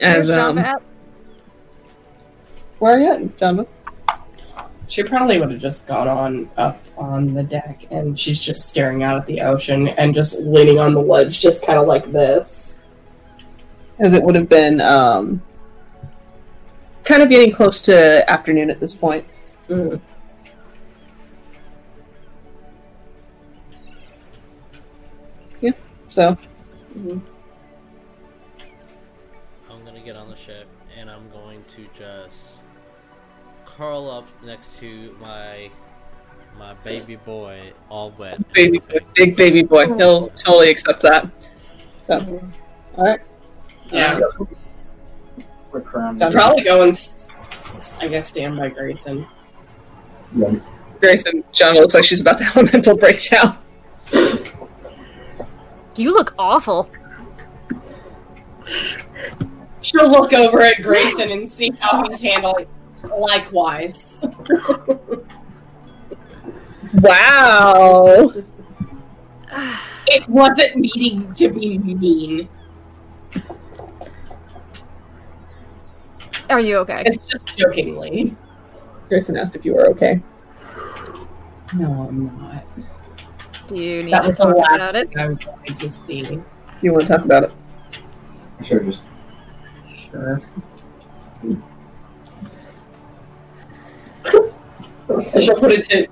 Where's 0.00 0.30
As 0.30 0.38
um, 0.38 0.56
Janva 0.56 0.80
where 2.80 2.96
are 2.96 2.98
you 2.98 3.12
at, 3.12 3.38
John? 3.38 3.66
She 4.88 5.02
probably 5.04 5.38
would 5.38 5.50
have 5.52 5.60
just 5.60 5.86
got 5.86 6.08
on 6.08 6.50
up 6.56 6.82
on 6.96 7.34
the 7.34 7.42
deck 7.42 7.86
and 7.90 8.18
she's 8.18 8.40
just 8.40 8.66
staring 8.66 9.02
out 9.02 9.18
at 9.18 9.26
the 9.26 9.42
ocean 9.42 9.88
and 9.88 10.14
just 10.14 10.40
leaning 10.40 10.78
on 10.78 10.94
the 10.94 11.00
ledge, 11.00 11.40
just 11.40 11.64
kind 11.64 11.78
of 11.78 11.86
like 11.86 12.10
this. 12.10 12.78
As 13.98 14.14
it 14.14 14.22
would 14.22 14.34
have 14.34 14.48
been 14.48 14.80
um, 14.80 15.42
kind 17.04 17.22
of 17.22 17.28
getting 17.28 17.52
close 17.52 17.82
to 17.82 18.28
afternoon 18.28 18.70
at 18.70 18.80
this 18.80 18.96
point. 18.96 19.26
Mm. 19.68 20.00
So 26.08 26.36
I'm 26.96 27.24
curl 33.80 34.10
up 34.10 34.26
next 34.44 34.76
to 34.78 35.16
my 35.22 35.70
my 36.58 36.74
baby 36.84 37.16
boy, 37.16 37.72
all 37.88 38.10
wet. 38.18 38.36
baby 38.52 38.78
boy, 38.78 38.98
big 39.14 39.34
baby 39.36 39.62
boy, 39.62 39.86
he'll 39.96 40.28
totally 40.30 40.68
accept 40.68 41.00
that. 41.00 41.26
So, 42.06 42.18
all 42.98 43.04
right. 43.06 43.20
Yeah. 43.90 44.20
Quick 45.70 45.86
crown. 45.86 46.18
John, 46.18 46.30
Probably 46.30 46.62
go 46.62 46.82
and, 46.82 46.90
s- 46.92 47.28
s- 47.52 47.94
I 48.02 48.08
guess, 48.08 48.26
stand 48.28 48.58
by 48.58 48.68
Greyson. 48.68 49.26
Greyson, 51.00 51.42
John 51.52 51.74
looks 51.76 51.94
like 51.94 52.04
she's 52.04 52.20
about 52.20 52.36
to 52.36 52.44
have 52.50 52.56
a 52.58 52.70
mental 52.70 52.98
breakdown. 52.98 53.56
You 55.96 56.12
look 56.12 56.34
awful. 56.38 56.90
She'll 59.80 60.10
look 60.10 60.34
over 60.34 60.60
at 60.60 60.76
Greyson 60.82 61.32
and 61.32 61.50
see 61.50 61.72
how 61.80 62.06
he's 62.06 62.20
handling. 62.20 62.66
Likewise. 63.04 64.24
Wow. 66.94 68.32
It 70.06 70.28
wasn't 70.28 70.76
meaning 70.76 71.32
to 71.34 71.50
be 71.50 71.78
mean. 71.78 72.48
Are 76.48 76.58
you 76.58 76.78
okay? 76.78 77.02
It's 77.06 77.28
just 77.28 77.56
jokingly. 77.56 78.36
Greyson 79.08 79.40
asked 79.40 79.54
if 79.54 79.64
you 79.64 79.74
were 79.74 79.86
okay. 79.90 80.20
No, 81.74 82.08
I'm 82.08 82.36
not. 82.38 82.64
Do 83.68 83.76
you 83.76 84.02
need 84.02 84.12
That 84.12 84.22
to 84.22 84.28
was 84.28 84.38
the 84.38 84.44
talk 84.44 84.56
last 84.56 84.74
about 84.74 84.96
it? 84.96 85.10
I 85.16 85.28
was 85.28 85.38
going 85.38 85.78
to 85.78 85.90
see. 85.90 86.40
You 86.82 86.92
want 86.92 87.06
to 87.06 87.08
talk 87.08 87.24
about 87.24 87.44
it? 87.44 87.52
Sure, 88.64 88.80
just 88.80 89.02
Sure. 89.96 90.36
Hmm. 91.40 91.54
I 94.24 95.40
shall 95.40 95.56
put 95.56 95.72
it 95.72 95.84
to 95.90 96.06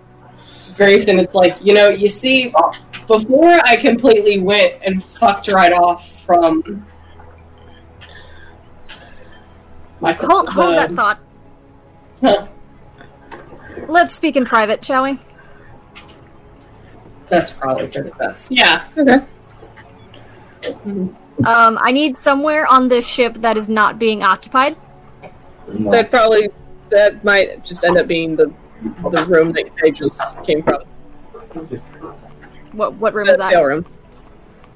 Grace, 0.76 1.08
and 1.08 1.20
It's 1.20 1.34
like, 1.34 1.56
you 1.60 1.74
know, 1.74 1.88
you 1.88 2.08
see, 2.08 2.52
before 3.06 3.60
I 3.64 3.76
completely 3.76 4.38
went 4.38 4.74
and 4.84 5.02
fucked 5.02 5.48
right 5.48 5.72
off 5.72 6.10
from 6.22 6.86
my 10.00 10.12
Hold, 10.12 10.48
hold 10.48 10.76
that 10.76 10.92
thought. 10.92 11.18
Huh. 12.20 12.46
Let's 13.88 14.14
speak 14.14 14.36
in 14.36 14.44
private, 14.44 14.84
shall 14.84 15.02
we? 15.04 15.18
That's 17.28 17.52
probably 17.52 17.90
for 17.90 18.02
the 18.02 18.10
best. 18.10 18.50
Yeah. 18.50 18.84
Okay. 18.96 19.26
Um, 21.44 21.78
I 21.80 21.92
need 21.92 22.16
somewhere 22.16 22.66
on 22.66 22.88
this 22.88 23.06
ship 23.06 23.34
that 23.38 23.56
is 23.56 23.68
not 23.68 23.98
being 23.98 24.22
occupied. 24.22 24.76
That 25.68 26.10
probably 26.10 26.48
that 26.90 27.22
might 27.24 27.64
just 27.64 27.84
end 27.84 27.98
up 27.98 28.06
being 28.06 28.36
the 28.36 28.52
the 29.10 29.26
room 29.28 29.50
that 29.52 29.70
they 29.82 29.90
just 29.90 30.42
came 30.44 30.62
from. 30.62 30.82
What 32.72 32.94
what 32.94 33.14
room 33.14 33.28
is 33.28 33.36
The 33.36 33.48
sail 33.48 33.60
that? 33.60 33.66
room. 33.66 33.86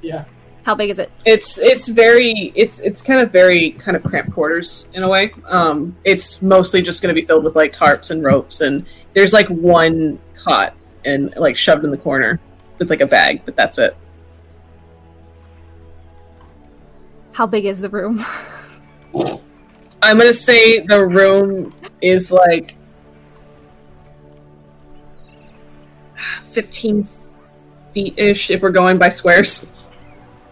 Yeah. 0.01 0.25
How 0.65 0.75
big 0.77 0.91
is 0.91 0.99
it? 0.99 1.11
It's 1.27 1.59
it's 1.59 1.89
very 1.89 2.53
it's 2.55 2.79
it's 2.81 3.03
kind 3.03 3.21
of 3.21 3.31
very 3.33 3.73
kind 3.73 3.97
of 3.97 4.03
cramped 4.05 4.33
quarters 4.33 4.89
in 4.95 5.03
a 5.03 5.09
way. 5.09 5.33
Um, 5.47 5.97
it's 6.05 6.41
mostly 6.43 6.83
just 6.83 7.03
going 7.03 7.15
to 7.15 7.21
be 7.21 7.27
filled 7.27 7.45
with 7.45 7.57
like 7.57 7.73
tarps 7.73 8.11
and 8.11 8.23
ropes, 8.23 8.61
and 8.61 8.87
there's 9.13 9.33
like 9.33 9.49
one 9.49 10.19
cot 10.37 10.75
and 11.05 11.35
like 11.37 11.57
shoved 11.57 11.85
in 11.85 11.91
the 11.91 11.97
corner 11.97 12.39
with 12.79 12.91
like 12.91 13.01
a 13.01 13.07
bag, 13.07 13.43
but 13.45 13.57
that's 13.57 13.79
it. 13.79 13.97
How 17.33 17.47
big 17.47 17.65
is 17.65 17.81
the 17.81 17.89
room? 17.89 18.25
I'm 20.03 20.19
gonna 20.19 20.35
say 20.35 20.81
the 20.81 21.07
room 21.07 21.73
is 22.01 22.33
like 22.33 22.75
15 26.47 27.09
feet 27.95 28.15
ish 28.19 28.51
if 28.51 28.63
we're 28.63 28.71
going 28.71 28.99
by 28.99 29.09
squares. 29.09 29.67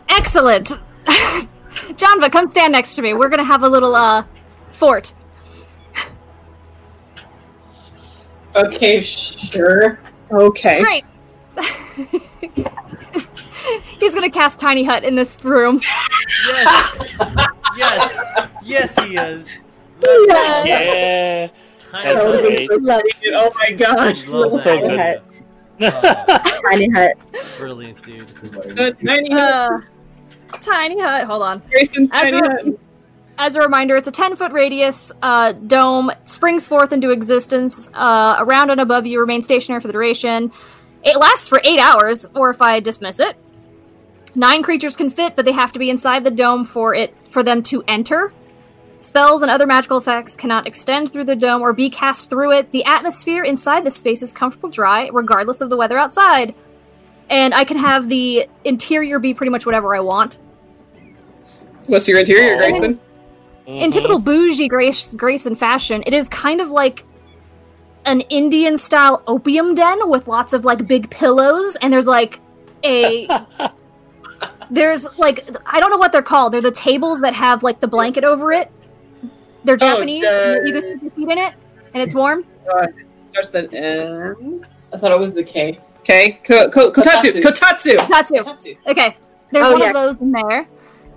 Excellent. 0.09 0.79
Janva, 1.07 2.31
come 2.31 2.49
stand 2.49 2.73
next 2.73 2.95
to 2.97 3.03
me. 3.03 3.13
We're 3.13 3.29
gonna 3.29 3.45
have 3.45 3.65
a 3.65 3.69
little 3.69 3.95
uh 3.97 4.25
fort. 4.73 5.13
Okay, 8.57 9.01
sure. 9.01 10.01
Okay. 10.31 10.83
Great. 10.83 11.05
He's 14.01 14.15
gonna 14.15 14.31
cast 14.31 14.59
tiny 14.59 14.85
hut 14.85 15.05
in 15.05 15.15
this 15.15 15.45
room. 15.45 15.81
Yes, 16.47 17.21
yes, 17.77 18.19
yes, 18.63 18.99
he 18.99 19.17
is. 19.17 19.63
Let's 20.01 20.69
Yeah. 20.69 21.49
Tiny 21.79 22.05
That's 22.05 22.25
hut. 22.25 22.41
great. 22.43 22.69
Oh 23.35 23.53
my 23.57 23.71
god. 23.73 24.27
Love 24.29 24.51
So 24.51 24.59
that. 24.59 24.81
good. 24.81 25.01
hut. 25.01 25.25
Oh, 25.83 26.61
Tiny 26.71 26.89
hut. 26.91 27.13
brilliant, 27.59 28.03
dude. 28.03 28.29
The 28.43 28.97
tiny 29.05 29.31
hut. 29.33 29.73
Uh, 29.73 29.81
tiny 30.61 31.01
hut. 31.01 31.25
Hold 31.27 31.43
on. 31.43 31.61
Greyson's 31.71 32.11
As 32.13 32.31
tiny 32.31 32.39
a- 32.39 32.51
hut. 32.51 32.65
As 33.43 33.57
a 33.57 33.61
reminder, 33.61 33.97
it's 33.97 34.07
a 34.07 34.13
10 34.13 34.37
foot 34.37 34.53
radius 34.53 35.11
uh, 35.23 35.53
dome, 35.53 36.11
springs 36.27 36.69
forth 36.69 36.93
into 36.93 37.09
existence. 37.11 37.89
Uh, 37.95 38.37
around 38.39 38.69
and 38.69 38.81
above 38.83 39.07
you 39.07 39.19
remain 39.19 39.41
stationary 39.41 39.81
for 39.81 39.87
the 39.87 39.95
duration. 39.95 40.53
It 41.03 41.17
lasts 41.17 41.49
for 41.49 41.59
eight 41.65 41.81
hours, 41.81 42.27
or 42.35 42.51
if 42.51 42.61
I 42.61 42.81
dismiss 42.81 43.19
it. 43.19 43.37
Nine 44.35 44.63
creatures 44.63 44.97
can 44.97 45.11
fit, 45.11 45.35
but 45.37 45.45
they 45.45 45.53
have 45.53 45.73
to 45.73 45.79
be 45.79 45.91
inside 45.91 46.25
the 46.25 46.31
dome 46.31 46.65
for 46.65 46.95
it 46.95 47.15
for 47.31 47.43
them 47.43 47.63
to 47.65 47.83
enter. 47.89 48.33
Spells 48.97 49.43
and 49.43 49.51
other 49.51 49.67
magical 49.67 49.97
effects 49.99 50.37
cannot 50.37 50.67
extend 50.67 51.11
through 51.13 51.25
the 51.25 51.35
dome 51.35 51.63
or 51.63 51.73
be 51.73 51.89
cast 51.91 52.29
through 52.31 52.53
it. 52.53 52.71
The 52.71 52.85
atmosphere 52.85 53.43
inside 53.43 53.85
the 53.85 53.91
space 53.91 54.23
is 54.23 54.31
comfortable 54.33 54.69
dry, 54.69 55.09
regardless 55.13 55.61
of 55.61 55.71
the 55.71 55.77
weather 55.77 55.99
outside. 55.99 56.55
And 57.31 57.55
I 57.55 57.65
can 57.65 57.79
have 57.79 58.09
the 58.09 58.47
interior 58.65 59.19
be 59.19 59.33
pretty 59.35 59.51
much 59.51 59.65
whatever 59.65 59.95
I 59.97 60.01
want. 60.01 60.39
What's 61.87 62.07
your 62.09 62.19
interior. 62.19 62.57
Greyson? 62.57 62.99
in 63.67 63.91
Mhm. 63.91 63.93
typical 63.93 64.19
bougie 64.19 64.69
Grace 64.69 65.15
Greyson 65.15 65.57
fashion, 65.57 66.03
it 66.07 66.13
is 66.13 66.29
kind 66.29 66.61
of 66.61 66.71
like 66.71 67.05
an 68.05 68.21
Indian 68.23 68.77
style 68.77 69.23
opium 69.29 69.75
den 69.75 70.09
with 70.11 70.27
lots 70.27 70.53
of 70.53 70.65
like 70.65 70.87
big 70.89 71.09
pillows, 71.11 71.77
and 71.81 71.93
there's 71.93 72.07
like 72.07 72.41
a 72.85 73.29
there's 74.71 75.07
like 75.19 75.47
I 75.67 75.81
don't 75.81 75.91
know 75.91 75.97
what 75.99 76.13
they're 76.13 76.23
called. 76.23 76.53
They're 76.53 76.61
the 76.61 76.71
tables 76.71 77.21
that 77.21 77.35
have 77.35 77.63
like 77.63 77.81
the 77.81 77.89
blanket 77.89 78.25
over 78.25 78.53
it. 78.53 78.71
They're 79.65 79.77
Japanese. 79.77 80.23
the- 80.23 80.63
You 80.65 80.73
can 80.73 80.81
stick 80.81 81.03
your 81.03 81.11
feet 81.13 81.29
in 81.29 81.39
it, 81.39 81.55
and 81.95 82.03
it's 82.03 82.15
warm. 82.15 82.45
Uh, 82.73 82.87
starts 83.27 83.49
the 83.49 83.71
N. 83.73 84.67
I 84.93 84.97
thought 84.99 85.13
it 85.13 85.19
was 85.19 85.35
the 85.35 85.43
K. 85.45 85.79
Okay, 86.01 86.41
ko- 86.45 86.71
ko- 86.71 86.91
kotatsu. 86.93 87.43
Kotatsu. 87.43 87.97
Kotatsu. 87.97 88.39
Kotatsu. 88.43 88.77
Okay, 88.87 89.17
there's 89.53 89.67
Oh, 89.67 89.73
one 89.73 89.81
yeah. 89.83 89.89
of 89.89 89.95
those 89.95 90.17
in 90.17 90.33
there. 90.33 90.67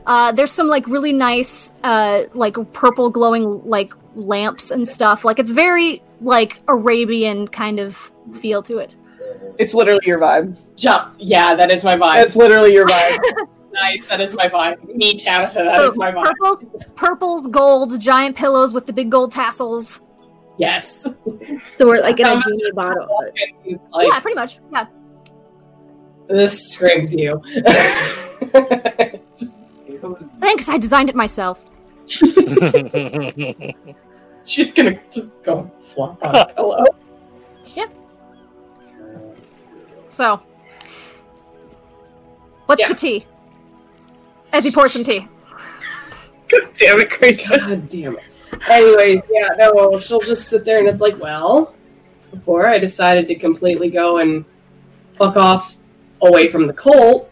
Uh, 0.06 0.32
there's 0.34 0.52
some 0.52 0.68
like 0.68 0.86
really 0.88 1.14
nice, 1.14 1.72
uh, 1.84 2.24
like 2.34 2.58
purple 2.74 3.10
glowing 3.10 3.62
like 3.68 3.94
lamps 4.16 4.70
and 4.72 4.88
stuff. 4.88 5.24
Like 5.24 5.40
it's 5.40 5.54
very 5.54 6.02
like 6.22 6.60
Arabian 6.68 7.48
kind 7.48 7.80
of 7.80 8.12
feel 8.34 8.62
to 8.64 8.80
it. 8.80 8.98
It's 9.60 9.74
literally 9.74 10.02
your 10.06 10.20
vibe. 10.20 10.56
Jump. 10.78 11.16
yeah, 11.20 11.54
that 11.56 11.72
is 11.72 11.84
my 11.84 11.96
vibe. 11.98 12.16
That's 12.16 12.36
literally 12.36 12.74
your 12.74 12.88
vibe. 12.88 13.18
nice. 13.74 14.08
That 14.08 14.20
is 14.22 14.34
my 14.36 14.48
vibe. 14.50 14.84
Me, 14.96 15.18
Tabitha. 15.18 15.64
That 15.64 15.82
is 15.82 15.96
my 15.98 16.12
vibe. 16.12 16.24
Purples, 16.26 16.66
purples, 16.96 17.48
golds, 17.48 17.98
giant 18.00 18.36
pillows 18.36 18.74
with 18.74 18.86
the 18.88 18.94
big 18.94 19.10
gold 19.12 19.32
tassels. 19.32 20.02
Yes. 20.58 21.08
So 21.78 21.88
we're 21.88 22.02
like 22.02 22.20
in 22.20 22.26
a 22.28 22.32
Um, 22.32 22.42
genie 22.48 22.72
bottle. 22.74 23.08
It's 23.66 23.84
like, 23.92 24.08
yeah, 24.08 24.20
pretty 24.20 24.36
much. 24.36 24.60
Yeah. 24.72 24.86
this 26.30 26.70
screams 26.72 27.14
you. 27.16 27.42
Thanks, 30.40 30.70
I 30.70 30.78
designed 30.78 31.10
it 31.10 31.16
myself. 31.16 31.66
She's 34.46 34.72
gonna 34.74 35.00
just 35.10 35.32
go 35.44 35.72
flop 35.82 36.24
on 36.26 36.36
a 36.36 36.46
pillow. 36.54 36.86
So, 40.14 40.40
what's 42.68 42.84
Yeah. 42.84 42.90
the 42.90 42.94
tea? 42.94 43.26
As 44.52 44.64
he 44.64 44.70
pours 44.70 44.92
some 44.92 45.04
tea. 45.04 45.28
God 46.50 46.70
damn 46.76 47.00
it, 47.00 47.10
Greyson. 47.10 47.58
God 47.58 47.90
damn 47.90 48.18
it. 48.18 48.24
Anyways, 48.70 49.24
yeah, 49.32 49.50
no, 49.58 49.98
she'll 49.98 50.20
just 50.20 50.48
sit 50.50 50.66
there 50.66 50.78
and 50.78 50.88
it's 50.88 51.02
like, 51.02 51.20
well, 51.20 51.74
before 52.30 52.68
I 52.68 52.78
decided 52.78 53.28
to 53.30 53.36
completely 53.36 53.90
go 53.90 54.20
and 54.20 54.46
fuck 55.18 55.36
off 55.36 55.78
away 56.22 56.48
from 56.48 56.68
the 56.68 56.74
cult, 56.74 57.32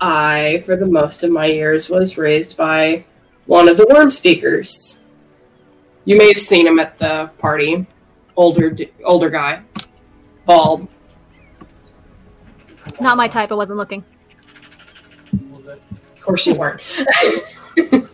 I, 0.00 0.62
for 0.64 0.76
the 0.76 0.86
most 0.86 1.24
of 1.24 1.32
my 1.32 1.46
years, 1.46 1.90
was 1.90 2.16
raised 2.16 2.56
by 2.56 3.04
one 3.46 3.68
of 3.68 3.76
the 3.76 3.86
Wyrmspeakers. 3.86 5.00
You 6.04 6.16
may 6.16 6.28
have 6.28 6.38
seen 6.38 6.64
him 6.68 6.78
at 6.78 6.96
the 6.98 7.28
party. 7.38 7.86
Older, 8.34 8.74
older 9.04 9.28
guy, 9.28 9.60
bald. 10.52 10.88
Not 13.00 13.16
my 13.16 13.28
type. 13.28 13.50
I 13.50 13.54
wasn't 13.54 13.78
looking. 13.78 14.04
Of 15.32 16.20
course 16.20 16.46
you 16.46 16.54
weren't. 16.54 16.82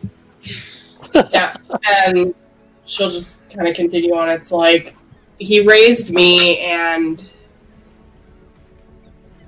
yeah, 1.33 1.57
and 1.87 2.35
she'll 2.87 3.11
just 3.11 3.49
kind 3.51 3.69
of 3.69 3.75
continue 3.75 4.15
on. 4.15 4.31
It's 4.31 4.53
like 4.53 4.97
he 5.39 5.61
raised 5.61 6.13
me 6.15 6.61
and 6.61 7.35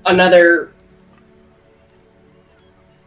another 0.05 0.73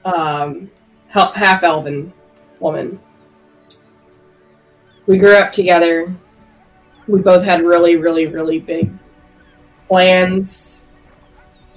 um, 0.05 0.71
half 1.09 1.63
elven 1.63 2.13
woman. 2.59 2.99
We 5.05 5.17
grew 5.17 5.35
up 5.35 5.51
together. 5.51 6.13
We 7.07 7.19
both 7.19 7.43
had 7.43 7.61
really, 7.61 7.97
really, 7.97 8.27
really 8.27 8.59
big 8.59 8.89
plans 9.93 10.87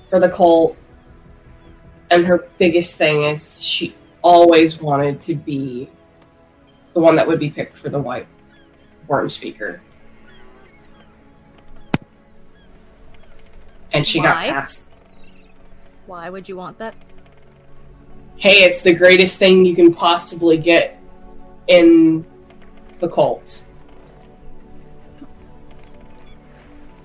for 0.08 0.18
the 0.18 0.30
cult 0.30 0.74
and 2.10 2.24
her 2.24 2.48
biggest 2.56 2.96
thing 2.96 3.24
is 3.24 3.62
she 3.62 3.94
always 4.22 4.80
wanted 4.80 5.20
to 5.20 5.34
be 5.34 5.90
the 6.94 7.00
one 7.00 7.14
that 7.14 7.26
would 7.26 7.38
be 7.38 7.50
picked 7.50 7.76
for 7.76 7.90
the 7.90 7.98
white 7.98 8.26
Wyrmspeaker. 9.06 9.80
And 13.92 14.08
she 14.08 14.20
Why? 14.20 14.24
got 14.24 14.54
passed. 14.54 14.94
Why 16.06 16.30
would 16.30 16.48
you 16.48 16.56
want 16.56 16.78
that? 16.78 16.94
Hey, 18.36 18.62
it's 18.62 18.80
the 18.80 18.94
greatest 18.94 19.38
thing 19.38 19.66
you 19.66 19.76
can 19.76 19.92
possibly 19.92 20.56
get 20.56 20.98
in 21.66 22.24
the 22.98 23.08
cult. 23.08 23.65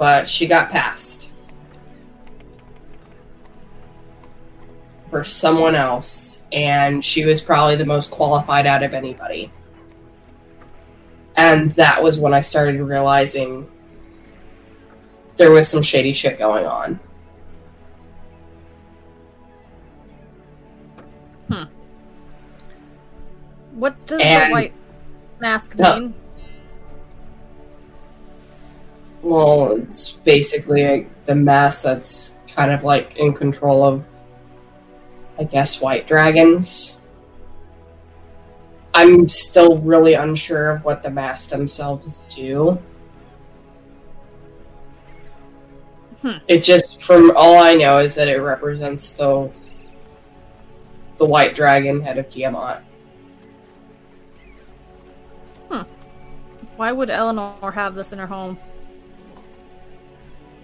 But 0.01 0.27
she 0.27 0.47
got 0.47 0.71
passed. 0.71 1.27
for 5.11 5.23
someone 5.25 5.75
else, 5.75 6.41
and 6.53 7.03
she 7.03 7.25
was 7.25 7.41
probably 7.41 7.75
the 7.75 7.85
most 7.85 8.09
qualified 8.09 8.65
out 8.65 8.81
of 8.81 8.93
anybody. 8.93 9.51
And 11.35 11.71
that 11.73 12.01
was 12.01 12.17
when 12.17 12.33
I 12.33 12.39
started 12.39 12.79
realizing 12.79 13.69
there 15.35 15.51
was 15.51 15.67
some 15.67 15.81
shady 15.81 16.13
shit 16.13 16.39
going 16.39 16.65
on. 16.65 16.99
Hmm. 21.49 21.63
What 23.73 24.03
does 24.05 24.19
the 24.19 24.47
white 24.49 24.73
mask 25.41 25.77
mean? 25.77 26.13
Well, 29.21 29.75
it's 29.75 30.11
basically 30.11 31.07
the 31.25 31.35
mass 31.35 31.81
that's 31.81 32.35
kind 32.47 32.71
of 32.71 32.83
like 32.83 33.15
in 33.17 33.33
control 33.33 33.85
of, 33.85 34.03
I 35.39 35.43
guess, 35.43 35.81
white 35.81 36.07
dragons. 36.07 36.99
I'm 38.93 39.29
still 39.29 39.77
really 39.79 40.15
unsure 40.15 40.71
of 40.71 40.83
what 40.83 41.01
the 41.03 41.09
mass 41.09 41.45
themselves 41.45 42.21
do. 42.29 42.77
Hmm. 46.21 46.37
It 46.47 46.63
just, 46.63 47.01
from 47.01 47.31
all 47.35 47.57
I 47.57 47.73
know, 47.73 47.99
is 47.99 48.15
that 48.15 48.27
it 48.27 48.37
represents 48.37 49.11
the 49.11 49.51
the 51.17 51.25
white 51.25 51.55
dragon 51.55 52.01
head 52.01 52.17
of 52.17 52.29
Tiamat. 52.29 52.83
Why 56.81 56.91
would 56.91 57.11
Eleanor 57.11 57.71
have 57.71 57.93
this 57.93 58.11
in 58.11 58.17
her 58.17 58.25
home? 58.25 58.57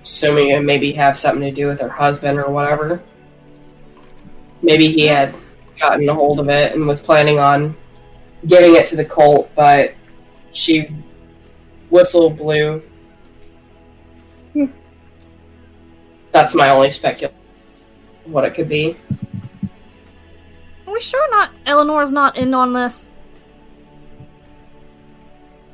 Assuming 0.07 0.51
it 0.51 0.63
maybe 0.63 0.93
have 0.93 1.19
something 1.19 1.41
to 1.41 1.51
do 1.51 1.67
with 1.67 1.81
her 1.81 1.89
husband 1.89 2.39
or 2.39 2.49
whatever. 2.49 3.03
Maybe 4.61 4.89
he 4.89 5.05
had 5.05 5.35
gotten 5.77 6.07
a 6.07 6.13
hold 6.13 6.39
of 6.39 6.47
it 6.47 6.73
and 6.73 6.87
was 6.87 7.01
planning 7.01 7.39
on 7.39 7.75
giving 8.47 8.75
it 8.75 8.87
to 8.87 8.95
the 8.95 9.03
cult, 9.03 9.53
but 9.53 9.93
she 10.53 10.89
whistle 11.89 12.29
blew. 12.29 12.81
That's 16.31 16.55
my 16.55 16.69
only 16.69 16.89
speculation. 16.89 17.37
What 18.23 18.45
it 18.45 18.53
could 18.53 18.69
be. 18.69 18.95
Are 20.87 20.93
we 20.93 21.01
sure 21.01 21.29
not 21.31 21.51
Eleanor's 21.65 22.13
not 22.13 22.37
in 22.37 22.53
on 22.53 22.71
this? 22.71 23.09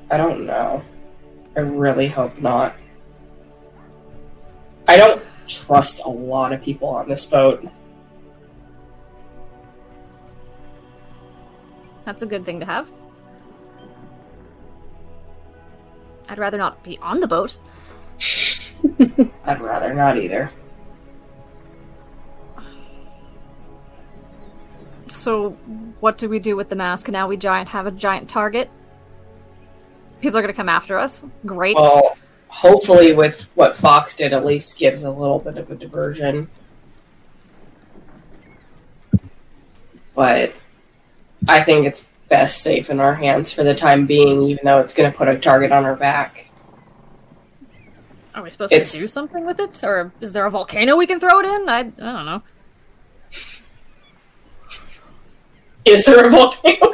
I 0.09 0.17
don't 0.17 0.47
know. 0.47 0.83
I 1.55 1.59
really 1.59 2.07
hope 2.07 2.39
not. 2.39 2.75
I 4.87 4.97
don't 4.97 5.21
trust 5.47 6.01
a 6.05 6.09
lot 6.09 6.53
of 6.53 6.61
people 6.61 6.87
on 6.89 7.07
this 7.07 7.25
boat. 7.29 7.67
That's 12.05 12.21
a 12.21 12.25
good 12.25 12.45
thing 12.45 12.59
to 12.59 12.65
have. 12.65 12.91
I'd 16.29 16.39
rather 16.39 16.57
not 16.57 16.83
be 16.83 16.97
on 16.99 17.19
the 17.19 17.27
boat. 17.27 17.57
I'd 19.45 19.61
rather 19.61 19.93
not 19.93 20.17
either. 20.17 20.51
So, 25.07 25.51
what 26.01 26.17
do 26.17 26.27
we 26.27 26.39
do 26.39 26.55
with 26.55 26.69
the 26.69 26.75
mask? 26.75 27.07
Now 27.07 27.27
we 27.27 27.37
giant 27.37 27.69
have 27.69 27.87
a 27.87 27.91
giant 27.91 28.29
target. 28.29 28.69
People 30.21 30.37
are 30.37 30.41
gonna 30.41 30.53
come 30.53 30.69
after 30.69 30.97
us. 30.97 31.23
Great. 31.45 31.75
Well, 31.75 32.17
hopefully, 32.53 33.13
with 33.13 33.49
what 33.55 33.75
Fox 33.75 34.15
did, 34.15 34.31
at 34.31 34.45
least 34.45 34.77
gives 34.77 35.03
a 35.03 35.09
little 35.09 35.39
bit 35.39 35.57
of 35.57 35.71
a 35.71 35.75
diversion. 35.75 36.47
But 40.15 40.53
I 41.47 41.63
think 41.63 41.87
it's 41.87 42.07
best 42.29 42.61
safe 42.61 42.89
in 42.91 42.99
our 42.99 43.15
hands 43.15 43.51
for 43.51 43.63
the 43.63 43.73
time 43.73 44.05
being, 44.05 44.43
even 44.43 44.63
though 44.65 44.79
it's 44.79 44.93
going 44.93 45.11
to 45.11 45.17
put 45.17 45.27
a 45.27 45.39
target 45.39 45.71
on 45.71 45.83
our 45.83 45.95
back. 45.95 46.49
Are 48.35 48.43
we 48.43 48.51
supposed 48.51 48.71
it's- 48.71 48.91
to 48.91 48.99
do 48.99 49.07
something 49.07 49.45
with 49.45 49.59
it, 49.59 49.83
or 49.83 50.11
is 50.21 50.31
there 50.33 50.45
a 50.45 50.51
volcano 50.51 50.95
we 50.95 51.07
can 51.07 51.19
throw 51.19 51.39
it 51.39 51.45
in? 51.45 51.67
I, 51.69 51.79
I 51.79 51.83
don't 51.83 52.25
know. 52.25 52.43
Is 55.85 56.05
there 56.05 56.27
a 56.27 56.29
volcano? 56.29 56.93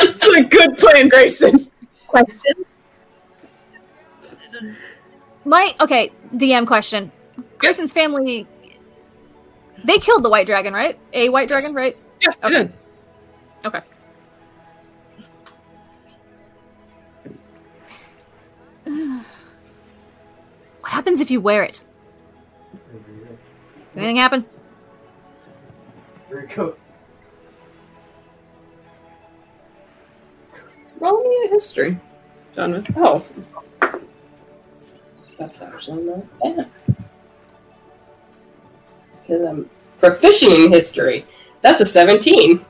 It's 0.00 0.26
a 0.36 0.42
good 0.42 0.76
plan, 0.78 1.10
Greyson. 1.10 1.68
Questions? 2.06 2.66
My 5.44 5.74
okay, 5.80 6.10
DM 6.34 6.66
question. 6.66 7.10
Greyson's 7.58 7.92
family 7.92 8.46
they 9.84 9.98
killed 9.98 10.22
the 10.22 10.30
white 10.30 10.46
dragon, 10.46 10.72
right? 10.72 10.98
A 11.12 11.28
white 11.28 11.48
dragon, 11.48 11.74
right? 11.74 11.96
Yes, 12.20 12.38
I 12.42 12.46
Okay. 12.46 12.56
did. 12.58 12.72
Okay. 13.64 13.80
what 20.80 20.92
happens 20.92 21.20
if 21.20 21.30
you 21.30 21.40
wear 21.40 21.62
it? 21.64 21.82
Does 23.92 23.96
anything 23.96 24.16
happen? 24.16 24.44
Very 26.30 26.46
cool. 26.48 26.76
Roll 31.00 31.22
me 31.28 31.46
a 31.46 31.48
history, 31.48 31.98
John. 32.54 32.86
Oh. 32.96 33.24
That's 35.42 35.60
actually 35.60 36.04
not 36.04 36.40
bad. 36.40 36.70
Because 39.20 39.42
I'm 39.44 39.68
proficient 39.98 40.52
in 40.52 40.70
history. 40.70 41.26
That's 41.62 41.80
a 41.80 41.86
17. 41.86 42.64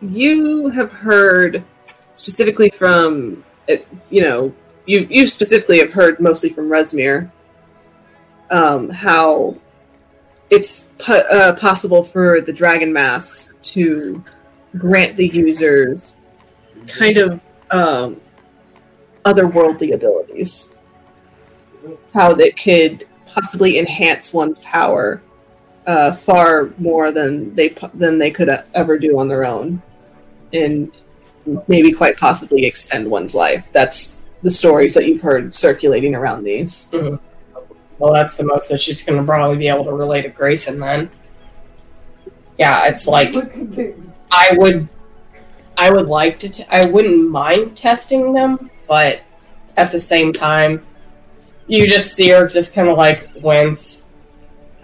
You 0.00 0.68
have 0.68 0.92
heard 0.92 1.64
specifically 2.12 2.70
from, 2.70 3.44
uh, 3.68 3.74
you 4.08 4.22
know, 4.22 4.54
you 4.86 5.08
you 5.10 5.26
specifically 5.26 5.78
have 5.80 5.92
heard 5.92 6.20
mostly 6.20 6.50
from 6.50 6.68
Rezmir 6.68 7.28
um, 8.50 8.88
how 8.88 9.56
it's 10.48 10.90
po- 10.98 11.14
uh, 11.14 11.56
possible 11.56 12.04
for 12.04 12.40
the 12.40 12.52
dragon 12.52 12.92
masks 12.92 13.54
to 13.72 14.24
grant 14.78 15.16
the 15.16 15.26
users 15.26 16.20
kind 16.86 17.18
of 17.18 17.40
um, 17.72 18.20
otherworldly 19.24 19.92
abilities. 19.92 20.74
How 22.12 22.34
that 22.34 22.56
could 22.56 23.06
possibly 23.26 23.78
enhance 23.78 24.32
one's 24.32 24.58
power 24.60 25.22
uh, 25.86 26.12
far 26.12 26.70
more 26.78 27.12
than 27.12 27.54
they 27.54 27.74
than 27.94 28.18
they 28.18 28.30
could 28.30 28.48
uh, 28.48 28.62
ever 28.74 28.98
do 28.98 29.18
on 29.18 29.28
their 29.28 29.44
own, 29.44 29.82
and 30.52 30.90
maybe 31.68 31.92
quite 31.92 32.16
possibly 32.16 32.64
extend 32.64 33.10
one's 33.10 33.34
life. 33.34 33.68
That's 33.72 34.22
the 34.42 34.50
stories 34.50 34.94
that 34.94 35.06
you've 35.06 35.20
heard 35.20 35.54
circulating 35.54 36.14
around 36.14 36.44
these. 36.44 36.88
Well, 37.98 38.14
that's 38.14 38.34
the 38.36 38.44
most 38.44 38.70
that 38.70 38.80
she's 38.80 39.02
going 39.02 39.18
to 39.18 39.24
probably 39.24 39.58
be 39.58 39.68
able 39.68 39.84
to 39.84 39.92
relate 39.92 40.22
to 40.22 40.30
Greyson 40.30 40.80
then. 40.80 41.10
Yeah, 42.58 42.86
it's 42.86 43.06
like 43.06 43.34
I 44.30 44.50
would, 44.52 44.88
I 45.76 45.90
would 45.90 46.06
like 46.06 46.38
to. 46.40 46.50
T- 46.50 46.64
I 46.70 46.86
wouldn't 46.90 47.28
mind 47.28 47.76
testing 47.76 48.32
them, 48.32 48.70
but 48.88 49.20
at 49.76 49.90
the 49.90 50.00
same 50.00 50.32
time, 50.32 50.86
you 51.70 51.86
just 51.86 52.14
see 52.16 52.28
her 52.30 52.48
just 52.48 52.74
kind 52.74 52.88
of 52.88 52.98
like 52.98 53.28
wince, 53.36 54.06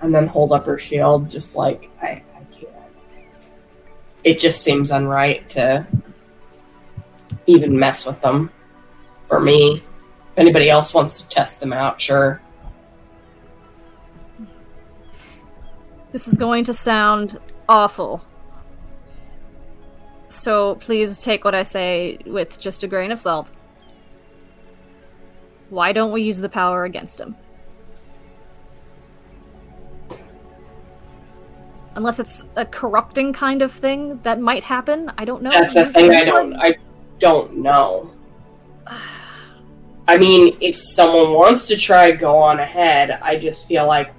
and 0.00 0.14
then 0.14 0.28
hold 0.28 0.52
up 0.52 0.66
her 0.66 0.78
shield, 0.78 1.28
just 1.28 1.56
like 1.56 1.90
I, 2.00 2.06
I 2.06 2.44
can't. 2.52 2.70
It 4.22 4.38
just 4.38 4.62
seems 4.62 4.92
unright 4.92 5.48
to 5.48 5.84
even 7.46 7.76
mess 7.76 8.06
with 8.06 8.20
them. 8.20 8.50
For 9.26 9.40
me, 9.40 9.82
if 10.30 10.38
anybody 10.38 10.70
else 10.70 10.94
wants 10.94 11.20
to 11.22 11.28
test 11.28 11.58
them 11.58 11.72
out, 11.72 12.00
sure. 12.00 12.40
This 16.12 16.28
is 16.28 16.38
going 16.38 16.62
to 16.64 16.74
sound 16.74 17.40
awful. 17.68 18.24
So 20.28 20.76
please 20.76 21.20
take 21.20 21.44
what 21.44 21.54
I 21.54 21.64
say 21.64 22.18
with 22.26 22.60
just 22.60 22.84
a 22.84 22.86
grain 22.86 23.10
of 23.10 23.18
salt. 23.18 23.50
Why 25.70 25.92
don't 25.92 26.12
we 26.12 26.22
use 26.22 26.38
the 26.38 26.48
power 26.48 26.84
against 26.84 27.20
him? 27.20 27.36
Unless 31.94 32.18
it's 32.18 32.44
a 32.56 32.66
corrupting 32.66 33.32
kind 33.32 33.62
of 33.62 33.72
thing 33.72 34.20
that 34.22 34.38
might 34.38 34.62
happen. 34.62 35.10
I 35.16 35.24
don't 35.24 35.42
know. 35.42 35.50
That's 35.50 35.74
the 35.74 35.86
thing 35.86 36.10
I 36.12 36.24
don't 36.24 36.54
I 36.54 36.76
don't 37.18 37.58
know. 37.58 38.10
I 40.08 40.18
mean, 40.18 40.56
if 40.60 40.76
someone 40.76 41.32
wants 41.32 41.66
to 41.66 41.76
try 41.76 42.12
go 42.12 42.36
on 42.36 42.60
ahead, 42.60 43.18
I 43.22 43.36
just 43.36 43.66
feel 43.66 43.88
like 43.88 44.12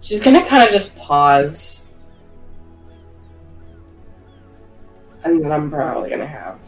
she's 0.00 0.20
gonna 0.20 0.44
kind 0.46 0.62
of 0.62 0.70
just 0.70 0.96
pause, 0.96 1.86
and 5.24 5.44
then 5.44 5.52
I'm 5.52 5.70
probably 5.70 6.08
gonna 6.08 6.26
have, 6.26 6.58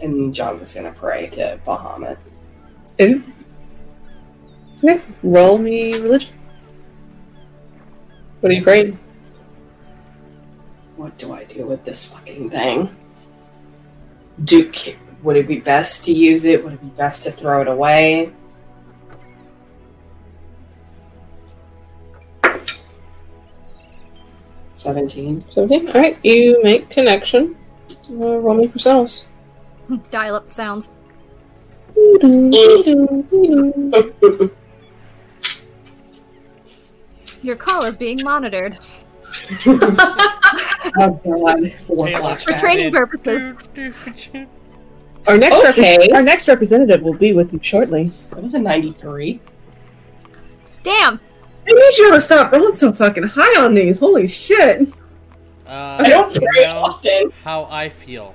and 0.00 0.34
John 0.34 0.60
was 0.60 0.74
gonna 0.74 0.92
pray 0.92 1.28
to 1.30 1.58
Bahamut. 1.66 2.18
Okay. 3.00 3.20
Okay. 4.82 5.00
Roll 5.22 5.58
me 5.58 5.94
religion. 5.94 6.34
What 8.40 8.50
are 8.50 8.54
you 8.54 8.62
praying? 8.62 8.98
What 10.96 11.16
do 11.18 11.32
I 11.32 11.44
do 11.44 11.66
with 11.66 11.84
this 11.84 12.04
fucking 12.04 12.50
thing? 12.50 12.94
Do 14.44 14.70
would 15.22 15.36
it 15.36 15.48
be 15.48 15.58
best 15.60 16.04
to 16.04 16.12
use 16.12 16.44
it? 16.44 16.62
Would 16.62 16.74
it 16.74 16.82
be 16.82 16.88
best 16.88 17.22
to 17.22 17.32
throw 17.32 17.62
it 17.62 17.68
away? 17.68 18.32
Seventeen. 24.74 25.40
17. 25.40 25.88
Alright, 25.88 26.18
you 26.22 26.62
make 26.62 26.90
connection. 26.90 27.56
Uh, 28.10 28.36
roll 28.36 28.54
me 28.54 28.68
for 28.68 28.78
cells. 28.78 29.28
Dial 30.10 30.34
up 30.36 30.50
sounds. 30.50 30.90
Your 37.42 37.56
call 37.56 37.84
is 37.84 37.96
being 37.96 38.18
monitored 38.24 38.78
Oh 40.96 41.20
god, 41.24 41.72
for 41.78 42.52
training 42.58 42.92
purposes. 42.92 43.56
Our 45.26 45.38
next 45.38 45.76
rep- 45.76 46.12
our 46.12 46.22
next 46.22 46.46
representative 46.46 47.02
will 47.02 47.16
be 47.16 47.32
with 47.32 47.52
you 47.52 47.58
shortly. 47.62 48.12
That 48.30 48.42
was 48.42 48.54
a 48.54 48.58
ninety-three. 48.60 49.40
Damn! 50.82 51.18
I 51.66 51.70
need 51.70 51.96
you 51.98 52.12
to 52.12 52.20
stop 52.20 52.52
rolling 52.52 52.74
so 52.74 52.92
fucking 52.92 53.24
high 53.24 53.64
on 53.64 53.74
these. 53.74 53.98
Holy 53.98 54.28
shit. 54.28 54.82
Uh, 55.66 55.96
I 55.98 56.08
don't 56.08 56.34
you 56.34 56.40
pray 56.52 56.66
often. 56.66 57.32
how 57.42 57.64
I 57.64 57.88
feel. 57.88 58.34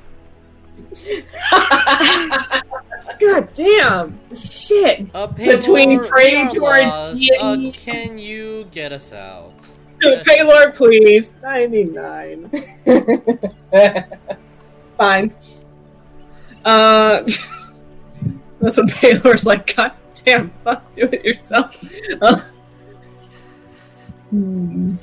God 3.20 3.54
damn. 3.54 4.20
Shit. 4.34 5.12
Between 5.12 6.00
Paylor, 6.00 6.10
praying 6.10 6.56
to 6.56 6.66
our 6.66 6.82
lost. 6.82 7.32
Uh, 7.40 7.56
deity- 7.56 7.72
can 7.72 8.18
you 8.18 8.66
get 8.72 8.92
us 8.92 9.14
out? 9.14 9.54
Paylor, 10.00 10.74
please. 10.74 11.38
99. 11.42 12.50
Fine. 14.98 15.34
Uh, 16.66 17.22
that's 18.62 18.78
what 18.78 18.88
Paylor's 18.88 19.46
like. 19.46 19.76
God 19.76 19.92
damn, 20.26 20.52
fuck, 20.64 20.84
do 20.96 21.04
it 21.12 21.24
yourself. 21.26 21.76
Uh, 22.22 22.42
hmm. 24.30 24.96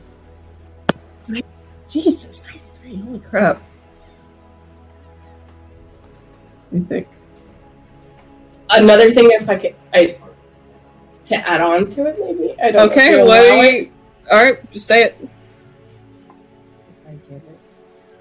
Jesus, 1.89 2.45
93. 2.85 2.97
Holy 3.03 3.19
crap. 3.21 3.63
You 6.77 6.85
think? 6.85 7.09
Another 8.71 9.11
thing, 9.13 9.31
if 9.31 9.49
I 9.49 9.57
could, 9.57 9.75
I 9.95 10.19
to 11.27 11.37
add 11.49 11.61
on 11.61 11.89
to 11.91 12.07
it, 12.07 12.19
maybe 12.21 12.55
I 12.61 12.71
don't. 12.71 12.91
Okay, 12.91 13.13
you 13.13 13.19
what 13.21 13.27
allow 13.27 13.63
do 13.63 13.67
it. 13.67 13.75
you. 13.75 13.93
Alright, 14.31 14.73
just 14.73 14.87
say 14.87 15.05
it. 15.05 15.17
If 15.21 15.29
I 17.09 17.13
get 17.13 17.37
it 17.37 17.59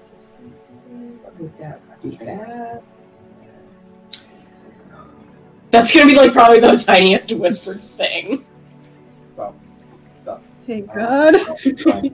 to 0.06 0.22
something, 0.22 1.18
what 1.22 1.40
would 1.40 1.58
that 1.58 2.02
be 2.02 2.16
bad? 2.16 2.82
That's 5.70 5.92
gonna 5.92 6.06
be 6.06 6.16
like 6.16 6.32
probably 6.32 6.60
the 6.60 6.76
tiniest 6.76 7.32
whispered 7.32 7.82
thing. 7.96 8.44
Thank 10.66 10.92
God. 10.92 11.36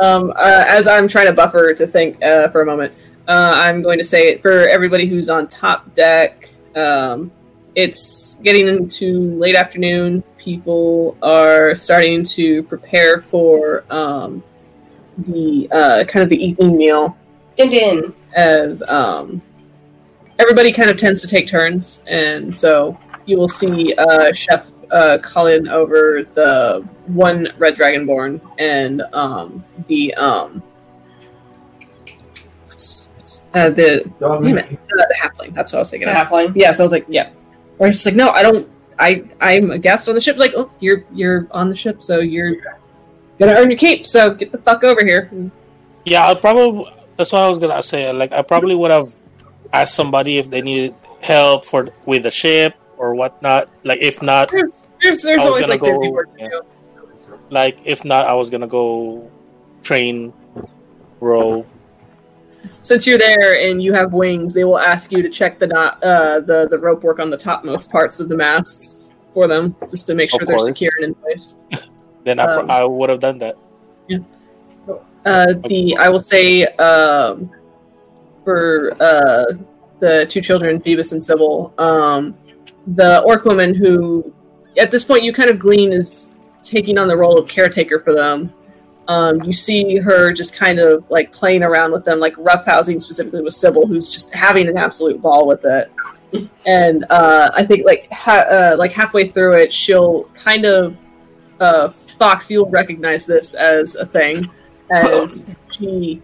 Um, 0.00 0.32
uh, 0.34 0.64
as 0.66 0.86
I'm 0.86 1.06
trying 1.08 1.26
to 1.26 1.32
buffer 1.34 1.74
to 1.74 1.86
think 1.86 2.22
uh, 2.24 2.48
for 2.48 2.62
a 2.62 2.64
moment, 2.66 2.94
uh, 3.30 3.52
I'm 3.54 3.80
going 3.80 3.98
to 3.98 4.04
say 4.04 4.28
it 4.28 4.42
for 4.42 4.66
everybody 4.66 5.06
who's 5.06 5.28
on 5.28 5.46
top 5.46 5.94
deck. 5.94 6.48
Um, 6.74 7.30
it's 7.76 8.34
getting 8.42 8.66
into 8.66 9.36
late 9.38 9.54
afternoon. 9.54 10.24
People 10.36 11.16
are 11.22 11.76
starting 11.76 12.24
to 12.24 12.64
prepare 12.64 13.20
for 13.20 13.84
um, 13.88 14.42
the 15.16 15.68
uh, 15.70 16.04
kind 16.08 16.24
of 16.24 16.28
the 16.28 16.44
evening 16.44 16.76
meal 16.76 17.16
Din 17.56 17.70
din. 17.70 18.14
as 18.34 18.82
um, 18.88 19.40
everybody 20.40 20.72
kind 20.72 20.90
of 20.90 20.98
tends 20.98 21.20
to 21.20 21.28
take 21.28 21.46
turns, 21.46 22.02
and 22.08 22.54
so 22.54 22.98
you 23.26 23.38
will 23.38 23.48
see 23.48 23.94
uh, 23.94 24.32
Chef 24.32 24.66
uh, 24.90 25.18
calling 25.22 25.68
over 25.68 26.26
the 26.34 26.84
one 27.06 27.46
red 27.58 27.76
dragonborn 27.76 28.40
and 28.58 29.02
um, 29.12 29.64
the 29.86 30.12
um, 30.14 30.64
Uh, 33.52 33.70
the 33.70 34.10
Dog 34.20 34.42
damn 34.42 34.54
me. 34.54 34.62
it, 34.62 34.78
the 34.88 35.16
halfling. 35.20 35.54
That's 35.54 35.72
what 35.72 35.78
I 35.78 35.80
was 35.80 35.90
thinking. 35.90 36.08
of. 36.08 36.14
Halfling. 36.16 36.52
Yeah, 36.54 36.72
so 36.72 36.82
I 36.82 36.84
was 36.84 36.92
like, 36.92 37.06
yeah. 37.08 37.30
Or 37.78 37.88
it's 37.88 37.98
just 37.98 38.06
like, 38.06 38.14
no, 38.14 38.30
I 38.30 38.42
don't. 38.42 38.68
I 38.98 39.24
I'm 39.40 39.70
a 39.70 39.78
guest 39.78 40.08
on 40.08 40.14
the 40.14 40.20
ship. 40.20 40.36
Like, 40.36 40.52
oh, 40.56 40.70
you're 40.80 41.04
you're 41.12 41.48
on 41.50 41.68
the 41.68 41.74
ship, 41.74 42.02
so 42.02 42.20
you're 42.20 42.56
gonna 43.38 43.54
earn 43.56 43.70
your 43.70 43.78
keep. 43.78 44.06
So 44.06 44.34
get 44.34 44.52
the 44.52 44.58
fuck 44.58 44.84
over 44.84 45.04
here. 45.04 45.30
Yeah, 46.04 46.28
I 46.28 46.34
probably. 46.34 46.94
That's 47.16 47.32
what 47.32 47.42
I 47.42 47.48
was 47.48 47.58
gonna 47.58 47.82
say. 47.82 48.12
Like, 48.12 48.32
I 48.32 48.42
probably 48.42 48.74
would 48.74 48.90
have 48.90 49.14
asked 49.72 49.94
somebody 49.94 50.38
if 50.38 50.50
they 50.50 50.60
needed 50.62 50.94
help 51.20 51.64
for 51.64 51.88
with 52.06 52.22
the 52.22 52.30
ship 52.30 52.74
or 52.98 53.14
whatnot. 53.14 53.68
Like, 53.84 54.00
if 54.00 54.22
not, 54.22 54.50
There's 54.50 54.88
there's, 55.02 55.22
there's 55.22 55.42
I 55.42 55.46
was 55.46 55.52
always 55.52 55.68
like 55.68 55.80
go- 55.80 56.10
work 56.10 56.28
yeah. 56.38 56.48
like 57.50 57.78
if 57.84 58.04
not, 58.04 58.26
I 58.26 58.34
was 58.34 58.50
gonna 58.50 58.68
go 58.68 59.30
train 59.82 60.32
row. 61.20 61.64
Since 62.82 63.06
you're 63.06 63.18
there 63.18 63.60
and 63.60 63.82
you 63.82 63.92
have 63.92 64.12
wings, 64.12 64.54
they 64.54 64.64
will 64.64 64.78
ask 64.78 65.12
you 65.12 65.22
to 65.22 65.28
check 65.28 65.58
the 65.58 65.66
knot, 65.66 66.02
uh, 66.02 66.40
the 66.40 66.66
the 66.70 66.78
rope 66.78 67.02
work 67.02 67.18
on 67.18 67.30
the 67.30 67.36
topmost 67.36 67.90
parts 67.90 68.20
of 68.20 68.28
the 68.28 68.36
masts 68.36 69.08
for 69.34 69.46
them, 69.46 69.74
just 69.90 70.06
to 70.06 70.14
make 70.14 70.30
sure 70.30 70.40
they're 70.44 70.58
secure 70.58 70.92
and 70.96 71.04
in 71.04 71.14
place. 71.14 71.58
Then 72.22 72.38
I, 72.38 72.44
Um, 72.44 72.70
I 72.70 72.84
would 72.84 73.08
have 73.08 73.20
done 73.20 73.38
that. 73.38 73.56
Uh, 75.24 75.54
the 75.68 75.96
I 75.98 76.08
will 76.08 76.20
say 76.20 76.64
um, 76.76 77.50
for 78.44 78.94
uh, 79.00 79.52
the 80.00 80.26
two 80.28 80.40
children, 80.40 80.80
Phoebus 80.80 81.12
and 81.12 81.24
Sybil, 81.24 81.72
um, 81.78 82.36
the 82.86 83.20
orc 83.22 83.44
woman 83.44 83.74
who, 83.74 84.32
at 84.78 84.90
this 84.90 85.04
point, 85.04 85.24
you 85.24 85.32
kind 85.32 85.50
of 85.50 85.58
glean 85.58 85.92
is 85.92 86.36
taking 86.62 86.98
on 86.98 87.08
the 87.08 87.16
role 87.16 87.38
of 87.38 87.48
caretaker 87.48 88.00
for 88.00 88.14
them. 88.14 88.52
Um, 89.10 89.42
you 89.42 89.52
see 89.52 89.96
her 89.96 90.32
just 90.32 90.54
kind 90.54 90.78
of 90.78 91.04
like 91.10 91.32
playing 91.32 91.64
around 91.64 91.90
with 91.90 92.04
them, 92.04 92.20
like 92.20 92.36
roughhousing 92.36 93.02
specifically 93.02 93.42
with 93.42 93.54
Sybil, 93.54 93.84
who's 93.84 94.08
just 94.08 94.32
having 94.32 94.68
an 94.68 94.78
absolute 94.78 95.20
ball 95.20 95.48
with 95.48 95.64
it. 95.64 95.90
And 96.64 97.04
uh, 97.10 97.50
I 97.52 97.66
think 97.66 97.84
like 97.84 98.08
ha- 98.12 98.46
uh, 98.48 98.76
like 98.78 98.92
halfway 98.92 99.26
through 99.26 99.54
it, 99.54 99.72
she'll 99.72 100.24
kind 100.34 100.64
of 100.64 100.96
uh, 101.58 101.88
Fox. 102.20 102.52
You'll 102.52 102.70
recognize 102.70 103.26
this 103.26 103.54
as 103.54 103.96
a 103.96 104.06
thing 104.06 104.48
as 104.92 105.44
she 105.72 106.22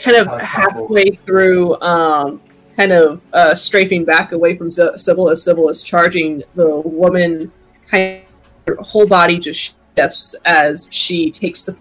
kind 0.00 0.16
of 0.16 0.40
halfway 0.40 1.10
through, 1.26 1.80
um, 1.80 2.40
kind 2.76 2.90
of 2.90 3.22
uh, 3.32 3.54
strafing 3.54 4.04
back 4.04 4.32
away 4.32 4.56
from 4.56 4.68
Sy- 4.68 4.96
Sybil 4.96 5.30
as 5.30 5.44
Sybil 5.44 5.68
is 5.68 5.84
charging 5.84 6.42
the 6.56 6.80
woman, 6.80 7.52
kind 7.86 8.22
of 8.66 8.74
her 8.76 8.82
whole 8.82 9.06
body 9.06 9.38
just 9.38 9.76
shifts 9.98 10.34
as 10.44 10.88
she 10.90 11.30
takes 11.30 11.64
the 11.64 11.76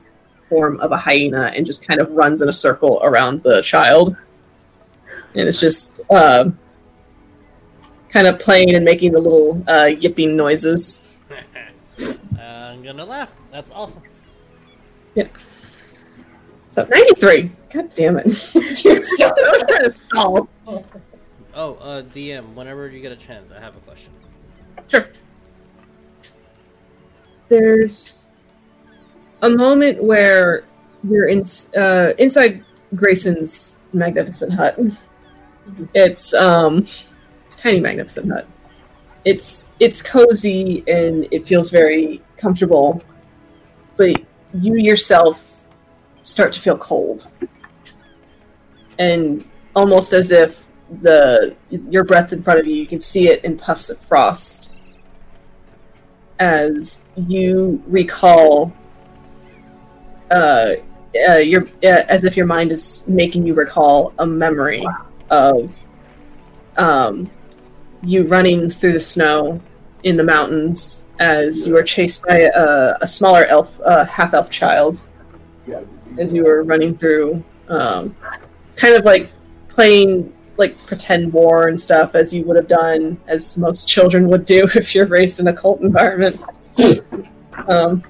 form 0.49 0.79
of 0.79 0.91
a 0.91 0.97
hyena 0.97 1.51
and 1.55 1.65
just 1.65 1.87
kind 1.87 1.99
of 1.99 2.09
runs 2.11 2.41
in 2.41 2.49
a 2.49 2.53
circle 2.53 2.99
around 3.03 3.43
the 3.43 3.61
child, 3.61 4.15
and 5.35 5.47
it's 5.47 5.59
just 5.59 6.01
uh, 6.09 6.49
kind 8.09 8.27
of 8.27 8.39
playing 8.39 8.73
and 8.75 8.83
making 8.83 9.11
the 9.11 9.19
little 9.19 9.63
uh, 9.67 9.85
yipping 9.85 10.35
noises. 10.35 11.03
I'm 12.39 12.83
gonna 12.83 13.05
laugh. 13.05 13.31
That's 13.51 13.71
awesome. 13.71 14.03
Yeah. 15.15 15.27
So 16.71 16.85
ninety 16.85 17.13
three. 17.19 17.51
God 17.71 17.93
damn 17.93 18.17
it! 18.17 18.25
That 18.25 19.53
was 19.53 19.63
kind 19.63 19.85
of. 19.85 20.47
Oh, 21.53 21.73
uh, 21.75 22.03
DM. 22.03 22.53
Whenever 22.53 22.87
you 22.87 23.01
get 23.01 23.11
a 23.11 23.15
chance, 23.15 23.51
I 23.51 23.59
have 23.59 23.75
a 23.75 23.79
question. 23.79 24.11
Sure. 24.87 25.07
There's 27.49 28.27
a 29.41 29.49
moment 29.49 30.03
where 30.03 30.65
you're 31.07 31.27
in 31.27 31.43
uh, 31.77 32.13
inside 32.17 32.63
Greyson's 32.95 33.77
magnificent 33.93 34.53
hut. 34.53 34.79
It's 35.93 36.33
um, 36.33 36.79
it's 37.45 37.55
a 37.55 37.57
tiny 37.57 37.79
magnificent 37.79 38.31
hut. 38.31 38.47
It's 39.25 39.65
it's 39.79 40.01
cozy 40.01 40.83
and 40.87 41.27
it 41.31 41.47
feels 41.47 41.69
very 41.69 42.21
comfortable, 42.37 43.01
but 43.95 44.21
you 44.53 44.75
yourself 44.75 45.43
start 46.23 46.51
to 46.53 46.59
feel 46.59 46.77
cold, 46.77 47.29
and 48.99 49.47
almost 49.75 50.13
as 50.13 50.31
if 50.31 50.65
the 51.01 51.55
your 51.69 52.03
breath 52.03 52.33
in 52.33 52.41
front 52.41 52.59
of 52.59 52.65
you, 52.65 52.75
you 52.75 52.87
can 52.87 52.99
see 52.99 53.29
it 53.29 53.43
in 53.43 53.57
puffs 53.57 53.89
of 53.89 53.99
frost 53.99 54.66
as 56.39 57.03
you 57.15 57.81
recall 57.87 58.73
uh, 60.31 60.73
uh, 61.29 61.37
your 61.37 61.63
uh, 61.83 62.03
as 62.09 62.25
if 62.25 62.37
your 62.37 62.45
mind 62.45 62.71
is 62.71 63.07
making 63.07 63.45
you 63.47 63.53
recall 63.53 64.13
a 64.19 64.25
memory 64.25 64.85
of 65.29 65.77
um, 66.77 67.29
you 68.03 68.23
running 68.23 68.69
through 68.69 68.93
the 68.93 68.99
snow 68.99 69.59
in 70.03 70.15
the 70.15 70.23
mountains 70.23 71.05
as 71.19 71.65
you 71.65 71.73
were 71.73 71.83
chased 71.83 72.21
by 72.23 72.49
a, 72.53 72.95
a 73.01 73.07
smaller 73.07 73.45
elf, 73.45 73.79
half 74.07 74.33
elf 74.33 74.49
child, 74.51 75.01
as 76.19 76.31
you 76.31 76.43
were 76.43 76.63
running 76.63 76.95
through, 76.95 77.43
um, 77.67 78.15
kind 78.75 78.93
of 78.93 79.03
like 79.03 79.31
playing 79.69 80.31
like 80.57 80.77
pretend 80.85 81.31
war 81.31 81.67
and 81.67 81.79
stuff 81.79 82.15
as 82.15 82.33
you 82.33 82.43
would 82.45 82.55
have 82.55 82.67
done, 82.67 83.17
as 83.27 83.57
most 83.57 83.87
children 83.87 84.27
would 84.29 84.45
do 84.45 84.67
if 84.75 84.93
you're 84.95 85.05
raised 85.07 85.39
in 85.39 85.47
a 85.47 85.53
cult 85.53 85.81
environment. 85.81 86.39
um, 87.67 88.03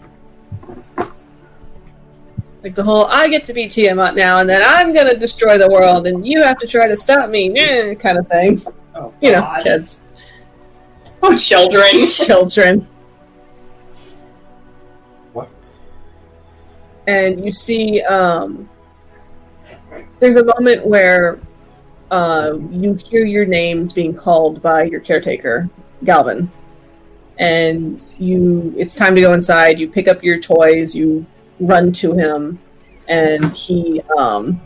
like 2.64 2.76
the 2.76 2.84
whole 2.84 3.06
"I 3.06 3.28
get 3.28 3.46
to 3.46 3.54
be 3.54 3.68
Tiamat 3.68 4.16
now, 4.16 4.40
and 4.40 4.50
then 4.50 4.62
I'm 4.64 4.94
gonna 4.94 5.16
destroy 5.16 5.58
the 5.58 5.70
world, 5.70 6.08
and 6.08 6.26
you 6.28 6.42
have 6.44 6.58
to 6.60 6.68
try 6.68 6.88
to 6.88 6.96
stop 6.96 7.30
me," 7.30 7.58
eh, 7.58 7.94
kind 8.06 8.18
of 8.18 8.28
thing. 8.28 8.66
Oh, 8.96 9.14
You 9.22 9.34
know, 9.34 9.56
kids, 9.62 10.02
Oh, 11.22 11.36
children. 11.36 12.02
children. 12.02 12.88
What? 15.34 15.50
and 17.08 17.44
you 17.46 17.52
see 17.52 18.02
um, 18.02 18.68
there's 20.20 20.36
a 20.36 20.44
moment 20.44 20.86
where 20.86 21.40
uh, 22.12 22.58
you 22.72 22.94
hear 22.94 23.26
your 23.26 23.46
names 23.46 23.94
being 23.94 24.14
called 24.14 24.62
by 24.62 24.84
your 24.84 25.00
caretaker 25.00 25.70
galvin. 26.04 26.52
And 27.40 28.02
you 28.18 28.74
it's 28.78 28.96
time 28.96 29.16
to 29.16 29.22
go 29.22 29.34
inside. 29.34 29.80
You 29.80 29.90
pick 29.90 30.08
up 30.08 30.24
your 30.24 30.40
toys. 30.40 30.96
You 30.96 31.26
run 31.60 31.92
to 31.94 32.14
him. 32.14 32.60
And 33.08 33.54
he 33.54 34.02
um, 34.18 34.62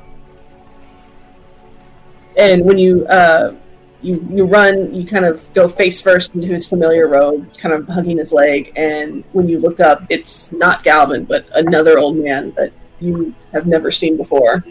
and 2.37 2.63
when 2.63 2.77
you 2.77 3.05
uh, 3.07 3.55
you 4.01 4.25
you 4.31 4.45
run 4.45 4.93
you 4.93 5.05
kind 5.05 5.25
of 5.25 5.53
go 5.53 5.67
face 5.67 6.01
first 6.01 6.33
into 6.33 6.47
his 6.47 6.67
familiar 6.67 7.07
robe 7.07 7.53
kind 7.57 7.73
of 7.73 7.87
hugging 7.87 8.17
his 8.17 8.31
leg. 8.31 8.71
And 8.75 9.23
when 9.33 9.49
you 9.49 9.59
look 9.59 9.79
up 9.79 10.03
it's 10.09 10.51
not 10.51 10.83
galvin 10.83 11.25
but 11.25 11.45
another 11.53 11.99
old 11.99 12.17
man 12.17 12.51
that 12.51 12.71
you 12.99 13.35
have 13.51 13.67
never 13.67 13.91
seen 13.91 14.15
before 14.15 14.63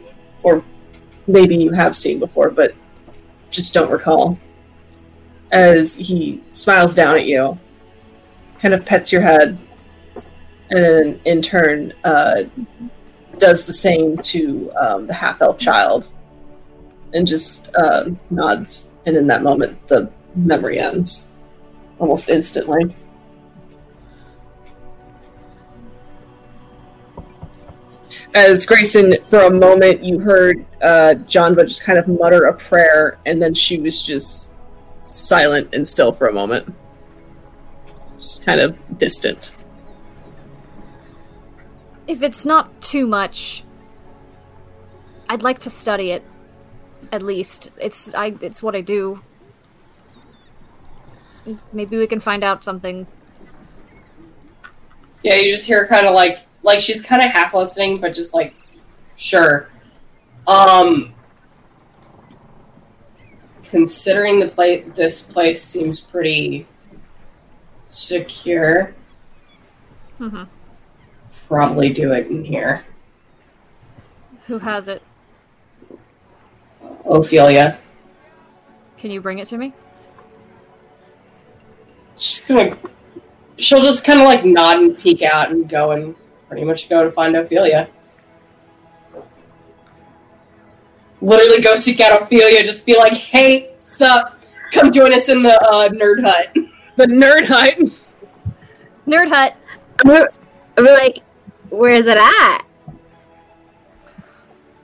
or 0.43 0.65
maybe 1.27 1.57
you 1.57 1.73
have 1.73 1.97
seen 1.97 2.19
before 2.19 2.51
but 2.51 2.75
just 3.51 3.75
don't 3.75 3.91
recall. 3.91 4.39
As 5.51 5.97
he 5.97 6.43
smiles 6.53 6.95
down 6.95 7.17
at 7.17 7.27
you 7.27 7.59
kind 8.61 8.75
of 8.75 8.85
pets 8.85 9.11
your 9.11 9.23
head 9.23 9.59
and 10.71 10.85
then 10.85 11.21
in 11.25 11.43
turn 11.43 11.93
uh, 12.05 12.43
does 13.39 13.65
the 13.65 13.75
same 13.75 14.17
to 14.19 14.71
um, 14.81 15.07
the 15.07 15.15
half 15.15 15.41
elf 15.41 15.59
child 15.59 16.13
and 17.15 17.27
just 17.27 17.75
uh, 17.77 18.05
nods 18.31 18.91
and 19.07 19.17
in 19.17 19.27
that 19.27 19.43
moment 19.43 19.77
the 19.89 20.11
memory 20.37 20.79
ends 20.79 21.29
almost 21.99 22.29
instantly. 22.29 22.95
As 28.35 28.65
Greyson 28.65 29.15
for 29.29 29.41
a 29.43 29.51
moment 29.51 30.05
you 30.05 30.19
heard 30.19 30.65
uh, 30.83 31.15
Janva 31.27 31.67
just 31.67 31.85
kind 31.85 31.99
of 31.99 32.09
mutter 32.09 32.47
a 32.47 32.55
prayer 32.55 33.19
and 33.27 33.41
then 33.41 33.55
she 33.55 33.81
was 33.81 34.03
just 34.03 34.53
silent 35.11 35.75
and 35.75 35.87
still 35.87 36.13
for 36.13 36.29
a 36.29 36.33
moment 36.33 36.73
just 38.19 38.45
kind 38.45 38.61
of 38.61 38.79
distant 38.99 39.55
If 42.07 42.23
it's 42.23 42.45
not 42.45 42.83
too 42.83 43.07
much, 43.07 43.63
I'd 45.29 45.45
like 45.45 45.61
to 45.61 45.71
study 45.71 46.11
it. 46.11 46.25
At 47.13 47.23
least 47.23 47.71
it's 47.81 48.13
I 48.15 48.35
it's 48.41 48.65
what 48.65 48.75
I 48.75 48.81
do. 48.81 49.23
Maybe 51.73 51.97
we 51.97 52.09
can 52.09 52.19
find 52.19 52.43
out 52.43 52.65
something. 52.65 53.07
Yeah, 55.23 55.37
you 55.37 55.53
just 55.53 55.67
hear 55.67 55.87
kind 55.87 56.09
of 56.09 56.15
like 56.15 56.41
like 56.65 56.81
she's 56.81 57.01
kind 57.01 57.23
of 57.23 57.31
half 57.31 57.55
listening, 57.55 58.01
but 58.01 58.13
just 58.13 58.35
like, 58.35 58.55
sure. 59.15 59.69
Um, 60.47 61.15
considering 63.63 64.41
the 64.41 64.49
place, 64.49 64.85
this 64.97 65.23
place 65.23 65.63
seems 65.63 66.01
pretty 66.01 66.67
secure. 67.87 68.95
hmm 70.19 70.45
Probably 71.47 71.93
do 71.93 72.13
it 72.13 72.29
in 72.29 72.45
here. 72.45 72.85
Who 74.47 74.59
has 74.59 74.89
it? 74.89 75.03
Ophelia. 77.05 77.79
Can 78.97 79.11
you 79.11 79.21
bring 79.21 79.39
it 79.39 79.47
to 79.49 79.59
me? 79.59 79.73
She's 82.19 82.45
gonna. 82.45 82.77
She'll 83.59 83.83
just 83.83 84.05
kind 84.05 84.21
of 84.21 84.27
like 84.27 84.45
nod 84.45 84.79
and 84.79 84.99
peek 84.99 85.23
out 85.23 85.51
and 85.51 85.69
go 85.69 85.93
and 85.93 86.15
pretty 86.49 86.65
much 86.65 86.89
go 86.89 87.03
to 87.05 87.11
find 87.11 87.37
Ophelia. 87.37 87.89
Literally 91.23 91.61
go 91.61 91.77
seek 91.77 92.01
out 92.01 92.23
Ophelia. 92.23 92.63
Just 92.65 92.87
be 92.87 92.97
like, 92.97 93.15
"Hey, 93.15 93.75
sup? 93.79 94.39
Come 94.73 94.93
join 94.93 95.13
us 95.13 95.29
in 95.29 95.43
the 95.43 95.61
uh, 95.63 95.89
nerd 95.89 96.25
hut." 96.25 96.55
The 96.97 97.07
nerd 97.07 97.47
hut. 97.47 98.01
Nerd 99.11 99.29
Hut. 99.29 99.57
We're, 100.05 100.29
we're 100.77 100.95
like, 100.95 101.19
where's 101.71 102.07
it 102.07 102.17
at? 102.17 102.63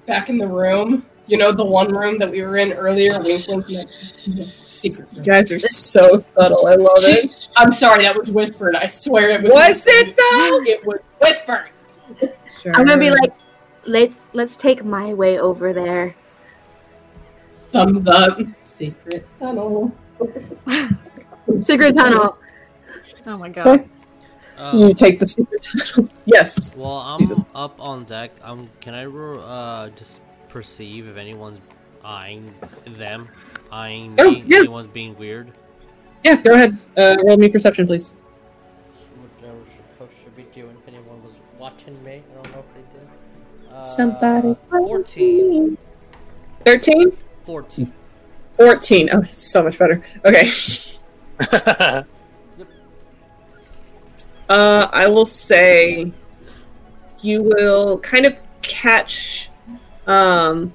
Back 0.07 0.29
in 0.29 0.39
the 0.39 0.47
room, 0.47 1.07
you 1.27 1.37
know, 1.37 1.53
the 1.53 1.65
one 1.65 1.95
room 1.95 2.19
that 2.19 2.31
we 2.31 2.43
were 2.43 2.57
in 2.57 2.73
earlier. 2.73 3.13
Secret. 4.67 5.09
You 5.13 5.23
guys 5.23 5.51
are 5.51 5.59
so 5.59 6.19
subtle. 6.19 6.67
I 6.67 6.75
love 6.75 6.99
it. 6.99 7.49
I'm 7.57 7.73
sorry, 7.73 8.03
that 8.05 8.17
was 8.17 8.31
whispered. 8.31 8.77
I 8.77 8.87
swear 8.87 9.31
it 9.31 9.43
was. 9.43 9.53
Was 9.53 9.85
whispered. 9.87 10.09
it 10.09 10.17
though? 10.17 10.63
It 10.65 10.87
was 10.87 11.01
whispered. 11.21 11.71
Sure. 12.63 12.73
I'm 12.75 12.85
gonna 12.85 12.99
be 12.99 13.11
like, 13.11 13.33
let's 13.85 14.23
let's 14.33 14.55
take 14.57 14.85
my 14.85 15.15
way 15.15 15.39
over 15.39 15.73
there 15.73 16.15
thumbs 17.77 18.09
up. 18.09 18.39
Secret 18.63 19.27
tunnel. 19.39 19.93
secret 21.61 21.97
tunnel. 21.97 22.39
Oh 23.27 23.39
my 23.39 23.49
god. 23.49 23.89
Um, 24.57 24.79
you 24.79 24.95
take 24.95 25.19
the 25.19 25.29
secret 25.29 25.63
tunnel. 25.63 26.11
yes. 26.25 26.75
Well, 26.77 26.97
I'm 26.99 27.19
Jesus. 27.19 27.45
up 27.55 27.81
on 27.81 28.05
deck. 28.05 28.33
Um, 28.43 28.71
can 28.81 28.95
I 28.95 29.05
uh, 29.05 29.91
just 29.91 30.21
perceive 30.49 31.09
if 31.09 31.17
anyone's 31.17 31.61
eyeing 32.05 32.55
them, 32.87 33.29
eyeing 33.71 34.15
oh, 34.19 34.31
me, 34.31 34.45
yeah. 34.47 34.59
anyone's 34.59 34.89
being 34.89 35.17
weird? 35.19 35.53
Yeah, 36.25 36.37
go 36.37 36.55
ahead. 36.55 36.79
Uh, 36.97 37.17
roll 37.25 37.37
me 37.37 37.49
perception, 37.49 37.87
please. 37.87 38.15
What 39.17 39.51
I 39.51 39.53
was 39.53 39.67
supposed 39.93 40.25
to 40.25 40.31
be 40.31 40.45
doing 40.55 40.77
if 40.83 40.89
anyone 40.89 41.23
was 41.23 41.35
watching 41.59 42.03
me. 42.03 42.23
I 42.31 42.35
don't 42.35 42.53
know 42.53 42.65
if 42.65 42.75
they 42.75 42.99
did. 42.99 43.73
Uh, 43.73 43.85
Somebody. 43.85 44.57
14. 44.71 45.77
13? 46.65 47.17
Fourteen. 47.47 47.93
Fourteen. 48.57 49.09
Oh, 49.13 49.21
that's 49.21 49.47
so 49.47 49.63
much 49.63 49.79
better. 49.79 50.05
Okay. 50.25 50.51
uh, 54.49 54.89
I 54.93 55.07
will 55.07 55.27
say 55.27 56.13
you 57.21 57.43
will 57.43 57.99
kind 58.01 58.27
of 58.27 58.35
catch. 58.63 59.51
Um, 60.07 60.75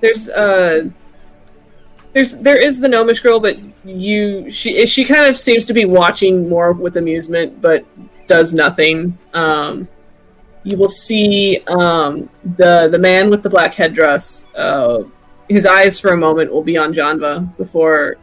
there's 0.00 0.28
a. 0.28 0.34
Uh, 0.34 0.90
there's 2.12 2.32
there 2.32 2.58
is 2.58 2.80
the 2.80 2.88
gnomish 2.88 3.20
girl, 3.20 3.38
but 3.38 3.56
you 3.84 4.50
she 4.50 4.84
she 4.86 5.04
kind 5.04 5.26
of 5.26 5.38
seems 5.38 5.64
to 5.66 5.72
be 5.72 5.84
watching 5.84 6.48
more 6.48 6.72
with 6.72 6.96
amusement, 6.96 7.60
but 7.60 7.84
does 8.26 8.52
nothing. 8.52 9.16
Um, 9.32 9.88
you 10.62 10.76
will 10.76 10.88
see 10.88 11.62
um, 11.68 12.28
the 12.56 12.88
the 12.90 12.98
man 12.98 13.30
with 13.30 13.42
the 13.42 13.50
black 13.50 13.74
headdress. 13.74 14.48
Uh, 14.54 15.04
his 15.48 15.66
eyes 15.66 15.98
for 15.98 16.12
a 16.12 16.16
moment 16.16 16.52
will 16.52 16.62
be 16.62 16.76
on 16.76 16.92
Janva 16.92 17.56
before 17.56 18.16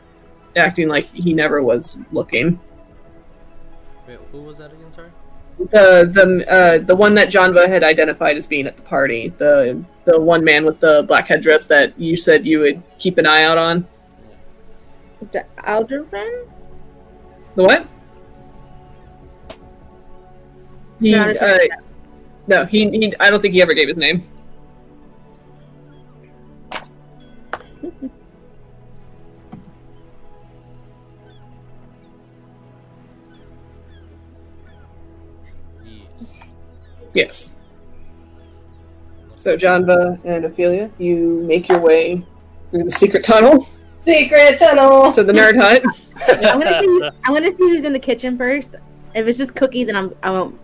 acting 0.55 0.87
like 0.87 1.07
he 1.13 1.33
never 1.33 1.61
was 1.61 1.99
looking. 2.11 2.59
Wait, 4.07 4.19
who 4.31 4.41
was 4.41 4.57
that 4.57 4.71
again? 4.71 4.91
Sorry. 4.91 5.09
The 5.57 6.09
the 6.11 6.51
uh, 6.51 6.77
the 6.79 6.95
one 6.95 7.15
that 7.15 7.29
Janva 7.29 7.67
had 7.67 7.83
identified 7.83 8.37
as 8.37 8.45
being 8.45 8.67
at 8.67 8.77
the 8.77 8.83
party, 8.83 9.29
the 9.37 9.83
the 10.05 10.19
one 10.19 10.43
man 10.43 10.65
with 10.65 10.79
the 10.79 11.03
black 11.07 11.27
headdress 11.27 11.65
that 11.65 11.99
you 11.99 12.15
said 12.15 12.45
you 12.45 12.59
would 12.59 12.83
keep 12.99 13.17
an 13.17 13.25
eye 13.25 13.43
out 13.43 13.57
on. 13.57 13.87
The 15.31 15.45
Alderman? 15.65 16.45
The 17.55 17.63
what? 17.63 17.87
He, 20.99 21.11
Not 21.11 21.29
a 21.29 21.55
uh, 21.55 21.77
no, 22.47 22.65
he, 22.65 22.89
he. 22.89 23.13
I 23.19 23.29
don't 23.29 23.41
think 23.41 23.53
he 23.53 23.61
ever 23.61 23.73
gave 23.73 23.87
his 23.87 23.97
name. 23.97 24.27
Yes. 35.83 36.07
Yes. 37.13 37.51
So 39.37 39.55
Janva 39.55 40.19
and 40.25 40.45
Ophelia, 40.45 40.91
you 40.97 41.43
make 41.47 41.69
your 41.69 41.79
way 41.79 42.25
through 42.71 42.83
the 42.83 42.91
secret 42.91 43.23
tunnel 43.23 43.67
Secret 44.01 44.57
tunnel. 44.57 45.11
to 45.11 45.23
the 45.23 45.33
nerd 45.33 45.57
hut. 45.59 45.83
I'm 46.45 46.59
gonna 46.59 46.81
see. 46.81 47.09
I'm 47.25 47.33
gonna 47.33 47.51
see 47.51 47.57
who's 47.57 47.83
in 47.83 47.91
the 47.91 47.99
kitchen 47.99 48.37
first. 48.37 48.75
If 49.13 49.27
it's 49.27 49.37
just 49.37 49.53
Cookie, 49.55 49.83
then 49.83 49.95
I'm. 49.95 50.15
I 50.23 50.29
won't. 50.31 50.59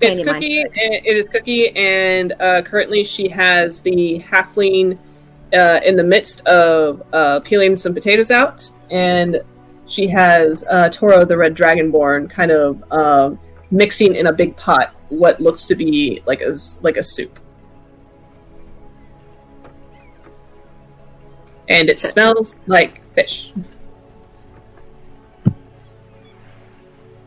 It's. 0.00 0.22
Cookie. 0.22 0.62
and 0.62 0.72
It 0.74 1.16
is 1.16 1.28
Cookie, 1.28 1.76
and 1.76 2.34
uh, 2.40 2.62
currently 2.62 3.04
she 3.04 3.28
has 3.28 3.80
the 3.80 4.22
halfling 4.26 4.98
uh, 5.52 5.80
in 5.84 5.96
the 5.96 6.04
midst 6.04 6.46
of 6.46 7.02
uh, 7.12 7.40
peeling 7.40 7.76
some 7.76 7.94
potatoes 7.94 8.30
out, 8.30 8.70
and 8.90 9.42
she 9.86 10.06
has 10.08 10.64
uh, 10.70 10.88
Toro, 10.90 11.24
the 11.24 11.36
red 11.36 11.56
dragonborn, 11.56 12.30
kind 12.30 12.50
of 12.50 12.84
uh, 12.90 13.30
mixing 13.70 14.14
in 14.14 14.26
a 14.26 14.32
big 14.32 14.56
pot 14.56 14.94
what 15.08 15.40
looks 15.40 15.66
to 15.66 15.74
be 15.74 16.22
like 16.26 16.42
a 16.42 16.54
like 16.82 16.96
a 16.96 17.02
soup, 17.02 17.40
and 21.68 21.88
it 21.88 21.98
smells 21.98 22.60
like 22.66 23.00
fish. 23.14 23.52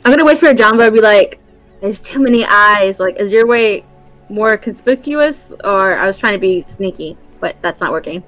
I'm 0.04 0.12
gonna 0.12 0.26
whisper 0.26 0.48
to 0.48 0.56
Janva 0.56 0.88
and 0.88 0.96
be 0.96 1.02
like, 1.02 1.41
"There's 1.82 2.02
too 2.02 2.20
many 2.20 2.46
eyes. 2.46 3.00
Like, 3.00 3.18
is 3.18 3.32
your 3.32 3.48
way 3.48 3.86
more 4.30 4.58
conspicuous, 4.58 5.52
or 5.64 5.98
I 5.98 6.08
was 6.08 6.18
trying 6.18 6.34
to 6.34 6.40
be 6.40 6.62
sneaky, 6.62 7.18
but 7.40 7.56
that's 7.62 7.82
not 7.82 7.92
working." 7.92 8.24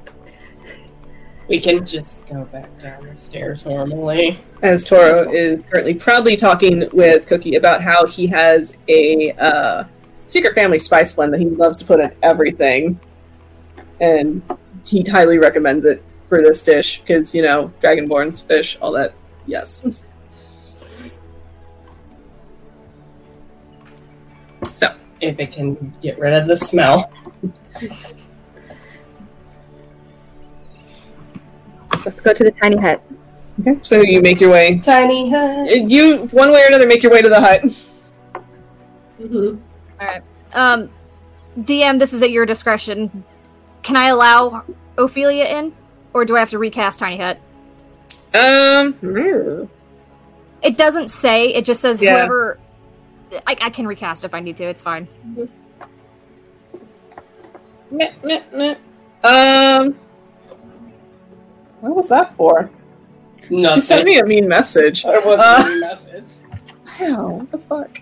We 1.48 1.60
can 1.60 1.86
just 1.86 2.26
go 2.28 2.46
back 2.46 2.70
down 2.80 3.06
the 3.06 3.16
stairs 3.18 3.66
normally. 3.66 4.40
as 4.62 4.86
Toro 4.86 5.30
is 5.32 5.62
currently 5.62 5.94
proudly 5.94 6.36
talking 6.38 6.90
with 6.94 7.28
Cookie 7.28 7.56
about 7.56 7.82
how 7.82 8.08
he 8.08 8.26
has 8.28 8.78
a 8.88 9.32
uh, 9.34 9.84
secret 10.26 10.56
family 10.56 10.80
spice 10.80 11.14
blend 11.14 11.34
that 11.34 11.42
he 11.42 11.50
loves 11.50 11.78
to 11.80 11.86
put 11.86 12.00
in 12.00 12.12
everything, 12.24 13.00
and 14.00 14.42
he 14.86 15.04
highly 15.04 15.38
recommends 15.38 15.86
it 15.86 16.02
for 16.30 16.42
this 16.42 16.64
dish 16.64 17.02
because 17.02 17.36
you 17.36 17.42
know 17.42 17.72
dragonborns, 17.82 18.46
fish, 18.46 18.78
all 18.82 18.92
that. 18.94 19.14
Yes. 19.46 19.86
So 24.66 24.94
If 25.22 25.40
it 25.40 25.52
can 25.52 25.94
get 26.02 26.20
rid 26.20 26.34
of 26.34 26.48
the 26.48 26.58
smell. 26.58 27.12
Let's 32.06 32.20
go 32.22 32.34
to 32.34 32.44
the 32.44 32.52
tiny 32.52 32.78
hut. 32.78 33.02
okay, 33.62 33.80
so 33.84 34.02
you 34.02 34.22
make 34.22 34.40
your 34.42 34.52
way. 34.52 34.80
Tiny 34.80 35.30
hut. 35.30 35.70
You 35.90 36.26
one 36.32 36.52
way 36.52 36.64
or 36.64 36.68
another 36.68 36.88
make 36.88 37.02
your 37.04 37.12
way 37.12 37.22
to 37.22 37.30
the 37.30 37.40
hut. 37.40 37.62
Mhm. 39.22 39.60
Um, 40.54 40.90
DM, 41.62 41.98
this 42.00 42.14
is 42.14 42.22
at 42.22 42.32
your 42.32 42.46
discretion. 42.46 43.24
Can 43.84 43.96
I 43.96 44.08
allow 44.08 44.64
Ophelia 44.98 45.46
in, 45.46 45.74
or 46.14 46.26
do 46.26 46.36
I 46.36 46.40
have 46.40 46.50
to 46.52 46.58
recast 46.60 47.00
Tiny 47.00 47.18
Hut? 47.18 47.38
Um. 48.34 48.94
hmm. 48.94 49.64
It 50.62 50.78
doesn't 50.78 51.10
say. 51.10 51.48
It 51.54 51.66
just 51.66 51.82
says 51.82 52.02
Yeah. 52.02 52.12
whoever. 52.14 52.60
I, 53.48 53.56
I 53.62 53.70
can 53.70 53.88
recast 53.88 54.24
if 54.26 54.34
I 54.34 54.40
need 54.40 54.56
to. 54.58 54.66
It's 54.66 54.82
fine. 54.82 55.08
Meh, 57.92 58.12
meh, 58.24 58.42
meh. 58.54 58.76
Um. 59.24 59.96
What 61.80 61.96
was 61.96 62.10
that 62.10 62.36
for? 62.36 62.70
Nothing. 63.50 63.76
She 63.76 63.82
sent 63.82 64.06
me 64.06 64.20
a 64.20 64.26
mean 64.26 64.48
message. 64.48 65.04
There 65.04 65.20
was 65.22 65.36
Uh, 65.38 65.64
a 65.68 65.80
message. 65.80 66.24
Wow, 67.00 67.28
what 67.30 67.52
the 67.52 67.58
fuck? 67.58 68.00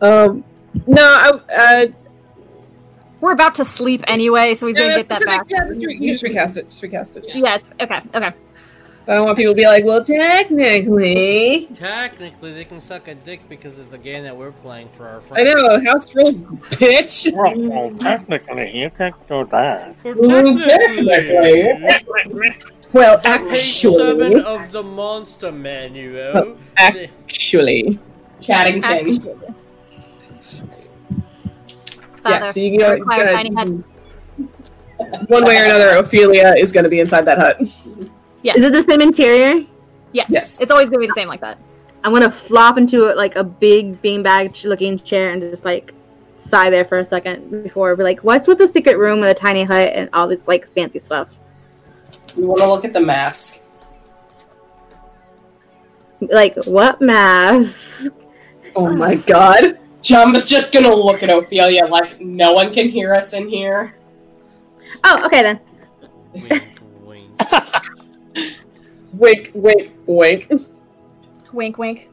Um, 0.00 0.44
no, 0.86 1.02
I, 1.02 1.30
uh, 1.56 1.86
We're 3.20 3.32
about 3.32 3.54
to 3.56 3.64
sleep 3.64 4.02
anyway, 4.06 4.54
so 4.54 4.66
he's 4.66 4.76
gonna 4.76 4.94
get 4.96 5.08
that 5.08 5.24
back. 5.24 5.42
Yeah, 5.48 5.70
you 5.70 6.12
just 6.12 6.22
recast 6.22 6.56
it. 6.56 6.68
Just 6.70 6.82
recast 6.82 7.16
it. 7.16 7.24
Yeah, 7.34 7.56
it's 7.56 7.70
okay. 7.80 8.00
Okay. 8.14 8.32
I 9.08 9.14
don't 9.14 9.26
want 9.26 9.36
people 9.36 9.52
to 9.52 9.56
be 9.56 9.64
like, 9.66 9.84
well, 9.84 10.04
technically. 10.04 11.68
Technically, 11.74 12.52
they 12.52 12.64
can 12.64 12.80
suck 12.80 13.08
a 13.08 13.16
dick 13.16 13.48
because 13.48 13.80
it's 13.80 13.92
a 13.92 13.98
game 13.98 14.22
that 14.22 14.36
we're 14.36 14.52
playing 14.52 14.90
for 14.96 15.08
our 15.08 15.20
friends. 15.22 15.48
I 15.48 15.52
friends. 15.52 15.84
know, 15.84 15.90
house 15.90 16.14
rules, 16.14 16.36
bitch. 16.36 17.32
well, 17.34 17.90
technically, 17.98 18.78
you 18.78 18.90
can't 18.90 19.16
do 19.28 19.44
that. 19.46 19.96
Well, 22.92 23.18
Page 23.18 23.56
seven 23.56 24.36
actually, 24.36 24.44
of 24.44 24.70
the 24.70 24.82
monster 24.82 25.50
manual. 25.50 26.32
Oh, 26.36 26.56
actually. 26.76 27.98
Chattington. 28.40 28.84
Actually. 28.84 29.54
Yeah, 32.24 32.38
Father, 32.38 32.52
so 32.52 32.60
you 32.60 32.78
go, 32.78 32.92
require 32.92 33.32
Tiny 33.32 33.52
Hut. 33.54 33.70
one 35.28 35.44
way 35.44 35.60
or 35.60 35.64
another, 35.64 35.96
Ophelia 35.96 36.54
is 36.56 36.70
going 36.70 36.84
to 36.84 36.90
be 36.90 37.00
inside 37.00 37.24
that 37.24 37.38
hut. 37.38 37.60
Yes. 38.42 38.56
Is 38.56 38.64
it 38.64 38.72
the 38.72 38.82
same 38.82 39.00
interior? 39.00 39.64
Yes. 40.12 40.28
Yes. 40.30 40.60
It's 40.60 40.70
always 40.70 40.90
gonna 40.90 41.00
be 41.00 41.06
the 41.06 41.14
same 41.14 41.28
like 41.28 41.40
that. 41.40 41.58
I'm 42.04 42.12
gonna 42.12 42.30
flop 42.30 42.78
into 42.78 43.12
like 43.14 43.36
a 43.36 43.44
big 43.44 44.00
beanbag 44.02 44.64
looking 44.64 44.98
chair 44.98 45.30
and 45.30 45.40
just 45.40 45.64
like 45.64 45.94
sigh 46.38 46.68
there 46.68 46.84
for 46.84 46.98
a 46.98 47.04
second 47.04 47.62
before 47.62 47.94
be 47.96 48.02
like, 48.02 48.20
what's 48.20 48.48
with 48.48 48.58
the 48.58 48.66
secret 48.66 48.98
room 48.98 49.20
and 49.20 49.28
the 49.28 49.34
tiny 49.34 49.62
hut 49.62 49.92
and 49.94 50.10
all 50.12 50.26
this 50.26 50.48
like 50.48 50.68
fancy 50.74 50.98
stuff? 50.98 51.38
We 52.36 52.44
want 52.44 52.60
to 52.60 52.68
look 52.68 52.84
at 52.84 52.92
the 52.92 53.00
mask. 53.00 53.60
Like 56.20 56.56
what 56.64 57.00
mask? 57.00 58.06
Oh 58.74 58.90
my 58.90 59.14
god. 59.14 59.78
John 60.02 60.32
was 60.32 60.48
just 60.48 60.72
gonna 60.72 60.94
look 60.94 61.22
at 61.22 61.30
Ophelia 61.30 61.86
like 61.86 62.20
no 62.20 62.52
one 62.52 62.72
can 62.72 62.88
hear 62.88 63.14
us 63.14 63.32
in 63.32 63.48
here. 63.48 63.94
Oh, 65.04 65.24
okay 65.26 65.42
then. 65.42 66.62
Wink, 68.34 69.50
wink. 69.52 69.52
Wink, 69.54 69.92
wink, 70.06 70.48
wink. 70.50 70.68
Wink, 71.52 71.78
wink. 71.78 72.08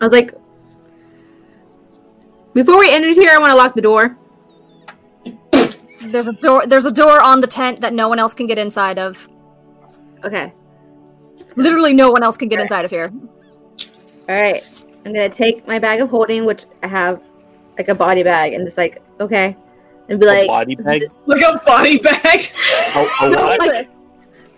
I 0.00 0.04
was 0.04 0.12
like, 0.12 0.34
before 2.54 2.78
we 2.78 2.92
enter 2.92 3.08
here, 3.10 3.30
I 3.30 3.38
want 3.38 3.50
to 3.50 3.56
lock 3.56 3.74
the 3.74 3.82
door. 3.82 4.16
There's 6.00 6.28
a 6.28 6.32
door. 6.32 6.66
There's 6.66 6.84
a 6.84 6.92
door 6.92 7.20
on 7.20 7.40
the 7.40 7.46
tent 7.46 7.80
that 7.80 7.92
no 7.92 8.08
one 8.08 8.18
else 8.18 8.34
can 8.34 8.46
get 8.46 8.58
inside 8.58 8.98
of. 8.98 9.28
Okay. 10.24 10.52
Literally, 11.56 11.92
no 11.92 12.10
one 12.10 12.22
else 12.22 12.36
can 12.36 12.48
get 12.48 12.60
inside 12.60 12.84
of 12.84 12.90
here. 12.90 13.12
All 14.28 14.40
right. 14.40 14.62
I'm 15.04 15.12
gonna 15.12 15.28
take 15.28 15.66
my 15.66 15.78
bag 15.78 16.00
of 16.00 16.10
holding, 16.10 16.44
which 16.44 16.64
I 16.82 16.88
have 16.88 17.22
like 17.76 17.88
a 17.88 17.94
body 17.94 18.22
bag, 18.22 18.52
and 18.52 18.64
just 18.64 18.76
like 18.76 19.02
okay, 19.20 19.56
and 20.08 20.20
be 20.20 20.26
A 20.26 20.28
like 20.28 20.46
body 20.46 20.74
bag? 20.74 21.02
Like 21.26 21.42
a 21.42 21.58
body 21.64 21.98
bag. 21.98 22.50
A, 22.94 22.98
a 22.98 23.30
what? 23.30 23.58
like, 23.60 23.88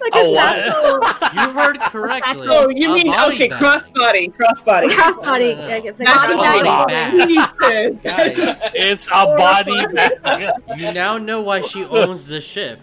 like 0.00 0.14
A 0.14 0.18
a 0.18 0.30
what? 0.30 0.56
satchel. 0.56 1.42
You 1.42 1.52
heard 1.52 1.80
correctly. 1.80 2.48
Oh, 2.50 2.68
you 2.68 2.90
A 2.90 2.94
mean 2.94 3.06
body 3.08 3.34
okay, 3.34 3.48
bag. 3.48 3.60
crossbody, 3.60 4.32
crossbody. 4.34 4.88
crossbody. 4.88 5.58
Uh, 5.58 5.68
Like, 5.68 5.84
it's 5.84 5.98
like 6.00 6.08
a 6.30 6.36
body 6.36 6.64
body 6.64 6.92
bag. 6.92 7.58
bag. 7.58 8.02
bag. 8.02 8.36
Guys. 8.36 8.62
It's 8.74 9.06
a 9.08 9.26
body 9.36 9.86
bag. 9.94 10.52
You 10.78 10.92
now 10.92 11.18
know 11.18 11.40
why 11.42 11.60
she 11.62 11.84
owns 11.84 12.26
the 12.26 12.40
ship. 12.40 12.80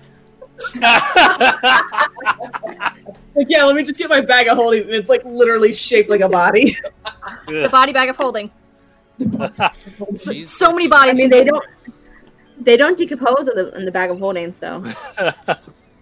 Like, 3.35 3.47
yeah, 3.49 3.63
let 3.65 3.75
me 3.75 3.83
just 3.83 3.99
get 3.99 4.09
my 4.09 4.21
bag 4.21 4.47
of 4.47 4.57
holding. 4.57 4.89
It's 4.89 5.09
like 5.09 5.23
literally 5.25 5.73
shaped 5.73 6.09
like 6.09 6.21
a 6.21 6.29
body. 6.29 6.75
The 7.47 7.69
body 7.71 7.93
bag 7.93 8.09
of 8.09 8.17
holding. 8.17 8.49
She's 10.23 10.51
So 10.51 10.71
many 10.71 10.87
bodies. 10.87 11.13
I 11.13 11.13
bodies. 11.13 11.17
mean, 11.17 11.29
they 11.29 11.43
don't 11.43 11.65
they 12.59 12.77
don't 12.77 12.97
decompose 12.97 13.47
in 13.47 13.55
the, 13.55 13.71
in 13.77 13.85
the 13.85 13.91
bag 13.91 14.09
of 14.09 14.17
holding, 14.19 14.53
so 14.53 14.83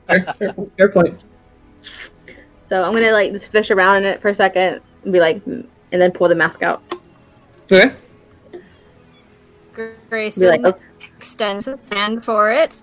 fair, 0.08 0.34
fair 0.78 0.90
point, 0.90 1.26
so 2.68 2.84
I'm 2.84 2.94
gonna 2.94 3.12
like 3.12 3.32
just 3.32 3.52
fish 3.52 3.72
around 3.72 3.98
in 3.98 4.06
it 4.06 4.22
for 4.22 4.30
a 4.30 4.36
second 4.36 4.82
and 5.04 5.14
be 5.14 5.20
like, 5.20 5.46
and 5.46 5.68
then 5.92 6.12
pull 6.12 6.28
the 6.28 6.36
mask 6.36 6.64
out. 6.64 6.82
Okay. 7.72 7.94
Be 8.52 8.60
Greyson 10.10 10.50
like, 10.50 10.64
okay, 10.64 10.80
extends 11.18 11.66
his 11.66 11.80
hand 11.92 12.24
for 12.24 12.52
it. 12.52 12.82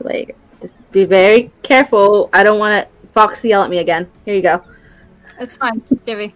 like 0.00 0.36
just 0.60 0.74
be 0.90 1.04
very 1.04 1.50
careful. 1.62 2.28
I 2.32 2.42
don't 2.42 2.58
want 2.58 2.84
to 2.84 3.08
Fox 3.12 3.44
yell 3.44 3.62
at 3.62 3.70
me 3.70 3.78
again. 3.78 4.08
Here 4.24 4.34
you 4.34 4.42
go. 4.42 4.62
It's 5.38 5.56
fine, 5.56 5.82
Gibby. 6.06 6.34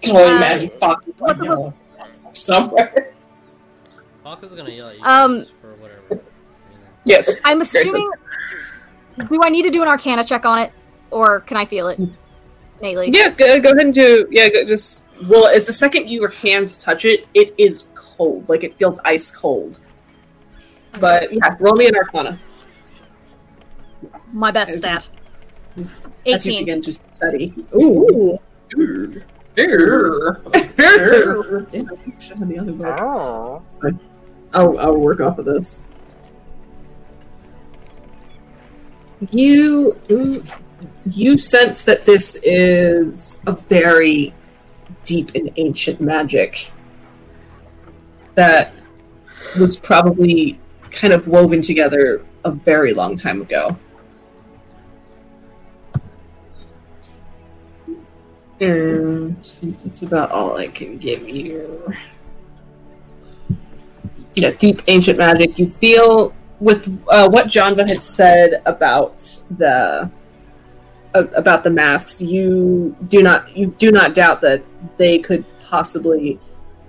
Can 0.00 0.16
only 0.16 0.36
imagine 0.36 0.70
Fox 0.78 1.04
what 1.18 1.38
the- 1.38 1.44
you 1.44 1.50
know, 1.50 1.74
somewhere. 2.32 3.12
Hawk 4.24 4.42
is 4.44 4.54
gonna 4.54 4.70
yell 4.70 4.88
at 4.88 4.96
you 4.98 5.04
Um, 5.04 5.46
for 5.60 5.74
whatever. 5.74 6.21
You 7.04 7.14
know. 7.14 7.16
Yes. 7.18 7.40
I'm 7.44 7.60
assuming. 7.60 8.10
Do 9.28 9.42
I 9.42 9.48
need 9.48 9.64
to 9.64 9.70
do 9.70 9.82
an 9.82 9.88
Arcana 9.88 10.24
check 10.24 10.44
on 10.44 10.58
it, 10.58 10.72
or 11.10 11.40
can 11.40 11.56
I 11.56 11.64
feel 11.64 11.88
it 11.88 12.00
innately? 12.80 13.10
Yeah, 13.12 13.30
go, 13.30 13.60
go 13.60 13.70
ahead 13.70 13.84
and 13.84 13.94
do. 13.94 14.26
Yeah, 14.30 14.48
go, 14.48 14.64
just. 14.64 15.06
Well, 15.28 15.46
as 15.46 15.66
the 15.66 15.72
second 15.72 16.08
your 16.08 16.30
hands 16.30 16.78
touch 16.78 17.04
it, 17.04 17.28
it 17.34 17.54
is 17.58 17.90
cold. 17.94 18.48
Like 18.48 18.64
it 18.64 18.74
feels 18.74 18.98
ice 19.04 19.30
cold. 19.30 19.78
But 21.00 21.32
yeah, 21.32 21.56
roll 21.60 21.74
me 21.74 21.86
an 21.86 21.96
Arcana 21.96 22.38
My 24.32 24.50
best 24.50 24.76
stat. 24.76 25.08
as 26.26 26.46
you 26.46 26.58
begin 26.58 26.82
to 26.82 26.92
study. 26.92 27.54
Ooh. 27.74 28.38
Ooh. 28.78 29.22
Damn, 29.54 29.70
I 30.54 30.60
should 32.18 32.38
have 32.38 32.48
the 32.48 32.58
other 32.58 32.72
book. 32.72 33.62
It's 33.66 33.76
fine. 33.76 34.00
I'll, 34.54 34.78
I'll 34.78 34.96
work 34.96 35.20
off 35.20 35.38
of 35.38 35.44
this. 35.44 35.80
You 35.80 35.91
mm, 35.91 35.91
you 39.30 40.44
you 41.06 41.38
sense 41.38 41.84
that 41.84 42.04
this 42.04 42.38
is 42.42 43.40
a 43.46 43.52
very 43.52 44.34
deep 45.04 45.32
and 45.34 45.50
ancient 45.56 46.00
magic 46.00 46.70
that 48.34 48.72
was 49.58 49.76
probably 49.76 50.58
kind 50.90 51.12
of 51.12 51.26
woven 51.26 51.60
together 51.60 52.24
a 52.44 52.50
very 52.50 52.94
long 52.94 53.16
time 53.16 53.42
ago. 53.42 53.76
And 58.60 59.36
that's 59.84 60.02
about 60.02 60.30
all 60.30 60.56
I 60.56 60.68
can 60.68 60.98
give 60.98 61.28
you. 61.28 61.92
Yeah, 64.34 64.52
deep 64.52 64.82
ancient 64.86 65.18
magic. 65.18 65.58
You 65.58 65.68
feel 65.70 66.32
with 66.62 66.86
uh, 67.08 67.28
what 67.28 67.48
Janva 67.48 67.88
had 67.88 68.00
said 68.00 68.62
about 68.66 69.18
the 69.58 70.08
uh, 71.14 71.24
about 71.34 71.64
the 71.64 71.70
masks. 71.70 72.22
You 72.22 72.96
do 73.08 73.20
not 73.20 73.54
you 73.56 73.66
do 73.66 73.90
not 73.90 74.14
doubt 74.14 74.40
that 74.42 74.62
they 74.96 75.18
could 75.18 75.44
possibly 75.60 76.38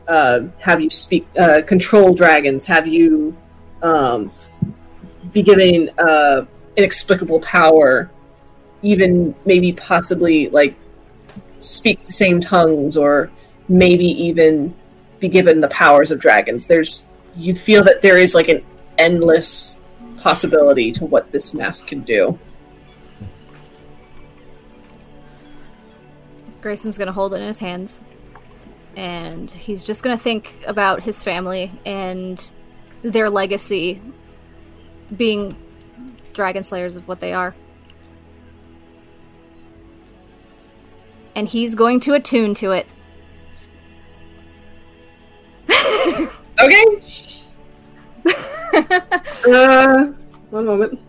uh, 0.08 0.42
have 0.60 0.80
you 0.80 0.92
speak 0.92 1.28
uh, 1.40 1.64
control 1.64 2.14
dragons. 2.14 2.68
Have 2.68 2.88
you 2.88 3.36
um, 3.82 4.32
be 5.32 5.42
given 5.42 5.90
uh, 5.98 6.46
inexplicable 6.78 7.40
power, 7.40 8.12
even 8.84 9.34
maybe 9.46 9.74
possibly 9.74 10.50
like 10.50 10.76
speak 11.60 12.06
the 12.06 12.14
same 12.14 12.40
tongues 12.40 12.96
or 12.96 13.32
maybe 13.68 14.06
even 14.06 14.76
be 15.20 15.30
given 15.30 15.62
the 15.62 15.70
powers 15.70 16.12
of 16.12 16.20
dragons. 16.20 16.68
There's 16.68 17.08
you 17.36 17.56
feel 17.56 17.84
that 17.86 18.04
there 18.04 18.20
is 18.20 18.36
like 18.36 18.50
an 18.50 18.64
endless 19.04 19.80
possibility 20.18 20.92
to 20.94 21.06
what 21.06 21.32
this 21.32 21.54
mask 21.54 21.88
can 21.88 22.02
do. 22.02 22.40
Greyson's 26.62 26.98
gonna 26.98 27.12
hold 27.12 27.34
it 27.34 27.42
in 27.42 27.48
his 27.48 27.60
hands, 27.60 28.00
and 28.96 29.52
he's 29.52 29.84
just 29.84 30.02
gonna 30.02 30.18
think 30.18 30.64
about 30.66 31.04
his 31.04 31.22
family 31.22 31.72
and 31.86 32.54
their 33.02 33.30
legacy 33.30 34.02
being 35.18 35.58
dragon 36.32 36.64
slayers 36.64 36.96
of 36.96 37.06
what 37.08 37.20
they 37.20 37.34
are. 37.34 37.54
And 41.36 41.50
he's 41.50 41.76
going 41.76 42.00
to 42.02 42.14
attune 42.14 42.54
to 42.56 42.72
it. 42.72 42.88
Okay. 46.62 46.86
Uh, 48.74 50.06
one 50.50 50.66
moment. 50.66 51.00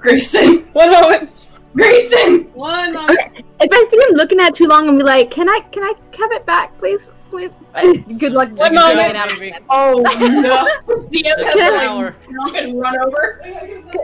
Greyson, 0.00 0.64
One 0.72 0.90
moment. 0.90 1.30
Greyson, 1.74 2.50
one 2.52 2.92
moment. 2.94 3.18
If 3.60 3.68
I 3.72 3.88
see 3.90 3.96
him 4.10 4.16
looking 4.16 4.40
at 4.40 4.48
it 4.48 4.54
too 4.54 4.66
long, 4.66 4.88
I'm 4.88 4.96
be 4.96 5.02
like, 5.04 5.30
can 5.30 5.48
I 5.48 5.60
can 5.72 5.82
I 5.82 5.92
have 6.18 6.32
it 6.32 6.46
back, 6.46 6.76
please, 6.78 7.00
please? 7.30 7.50
Good 8.18 8.32
luck 8.32 8.50
One 8.58 8.74
moment. 8.74 9.10
it 9.10 9.16
out 9.16 9.32
of 9.32 9.38
Baby. 9.38 9.56
Oh 9.68 10.00
no! 10.20 10.64
DM 11.08 11.10
Takes 11.10 11.26
has 11.36 11.54
an 11.56 11.74
like 11.74 11.88
hour. 11.88 12.16
Jump 12.30 12.56
and 12.56 12.80
run 12.80 12.98
over. 12.98 13.40
Can 13.42 13.52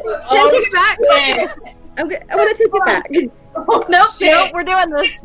Oh, 0.04 0.26
I 0.30 0.50
take 0.50 0.66
it 0.66 0.72
back? 0.72 0.98
shit. 1.64 1.76
I'm, 1.96 2.08
go- 2.08 2.16
I 2.30 2.36
want 2.36 2.56
to 2.56 2.62
take 2.62 2.74
it 2.74 2.84
back. 2.84 3.10
Oh, 3.56 3.86
Nope, 3.88 4.10
shit. 4.18 4.30
nope, 4.30 4.50
we're 4.52 4.62
doing 4.64 4.90
this. 4.90 5.20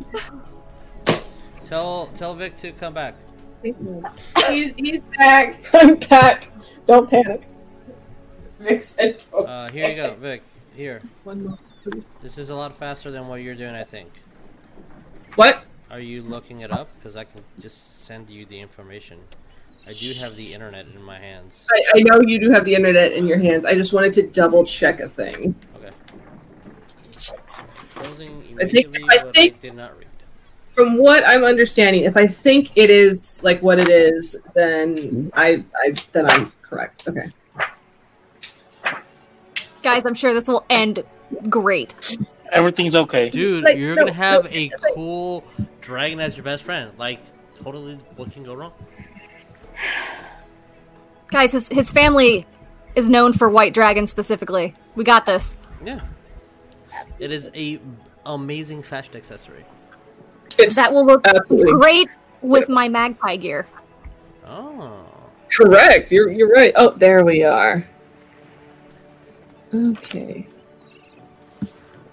Tell 1.64 2.06
tell 2.14 2.34
Vic 2.34 2.54
to 2.56 2.72
come 2.72 2.94
back. 2.94 3.14
He's, 3.62 4.72
he's 4.76 5.00
back. 5.18 5.64
I'm 5.74 5.96
back. 5.96 6.48
Don't 6.88 7.08
panic. 7.10 7.42
Vic 8.60 8.82
said, 8.82 9.22
"Don't 9.30 9.46
Uh, 9.46 9.68
here 9.70 9.88
you 9.90 9.94
go, 9.94 10.14
Vic. 10.14 10.42
Here. 10.74 11.02
One 11.24 11.44
moment, 11.44 11.60
please. 11.84 12.16
This 12.22 12.38
is 12.38 12.48
a 12.48 12.54
lot 12.54 12.78
faster 12.78 13.10
than 13.10 13.28
what 13.28 13.42
you're 13.42 13.54
doing, 13.54 13.74
I 13.74 13.84
think. 13.84 14.08
What? 15.36 15.64
Are 15.90 16.00
you 16.00 16.22
looking 16.22 16.62
it 16.62 16.72
up? 16.72 16.88
Because 16.98 17.14
I 17.14 17.24
can 17.24 17.42
just 17.60 18.04
send 18.06 18.30
you 18.30 18.46
the 18.46 18.58
information. 18.58 19.18
I 19.86 19.92
do 19.92 20.12
have 20.20 20.34
the 20.36 20.54
internet 20.54 20.86
in 20.94 21.02
my 21.02 21.18
hands. 21.18 21.66
I, 21.70 21.82
I 21.96 22.00
know 22.00 22.20
you 22.26 22.38
do 22.40 22.50
have 22.50 22.64
the 22.64 22.74
internet 22.74 23.12
in 23.12 23.26
your 23.26 23.38
hands. 23.38 23.64
I 23.66 23.74
just 23.74 23.92
wanted 23.92 24.14
to 24.14 24.22
double 24.22 24.64
check 24.64 25.00
a 25.00 25.08
thing. 25.10 25.54
Okay. 25.76 25.90
Closing 27.94 28.42
I 28.60 28.64
think- 28.66 28.96
I 29.10 29.18
think- 29.32 29.54
I 29.56 29.58
did 29.60 29.74
not 29.74 29.96
read. 29.98 30.06
From 30.74 30.96
what 30.96 31.26
I'm 31.26 31.42
understanding, 31.44 32.04
if 32.04 32.16
I 32.16 32.26
think 32.26 32.70
it 32.76 32.88
is 32.88 33.42
like 33.42 33.60
what 33.62 33.78
it 33.78 33.88
is, 33.88 34.36
then 34.54 35.30
I, 35.34 35.64
I 35.74 35.92
then 36.12 36.26
I'm 36.30 36.52
correct. 36.68 37.08
Okay. 37.08 37.30
Guys, 39.82 40.04
I'm 40.04 40.14
sure 40.14 40.34
this 40.34 40.48
will 40.48 40.64
end 40.68 41.04
great. 41.48 41.94
Everything's 42.52 42.94
okay. 42.94 43.30
Dude, 43.30 43.64
Like, 43.64 43.76
you're 43.76 43.94
no, 43.94 44.02
gonna 44.02 44.12
have 44.12 44.44
no, 44.44 44.50
a 44.50 44.70
like- 44.70 44.94
cool 44.94 45.44
dragon 45.80 46.20
as 46.20 46.36
your 46.36 46.44
best 46.44 46.62
friend. 46.62 46.90
Like, 46.98 47.20
totally, 47.62 47.96
what 48.16 48.32
can 48.32 48.42
go 48.42 48.54
wrong? 48.54 48.72
Guys, 51.30 51.52
his 51.52 51.68
his 51.68 51.92
family 51.92 52.46
is 52.96 53.08
known 53.10 53.32
for 53.32 53.48
white 53.48 53.74
dragons 53.74 54.10
specifically. 54.10 54.74
We 54.94 55.04
got 55.04 55.26
this. 55.26 55.56
Yeah. 55.84 56.00
It 57.18 57.30
is 57.30 57.50
a 57.54 57.78
amazing 58.26 58.82
fashion 58.82 59.14
accessory. 59.16 59.64
It's 60.58 60.76
That 60.76 60.92
will 60.92 61.04
look 61.06 61.26
absolutely 61.26 61.72
great 61.74 62.16
with 62.42 62.68
my 62.68 62.88
magpie 62.88 63.36
gear. 63.36 63.66
Oh. 64.46 65.04
Correct. 65.50 66.10
You're 66.12 66.30
you're 66.30 66.50
right. 66.50 66.72
Oh, 66.76 66.90
there 66.96 67.24
we 67.24 67.42
are. 67.44 67.86
Okay. 69.74 70.46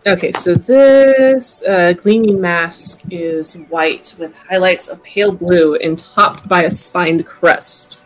Okay, 0.07 0.31
so 0.33 0.53
this 0.53 1.63
uh, 1.65 1.93
gleaming 1.93 2.39
mask 2.39 3.01
is 3.09 3.55
white 3.69 4.13
with 4.19 4.35
highlights 4.35 4.87
of 4.87 5.01
pale 5.03 5.31
blue 5.31 5.75
and 5.77 5.97
topped 5.97 6.47
by 6.47 6.63
a 6.63 6.69
spined 6.71 7.25
crest. 7.25 8.03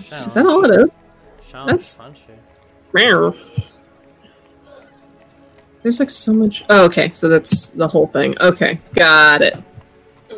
Is 0.00 0.34
that 0.34 0.46
all 0.46 0.64
it 0.64 0.70
is? 0.86 1.04
Sounds 1.48 1.66
That's- 1.66 1.94
punchy. 1.94 2.32
There's 5.82 5.98
like 5.98 6.10
so 6.10 6.32
much. 6.32 6.64
Oh, 6.68 6.84
okay. 6.84 7.12
So 7.14 7.28
that's 7.28 7.70
the 7.70 7.88
whole 7.88 8.06
thing. 8.06 8.36
Okay, 8.40 8.78
got 8.94 9.42
it. 9.42 9.56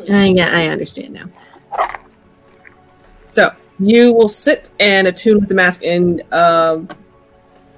I 0.09 0.27
yeah, 0.27 0.49
I 0.51 0.67
understand 0.67 1.13
now. 1.13 1.25
So 3.29 3.51
you 3.79 4.13
will 4.13 4.29
sit 4.29 4.69
and 4.79 5.07
attune 5.07 5.39
with 5.39 5.49
the 5.49 5.55
mask, 5.55 5.83
and 5.83 6.21
um, 6.33 6.89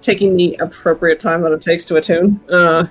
taking 0.01 0.35
the 0.37 0.55
appropriate 0.55 1.19
time 1.19 1.41
that 1.41 1.51
it 1.51 1.61
takes 1.61 1.83
to 1.85 1.97
attune. 1.97 2.39
Uh, 2.49 2.87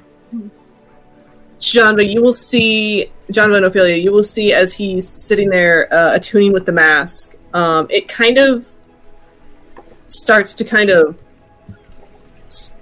John, 1.58 1.96
but 1.96 2.08
you 2.08 2.22
will 2.22 2.34
see 2.34 3.10
John 3.30 3.54
and 3.54 3.64
Ophelia. 3.64 3.96
You 3.96 4.12
will 4.12 4.24
see 4.24 4.52
as 4.52 4.74
he's 4.74 5.08
sitting 5.08 5.48
there 5.48 5.92
uh, 5.92 6.14
attuning 6.14 6.52
with 6.52 6.66
the 6.66 6.72
mask. 6.72 7.36
Um, 7.54 7.86
it 7.88 8.08
kind 8.08 8.36
of 8.36 8.70
starts 10.06 10.54
to 10.54 10.64
kind 10.64 10.90
of 10.90 11.18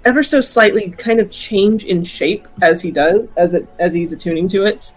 ever 0.05 0.21
so 0.23 0.39
slightly 0.41 0.91
kind 0.91 1.19
of 1.19 1.29
change 1.31 1.85
in 1.85 2.03
shape 2.03 2.47
as 2.61 2.81
he 2.81 2.91
does 2.91 3.27
as 3.37 3.53
it 3.53 3.67
as 3.79 3.93
he's 3.93 4.11
attuning 4.11 4.47
to 4.47 4.63
it 4.65 4.93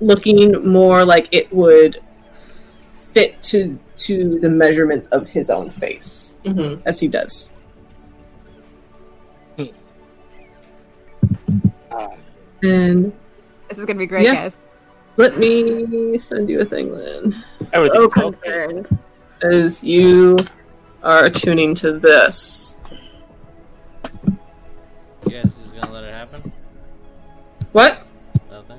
looking 0.00 0.66
more 0.66 1.04
like 1.04 1.28
it 1.30 1.52
would 1.52 2.00
fit 3.12 3.40
to 3.42 3.78
to 3.96 4.38
the 4.40 4.48
measurements 4.48 5.06
of 5.08 5.26
his 5.28 5.50
own 5.50 5.70
face 5.70 6.36
Mhm. 6.44 6.80
as 6.86 6.98
he 7.00 7.06
does 7.08 7.50
and 12.62 13.12
This 13.68 13.78
is 13.78 13.84
gonna 13.86 13.98
be 13.98 14.06
great, 14.06 14.24
Yeah. 14.24 14.34
guys. 14.34 14.56
let 15.16 15.36
me 15.38 16.16
send 16.18 16.48
you 16.48 16.60
a 16.60 16.64
thing 16.64 16.92
then 16.94 17.44
Everything's 17.72 18.04
Okay. 18.04 18.22
okay. 18.22 18.38
Concerned. 18.66 18.98
as 19.42 19.82
you 19.82 20.36
are 21.02 21.24
attuning 21.24 21.74
to 21.76 21.92
this 21.98 22.76
You 25.26 25.30
guys 25.32 25.52
just 25.54 25.74
gonna 25.74 25.92
let 25.92 26.04
it 26.04 26.12
happen? 26.14 26.52
what 27.72 28.06
Nothing? 28.50 28.78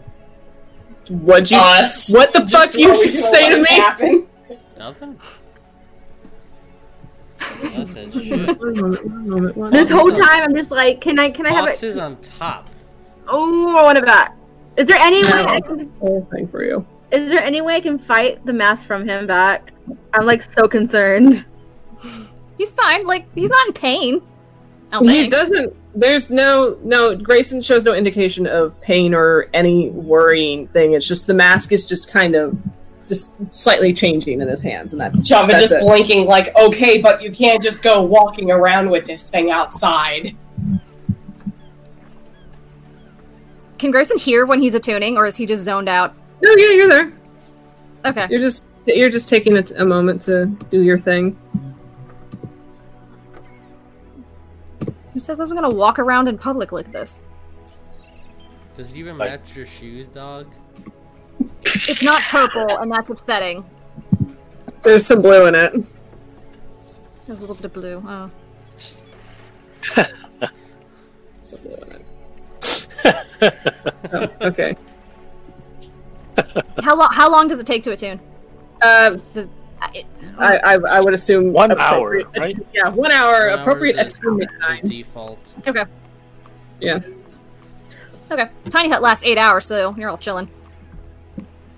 what'd 1.10 1.50
you 1.52 1.58
Us. 1.58 2.10
what 2.10 2.34
the 2.34 2.40
Just 2.42 2.53
fuck 2.53 2.74
you 2.74 2.88
just 2.88 3.16
say 3.32 3.50
to 3.50 3.58
me 3.61 3.68
happen. 3.70 4.28
Nothing? 4.78 5.20
Shit. 8.11 8.60
one 8.60 8.76
moment 8.76 9.06
one 9.06 9.30
moment 9.30 9.58
one 9.58 9.72
This 9.74 9.90
whole 9.90 10.11
time, 10.11 10.44
I'm 10.44 10.53
just 10.56 10.70
like, 10.72 11.02
can 11.02 11.18
I 11.20 11.32
can 11.32 11.45
I 11.45 11.50
have 11.53 11.66
Box 11.66 11.84
it? 11.84 11.88
is 11.88 11.98
on 11.98 12.18
top. 12.22 12.70
Oh, 13.28 13.76
I 13.78 13.84
want 13.84 13.98
it 13.98 14.06
back. 14.06 14.36
Is 14.78 14.88
there 14.88 14.98
any 15.00 15.24
way 15.24 15.45
I 15.45 15.60
can? 15.61 15.92
whole 16.00 16.28
thing 16.32 16.48
for 16.48 16.64
you 16.64 16.86
Is 17.11 17.30
there 17.30 17.42
any 17.44 17.61
way 17.61 17.76
I 17.76 17.82
can 17.82 17.98
fight 18.00 18.45
the 18.45 18.53
mask 18.53 18.86
from 18.88 19.08
him 19.08 19.26
back? 19.28 19.72
I'm 20.14 20.26
like 20.26 20.44
so 20.53 20.68
concerned. 20.68 21.45
He's 22.58 22.72
fine. 22.72 23.06
Like 23.06 23.26
he's 23.34 23.50
not 23.50 23.68
in 23.68 23.74
pain. 23.74 24.22
He 25.02 25.06
think. 25.08 25.32
doesn't. 25.32 25.74
There's 25.94 26.32
no 26.32 26.78
no. 26.84 27.16
Greyson 27.16 27.64
shows 27.64 27.84
no 27.84 27.94
indication 27.94 28.48
of 28.48 28.80
pain 28.82 29.14
or 29.14 29.48
any 29.53 29.90
worrying 29.90 30.68
thing. 30.70 30.94
It's 30.94 31.08
just 31.08 31.28
the 31.28 31.34
mask 31.34 31.72
is 31.72 31.86
just 31.86 32.10
kind 32.10 32.36
of 32.36 32.58
just 33.08 33.34
slightly 33.53 33.92
changing 33.94 34.40
in 34.40 34.48
his 34.48 34.61
hands, 34.61 34.94
and 34.94 35.02
that's 35.02 35.30
Janva 35.30 35.50
that's 35.50 35.61
just 35.64 35.74
it. 35.74 35.82
blinking 35.82 36.28
like, 36.28 36.56
okay, 36.58 37.02
but 37.02 37.22
you 37.22 37.30
can't 37.30 37.61
just 37.61 37.84
go 37.84 38.02
walking 38.02 38.52
around 38.52 38.90
with 38.90 39.06
this 39.06 39.30
thing 39.30 39.52
outside. 39.52 40.36
Can 43.78 43.92
Greyson 43.92 44.18
hear 44.18 44.45
when 44.45 44.61
he's 44.61 44.76
attuning, 44.76 45.18
or 45.18 45.26
is 45.26 45.36
he 45.36 45.45
just 45.45 45.64
zoned 45.64 45.90
out? 45.90 46.16
No, 46.42 46.52
yeah, 46.56 46.72
you're 46.72 46.88
there. 46.88 47.14
Okay. 48.06 48.28
You're 48.30 48.40
just 48.40 48.68
you're 48.86 49.10
just 49.10 49.28
taking 49.28 49.58
a, 49.58 49.64
a 49.78 49.86
moment 49.86 50.22
to 50.24 50.45
do 50.70 50.82
your 50.82 50.98
thing. 50.98 51.38
Says 55.22 55.40
I'm 55.40 55.53
gonna 55.53 55.69
walk 55.69 56.00
around 56.00 56.27
in 56.27 56.38
public 56.38 56.72
like 56.72 56.91
this? 56.91 57.22
Does 58.77 58.91
it 58.91 58.98
even 58.98 59.17
Like- 59.17 59.32
match 59.32 59.56
your 59.56 59.66
shoes, 59.66 60.08
dog? 60.08 60.48
It's 61.64 62.03
not 62.03 62.22
purple, 62.24 62.77
and 62.77 62.91
that's 62.91 63.09
upsetting. 63.09 63.64
There's 64.83 65.06
some 65.06 65.22
blue 65.22 65.45
in 65.48 65.56
it. 65.56 65.74
There's 67.27 67.40
a 67.40 67.41
little 67.41 67.56
bit 67.56 67.66
of 67.66 67.74
blue. 67.74 68.03
Oh. 68.06 68.30
Some 71.41 71.59
blue 71.61 71.75
in 71.75 71.91
it. 71.93 72.06
oh, 74.14 74.30
okay. 74.41 74.75
How 76.83 76.95
long? 76.95 77.09
How 77.11 77.32
long 77.32 77.48
does 77.48 77.59
it 77.59 77.66
take 77.66 77.83
to 77.83 77.91
attune? 77.91 78.19
Uh, 78.82 79.17
it- 79.33 79.50
I, 79.82 80.06
I 80.38 80.74
I 80.76 81.00
would 81.01 81.14
assume 81.14 81.51
One 81.53 81.72
hour, 81.80 82.16
appropriate- 82.19 82.40
right? 82.40 82.58
Yeah, 82.74 82.90
one 82.90 83.11
hour. 83.11 83.50
One 83.50 83.60
appropriate 83.60 83.98
attunement 84.00 84.51
time. 84.61 84.82
default. 84.88 85.40
okay. 85.68 85.85
Yeah. 86.80 87.00
Okay. 88.30 88.50
Tiny 88.69 88.90
hut 88.90 89.01
lasts 89.01 89.24
eight 89.26 89.38
hours, 89.38 89.66
so 89.66 89.93
you're 89.98 90.10
all 90.10 90.18
chilling. 90.18 90.50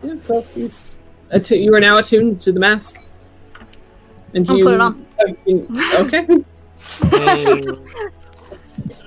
Yeah, 0.03 0.15
so 0.23 0.41
he's 0.53 0.97
attu- 1.33 1.61
you 1.63 1.73
are 1.75 1.79
now 1.79 1.97
attuned 1.97 2.41
to 2.41 2.51
the 2.51 2.59
mask. 2.59 2.99
And 4.33 4.49
I'll 4.49 4.57
you 4.57 4.65
put 4.65 4.73
it 4.75 4.81
on. 4.81 5.05
Okay. 5.95 6.27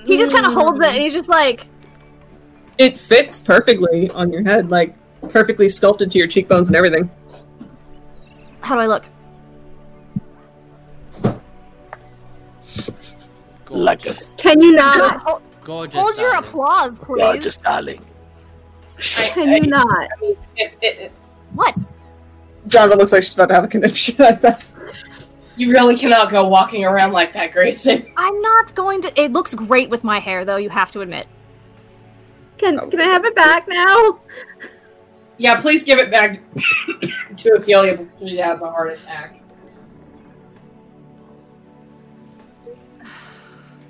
He 0.07 0.17
just 0.17 0.33
kind 0.33 0.47
of 0.47 0.53
holds 0.55 0.79
it, 0.85 0.93
and 0.93 0.99
he's 1.03 1.13
just 1.15 1.29
like, 1.29 1.67
It 2.79 2.97
fits 2.97 3.41
perfectly 3.41 4.09
on 4.11 4.33
your 4.33 4.43
head, 4.45 4.71
like 4.71 4.95
perfectly 5.31 5.69
sculpted 5.69 6.11
to 6.13 6.19
your 6.19 6.29
cheekbones 6.29 6.69
and 6.69 6.77
everything. 6.77 7.11
"How 8.67 8.75
do 8.75 8.81
I 8.81 8.87
look?" 8.87 9.05
Like 13.71 14.03
a 14.07 14.09
Gorgeous. 14.09 14.31
Can 14.37 14.61
you 14.61 14.73
not? 14.73 15.21
Hold, 15.23 15.43
Gorgeous. 15.63 16.01
hold 16.01 16.19
your 16.19 16.31
darling. 16.31 16.49
applause, 16.49 16.99
please. 16.99 17.21
gorgeous 17.21 17.57
darling. 17.57 18.05
Can 18.99 19.53
you 19.53 19.61
not? 19.71 19.87
I 19.89 20.21
mean, 20.21 20.37
it, 20.57 20.73
it, 20.81 20.99
it, 20.99 21.13
What? 21.53 21.75
Janva 22.69 22.97
looks 22.97 23.13
like 23.13 23.23
she's 23.23 23.35
about 23.35 23.49
to 23.49 23.55
have 23.55 23.65
a 23.65 23.69
conniption. 23.69 24.21
I 24.23 24.33
bet. 24.33 24.63
you 25.57 25.71
really 25.73 25.97
cannot 25.97 26.31
go 26.31 26.47
walking 26.49 26.85
around 26.85 27.13
like 27.13 27.33
that, 27.35 27.53
Greyson. 27.53 28.11
I'm 28.17 28.41
not 28.41 28.75
going 28.75 29.01
to. 29.03 29.21
It 29.21 29.33
looks 29.33 29.55
great 29.55 29.91
with 29.91 30.03
my 30.05 30.19
hair, 30.19 30.45
though. 30.45 30.57
You 30.57 30.71
have 30.71 30.91
to 30.93 31.01
admit. 31.01 31.27
Can 32.59 32.79
Can 32.91 33.01
I 33.01 33.05
have 33.05 33.25
it 33.25 33.35
back 33.37 33.69
now? 33.69 34.21
Yeah, 35.39 35.61
please 35.61 35.85
give 35.85 35.99
it 35.99 36.11
back 36.11 36.41
to 37.37 37.55
Ophelia 37.55 37.99
before 37.99 38.29
she 38.29 38.37
has 38.39 38.63
a 38.63 38.71
heart 38.71 38.93
attack. 38.93 39.41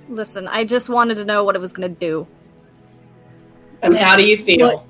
Listen, 0.08 0.46
I 0.48 0.64
just 0.64 0.88
wanted 0.88 1.16
to 1.16 1.24
know 1.24 1.44
what 1.44 1.56
it 1.56 1.60
was 1.60 1.72
going 1.72 1.92
to 1.92 2.00
do. 2.00 2.26
And 3.82 3.96
how 3.96 4.16
do 4.16 4.26
you 4.26 4.36
feel? 4.36 4.84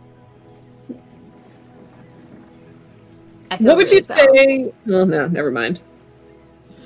I 3.51 3.57
feel 3.57 3.67
What 3.69 3.77
would 3.77 3.91
you 3.91 4.01
really 4.09 4.09
bad. 4.09 4.35
say? 4.35 4.73
Oh 4.89 5.05
no, 5.05 5.27
never 5.29 5.51
mind. 5.51 5.83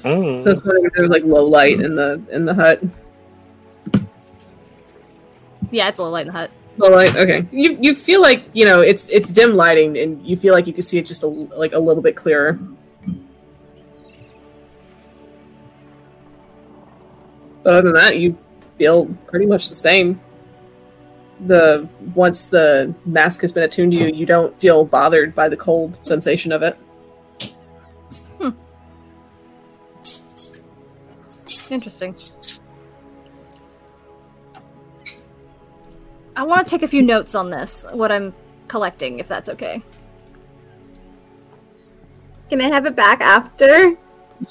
Mm. 0.03 0.43
So 0.43 0.51
I 0.51 0.55
was 0.55 0.61
there 0.95 1.03
was 1.03 1.11
like 1.11 1.25
low 1.25 1.45
light 1.45 1.81
in 1.81 1.95
the 1.95 2.23
in 2.31 2.45
the 2.45 2.55
hut. 2.55 2.83
Yeah, 5.71 5.89
it's 5.89 5.99
a 5.99 6.03
little 6.03 6.13
light 6.13 6.27
in 6.27 6.33
the 6.33 6.39
hut. 6.39 6.51
Well, 6.81 6.93
light. 6.93 7.15
Okay. 7.15 7.47
You 7.53 7.77
you 7.79 7.95
feel 7.95 8.23
like 8.23 8.45
you 8.55 8.65
know 8.65 8.81
it's 8.81 9.11
it's 9.11 9.31
dim 9.31 9.55
lighting, 9.55 9.99
and 9.99 10.25
you 10.27 10.35
feel 10.35 10.55
like 10.55 10.67
you 10.67 10.73
can 10.73 10.83
see 10.83 10.97
it 10.97 11.05
just 11.05 11.23
a, 11.23 11.27
like 11.27 11.75
a 11.75 11.79
little 11.79 12.03
bit 12.03 12.17
clearer. 12.17 12.59
But 17.63 17.75
other 17.75 17.83
than 17.83 17.93
that, 17.93 18.19
you 18.19 18.35
feel 18.79 19.07
pretty 19.27 19.45
much 19.45 19.69
the 19.69 19.75
same. 19.75 20.19
The 21.41 21.87
once 22.15 22.49
the 22.49 22.95
mask 23.05 23.43
has 23.43 23.53
been 23.53 23.65
attuned 23.65 23.93
to 23.93 23.99
you, 23.99 24.07
you 24.15 24.25
don't 24.25 24.59
feel 24.59 24.87
bothered 24.87 25.35
by 25.35 25.51
the 25.51 25.59
cold 25.59 26.03
sensation 26.03 26.51
of 26.51 26.63
it. 26.63 26.79
Hmm. 28.41 28.51
Interesting. 31.71 32.17
I 36.41 36.43
want 36.43 36.67
to 36.67 36.71
take 36.71 36.83
a 36.83 36.89
few 36.89 37.03
notes 37.03 37.35
on 37.35 37.51
this, 37.51 37.85
what 37.93 38.11
I'm 38.11 38.33
collecting, 38.67 39.19
if 39.19 39.29
that's 39.29 39.51
okay. 39.51 39.83
Can 42.49 42.63
I 42.63 42.69
have 42.69 42.87
it 42.87 42.97
back 42.97 43.21
after? 43.21 43.95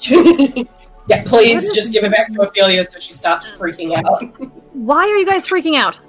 yeah, 0.00 1.24
please 1.26 1.74
just 1.74 1.92
give 1.92 2.04
it 2.04 2.12
back 2.12 2.32
to 2.34 2.42
Ophelia 2.42 2.84
so 2.84 3.00
she 3.00 3.12
stops 3.12 3.50
freaking 3.50 3.96
out. 3.96 4.22
Why 4.72 4.98
are 4.98 5.16
you 5.16 5.26
guys 5.26 5.48
freaking 5.48 5.76
out? 5.80 6.00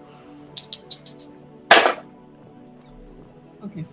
Okay. 3.64 3.84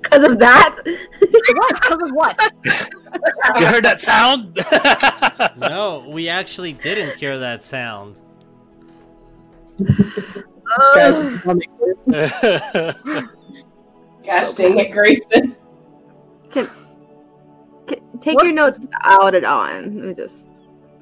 Because 0.00 0.30
of 0.30 0.38
that? 0.38 0.78
What? 0.82 1.74
Because 1.74 1.98
of 2.00 2.10
what? 2.12 2.52
You 3.58 3.66
heard 3.66 3.84
that 3.84 4.00
sound? 4.00 4.58
No, 5.58 6.06
we 6.08 6.30
actually 6.30 6.72
didn't 6.72 7.16
hear 7.16 7.38
that 7.38 7.62
sound. 7.62 8.18
Guys, 10.94 11.18
this 11.20 11.32
is 11.34 11.40
humming. 11.40 11.68
Gosh 14.24 14.52
dang 14.54 14.78
it, 14.78 14.92
Greyson. 14.92 15.56
Can, 16.50 16.68
can, 17.86 17.98
take 18.20 18.40
your 18.42 18.52
notes 18.52 18.78
out 19.00 19.34
and 19.34 19.44
on. 19.44 19.96
Let 19.96 20.04
me 20.06 20.14
just. 20.14 20.46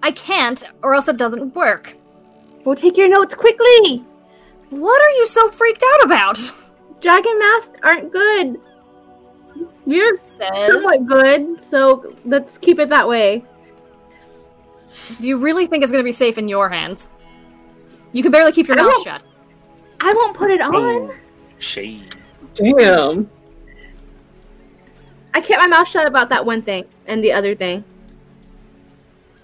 I 0.03 0.11
can't, 0.13 0.63
or 0.83 0.95
else 0.95 1.09
it 1.09 1.17
doesn't 1.19 1.55
work. 1.55 1.97
Well, 2.65 2.75
take 2.75 2.97
your 2.97 3.09
notes 3.09 3.35
quickly. 3.35 4.05
What 4.71 5.03
are 5.03 5.11
you 5.11 5.27
so 5.27 5.51
freaked 5.51 5.83
out 5.95 6.05
about? 6.05 6.53
Dragon 7.01 7.39
masks 7.39 7.79
aren't 7.83 8.13
good. 8.13 8.61
You're 9.87 10.19
Says. 10.23 10.67
somewhat 10.67 11.07
good, 11.07 11.65
so 11.65 12.15
let's 12.25 12.57
keep 12.59 12.79
it 12.79 12.89
that 12.91 13.09
way. 13.09 13.45
Do 15.21 15.27
you 15.29 15.37
really 15.39 15.67
think 15.67 15.83
it's 15.83 15.93
going 15.93 16.03
to 16.03 16.09
be 16.09 16.13
safe 16.13 16.39
in 16.39 16.49
your 16.49 16.69
hands? 16.69 17.07
You 18.13 18.23
can 18.23 18.33
barely 18.33 18.53
keep 18.53 18.69
your 18.69 18.79
I 18.79 18.83
mouth 18.83 18.93
won't- 18.95 19.05
shut. 19.05 19.25
I 20.01 20.13
won't 20.15 20.37
put 20.37 20.51
it 20.51 20.61
on. 20.61 20.75
oh, 20.75 21.15
shade. 21.59 22.17
Damn. 22.55 23.31
I 25.35 25.41
kept 25.41 25.61
my 25.61 25.67
mouth 25.67 25.87
shut 25.87 26.07
about 26.07 26.29
that 26.31 26.45
one 26.45 26.63
thing 26.63 26.85
and 27.07 27.23
the 27.23 27.33
other 27.33 27.55
thing. 27.55 27.85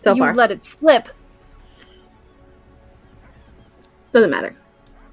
So 0.03 0.15
you 0.15 0.19
far, 0.19 0.35
let 0.35 0.51
it 0.51 0.65
slip. 0.65 1.09
doesn't 4.13 4.31
matter. 4.31 4.57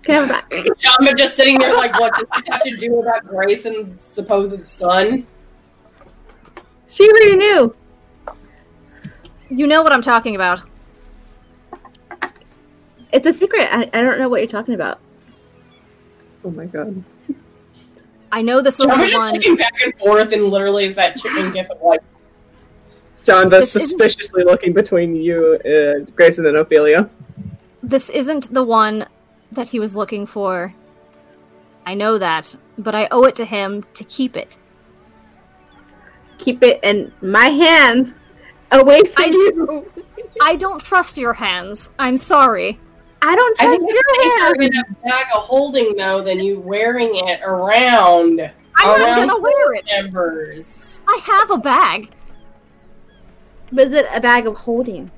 Can 0.03 0.15
I 0.15 0.19
have 0.19 0.29
it 0.29 0.31
back? 0.31 0.49
Janva 0.79 1.17
just 1.17 1.35
sitting 1.35 1.57
there 1.59 1.75
like, 1.75 1.97
what 1.99 2.13
does 2.13 2.25
this 2.33 2.43
have 2.49 2.63
to 2.63 2.77
do 2.77 2.99
about 2.99 3.25
Greyson's 3.25 4.01
supposed 4.01 4.67
son? 4.67 5.25
She 6.87 7.09
already 7.09 7.37
knew. 7.37 7.75
You 9.49 9.67
know 9.67 9.83
what 9.83 9.91
I'm 9.91 10.01
talking 10.01 10.35
about. 10.35 10.63
It's 13.11 13.25
a 13.25 13.33
secret. 13.33 13.67
I, 13.71 13.89
I 13.93 14.01
don't 14.01 14.19
know 14.19 14.29
what 14.29 14.41
you're 14.41 14.49
talking 14.49 14.73
about. 14.73 14.99
Oh 16.43 16.51
my 16.51 16.65
god. 16.65 17.03
I 18.31 18.41
know 18.41 18.61
this 18.61 18.79
was 18.79 18.87
Janva 18.87 18.97
the 18.97 19.03
just 19.05 19.17
one. 19.17 19.33
looking 19.33 19.55
back 19.55 19.73
and 19.83 19.93
forth 19.99 20.31
and 20.31 20.45
literally 20.49 20.85
is 20.85 20.95
that 20.95 21.17
chicken 21.17 21.51
gif 21.51 21.69
of 21.69 21.81
like, 21.81 22.01
John 23.23 23.49
This 23.49 23.73
was 23.75 23.83
isn't- 23.83 23.89
suspiciously 23.99 24.43
looking 24.43 24.73
between 24.73 25.15
you, 25.15 25.55
uh, 25.63 26.03
Greyson, 26.17 26.47
and 26.47 26.57
Ophelia. 26.57 27.09
This 27.81 28.09
isn't 28.09 28.53
the 28.53 28.63
one 28.63 29.05
that 29.51 29.69
he 29.69 29.79
was 29.79 29.95
looking 29.95 30.25
for. 30.25 30.73
I 31.85 31.93
know 31.93 32.17
that, 32.17 32.55
but 32.77 32.95
I 32.95 33.07
owe 33.11 33.23
it 33.25 33.35
to 33.35 33.45
him 33.45 33.83
to 33.93 34.03
keep 34.03 34.35
it. 34.35 34.57
Keep 36.39 36.63
it 36.63 36.79
in 36.83 37.13
my 37.21 37.45
hands, 37.47 38.13
away 38.71 39.01
from 39.03 39.23
I- 39.23 39.27
you. 39.27 39.91
I 40.41 40.55
don't 40.55 40.81
trust 40.81 41.17
your 41.17 41.33
hands. 41.33 41.91
I'm 41.99 42.17
sorry. 42.17 42.79
I 43.25 43.35
don't 43.35 43.61
I 43.61 43.65
trust 43.65 43.79
think 43.81 43.91
your 43.93 44.03
it's 44.05 44.23
safer 44.23 44.61
hands. 44.61 44.87
in 44.89 44.95
a 45.05 45.07
bag 45.09 45.25
of 45.35 45.43
holding 45.43 45.95
though 45.95 46.21
than 46.21 46.39
you 46.39 46.59
wearing 46.59 47.11
it 47.15 47.39
around 47.43 48.41
I'm 48.75 48.99
not 48.99 48.99
around 48.99 49.27
gonna 49.27 49.39
wear 49.41 49.73
it. 49.75 49.89
members. 49.95 51.01
I 51.07 51.19
have 51.23 51.51
a 51.51 51.57
bag. 51.57 52.09
But 53.71 53.87
is 53.87 53.93
it 53.93 54.05
a 54.13 54.19
bag 54.21 54.45
of 54.47 54.55
holding? 54.57 55.09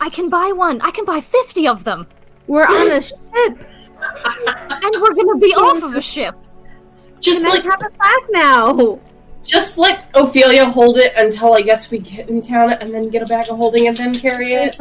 I 0.00 0.10
can 0.10 0.28
buy 0.28 0.52
one. 0.52 0.80
I 0.82 0.90
can 0.90 1.04
buy 1.04 1.20
50 1.20 1.68
of 1.68 1.84
them. 1.84 2.06
We're 2.46 2.64
on 2.64 2.90
a 2.90 3.00
ship. 3.02 3.18
And 4.04 5.00
we're 5.00 5.14
gonna 5.14 5.38
be 5.38 5.54
off 5.54 5.82
of 5.82 5.94
a 5.94 6.00
ship. 6.00 6.34
Just 7.20 7.38
Can 7.38 7.46
I 7.46 7.54
like 7.54 7.62
have 7.64 7.80
it 7.80 7.96
back 7.98 8.18
now? 8.30 8.98
just 9.42 9.78
let 9.78 10.06
Ophelia 10.14 10.64
hold 10.66 10.96
it 10.98 11.12
until 11.16 11.54
I 11.54 11.62
guess 11.62 11.90
we 11.90 11.98
get 11.98 12.28
in 12.28 12.40
town 12.42 12.72
and 12.72 12.92
then 12.92 13.08
get 13.10 13.22
a 13.22 13.26
bag 13.26 13.48
of 13.48 13.56
holding 13.56 13.86
and 13.88 13.96
then 13.96 14.14
carry 14.14 14.52
it. 14.54 14.76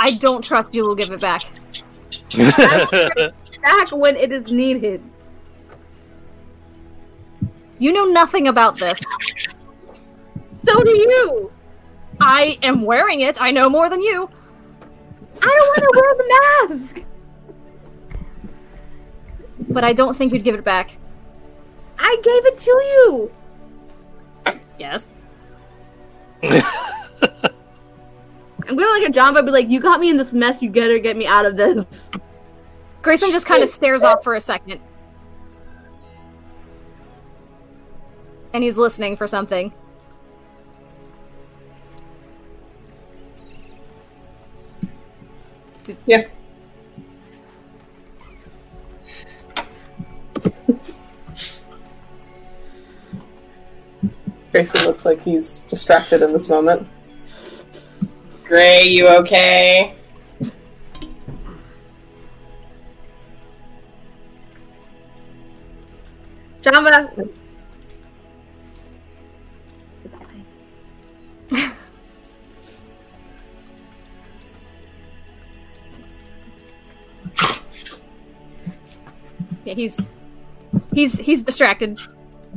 I 0.00 0.12
don't 0.12 0.42
trust 0.42 0.74
you 0.74 0.86
will 0.86 0.94
give 0.94 1.10
it 1.10 1.20
back. 1.20 1.44
Back 3.62 3.90
when 3.90 4.16
it 4.16 4.32
is 4.32 4.52
needed. 4.52 5.02
You 7.78 7.92
know 7.92 8.04
nothing 8.04 8.48
about 8.48 8.78
this. 8.78 9.00
So 10.46 10.82
do 10.82 10.90
you. 10.90 11.52
I 12.20 12.58
am 12.62 12.82
wearing 12.82 13.20
it. 13.20 13.40
I 13.40 13.50
know 13.50 13.68
more 13.68 13.88
than 13.88 14.02
you. 14.02 14.28
I 15.40 15.46
don't 15.46 15.68
want 15.68 15.78
to 15.78 15.90
wear 16.00 16.14
the 16.16 16.28
mask. 16.68 17.04
But 19.68 19.84
I 19.84 19.92
don't 19.92 20.16
think 20.16 20.32
you'd 20.32 20.44
give 20.44 20.54
it 20.54 20.64
back. 20.64 20.96
I 21.98 22.16
gave 22.22 22.46
it 22.46 22.58
to 22.58 22.70
you. 22.70 23.32
Yes. 24.78 25.06
I'm 28.68 28.76
gonna 28.76 28.86
look 28.86 29.02
at 29.08 29.14
John 29.14 29.34
and 29.34 29.46
be 29.46 29.52
like, 29.52 29.68
"You 29.70 29.80
got 29.80 29.98
me 29.98 30.10
in 30.10 30.18
this 30.18 30.34
mess. 30.34 30.60
You 30.60 30.70
better 30.70 30.98
get 30.98 31.16
me 31.16 31.26
out 31.26 31.46
of 31.46 31.56
this." 31.56 31.84
Greyson 33.02 33.30
just 33.30 33.46
kind 33.46 33.62
of 33.62 33.68
stares 33.70 34.04
off 34.04 34.22
for 34.22 34.34
a 34.34 34.40
second. 34.40 34.80
And 38.52 38.62
he's 38.62 38.76
listening 38.76 39.16
for 39.16 39.26
something. 39.26 39.72
Yeah. 46.04 46.26
Greyson 54.52 54.84
looks 54.84 55.06
like 55.06 55.22
he's 55.22 55.60
distracted 55.70 56.20
in 56.20 56.34
this 56.34 56.50
moment. 56.50 56.86
Gray, 58.48 58.84
you 58.84 59.06
okay? 59.06 59.94
Janva. 66.62 67.34
Yeah, 79.64 79.74
he's 79.74 80.00
he's 80.94 81.18
he's 81.18 81.42
distracted. 81.42 82.00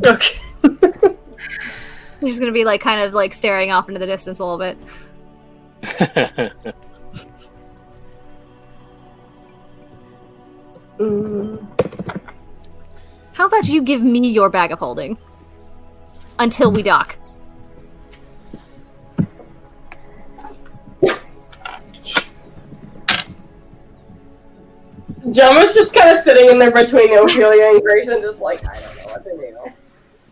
Okay. 0.05 0.39
He's 2.21 2.29
just 2.29 2.39
gonna 2.39 2.53
be 2.53 2.63
like 2.63 2.79
kind 2.79 3.01
of 3.01 3.13
like 3.13 3.33
staring 3.33 3.71
off 3.71 3.89
into 3.89 3.99
the 3.99 4.05
distance 4.05 4.39
a 4.39 4.43
little 4.45 4.57
bit. 4.59 4.77
How 13.33 13.47
about 13.47 13.67
you 13.67 13.81
give 13.81 14.03
me 14.03 14.27
your 14.29 14.49
bag 14.49 14.71
of 14.71 14.79
holding 14.79 15.17
until 16.37 16.71
we 16.71 16.83
dock? 16.83 17.17
Janva's 25.31 25.73
just 25.73 25.93
kind 25.93 26.17
of 26.17 26.23
sitting 26.23 26.49
in 26.49 26.57
there 26.57 26.71
between 26.71 27.17
Ophelia 27.17 27.67
and 27.67 27.81
Greyson, 27.81 28.21
just 28.21 28.41
like, 28.41 28.59
I 28.67 28.73
don't 28.79 28.97
know 28.97 29.03
what 29.13 29.23
to 29.23 29.31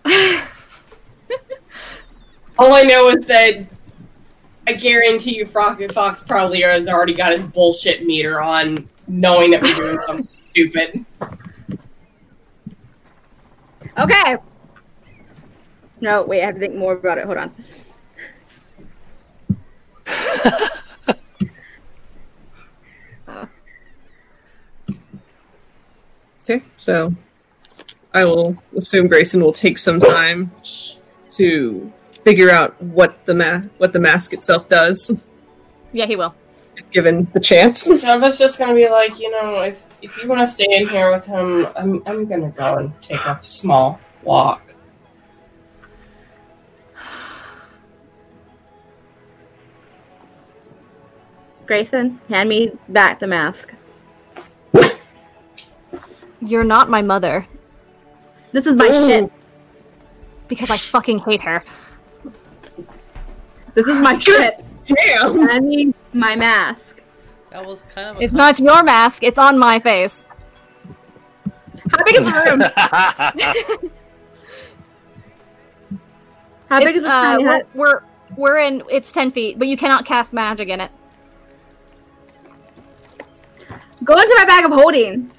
do. 0.05 0.39
All 2.59 2.73
I 2.73 2.83
know 2.83 3.07
is 3.07 3.25
that 3.27 3.65
I 4.69 4.73
guarantee 4.73 5.35
you 5.35 5.47
Frock 5.47 5.81
Fox 5.93 6.23
probably 6.23 6.61
has 6.61 6.87
already 6.87 7.15
got 7.15 7.31
his 7.31 7.43
bullshit 7.43 8.05
meter 8.05 8.39
on, 8.39 8.87
knowing 9.07 9.49
that 9.49 9.63
we're 9.63 9.73
doing 9.73 9.99
something 10.05 10.27
stupid. 10.51 11.03
Okay. 13.97 14.37
No, 16.01 16.21
wait. 16.21 16.43
I 16.43 16.45
have 16.45 16.53
to 16.53 16.59
think 16.59 16.75
more 16.75 16.93
about 16.93 17.17
it. 17.17 17.25
Hold 17.25 17.37
on. 17.37 17.51
Okay, 26.51 26.63
so 26.77 27.13
I 28.11 28.25
will 28.25 28.57
assume 28.75 29.07
Greyson 29.07 29.39
will 29.39 29.53
take 29.53 29.77
some 29.77 29.99
time 29.99 30.51
to 31.33 31.93
figure 32.23 32.49
out 32.49 32.81
what 32.81 33.25
the 33.25 33.33
ma- 33.35 33.61
what 33.77 33.93
the 33.93 33.99
mask 33.99 34.33
itself 34.33 34.67
does, 34.69 35.11
Yeah, 35.91 36.05
he 36.05 36.15
will. 36.15 36.33
given 36.91 37.27
the 37.33 37.39
chance. 37.39 37.87
Janva's 37.89 38.37
just 38.37 38.57
gonna 38.59 38.73
be 38.75 38.87
like, 38.89 39.19
you 39.19 39.29
know, 39.31 39.59
if 39.61 39.77
if 40.01 40.15
you 40.17 40.27
want 40.27 40.41
to 40.41 40.47
stay 40.47 40.67
in 40.69 40.87
here 40.87 41.11
with 41.11 41.25
him, 41.25 41.67
I'm 41.75 42.01
I'm 42.05 42.25
gonna 42.27 42.49
go 42.51 42.75
and 42.77 42.93
take 43.01 43.23
a 43.25 43.39
small 43.43 43.99
walk. 44.23 44.75
Greyson, 51.67 52.17
hand 52.29 52.49
me 52.49 52.71
back 52.89 53.19
the 53.19 53.27
mask. 53.27 53.73
You're 56.41 56.63
not 56.63 56.89
my 56.89 57.01
mother 57.01 57.45
This 58.53 58.65
is 58.65 58.75
my 58.75 58.87
Ooh. 58.87 59.07
ship. 59.07 59.31
because 60.47 60.69
I 60.71 60.77
fucking 60.77 61.19
hate 61.19 61.41
her. 61.41 61.63
This 63.79 63.95
is 63.95 64.01
my 64.01 64.17
ship. 64.27 64.61
Damn. 64.83 65.49
I 65.49 65.59
me 65.61 65.93
my 66.11 66.35
mask. 66.35 66.81
That 67.49 67.65
was 67.65 67.81
kind 67.95 68.09
of. 68.09 68.17
A 68.17 68.21
It's 68.21 68.33
not 68.33 68.59
your 68.59 68.83
mask. 68.83 69.23
It's 69.23 69.39
on 69.39 69.57
my 69.57 69.79
face. 69.79 70.25
How 71.89 72.03
big 72.03 72.17
is 72.17 72.25
the 72.25 72.33
room? 72.45 72.59
How 76.69 76.79
big 76.79 76.89
It's, 76.89 76.97
is 76.97 77.03
the 77.03 77.09
uh, 77.09 77.37
we're, 77.39 77.63
we're 77.73 78.01
we're 78.35 78.57
in. 78.59 78.83
It's 78.91 79.13
ten 79.13 79.31
feet, 79.31 79.57
but 79.57 79.69
you 79.69 79.77
cannot 79.77 80.05
cast 80.05 80.33
magic 80.33 80.67
in 80.67 80.81
it. 80.81 80.91
Go 84.03 84.13
into 84.13 84.35
my 84.37 84.45
bag 84.45 84.65
of 84.65 84.71
holding. 84.71 85.31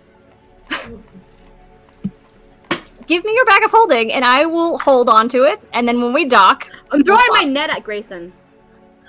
Give 3.07 3.23
me 3.23 3.35
your 3.35 3.45
bag 3.45 3.65
of 3.65 3.71
holding, 3.71 4.11
and 4.13 4.25
I 4.25 4.47
will 4.47 4.79
hold 4.79 5.11
on 5.11 5.29
to 5.29 5.43
it. 5.43 5.61
And 5.75 5.87
then 5.87 6.01
when 6.01 6.15
we 6.15 6.25
dock, 6.25 6.71
I'm 6.91 7.05
throwing 7.05 7.23
my 7.33 7.45
net 7.45 7.71
at 7.71 7.85
Greyson. 7.85 8.33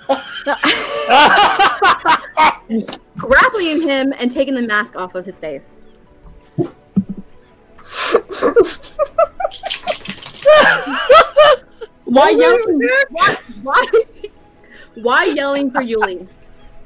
Grappling 3.16 3.82
him 3.82 4.12
and 4.18 4.32
taking 4.32 4.54
the 4.54 4.62
mask 4.62 4.96
off 4.96 5.14
of 5.14 5.24
his 5.24 5.38
face. 5.38 5.62
Why 12.04 12.30
yelling? 12.30 12.78
Why, 13.10 13.36
why, 13.62 13.84
why 14.96 15.24
yelling 15.24 15.70
for 15.70 15.80
Yuliy? 15.80 16.26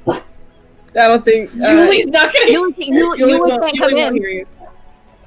I 0.07 0.21
don't 0.93 1.25
think 1.25 1.49
uh, 1.51 1.55
Yuliy's 1.67 2.05
not 2.07 2.33
gonna. 2.33 2.49
you 2.49 2.73
you 2.77 3.13
Yuliy 3.13 3.17
you 3.17 3.39
won't, 3.39 3.61
can't 3.61 3.73
Yuliy 3.73 3.79
come 3.79 3.93
won't 3.93 4.15
in. 4.15 4.21
hear 4.21 4.29
you. 4.29 4.47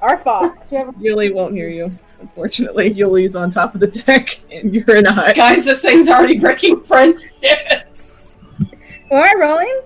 Our 0.01 0.17
fox. 0.23 0.67
Yuliy 0.71 1.33
won't 1.33 1.53
hear 1.53 1.69
you. 1.69 1.91
Unfortunately, 2.21 2.93
Yuliy's 2.93 3.35
on 3.35 3.49
top 3.49 3.73
of 3.73 3.81
the 3.81 3.87
deck, 3.87 4.39
and 4.51 4.73
you're 4.73 4.95
in 4.95 5.07
a 5.07 5.11
hut. 5.11 5.35
Guys, 5.35 5.65
this 5.65 5.81
thing's 5.81 6.07
already 6.07 6.37
breaking 6.37 6.83
friendships. 6.83 8.35
Am 9.09 9.23
I 9.23 9.33
rolling? 9.37 9.81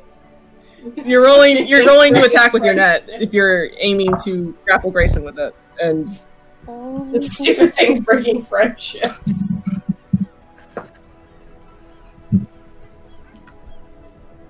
You're 1.05 1.23
rolling. 1.23 1.65
You're 1.67 1.87
rolling 1.87 2.13
to 2.13 2.23
attack 2.23 2.51
with 2.53 2.63
your 2.63 2.73
net 2.73 3.05
if 3.07 3.33
you're 3.33 3.69
aiming 3.79 4.13
to 4.25 4.55
grapple 4.65 4.91
Greyson 4.91 5.23
with 5.23 5.39
it. 5.39 5.55
And 5.81 6.05
This 7.13 7.27
stupid 7.37 7.73
thing's 7.75 8.01
breaking 8.01 8.43
friendships. 8.45 9.61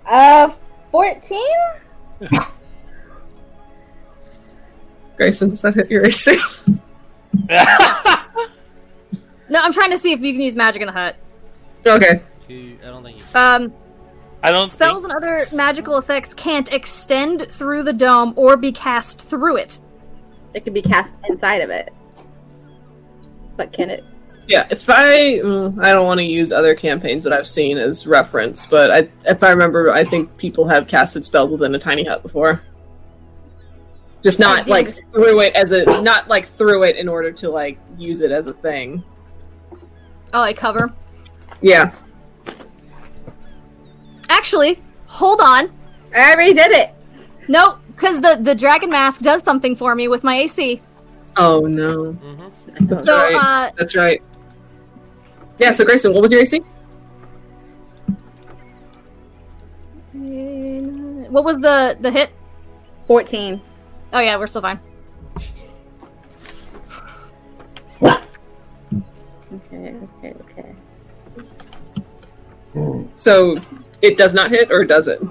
Uh, 0.06 0.52
14? 0.92 1.40
Greyson, 5.18 5.50
does 5.50 5.62
that 5.62 5.76
hit 5.76 5.90
your 5.90 6.06
AC? 6.06 6.38
No, 9.50 9.60
I'm 9.62 9.74
trying 9.74 9.92
to 9.92 9.98
see 9.98 10.12
if 10.12 10.22
you 10.22 10.34
can 10.34 10.42
use 10.42 10.56
magic 10.56 10.82
in 10.82 10.88
the 10.88 10.94
hut. 10.94 11.16
okay. 11.86 12.22
I 12.50 12.78
don't 12.84 13.04
think 13.04 13.20
you. 13.20 13.24
Um, 13.40 13.74
I 14.44 14.52
don't 14.52 14.70
spells 14.70 15.04
think, 15.04 15.16
and 15.16 15.24
other 15.24 15.46
magical 15.54 15.98
effects 15.98 16.34
can't 16.34 16.72
extend 16.72 17.48
through 17.52 17.84
the 17.84 17.94
dome 17.94 18.34
or 18.36 18.58
be 18.58 18.72
cast 18.72 19.22
through 19.22 19.58
it. 19.58 19.80
It 20.54 20.64
could 20.64 20.74
be 20.74 20.82
cast 20.82 21.16
inside 21.28 21.62
of 21.62 21.70
it. 21.70 21.92
But 23.58 23.74
can 23.74 23.90
it? 23.90 24.04
Yeah, 24.48 24.68
if 24.70 24.90
I 24.90 25.40
mm, 25.40 25.84
I 25.84 25.92
don't 25.92 26.06
want 26.06 26.20
to 26.20 26.24
use 26.24 26.52
other 26.52 26.76
campaigns 26.76 27.24
that 27.24 27.34
I've 27.34 27.48
seen 27.48 27.78
as 27.78 28.06
reference, 28.06 28.68
but 28.68 28.92
I, 28.92 29.10
if 29.26 29.42
I 29.42 29.50
remember, 29.50 29.92
I 29.92 30.04
think 30.04 30.38
people 30.38 30.68
have 30.68 30.88
casted 30.88 31.26
spells 31.26 31.52
within 31.52 31.74
a 31.74 31.80
tiny 31.80 32.04
hut 32.04 32.22
before. 32.22 32.62
Just 34.26 34.40
not 34.40 34.62
As 34.62 34.68
like 34.68 34.86
demons. 34.88 35.02
through 35.12 35.40
it 35.42 35.54
as 35.54 35.72
a 35.72 35.86
not 36.02 36.28
like 36.28 36.48
through 36.48 36.82
it 36.82 36.96
in 36.96 37.08
order 37.08 37.32
to 37.32 37.48
like 37.48 37.78
use 37.96 38.22
it 38.22 38.32
as 38.32 38.48
a 38.48 38.54
thing. 38.54 39.04
Oh, 40.34 40.40
like 40.40 40.58
cover. 40.58 40.92
Yeah. 41.62 41.94
Actually, 44.28 44.82
hold 45.06 45.42
on. 45.42 45.72
I 46.16 46.34
already 46.34 46.56
did 46.56 46.72
it. 46.72 46.96
No, 47.48 47.78
because 47.90 48.20
the 48.20 48.40
the 48.42 48.56
dragon 48.56 48.90
mask 48.90 49.22
does 49.22 49.44
something 49.44 49.76
for 49.76 49.94
me 49.94 50.08
with 50.08 50.24
my 50.24 50.38
AC. 50.38 50.82
Oh 51.38 51.60
no. 51.68 52.14
Mm-hmm. 52.14 52.86
That's 52.88 53.06
So, 53.06 53.16
right. 53.16 53.36
uh, 53.70 53.72
That's 53.78 53.96
right. 53.96 54.24
Yeah. 55.60 55.70
So 55.70 55.86
Greyson, 55.86 56.16
what 56.16 56.24
was 56.24 56.32
your 56.32 56.42
AC? 56.42 56.64
what 61.30 61.44
was 61.44 61.58
the 61.58 61.96
the 62.02 62.10
hit? 62.10 62.32
14. 63.08 63.62
Oh 64.16 64.22
yeah, 64.22 64.38
we're 64.38 64.48
still 64.48 64.62
fine. 64.62 64.80
Okay, 68.02 69.94
okay, 70.24 70.34
okay. 70.42 70.74
So 73.18 73.58
it 74.02 74.18
does 74.18 74.34
not 74.34 74.52
hit, 74.52 74.72
or 74.72 74.86
does 74.86 75.10
it? 75.10 75.22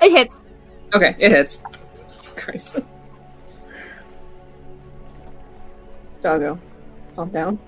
It 0.00 0.10
hits. 0.10 0.40
Okay, 0.94 1.14
it 1.18 1.32
hits. 1.32 1.62
Greyson. 2.34 2.82
Doggo, 6.22 6.58
calm 7.14 7.28
down. 7.28 7.58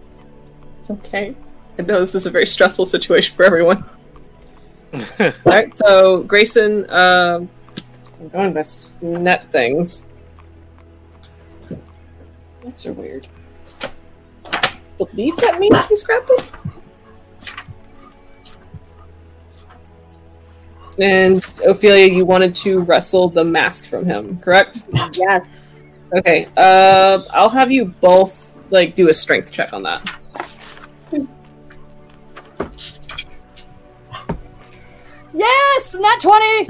It's 0.81 0.91
okay. 0.91 1.37
I 1.79 1.83
know 1.83 2.01
this 2.01 2.15
is 2.15 2.25
a 2.25 2.31
very 2.31 2.47
stressful 2.47 2.87
situation 2.87 3.37
for 3.37 3.45
everyone. 3.45 3.85
Alright, 5.21 5.77
so 5.77 6.25
Greyson, 6.25 6.91
um, 6.91 7.51
I'm 8.21 8.29
going 8.31 8.55
to 8.55 8.61
s- 8.61 8.91
net 9.03 9.53
things. 9.53 10.07
Nets 12.65 12.87
are 12.87 12.93
weird. 12.93 13.27
Believe 14.99 15.37
that 15.37 15.59
means 15.61 15.87
he's 15.87 16.03
grappled? 16.03 16.45
And 20.99 21.45
Ophelia, 21.67 22.13
you 22.13 22.25
wanted 22.25 22.55
to 22.57 22.81
wrestle 22.81 23.29
the 23.29 23.45
mask 23.45 23.87
from 23.87 24.07
him, 24.07 24.39
correct? 24.39 24.83
Yes. 25.15 25.79
Okay. 26.17 26.49
Uh, 26.57 27.23
I'll 27.33 27.49
have 27.49 27.73
you 27.73 27.87
both 27.87 28.55
like 28.71 28.95
do 28.95 29.09
a 29.09 29.15
strength 29.15 29.51
check 29.51 29.73
on 29.73 29.83
that. 29.83 30.19
Yes, 35.35 35.97
not 35.99 36.21
twenty. 36.21 36.69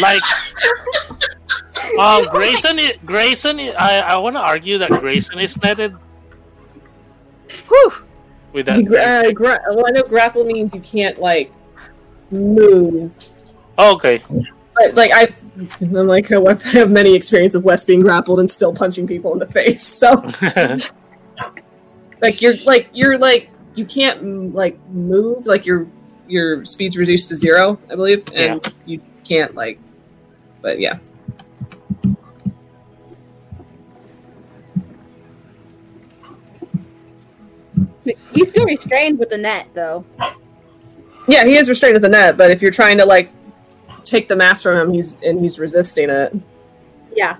like 0.00 0.22
um 1.98 2.24
Greyson 2.34 2.78
i- 2.78 2.96
Greyson 3.04 3.58
i- 3.58 3.72
I, 4.00 4.14
I 4.14 4.16
wanna 4.18 4.38
argue 4.40 4.78
that 4.78 4.90
Greyson 4.90 5.42
is 5.42 5.60
netted 5.62 5.94
Whew. 7.68 7.92
with 8.52 8.66
that. 8.66 8.78
Uh, 8.78 9.30
gra- 9.32 9.60
well, 9.68 9.84
I 9.86 9.90
know 9.90 10.02
grapple 10.02 10.44
means 10.44 10.74
you 10.74 10.80
can't 10.80 11.18
like 11.18 11.52
move, 12.30 13.12
Oh, 13.78 13.94
okay. 13.94 14.22
but 14.74 14.94
like 14.94 15.12
I've, 15.12 15.36
I'm 15.80 16.06
like 16.08 16.30
oh, 16.32 16.46
I 16.46 16.54
have 16.70 16.90
many 16.90 17.14
experience 17.14 17.54
of 17.54 17.64
Wes 17.64 17.84
being 17.84 18.00
grappled 18.00 18.40
and 18.40 18.50
still 18.50 18.72
punching 18.72 19.06
people 19.06 19.32
in 19.32 19.38
the 19.38 19.46
face. 19.46 19.86
So 19.86 20.10
like 22.22 22.40
you're 22.42 22.56
like 22.64 22.88
you're 22.92 23.18
like 23.18 23.50
you 23.74 23.84
can't 23.84 24.54
like 24.54 24.78
move 24.90 25.46
like 25.46 25.66
your 25.66 25.86
your 26.26 26.64
speed's 26.64 26.96
reduced 26.96 27.28
to 27.30 27.36
zero, 27.36 27.78
I 27.90 27.96
believe, 27.96 28.26
and 28.32 28.64
you 28.86 29.00
can't 29.24 29.54
like. 29.54 29.78
But 30.62 30.78
yeah. 30.80 30.98
He's 38.32 38.50
still 38.50 38.66
restrained 38.66 39.18
with 39.18 39.30
the 39.30 39.38
net, 39.38 39.68
though. 39.74 40.04
Yeah, 41.26 41.44
he 41.46 41.56
is 41.56 41.68
restrained 41.68 41.94
with 41.94 42.02
the 42.02 42.08
net, 42.08 42.36
but 42.36 42.50
if 42.50 42.60
you're 42.60 42.70
trying 42.70 42.98
to 42.98 43.06
like 43.06 43.30
take 44.04 44.28
the 44.28 44.36
mask 44.36 44.62
from 44.62 44.76
him, 44.78 44.92
he's 44.92 45.16
and 45.22 45.40
he's 45.40 45.58
resisting 45.58 46.10
it. 46.10 46.34
Yeah. 47.14 47.36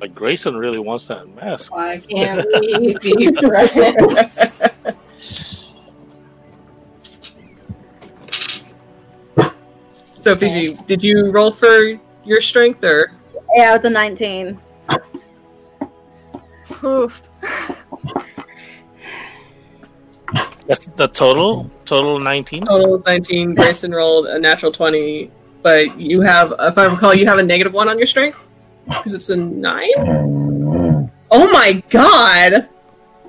like 0.00 0.14
Greyson 0.14 0.58
really 0.58 0.78
wants 0.78 1.06
that 1.08 1.28
mask. 1.34 1.72
Why 1.72 1.98
can't 2.08 2.46
we 2.60 2.96
be 3.00 3.34
friends? 3.36 4.62
so, 10.18 10.36
Fiji, 10.36 10.74
did 10.86 11.02
you 11.02 11.30
roll 11.30 11.50
for 11.50 11.98
your 12.24 12.40
strength 12.40 12.84
or? 12.84 13.12
Yeah, 13.54 13.74
it's 13.74 13.84
a 13.84 13.90
19. 13.90 14.60
Oof. 16.84 17.22
That's 20.66 20.86
the 20.86 21.08
total. 21.08 21.70
Total 21.86 22.18
nineteen. 22.18 22.66
Total 22.66 23.02
19. 23.06 23.56
Greyson 23.56 23.94
rolled 23.94 24.26
a 24.26 24.38
natural 24.38 24.70
20, 24.70 25.30
but 25.62 25.98
you 25.98 26.20
have, 26.20 26.52
if 26.58 26.76
I 26.76 26.84
recall, 26.84 27.14
you 27.14 27.26
have 27.26 27.38
a 27.38 27.42
negative 27.42 27.72
one 27.72 27.88
on 27.88 27.96
your 27.96 28.06
strength 28.06 28.50
because 28.86 29.14
it's 29.14 29.30
a 29.30 29.36
nine. 29.36 31.10
Oh 31.30 31.50
my 31.50 31.82
god! 31.88 32.68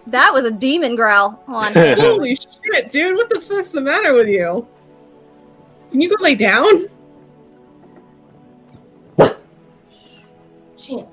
That 0.08 0.34
was 0.34 0.44
a 0.44 0.52
demon 0.52 0.96
growl. 0.96 1.42
On. 1.48 1.72
Holy 1.74 2.36
shit, 2.36 2.92
dude! 2.92 3.16
What 3.16 3.30
the 3.30 3.40
fuck's 3.40 3.72
the 3.72 3.82
matter 3.82 4.14
with 4.14 4.28
you? 4.28 4.68
Can 5.92 6.02
you 6.02 6.10
go 6.10 6.22
lay 6.22 6.36
down? 6.36 6.88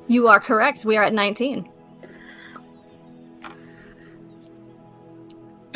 you 0.08 0.26
are 0.26 0.40
correct. 0.40 0.86
We 0.86 0.96
are 0.96 1.04
at 1.04 1.12
19. 1.12 1.68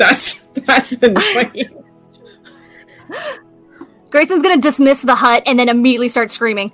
That's 0.01 0.41
that's 0.65 0.91
annoying. 0.93 1.69
Greyson's 4.09 4.41
gonna 4.41 4.59
dismiss 4.59 5.03
the 5.03 5.13
hut 5.13 5.43
and 5.45 5.59
then 5.59 5.69
immediately 5.69 6.07
start 6.07 6.31
screaming. 6.31 6.71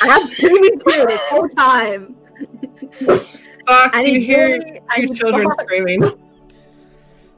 I'm 0.00 0.26
screaming 0.28 0.78
too 0.80 1.04
this 1.06 1.20
whole 1.28 1.48
time. 1.50 2.16
Fox, 3.66 3.98
I 3.98 4.00
you 4.06 4.20
hear 4.22 4.46
really- 4.48 4.80
two 4.96 5.02
need 5.02 5.16
children 5.16 5.48
Fox. 5.48 5.64
screaming. 5.64 6.02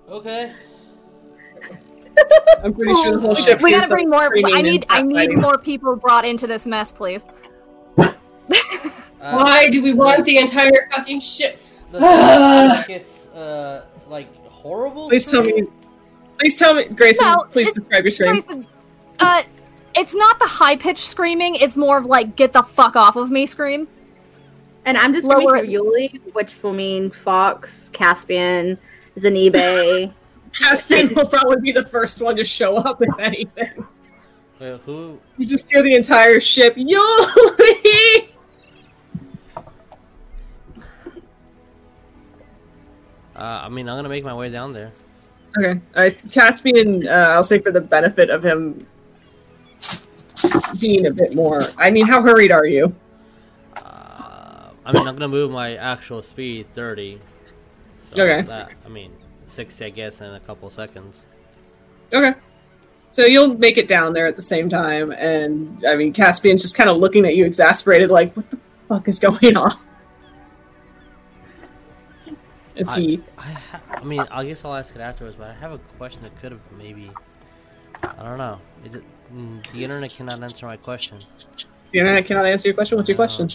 Okay. 0.09 0.53
I'm 2.63 2.73
pretty 2.73 2.95
sure 2.95 3.15
the 3.17 3.21
whole 3.21 3.35
ship. 3.35 3.61
we 3.63 3.73
gotta 3.73 3.89
bring 3.89 4.09
more. 4.09 4.31
I 4.55 4.63
need. 4.63 4.87
I 4.89 5.03
need 5.03 5.17
fighting. 5.17 5.41
more 5.41 5.59
people 5.59 5.97
brought 5.97 6.25
into 6.25 6.47
this 6.47 6.65
mess, 6.67 6.93
please. 6.93 7.27
Uh, 9.23 9.37
Why 9.37 9.69
do 9.69 9.83
we 9.83 9.93
want 9.93 10.25
the 10.25 10.39
entire 10.39 10.89
fucking 10.97 11.21
ship? 11.21 11.61
Does 11.93 12.01
it 12.01 12.05
like 12.07 12.89
it's 12.89 13.29
uh 13.29 13.85
like 14.09 14.29
horrible? 14.61 15.09
Please 15.09 15.31
tell 15.31 15.43
me. 15.43 15.65
Please 16.39 16.59
tell 16.59 16.75
me, 16.75 16.85
Greyson. 16.85 17.21
No, 17.23 17.45
please 17.51 17.69
it's- 17.69 17.75
describe 17.75 18.05
your 18.05 18.13
scream. 18.13 18.43
Greyson, 18.43 18.67
uh, 19.19 19.43
it's 19.95 20.15
not 20.15 20.39
the 20.39 20.47
high 20.47 20.77
pitched 20.77 21.07
screaming. 21.07 21.55
It's 21.57 21.77
more 21.77 21.99
of 21.99 22.07
like 22.07 22.37
"get 22.37 22.53
the 22.53 22.63
fuck 22.63 22.97
off 22.97 23.17
of 23.17 23.31
me" 23.31 23.47
scream. 23.47 23.89
And 24.87 24.97
I'm 24.97 25.13
just 25.13 25.27
screaming 25.27 25.47
Lower 25.49 25.59
for 25.59 25.65
it. 25.65 25.71
Yuliy, 25.71 26.21
which 26.33 26.63
will 26.63 26.73
mean 26.73 27.11
Fox, 27.11 27.91
Caspian, 27.93 28.79
Zanibe. 29.19 30.13
Caspian 30.53 31.15
will 31.15 31.27
probably 31.27 31.61
be 31.61 31.71
the 31.73 31.85
first 31.87 32.21
one 32.23 32.35
to 32.37 32.45
show 32.45 32.77
up 32.77 33.03
if 33.03 33.19
anything. 33.19 33.87
Wait, 34.59 34.81
who? 34.87 35.19
You 35.37 35.47
just 35.47 35.71
hear 35.71 35.83
the 35.83 35.95
entire 35.95 36.41
ship. 36.41 36.77
Yuliy! 36.77 38.30
Uh, 43.41 43.63
I 43.65 43.69
mean, 43.71 43.89
I'm 43.89 43.97
gonna 43.97 44.09
make 44.11 44.23
my 44.25 44.35
way 44.35 44.51
down 44.51 44.73
there. 44.75 44.93
Okay. 45.59 45.81
Uh, 45.95 46.11
Caspian, 46.31 47.09
uh, 47.09 47.11
I'll 47.31 47.43
say 47.45 47.59
for 47.59 47.73
the 47.73 47.81
benefit 47.81 48.29
of 48.31 48.45
him 48.45 48.87
being 50.79 51.07
a 51.07 51.11
bit 51.11 51.35
more. 51.35 51.63
I 51.79 51.91
mean, 51.91 52.07
how 52.07 52.23
hurried 52.23 52.53
are 52.53 52.67
you? 52.67 52.95
Uh, 53.77 54.71
I 54.85 54.93
mean, 54.93 55.07
I'm 55.09 55.15
gonna 55.15 55.29
move 55.29 55.51
my 55.51 55.77
actual 55.77 56.23
speed 56.23 56.67
30. 56.75 57.19
So 58.15 58.23
Okay. 58.23 58.47
That, 58.47 58.73
I 58.85 58.89
mean, 58.89 59.13
60, 59.47 59.85
I 59.85 59.91
guess, 59.91 60.21
in 60.21 60.35
a 60.35 60.41
couple 60.41 60.69
seconds. 60.71 61.27
Okay. 62.13 62.35
So 63.11 63.25
you'll 63.25 63.59
make 63.59 63.77
it 63.79 63.89
down 63.89 64.13
there 64.13 64.27
at 64.27 64.37
the 64.37 64.43
same 64.43 64.69
time, 64.69 65.11
and 65.13 65.85
I 65.87 65.97
mean, 65.97 66.13
Caspian's 66.13 66.63
just 66.63 66.77
kind 66.77 66.89
of 66.89 66.99
looking 66.99 67.25
at 67.25 67.35
you, 67.35 67.45
exasperated, 67.45 68.09
like, 68.11 68.37
"What 68.37 68.49
the 68.51 68.59
fuck 68.89 69.09
is 69.09 69.19
going 69.19 69.57
on?" 69.57 69.77
As 72.81 72.89
I- 72.89 73.01
he, 73.01 73.23
I, 73.39 73.43
ha- 73.53 73.81
I 73.91 74.05
mean, 74.05 74.21
I 74.31 74.45
guess 74.45 74.65
I'll 74.65 74.75
ask 74.75 74.95
it 74.97 75.01
afterwards, 75.01 75.37
but 75.37 75.49
I 75.49 75.53
have 75.55 75.73
a 75.73 75.79
question 75.99 76.23
that 76.23 76.35
could 76.41 76.53
have 76.53 76.61
maybe. 76.79 77.11
I 78.03 78.23
don't 78.23 78.39
know. 78.39 78.59
Is 78.85 78.95
it, 78.95 79.05
mm, 79.35 79.65
the 79.73 79.85
internet 79.85 80.11
cannot 80.13 80.43
answer 80.43 80.67
my 80.67 80.77
question. 80.77 81.19
the 81.93 81.99
internet 81.99 82.25
cannot 82.27 82.47
answer 82.47 82.69
your 82.69 82.75
question. 82.75 82.97
What's 82.97 83.09
your 83.09 83.17
question? 83.17 83.49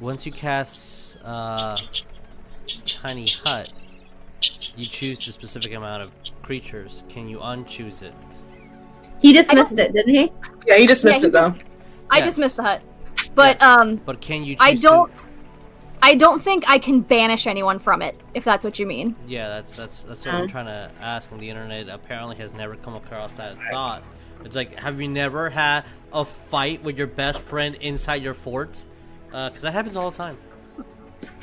Once 0.00 0.24
you 0.24 0.32
cast 0.32 1.18
uh, 1.24 1.76
Tiny 2.86 3.26
Hut, 3.44 3.72
you 4.76 4.84
choose 4.84 5.24
the 5.26 5.32
specific 5.32 5.74
amount 5.74 6.02
of 6.02 6.10
creatures. 6.42 7.04
Can 7.08 7.28
you 7.28 7.38
unchoose 7.38 8.02
it? 8.02 8.14
He 9.20 9.32
dismissed 9.32 9.78
it, 9.78 9.92
didn't 9.92 10.14
he? 10.14 10.32
Yeah, 10.66 10.76
he 10.76 10.86
dismissed 10.86 11.22
Yeah, 11.22 11.26
it 11.28 11.32
though. 11.32 11.54
I 12.10 12.18
Yes. 12.18 12.28
dismissed 12.28 12.56
the 12.56 12.62
hut, 12.62 12.80
but 13.34 13.60
um, 13.60 13.96
But 13.96 14.20
can 14.20 14.44
you? 14.44 14.54
Choose 14.54 14.62
I 14.64 14.74
don't. 14.74 15.12
I 16.02 16.14
don't 16.14 16.40
think 16.40 16.64
I 16.68 16.78
can 16.78 17.00
banish 17.00 17.46
anyone 17.46 17.78
from 17.78 18.02
it. 18.02 18.18
If 18.34 18.44
that's 18.44 18.64
what 18.64 18.78
you 18.78 18.86
mean. 18.86 19.16
Yeah, 19.26 19.48
that's 19.48 19.74
that's 19.76 20.02
that's 20.02 20.24
what 20.24 20.34
I'm 20.34 20.48
trying 20.48 20.66
to 20.66 20.90
ask. 21.00 21.30
And 21.30 21.40
the 21.40 21.48
internet 21.50 21.88
apparently 21.88 22.36
has 22.36 22.52
never 22.52 22.76
come 22.76 22.94
across 22.94 23.36
that 23.36 23.56
thought. 23.70 24.02
It's 24.44 24.54
like, 24.54 24.78
have 24.78 25.00
you 25.00 25.08
never 25.08 25.50
had 25.50 25.84
a 26.12 26.24
fight 26.24 26.82
with 26.84 26.96
your 26.96 27.08
best 27.08 27.40
friend 27.40 27.74
inside 27.76 28.22
your 28.22 28.34
fort? 28.34 28.84
Because 29.26 29.60
that 29.62 29.72
happens 29.72 29.96
all 29.96 30.10
the 30.10 30.16
time. 30.16 30.38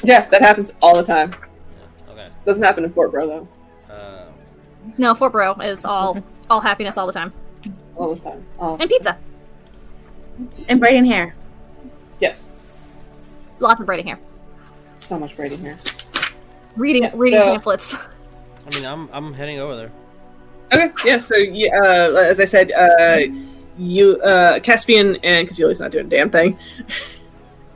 Yeah, 0.03 0.27
that 0.29 0.41
happens 0.41 0.73
all 0.81 0.95
the 0.95 1.03
time. 1.03 1.35
Yeah, 2.07 2.11
okay. 2.13 2.29
Doesn't 2.45 2.63
happen 2.63 2.85
in 2.85 2.93
Fort 2.93 3.11
Bro 3.11 3.27
though. 3.87 3.93
Uh, 3.93 4.25
No, 4.97 5.13
Fort 5.13 5.33
Bro 5.33 5.55
is 5.55 5.83
all 5.83 6.17
all 6.49 6.61
happiness 6.61 6.97
all 6.97 7.05
the 7.07 7.13
time, 7.13 7.33
All 7.97 8.15
the 8.15 8.21
time. 8.21 8.45
Oh, 8.59 8.77
and 8.79 8.89
pizza. 8.89 9.17
And 10.69 10.79
braiding 10.79 11.05
hair. 11.05 11.35
yes. 12.19 12.43
Lots 13.59 13.79
of 13.79 13.85
braiding 13.85 14.07
hair, 14.07 14.19
So 15.05 15.19
much 15.19 15.35
braiding 15.35 15.59
here. 15.59 15.77
reading 16.75 17.03
Yeah, 17.03 17.11
reading 17.13 17.39
so- 17.39 17.45
pamphlets. 17.45 17.95
I 17.95 18.75
mean, 18.75 18.85
I'm 18.85 19.07
I'm 19.13 19.33
heading 19.33 19.59
over 19.59 19.75
there. 19.75 19.91
Okay, 20.73 20.91
yeah. 21.05 21.19
So, 21.19 21.35
yeah, 21.37 21.77
uh, 21.77 22.13
as 22.15 22.39
I 22.39 22.45
said, 22.45 22.71
uh, 22.71 23.19
you, 23.77 24.19
uh, 24.21 24.59
Caspian, 24.61 25.17
and 25.23 25.45
because 25.45 25.59
Yuliy's 25.59 25.79
not 25.79 25.91
doing 25.91 26.07
a 26.07 26.09
damn 26.09 26.31
thing, 26.31 26.57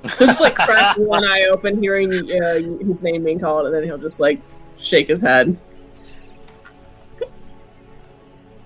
he'll 0.01 0.09
just 0.27 0.41
like 0.41 0.55
crack 0.55 0.97
one 0.97 1.23
eye 1.23 1.47
open, 1.51 1.79
hearing 1.79 2.11
uh, 2.11 2.55
his 2.83 3.03
name 3.03 3.23
being 3.23 3.39
called, 3.39 3.67
and 3.67 3.75
then 3.75 3.83
he'll 3.83 3.99
just 3.99 4.19
like 4.19 4.41
shake 4.79 5.07
his 5.07 5.21
head. 5.21 5.55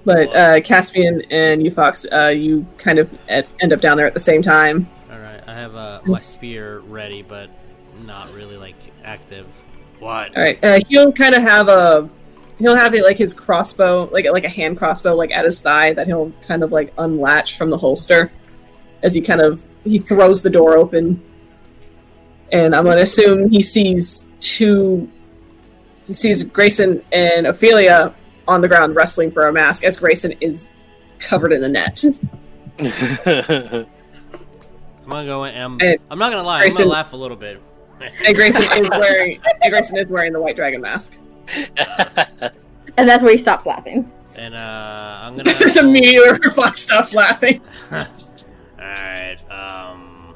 But 0.05 0.33
uh, 0.33 0.61
Caspian 0.61 1.21
and 1.29 1.63
you, 1.63 1.71
Fox, 1.71 2.05
uh, 2.13 2.27
you 2.27 2.65
kind 2.77 2.99
of 2.99 3.11
end 3.27 3.73
up 3.73 3.81
down 3.81 3.97
there 3.97 4.07
at 4.07 4.13
the 4.13 4.19
same 4.21 4.41
time. 4.41 4.87
All 5.11 5.19
right, 5.19 5.41
I 5.47 5.53
have 5.53 5.75
uh, 5.75 5.99
my 6.05 6.17
spear 6.19 6.79
ready, 6.79 7.21
but 7.21 7.49
not 8.05 8.33
really 8.33 8.57
like 8.57 8.75
active. 9.03 9.47
What? 9.99 10.35
All 10.35 10.43
right, 10.43 10.63
uh, 10.63 10.79
he'll 10.89 11.11
kind 11.11 11.35
of 11.35 11.41
have 11.41 11.69
a 11.69 12.09
he'll 12.59 12.75
have 12.75 12.93
it 12.93 13.03
like 13.03 13.17
his 13.17 13.33
crossbow, 13.33 14.09
like 14.11 14.25
like 14.31 14.43
a 14.43 14.49
hand 14.49 14.77
crossbow, 14.77 15.15
like 15.15 15.31
at 15.31 15.45
his 15.45 15.61
thigh 15.61 15.93
that 15.93 16.07
he'll 16.07 16.31
kind 16.47 16.63
of 16.63 16.71
like 16.71 16.93
unlatch 16.97 17.57
from 17.57 17.69
the 17.69 17.77
holster 17.77 18.31
as 19.01 19.13
he 19.13 19.21
kind 19.21 19.41
of 19.41 19.63
he 19.83 19.99
throws 19.99 20.41
the 20.41 20.49
door 20.49 20.77
open, 20.77 21.21
and 22.51 22.75
I'm 22.75 22.85
gonna 22.85 23.01
assume 23.01 23.49
he 23.49 23.61
sees 23.61 24.27
two. 24.39 25.09
He 26.07 26.13
sees 26.13 26.43
Greyson 26.43 27.03
and 27.11 27.47
Ophelia 27.47 28.13
on 28.47 28.61
the 28.61 28.67
ground 28.67 28.95
wrestling 28.95 29.31
for 29.31 29.47
a 29.47 29.53
mask 29.53 29.83
as 29.83 29.97
Greyson 29.97 30.37
is 30.41 30.69
covered 31.19 31.53
in 31.53 31.63
a 31.63 31.69
net. 31.69 32.03
I'm 32.79 33.87
gonna 35.09 35.25
go 35.25 35.45
in. 35.45 35.53
And 35.53 35.83
I'm, 35.83 35.99
I'm 36.11 36.19
not 36.19 36.31
gonna 36.31 36.43
lie. 36.43 36.63
I'm 36.63 36.69
gonna 36.69 36.85
laugh 36.85 37.13
a 37.13 37.17
little 37.17 37.37
bit. 37.37 37.61
And 38.25 38.37
Greyson 38.37 38.81
is 38.81 38.89
wearing 38.91 39.39
and 39.61 39.73
Greyson 39.73 39.99
is 40.01 40.07
wearing 40.07 40.33
the 40.33 40.41
white 40.41 40.55
dragon 40.55 40.81
mask. 40.81 41.17
And 42.97 43.09
that's 43.09 43.23
where 43.23 43.31
he 43.31 43.37
stops 43.37 43.65
laughing. 43.65 44.11
And 44.35 44.53
uh, 44.53 45.19
I'm 45.21 45.35
gonna. 45.35 45.53
There's 45.59 45.77
immediately 45.77 46.39
where 46.39 46.51
Fox 46.51 46.81
stops 46.81 47.13
laughing. 47.13 47.61
All 47.91 48.05
right. 48.77 49.37
Um, 49.49 50.35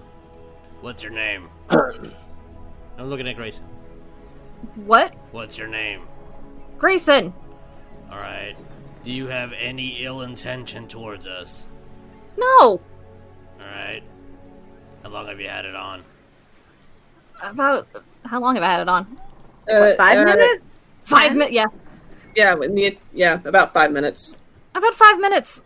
what's 0.82 1.04
your 1.04 1.12
name? 1.12 1.50
I'm 1.70 2.12
looking 2.98 3.28
at 3.28 3.36
Greyson. 3.38 3.62
What, 4.76 5.14
What's 5.32 5.56
your 5.58 5.68
name? 5.68 6.08
Greyson? 6.80 7.32
All 8.12 8.18
right. 8.18 8.56
Do 9.04 9.12
you 9.12 9.28
have 9.28 9.54
any 9.54 10.04
ill 10.04 10.22
intention 10.22 10.88
towards 10.88 11.28
us? 11.28 11.68
No, 12.38 12.60
All 12.62 12.80
right. 13.60 14.02
How 15.04 15.10
long 15.10 15.28
have 15.28 15.40
you 15.40 15.48
had 15.48 15.66
it 15.66 15.76
on? 15.76 16.04
About 17.42 17.88
how 18.26 18.40
long 18.40 18.56
have 18.56 18.64
I 18.64 18.72
had 18.72 18.82
it 18.82 18.90
on? 18.90 19.18
Uh, 19.72 19.96
Five 19.96 20.20
uh, 20.20 20.24
minutes? 20.24 20.64
Five 21.04 21.34
minutes. 21.34 21.54
Yeah, 21.54 21.66
Yeah, 22.36 22.56
in 22.62 22.76
the, 22.76 22.98
yeah, 23.14 23.40
about 23.46 23.74
five 23.74 23.92
minutes. 23.92 24.38
about 24.76 24.94
five 24.94 25.20
minutes. 25.20 25.62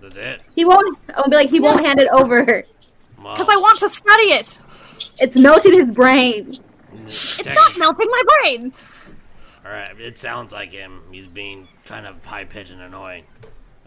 That's 0.00 0.16
it. 0.16 0.42
He 0.54 0.64
won't. 0.64 0.98
I'll 1.14 1.28
be 1.28 1.36
like, 1.36 1.50
he 1.50 1.60
won't 1.60 1.84
hand 1.84 2.00
it 2.00 2.08
over. 2.08 2.64
Because 3.16 3.48
I 3.48 3.56
want 3.56 3.78
to 3.80 3.88
study 3.88 4.32
it. 4.32 4.62
It's 5.18 5.36
melting 5.36 5.74
his 5.74 5.90
brain. 5.90 6.56
It's 7.04 7.44
not 7.44 7.78
melting 7.78 8.08
my 8.08 8.22
brain. 8.38 8.72
All 9.64 9.70
right. 9.70 9.98
It 10.00 10.18
sounds 10.18 10.52
like 10.52 10.70
him. 10.70 11.02
He's 11.12 11.26
being 11.26 11.68
kind 11.84 12.06
of 12.06 12.24
high 12.24 12.44
pitched 12.44 12.70
and 12.70 12.80
annoying. 12.80 13.24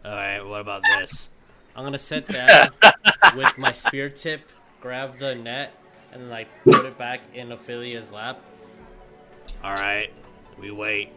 All 0.06 0.12
right. 0.12 0.42
What 0.42 0.62
about 0.62 0.84
this? 0.84 1.30
I'm 1.76 1.84
gonna 1.84 1.98
sit 1.98 2.28
down 2.28 2.70
with 3.36 3.58
my 3.58 3.74
spear 3.74 4.10
tip, 4.10 4.42
grab 4.80 5.18
the 5.18 5.34
net, 5.34 5.74
and 6.14 6.30
like 6.30 6.48
put 6.64 6.86
it 6.86 6.98
back 6.98 7.22
in 7.34 7.52
Ophelia's 7.52 8.12
lap. 8.12 8.40
All 9.64 9.74
right. 9.74 10.12
We 10.60 10.72
wait. 10.72 11.10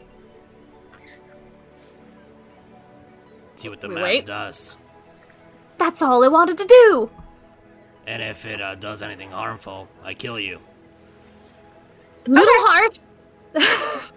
See 3.56 3.68
what 3.68 3.80
the 3.80 3.88
We 3.88 3.94
map 3.94 4.02
wait? 4.04 4.26
does. 4.26 4.76
That's 5.78 6.02
all 6.02 6.24
I 6.24 6.28
wanted 6.28 6.58
to 6.58 6.64
do. 6.64 7.10
And 8.06 8.22
if 8.22 8.46
it 8.46 8.60
uh, 8.60 8.74
does 8.76 9.02
anything 9.02 9.30
harmful, 9.30 9.88
I 10.02 10.14
kill 10.14 10.38
you. 10.38 10.60
Little 12.26 12.54
heart. 12.56 13.00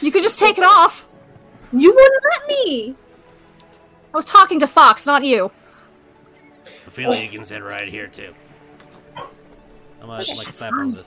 you 0.00 0.10
could 0.10 0.22
just 0.22 0.38
take 0.38 0.58
it 0.58 0.64
off. 0.64 1.06
You 1.72 1.92
wouldn't 1.94 2.24
let 2.32 2.48
me. 2.48 2.94
I 4.12 4.16
was 4.16 4.24
talking 4.24 4.60
to 4.60 4.66
Fox, 4.66 5.06
not 5.06 5.24
you. 5.24 5.50
Ophelia 6.86 7.28
can 7.28 7.44
sit 7.44 7.62
right 7.62 7.88
here 7.88 8.06
too. 8.06 8.32
I'm 10.10 10.18
gonna 10.26 10.38
like 10.38 10.48
It's 10.48 10.58
slap 10.58 10.70
her 10.72 10.76
fine. 10.78 10.90
with 10.92 11.00
it. 11.00 11.06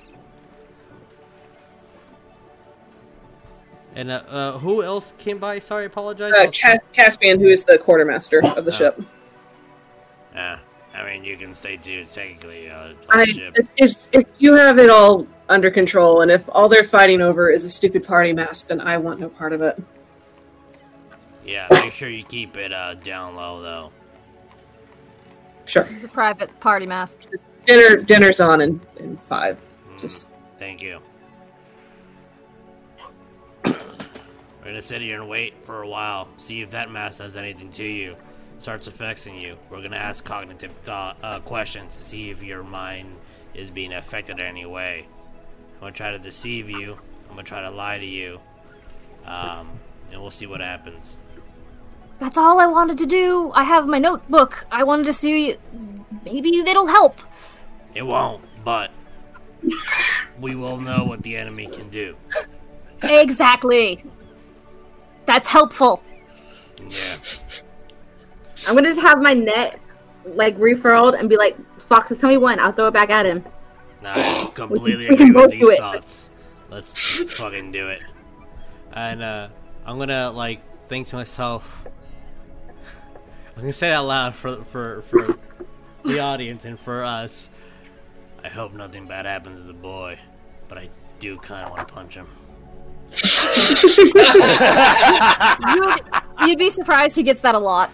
And 3.96 4.12
uh, 4.12 4.24
uh, 4.30 4.58
who 4.60 4.84
else 4.84 5.14
came 5.18 5.40
by? 5.40 5.60
Sorry, 5.60 5.84
I 5.84 5.86
apologize. 5.88 6.32
Uh, 6.34 6.52
Cas- 6.52 6.88
Caspian, 6.94 7.40
who 7.40 7.48
is 7.48 7.64
the 7.64 7.78
quartermaster 7.78 8.44
of 8.46 8.66
the 8.66 8.72
Oh. 8.72 8.76
ship. 8.76 9.02
Yeah, 10.36 10.60
I 10.94 11.04
mean 11.04 11.24
you 11.24 11.36
can 11.36 11.56
stay 11.56 11.78
too 11.78 12.06
technically 12.06 12.70
uh, 12.70 12.90
on 12.90 13.20
I, 13.22 13.26
the 13.26 13.34
ship. 13.34 13.56
if, 13.76 14.08
if 14.12 14.26
you 14.38 14.54
have 14.54 14.78
it 14.78 14.90
all 14.92 15.26
under 15.50 15.72
control, 15.72 16.22
and 16.22 16.30
if 16.30 16.48
all 16.50 16.70
they're 16.70 16.84
fighting 16.84 17.22
over 17.22 17.50
is 17.50 17.64
a 17.66 17.70
stupid 17.72 18.04
party 18.06 18.34
mask, 18.34 18.68
then 18.68 18.82
I 18.82 18.98
want 19.00 19.20
no 19.20 19.30
part 19.30 19.52
of 19.54 19.62
it. 19.64 19.82
Yeah, 21.44 21.68
make 21.72 21.94
sure 21.94 22.10
you 22.10 22.24
keep 22.26 22.56
it 22.58 22.72
uh, 22.74 22.96
down 22.96 23.36
low 23.36 23.62
though. 23.62 23.92
Sure. 25.66 25.84
This 25.86 25.98
is 25.98 26.04
a 26.04 26.10
private 26.10 26.58
party 26.60 26.86
mask. 26.86 27.20
Dinner, 27.68 27.98
dinner's 27.98 28.40
on 28.40 28.62
in, 28.62 28.82
in 28.96 29.18
five. 29.28 29.60
Just 30.00 30.30
Thank 30.58 30.82
you. 30.82 31.00
We're 33.66 33.74
gonna 34.64 34.82
sit 34.82 35.02
here 35.02 35.22
and 35.22 35.30
wait 35.30 35.54
for 35.66 35.82
a 35.82 35.88
while, 35.88 36.28
see 36.38 36.62
if 36.62 36.72
that 36.72 36.92
mask 36.92 37.20
does 37.20 37.38
anything 37.38 37.70
to 37.72 37.84
you, 37.84 38.16
starts 38.58 38.88
affecting 38.88 39.36
you. 39.36 39.58
We're 39.70 39.82
gonna 39.82 39.98
ask 39.98 40.24
cognitive 40.24 40.72
thought, 40.84 41.18
uh, 41.22 41.40
questions 41.42 41.96
to 41.96 42.02
see 42.02 42.30
if 42.30 42.42
your 42.42 42.64
mind 42.64 43.16
is 43.54 43.70
being 43.70 43.94
affected 43.94 44.40
in 44.40 44.46
any 44.46 44.66
way. 44.66 45.06
I'm 45.76 45.80
gonna 45.80 45.92
try 45.92 46.12
to 46.12 46.20
deceive 46.20 46.70
you. 46.70 46.98
I'm 47.30 47.36
gonna 47.36 47.44
try 47.44 47.62
to 47.62 47.70
lie 47.70 47.98
to 47.98 48.06
you, 48.06 48.40
um, 49.26 49.70
and 50.12 50.22
we'll 50.22 50.32
see 50.32 50.48
what 50.48 50.60
happens. 50.60 51.18
That's 52.20 52.38
all 52.38 52.60
I 52.60 52.66
wanted 52.66 52.98
to 52.98 53.06
do. 53.06 53.52
I 53.54 53.64
have 53.64 53.88
my 53.88 54.00
notebook. 54.00 54.66
I 54.72 54.84
wanted 54.84 55.06
to 55.06 55.14
see. 55.14 55.58
Maybe 56.26 56.50
it'll 56.58 56.88
help. 56.88 57.22
It 57.98 58.06
won't, 58.06 58.44
but 58.64 58.92
we 60.40 60.54
will 60.54 60.78
know 60.78 61.04
what 61.04 61.24
the 61.24 61.36
enemy 61.36 61.66
can 61.66 61.90
do. 61.90 62.16
exactly. 63.02 64.04
That's 65.26 65.48
helpful. 65.48 66.04
Yeah. 66.88 67.18
I'm 68.68 68.76
gonna 68.76 68.90
just 68.90 69.02
have 69.02 69.20
my 69.20 69.34
net 69.34 69.80
like 70.26 70.56
refurled 70.60 71.20
and 71.20 71.28
be 71.28 71.38
like, 71.38 71.58
Foxes, 71.90 72.20
tell 72.20 72.30
me 72.30 72.38
when. 72.38 72.60
I'll 72.60 72.72
throw 72.72 72.86
it 72.86 72.94
back 72.94 73.10
at 73.10 73.26
him. 73.26 73.44
Nah, 74.04 74.14
I 74.14 74.52
completely 74.54 75.08
we 75.10 75.16
agree 75.16 75.32
with 75.32 75.52
these 75.52 75.68
it. 75.68 75.80
thoughts. 75.80 76.30
Let's, 76.70 77.20
let's 77.20 77.34
fucking 77.34 77.72
do 77.72 77.88
it. 77.88 78.04
and 78.94 79.24
uh, 79.24 79.48
I'm 79.88 79.98
gonna 79.98 80.30
like 80.30 80.62
think 80.88 81.08
to 81.08 81.16
myself. 81.16 81.88
I'm 83.56 83.62
gonna 83.62 83.74
say 83.74 83.90
it 83.90 83.94
out 83.94 84.06
loud 84.06 84.36
for 84.36 84.64
for 84.66 85.02
for 85.02 85.36
the 86.06 86.20
audience 86.20 86.64
and 86.64 86.80
for 86.80 87.04
us. 87.04 87.50
I 88.48 88.50
hope 88.50 88.74
nothing 88.74 89.06
bad 89.06 89.26
happens 89.26 89.60
to 89.60 89.68
the 89.68 89.74
boy, 89.74 90.18
but 90.70 90.78
I 90.78 90.90
do 91.20 91.38
kind 91.38 91.66
of 91.66 91.72
want 91.72 91.86
to 91.86 91.94
punch 91.94 92.14
him. 92.14 92.28
You'd, 95.76 96.48
you'd 96.48 96.58
be 96.58 96.70
surprised 96.70 97.18
he 97.18 97.24
gets 97.24 97.42
that 97.42 97.56
a 97.56 97.60
lot. 97.60 97.92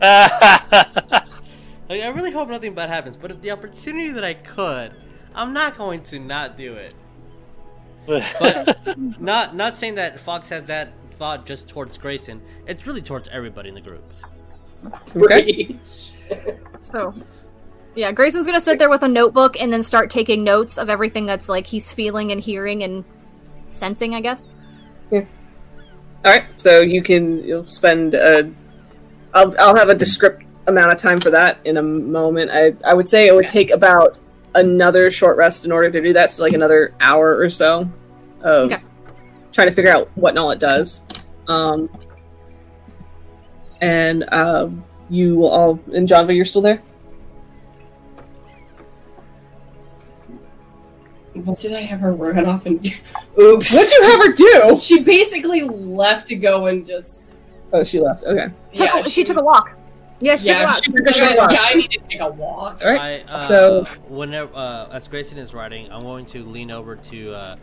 Like, 1.88 2.02
I 2.02 2.08
really 2.08 2.32
hope 2.32 2.48
nothing 2.48 2.74
bad 2.74 2.88
happens, 2.88 3.16
but 3.16 3.30
if 3.30 3.40
the 3.42 3.52
opportunity 3.52 4.10
that 4.10 4.24
I 4.24 4.34
could, 4.34 4.92
I'm 5.36 5.52
not 5.52 5.78
going 5.78 6.02
to 6.04 6.18
not 6.18 6.56
do 6.56 6.74
it. 6.74 6.94
But 8.06 8.98
not 9.20 9.54
not 9.54 9.76
saying 9.76 9.94
that 9.94 10.18
Fox 10.18 10.48
has 10.48 10.64
that 10.64 10.92
thought 11.12 11.46
just 11.46 11.68
towards 11.68 11.96
Greyson. 11.96 12.40
It's 12.66 12.88
really 12.88 13.02
towards 13.02 13.28
everybody 13.28 13.68
in 13.68 13.76
the 13.76 13.80
group. 13.80 14.02
okay. 15.14 15.78
So, 16.80 17.14
yeah, 17.96 18.12
Greyson's 18.12 18.46
gonna 18.46 18.60
sit 18.60 18.78
there 18.78 18.90
with 18.90 19.02
a 19.02 19.08
notebook 19.08 19.60
and 19.60 19.72
then 19.72 19.82
start 19.82 20.10
taking 20.10 20.44
notes 20.44 20.78
of 20.78 20.88
everything 20.88 21.26
that's 21.26 21.48
like 21.48 21.66
he's 21.66 21.90
feeling 21.90 22.30
and 22.30 22.40
hearing 22.40 22.82
and 22.82 23.04
sensing. 23.70 24.14
I 24.14 24.20
guess. 24.20 24.44
All 25.12 26.32
right. 26.32 26.44
So 26.56 26.80
you 26.80 27.02
can 27.02 27.44
you'll 27.44 27.68
spend. 27.68 28.14
Uh, 28.14 28.44
I'll 29.34 29.54
I'll 29.60 29.76
have 29.76 29.88
a 29.88 29.94
descript 29.94 30.44
amount 30.66 30.92
of 30.92 30.98
time 30.98 31.20
for 31.20 31.30
that 31.30 31.58
in 31.64 31.76
a 31.76 31.82
moment. 31.82 32.50
I 32.52 32.74
I 32.84 32.94
would 32.94 33.06
say 33.06 33.28
it 33.28 33.34
would 33.34 33.46
take 33.46 33.70
about 33.70 34.18
another 34.54 35.10
short 35.10 35.36
rest 35.36 35.64
in 35.64 35.72
order 35.72 35.90
to 35.90 36.00
do 36.02 36.12
that. 36.14 36.30
So 36.32 36.42
like 36.42 36.52
another 36.54 36.94
hour 37.00 37.36
or 37.38 37.48
so 37.48 37.88
of 38.42 38.72
Okay. 38.72 38.82
trying 39.52 39.68
to 39.68 39.74
figure 39.74 39.92
out 39.94 40.10
what 40.16 40.30
and 40.30 40.38
all 40.38 40.50
it 40.50 40.58
does. 40.58 41.00
Um. 41.48 41.88
And 43.80 44.24
um, 44.32 44.84
you 45.10 45.36
will 45.36 45.50
all 45.50 45.78
and 45.94 46.08
Janva, 46.08 46.34
you're 46.34 46.44
still 46.46 46.62
there. 46.62 46.82
What 51.44 51.60
did 51.60 51.74
I 51.74 51.80
have 51.80 52.00
her 52.00 52.12
run 52.12 52.44
off 52.46 52.66
and 52.66 52.82
do? 52.82 52.90
Oops. 53.40 53.72
What'd 53.72 53.92
you 53.92 54.02
have 54.02 54.22
her 54.22 54.32
do? 54.32 54.78
She 54.80 55.02
basically 55.02 55.62
left 55.62 56.26
to 56.28 56.36
go 56.36 56.66
and 56.66 56.86
just. 56.86 57.32
Oh, 57.72 57.84
she 57.84 58.00
left. 58.00 58.24
Okay. 58.24 58.52
Took 58.74 58.86
yeah, 58.86 58.98
a, 59.00 59.10
she, 59.10 59.24
took 59.24 59.36
a 59.36 59.42
walk. 59.42 59.70
Yeah, 60.20 60.36
she 60.36 60.46
Yeah, 60.46 60.60
yeah, 60.60 60.74
she, 60.74 60.92
took 60.92 61.06
a 61.06 61.12
short 61.12 61.36
walk. 61.36 61.52
yeah, 61.52 61.62
I 61.62 61.74
need 61.74 61.90
to 61.90 61.98
take 61.98 62.20
a 62.20 62.28
walk. 62.28 62.80
All 62.82 62.92
right. 62.92 63.24
I, 63.28 63.32
uh, 63.32 63.48
So- 63.48 63.84
whenever 64.08 64.54
uh, 64.54 64.88
as 64.92 65.08
Greyson 65.08 65.36
is 65.36 65.52
writing, 65.52 65.90
I'm 65.92 66.02
going 66.02 66.26
to 66.26 66.44
lean 66.44 66.70
over 66.70 66.96
to 66.96 67.34
uh, 67.34 67.56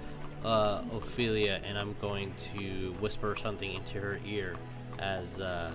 uh, 0.45 0.81
Ophelia 0.93 1.61
and 1.63 1.77
I'm 1.77 1.95
going 2.01 2.33
to 2.55 2.93
whisper 2.99 3.35
something 3.41 3.73
into 3.73 3.99
her 3.99 4.19
ear 4.25 4.55
as 4.99 5.39
uh, 5.39 5.71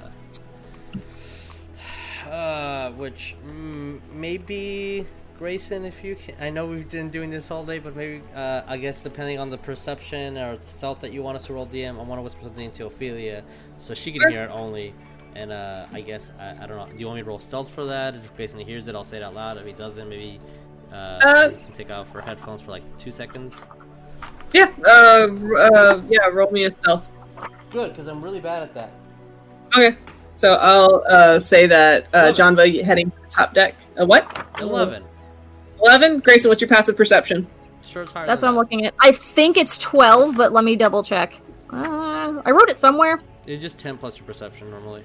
uh, 2.31 2.91
which 2.93 3.35
mm, 3.47 4.01
maybe 4.13 5.07
Greyson, 5.39 5.87
if 5.87 6.03
you 6.03 6.17
can. 6.17 6.35
I 6.41 6.51
know 6.51 6.67
we've 6.67 6.91
been 6.91 7.11
doing 7.11 7.31
this 7.31 7.51
all 7.51 7.65
day, 7.65 7.79
but 7.79 7.95
maybe 7.95 8.23
uh, 8.35 8.63
I 8.67 8.77
guess 8.77 9.03
depending 9.03 9.39
on 9.39 9.51
the 9.51 9.59
perception 9.59 10.37
or 10.37 10.57
the 10.57 10.67
stealth 10.67 11.01
that 11.01 11.13
you 11.13 11.23
want 11.23 11.37
us 11.37 11.47
to 11.47 11.53
roll 11.53 11.67
DM, 11.67 11.99
I 11.99 12.03
want 12.03 12.19
to 12.19 12.23
whisper 12.23 12.43
something 12.43 12.65
into 12.65 12.87
Ophelia 12.87 13.45
so 13.79 13.95
she 13.95 14.11
can 14.11 14.29
hear 14.31 14.43
it 14.43 14.51
only. 14.51 14.95
And 15.37 15.53
uh, 15.53 15.87
I 15.93 16.01
guess 16.01 16.33
I, 16.41 16.65
I 16.65 16.67
don't 16.67 16.77
know. 16.77 16.89
Do 16.93 16.99
you 16.99 17.07
want 17.07 17.19
me 17.19 17.23
to 17.23 17.29
roll 17.29 17.39
stealth 17.39 17.71
for 17.71 17.85
that? 17.85 18.17
If 18.17 18.37
Greyson 18.37 18.65
hears 18.65 18.89
it, 18.89 18.97
I'll 18.97 19.05
say 19.05 19.19
it 19.19 19.23
out 19.23 19.35
loud. 19.35 19.59
If 19.59 19.67
he 19.67 19.73
doesn't, 19.73 20.09
maybe 20.09 20.41
uh, 20.91 20.95
Uh, 20.95 21.49
you 21.53 21.59
can 21.65 21.73
take 21.75 21.91
off 21.91 22.11
her 22.11 22.21
headphones 22.21 22.61
for 22.61 22.73
like 22.73 22.83
two 22.99 23.13
seconds. 23.13 23.55
Yeah. 24.53 24.73
Uh, 24.85 25.29
uh. 25.57 26.03
Yeah. 26.09 26.27
Roll 26.33 26.51
me 26.51 26.65
a 26.65 26.71
stealth. 26.71 27.11
Good, 27.71 27.91
because 27.91 28.09
I'm 28.09 28.23
really 28.25 28.41
bad 28.41 28.65
at 28.65 28.75
that. 28.75 28.91
Okay. 29.77 29.97
So 30.35 30.55
I'll 30.55 31.05
uh, 31.09 31.39
say 31.39 31.69
that 31.69 32.09
uh. 32.13 32.33
John 32.33 32.57
heading 32.57 33.13
to 33.13 33.17
the 33.21 33.29
top 33.31 33.55
deck. 33.55 33.77
Uh, 34.01 34.07
what? 34.07 34.47
Eleven. 34.61 35.05
Eleven. 35.81 36.21
Greyson, 36.21 36.49
what's 36.49 36.61
your 36.61 36.69
passive 36.69 36.97
perception? 36.97 37.47
Sure, 37.83 38.03
it's 38.03 38.13
higher 38.13 38.27
That's 38.27 38.43
what 38.43 38.49
than 38.49 38.55
I'm 38.55 38.57
looking 38.57 38.85
at. 38.87 38.95
I 39.01 39.13
think 39.13 39.57
it's 39.57 39.79
twelve, 39.79 40.37
but 40.37 40.53
let 40.53 40.65
me 40.65 40.77
double 40.77 41.03
check. 41.03 41.41
Uh, 41.73 42.43
I 42.45 42.51
wrote 42.51 42.69
it 42.69 42.77
somewhere. 42.79 43.21
It's 43.47 43.63
just 43.63 43.79
ten 43.79 43.97
plus 43.97 44.17
your 44.19 44.27
perception 44.27 44.71
normally. 44.71 45.05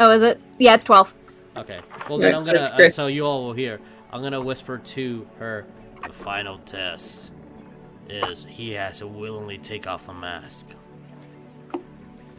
Oh, 0.00 0.10
is 0.10 0.22
it? 0.22 0.40
Yeah, 0.58 0.74
it's 0.74 0.84
twelve. 0.84 1.12
Okay. 1.56 1.80
Well, 2.08 2.20
Yeah, 2.20 2.28
then 2.28 2.34
I'm 2.36 2.44
gonna. 2.44 2.58
Uh, 2.86 2.90
so 2.90 3.06
you 3.06 3.24
all 3.26 3.44
will 3.44 3.52
hear. 3.52 3.80
I'm 4.12 4.22
gonna 4.22 4.40
whisper 4.40 4.78
to 4.78 5.26
her. 5.38 5.66
The 6.02 6.12
final 6.12 6.58
test 6.58 7.30
is 8.08 8.44
he 8.48 8.72
has 8.72 8.98
to 8.98 9.06
willingly 9.06 9.58
take 9.58 9.86
off 9.86 10.06
the 10.06 10.14
mask. 10.14 10.66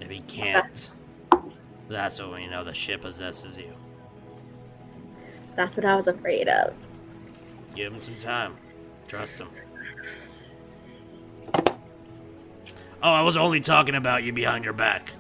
If 0.02 0.10
he 0.10 0.20
can't, 0.22 0.90
that's 1.88 2.20
when 2.22 2.42
you 2.42 2.50
know 2.50 2.64
the 2.64 2.74
ship 2.74 3.02
possesses 3.02 3.58
you. 3.58 3.72
That's 5.56 5.78
what 5.78 5.86
I 5.86 5.96
was 5.96 6.08
afraid 6.08 6.48
of. 6.48 6.74
Give 7.76 7.94
him 7.94 8.02
some 8.02 8.16
time. 8.16 8.56
Trust 9.08 9.40
him. 9.40 9.48
Oh, 13.04 13.12
I 13.12 13.22
was 13.24 13.36
only 13.38 13.60
talking 13.62 13.96
about 13.96 14.24
you 14.24 14.32
behind 14.34 14.64
your 14.64 14.74
back. 14.74 15.12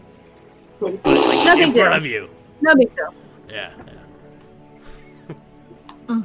Like, 0.79 1.03
like 1.05 1.45
No 1.45 1.51
in 1.53 1.57
big 1.59 1.73
deal. 1.73 1.83
front 1.83 1.97
of 1.97 2.05
you. 2.05 2.29
No 2.61 2.75
big 2.75 2.95
deal. 2.95 3.13
Yeah. 3.49 3.71
yeah. 6.09 6.21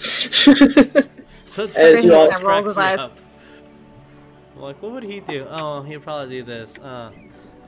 So 1.54 1.62
it's 1.62 1.76
As 1.76 2.04
you 2.04 2.12
all- 2.14 2.26
cracks 2.26 2.42
rolls 2.42 2.66
his 2.66 2.76
me 2.76 2.82
eyes. 2.82 2.98
up. 2.98 3.16
I'm 4.56 4.62
like, 4.62 4.82
what 4.82 4.90
would 4.90 5.04
he 5.04 5.20
do? 5.20 5.46
Oh, 5.48 5.82
he'd 5.82 6.02
probably 6.02 6.38
do 6.38 6.42
this. 6.42 6.76
Uh, 6.78 7.12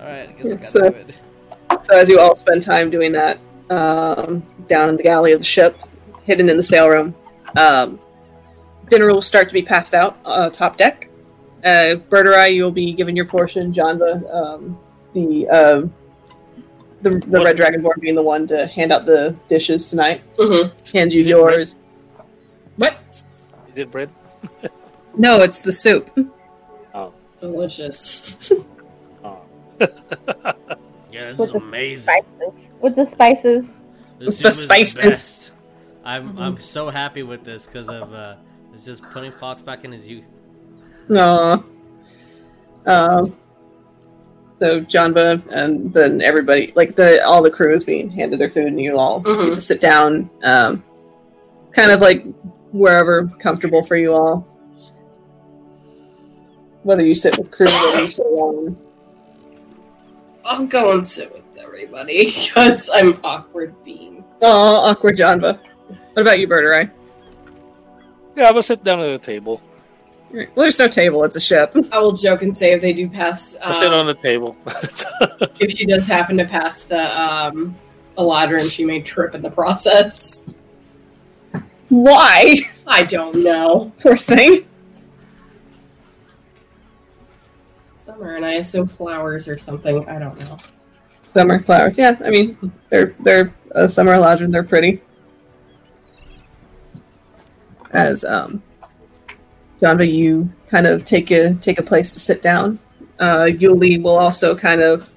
all 0.01 0.07
right, 0.07 0.29
I 0.29 0.33
guess 0.33 0.47
I 0.47 0.51
gotta 0.57 0.67
So- 0.67 0.81
do 0.91 0.97
it. 0.97 1.15
so 1.85 1.95
as 1.97 2.09
you 2.09 2.19
all 2.19 2.35
spend 2.35 2.63
time 2.65 2.91
doing 2.91 3.13
that, 3.13 3.39
um, 3.71 4.43
down 4.67 4.89
in 4.89 4.97
the 4.97 5.05
galley 5.05 5.31
of 5.33 5.39
the 5.39 5.45
ship, 5.45 5.79
hidden 6.25 6.51
in 6.51 6.57
the 6.57 6.65
sail 6.65 6.89
room, 6.89 7.15
um, 7.57 7.99
dinner 8.89 9.07
will 9.07 9.23
start 9.23 9.49
to 9.49 9.53
be 9.55 9.63
passed 9.63 9.95
out 9.95 10.19
uh, 10.25 10.51
top 10.51 10.77
deck, 10.79 11.09
uh, 11.65 11.97
Birdurai, 12.11 12.55
you'll 12.55 12.71
be 12.71 12.93
given 12.93 13.17
your 13.17 13.25
portion. 13.27 13.73
Janva, 13.73 14.33
um, 14.35 14.79
the 15.15 15.49
um 15.49 15.93
the 17.03 17.11
the 17.11 17.27
What- 17.39 17.45
red 17.45 17.57
dragonborn 17.57 18.01
being 18.01 18.15
the 18.15 18.23
one 18.23 18.47
to 18.49 18.67
hand 18.67 18.93
out 18.93 19.07
the 19.07 19.35
dishes 19.49 19.89
tonight. 19.91 20.23
Mm-hmm. 20.39 20.97
Hands 20.97 21.15
you 21.15 21.21
Is 21.23 21.29
yours. 21.29 21.83
What? 22.77 22.99
Is 23.11 23.79
it 23.79 23.91
bread? 23.91 24.11
No, 25.19 25.41
it's 25.41 25.63
the 25.63 25.73
soup. 25.73 26.11
Oh, 26.95 27.15
delicious. 27.41 28.53
Oh. 29.25 29.41
Yeah, 31.11 31.31
this 31.33 31.39
With 31.39 31.47
is 31.49 31.53
the 31.53 31.59
amazing. 31.59 32.03
Spices. 32.05 32.69
With 32.83 32.97
the 32.97 33.07
spices. 33.07 33.67
This 34.19 34.39
the 34.39 34.51
soup 34.51 34.79
is 34.79 34.91
spices. 34.93 35.46
Best. 36.07 36.23
I'm 36.23 36.29
Mm-hmm. 36.31 36.39
I'm 36.39 36.59
so 36.59 36.89
happy 36.91 37.23
with 37.23 37.45
this 37.45 37.67
because 37.67 37.89
of 37.89 38.13
uh, 38.13 38.37
it's 38.73 38.85
just 38.85 39.03
putting 39.11 39.33
Fox 39.33 39.63
back 39.63 39.85
in 39.85 39.93
his 39.93 40.07
youth. 40.07 40.29
Aw. 41.11 41.63
Um. 42.87 43.37
So 44.59 44.81
Janva 44.81 45.43
and 45.53 45.93
then 45.93 46.23
everybody, 46.23 46.73
like 46.77 46.97
the 46.97 47.23
all 47.25 47.43
the 47.43 47.51
crew 47.51 47.75
is 47.75 47.85
being 47.85 48.09
handed 48.11 48.41
their 48.41 48.51
food, 48.51 48.69
and 48.69 48.81
you 48.81 48.97
all 48.99 49.21
Mhm. 49.23 49.49
get 49.49 49.55
to 49.57 49.61
sit 49.61 49.81
down, 49.81 50.31
um, 50.45 50.83
kind 51.73 51.91
of 51.91 52.01
like 52.01 52.25
wherever 52.73 53.27
comfortable 53.41 53.85
for 53.85 53.97
you 53.97 54.13
all. 54.15 54.47
Whether 56.85 57.05
you 57.05 57.15
sit 57.15 57.37
with 57.37 57.51
crew, 57.51 57.67
whether 57.67 58.05
you 58.05 58.11
sit 58.11 58.25
alone. 58.27 58.77
I'll 60.45 60.65
go 60.67 60.93
and 60.93 61.07
sit 61.07 61.33
with 61.33 61.43
everybody 61.59 62.25
because 62.47 62.89
I'm 62.95 63.19
awkward 63.25 63.75
being. 63.85 64.25
Oh, 64.41 64.77
awkward 64.77 65.19
Janva. 65.19 65.59
What 66.17 66.23
about 66.23 66.41
you, 66.41 66.49
Birdurai? 66.49 66.91
Yeah, 68.35 68.49
I 68.49 68.51
will 68.51 68.63
sit 68.63 68.83
down 68.83 69.01
at 69.01 69.09
the 69.09 69.19
table. 69.19 69.61
Well, 70.33 70.47
there's 70.57 70.79
no 70.79 70.89
table; 70.89 71.23
it's 71.25 71.37
a 71.37 71.41
ship. 71.41 71.77
I 71.93 71.99
will 71.99 72.15
joke 72.15 72.41
and 72.41 72.57
say 72.57 72.73
if 72.73 72.81
they 72.81 72.95
do 72.95 73.07
pass, 73.07 73.55
I'll 73.61 73.75
sit 73.75 73.93
uh, 73.93 73.99
on 73.99 74.07
the 74.07 74.15
table. 74.15 74.57
if 75.61 75.73
she 75.73 75.85
does 75.85 76.07
happen 76.07 76.39
to 76.39 76.47
pass 76.47 76.85
the 76.85 77.21
um, 77.21 77.77
Eladrin, 78.17 78.71
she 78.71 78.83
may 78.83 79.03
trip 79.03 79.35
in 79.35 79.43
the 79.43 79.51
process. 79.51 80.43
Why? 81.91 82.61
I 82.87 83.03
don't 83.03 83.37
know. 83.45 83.93
Poor 84.01 84.17
thing. 84.17 84.67
Summer 87.99 88.37
and 88.37 88.47
I 88.47 88.63
sow 88.63 88.87
flowers 88.87 89.49
or 89.49 89.59
something. 89.59 90.09
I 90.09 90.19
don't 90.19 90.39
know. 90.39 90.57
Summer 91.27 91.63
flowers. 91.63 91.99
Yeah, 91.99 92.17
I 92.25 92.31
mean, 92.31 92.73
they're 92.89 93.15
they're 93.21 93.53
uh, 93.75 93.87
summer 93.87 94.15
eladrin. 94.15 94.51
They're 94.51 94.65
pretty. 94.65 95.03
As 97.97 98.27
um, 98.27 98.63
Janva, 99.81 100.13
you 100.13 100.53
kind 100.69 100.87
of 100.87 101.07
take 101.07 101.31
a 101.31 101.55
take 101.55 101.79
a 101.79 101.83
place 101.83 102.13
to 102.13 102.21
sit 102.21 102.43
down. 102.43 102.79
Uh, 103.19 103.49
Yuliy 103.49 104.03
will 104.03 104.19
also 104.19 104.55
kind 104.55 104.83
of 104.83 105.11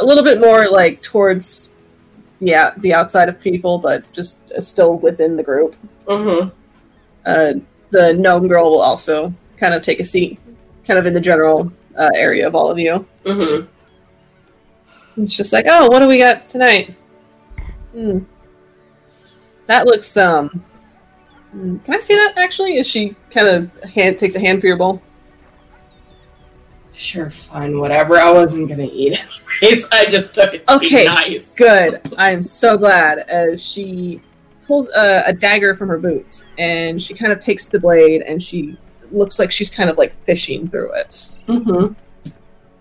a 0.00 0.04
little 0.04 0.22
bit 0.22 0.40
more 0.40 0.70
like 0.70 1.02
towards 1.02 1.74
yeah 2.38 2.74
the 2.76 2.94
outside 2.94 3.28
of 3.28 3.40
people, 3.40 3.78
but 3.78 4.10
just 4.12 4.52
uh, 4.52 4.60
still 4.60 4.98
within 4.98 5.36
the 5.36 5.42
group. 5.42 5.74
Mm-hmm. 6.06 6.48
Uh, 7.26 7.54
the 7.90 8.14
gnome 8.14 8.46
girl 8.46 8.70
will 8.70 8.80
also 8.80 9.34
kind 9.56 9.74
of 9.74 9.82
take 9.82 9.98
a 9.98 10.04
seat, 10.04 10.38
kind 10.86 11.00
of 11.00 11.06
in 11.06 11.12
the 11.12 11.20
general 11.20 11.72
uh, 11.98 12.10
area 12.14 12.46
of 12.46 12.54
all 12.54 12.70
of 12.70 12.78
you. 12.78 13.04
Mm-hmm. 13.24 13.66
It's 15.22 15.36
just 15.36 15.52
like, 15.52 15.66
oh, 15.68 15.88
what 15.90 15.98
do 15.98 16.06
we 16.06 16.18
got 16.18 16.48
tonight? 16.48 16.94
Hmm. 17.90 18.20
That 19.66 19.86
looks 19.86 20.16
um. 20.16 20.62
Hmm, 21.56 21.78
Can 21.78 21.94
I 21.94 22.00
see 22.00 22.14
that 22.14 22.34
actually? 22.36 22.76
Is 22.76 22.86
she 22.86 23.16
kind 23.30 23.48
of 23.48 23.82
hand 23.82 24.18
takes 24.18 24.34
a 24.34 24.40
hand 24.40 24.60
for 24.60 24.66
your 24.66 24.76
bowl? 24.76 25.02
Sure, 26.92 27.28
fine, 27.28 27.78
whatever. 27.78 28.18
I 28.18 28.30
wasn't 28.30 28.68
gonna 28.68 28.88
eat 28.90 29.18
anyways. 29.60 29.86
I 29.92 30.06
just 30.06 30.34
took 30.34 30.54
it. 30.54 30.64
Okay, 30.68 31.04
nice. 31.04 31.54
Good. 31.54 32.00
I'm 32.16 32.42
so 32.42 32.78
glad. 32.78 33.18
As 33.18 33.62
she 33.62 34.22
pulls 34.66 34.88
a, 34.90 35.24
a 35.26 35.32
dagger 35.32 35.76
from 35.76 35.88
her 35.88 35.98
boot 35.98 36.44
and 36.58 37.00
she 37.00 37.14
kind 37.14 37.32
of 37.32 37.38
takes 37.38 37.68
the 37.68 37.78
blade 37.78 38.22
and 38.22 38.42
she 38.42 38.78
looks 39.12 39.38
like 39.38 39.52
she's 39.52 39.70
kind 39.70 39.88
of 39.90 39.98
like 39.98 40.14
fishing 40.24 40.68
through 40.68 40.92
it. 40.94 41.28
Mm-hmm. 41.46 41.92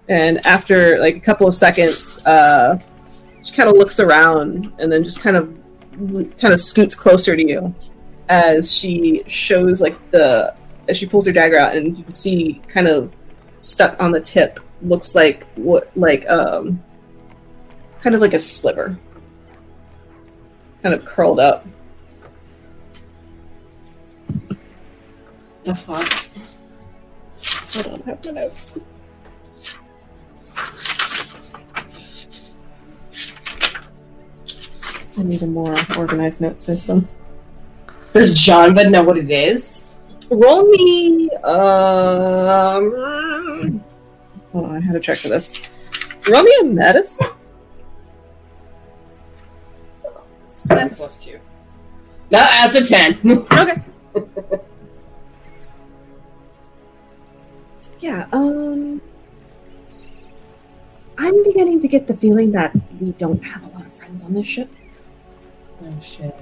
And 0.07 0.45
after 0.45 0.97
like 0.99 1.15
a 1.15 1.19
couple 1.19 1.47
of 1.47 1.53
seconds, 1.53 2.25
uh, 2.25 2.79
she 3.43 3.53
kind 3.53 3.69
of 3.69 3.75
looks 3.75 3.99
around 3.99 4.71
and 4.79 4.91
then 4.91 5.03
just 5.03 5.19
kind 5.19 5.35
of 5.35 5.53
kind 6.39 6.53
of 6.53 6.59
scoots 6.59 6.95
closer 6.95 7.35
to 7.35 7.41
you 7.41 7.73
as 8.29 8.73
she 8.73 9.23
shows 9.27 9.81
like 9.81 9.97
the 10.11 10.55
as 10.87 10.97
she 10.97 11.05
pulls 11.05 11.25
her 11.25 11.33
dagger 11.33 11.57
out 11.57 11.75
and 11.75 11.97
you 11.97 12.03
can 12.03 12.13
see 12.13 12.61
kind 12.67 12.87
of 12.87 13.13
stuck 13.59 13.99
on 13.99 14.11
the 14.11 14.19
tip 14.19 14.59
looks 14.81 15.15
like 15.15 15.45
what 15.55 15.89
like 15.95 16.27
um 16.29 16.81
kind 18.01 18.15
of 18.15 18.21
like 18.21 18.33
a 18.33 18.39
sliver 18.39 18.97
kind 20.81 20.93
of 20.93 21.03
curled 21.05 21.39
up 21.39 21.65
The 25.63 25.73
fuck? 25.73 26.07
I 27.73 28.01
have 28.05 28.23
my 28.23 28.31
notes 28.31 28.77
I 35.17 35.23
need 35.23 35.41
a 35.41 35.47
more 35.47 35.75
organized 35.97 36.41
note 36.41 36.59
system. 36.59 37.07
Does 38.15 38.33
John 38.33 38.73
but 38.73 38.89
know 38.91 39.03
what 39.03 39.17
it 39.17 39.29
is? 39.29 39.93
Roll 40.31 40.69
me. 40.69 41.29
Um. 41.43 42.93
Hold 44.53 44.65
on, 44.65 44.77
I 44.77 44.79
had 44.79 44.93
to 44.93 45.01
check 45.01 45.17
for 45.17 45.27
this. 45.27 45.61
Roll 46.29 46.43
me 46.43 46.55
a 46.61 46.63
medicine. 46.63 47.27
Plus 50.69 51.25
two. 51.25 51.41
No, 52.31 52.39
that's 52.39 52.75
a 52.75 52.85
ten. 52.85 53.19
Okay. 53.51 53.83
yeah. 57.99 58.27
Um. 58.31 59.01
I'm 61.17 61.43
beginning 61.43 61.81
to 61.81 61.89
get 61.89 62.07
the 62.07 62.15
feeling 62.15 62.53
that 62.53 62.73
we 63.01 63.11
don't 63.11 63.43
have 63.43 63.61
a 63.63 63.67
lot 63.75 63.85
of 63.85 63.93
friends 63.93 64.23
on 64.23 64.33
this 64.33 64.47
ship. 64.47 64.69
oh 65.83 65.99
shit. 66.01 66.33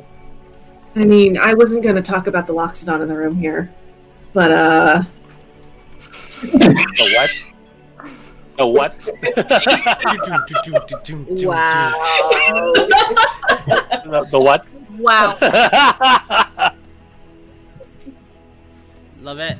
I 0.95 1.05
mean, 1.05 1.37
I 1.37 1.53
wasn't 1.53 1.83
going 1.83 1.95
to 1.95 2.01
talk 2.01 2.27
about 2.27 2.45
the 2.45 2.53
Loxodon 2.53 3.01
in 3.01 3.07
the 3.07 3.17
room 3.17 3.35
here, 3.35 3.73
but 4.31 4.51
uh, 4.51 5.03
the 6.41 7.15
what? 7.15 7.31
The 8.57 8.67
what? 8.67 8.93
Wow. 11.43 11.91
the, 14.05 14.27
the 14.29 14.39
what? 14.39 14.67
Wow. 14.97 15.35
Love 19.21 19.39
it. 19.39 19.57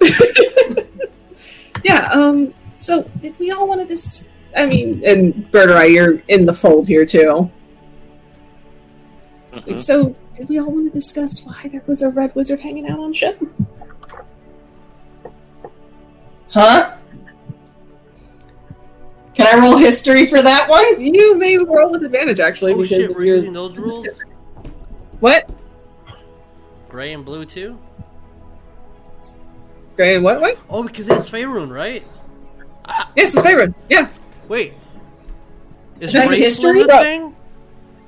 yeah. 1.84 2.08
Um. 2.12 2.54
So, 2.80 3.02
did 3.20 3.38
we 3.38 3.50
all 3.50 3.68
want 3.68 3.80
to 3.80 3.86
dis? 3.86 4.28
I 4.56 4.64
mean, 4.64 5.02
and 5.04 5.50
Berterai, 5.50 5.92
you're 5.92 6.22
in 6.28 6.46
the 6.46 6.54
fold 6.54 6.88
here 6.88 7.04
too. 7.04 7.50
Mhm. 9.54 9.80
So, 9.80 10.14
did 10.34 10.48
we 10.48 10.58
all 10.58 10.70
want 10.70 10.92
to 10.92 10.98
discuss 10.98 11.44
why 11.44 11.68
there 11.70 11.82
was 11.86 12.02
a 12.02 12.08
red 12.10 12.34
wizard 12.34 12.60
hanging 12.60 12.88
out 12.88 12.98
on 12.98 13.12
ship? 13.12 13.40
Huh? 16.50 16.92
Can 19.34 19.46
I 19.48 19.60
roll 19.66 19.76
history 19.76 20.26
for 20.26 20.40
that 20.42 20.68
one? 20.68 21.00
You 21.00 21.36
may 21.36 21.58
roll 21.58 21.90
with 21.90 22.04
advantage, 22.04 22.38
actually. 22.38 22.72
Oh 22.74 22.84
shit, 22.84 23.14
we're 23.14 23.24
your- 23.24 23.36
using 23.36 23.52
those 23.52 23.76
rules? 23.76 24.06
What? 25.20 25.50
Gray 26.88 27.12
and 27.12 27.24
blue 27.24 27.44
too? 27.44 27.76
Gray 29.96 30.14
and 30.16 30.24
what? 30.24 30.40
What? 30.40 30.58
Oh, 30.70 30.84
because 30.84 31.08
it's 31.08 31.28
Faerun, 31.28 31.72
right? 31.72 32.04
Yes, 33.16 33.34
it's 33.34 33.42
favorite. 33.42 33.74
Yeah, 33.88 34.08
Wait. 34.48 34.74
Is 36.00 36.12
This 36.12 36.24
is 36.24 36.30
race 36.30 36.44
history? 36.44 36.82
a 36.82 36.86
thing? 36.86 37.33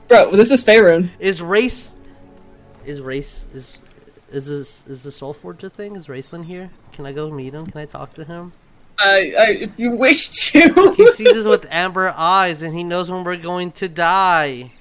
Bro. 0.09 0.37
This 0.37 0.51
is 0.51 0.65
Faerun. 0.65 1.11
Is 1.19 1.43
race 1.43 1.95
is 2.85 3.01
race 3.01 3.45
is 3.53 3.79
is 4.31 4.47
this 4.47 4.85
is 4.87 5.03
the 5.03 5.11
Soul 5.11 5.33
Forge 5.33 5.65
a 5.65 5.71
thing? 5.71 5.97
Is 5.97 6.07
Raistlin 6.07 6.45
here? 6.45 6.71
Can 6.93 7.07
I 7.07 7.13
go 7.13 7.31
meet 7.31 7.55
him? 7.55 7.67
Can 7.67 7.81
I 7.81 7.87
talk 7.87 8.15
to 8.15 8.25
him? 8.25 8.53
Uh, 8.99 9.09
I, 9.09 9.57
if 9.61 9.71
you 9.77 9.91
wish 9.91 10.31
to. 10.53 10.95
He 10.97 11.07
sees 11.13 11.37
us 11.37 11.45
with 11.45 11.67
amber 11.71 12.15
eyes 12.17 12.63
and 12.63 12.75
he 12.75 12.83
knows 12.83 13.11
when 13.11 13.25
we're 13.25 13.37
going 13.37 13.73
to 13.73 13.89
die. 13.89 14.73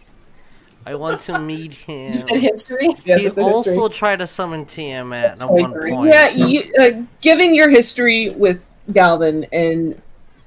I 0.86 0.96
want 0.96 1.22
to 1.22 1.40
meet 1.40 1.74
him. 1.88 2.14
You 2.14 2.18
said 2.20 2.38
history? 2.38 2.96
Yes, 3.04 3.22
he 3.22 3.28
it's 3.28 3.38
a 3.38 3.44
history. 3.44 3.44
also 3.44 3.90
tried 3.90 4.20
to 4.20 4.28
summon 4.28 4.66
Tiamat 4.66 5.42
at 5.42 5.50
one 5.50 5.74
point. 5.74 6.14
Yeah, 6.14 6.30
you, 6.30 6.72
uh, 6.80 7.04
given 7.22 7.56
your 7.56 7.70
history 7.70 8.30
with 8.30 8.62
Galvin 8.94 9.46
and 9.52 10.00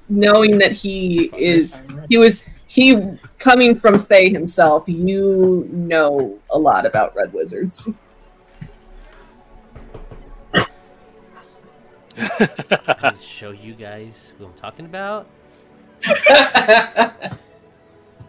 knowing 0.07 0.57
that 0.59 0.71
he 0.71 1.29
is, 1.37 1.83
he 2.07 2.17
was, 2.17 2.45
he 2.69 3.17
coming 3.39 3.73
from 3.75 3.99
Thay 3.99 4.29
himself, 4.29 4.83
you 4.85 5.67
know 5.71 6.37
a 6.51 6.59
lot 6.59 6.85
about 6.85 7.15
red 7.15 7.33
wizards. 7.33 7.89
Show 13.19 13.49
you 13.51 13.73
guys 13.73 14.33
who 14.37 14.45
I'm 14.45 14.53
talking 14.53 14.85
about. 14.85 15.27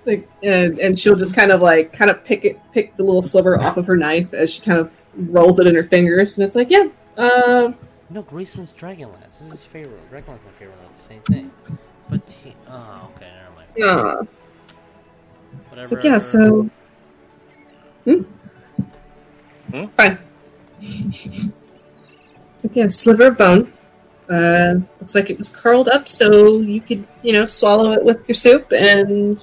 It's 0.01 0.07
like, 0.07 0.27
and, 0.43 0.79
and 0.79 0.99
she'll 0.99 1.17
just 1.17 1.37
kind 1.37 1.53
of 1.53 1.61
like 1.61 1.93
kind 1.93 2.11
of 2.11 2.25
pick 2.25 2.47
it, 2.47 2.59
pick 2.73 2.97
the 2.97 3.03
little 3.03 3.21
sliver 3.21 3.61
off 3.61 3.77
of 3.77 3.87
her 3.87 3.99
knife 3.99 4.33
as 4.33 4.55
she 4.55 4.63
kind 4.63 4.79
of 4.79 4.91
rolls 5.15 5.59
it 5.59 5.67
in 5.67 5.75
her 5.75 5.83
fingers, 5.83 6.39
and 6.39 6.47
it's 6.47 6.57
like, 6.57 6.71
yeah, 6.71 6.87
uh, 7.19 7.71
No, 8.09 8.23
Grayson's 8.23 8.73
Dragonlance. 8.73 9.33
This 9.33 9.43
is 9.43 9.51
his 9.51 9.65
favorite. 9.67 10.11
Dragonlance 10.11 10.47
and 10.47 10.55
favorite 10.59 10.79
one. 10.79 10.93
The 10.97 11.03
same 11.03 11.21
thing. 11.23 11.51
But 12.09 12.31
he, 12.31 12.57
oh, 12.67 13.11
okay, 13.15 13.30
never 13.79 14.03
mind. 14.05 14.09
uh, 14.09 14.25
Whatever. 15.69 15.83
it's 15.83 15.93
like 15.93 16.05
yeah, 16.05 16.19
so, 16.19 16.69
hmm, 18.05 18.23
Hmm? 19.71 19.87
fine. 19.97 20.19
It's 20.83 22.65
like 22.65 22.75
yeah, 22.77 22.89
sliver 22.89 23.27
of 23.29 23.39
bone. 23.39 23.73
Uh, 24.29 24.75
looks 25.01 25.15
like 25.15 25.29
it 25.31 25.39
was 25.39 25.49
curled 25.49 25.89
up, 25.89 26.09
so 26.09 26.59
you 26.61 26.81
could 26.81 27.07
you 27.23 27.33
know 27.33 27.47
swallow 27.47 27.93
it 27.93 28.05
with 28.05 28.27
your 28.29 28.35
soup 28.35 28.73
and 28.73 29.39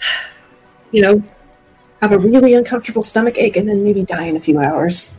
you 0.92 1.02
know 1.02 1.22
have 2.00 2.12
a 2.12 2.18
really 2.18 2.54
uncomfortable 2.54 3.02
stomach 3.02 3.34
ache 3.38 3.56
and 3.56 3.68
then 3.68 3.82
maybe 3.82 4.02
die 4.04 4.24
in 4.24 4.36
a 4.36 4.40
few 4.40 4.58
hours. 4.60 5.16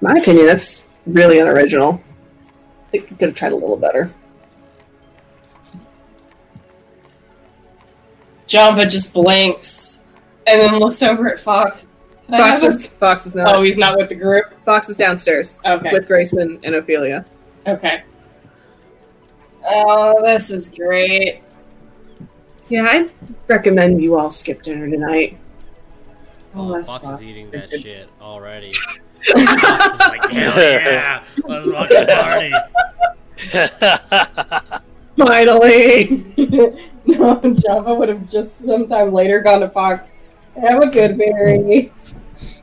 My 0.00 0.14
opinion, 0.14 0.46
that's 0.46 0.86
really 1.06 1.40
unoriginal. 1.40 2.00
I 2.88 2.90
think 2.92 3.10
you 3.10 3.16
could 3.16 3.28
have 3.30 3.36
tried 3.36 3.52
a 3.52 3.56
little 3.56 3.76
better. 3.76 4.12
Janva 8.48 8.88
just 8.90 9.12
blinks 9.12 10.00
and 10.46 10.60
then 10.60 10.78
looks 10.78 11.02
over 11.02 11.32
at 11.32 11.40
Fox. 11.40 11.86
Can 12.28 12.38
Fox 12.38 12.62
have 12.62 12.72
is, 12.72 12.86
Fox 12.86 13.26
is 13.26 13.34
not. 13.34 13.54
Oh, 13.54 13.62
he's 13.62 13.78
not 13.78 13.96
with 13.96 14.08
the 14.08 14.14
group. 14.14 14.44
Fox 14.64 14.88
is 14.88 14.96
downstairs 14.96 15.60
Okay. 15.64 15.92
with 15.92 16.08
Greyson 16.08 16.58
and 16.62 16.74
Ophelia. 16.74 17.24
Okay. 17.66 18.02
Oh, 19.66 20.22
this 20.22 20.50
is 20.50 20.70
great. 20.70 21.42
Yeah, 22.68 22.84
I 22.86 23.10
recommend 23.46 24.02
you 24.02 24.16
all 24.16 24.30
skip 24.30 24.62
dinner 24.62 24.88
tonight. 24.88 25.38
Oh, 26.54 26.70
oh 26.70 26.76
that's 26.76 26.88
Fox 26.88 27.04
Fox. 27.04 27.22
is 27.22 27.30
eating 27.30 27.50
that 27.50 27.70
shit 27.70 28.08
already. 28.20 28.72
Fox 29.22 29.52
is 29.52 29.98
like, 30.00 30.30
hell 30.30 30.58
yeah, 30.58 31.24
let's 31.44 31.70
fucking 31.70 32.06
party. 32.06 32.52
Finally. 35.16 36.88
no, 37.16 37.36
Janva 37.36 37.98
would 37.98 38.10
have 38.10 38.28
just 38.28 38.58
sometime 38.66 39.14
later 39.14 39.40
gone 39.40 39.60
to 39.60 39.70
Fox. 39.70 40.10
Have 40.60 40.82
a 40.82 40.90
good 40.90 41.16
berry. 41.16 41.90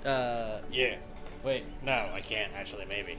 Uh, 0.06 0.60
Yeah. 0.72 0.98
Wait, 1.44 1.64
no, 1.84 2.08
I 2.14 2.22
can't 2.22 2.52
actually. 2.54 2.86
Maybe. 2.86 3.18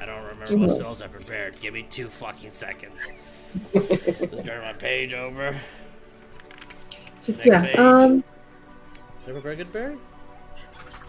I 0.00 0.04
don't 0.04 0.22
remember 0.24 0.56
what 0.58 0.70
spells 0.70 1.00
I 1.00 1.06
prepared. 1.06 1.58
Give 1.60 1.72
me 1.72 1.86
two 1.88 2.10
fucking 2.10 2.52
seconds. 2.52 3.00
to 3.72 4.42
turn 4.42 4.62
my 4.62 4.74
page 4.74 5.14
over. 5.14 5.58
So, 7.20 7.32
yeah. 7.42 7.64
page. 7.64 7.78
Um. 7.78 8.22
have 9.26 9.36
a 9.36 9.40
very 9.40 9.56
good 9.56 9.72
berry. 9.72 9.96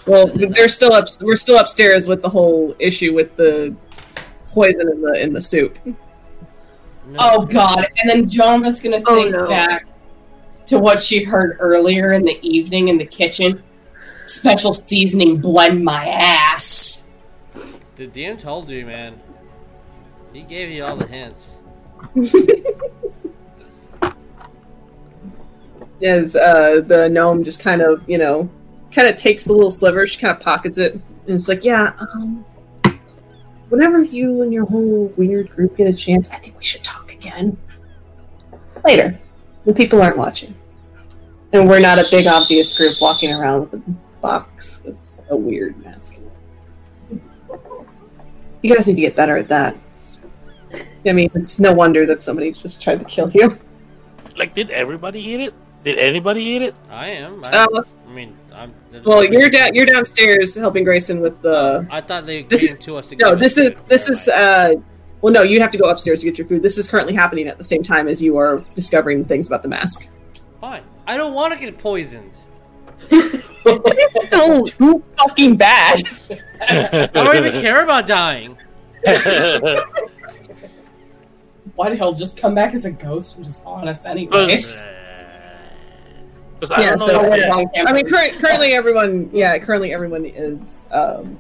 Well, 0.07 0.27
they're 0.27 0.69
still 0.69 0.93
up. 0.93 1.07
We're 1.19 1.35
still 1.35 1.59
upstairs 1.59 2.07
with 2.07 2.21
the 2.21 2.29
whole 2.29 2.73
issue 2.79 3.13
with 3.13 3.35
the 3.35 3.75
poison 4.51 4.89
in 4.89 5.01
the 5.01 5.21
in 5.21 5.33
the 5.33 5.41
soup. 5.41 5.77
No. 7.07 7.17
Oh 7.21 7.45
god! 7.45 7.87
And 7.97 8.09
then 8.09 8.29
Janva's 8.29 8.81
gonna 8.81 9.01
Oh, 9.05 9.15
think 9.15 9.31
no. 9.31 9.47
back 9.47 9.87
to 10.67 10.77
what 10.77 11.01
she 11.01 11.23
heard 11.23 11.55
earlier 11.59 12.11
in 12.13 12.23
the 12.25 12.37
evening 12.41 12.89
in 12.89 12.97
the 12.97 13.05
kitchen. 13.05 13.63
Special 14.25 14.73
seasoning 14.73 15.37
blend 15.37 15.83
my 15.85 16.05
ass. 16.09 17.03
The 17.95 18.07
DM 18.07 18.37
told 18.37 18.69
you, 18.69 18.85
man. 18.85 19.19
He 20.33 20.41
gave 20.41 20.69
you 20.69 20.83
all 20.83 20.97
the 20.97 21.07
hints. 21.07 21.57
As 26.03 26.35
uh, 26.35 26.81
the 26.85 27.09
gnome 27.09 27.43
just 27.43 27.59
kind 27.63 27.81
of 27.81 28.07
you 28.07 28.17
know 28.19 28.47
kind 28.91 29.07
of 29.07 29.15
takes 29.15 29.45
the 29.45 29.53
little 29.53 29.71
sliver, 29.71 30.05
she 30.05 30.19
kind 30.19 30.35
of 30.37 30.43
pockets 30.43 30.77
it, 30.77 30.93
and 30.93 31.03
it's 31.27 31.47
like, 31.47 31.63
yeah. 31.63 31.93
Um, 31.99 32.45
whenever 33.69 34.03
you 34.03 34.41
and 34.41 34.53
your 34.53 34.65
whole 34.65 35.13
weird 35.17 35.49
group 35.55 35.77
get 35.77 35.87
a 35.87 35.93
chance, 35.93 36.29
I 36.29 36.37
think 36.37 36.57
we 36.57 36.63
should 36.63 36.83
talk 36.83 37.11
again 37.11 37.57
later 38.85 39.19
when 39.63 39.75
people 39.75 40.01
aren't 40.01 40.17
watching, 40.17 40.55
and 41.53 41.67
we're 41.67 41.79
not 41.79 41.99
a 41.99 42.05
big 42.09 42.27
obvious 42.27 42.77
group 42.77 42.95
walking 43.01 43.33
around 43.33 43.61
with 43.61 43.73
a 43.73 43.83
box 44.21 44.81
with 44.85 44.97
a 45.29 45.35
weird 45.35 45.77
mask. 45.83 46.15
in 47.09 47.17
it. 47.17 47.21
You 48.61 48.73
guys 48.75 48.87
need 48.87 48.95
to 48.95 49.01
get 49.01 49.15
better 49.15 49.37
at 49.37 49.47
that. 49.49 49.75
I 51.05 51.13
mean, 51.13 51.31
it's 51.35 51.59
no 51.59 51.73
wonder 51.73 52.05
that 52.05 52.21
somebody 52.21 52.51
just 52.51 52.81
tried 52.81 52.99
to 52.99 53.05
kill 53.05 53.29
you. 53.31 53.57
like, 54.37 54.53
did 54.53 54.69
everybody 54.71 55.21
eat 55.21 55.39
it? 55.39 55.53
Did 55.83 55.97
anybody 55.99 56.41
eat 56.41 56.61
it? 56.61 56.75
I 56.89 57.09
am. 57.09 57.41
I, 57.45 57.49
Uh, 57.49 57.67
I 57.67 57.73
mean, 57.73 57.83
I'm. 58.57 58.71
they're 58.91 59.01
well, 59.03 59.23
you're 59.23 59.49
down. 59.49 59.73
You're 59.75 59.85
downstairs 59.85 60.55
helping 60.55 60.83
Greyson 60.85 61.21
with 61.21 61.41
the. 61.41 61.85
I 61.89 62.01
thought 62.01 62.25
they 62.25 62.43
This 62.43 62.61
came 62.61 62.71
is- 62.73 62.79
to 62.79 62.97
us. 62.97 63.09
To 63.09 63.15
No, 63.15 63.35
this 63.35 63.57
is 63.57 63.83
this 63.83 64.09
is. 64.09 64.27
uh 64.27 64.75
Well, 65.21 65.33
no, 65.33 65.43
you 65.43 65.59
have 65.61 65.71
to 65.71 65.77
go 65.77 65.89
upstairs 65.89 66.19
to 66.21 66.25
get 66.25 66.37
your 66.37 66.47
food. 66.47 66.61
This 66.61 66.77
is 66.77 66.87
currently 66.87 67.13
happening 67.13 67.47
at 67.47 67.57
the 67.57 67.63
same 67.63 67.83
time 67.83 68.07
as 68.07 68.21
you 68.21 68.37
are 68.37 68.63
discovering 68.75 69.23
things 69.25 69.47
about 69.47 69.61
the 69.63 69.67
mask. 69.69 70.09
fine. 70.61 70.83
I 71.07 71.15
don't 71.17 71.33
want 71.33 71.53
to 71.53 71.59
get 71.59 71.77
poisoned. 71.77 72.31
Don't 74.29 74.67
too 74.67 75.03
fucking 75.17 75.55
bad. 75.55 76.03
I 76.69 77.09
don't 77.13 77.35
even 77.37 77.61
care 77.61 77.83
about 77.83 78.07
dying. 78.07 78.57
Why 81.75 81.89
the 81.89 81.95
he'll 81.95 82.13
just 82.13 82.37
come 82.41 82.55
back 82.55 82.73
as 82.73 82.85
a 82.85 82.91
ghost 82.91 83.35
and 83.37 83.45
just 83.45 83.63
haunt 83.63 83.87
us 83.87 84.05
anyway? 84.05 84.57
Because- 86.59 86.69
Because 86.69 86.71
I 86.71 86.81
Yeah, 86.81 86.95
so- 86.97 87.67
yeah. 87.75 87.83
I 87.85 87.93
mean, 87.93 88.07
current, 88.09 88.33
currently 88.39 88.73
everyone, 88.73 89.29
yeah, 89.33 89.57
currently 89.59 89.93
everyone 89.93 90.25
is 90.25 90.87
um, 90.91 91.37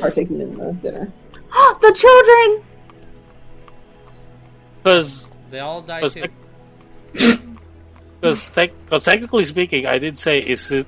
partaking 0.00 0.40
in 0.40 0.56
the 0.56 0.72
dinner. 0.74 1.12
the 1.80 1.92
children! 1.94 2.64
Because 4.82 5.28
They 5.50 5.60
all 5.60 5.82
die 5.82 6.00
Because 6.00 6.14
too. 6.14 6.28
because 8.20 9.04
technically 9.04 9.44
speaking, 9.44 9.86
I 9.86 9.98
did 9.98 10.16
say, 10.16 10.38
is 10.40 10.70
it, 10.70 10.86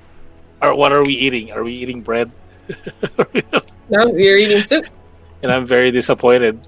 or 0.61 0.75
what 0.75 0.91
are 0.91 1.03
we 1.03 1.13
eating? 1.13 1.51
Are 1.53 1.63
we 1.63 1.73
eating 1.73 2.01
bread? 2.01 2.31
No, 3.91 4.05
you're 4.15 4.37
eating 4.37 4.61
soup. 4.61 4.85
and 5.41 5.51
I'm 5.51 5.65
very 5.65 5.89
disappointed 5.89 6.59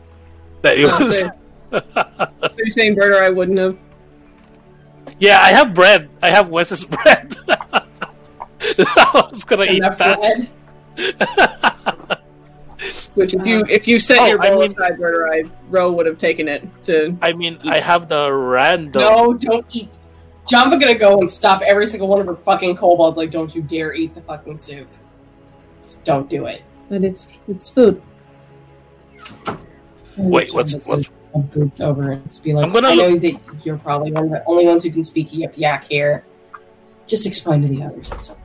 that 0.64 0.80
it 0.80 0.86
Oh, 0.92 1.00
was. 1.00 1.20
so- 1.20 1.30
So 1.72 2.50
you're 2.58 2.68
saying 2.70 2.96
Birdurai 2.96 3.34
wouldn't 3.36 3.60
have. 3.60 3.78
Yeah, 5.20 5.40
I 5.42 5.50
have 5.50 5.74
bread. 5.74 6.10
I 6.22 6.30
have 6.30 6.50
Wes's 6.50 6.84
bread. 6.96 7.36
I 7.48 9.28
was 9.32 9.44
gonna 9.44 9.64
eat 9.66 9.82
that. 9.82 9.98
bread. 9.98 10.50
Which 13.14 13.34
if 13.36 13.46
you 13.46 13.58
uh, 13.60 13.66
if 13.70 13.88
you 13.88 14.00
set 14.00 14.20
Oh, 14.20 14.26
your 14.26 14.42
I 14.42 14.50
bowl 14.50 14.60
mean- 14.62 14.66
aside, 14.72 14.98
Birdurai 14.98 15.50
Ro 15.70 15.92
would 15.92 16.06
have 16.08 16.18
taken 16.18 16.48
it 16.48 16.68
to. 16.86 17.16
I 17.22 17.34
mean, 17.34 17.60
I 17.64 17.80
have 17.80 18.10
the 18.10 18.32
random. 18.32 19.02
No, 19.02 19.34
don't 19.34 19.66
eat. 19.72 19.90
Janva 20.50 20.80
gonna 20.80 20.96
go 20.98 21.20
and 21.20 21.32
stop 21.32 21.62
every 21.62 21.86
single 21.86 22.08
one 22.08 22.20
of 22.20 22.26
her 22.26 22.36
fucking 22.36 22.76
kobolds. 22.76 23.18
Like, 23.18 23.30
don't 23.30 23.54
you 23.56 23.62
dare 23.62 23.94
eat 23.94 24.16
the 24.16 24.22
fucking 24.22 24.58
soup. 24.58 24.88
Just 25.84 26.04
don't 26.04 26.28
do 26.30 26.48
it. 26.48 26.64
But 26.90 27.04
it's 27.04 27.28
it's 27.48 27.70
food. 27.70 28.02
Wait, 30.18 30.52
what's 30.54 30.74
Janva's 30.74 30.88
what's? 30.88 31.10
Gonna 31.32 31.46
have 31.46 31.54
boots 31.54 31.80
over 31.82 32.12
and 32.12 32.24
just 32.26 32.44
be 32.44 32.54
like, 32.54 32.66
I'm 32.66 32.74
gonna 32.74 32.90
I 32.90 32.96
know 32.96 33.18
that 33.18 33.66
you're 33.66 33.78
probably 33.78 34.12
one 34.12 34.26
of 34.26 34.30
the 34.32 34.44
only 34.46 34.66
ones 34.66 34.84
who 34.84 34.92
can 34.92 35.04
speak 35.04 35.34
yip 35.34 35.54
yak 35.58 35.86
here. 35.86 36.24
Just 37.08 37.26
explain 37.26 37.62
to 37.64 37.68
the 37.68 37.84
others 37.84 38.12
it's 38.12 38.32
okay. 38.32 38.40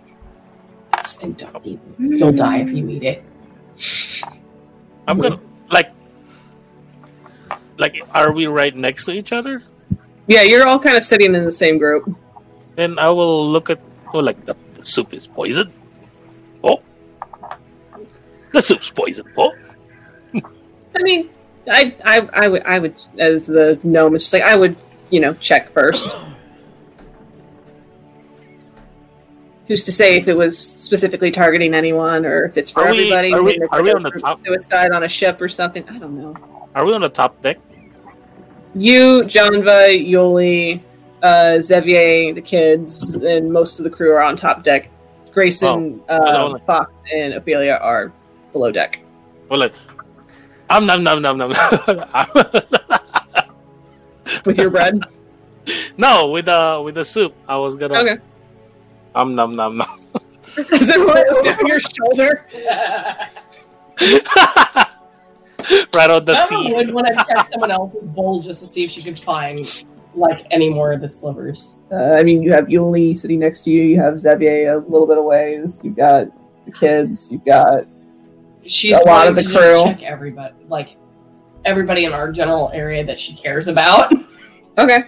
And 1.22 1.36
don't 1.36 1.64
eat 1.64 1.78
it. 1.78 2.00
You'll 2.00 2.32
die 2.32 2.58
if 2.58 2.70
you 2.70 2.88
eat 2.88 3.02
it. 3.04 3.24
I'm 5.06 5.18
gonna 5.18 5.38
like. 5.70 5.92
Like, 7.78 7.94
are 8.14 8.32
we 8.32 8.46
right 8.46 8.74
next 8.74 9.04
to 9.04 9.12
each 9.12 9.32
other? 9.32 9.62
Yeah, 10.26 10.42
you're 10.42 10.66
all 10.66 10.78
kind 10.78 10.96
of 10.96 11.04
sitting 11.04 11.34
in 11.34 11.44
the 11.44 11.52
same 11.52 11.78
group. 11.78 12.08
Then 12.74 12.98
I 12.98 13.10
will 13.10 13.50
look 13.50 13.70
at. 13.70 13.78
Oh, 14.12 14.18
like 14.18 14.44
the, 14.46 14.56
the 14.74 14.84
soup 14.84 15.12
is 15.12 15.26
poisoned. 15.26 15.70
Oh, 16.64 16.82
the 18.52 18.62
soup's 18.62 18.90
poisoned. 18.90 19.28
Oh, 19.36 19.54
I 20.34 21.02
mean, 21.02 21.28
I 21.70 21.94
I 22.04 22.28
I 22.32 22.48
would 22.48 22.62
I 22.64 22.78
would 22.78 23.00
as 23.18 23.44
the 23.46 23.78
gnome 23.82 24.14
is 24.14 24.22
just 24.22 24.32
like 24.32 24.42
I 24.42 24.54
would 24.56 24.76
you 25.10 25.20
know 25.20 25.34
check 25.34 25.70
first. 25.72 26.14
Who's 29.66 29.82
to 29.84 29.92
say 29.92 30.16
if 30.16 30.28
it 30.28 30.34
was 30.34 30.56
specifically 30.56 31.32
targeting 31.32 31.74
anyone 31.74 32.24
or 32.24 32.44
if 32.44 32.56
it's 32.56 32.70
for 32.70 32.84
Are 32.84 32.90
we- 32.92 33.12
everybody? 33.12 33.32
are 33.34 33.42
we- 33.42 33.60
are 33.72 33.82
we 33.82 33.92
on 33.92 34.02
the 34.04 34.10
top? 34.10 34.38
Suicide 34.44 34.92
on 34.92 35.02
a 35.02 35.08
ship 35.08 35.40
or 35.40 35.48
something. 35.48 35.84
I 35.88 35.98
don't 35.98 36.16
know. 36.16 36.34
are 36.74 36.84
we 36.86 36.92
on 36.94 37.00
the 37.00 37.08
top 37.08 37.40
deck? 37.42 37.58
You, 38.76 39.22
Janva, 39.24 40.06
Yuliy, 40.08 40.80
uh, 41.22 41.58
Xavier, 41.60 42.34
the 42.34 42.42
kids, 42.42 43.14
and 43.16 43.50
most 43.50 43.80
of 43.80 43.84
the 43.84 43.90
crew 43.90 44.12
are 44.12 44.20
on 44.22 44.36
top 44.36 44.62
deck. 44.62 44.90
Greyson, 45.34 46.00
Oh, 46.08 46.14
uh, 46.14 46.44
only- 46.44 46.60
Fox, 46.66 46.92
and 47.12 47.32
Ophelia 47.34 47.78
are 47.82 48.12
below 48.52 48.70
deck. 48.70 49.00
Well, 49.48 49.58
like, 49.60 49.72
um, 50.70 50.86
nom 50.86 51.02
nom 51.02 51.20
nom 51.22 51.38
nom. 51.38 51.50
With 54.44 54.58
your 54.58 54.70
bread? 54.70 55.00
no, 55.98 56.30
with 56.30 56.46
the 56.46 56.80
with 56.84 56.94
the 56.94 57.04
soup. 57.04 57.34
I 57.48 57.56
was 57.56 57.76
gonna. 57.76 57.98
Okay. 57.98 58.16
Um, 59.14 59.34
nom 59.34 59.56
nom 59.56 59.76
nom. 59.76 60.00
Is 60.56 60.88
it 60.88 60.98
rolls 60.98 61.42
down 61.42 61.66
your 61.66 61.80
shoulder? 61.80 62.46
right 65.94 66.10
on 66.10 66.24
the 66.24 66.36
Emma 66.36 66.46
sea. 66.46 66.74
would 66.74 66.94
want 66.94 67.06
to 67.08 67.14
check 67.14 67.48
someone 67.52 67.70
else's 67.70 68.04
bowl 68.04 68.40
just 68.40 68.60
to 68.60 68.66
see 68.66 68.84
if 68.84 68.90
she 68.90 69.02
could 69.02 69.18
find 69.18 69.84
like 70.14 70.46
any 70.50 70.70
more 70.70 70.92
of 70.92 71.00
the 71.00 71.08
slivers. 71.08 71.78
Uh, 71.90 72.12
I 72.12 72.22
mean, 72.22 72.42
you 72.42 72.52
have 72.52 72.66
Yuliy 72.66 73.16
sitting 73.16 73.40
next 73.40 73.62
to 73.62 73.70
you. 73.70 73.82
You 73.82 74.00
have 74.00 74.20
Xavier 74.20 74.74
a 74.74 74.78
little 74.78 75.06
bit 75.06 75.18
of 75.18 75.24
ways. 75.24 75.80
You've 75.82 75.96
got 75.96 76.28
the 76.64 76.72
kids. 76.72 77.30
You've 77.30 77.44
got 77.44 77.84
She's 78.68 78.92
A 78.92 78.98
lot 79.00 79.04
going 79.04 79.28
of 79.28 79.36
the 79.36 79.42
to 79.42 79.48
crew. 79.48 79.84
Check 79.84 80.02
everybody, 80.02 80.54
like 80.68 80.96
everybody 81.64 82.04
in 82.04 82.12
our 82.12 82.30
general 82.32 82.70
area 82.72 83.04
that 83.04 83.18
she 83.20 83.34
cares 83.34 83.68
about. 83.68 84.12
okay. 84.78 85.00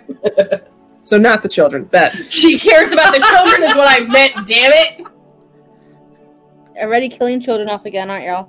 so 1.03 1.19
not 1.19 1.43
the 1.43 1.49
children. 1.49 1.85
Bet. 1.85 2.15
she 2.33 2.59
cares 2.59 2.93
about 2.93 3.15
the 3.15 3.20
children, 3.20 3.62
is 3.62 3.77
what 3.77 3.89
I 3.89 4.01
meant. 4.07 4.35
Damn 4.47 4.73
it! 4.73 5.07
Already 6.77 7.09
killing 7.09 7.41
children 7.41 7.69
off 7.69 7.85
again, 7.87 8.11
aren't 8.11 8.25
y'all? 8.25 8.49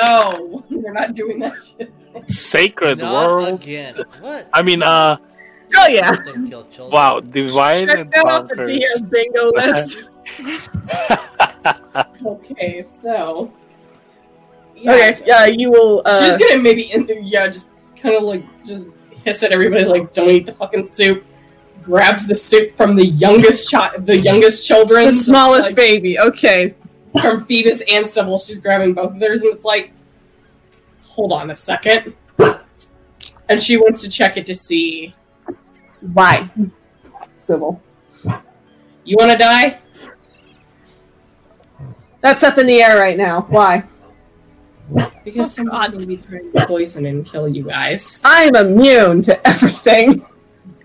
No, 0.00 0.64
we're 0.70 0.92
not 0.92 1.14
doing 1.14 1.38
that 1.40 1.54
shit. 1.78 1.92
Sacred 2.28 2.98
Not 2.98 3.28
world. 3.28 3.60
again. 3.60 3.96
What? 4.20 4.48
I 4.52 4.62
mean, 4.62 4.82
uh, 4.82 5.16
Oh 5.76 5.86
yeah. 5.88 6.12
Don't 6.12 6.48
kill 6.48 6.64
children. 6.68 6.92
wow, 6.92 7.18
divine 7.20 7.86
Check 7.88 7.98
and 7.98 8.10
that 8.12 8.24
off 8.26 8.48
the 8.48 8.54
bonkers. 8.54 8.80
DM 8.80 9.10
bingo 9.10 9.50
list. 9.56 10.04
Okay, 12.26 12.82
so 12.82 13.52
yeah. 14.84 14.92
Okay. 14.92 15.22
Yeah, 15.26 15.46
you 15.46 15.70
will. 15.70 16.02
Uh, 16.04 16.20
she's 16.20 16.38
gonna 16.38 16.62
maybe 16.62 16.92
in 16.92 17.08
yeah, 17.22 17.48
just 17.48 17.70
kind 17.96 18.14
of 18.14 18.22
like 18.22 18.44
just 18.64 18.90
hiss 19.24 19.42
at 19.42 19.52
everybody 19.52 19.84
like, 19.84 20.12
"Don't 20.12 20.30
eat 20.30 20.46
the 20.46 20.54
fucking 20.54 20.86
soup." 20.86 21.24
Grabs 21.82 22.26
the 22.26 22.34
soup 22.34 22.74
from 22.78 22.96
the 22.96 23.06
youngest 23.06 23.70
child, 23.70 24.06
the 24.06 24.18
youngest 24.18 24.66
children, 24.66 25.06
the 25.06 25.14
smallest 25.14 25.68
like, 25.68 25.76
baby. 25.76 26.18
Okay. 26.18 26.74
from 27.20 27.44
Phoebus 27.46 27.82
and 27.90 28.08
Sybil. 28.08 28.38
She's 28.38 28.58
grabbing 28.58 28.94
both 28.94 29.12
of 29.12 29.18
theirs, 29.18 29.42
and 29.42 29.54
it's 29.54 29.64
like, 29.64 29.92
hold 31.02 31.32
on 31.32 31.50
a 31.50 31.54
second. 31.54 32.14
And 33.48 33.62
she 33.62 33.76
wants 33.76 34.00
to 34.00 34.08
check 34.08 34.36
it 34.36 34.46
to 34.46 34.54
see 34.54 35.14
Why? 36.00 36.50
Sybil. 37.38 37.80
you 39.04 39.16
want 39.18 39.30
to 39.30 39.36
die. 39.36 39.78
That's 42.20 42.42
up 42.42 42.56
in 42.56 42.66
the 42.66 42.82
air 42.82 42.98
right 42.98 43.18
now. 43.18 43.42
Why? 43.50 43.84
Because 45.24 45.58
Oh, 45.58 45.64
going 45.64 45.98
to 45.98 46.06
be 46.06 46.16
trying 46.18 46.52
to 46.52 46.66
poison 46.66 47.06
and 47.06 47.24
kill 47.24 47.48
you 47.48 47.64
guys. 47.64 48.20
I'm 48.24 48.54
immune 48.54 49.22
to 49.22 49.48
everything. 49.48 50.26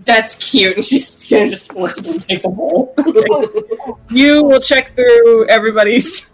That's 0.06 0.36
cute, 0.36 0.76
and 0.78 0.84
she's 0.84 1.24
gonna 1.26 1.50
just 1.50 1.72
forcibly 1.72 2.18
take 2.18 2.44
a 2.44 2.50
bowl. 2.50 2.96
You 4.10 4.44
will 4.44 4.60
check 4.60 4.96
through 4.96 5.48
everybody's 5.50 6.32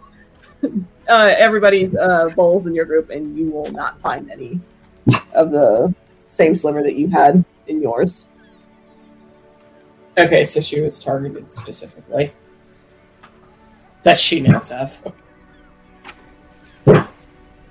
uh, 0.62 1.34
everybody's 1.36 1.94
uh, 1.94 2.30
bowls 2.34 2.66
in 2.66 2.74
your 2.74 2.86
group, 2.86 3.10
and 3.10 3.36
you 3.36 3.50
will 3.50 3.70
not 3.72 4.00
find 4.00 4.30
any 4.30 4.60
of 5.34 5.50
the 5.50 5.94
same 6.24 6.54
sliver 6.54 6.82
that 6.82 6.94
you 6.94 7.08
had 7.10 7.44
in 7.66 7.82
yours. 7.82 8.28
okay, 10.16 10.44
so 10.46 10.60
she 10.62 10.80
was 10.80 10.98
targeted 10.98 11.54
specifically. 11.54 12.32
That 14.04 14.18
she 14.18 14.40
knows 14.40 14.72
of. 14.72 14.96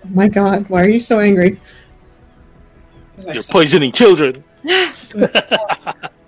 Oh 0.05 0.09
my 0.13 0.27
god, 0.27 0.69
why 0.69 0.83
are 0.83 0.89
you 0.89 0.99
so 0.99 1.19
angry? 1.19 1.59
You're 3.25 3.43
poisoning 3.43 3.91
children. 3.91 4.43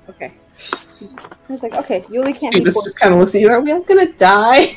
Okay. 0.10 0.34
I 1.02 1.54
was 1.54 1.62
like, 1.62 1.76
okay, 1.76 2.02
Yuliy 2.04 2.40
can't 2.40 2.54
be 2.54 2.62
Phoebus 2.62 2.82
just 2.84 2.98
kind 2.98 3.14
of 3.14 3.20
looks 3.20 3.36
at 3.36 3.42
you. 3.42 3.50
Are 3.50 3.62
we 3.62 3.72
all 3.72 3.82
gonna 3.82 4.12
die? 4.14 4.76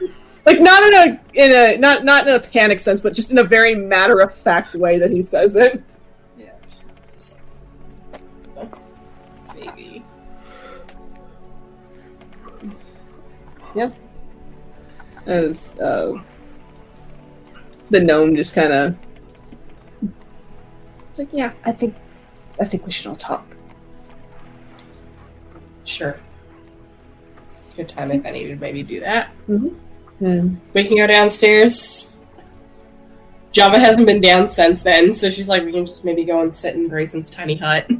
like 0.46 0.60
not 0.60 0.82
in 0.84 0.94
a 0.94 1.20
in 1.34 1.52
a 1.52 1.76
not 1.78 2.04
not 2.04 2.28
in 2.28 2.34
a 2.34 2.40
panic 2.40 2.78
sense, 2.78 3.00
but 3.00 3.14
just 3.14 3.30
in 3.30 3.38
a 3.38 3.44
very 3.44 3.74
matter 3.74 4.20
of 4.20 4.32
fact 4.32 4.74
way 4.74 4.98
that 4.98 5.10
he 5.10 5.22
says 5.22 5.56
it. 5.56 5.82
Yeah. 6.38 6.52
Maybe. 9.56 10.04
Yeah. 13.74 13.90
As 15.24 15.78
uh, 15.80 16.22
the 17.90 18.00
gnome 18.00 18.36
just 18.36 18.54
kind 18.54 18.72
of, 18.72 18.96
it's 21.10 21.18
like, 21.18 21.28
yeah, 21.32 21.52
I 21.64 21.72
think, 21.72 21.94
I 22.60 22.64
think 22.64 22.84
we 22.86 22.92
should 22.92 23.06
all 23.06 23.16
talk. 23.16 23.46
Sure. 25.84 26.18
Good 27.76 27.88
time 27.88 28.10
if 28.10 28.24
I 28.26 28.30
needed 28.30 28.54
to 28.54 28.60
maybe 28.60 28.82
do 28.82 29.00
that. 29.00 29.30
Mm-hmm. 29.48 30.24
And 30.24 30.60
We 30.72 30.84
can 30.84 30.96
go 30.96 31.06
downstairs. 31.06 32.22
Janva 33.52 33.76
hasn't 33.76 34.06
been 34.06 34.20
down 34.20 34.48
since 34.48 34.82
then, 34.82 35.14
so 35.14 35.30
she's 35.30 35.48
like, 35.48 35.64
we 35.64 35.72
can 35.72 35.86
just 35.86 36.04
maybe 36.04 36.24
go 36.24 36.42
and 36.42 36.54
sit 36.54 36.74
in 36.74 36.88
Greyson's 36.88 37.30
tiny 37.30 37.56
hut. 37.56 37.90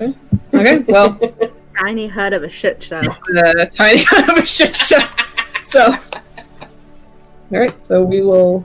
okay, 0.00 0.78
well, 0.86 1.18
Tiny 1.80 2.06
hut 2.06 2.32
of 2.32 2.44
a 2.44 2.48
shit 2.48 2.80
show. 2.80 3.00
the 3.00 3.54
uh, 3.62 3.64
tiny 3.74 4.04
kind 4.04 4.30
of 4.30 4.38
a 4.38 4.46
shit 4.46 4.72
show. 4.74 5.00
So, 5.64 5.92
all 5.92 5.98
right, 7.50 7.74
so 7.84 8.04
we 8.04 8.20
will 8.20 8.64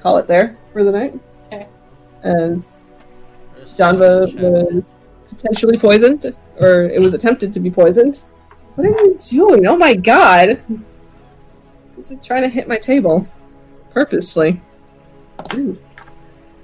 call 0.00 0.18
it 0.18 0.26
there 0.26 0.56
for 0.72 0.84
the 0.84 0.92
night. 0.92 1.18
Okay. 1.46 1.66
As 2.22 2.84
There's 3.54 3.76
Janva 3.76 4.34
was 4.40 4.90
potentially 5.28 5.78
poisoned, 5.78 6.34
or 6.58 6.84
it 6.84 7.00
was 7.00 7.14
attempted 7.14 7.52
to 7.54 7.60
be 7.60 7.70
poisoned. 7.70 8.22
What 8.74 8.86
are 8.86 8.90
you 8.90 9.18
doing? 9.20 9.66
Oh 9.66 9.76
my 9.76 9.94
god! 9.94 10.60
He's 11.96 12.10
like 12.10 12.22
trying 12.22 12.42
to 12.42 12.48
hit 12.48 12.68
my 12.68 12.78
table 12.78 13.26
Purposely. 13.90 14.60
Ooh. 15.54 15.76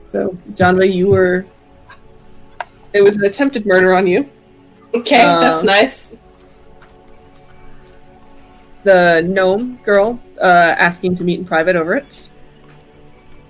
So, 0.06 0.38
Janva, 0.52 0.92
you 0.92 1.08
were. 1.08 1.46
It 2.92 3.02
was 3.02 3.16
an 3.16 3.24
attempted 3.24 3.66
murder 3.66 3.92
on 3.92 4.06
you. 4.06 4.30
Okay, 4.94 5.22
Um, 5.22 5.40
that's 5.40 5.64
nice. 5.64 6.16
The 8.84 9.22
gnome 9.26 9.80
girl 9.84 10.20
uh, 10.40 10.76
asking 10.78 11.16
to 11.16 11.24
meet 11.24 11.40
in 11.40 11.44
private 11.44 11.74
over 11.74 11.96
it. 11.96 12.28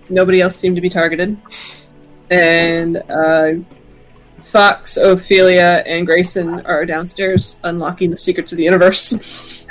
Nobody 0.08 0.41
else 0.41 0.57
seemed 0.57 0.76
to 0.76 0.83
be 0.83 0.91
targeted. 0.91 1.36
And 2.31 2.97
uh, 3.08 3.52
Fox, 4.42 4.97
Ophelia, 4.97 5.83
and 5.86 6.07
Greyson 6.07 6.62
are 6.66 6.84
downstairs 6.86 7.58
unlocking 7.65 8.10
the 8.10 8.16
secrets 8.16 8.52
of 8.52 8.58
the 8.58 8.65
universe. 8.65 9.10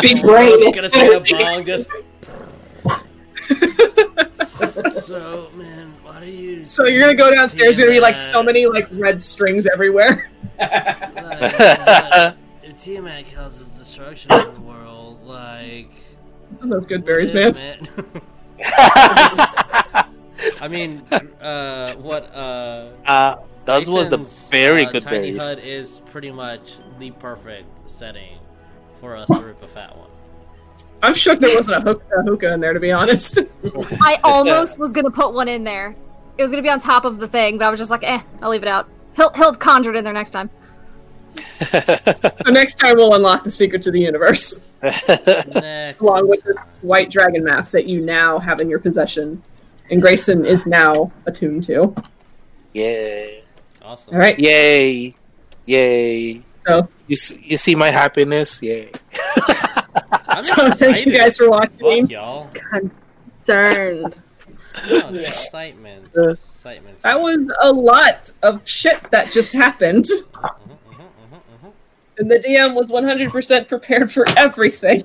Big 0.00 0.18
I 0.18 0.22
brain. 0.22 0.60
was 0.60 0.74
gonna 0.74 0.88
say 0.88 1.12
a 1.14 1.20
bong 1.20 1.64
just. 1.64 1.88
so 5.04 5.50
man, 5.54 5.92
why 6.02 6.20
do 6.20 6.26
you? 6.26 6.62
so 6.62 6.84
you're 6.84 7.00
gonna 7.00 7.14
go 7.14 7.34
downstairs, 7.34 7.76
you're 7.76 7.86
gonna 7.88 7.96
be 7.96 8.00
like 8.00 8.14
so 8.16 8.42
many 8.42 8.66
like 8.66 8.86
red 8.92 9.20
strings 9.20 9.66
everywhere. 9.66 10.30
like, 10.58 10.70
uh, 10.72 12.32
if 12.62 12.80
Tiamat 12.80 13.32
causes 13.34 13.66
destruction 13.68 14.32
in 14.32 14.54
the 14.54 14.60
world, 14.60 15.22
like 15.24 15.90
Some 16.56 16.70
of 16.70 16.78
those 16.78 16.86
good 16.86 17.04
berries, 17.04 17.34
what 17.34 17.54
man. 17.56 17.88
If, 18.64 20.60
I 20.60 20.68
mean, 20.68 21.02
uh, 21.40 21.94
what 21.94 22.24
uh. 22.34 22.90
uh, 23.06 23.36
those 23.64 23.88
was 23.88 24.08
the 24.10 24.18
very 24.50 24.84
uh, 24.84 24.90
good 24.90 25.02
Tiny 25.02 25.32
berries. 25.32 25.42
Hut 25.42 25.58
is 25.58 26.00
pretty 26.10 26.30
much 26.30 26.74
the 26.98 27.10
perfect 27.12 27.68
setting 27.88 28.38
for 29.00 29.16
us 29.16 29.28
to 29.28 29.40
rip 29.40 29.62
a 29.62 29.68
fat 29.68 29.96
one. 29.96 30.10
I'm 31.02 31.14
shook 31.14 31.38
there 31.38 31.54
wasn't 31.54 31.78
a, 31.78 31.80
hook- 31.80 32.02
a 32.16 32.22
hookah 32.22 32.54
in 32.54 32.60
there, 32.60 32.72
to 32.72 32.80
be 32.80 32.92
honest. 32.92 33.38
I 34.00 34.18
almost 34.24 34.78
was 34.78 34.90
gonna 34.90 35.10
put 35.10 35.34
one 35.34 35.48
in 35.48 35.64
there. 35.64 35.94
It 36.38 36.42
was 36.42 36.50
gonna 36.50 36.62
be 36.62 36.70
on 36.70 36.80
top 36.80 37.04
of 37.04 37.18
the 37.18 37.28
thing, 37.28 37.58
but 37.58 37.66
I 37.66 37.70
was 37.70 37.78
just 37.78 37.90
like, 37.90 38.04
eh, 38.04 38.22
I'll 38.40 38.50
leave 38.50 38.62
it 38.62 38.68
out. 38.68 38.88
He'll 39.14 39.30
he'll 39.34 39.50
have 39.52 39.58
conjured 39.58 39.96
in 39.96 40.04
there 40.04 40.12
next 40.12 40.30
time. 40.30 40.50
so 41.70 42.50
next 42.50 42.74
time 42.76 42.96
we'll 42.96 43.14
unlock 43.14 43.44
the 43.44 43.50
secrets 43.50 43.86
of 43.86 43.92
the 43.92 44.00
universe. 44.00 44.60
Along 44.82 46.28
with 46.28 46.42
this 46.44 46.56
white 46.82 47.10
dragon 47.10 47.44
mask 47.44 47.70
that 47.72 47.86
you 47.86 48.00
now 48.00 48.38
have 48.38 48.60
in 48.60 48.68
your 48.68 48.78
possession, 48.78 49.42
and 49.90 50.02
Greyson 50.02 50.46
is 50.46 50.66
now 50.66 51.10
attuned 51.26 51.64
to. 51.64 51.94
Yay! 52.72 53.44
Awesome. 53.82 54.14
All 54.14 54.20
right, 54.20 54.38
Yay. 54.38 55.14
Yay. 55.66 56.42
so, 56.66 56.88
You, 57.06 57.14
s- 57.14 57.38
you 57.40 57.56
see 57.56 57.74
my 57.74 57.90
happiness? 57.90 58.60
Yay. 58.62 58.90
I'm 60.28 60.42
so 60.42 60.70
thank 60.72 61.06
you 61.06 61.14
guys 61.16 61.36
for 61.36 61.48
watching. 61.50 62.02
Fuck 62.06 62.10
y'all. 62.10 62.50
Concerned. 63.34 64.20
No, 64.88 65.12
the 65.12 65.20
excitement. 65.28 66.08
Uh, 66.16 66.30
Excitement. 66.30 66.98
That 66.98 67.20
was 67.20 67.48
a 67.62 67.70
lot 67.72 68.32
of 68.42 68.66
shit 68.68 69.00
that 69.12 69.30
just 69.32 69.52
happened, 69.52 70.06
and 72.18 72.30
the 72.30 72.36
DM 72.38 72.74
was 72.74 72.88
100% 72.88 73.68
prepared 73.68 74.12
for 74.12 74.24
everything. 74.36 75.04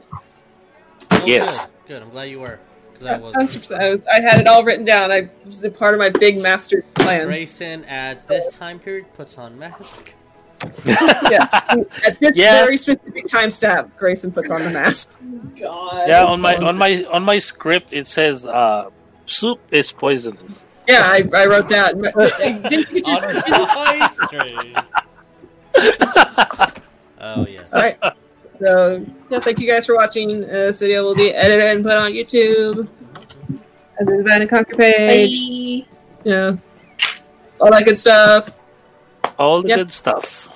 Yes. 1.26 1.66
Good. 1.68 1.72
good. 1.88 2.02
I'm 2.04 2.10
glad 2.12 2.26
you 2.30 2.40
were. 2.40 2.60
because 2.94 3.08
I 3.08 3.18
was 3.18 3.72
I 3.72 3.90
was. 3.90 4.04
I 4.12 4.22
had 4.22 4.40
it 4.40 4.48
all 4.48 4.64
written 4.64 4.86
down. 4.86 5.12
I 5.12 5.18
it 5.18 5.32
was 5.46 5.64
a 5.64 5.72
part 5.72 5.94
of 5.94 6.00
my 6.00 6.10
big 6.10 6.42
master 6.42 6.84
plan. 6.96 7.28
Greyson 7.28 7.84
at 7.90 8.28
this 8.28 8.54
time 8.56 8.80
period 8.80 9.12
puts 9.16 9.38
on 9.38 9.58
mask. 9.58 10.14
yeah. 10.86 11.48
At 12.06 12.20
this 12.20 12.38
Yeah. 12.38 12.64
very 12.64 12.78
specific 12.78 13.26
time 13.28 13.50
stamp, 13.50 13.98
Greyson 13.98 14.34
puts 14.34 14.52
on 14.52 14.64
the 14.64 14.70
mask. 14.70 15.12
God. 15.60 16.08
Yeah, 16.10 16.26
on 16.26 16.42
my 16.42 16.56
on 16.58 16.78
my 16.78 17.06
on 17.12 17.24
my 17.24 17.40
script 17.40 17.94
it 17.94 18.08
says 18.08 18.46
uh, 18.46 18.90
soup 19.26 19.60
is 19.72 19.92
poisonous. 19.92 20.66
Yeah, 20.88 21.02
I, 21.04 21.28
I 21.36 21.46
wrote 21.46 21.70
that. 21.70 21.96
Didn't 22.70 22.92
you 22.92 23.02
get 23.02 23.24
On 23.24 23.34
your- 23.48 23.68
my 23.68 24.10
stream. 24.26 24.76
Oh 27.20 27.46
yes. 27.48 27.66
All 27.74 27.80
right. 27.82 27.98
So 28.60 29.06
yeah, 29.30 29.40
thank 29.40 29.60
you 29.60 29.70
guys 29.70 29.86
for 29.86 29.96
watching. 29.96 30.44
Uh, 30.44 30.48
this 30.48 30.80
video 30.80 31.04
will 31.04 31.16
be 31.16 31.32
edited 31.34 31.72
and 31.78 31.84
put 31.84 31.96
on 31.96 32.12
YouTube. 32.12 32.88
And 34.00 34.08
the 34.08 34.18
Divine 34.18 34.42
and 34.42 34.50
Conquer 34.50 34.76
page. 34.76 35.86
Yeah. 36.24 36.56
All 37.60 37.72
that 37.72 37.84
good 37.86 38.00
stuff. 38.00 38.50
All 39.38 39.62
the 39.62 39.70
Yep. 39.70 39.78
good 39.78 39.92
stuff. 39.92 40.50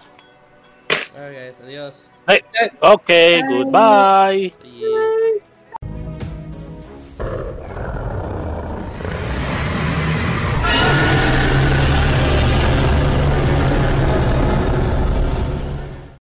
All 1.15 1.21
right, 1.21 1.33
guys. 1.33 1.55
Adios. 1.63 2.09
Hey. 2.27 2.41
Okay, 2.81 3.41
Bye. 3.41 3.47
goodbye. 3.47 4.51
Yeah. 4.63 5.29